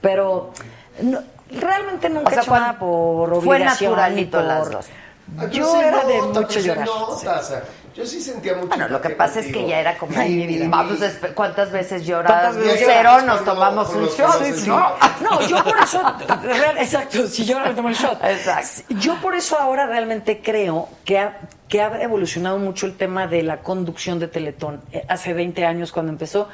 Pero 0.00 0.50
no, 1.02 1.20
realmente 1.50 2.10
nunca 2.10 2.28
O 2.28 2.30
sea, 2.30 2.40
he 2.40 2.42
hecho 2.42 2.50
nada 2.54 2.78
por 2.78 3.28
fue 3.42 3.56
obligación. 3.56 3.92
naturalito 3.92 4.40
ni 4.42 4.46
las 4.48 4.58
por- 4.60 4.70
dos. 4.72 4.86
Yo 5.52 5.80
era 5.80 6.04
de 6.04 6.22
mucho 6.22 6.58
llorar. 6.58 6.86
nota, 6.86 7.38
o 7.38 7.42
sea, 7.42 7.62
yo 7.94 8.06
sí 8.06 8.20
sentía 8.20 8.54
mucho. 8.54 8.68
Bueno, 8.68 8.88
lo 8.88 9.00
que 9.00 9.10
pasa 9.10 9.40
es 9.40 9.52
que 9.52 9.66
ya 9.66 9.80
era 9.80 9.98
como, 9.98 10.18
Ay, 10.18 10.34
mi 10.34 10.46
vida. 10.46 10.66
vamos, 10.68 10.98
¿cuántas 11.34 11.70
veces 11.72 12.06
lloras? 12.06 12.30
¿Cuántas 12.32 12.56
veces 12.56 12.82
Cero, 12.86 13.10
lloras? 13.10 13.24
nos 13.24 13.44
tomamos 13.44 13.88
con 13.88 14.02
un 14.02 14.08
shot, 14.08 14.40
¿no? 14.66 14.92
No, 15.20 15.40
yo 15.46 15.62
por 15.64 15.76
eso, 15.78 16.02
exacto, 16.78 17.26
si 17.26 17.44
yo 17.44 17.56
ahora 17.58 17.70
me 17.70 17.74
tomo 17.76 17.88
el 17.88 17.94
shot. 17.94 18.22
Exacto. 18.24 18.94
Yo 19.00 19.16
por 19.20 19.34
eso 19.34 19.58
ahora 19.58 19.86
realmente 19.86 20.40
creo 20.42 20.88
que 21.04 21.18
ha, 21.18 21.38
que 21.68 21.82
ha 21.82 22.02
evolucionado 22.02 22.58
mucho 22.58 22.86
el 22.86 22.96
tema 22.96 23.26
de 23.26 23.42
la 23.42 23.58
conducción 23.58 24.18
de 24.18 24.28
Teletón. 24.28 24.80
Eh, 24.92 25.04
Hace 25.08 25.32
20 25.34 25.64
años 25.66 25.92
cuando 25.92 26.12
empezó 26.12 26.48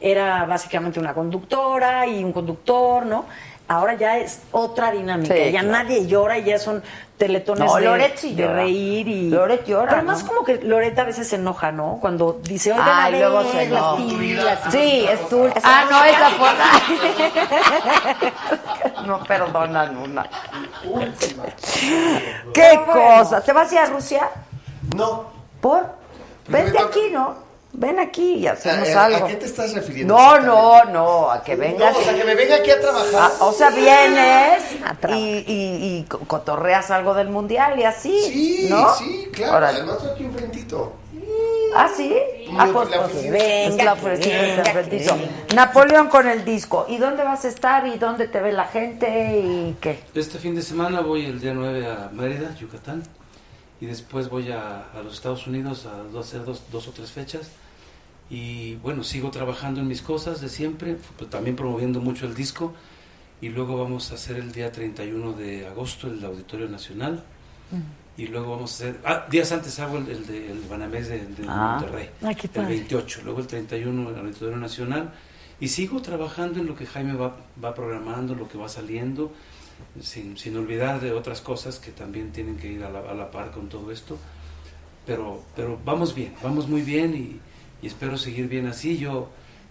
era 0.00 0.44
básicamente 0.46 0.98
una 0.98 1.14
conductora 1.14 2.06
y 2.06 2.24
un 2.24 2.32
conductor, 2.32 3.06
¿no? 3.06 3.24
Ahora 3.72 3.94
ya 3.94 4.18
es 4.18 4.40
otra 4.52 4.90
dinámica, 4.90 5.34
Sí, 5.34 5.50
ya 5.52 5.60
claro. 5.60 5.68
nadie 5.84 6.06
llora 6.06 6.36
y 6.38 6.44
ya 6.44 6.58
son 6.58 6.82
teletones 7.16 7.64
No, 7.64 7.76
de, 7.76 7.84
Loret 7.84 8.16
sí 8.18 8.34
de 8.34 8.42
llora. 8.42 8.54
reír 8.54 9.08
y... 9.08 9.30
Loret 9.30 9.64
llora, 9.66 9.88
Pero 9.90 10.02
más 10.02 10.22
¿no? 10.22 10.28
como 10.28 10.44
que 10.44 10.56
Loret 10.62 10.98
a 10.98 11.04
veces 11.04 11.28
se 11.28 11.36
enoja, 11.36 11.72
¿no? 11.72 11.98
Cuando 12.00 12.40
dice, 12.42 12.72
oigan, 12.72 12.86
Ah, 12.88 13.10
luego 13.10 13.42
se 13.50 13.62
enoja. 13.62 14.70
Sí, 14.70 15.06
es 15.08 15.28
tu... 15.28 15.46
Esa 15.46 15.60
Ah, 15.64 15.84
no, 15.90 15.98
música. 15.98 16.28
esa 16.28 16.30
por... 18.96 19.06
No 19.06 19.22
perdonan 19.24 19.96
una. 19.96 20.26
¿Qué 22.54 22.78
bueno. 22.86 23.18
cosa? 23.18 23.40
¿Te 23.40 23.52
vas 23.52 23.70
a 23.70 23.74
ir 23.74 23.80
a 23.80 23.86
Rusia? 23.86 24.28
No. 24.96 25.24
¿Por? 25.60 25.86
Vente 26.48 26.78
aquí, 26.82 27.08
¿no? 27.12 27.51
Ven 27.74 27.98
aquí 27.98 28.34
y 28.34 28.46
hacemos 28.46 28.88
¿A- 28.90 29.00
a- 29.00 29.04
algo. 29.06 29.24
¿A 29.24 29.28
qué 29.28 29.36
te 29.36 29.46
estás 29.46 29.72
refiriendo? 29.74 30.14
No, 30.14 30.38
no, 30.40 30.84
no, 30.84 31.30
a 31.30 31.42
que 31.42 31.56
vengas. 31.56 31.94
No, 31.94 32.00
o 32.00 32.02
sea, 32.02 32.14
que 32.14 32.24
me 32.24 32.34
venga 32.34 32.56
aquí 32.56 32.70
a 32.70 32.78
trabajar. 32.80 33.14
Ah, 33.14 33.30
o 33.40 33.52
sea, 33.52 33.70
vienes 33.70 34.62
y, 35.08 35.14
y, 35.14 35.44
y 35.98 36.04
co- 36.08 36.18
cotorreas 36.20 36.90
algo 36.90 37.14
del 37.14 37.28
mundial 37.30 37.78
y 37.78 37.84
así. 37.84 38.18
Sí, 38.30 38.66
¿no? 38.68 38.94
sí, 38.94 39.28
claro. 39.32 39.56
Órale. 39.56 39.78
Además, 39.80 39.98
aquí 40.12 40.24
enfrentito. 40.24 40.92
Ah, 41.74 41.88
sí. 41.96 42.14
Ah, 42.58 42.68
pues, 42.70 42.90
la 42.90 42.96
pues, 42.98 43.12
oficina. 43.14 43.32
venga, 43.32 43.94
venga, 43.94 44.82
venga. 44.82 45.16
Napoleón 45.54 46.08
con 46.08 46.28
el 46.28 46.44
disco. 46.44 46.84
¿Y 46.90 46.98
dónde 46.98 47.24
vas 47.24 47.46
a 47.46 47.48
estar 47.48 47.86
y 47.86 47.96
dónde 47.96 48.28
te 48.28 48.40
ve 48.42 48.52
la 48.52 48.66
gente 48.66 49.40
y 49.42 49.76
qué? 49.80 49.98
Este 50.14 50.38
fin 50.38 50.54
de 50.54 50.60
semana 50.60 51.00
voy 51.00 51.24
el 51.24 51.40
día 51.40 51.54
9 51.54 51.86
a 51.86 52.10
Mérida, 52.12 52.54
Yucatán, 52.56 53.02
y 53.80 53.86
después 53.86 54.28
voy 54.28 54.52
a, 54.52 54.84
a 54.94 55.02
los 55.02 55.14
Estados 55.14 55.46
Unidos 55.46 55.86
a 55.86 56.18
hacer 56.20 56.44
dos, 56.44 56.64
dos 56.70 56.86
o 56.88 56.90
tres 56.90 57.10
fechas. 57.10 57.48
Y 58.30 58.76
bueno, 58.76 59.04
sigo 59.04 59.30
trabajando 59.30 59.80
en 59.80 59.88
mis 59.88 60.00
cosas 60.02 60.40
de 60.40 60.48
siempre, 60.48 60.96
pero 61.18 61.28
también 61.28 61.54
promoviendo 61.56 62.00
mucho 62.00 62.26
el 62.26 62.34
disco. 62.34 62.72
Y 63.40 63.48
luego 63.50 63.76
vamos 63.76 64.10
a 64.12 64.14
hacer 64.14 64.36
el 64.36 64.52
día 64.52 64.70
31 64.72 65.32
de 65.34 65.66
agosto 65.66 66.06
el 66.06 66.24
Auditorio 66.24 66.68
Nacional. 66.68 67.22
Y 68.16 68.26
luego 68.26 68.52
vamos 68.52 68.70
a 68.72 68.74
hacer. 68.74 69.00
Ah, 69.04 69.26
días 69.30 69.50
antes 69.52 69.78
hago 69.80 69.98
el, 69.98 70.08
el 70.08 70.26
de 70.26 70.52
el 70.52 70.60
Banamés 70.60 71.08
de, 71.08 71.18
de 71.26 71.44
Ah. 71.48 71.78
Monterrey. 71.80 72.10
Ay, 72.22 72.34
qué 72.34 72.46
el 72.46 72.50
padre. 72.52 72.68
28. 72.68 73.20
Luego 73.24 73.40
el 73.40 73.46
31 73.46 74.10
el 74.10 74.18
Auditorio 74.18 74.56
Nacional. 74.56 75.12
Y 75.60 75.68
sigo 75.68 76.00
trabajando 76.02 76.60
en 76.60 76.66
lo 76.66 76.74
que 76.74 76.86
Jaime 76.86 77.14
va, 77.14 77.36
va 77.62 77.74
programando, 77.74 78.34
lo 78.34 78.48
que 78.48 78.58
va 78.58 78.68
saliendo. 78.68 79.32
sin, 80.00 80.36
sin 80.38 80.56
olvidar 80.56 81.00
de 81.00 81.12
otras 81.12 81.40
cosas 81.40 81.78
que 81.78 81.90
también 81.90 82.30
tienen 82.32 82.56
que 82.56 82.68
ir 82.70 82.84
a 82.84 82.90
la, 82.90 83.00
a 83.00 83.14
la 83.14 83.30
par 83.30 83.50
con 83.50 83.68
todo 83.68 83.90
esto. 83.90 84.16
Pero, 85.06 85.42
pero 85.56 85.78
vamos 85.84 86.14
bien, 86.14 86.34
vamos 86.42 86.68
muy 86.68 86.82
bien 86.82 87.14
y, 87.16 87.40
y 87.82 87.86
espero 87.88 88.16
seguir 88.16 88.48
bien 88.48 88.66
así. 88.66 88.96
Yo, 88.98 89.28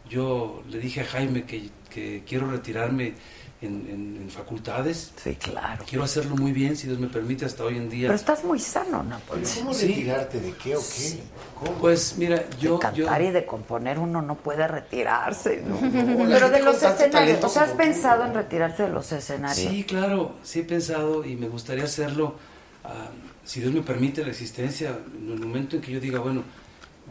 yo 0.09 0.61
le 0.69 0.79
dije 0.79 1.01
a 1.01 1.05
Jaime 1.05 1.43
que, 1.45 1.69
que 1.89 2.23
quiero 2.27 2.49
retirarme 2.51 3.13
en, 3.61 3.87
en- 3.87 4.17
en 4.23 4.29
facultades. 4.29 5.11
Sí, 5.23 5.35
claro. 5.35 5.85
Quiero 5.87 6.03
hacerlo 6.03 6.35
muy 6.35 6.51
bien, 6.51 6.75
si 6.75 6.87
Dios 6.87 6.99
me 6.99 7.07
permite, 7.07 7.45
hasta 7.45 7.63
hoy 7.63 7.77
en 7.77 7.89
día. 7.89 8.07
Pero 8.07 8.15
estás 8.15 8.43
muy 8.43 8.59
sano, 8.59 9.03
Napoleón. 9.03 9.47
¿Cómo 9.59 9.73
Sí. 9.73 9.87
retirarte 9.87 10.39
de 10.39 10.51
qué 10.53 10.75
o 10.75 10.79
qué? 10.79 11.19
¿Cómo? 11.59 11.73
Pues 11.77 12.15
mira, 12.17 12.43
yo... 12.59 12.59
de 12.59 12.59
yo 12.59 12.79
cantar 12.79 13.21
y 13.21 13.29
de 13.31 13.45
componer 13.45 13.99
uno 13.99 14.21
no 14.21 14.35
puede 14.35 14.67
retirarse, 14.67 15.61
¿no? 15.65 15.79
No, 15.79 16.25
la 16.27 16.35
Pero 16.35 16.49
de 16.49 16.63
los 16.63 16.81
escenarios, 16.81 17.43
o 17.43 17.49
sea, 17.49 17.63
¿has 17.63 17.71
pensado 17.71 18.25
en 18.25 18.33
retirarse 18.33 18.83
de 18.83 18.89
los 18.89 19.11
escenarios? 19.11 19.71
Sí, 19.71 19.83
claro, 19.83 20.35
sí 20.43 20.61
he 20.61 20.63
pensado 20.63 21.23
y 21.23 21.35
me 21.35 21.47
gustaría 21.47 21.83
hacerlo, 21.83 22.35
ah, 22.83 23.09
si 23.45 23.59
Dios 23.59 23.71
me 23.73 23.81
permite 23.83 24.23
la 24.23 24.29
existencia, 24.31 24.97
en 25.19 25.31
el 25.33 25.39
momento 25.39 25.75
en 25.75 25.81
que 25.83 25.91
yo 25.91 25.99
diga, 25.99 26.19
bueno, 26.19 26.43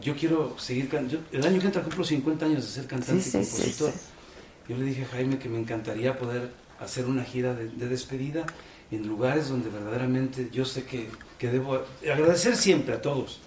yo 0.01 0.15
quiero 0.15 0.57
seguir 0.59 0.89
cantando, 0.89 1.23
el 1.31 1.45
año 1.45 1.59
que 1.59 1.67
entra 1.67 1.83
cumplo 1.83 2.03
50 2.03 2.45
años 2.45 2.63
de 2.65 2.69
ser 2.71 2.87
cantante 2.87 3.21
Sí, 3.21 3.37
y 3.39 3.43
sí, 3.45 3.51
compositor. 3.51 3.91
sí. 3.91 3.99
Yo 4.69 4.77
le 4.77 4.85
dije 4.85 5.03
a 5.03 5.07
Jaime 5.07 5.37
que 5.39 5.49
me 5.49 5.59
encantaría 5.59 6.17
poder 6.17 6.51
hacer 6.79 7.05
una 7.05 7.23
gira 7.23 7.53
de, 7.53 7.67
de 7.69 7.87
despedida 7.87 8.45
en 8.91 9.07
lugares 9.07 9.49
donde 9.49 9.69
verdaderamente 9.69 10.49
yo 10.51 10.65
sé 10.65 10.83
que, 10.85 11.09
que 11.37 11.49
debo 11.51 11.79
agradecer 12.11 12.55
siempre 12.55 12.95
a 12.95 13.01
todos, 13.01 13.39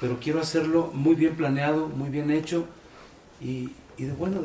pero 0.00 0.18
quiero 0.20 0.40
hacerlo 0.40 0.90
muy 0.94 1.14
bien 1.14 1.36
planeado, 1.36 1.88
muy 1.88 2.10
bien 2.10 2.30
hecho 2.30 2.66
y, 3.40 3.70
y 3.96 4.04
de 4.04 4.12
bueno, 4.12 4.40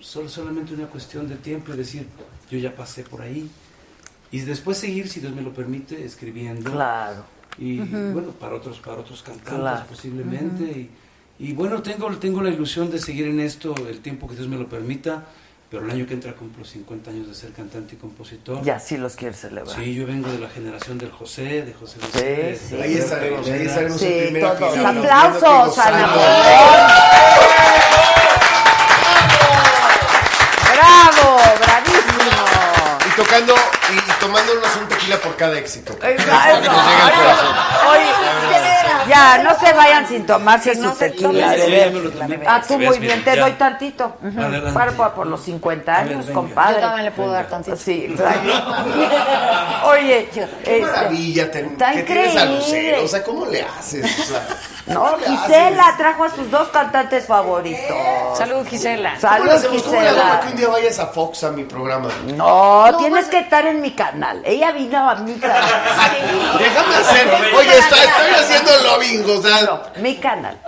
solo, 0.00 0.28
solamente 0.28 0.74
una 0.74 0.86
cuestión 0.86 1.28
de 1.28 1.36
tiempo 1.36 1.72
y 1.72 1.76
decir, 1.76 2.06
yo 2.50 2.58
ya 2.58 2.74
pasé 2.74 3.02
por 3.02 3.22
ahí. 3.22 3.50
Y 4.32 4.40
después 4.40 4.78
seguir, 4.78 5.08
si 5.08 5.20
Dios 5.20 5.34
me 5.34 5.42
lo 5.42 5.52
permite, 5.54 6.04
escribiendo. 6.04 6.70
Claro. 6.72 7.24
Y 7.58 7.80
Ujú. 7.80 7.96
bueno, 8.12 8.28
para 8.32 8.54
otros, 8.56 8.78
para 8.80 8.98
otros 8.98 9.22
cantantes 9.22 9.54
Claro. 9.54 9.84
posiblemente. 9.88 10.64
y, 10.64 10.90
y 11.38 11.52
bueno, 11.52 11.82
tengo, 11.82 12.08
tengo 12.16 12.42
la 12.42 12.50
ilusión 12.50 12.90
de 12.90 12.98
seguir 12.98 13.26
en 13.28 13.40
esto 13.40 13.74
el 13.88 14.00
tiempo 14.00 14.28
que 14.28 14.34
Dios 14.36 14.48
me 14.48 14.56
lo 14.56 14.68
permita, 14.68 15.24
pero 15.70 15.84
el 15.84 15.90
año 15.90 16.06
que 16.06 16.14
entra 16.14 16.32
cumplo 16.34 16.64
50 16.64 17.10
años 17.10 17.26
de 17.28 17.34
ser 17.34 17.50
cantante 17.52 17.94
y 17.94 17.98
compositor. 17.98 18.62
Ya 18.62 18.78
sí 18.78 18.96
los 18.96 19.16
quieres 19.16 19.40
celebrar. 19.40 19.74
Sí, 19.76 19.94
yo 19.94 20.06
vengo 20.06 20.30
de 20.30 20.38
la 20.38 20.48
generación 20.48 20.96
del 20.98 21.10
José, 21.10 21.62
de 21.64 21.72
José 21.74 21.98
José. 22.00 22.24
de- 22.24 22.56
sí. 22.56 22.76
de 22.76 22.82
Ahí 22.82 22.94
estaremos, 22.94 23.46
ahí 23.48 23.62
estaremos 23.66 24.00
en 24.02 24.08
Sí, 24.08 24.14
primera 24.26 24.54
todos. 24.56 24.76
Aplausos 24.78 25.78
a 25.78 25.90
tomándonos 34.36 34.76
un 34.76 34.88
tequila 34.88 35.16
por 35.18 35.36
cada 35.36 35.58
éxito. 35.58 35.92
Exacto. 36.02 36.30
Para 36.30 36.60
que 36.60 36.68
nos 36.68 36.86
llegue 36.86 37.02
al 37.02 37.12
corazón. 37.12 37.56
Oye, 37.90 38.15
ya, 39.08 39.38
no 39.42 39.58
se 39.58 39.72
vayan 39.72 40.06
sin 40.06 40.26
tomarse 40.26 40.74
su 40.74 40.90
tequila. 40.92 41.52
Sí, 41.54 41.60
sí. 41.66 42.40
Ah, 42.46 42.62
tú 42.66 42.78
muy 42.78 42.98
bien, 42.98 43.22
te 43.24 43.34
Ya. 43.36 43.42
doy 43.42 43.52
tantito. 43.52 44.16
Para, 44.74 44.92
por 44.92 45.26
los 45.26 45.42
50 45.42 45.94
A 45.96 46.02
ver, 46.04 46.12
años, 46.14 46.26
compadre. 46.32 46.74
Yo 46.74 46.80
también 46.80 47.04
le 47.06 47.10
puedo 47.12 47.30
dar 47.32 47.46
tantito. 47.48 47.76
Sí, 47.76 48.06
exacto. 48.10 48.52
Oye, 49.88 50.28
Qué 50.32 50.42
este, 50.42 50.80
maravilla 50.80 51.50
ten- 51.50 51.66
está 51.66 51.92
que 51.92 52.02
tienes 52.02 52.28
a 52.36 52.44
increíble. 52.44 52.56
Lucero. 52.56 53.04
O 53.04 53.08
sea, 53.08 53.22
¿cómo 53.24 53.46
le 53.46 53.62
haces? 53.62 54.20
O 54.20 54.24
sea, 54.24 54.46
no, 54.86 55.00
¿cómo 55.02 55.16
le 55.16 55.26
Gisela 55.26 55.82
haces? 55.84 55.96
trajo 55.98 56.24
a 56.24 56.30
sus 56.30 56.50
dos 56.50 56.68
cantantes 56.68 57.26
favoritos. 57.26 57.96
Salud, 58.38 58.66
Gisela. 58.66 59.10
¿Cómo 59.10 59.20
Salud, 59.20 59.46
le 59.46 59.52
hacemos? 59.52 59.82
¿Cómo 59.82 60.00
le 60.00 60.08
hago 60.08 60.16
que 60.16 60.22
Gisela. 60.22 60.46
un 60.50 60.56
día 60.56 60.68
vayas 60.68 60.98
a 60.98 61.06
Fox 61.06 61.44
a 61.44 61.50
mi 61.50 61.64
programa? 61.64 62.08
No, 62.36 62.96
tienes 62.98 63.26
que 63.26 63.38
estar 63.40 63.66
en 63.66 63.80
mi 63.80 63.92
canal. 63.92 64.40
Ella 64.44 64.72
vino 64.72 65.08
a 65.10 65.14
mi 65.16 65.34
canal. 65.34 65.62
Déjame 66.58 66.94
hacer. 66.96 67.28
Oye, 67.56 67.78
estoy 67.78 67.98
haciendo 68.40 68.70
lobbying, 68.96 69.24
o 69.38 69.42
sea. 69.42 69.62
No, 69.62 69.80
mi 70.02 70.16
canal. 70.16 70.58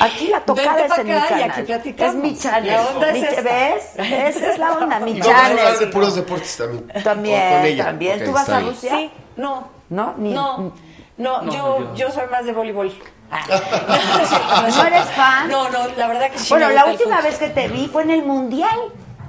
Aquí 0.00 0.26
la 0.26 0.40
tocada 0.40 0.74
Vente 0.74 0.92
es 0.92 0.98
en 0.98 1.06
mi 1.06 1.12
acá 1.12 1.24
y 1.26 1.28
canal. 1.28 1.50
aquí 1.52 1.62
platicamos. 1.62 2.14
es 2.16 2.20
mi 2.20 2.36
channel. 2.38 2.72
La 2.72 2.82
onda 2.82 3.12
Mi-. 3.12 3.20
¿Ves? 3.20 3.84
Esa 3.96 4.50
es 4.52 4.58
la 4.58 4.72
onda, 4.72 4.98
mi 5.00 5.10
Y 5.16 5.20
vamos 5.20 5.34
a 5.36 5.46
hablar 5.46 5.66
de 5.66 5.72
channel. 5.74 5.90
puros 5.90 6.14
deportes 6.16 6.56
también. 6.56 6.88
También, 7.04 7.52
Con 7.56 7.64
ella. 7.66 7.84
también. 7.84 8.24
¿Tú 8.24 8.32
vas 8.32 8.48
a. 8.48 8.60
Rusia? 8.60 8.90
Sí, 8.96 9.10
no. 9.36 9.68
¿No? 9.90 10.14
Ni- 10.18 10.32
No, 10.32 10.72
no, 11.16 11.42
No, 11.42 11.94
yo, 11.94 12.10
soy 12.10 12.26
más 12.30 12.44
de 12.44 12.52
voleibol. 12.52 12.92
Ah. 13.30 13.42
¿No 14.76 14.86
eres 14.86 15.04
fan? 15.10 15.48
No, 15.48 15.68
no, 15.70 15.86
la 15.96 16.08
verdad 16.08 16.30
que 16.30 16.38
sí. 16.38 16.48
bueno, 16.50 16.70
la 16.70 16.86
última 16.86 17.20
vez 17.20 17.38
que 17.38 17.48
te 17.50 17.68
vi 17.68 17.86
fue 17.86 18.02
en 18.02 18.10
el 18.10 18.24
Mundial. 18.24 18.78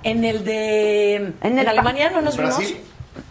En 0.02 0.24
el 0.24 0.44
de. 0.44 1.34
En 1.42 1.60
el 1.60 1.68
Alemania 1.68 2.10
no 2.10 2.22
nos 2.22 2.38
vimos. 2.38 2.60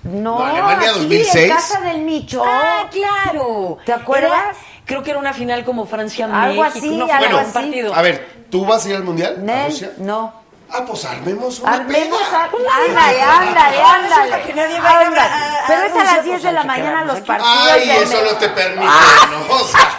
No, 0.05 0.39
No, 0.39 0.45
Alemania 0.45 0.91
aquí 0.91 0.99
2006. 1.01 1.35
en 1.37 1.51
casa 1.51 1.81
del 1.81 2.03
Micho. 2.03 2.43
Ah, 2.45 2.89
claro. 2.91 3.79
¿Te 3.85 3.93
acuerdas? 3.93 4.57
Era- 4.57 4.74
creo 4.87 5.03
que 5.03 5.11
era 5.11 5.19
una 5.19 5.33
final 5.33 5.65
como 5.65 5.87
Francia-México. 5.87 6.45
Algo 6.45 6.65
así, 6.65 6.97
no 6.97 7.07
fue 7.07 7.15
algo 7.17 7.39
un 7.39 7.43
así. 7.45 7.53
partido. 7.53 7.95
A 7.95 8.03
ver, 8.03 8.29
¿tú 8.51 8.65
vas 8.65 8.85
a 8.85 8.89
ir 8.91 8.97
al 8.97 9.05
mundial? 9.05 9.37
¿A 9.39 9.41
Nel, 9.43 9.67
Rusia? 9.71 9.91
no. 9.99 10.45
Ah, 10.77 10.83
pues 10.87 11.05
armemos 11.05 11.61
una 11.61 11.73
Armemos, 11.75 12.19
peda. 12.19 12.41
a- 12.41 12.45
ándale, 12.89 13.23
ándale, 13.23 13.81
ándale. 13.83 14.43
que 14.45 14.55
nadie 14.55 14.77
ándale. 14.79 15.21
a- 15.21 15.25
a- 15.25 15.67
Pero 15.69 15.83
es 15.85 15.93
a 15.93 16.05
las 16.17 16.25
10 16.25 16.25
de 16.25 16.49
pues, 16.49 16.55
la 16.55 16.61
aquí 16.61 16.67
mañana 16.69 17.05
los 17.05 17.21
partidos. 17.21 17.69
Ay, 17.71 17.87
del 17.89 18.03
eso 18.03 18.23
no 18.25 18.37
te 18.39 18.49
permite, 18.49 18.87
¿no? 19.31 19.55
O 19.55 19.59
sea, 19.69 19.91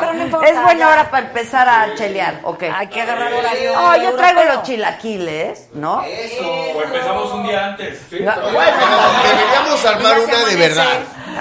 Pero 0.00 0.12
no 0.14 0.22
importa, 0.24 0.48
Es 0.48 0.62
buena 0.62 0.88
hora 0.88 1.10
para 1.10 1.26
empezar 1.26 1.68
a 1.68 1.94
chelear, 1.94 2.40
ok. 2.44 2.62
Hay 2.74 2.86
que 2.86 3.02
agarrar 3.02 3.32
horario. 3.34 3.72
Oh, 3.78 3.96
yo 3.96 4.14
traigo 4.14 4.44
los 4.44 4.62
chilaquiles, 4.62 5.68
¿no? 5.74 5.96
O 5.98 6.82
empezamos 6.82 7.32
un 7.34 7.42
día 7.46 7.66
antes. 7.66 8.00
¿sí? 8.08 8.20
No, 8.20 8.32
deberíamos 8.34 9.84
armar 9.84 10.20
una 10.20 10.36
de 10.38 10.42
amanece. 10.42 10.80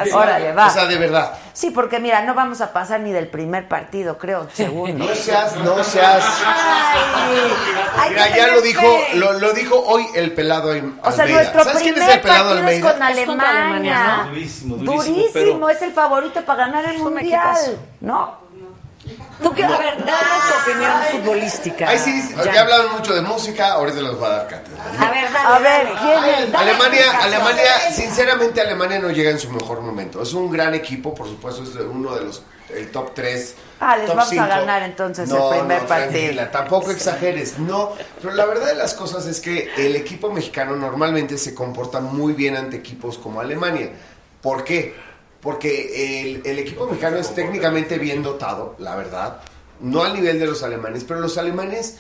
Verdad. 0.04 0.18
Órale, 0.20 0.52
va. 0.54 0.68
O 0.68 0.70
sea, 0.70 0.86
de 0.86 0.98
verdad. 0.98 1.32
Sí, 1.54 1.72
porque 1.72 2.00
mira, 2.00 2.22
no 2.24 2.34
vamos 2.34 2.60
a 2.62 2.74
pasar 2.74 3.00
ni 3.00 3.12
del 3.12 3.28
primer 3.28 3.68
partido, 3.68 4.18
creo, 4.18 4.48
segundo. 4.54 5.06
No 5.06 5.16
seas, 5.16 5.56
no 5.58 5.84
seas. 5.84 6.24
Ay, 7.98 8.10
Mira, 8.10 8.36
ya 8.36 8.48
lo 8.48 8.62
dijo, 8.62 8.86
lo, 9.16 9.34
lo 9.34 9.54
dijo 9.54 9.80
hoy 9.86 10.06
el 10.16 10.34
pelado 10.34 10.72
Almeida. 10.74 11.00
O 11.04 11.12
sea, 11.12 11.26
nuestro 11.26 11.64
¿Sabes 11.64 11.82
quién 11.82 11.96
es 11.96 12.00
primer 12.02 12.16
el 12.18 12.22
pelado 12.22 12.50
partido 12.50 12.68
es 12.70 12.76
Almeida? 12.76 12.94
con 12.94 13.18
Es 13.18 13.26
contra 13.26 13.50
Alemania. 13.50 13.62
Alemania, 13.64 14.18
¿no? 14.26 14.30
Durísimo, 14.30 14.76
durísimo, 14.78 15.16
Durísimo, 15.16 15.34
pero- 15.34 15.70
es 15.70 15.82
el 15.82 15.92
favorito 15.94 16.42
para 16.46 16.66
ganar 16.66 16.86
el 16.86 16.98
un 17.02 17.14
mundial. 17.14 17.56
¿no? 18.02 18.45
Tú 19.42 19.54
que, 19.54 19.64
a 19.64 19.78
ver, 19.78 19.98
danos 19.98 20.64
tu 20.66 20.72
opinión 20.72 20.92
futbolística. 21.12 21.90
Ay, 21.90 22.00
sí, 22.00 22.36
Ya. 22.54 22.62
hablaron 22.62 22.94
mucho 22.94 23.14
de 23.14 23.22
música, 23.22 23.74
ahorita 23.74 24.02
les 24.02 24.16
voy 24.16 24.26
a 24.26 24.30
dar 24.30 24.48
cátedra. 24.48 24.84
A 25.00 25.12
ver, 25.12 25.32
dale, 25.32 25.48
A 25.48 25.60
ver, 25.60 25.86
dale. 25.88 26.00
¿quién 26.00 26.24
es? 26.44 26.52
Dale 26.52 26.70
Alemania, 26.72 27.00
explicación. 27.02 27.34
Alemania, 27.34 27.72
sinceramente 27.94 28.62
Alemania 28.62 29.00
no 29.00 29.10
llega 29.12 29.30
en 29.32 29.40
su 29.40 29.50
mejor 29.52 29.82
momento. 29.82 30.22
Es 30.22 30.34
un 30.34 30.50
gran 30.52 30.74
equipo, 30.74 31.14
por 31.14 31.28
supuesto, 31.28 31.64
es 31.64 31.70
uno 31.76 32.16
de 32.16 32.24
los 32.26 32.44
el 32.74 32.90
top 32.92 33.14
3. 33.14 33.56
Ah, 33.80 33.96
les 33.98 34.08
top 34.08 34.16
vamos 34.16 34.38
a 34.38 34.48
ganar 34.48 34.82
entonces 34.84 35.30
el 35.30 35.36
No, 35.38 35.50
primer 35.52 35.84
no, 35.84 35.88
partido. 35.88 36.48
tampoco 36.48 36.90
exageres, 36.92 37.60
no. 37.60 37.92
Pero 38.22 38.34
la 38.34 38.46
verdad 38.46 38.66
de 38.68 38.76
las 38.76 38.94
cosas 38.96 39.28
es 39.28 39.40
que 39.40 39.70
el 39.78 39.96
equipo 39.96 40.32
mexicano 40.32 40.76
normalmente 40.76 41.38
se 41.38 41.54
comporta 41.54 42.00
muy 42.00 42.34
bien 42.34 42.56
ante 42.58 42.78
equipos 42.78 43.18
como 43.20 43.40
Alemania. 43.40 43.92
¿Por 44.42 44.64
qué? 44.64 44.96
Porque 45.46 46.22
el, 46.22 46.42
el 46.44 46.60
equipo 46.60 46.86
mexicano 46.88 47.16
es 47.18 47.34
técnicamente 47.34 47.98
bien 48.00 48.22
dotado, 48.22 48.76
la 48.80 48.96
verdad. 48.98 49.38
No 49.80 50.04
al 50.04 50.14
nivel 50.16 50.40
de 50.40 50.48
los 50.48 50.62
alemanes, 50.64 51.06
pero 51.08 51.22
los 51.22 51.38
alemanes 51.38 52.00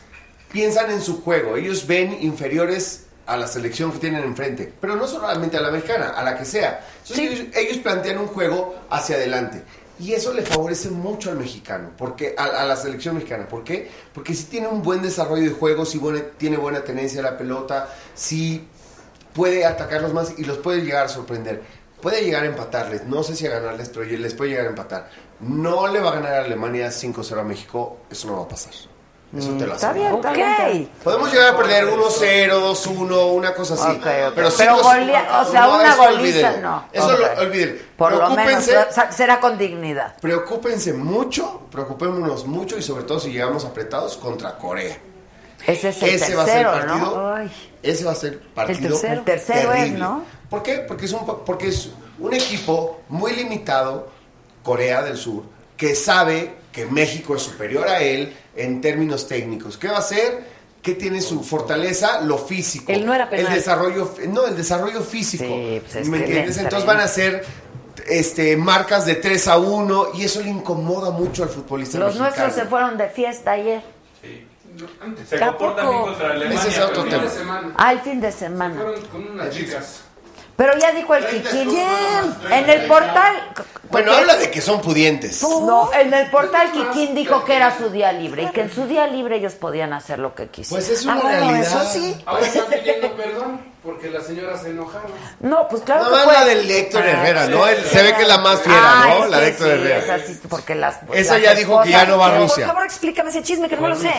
piensan 0.52 0.90
en 0.92 1.00
su 1.02 1.22
juego. 1.22 1.56
Ellos 1.56 1.86
ven 1.88 2.18
inferiores 2.22 3.06
a 3.28 3.38
la 3.38 3.48
selección 3.48 3.92
que 3.92 4.00
tienen 4.00 4.24
enfrente. 4.24 4.74
Pero 4.82 4.96
no 4.96 5.08
solamente 5.08 5.58
a 5.58 5.62
la 5.62 5.72
mexicana, 5.72 6.10
a 6.10 6.24
la 6.24 6.38
que 6.38 6.44
sea. 6.46 6.86
Entonces 7.04 7.20
ellos, 7.40 7.56
ellos 7.56 7.78
plantean 7.78 8.18
un 8.18 8.28
juego 8.28 8.76
hacia 8.90 9.16
adelante. 9.16 9.62
Y 10.00 10.12
eso 10.14 10.34
le 10.34 10.42
favorece 10.42 10.90
mucho 10.90 11.30
al 11.30 11.38
mexicano, 11.38 11.92
porque 11.98 12.36
a, 12.38 12.44
a 12.46 12.66
la 12.66 12.76
selección 12.76 13.16
mexicana. 13.16 13.48
¿Por 13.48 13.64
qué? 13.64 13.90
Porque 14.14 14.34
si 14.34 14.46
tiene 14.46 14.68
un 14.68 14.82
buen 14.82 15.02
desarrollo 15.02 15.44
de 15.44 15.52
juego, 15.52 15.86
si 15.86 15.98
buena- 16.00 16.24
tiene 16.38 16.58
buena 16.58 16.82
tenencia 16.84 17.22
a 17.22 17.24
la 17.24 17.38
pelota, 17.38 17.94
si 18.14 18.68
puede 19.34 19.66
atacarlos 19.66 20.14
más 20.14 20.34
y 20.38 20.44
los 20.46 20.58
puede 20.58 20.82
llegar 20.82 21.06
a 21.06 21.10
sorprender. 21.10 21.62
Puede 22.06 22.22
llegar 22.24 22.44
a 22.44 22.46
empatarles, 22.46 23.04
no 23.06 23.24
sé 23.24 23.36
si 23.36 23.48
a 23.48 23.50
ganarles, 23.50 23.90
pero 23.90 24.06
les 24.06 24.36
puede 24.36 24.52
llegar 24.52 24.68
a 24.68 24.70
empatar. 24.70 25.10
No 25.40 25.88
le 25.88 26.00
va 26.00 26.12
a 26.12 26.14
ganar 26.14 26.34
a 26.36 26.40
Alemania 26.42 26.90
5-0 26.90 27.40
a 27.40 27.44
México, 27.44 27.98
eso 28.12 28.28
no 28.28 28.38
va 28.38 28.44
a 28.44 28.48
pasar. 28.48 28.74
Eso 29.36 29.50
te 29.58 29.66
lo 29.66 29.74
Está 29.74 29.90
aseguro. 29.90 29.94
bien, 29.94 30.16
está 30.18 30.32
bien, 30.34 30.52
está 30.52 30.68
bien. 30.68 30.90
Podemos 31.04 31.34
llegar 31.34 31.54
a 31.56 31.58
perder 31.58 31.86
1-0, 31.88 32.60
2-1, 32.62 33.34
una 33.34 33.54
cosa 33.56 33.74
así. 33.74 33.92
Ok, 33.98 34.06
ok. 34.28 34.34
Pero, 34.36 34.52
sí 34.52 34.58
Pero 34.60 34.72
nos- 34.74 34.84
golea- 34.84 35.42
o 35.42 35.52
sea, 35.52 35.68
una 35.68 35.90
eso 35.94 35.98
goliza, 35.98 36.48
olvídenlo. 36.48 36.70
no. 36.70 36.86
Eso 36.94 37.08
Ok. 37.08 37.20
lo 37.20 37.42
olviden. 37.42 37.82
Por 37.98 38.12
lo 38.14 38.30
menos 38.30 38.64
Preocúpense, 38.66 39.12
será 39.18 39.40
con 39.40 39.58
dignidad. 39.58 40.16
preocúpense 40.22 40.94
mucho, 40.94 41.62
preocupémonos 41.72 42.46
mucho 42.46 42.78
y 42.78 42.84
sobre 42.84 43.04
todo 43.06 43.20
si 43.20 43.32
llegamos 43.32 43.66
apretados 43.66 44.16
contra 44.18 44.60
Corea. 44.60 44.96
Ese 45.66 45.90
es 45.90 46.04
el 46.04 46.10
Ese 46.12 46.36
va 46.36 46.44
a 46.44 46.46
ser 46.46 46.58
el 46.58 46.64
tercero, 46.72 46.88
partido. 46.94 47.18
¿no? 47.18 47.34
Ay. 47.34 47.52
Ese 47.82 48.06
va 48.06 48.12
a 48.12 48.16
ser 48.16 48.34
el 48.34 48.40
partido. 48.40 48.90
tercero. 48.92 49.14
El 49.14 49.24
tercero 49.24 49.74
es, 49.74 49.78
terrible. 49.80 50.00
¿no? 50.00 50.24
¿Por 50.56 50.64
qué? 50.64 50.78
Porque 50.88 51.06
es, 51.06 51.12
un, 51.12 51.26
porque 51.46 51.68
es 51.68 51.90
un 52.18 52.34
equipo 52.34 53.02
muy 53.10 53.34
limitado, 53.34 54.08
Corea 54.64 55.02
del 55.02 55.18
Sur, 55.18 55.44
que 55.76 55.96
sabe 55.96 56.54
que 56.72 56.86
México 56.86 57.36
es 57.36 57.42
superior 57.42 57.90
a 57.90 58.00
él 58.02 58.34
en 58.56 58.80
términos 58.80 59.28
técnicos. 59.28 59.78
¿Qué 59.78 59.90
va 59.90 59.98
a 59.98 60.00
hacer? 60.00 60.46
¿Qué 60.82 60.94
tiene 60.94 61.20
su 61.20 61.44
fortaleza? 61.44 62.22
Lo 62.22 62.38
físico. 62.38 62.90
Él 62.90 63.06
no 63.06 63.14
era 63.14 63.30
penal. 63.30 63.48
El 63.48 63.54
desarrollo, 63.54 64.16
no, 64.30 64.46
el 64.48 64.56
desarrollo 64.56 65.02
físico. 65.02 65.44
pues 65.82 65.94
es 65.98 66.08
¿Me 66.08 66.20
entiendes? 66.20 66.58
Entonces 66.58 66.88
van 66.88 67.02
a 67.02 67.08
ser 67.10 67.44
este, 68.08 68.56
marcas 68.56 69.06
de 69.06 69.16
3 69.16 69.50
a 69.50 69.58
1 69.58 70.08
y 70.14 70.24
eso 70.24 70.40
le 70.40 70.52
incomoda 70.52 71.12
mucho 71.12 71.44
al 71.44 71.50
futbolista 71.50 71.98
Los 72.00 72.16
mexicano. 72.16 72.30
nuestros 72.46 72.64
se 72.64 72.70
fueron 72.70 72.98
de 72.98 73.10
fiesta 73.10 73.52
ayer. 73.52 73.82
Se 75.28 75.36
¿A 75.44 75.48
comportan 75.50 75.90
bien 75.90 76.02
contra 76.02 76.32
Alemania. 76.32 76.60
Ese 76.62 76.70
es 76.70 76.80
otro 76.80 77.04
tema. 77.04 77.28
semana. 77.30 77.74
Ah, 77.76 77.92
el 77.92 78.00
fin 78.00 78.22
de 78.22 78.32
semana. 78.32 78.82
Con 79.12 79.28
unas 79.32 79.50
chicas. 79.54 80.05
Pero 80.56 80.78
ya 80.78 80.92
dijo 80.94 81.14
el 81.16 81.26
Kikín. 81.28 81.70
En 82.52 82.70
el 82.70 82.88
portal. 82.88 83.36
Bueno, 83.90 84.14
habla 84.14 84.36
de 84.38 84.50
que 84.52 84.62
son 84.62 84.82
pudientes. 84.82 85.42
No, 85.44 85.92
en 85.94 86.14
el 86.14 86.30
portal 86.30 86.72
Kikín 86.72 87.14
dijo 87.14 87.44
que 87.46 87.56
era 87.56 87.78
su 87.78 87.90
día 87.90 88.12
libre 88.12 88.44
y 88.44 88.48
que 88.52 88.62
en 88.62 88.74
su 88.74 88.86
día 88.88 89.06
libre 89.08 89.38
ellos 89.38 89.54
podían 89.54 89.94
hacer 89.94 90.20
lo 90.20 90.34
que 90.34 90.48
quisieran. 90.48 90.86
Pues 90.86 90.98
es 91.00 91.06
una 91.06 91.14
Ah, 91.16 91.20
bueno, 91.22 91.40
realidad. 91.52 91.62
eso 91.62 91.84
sí. 91.92 92.24
Ahora 92.26 92.46
están 92.48 92.66
pidiendo 92.68 93.12
perdón 93.16 93.75
porque 93.86 94.10
la 94.10 94.20
señora 94.22 94.58
se 94.58 94.70
enojaron. 94.72 95.12
No, 95.40 95.68
pues 95.70 95.84
claro 95.84 96.04
Nada 96.10 96.26
que 96.26 96.32
la 96.34 96.46
del 96.46 96.70
Héctor 96.72 97.04
Ah, 97.06 97.12
Herrera, 97.12 97.46
sí. 97.46 97.52
¿no? 97.52 97.68
Él- 97.68 97.84
se 97.86 98.04
ve 98.04 98.16
que 98.16 98.22
es 98.24 98.28
la 98.28 98.38
más 98.40 98.60
fiera, 98.62 98.80
Ah, 98.84 99.16
¿no? 99.20 99.26
La 99.28 99.40
de 99.40 99.48
Héctor 99.50 99.68
sí, 99.68 99.74
Herrera. 99.74 99.98
esa 100.18 100.20
sí, 100.28 100.40
porque 100.50 100.76
las, 100.76 100.96
Esa 101.14 101.34
las 101.36 101.44
ya 101.44 101.56
dijo 101.56 101.82
que 101.84 101.90
ya 101.92 102.06
no 102.06 102.18
va 102.18 102.28
a 102.36 102.38
Rusia. 102.40 102.66
Por 102.66 102.74
favor, 102.74 102.86
explícame 102.86 103.30
ese 103.30 103.44
chisme 103.44 103.70
que 103.70 103.78
no 103.78 103.88
lo 103.88 103.96
sé. 103.96 104.12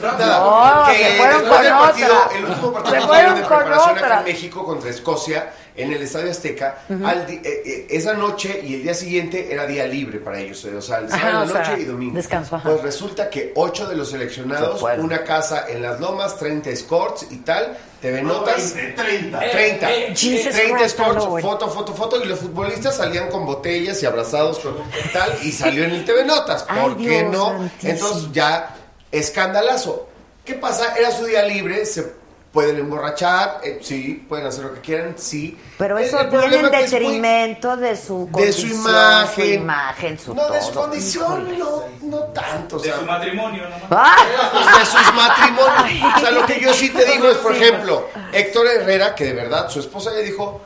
No, 0.00 0.84
que 0.86 0.94
se 0.94 1.16
fueron 1.16 1.40
después 1.40 1.68
con 1.68 1.78
partido, 1.78 2.14
otra. 2.24 2.36
el 2.38 2.44
último 2.44 2.72
partido 2.72 3.06
fueron 3.06 3.34
de 3.36 3.40
con 3.42 3.58
preparación 3.58 3.90
otra. 3.96 4.06
acá 4.06 4.18
en 4.18 4.24
México 4.24 4.64
contra 4.64 4.90
Escocia 4.90 5.52
en 5.76 5.92
el 5.92 6.02
Estadio 6.02 6.30
Azteca, 6.30 6.78
al 7.04 7.26
di- 7.26 7.40
eh, 7.42 7.62
eh, 7.66 7.86
esa 7.90 8.12
noche 8.14 8.60
y 8.64 8.74
el 8.74 8.82
día 8.84 8.94
siguiente 8.94 9.52
era 9.52 9.66
día 9.66 9.84
libre 9.86 10.20
para 10.20 10.38
ellos, 10.38 10.64
eh, 10.66 10.76
o 10.76 10.80
sea, 10.80 10.98
el 10.98 11.06
Ajá, 11.12 11.18
sábado 11.18 11.46
la 11.46 11.52
noche 11.58 11.64
sea, 11.72 11.78
y 11.78 11.84
domingo. 11.84 12.14
descanso, 12.14 12.54
ajá. 12.56 12.68
Pues 12.70 12.82
resulta 12.82 13.28
que 13.28 13.52
ocho 13.56 13.88
de 13.88 13.96
los 13.96 14.06
Se 14.08 14.12
seleccionados, 14.12 14.80
una 14.98 15.24
casa 15.24 15.64
en 15.68 15.82
las 15.82 15.98
lomas, 15.98 16.36
30 16.38 16.70
escorts 16.70 17.26
y 17.30 17.38
tal, 17.38 17.76
TV 18.04 18.20
Notas, 18.22 18.74
30. 18.74 19.40
30, 19.40 19.90
eh, 19.90 20.14
Jesus 20.14 20.52
30 20.52 20.76
Christ, 20.76 20.84
escorts, 20.84 21.24
Lord. 21.24 21.40
foto, 21.40 21.70
foto, 21.70 21.94
foto, 21.94 22.22
y 22.22 22.26
los 22.26 22.38
futbolistas 22.38 22.98
salían 22.98 23.30
con 23.30 23.46
botellas 23.46 24.02
y 24.02 24.04
abrazados 24.04 24.58
con 24.58 24.74
tal, 25.10 25.38
y 25.42 25.50
salió 25.50 25.84
en 25.84 25.92
el 25.92 26.04
TV 26.04 26.22
Notas, 26.22 26.64
¿por 26.64 26.76
Ay, 26.76 26.94
qué 26.98 27.20
Dios 27.20 27.32
no? 27.32 27.46
santísimo. 27.46 27.92
Entonces 27.92 28.28
ya, 28.30 28.76
escandalazo. 29.10 30.06
¿Qué 30.44 30.52
pasa? 30.52 30.94
Era 30.98 31.12
su 31.12 31.24
día 31.24 31.44
libre, 31.44 31.86
se 31.86 32.12
pueden 32.54 32.78
emborrachar, 32.78 33.60
eh, 33.64 33.80
sí, 33.82 34.24
pueden 34.28 34.46
hacer 34.46 34.64
lo 34.64 34.74
que 34.74 34.80
quieran, 34.80 35.14
sí. 35.18 35.58
Pero 35.76 35.98
eso 35.98 36.20
el 36.20 36.28
viene 36.28 36.54
en 36.54 36.62
muy- 36.62 36.70
detrimento 36.70 37.76
de 37.76 37.96
su 37.96 38.26
de 38.26 38.30
condición, 38.32 38.70
su 38.70 38.76
imagen. 38.88 39.44
su 39.44 39.52
imagen, 39.52 40.18
su 40.20 40.34
No, 40.34 40.42
todo. 40.42 40.52
de 40.54 40.62
su 40.62 40.72
condición, 40.72 41.58
no, 41.58 41.82
no 42.02 42.18
tanto. 42.32 42.76
o 42.76 42.78
De 42.78 42.88
sea, 42.88 42.98
su 43.00 43.04
matrimonio, 43.04 43.64
nomás. 43.64 43.82
¡Ah! 43.90 44.16
pues 44.52 44.78
de 44.78 44.86
sus 44.86 45.14
matrimonios. 45.14 46.14
O 46.16 46.20
sea, 46.20 46.30
lo 46.30 46.46
que 46.46 46.60
yo 46.60 46.72
sí 46.72 46.90
te 46.90 47.04
digo 47.04 47.28
es, 47.28 47.38
por 47.38 47.52
ejemplo, 47.56 48.08
Héctor 48.32 48.68
Herrera, 48.68 49.14
que 49.16 49.24
de 49.24 49.32
verdad 49.34 49.68
su 49.68 49.80
esposa 49.80 50.12
le 50.12 50.22
dijo 50.22 50.60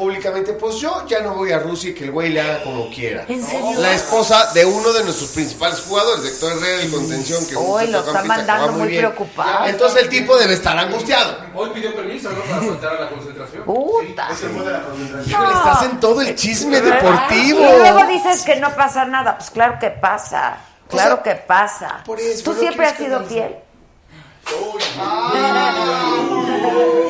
públicamente, 0.00 0.54
pues 0.54 0.76
yo 0.76 1.06
ya 1.06 1.20
no 1.20 1.34
voy 1.34 1.52
a 1.52 1.58
Rusia 1.58 1.90
y 1.90 1.94
que 1.94 2.04
el 2.04 2.10
güey 2.10 2.30
le 2.30 2.40
haga 2.40 2.64
como 2.64 2.88
quiera. 2.88 3.26
¿En 3.28 3.44
serio? 3.44 3.78
La 3.78 3.92
esposa 3.92 4.50
de 4.54 4.64
uno 4.64 4.94
de 4.94 5.04
nuestros 5.04 5.28
principales 5.30 5.80
jugadores, 5.80 6.24
Héctor 6.24 6.52
Herrera, 6.56 6.82
el 6.82 6.90
contención, 6.90 7.46
que 7.46 7.54
Hoy 7.54 7.86
lo 7.88 7.98
está 7.98 8.24
mandando 8.24 8.72
muy 8.72 8.88
bien. 8.88 9.02
preocupado. 9.02 9.66
Entonces 9.66 10.02
el 10.02 10.08
tipo 10.08 10.38
debe 10.38 10.54
estar 10.54 10.76
angustiado. 10.78 11.36
Hoy 11.54 11.70
pidió 11.74 11.94
permiso, 11.94 12.30
¿no? 12.30 12.40
Para 12.42 12.62
faltar 12.62 12.96
a 12.96 13.00
la 13.02 13.10
concentración. 13.10 13.64
Puta. 13.64 14.28
Ese 14.32 14.48
fue 14.48 14.64
de 14.64 14.72
la 14.72 14.82
concentración. 14.84 15.30
Híjole, 15.30 15.52
estás 15.52 15.82
en 15.82 16.00
todo 16.00 16.20
el 16.22 16.34
chisme 16.34 16.80
deportivo. 16.80 17.60
Y 17.60 17.78
luego 17.78 18.06
dices 18.06 18.42
que 18.42 18.56
no 18.56 18.74
pasa 18.74 19.04
nada. 19.04 19.36
Pues 19.36 19.50
claro 19.50 19.78
que 19.78 19.90
pasa. 19.90 20.56
Claro 20.88 21.20
sea, 21.22 21.22
que 21.22 21.40
pasa. 21.42 22.02
por 22.06 22.18
eso, 22.18 22.42
¿Tú 22.42 22.58
siempre 22.58 22.86
has 22.86 22.96
sido 22.96 23.22
fiel? 23.24 23.54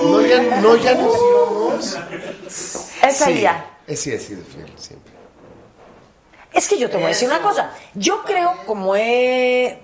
No, 0.02 0.20
ya 0.26 0.42
no, 0.60 0.76
ya 0.76 0.94
no. 0.94 1.74
Esa 1.76 3.24
Sí, 3.26 3.40
ya. 3.40 3.64
eh, 3.86 3.96
sí, 3.96 4.12
he 4.12 4.18
sido 4.18 4.44
fiel 4.44 4.70
siempre. 4.76 5.12
Es 6.52 6.68
que 6.68 6.78
yo 6.78 6.90
te 6.90 6.96
voy 6.96 7.06
a 7.06 7.08
decir 7.08 7.28
una 7.28 7.40
cosa. 7.40 7.70
Yo 7.94 8.22
creo, 8.24 8.54
como 8.66 8.96
he, 8.96 9.80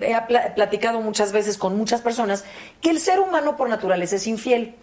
he 0.00 0.20
pla- 0.26 0.54
platicado 0.54 1.00
muchas 1.00 1.32
veces 1.32 1.56
con 1.56 1.76
muchas 1.76 2.00
personas, 2.00 2.44
que 2.82 2.90
el 2.90 3.00
ser 3.00 3.20
humano 3.20 3.56
por 3.56 3.68
naturaleza 3.68 4.16
es 4.16 4.26
infiel. 4.26 4.74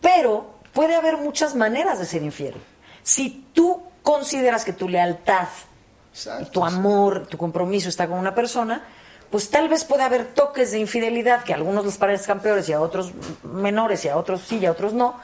Pero 0.00 0.54
puede 0.72 0.94
haber 0.94 1.16
muchas 1.18 1.54
maneras 1.54 1.98
de 1.98 2.06
ser 2.06 2.22
infiel. 2.22 2.54
Si 3.02 3.44
tú 3.52 3.82
consideras 4.02 4.64
que 4.64 4.72
tu 4.72 4.88
lealtad, 4.88 5.48
tu 6.52 6.64
amor, 6.64 7.26
tu 7.26 7.36
compromiso 7.36 7.88
está 7.88 8.06
con 8.06 8.18
una 8.18 8.34
persona, 8.34 8.82
pues 9.30 9.50
tal 9.50 9.68
vez 9.68 9.84
puede 9.84 10.02
haber 10.02 10.26
toques 10.26 10.72
de 10.72 10.78
infidelidad 10.80 11.44
que 11.44 11.52
a 11.52 11.56
algunos 11.56 11.84
les 11.84 11.96
parezcan 11.98 12.40
peores 12.40 12.68
y 12.68 12.72
a 12.72 12.80
otros 12.80 13.12
menores 13.44 14.04
y 14.04 14.08
a 14.08 14.16
otros 14.16 14.40
sí 14.42 14.58
y 14.58 14.66
a 14.66 14.72
otros 14.72 14.92
no. 14.92 15.14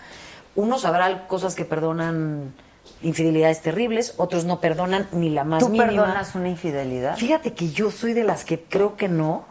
Unos 0.55 0.85
habrá 0.85 1.27
cosas 1.27 1.55
que 1.55 1.65
perdonan 1.65 2.55
infidelidades 3.03 3.61
terribles, 3.63 4.15
otros 4.17 4.45
no 4.45 4.61
perdonan 4.61 5.09
ni 5.13 5.29
la 5.31 5.45
más 5.45 5.61
¿Tú 5.63 5.69
mínima. 5.69 5.91
perdonas 5.91 6.35
una 6.35 6.49
infidelidad? 6.49 7.17
Fíjate 7.17 7.53
que 7.53 7.71
yo 7.71 7.91
soy 7.91 8.13
de 8.15 8.25
las 8.25 8.45
que 8.45 8.61
creo 8.63 8.97
que 8.97 9.09
no, 9.09 9.45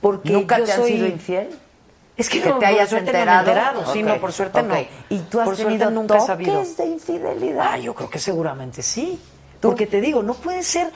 porque 0.00 0.30
¿Nunca 0.32 0.58
yo 0.58 0.64
te 0.66 0.72
han 0.72 0.78
soy- 0.80 0.92
sido 0.92 1.06
infiel? 1.06 1.48
Es 2.16 2.30
que, 2.30 2.40
que 2.40 2.48
no, 2.48 2.58
te 2.58 2.64
hayas 2.66 2.88
por 2.88 2.88
suerte 2.90 3.12
no 3.12 3.18
enterado. 3.18 3.48
enterado. 3.48 3.92
Sí, 3.92 4.02
no, 4.02 4.16
por 4.18 4.32
suerte 4.32 4.62
no. 4.62 4.74
¿Y 5.10 5.18
tú 5.28 5.38
has 5.40 5.46
por 5.46 5.56
tenido 5.56 5.90
nunca 5.90 6.14
toques 6.14 6.26
sabido. 6.26 6.62
de 6.78 6.86
infidelidad? 6.86 7.66
Ah, 7.72 7.78
yo 7.78 7.94
creo 7.94 8.08
que 8.08 8.18
seguramente 8.18 8.82
sí. 8.82 9.20
Porque 9.60 9.86
te 9.86 10.00
digo, 10.00 10.22
no 10.22 10.32
puede 10.34 10.62
ser 10.62 10.90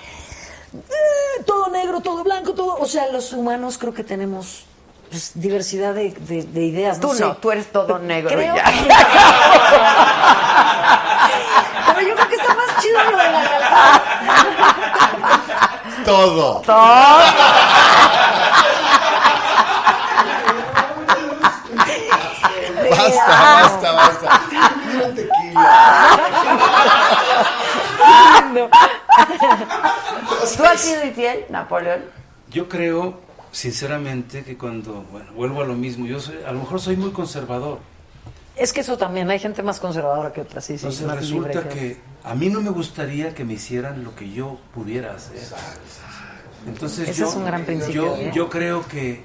eh, 0.73 1.43
todo 1.47 1.69
negro, 1.71 2.01
todo 2.01 2.23
blanco, 2.25 2.53
todo. 2.55 2.77
O 2.79 2.87
sea, 2.87 3.09
los 3.09 3.33
humanos 3.33 3.77
creo 3.79 3.93
que 3.95 4.05
tenemos 4.05 4.65
pues, 5.11 5.33
diversidad 5.35 5.95
de, 5.95 6.11
de- 6.13 6.45
de 6.45 6.61
ideas. 6.65 7.01
Tú 7.01 7.09
no, 7.09 7.15
sé. 7.15 7.25
no, 7.25 7.37
tú 7.37 7.51
eres 7.51 7.71
todo 7.73 7.99
negro 7.99 8.31
Creo 8.31 8.55
ya. 8.55 8.65
que- 8.65 8.71
Pero 11.87 12.01
yo 12.09 12.15
creo 12.15 12.29
que 12.29 12.35
está 12.37 12.55
más 12.55 12.79
chido 12.83 12.99
lo 13.11 13.11
de 13.11 13.17
la 13.17 13.43
lealtad. 13.43 14.01
Todo. 16.05 16.63
Basta, 22.91 23.27
basta, 23.29 23.93
basta. 23.93 24.41
Un 25.05 25.15
tequila. 25.15 25.71
¿Tú 30.57 30.65
has 30.65 30.81
sido 30.81 31.05
infiel, 31.05 31.45
Napoleón? 31.49 32.01
Yo 32.51 32.69
creo, 32.69 33.21
sinceramente, 33.53 34.45
que 34.45 34.57
cuando, 34.57 35.05
bueno, 35.13 35.33
vuelvo 35.33 35.63
a 35.63 35.65
lo 35.65 35.75
mismo, 35.75 36.07
yo 36.07 36.21
soy, 36.21 36.39
a 36.47 36.53
lo 36.53 36.61
mejor 36.61 36.81
soy 36.81 36.97
muy 36.97 37.11
conservador. 37.11 37.79
Es 38.57 38.73
que 38.73 38.81
eso 38.81 38.99
también, 38.99 39.31
hay 39.31 39.39
gente 39.39 39.63
más 39.63 39.81
conservadora 39.81 40.33
que 40.33 40.43
otra, 40.43 40.61
sí, 40.61 40.77
sí. 40.77 40.87
Entonces 40.87 41.11
resulta 41.11 41.69
que 41.69 41.69
que 41.69 41.97
a 42.25 42.35
mí 42.35 42.49
no 42.49 42.61
me 42.61 42.71
gustaría 42.71 43.35
que 43.35 43.45
me 43.45 43.55
hicieran 43.55 44.05
lo 44.05 44.15
que 44.15 44.31
yo 44.31 44.59
pudiera 44.75 45.15
hacer. 45.15 45.41
Entonces 46.67 47.09
Ese 47.09 47.21
yo, 47.21 47.29
es 47.29 47.35
un 47.35 47.45
gran 47.47 47.65
principio, 47.65 48.05
yo, 48.05 48.17
¿eh? 48.17 48.33
yo 48.35 48.51
creo 48.51 48.87
que 48.87 49.23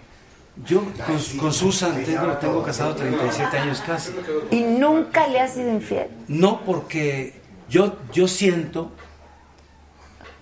yo 0.66 0.82
con, 1.06 1.38
con 1.38 1.54
Susan 1.54 2.02
tengo, 2.06 2.32
tengo 2.38 2.64
casado 2.64 2.96
37 2.96 3.58
años 3.58 3.84
casi. 3.86 4.14
¿Y 4.52 4.62
nunca 4.62 5.28
le 5.28 5.42
has 5.42 5.54
sido 5.56 5.70
infiel? 5.70 6.08
No 6.30 6.62
porque 6.62 7.34
yo, 7.70 7.98
yo 8.14 8.28
siento 8.28 8.92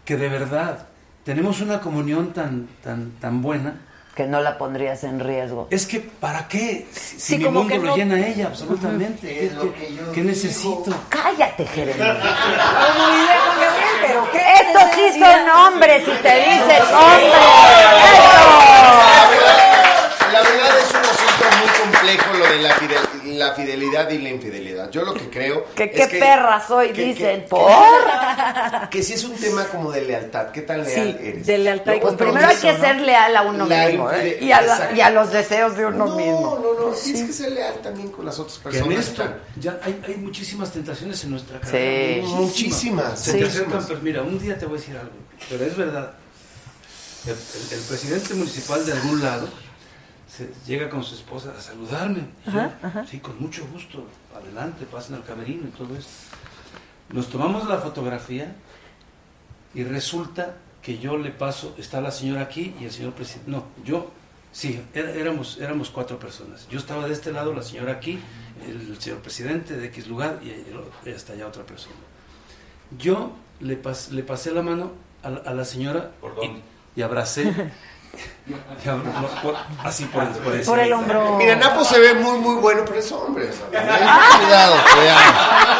que 0.06 0.18
de 0.18 0.30
verdad 0.30 0.88
tenemos 1.24 1.62
una 1.62 1.80
comunión 1.82 2.34
tan, 2.34 2.68
tan, 2.84 3.12
tan 3.20 3.42
buena. 3.42 3.76
Que 4.16 4.28
no 4.28 4.42
la 4.42 4.60
pondrías 4.60 5.04
en 5.06 5.20
riesgo. 5.20 5.68
Es 5.72 5.88
que, 5.88 6.00
¿para 6.00 6.48
qué? 6.48 6.86
Si, 6.92 7.00
si 7.16 7.20
Sí, 7.20 7.38
mi 7.40 7.46
como 7.46 7.60
mundo 7.62 7.74
que 7.74 7.80
lo 7.80 7.86
no- 7.88 7.96
llena 7.96 8.28
ella, 8.28 8.46
absolutamente. 8.48 9.28
¿Qué, 9.28 9.50
qué- 9.50 10.00
qué 10.14 10.22
necesito? 10.22 10.94
Cállate, 11.10 11.66
Jeremías. 11.66 12.18
pero 14.06 14.28
¿qué 14.32 14.38
Estos 14.38 14.84
sí 14.94 15.20
son 15.20 15.50
hombres 15.50 16.04
y 16.08 16.12
te 16.22 16.36
dicen 16.36 16.84
hombre. 16.94 17.32
La 20.32 20.42
verdad 20.42 20.78
es 20.80 20.90
un 20.92 20.98
asunto 20.98 21.46
muy 21.60 21.70
complejo 21.82 22.34
lo 22.38 22.46
de 22.50 22.60
la, 22.60 22.70
fidel- 22.76 23.23
la 23.40 23.54
fidelidad 23.54 24.10
y 24.10 24.18
la 24.20 24.30
infidelidad. 24.30 24.90
Yo 24.92 25.04
lo 25.04 25.14
que 25.14 25.30
creo 25.30 25.66
Que 25.76 25.86
es 25.86 25.92
qué 25.92 26.08
que, 26.08 26.20
perra 26.20 26.66
soy, 26.68 26.90
que- 26.92 27.04
dicen. 27.06 27.42
que- 27.42 27.48
¿Por? 27.48 28.90
que 28.90 29.04
si 29.04 29.14
es 29.14 29.24
un 29.24 29.36
tema 29.36 29.66
como 29.66 29.92
de 29.92 30.02
lealtad, 30.02 30.52
¿qué 30.52 30.62
tan 30.62 30.84
leal 30.84 31.18
Sí, 31.20 31.28
eres? 31.28 31.46
de 31.46 31.58
lealtad 31.58 31.94
y 31.94 32.00
Pues 32.00 32.14
Primero 32.16 32.48
hay 32.48 32.56
que 32.56 32.78
ser 32.78 32.98
¿no? 32.98 33.04
leal 33.04 33.36
a 33.36 33.42
uno 33.44 33.66
La 33.66 33.88
mismo 33.88 34.12
¿eh? 34.12 34.38
y, 34.42 34.52
a 34.52 34.62
la- 34.62 34.92
y 34.96 35.02
a 35.02 35.10
los 35.10 35.32
deseos 35.32 35.76
de 35.78 35.86
uno 35.86 36.06
No, 36.06 36.16
mismo. 36.16 36.60
no, 36.64 36.90
no, 36.90 36.92
tienes 36.96 37.24
que 37.24 37.34
ser 37.34 37.52
leal 37.52 37.76
también 37.82 38.10
con 38.10 38.26
las 38.26 38.38
otras 38.40 38.58
Que 38.58 38.64
personas. 38.64 38.94
en 38.94 39.00
esto 39.00 39.24
ya 39.60 39.80
hay, 39.84 40.02
hay 40.08 40.16
muchísimas 40.16 40.72
tentaciones 40.72 41.24
en 41.24 41.32
nuestra 41.32 41.58
Sí. 41.60 41.66
carrera. 41.66 42.28
Muchísimas. 42.28 43.20
Se 43.20 43.32
Sí. 43.34 43.40
te 43.40 43.46
acercan, 43.46 43.86
pero 43.88 44.00
mira, 44.02 44.22
un 44.22 44.40
día 44.40 44.58
te 44.58 44.66
voy 44.66 44.78
a 44.78 44.80
decir 44.80 44.98
algo, 44.98 45.12
pero 45.50 45.66
es 45.66 45.76
verdad. 45.78 46.12
El, 47.26 47.32
el- 47.32 47.80
el 47.80 47.86
presidente 47.86 48.34
municipal 48.34 48.86
de 48.86 48.92
algún 48.92 49.22
lado 49.24 49.48
se 50.36 50.52
llega 50.66 50.90
con 50.90 51.04
su 51.04 51.16
esposa 51.16 51.54
a 51.58 51.62
saludarme. 51.62 52.26
Ajá, 52.46 52.70
Sí, 52.70 52.86
ajá. 52.88 53.06
sí, 53.08 53.20
con 53.20 53.40
mucho 53.42 53.66
gusto. 53.72 54.08
Adelante, 54.36 54.86
pasen 54.86 55.16
al 55.16 55.24
camerino 55.24 55.68
y 55.68 55.72
todo 55.72 55.96
eso. 55.96 56.08
Nos 57.10 57.28
tomamos 57.30 57.68
la 57.68 57.78
fotografía 57.78 58.56
y 59.76 59.84
resulta 59.84 60.56
que 60.82 60.98
yo 60.98 61.18
le 61.18 61.30
paso, 61.32 61.76
está 61.78 62.02
la 62.02 62.12
señora 62.12 62.42
aquí 62.42 62.74
y 62.80 62.86
el 62.86 62.92
señor 62.92 63.14
presidente. 63.14 63.52
No, 63.52 63.66
yo 63.86 64.12
Sí, 64.56 64.80
era- 64.94 65.10
éramos, 65.10 65.58
éramos 65.60 65.90
cuatro 65.90 66.20
personas. 66.20 66.68
Yo 66.70 66.78
estaba 66.78 67.08
de 67.08 67.14
este 67.14 67.32
lado, 67.32 67.56
la 67.56 67.64
señora 67.64 67.94
aquí, 67.94 68.20
el 68.68 69.02
señor 69.02 69.18
presidente 69.22 69.76
de 69.78 69.88
X 69.88 70.06
lugar 70.08 70.40
y 70.44 71.10
hasta 71.10 71.34
allá 71.34 71.48
otra 71.48 71.64
persona. 71.66 71.96
Yo 73.00 73.34
le, 73.62 73.82
pas- 73.82 74.10
le 74.12 74.22
pasé 74.22 74.52
la 74.52 74.62
mano 74.62 74.92
a 75.24 75.32
la, 75.32 75.38
a 75.40 75.54
la 75.56 75.66
señora 75.66 76.12
y, 76.96 77.00
y 77.00 77.02
abracé. 77.02 77.52
no, 78.86 79.42
por- 79.42 79.56
así 79.84 80.06
por, 80.06 80.28
por 80.40 80.62
Por 80.64 80.80
el 80.80 80.92
hombro. 80.94 81.38
Mira, 81.38 81.56
Napo 81.56 81.84
se 81.84 82.00
ve 82.00 82.14
muy, 82.14 82.38
muy 82.40 82.56
bueno, 82.56 82.82
pero 82.86 83.00
es 83.00 83.12
hombre. 83.12 83.46
¿sabes? 83.54 83.82
Cuidado, 84.40 84.76
cuidado. 84.96 85.34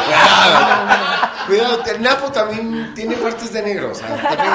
Cuidado. 0.04 1.14
Cuidado, 1.46 1.84
el 1.84 2.02
Napo 2.02 2.32
también 2.32 2.92
tiene 2.94 3.16
partes 3.16 3.52
de 3.52 3.62
negro. 3.62 3.92
o 3.92 3.94
sea, 3.94 4.08
también- 4.16 4.52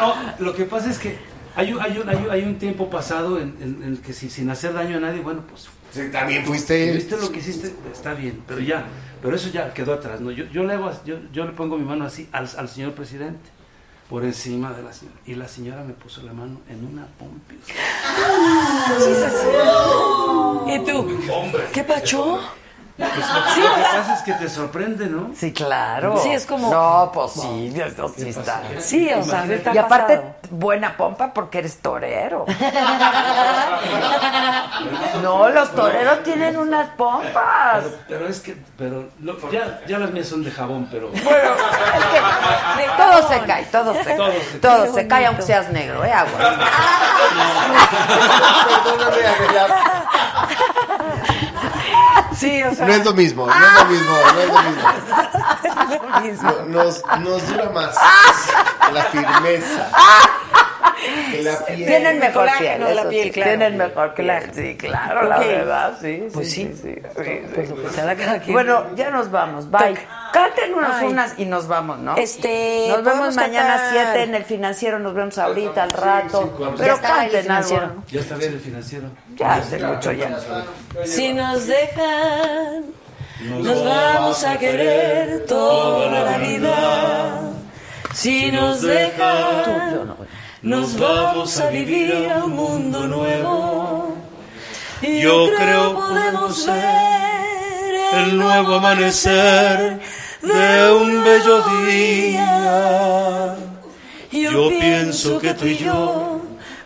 No, 0.00 0.14
lo 0.44 0.54
que 0.54 0.64
pasa 0.64 0.90
es 0.90 0.98
que 0.98 1.16
hay, 1.54 1.72
un- 1.72 1.80
hay, 1.80 1.98
un, 1.98 2.08
hay, 2.08 2.16
un- 2.16 2.30
hay 2.30 2.42
un 2.42 2.58
tiempo 2.58 2.90
pasado 2.90 3.38
en, 3.38 3.56
en- 3.60 3.82
en 3.82 3.92
el 3.94 4.00
que 4.00 4.12
si- 4.12 4.28
sin 4.28 4.50
hacer 4.50 4.74
daño 4.74 4.96
a 4.98 5.00
nadie, 5.00 5.20
bueno, 5.22 5.42
pues... 5.48 5.68
también 6.12 6.44
fuiste- 6.44 6.92
Viste 6.92 7.16
lo 7.16 7.30
que 7.32 7.38
hiciste, 7.38 7.72
está 7.92 8.12
bien, 8.12 8.42
pero 8.46 8.60
ya, 8.60 8.84
pero 9.22 9.36
eso 9.36 9.48
ya 9.48 9.72
quedó 9.72 9.94
atrás, 9.94 10.20
¿no? 10.20 10.30
Yo, 10.30 10.44
yo, 10.46 10.64
le, 10.64 10.74
hago, 10.74 10.90
yo, 11.06 11.16
yo 11.32 11.44
le 11.46 11.52
pongo 11.52 11.78
mi 11.78 11.84
mano 11.84 12.04
así 12.04 12.28
al, 12.32 12.46
al 12.58 12.68
señor 12.68 12.92
presidente, 12.92 13.48
por 14.08 14.24
encima 14.24 14.72
de 14.72 14.82
la 14.82 14.92
señora, 14.92 15.18
y 15.26 15.34
la 15.34 15.48
señora 15.48 15.82
me 15.82 15.92
puso 15.92 16.22
la 16.22 16.32
mano 16.32 16.60
en 16.68 16.84
una 16.84 17.06
pompis. 17.18 17.58
¿Y 20.66 20.78
tú? 20.84 21.18
¿Qué 21.72 21.82
pacho? 21.82 22.40
Pues 22.96 23.10
lo, 23.10 23.24
Sí, 23.54 23.60
lo 23.60 23.74
que 23.74 23.80
¿verdad? 23.82 23.98
pasa 23.98 24.14
es 24.14 24.22
que 24.22 24.32
te 24.32 24.48
sorprende, 24.48 25.06
¿no? 25.06 25.30
Sí, 25.36 25.52
claro. 25.52 26.16
Sí, 26.22 26.30
es 26.30 26.46
como- 26.46 26.70
No, 26.70 27.10
pues 27.12 27.32
sí, 27.32 27.72
eso 27.76 28.08
sí 28.16 28.30
está. 28.30 28.62
Sí, 28.78 29.10
o 29.12 29.22
sea, 29.22 29.44
está 29.44 29.74
Y 29.74 29.78
aparte, 29.78 30.16
pasado. 30.16 30.34
buena 30.50 30.96
pompa 30.96 31.32
porque 31.34 31.58
eres 31.58 31.78
torero. 31.82 32.46
No, 35.22 35.48
los 35.48 35.70
toreros 35.74 36.22
tienen 36.22 36.56
unas 36.56 36.88
pompas. 36.90 37.82
Pero, 37.82 37.96
pero 38.08 38.28
es 38.28 38.40
que, 38.40 38.56
pero 38.76 39.08
lo- 39.20 39.50
ya, 39.50 39.80
ya 39.86 39.98
las 39.98 40.10
mías 40.10 40.28
son 40.28 40.44
de 40.44 40.50
jabón, 40.50 40.86
pero... 40.90 41.08
Todo 42.96 43.28
se 43.28 43.40
cae, 43.46 43.64
todo 43.64 43.94
se 43.94 44.04
cae. 44.04 44.16
Todo 44.16 44.32
se 44.32 44.58
Todo 44.58 44.94
se 44.94 45.08
cae, 45.08 45.26
aunque 45.26 45.42
seas 45.42 45.70
negro, 45.70 46.04
¿eh? 46.04 46.12
Agua. 46.12 46.38
Perdóname. 48.84 49.76
Sí, 52.36 52.62
o 52.62 52.74
sea. 52.74 52.86
No 52.86 52.92
es 52.94 53.04
lo 53.04 53.14
mismo, 53.14 53.46
no 53.46 53.52
es 53.54 53.72
lo 53.74 53.84
mismo, 53.86 54.12
no 54.34 54.40
es 54.40 54.48
lo 56.02 56.20
mismo. 56.20 56.50
No- 56.68 56.84
Nos, 56.84 57.02
nos 57.20 57.48
dura 57.48 57.70
más 57.70 57.96
la 58.92 59.02
firmeza. 59.04 59.88
Que 61.32 61.42
la 61.42 61.64
piel. 61.66 61.86
Tienen 61.86 62.18
mejor 62.18 62.32
colágeno 62.34 62.86
piel. 62.86 62.88
de 62.88 62.94
la 62.94 63.08
piel, 63.08 63.24
sí, 63.24 63.30
claro. 63.30 63.48
Tienen 63.50 63.76
mejor 63.76 64.14
piel. 64.14 64.42
Sí, 64.52 64.76
claro, 64.76 65.22
la 65.28 65.38
verdad, 65.38 65.98
sí. 66.00 66.24
Pues 66.32 66.50
sí. 66.50 66.72
sí, 66.74 66.94
sí, 66.94 67.00
Pues 67.54 67.70
lo 67.70 67.82
que 67.82 67.88
sea 67.90 68.16
cada 68.16 68.38
quien. 68.40 68.52
Bueno, 68.52 68.86
ya 68.96 69.10
nos 69.10 69.30
vamos. 69.30 69.70
Bye. 69.70 69.96
Cántenos 70.32 70.84
Ay. 70.92 71.06
unas 71.06 71.38
y 71.38 71.44
nos 71.46 71.66
vamos, 71.66 71.98
¿no? 71.98 72.16
Este, 72.16 72.86
Nos 72.90 73.02
vemos 73.02 73.34
mañana 73.36 73.74
a 73.74 73.78
cantar. 73.78 74.06
7 74.12 74.22
en 74.24 74.34
el 74.34 74.44
financiero. 74.44 74.98
Nos 74.98 75.14
vemos 75.14 75.38
ahorita 75.38 75.82
al 75.82 75.90
rato. 75.92 76.54
Pero 76.76 76.86
Ya 76.86 76.92
está 76.94 77.24
el 77.24 77.32
canten 77.32 77.50
algo. 77.50 77.68
financiero. 77.68 78.04
Ya 78.08 78.20
está 78.20 78.36
bien 78.36 78.52
el 78.52 78.60
financiero. 78.60 79.08
Ya 79.36 79.54
hace 79.54 79.78
mucho 79.78 80.12
ya. 80.12 80.38
Si 81.04 81.32
nos 81.32 81.66
dejan, 81.66 82.84
nos 83.40 83.84
vamos 83.84 84.44
a 84.44 84.58
querer 84.58 85.46
toda 85.46 86.20
la 86.22 86.38
vida. 86.38 87.40
Si 88.12 88.50
nos 88.50 88.82
dejan, 88.82 90.16
nos 90.62 90.98
vamos 90.98 91.60
a 91.60 91.70
vivir 91.70 92.30
a 92.30 92.44
un 92.44 92.52
mundo 92.56 93.06
nuevo. 93.06 94.16
Y 95.02 95.20
Yo 95.20 95.48
creo 95.56 95.94
podemos 95.94 96.66
ver 96.66 97.94
el 98.14 98.38
nuevo 98.38 98.74
amanecer 98.76 100.00
de 100.42 100.92
un 100.92 101.24
bello 101.24 101.62
día. 101.86 103.56
Yo 104.32 104.68
pienso 104.68 105.38
que 105.38 105.54
tú 105.54 105.66
y 105.66 105.76
yo 105.78 106.40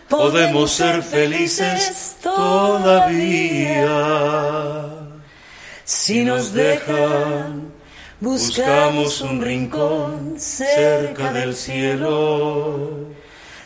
podemos 0.09 0.71
ser 0.71 1.01
felices 1.03 2.17
todavía. 2.21 3.91
Si 5.85 6.23
nos 6.23 6.53
dejan, 6.53 7.71
buscamos 8.19 9.21
un 9.21 9.41
rincón 9.41 10.35
cerca 10.37 11.31
del 11.31 11.55
cielo. 11.55 13.07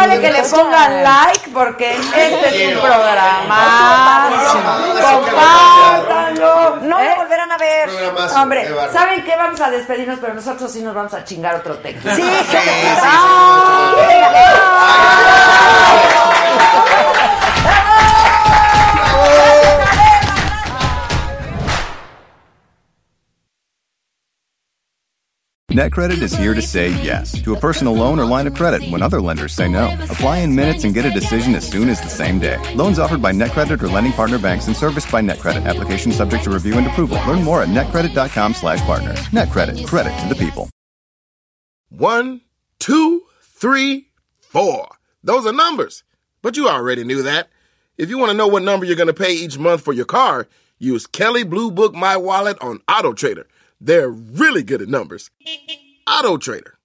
vale 0.00 0.20
que 0.20 0.30
le 0.30 0.42
pongan 0.42 1.02
like 1.02 1.50
porque 1.52 1.92
este 1.96 2.70
es 2.70 2.76
un 2.76 2.80
programa. 2.82 4.30
Compártanlo. 5.00 6.76
No 6.82 7.02
lo 7.02 7.16
volverán 7.16 7.52
a 7.52 7.58
ver. 7.58 7.90
Hombre. 8.36 8.68
¿saben 8.92 9.24
qué? 9.24 9.36
Vamos 9.36 9.60
a 9.60 9.70
despedirnos, 9.70 10.18
pero 10.20 10.34
nosotros 10.34 10.70
sí 10.72 10.82
nos 10.82 10.94
vamos 10.94 11.14
a 11.14 11.24
chingar 11.24 11.54
otro 11.56 11.76
tequila. 11.78 12.14
Sí, 12.16 12.22
Sí, 12.22 12.46
sí, 12.50 12.58
sí, 12.58 13.00
NetCredit 25.70 26.20
is 26.20 26.34
here 26.34 26.52
to 26.52 26.60
say 26.60 26.88
yes 27.00 27.30
to 27.42 27.54
a 27.54 27.60
personal 27.60 27.92
loan 27.94 28.18
or 28.18 28.24
line 28.24 28.48
of 28.48 28.54
credit 28.54 28.82
when 28.90 29.02
other 29.02 29.20
lenders 29.20 29.52
say 29.52 29.68
no. 29.68 29.86
Apply 30.10 30.38
in 30.38 30.52
minutes 30.52 30.82
and 30.82 30.92
get 30.92 31.04
a 31.06 31.12
decision 31.12 31.54
as 31.54 31.64
soon 31.64 31.88
as 31.88 32.00
the 32.00 32.08
same 32.08 32.40
day. 32.40 32.58
Loans 32.74 32.98
offered 32.98 33.22
by 33.22 33.30
NetCredit 33.30 33.80
or 33.80 33.86
lending 33.86 34.12
partner 34.12 34.36
banks 34.36 34.66
and 34.66 34.76
serviced 34.76 35.12
by 35.12 35.20
NetCredit. 35.22 35.66
Application 35.66 36.10
subject 36.10 36.42
to 36.42 36.50
review 36.50 36.74
and 36.74 36.88
approval. 36.88 37.18
Learn 37.24 37.44
more 37.44 37.62
at 37.62 37.68
netcredit.com 37.68 38.54
slash 38.54 38.80
partner. 38.80 39.12
NetCredit. 39.30 39.86
Credit 39.86 40.10
to 40.22 40.28
the 40.28 40.34
people. 40.34 40.68
One, 41.88 42.40
two, 42.80 43.22
three, 43.40 44.08
four. 44.40 44.88
Those 45.22 45.46
are 45.46 45.52
numbers. 45.52 46.02
But 46.42 46.56
you 46.56 46.68
already 46.68 47.04
knew 47.04 47.22
that. 47.22 47.48
If 47.96 48.10
you 48.10 48.18
want 48.18 48.32
to 48.32 48.36
know 48.36 48.48
what 48.48 48.64
number 48.64 48.86
you're 48.86 48.96
going 48.96 49.06
to 49.06 49.14
pay 49.14 49.34
each 49.34 49.56
month 49.56 49.82
for 49.82 49.92
your 49.92 50.04
car, 50.04 50.48
use 50.80 51.06
Kelly 51.06 51.44
Blue 51.44 51.70
Book 51.70 51.94
My 51.94 52.16
Wallet 52.16 52.58
on 52.60 52.80
Auto 52.88 53.12
Trader. 53.12 53.46
They're 53.80 54.10
really 54.10 54.62
good 54.62 54.82
at 54.82 54.88
numbers. 54.88 55.30
Auto 56.06 56.36
Trader. 56.36 56.79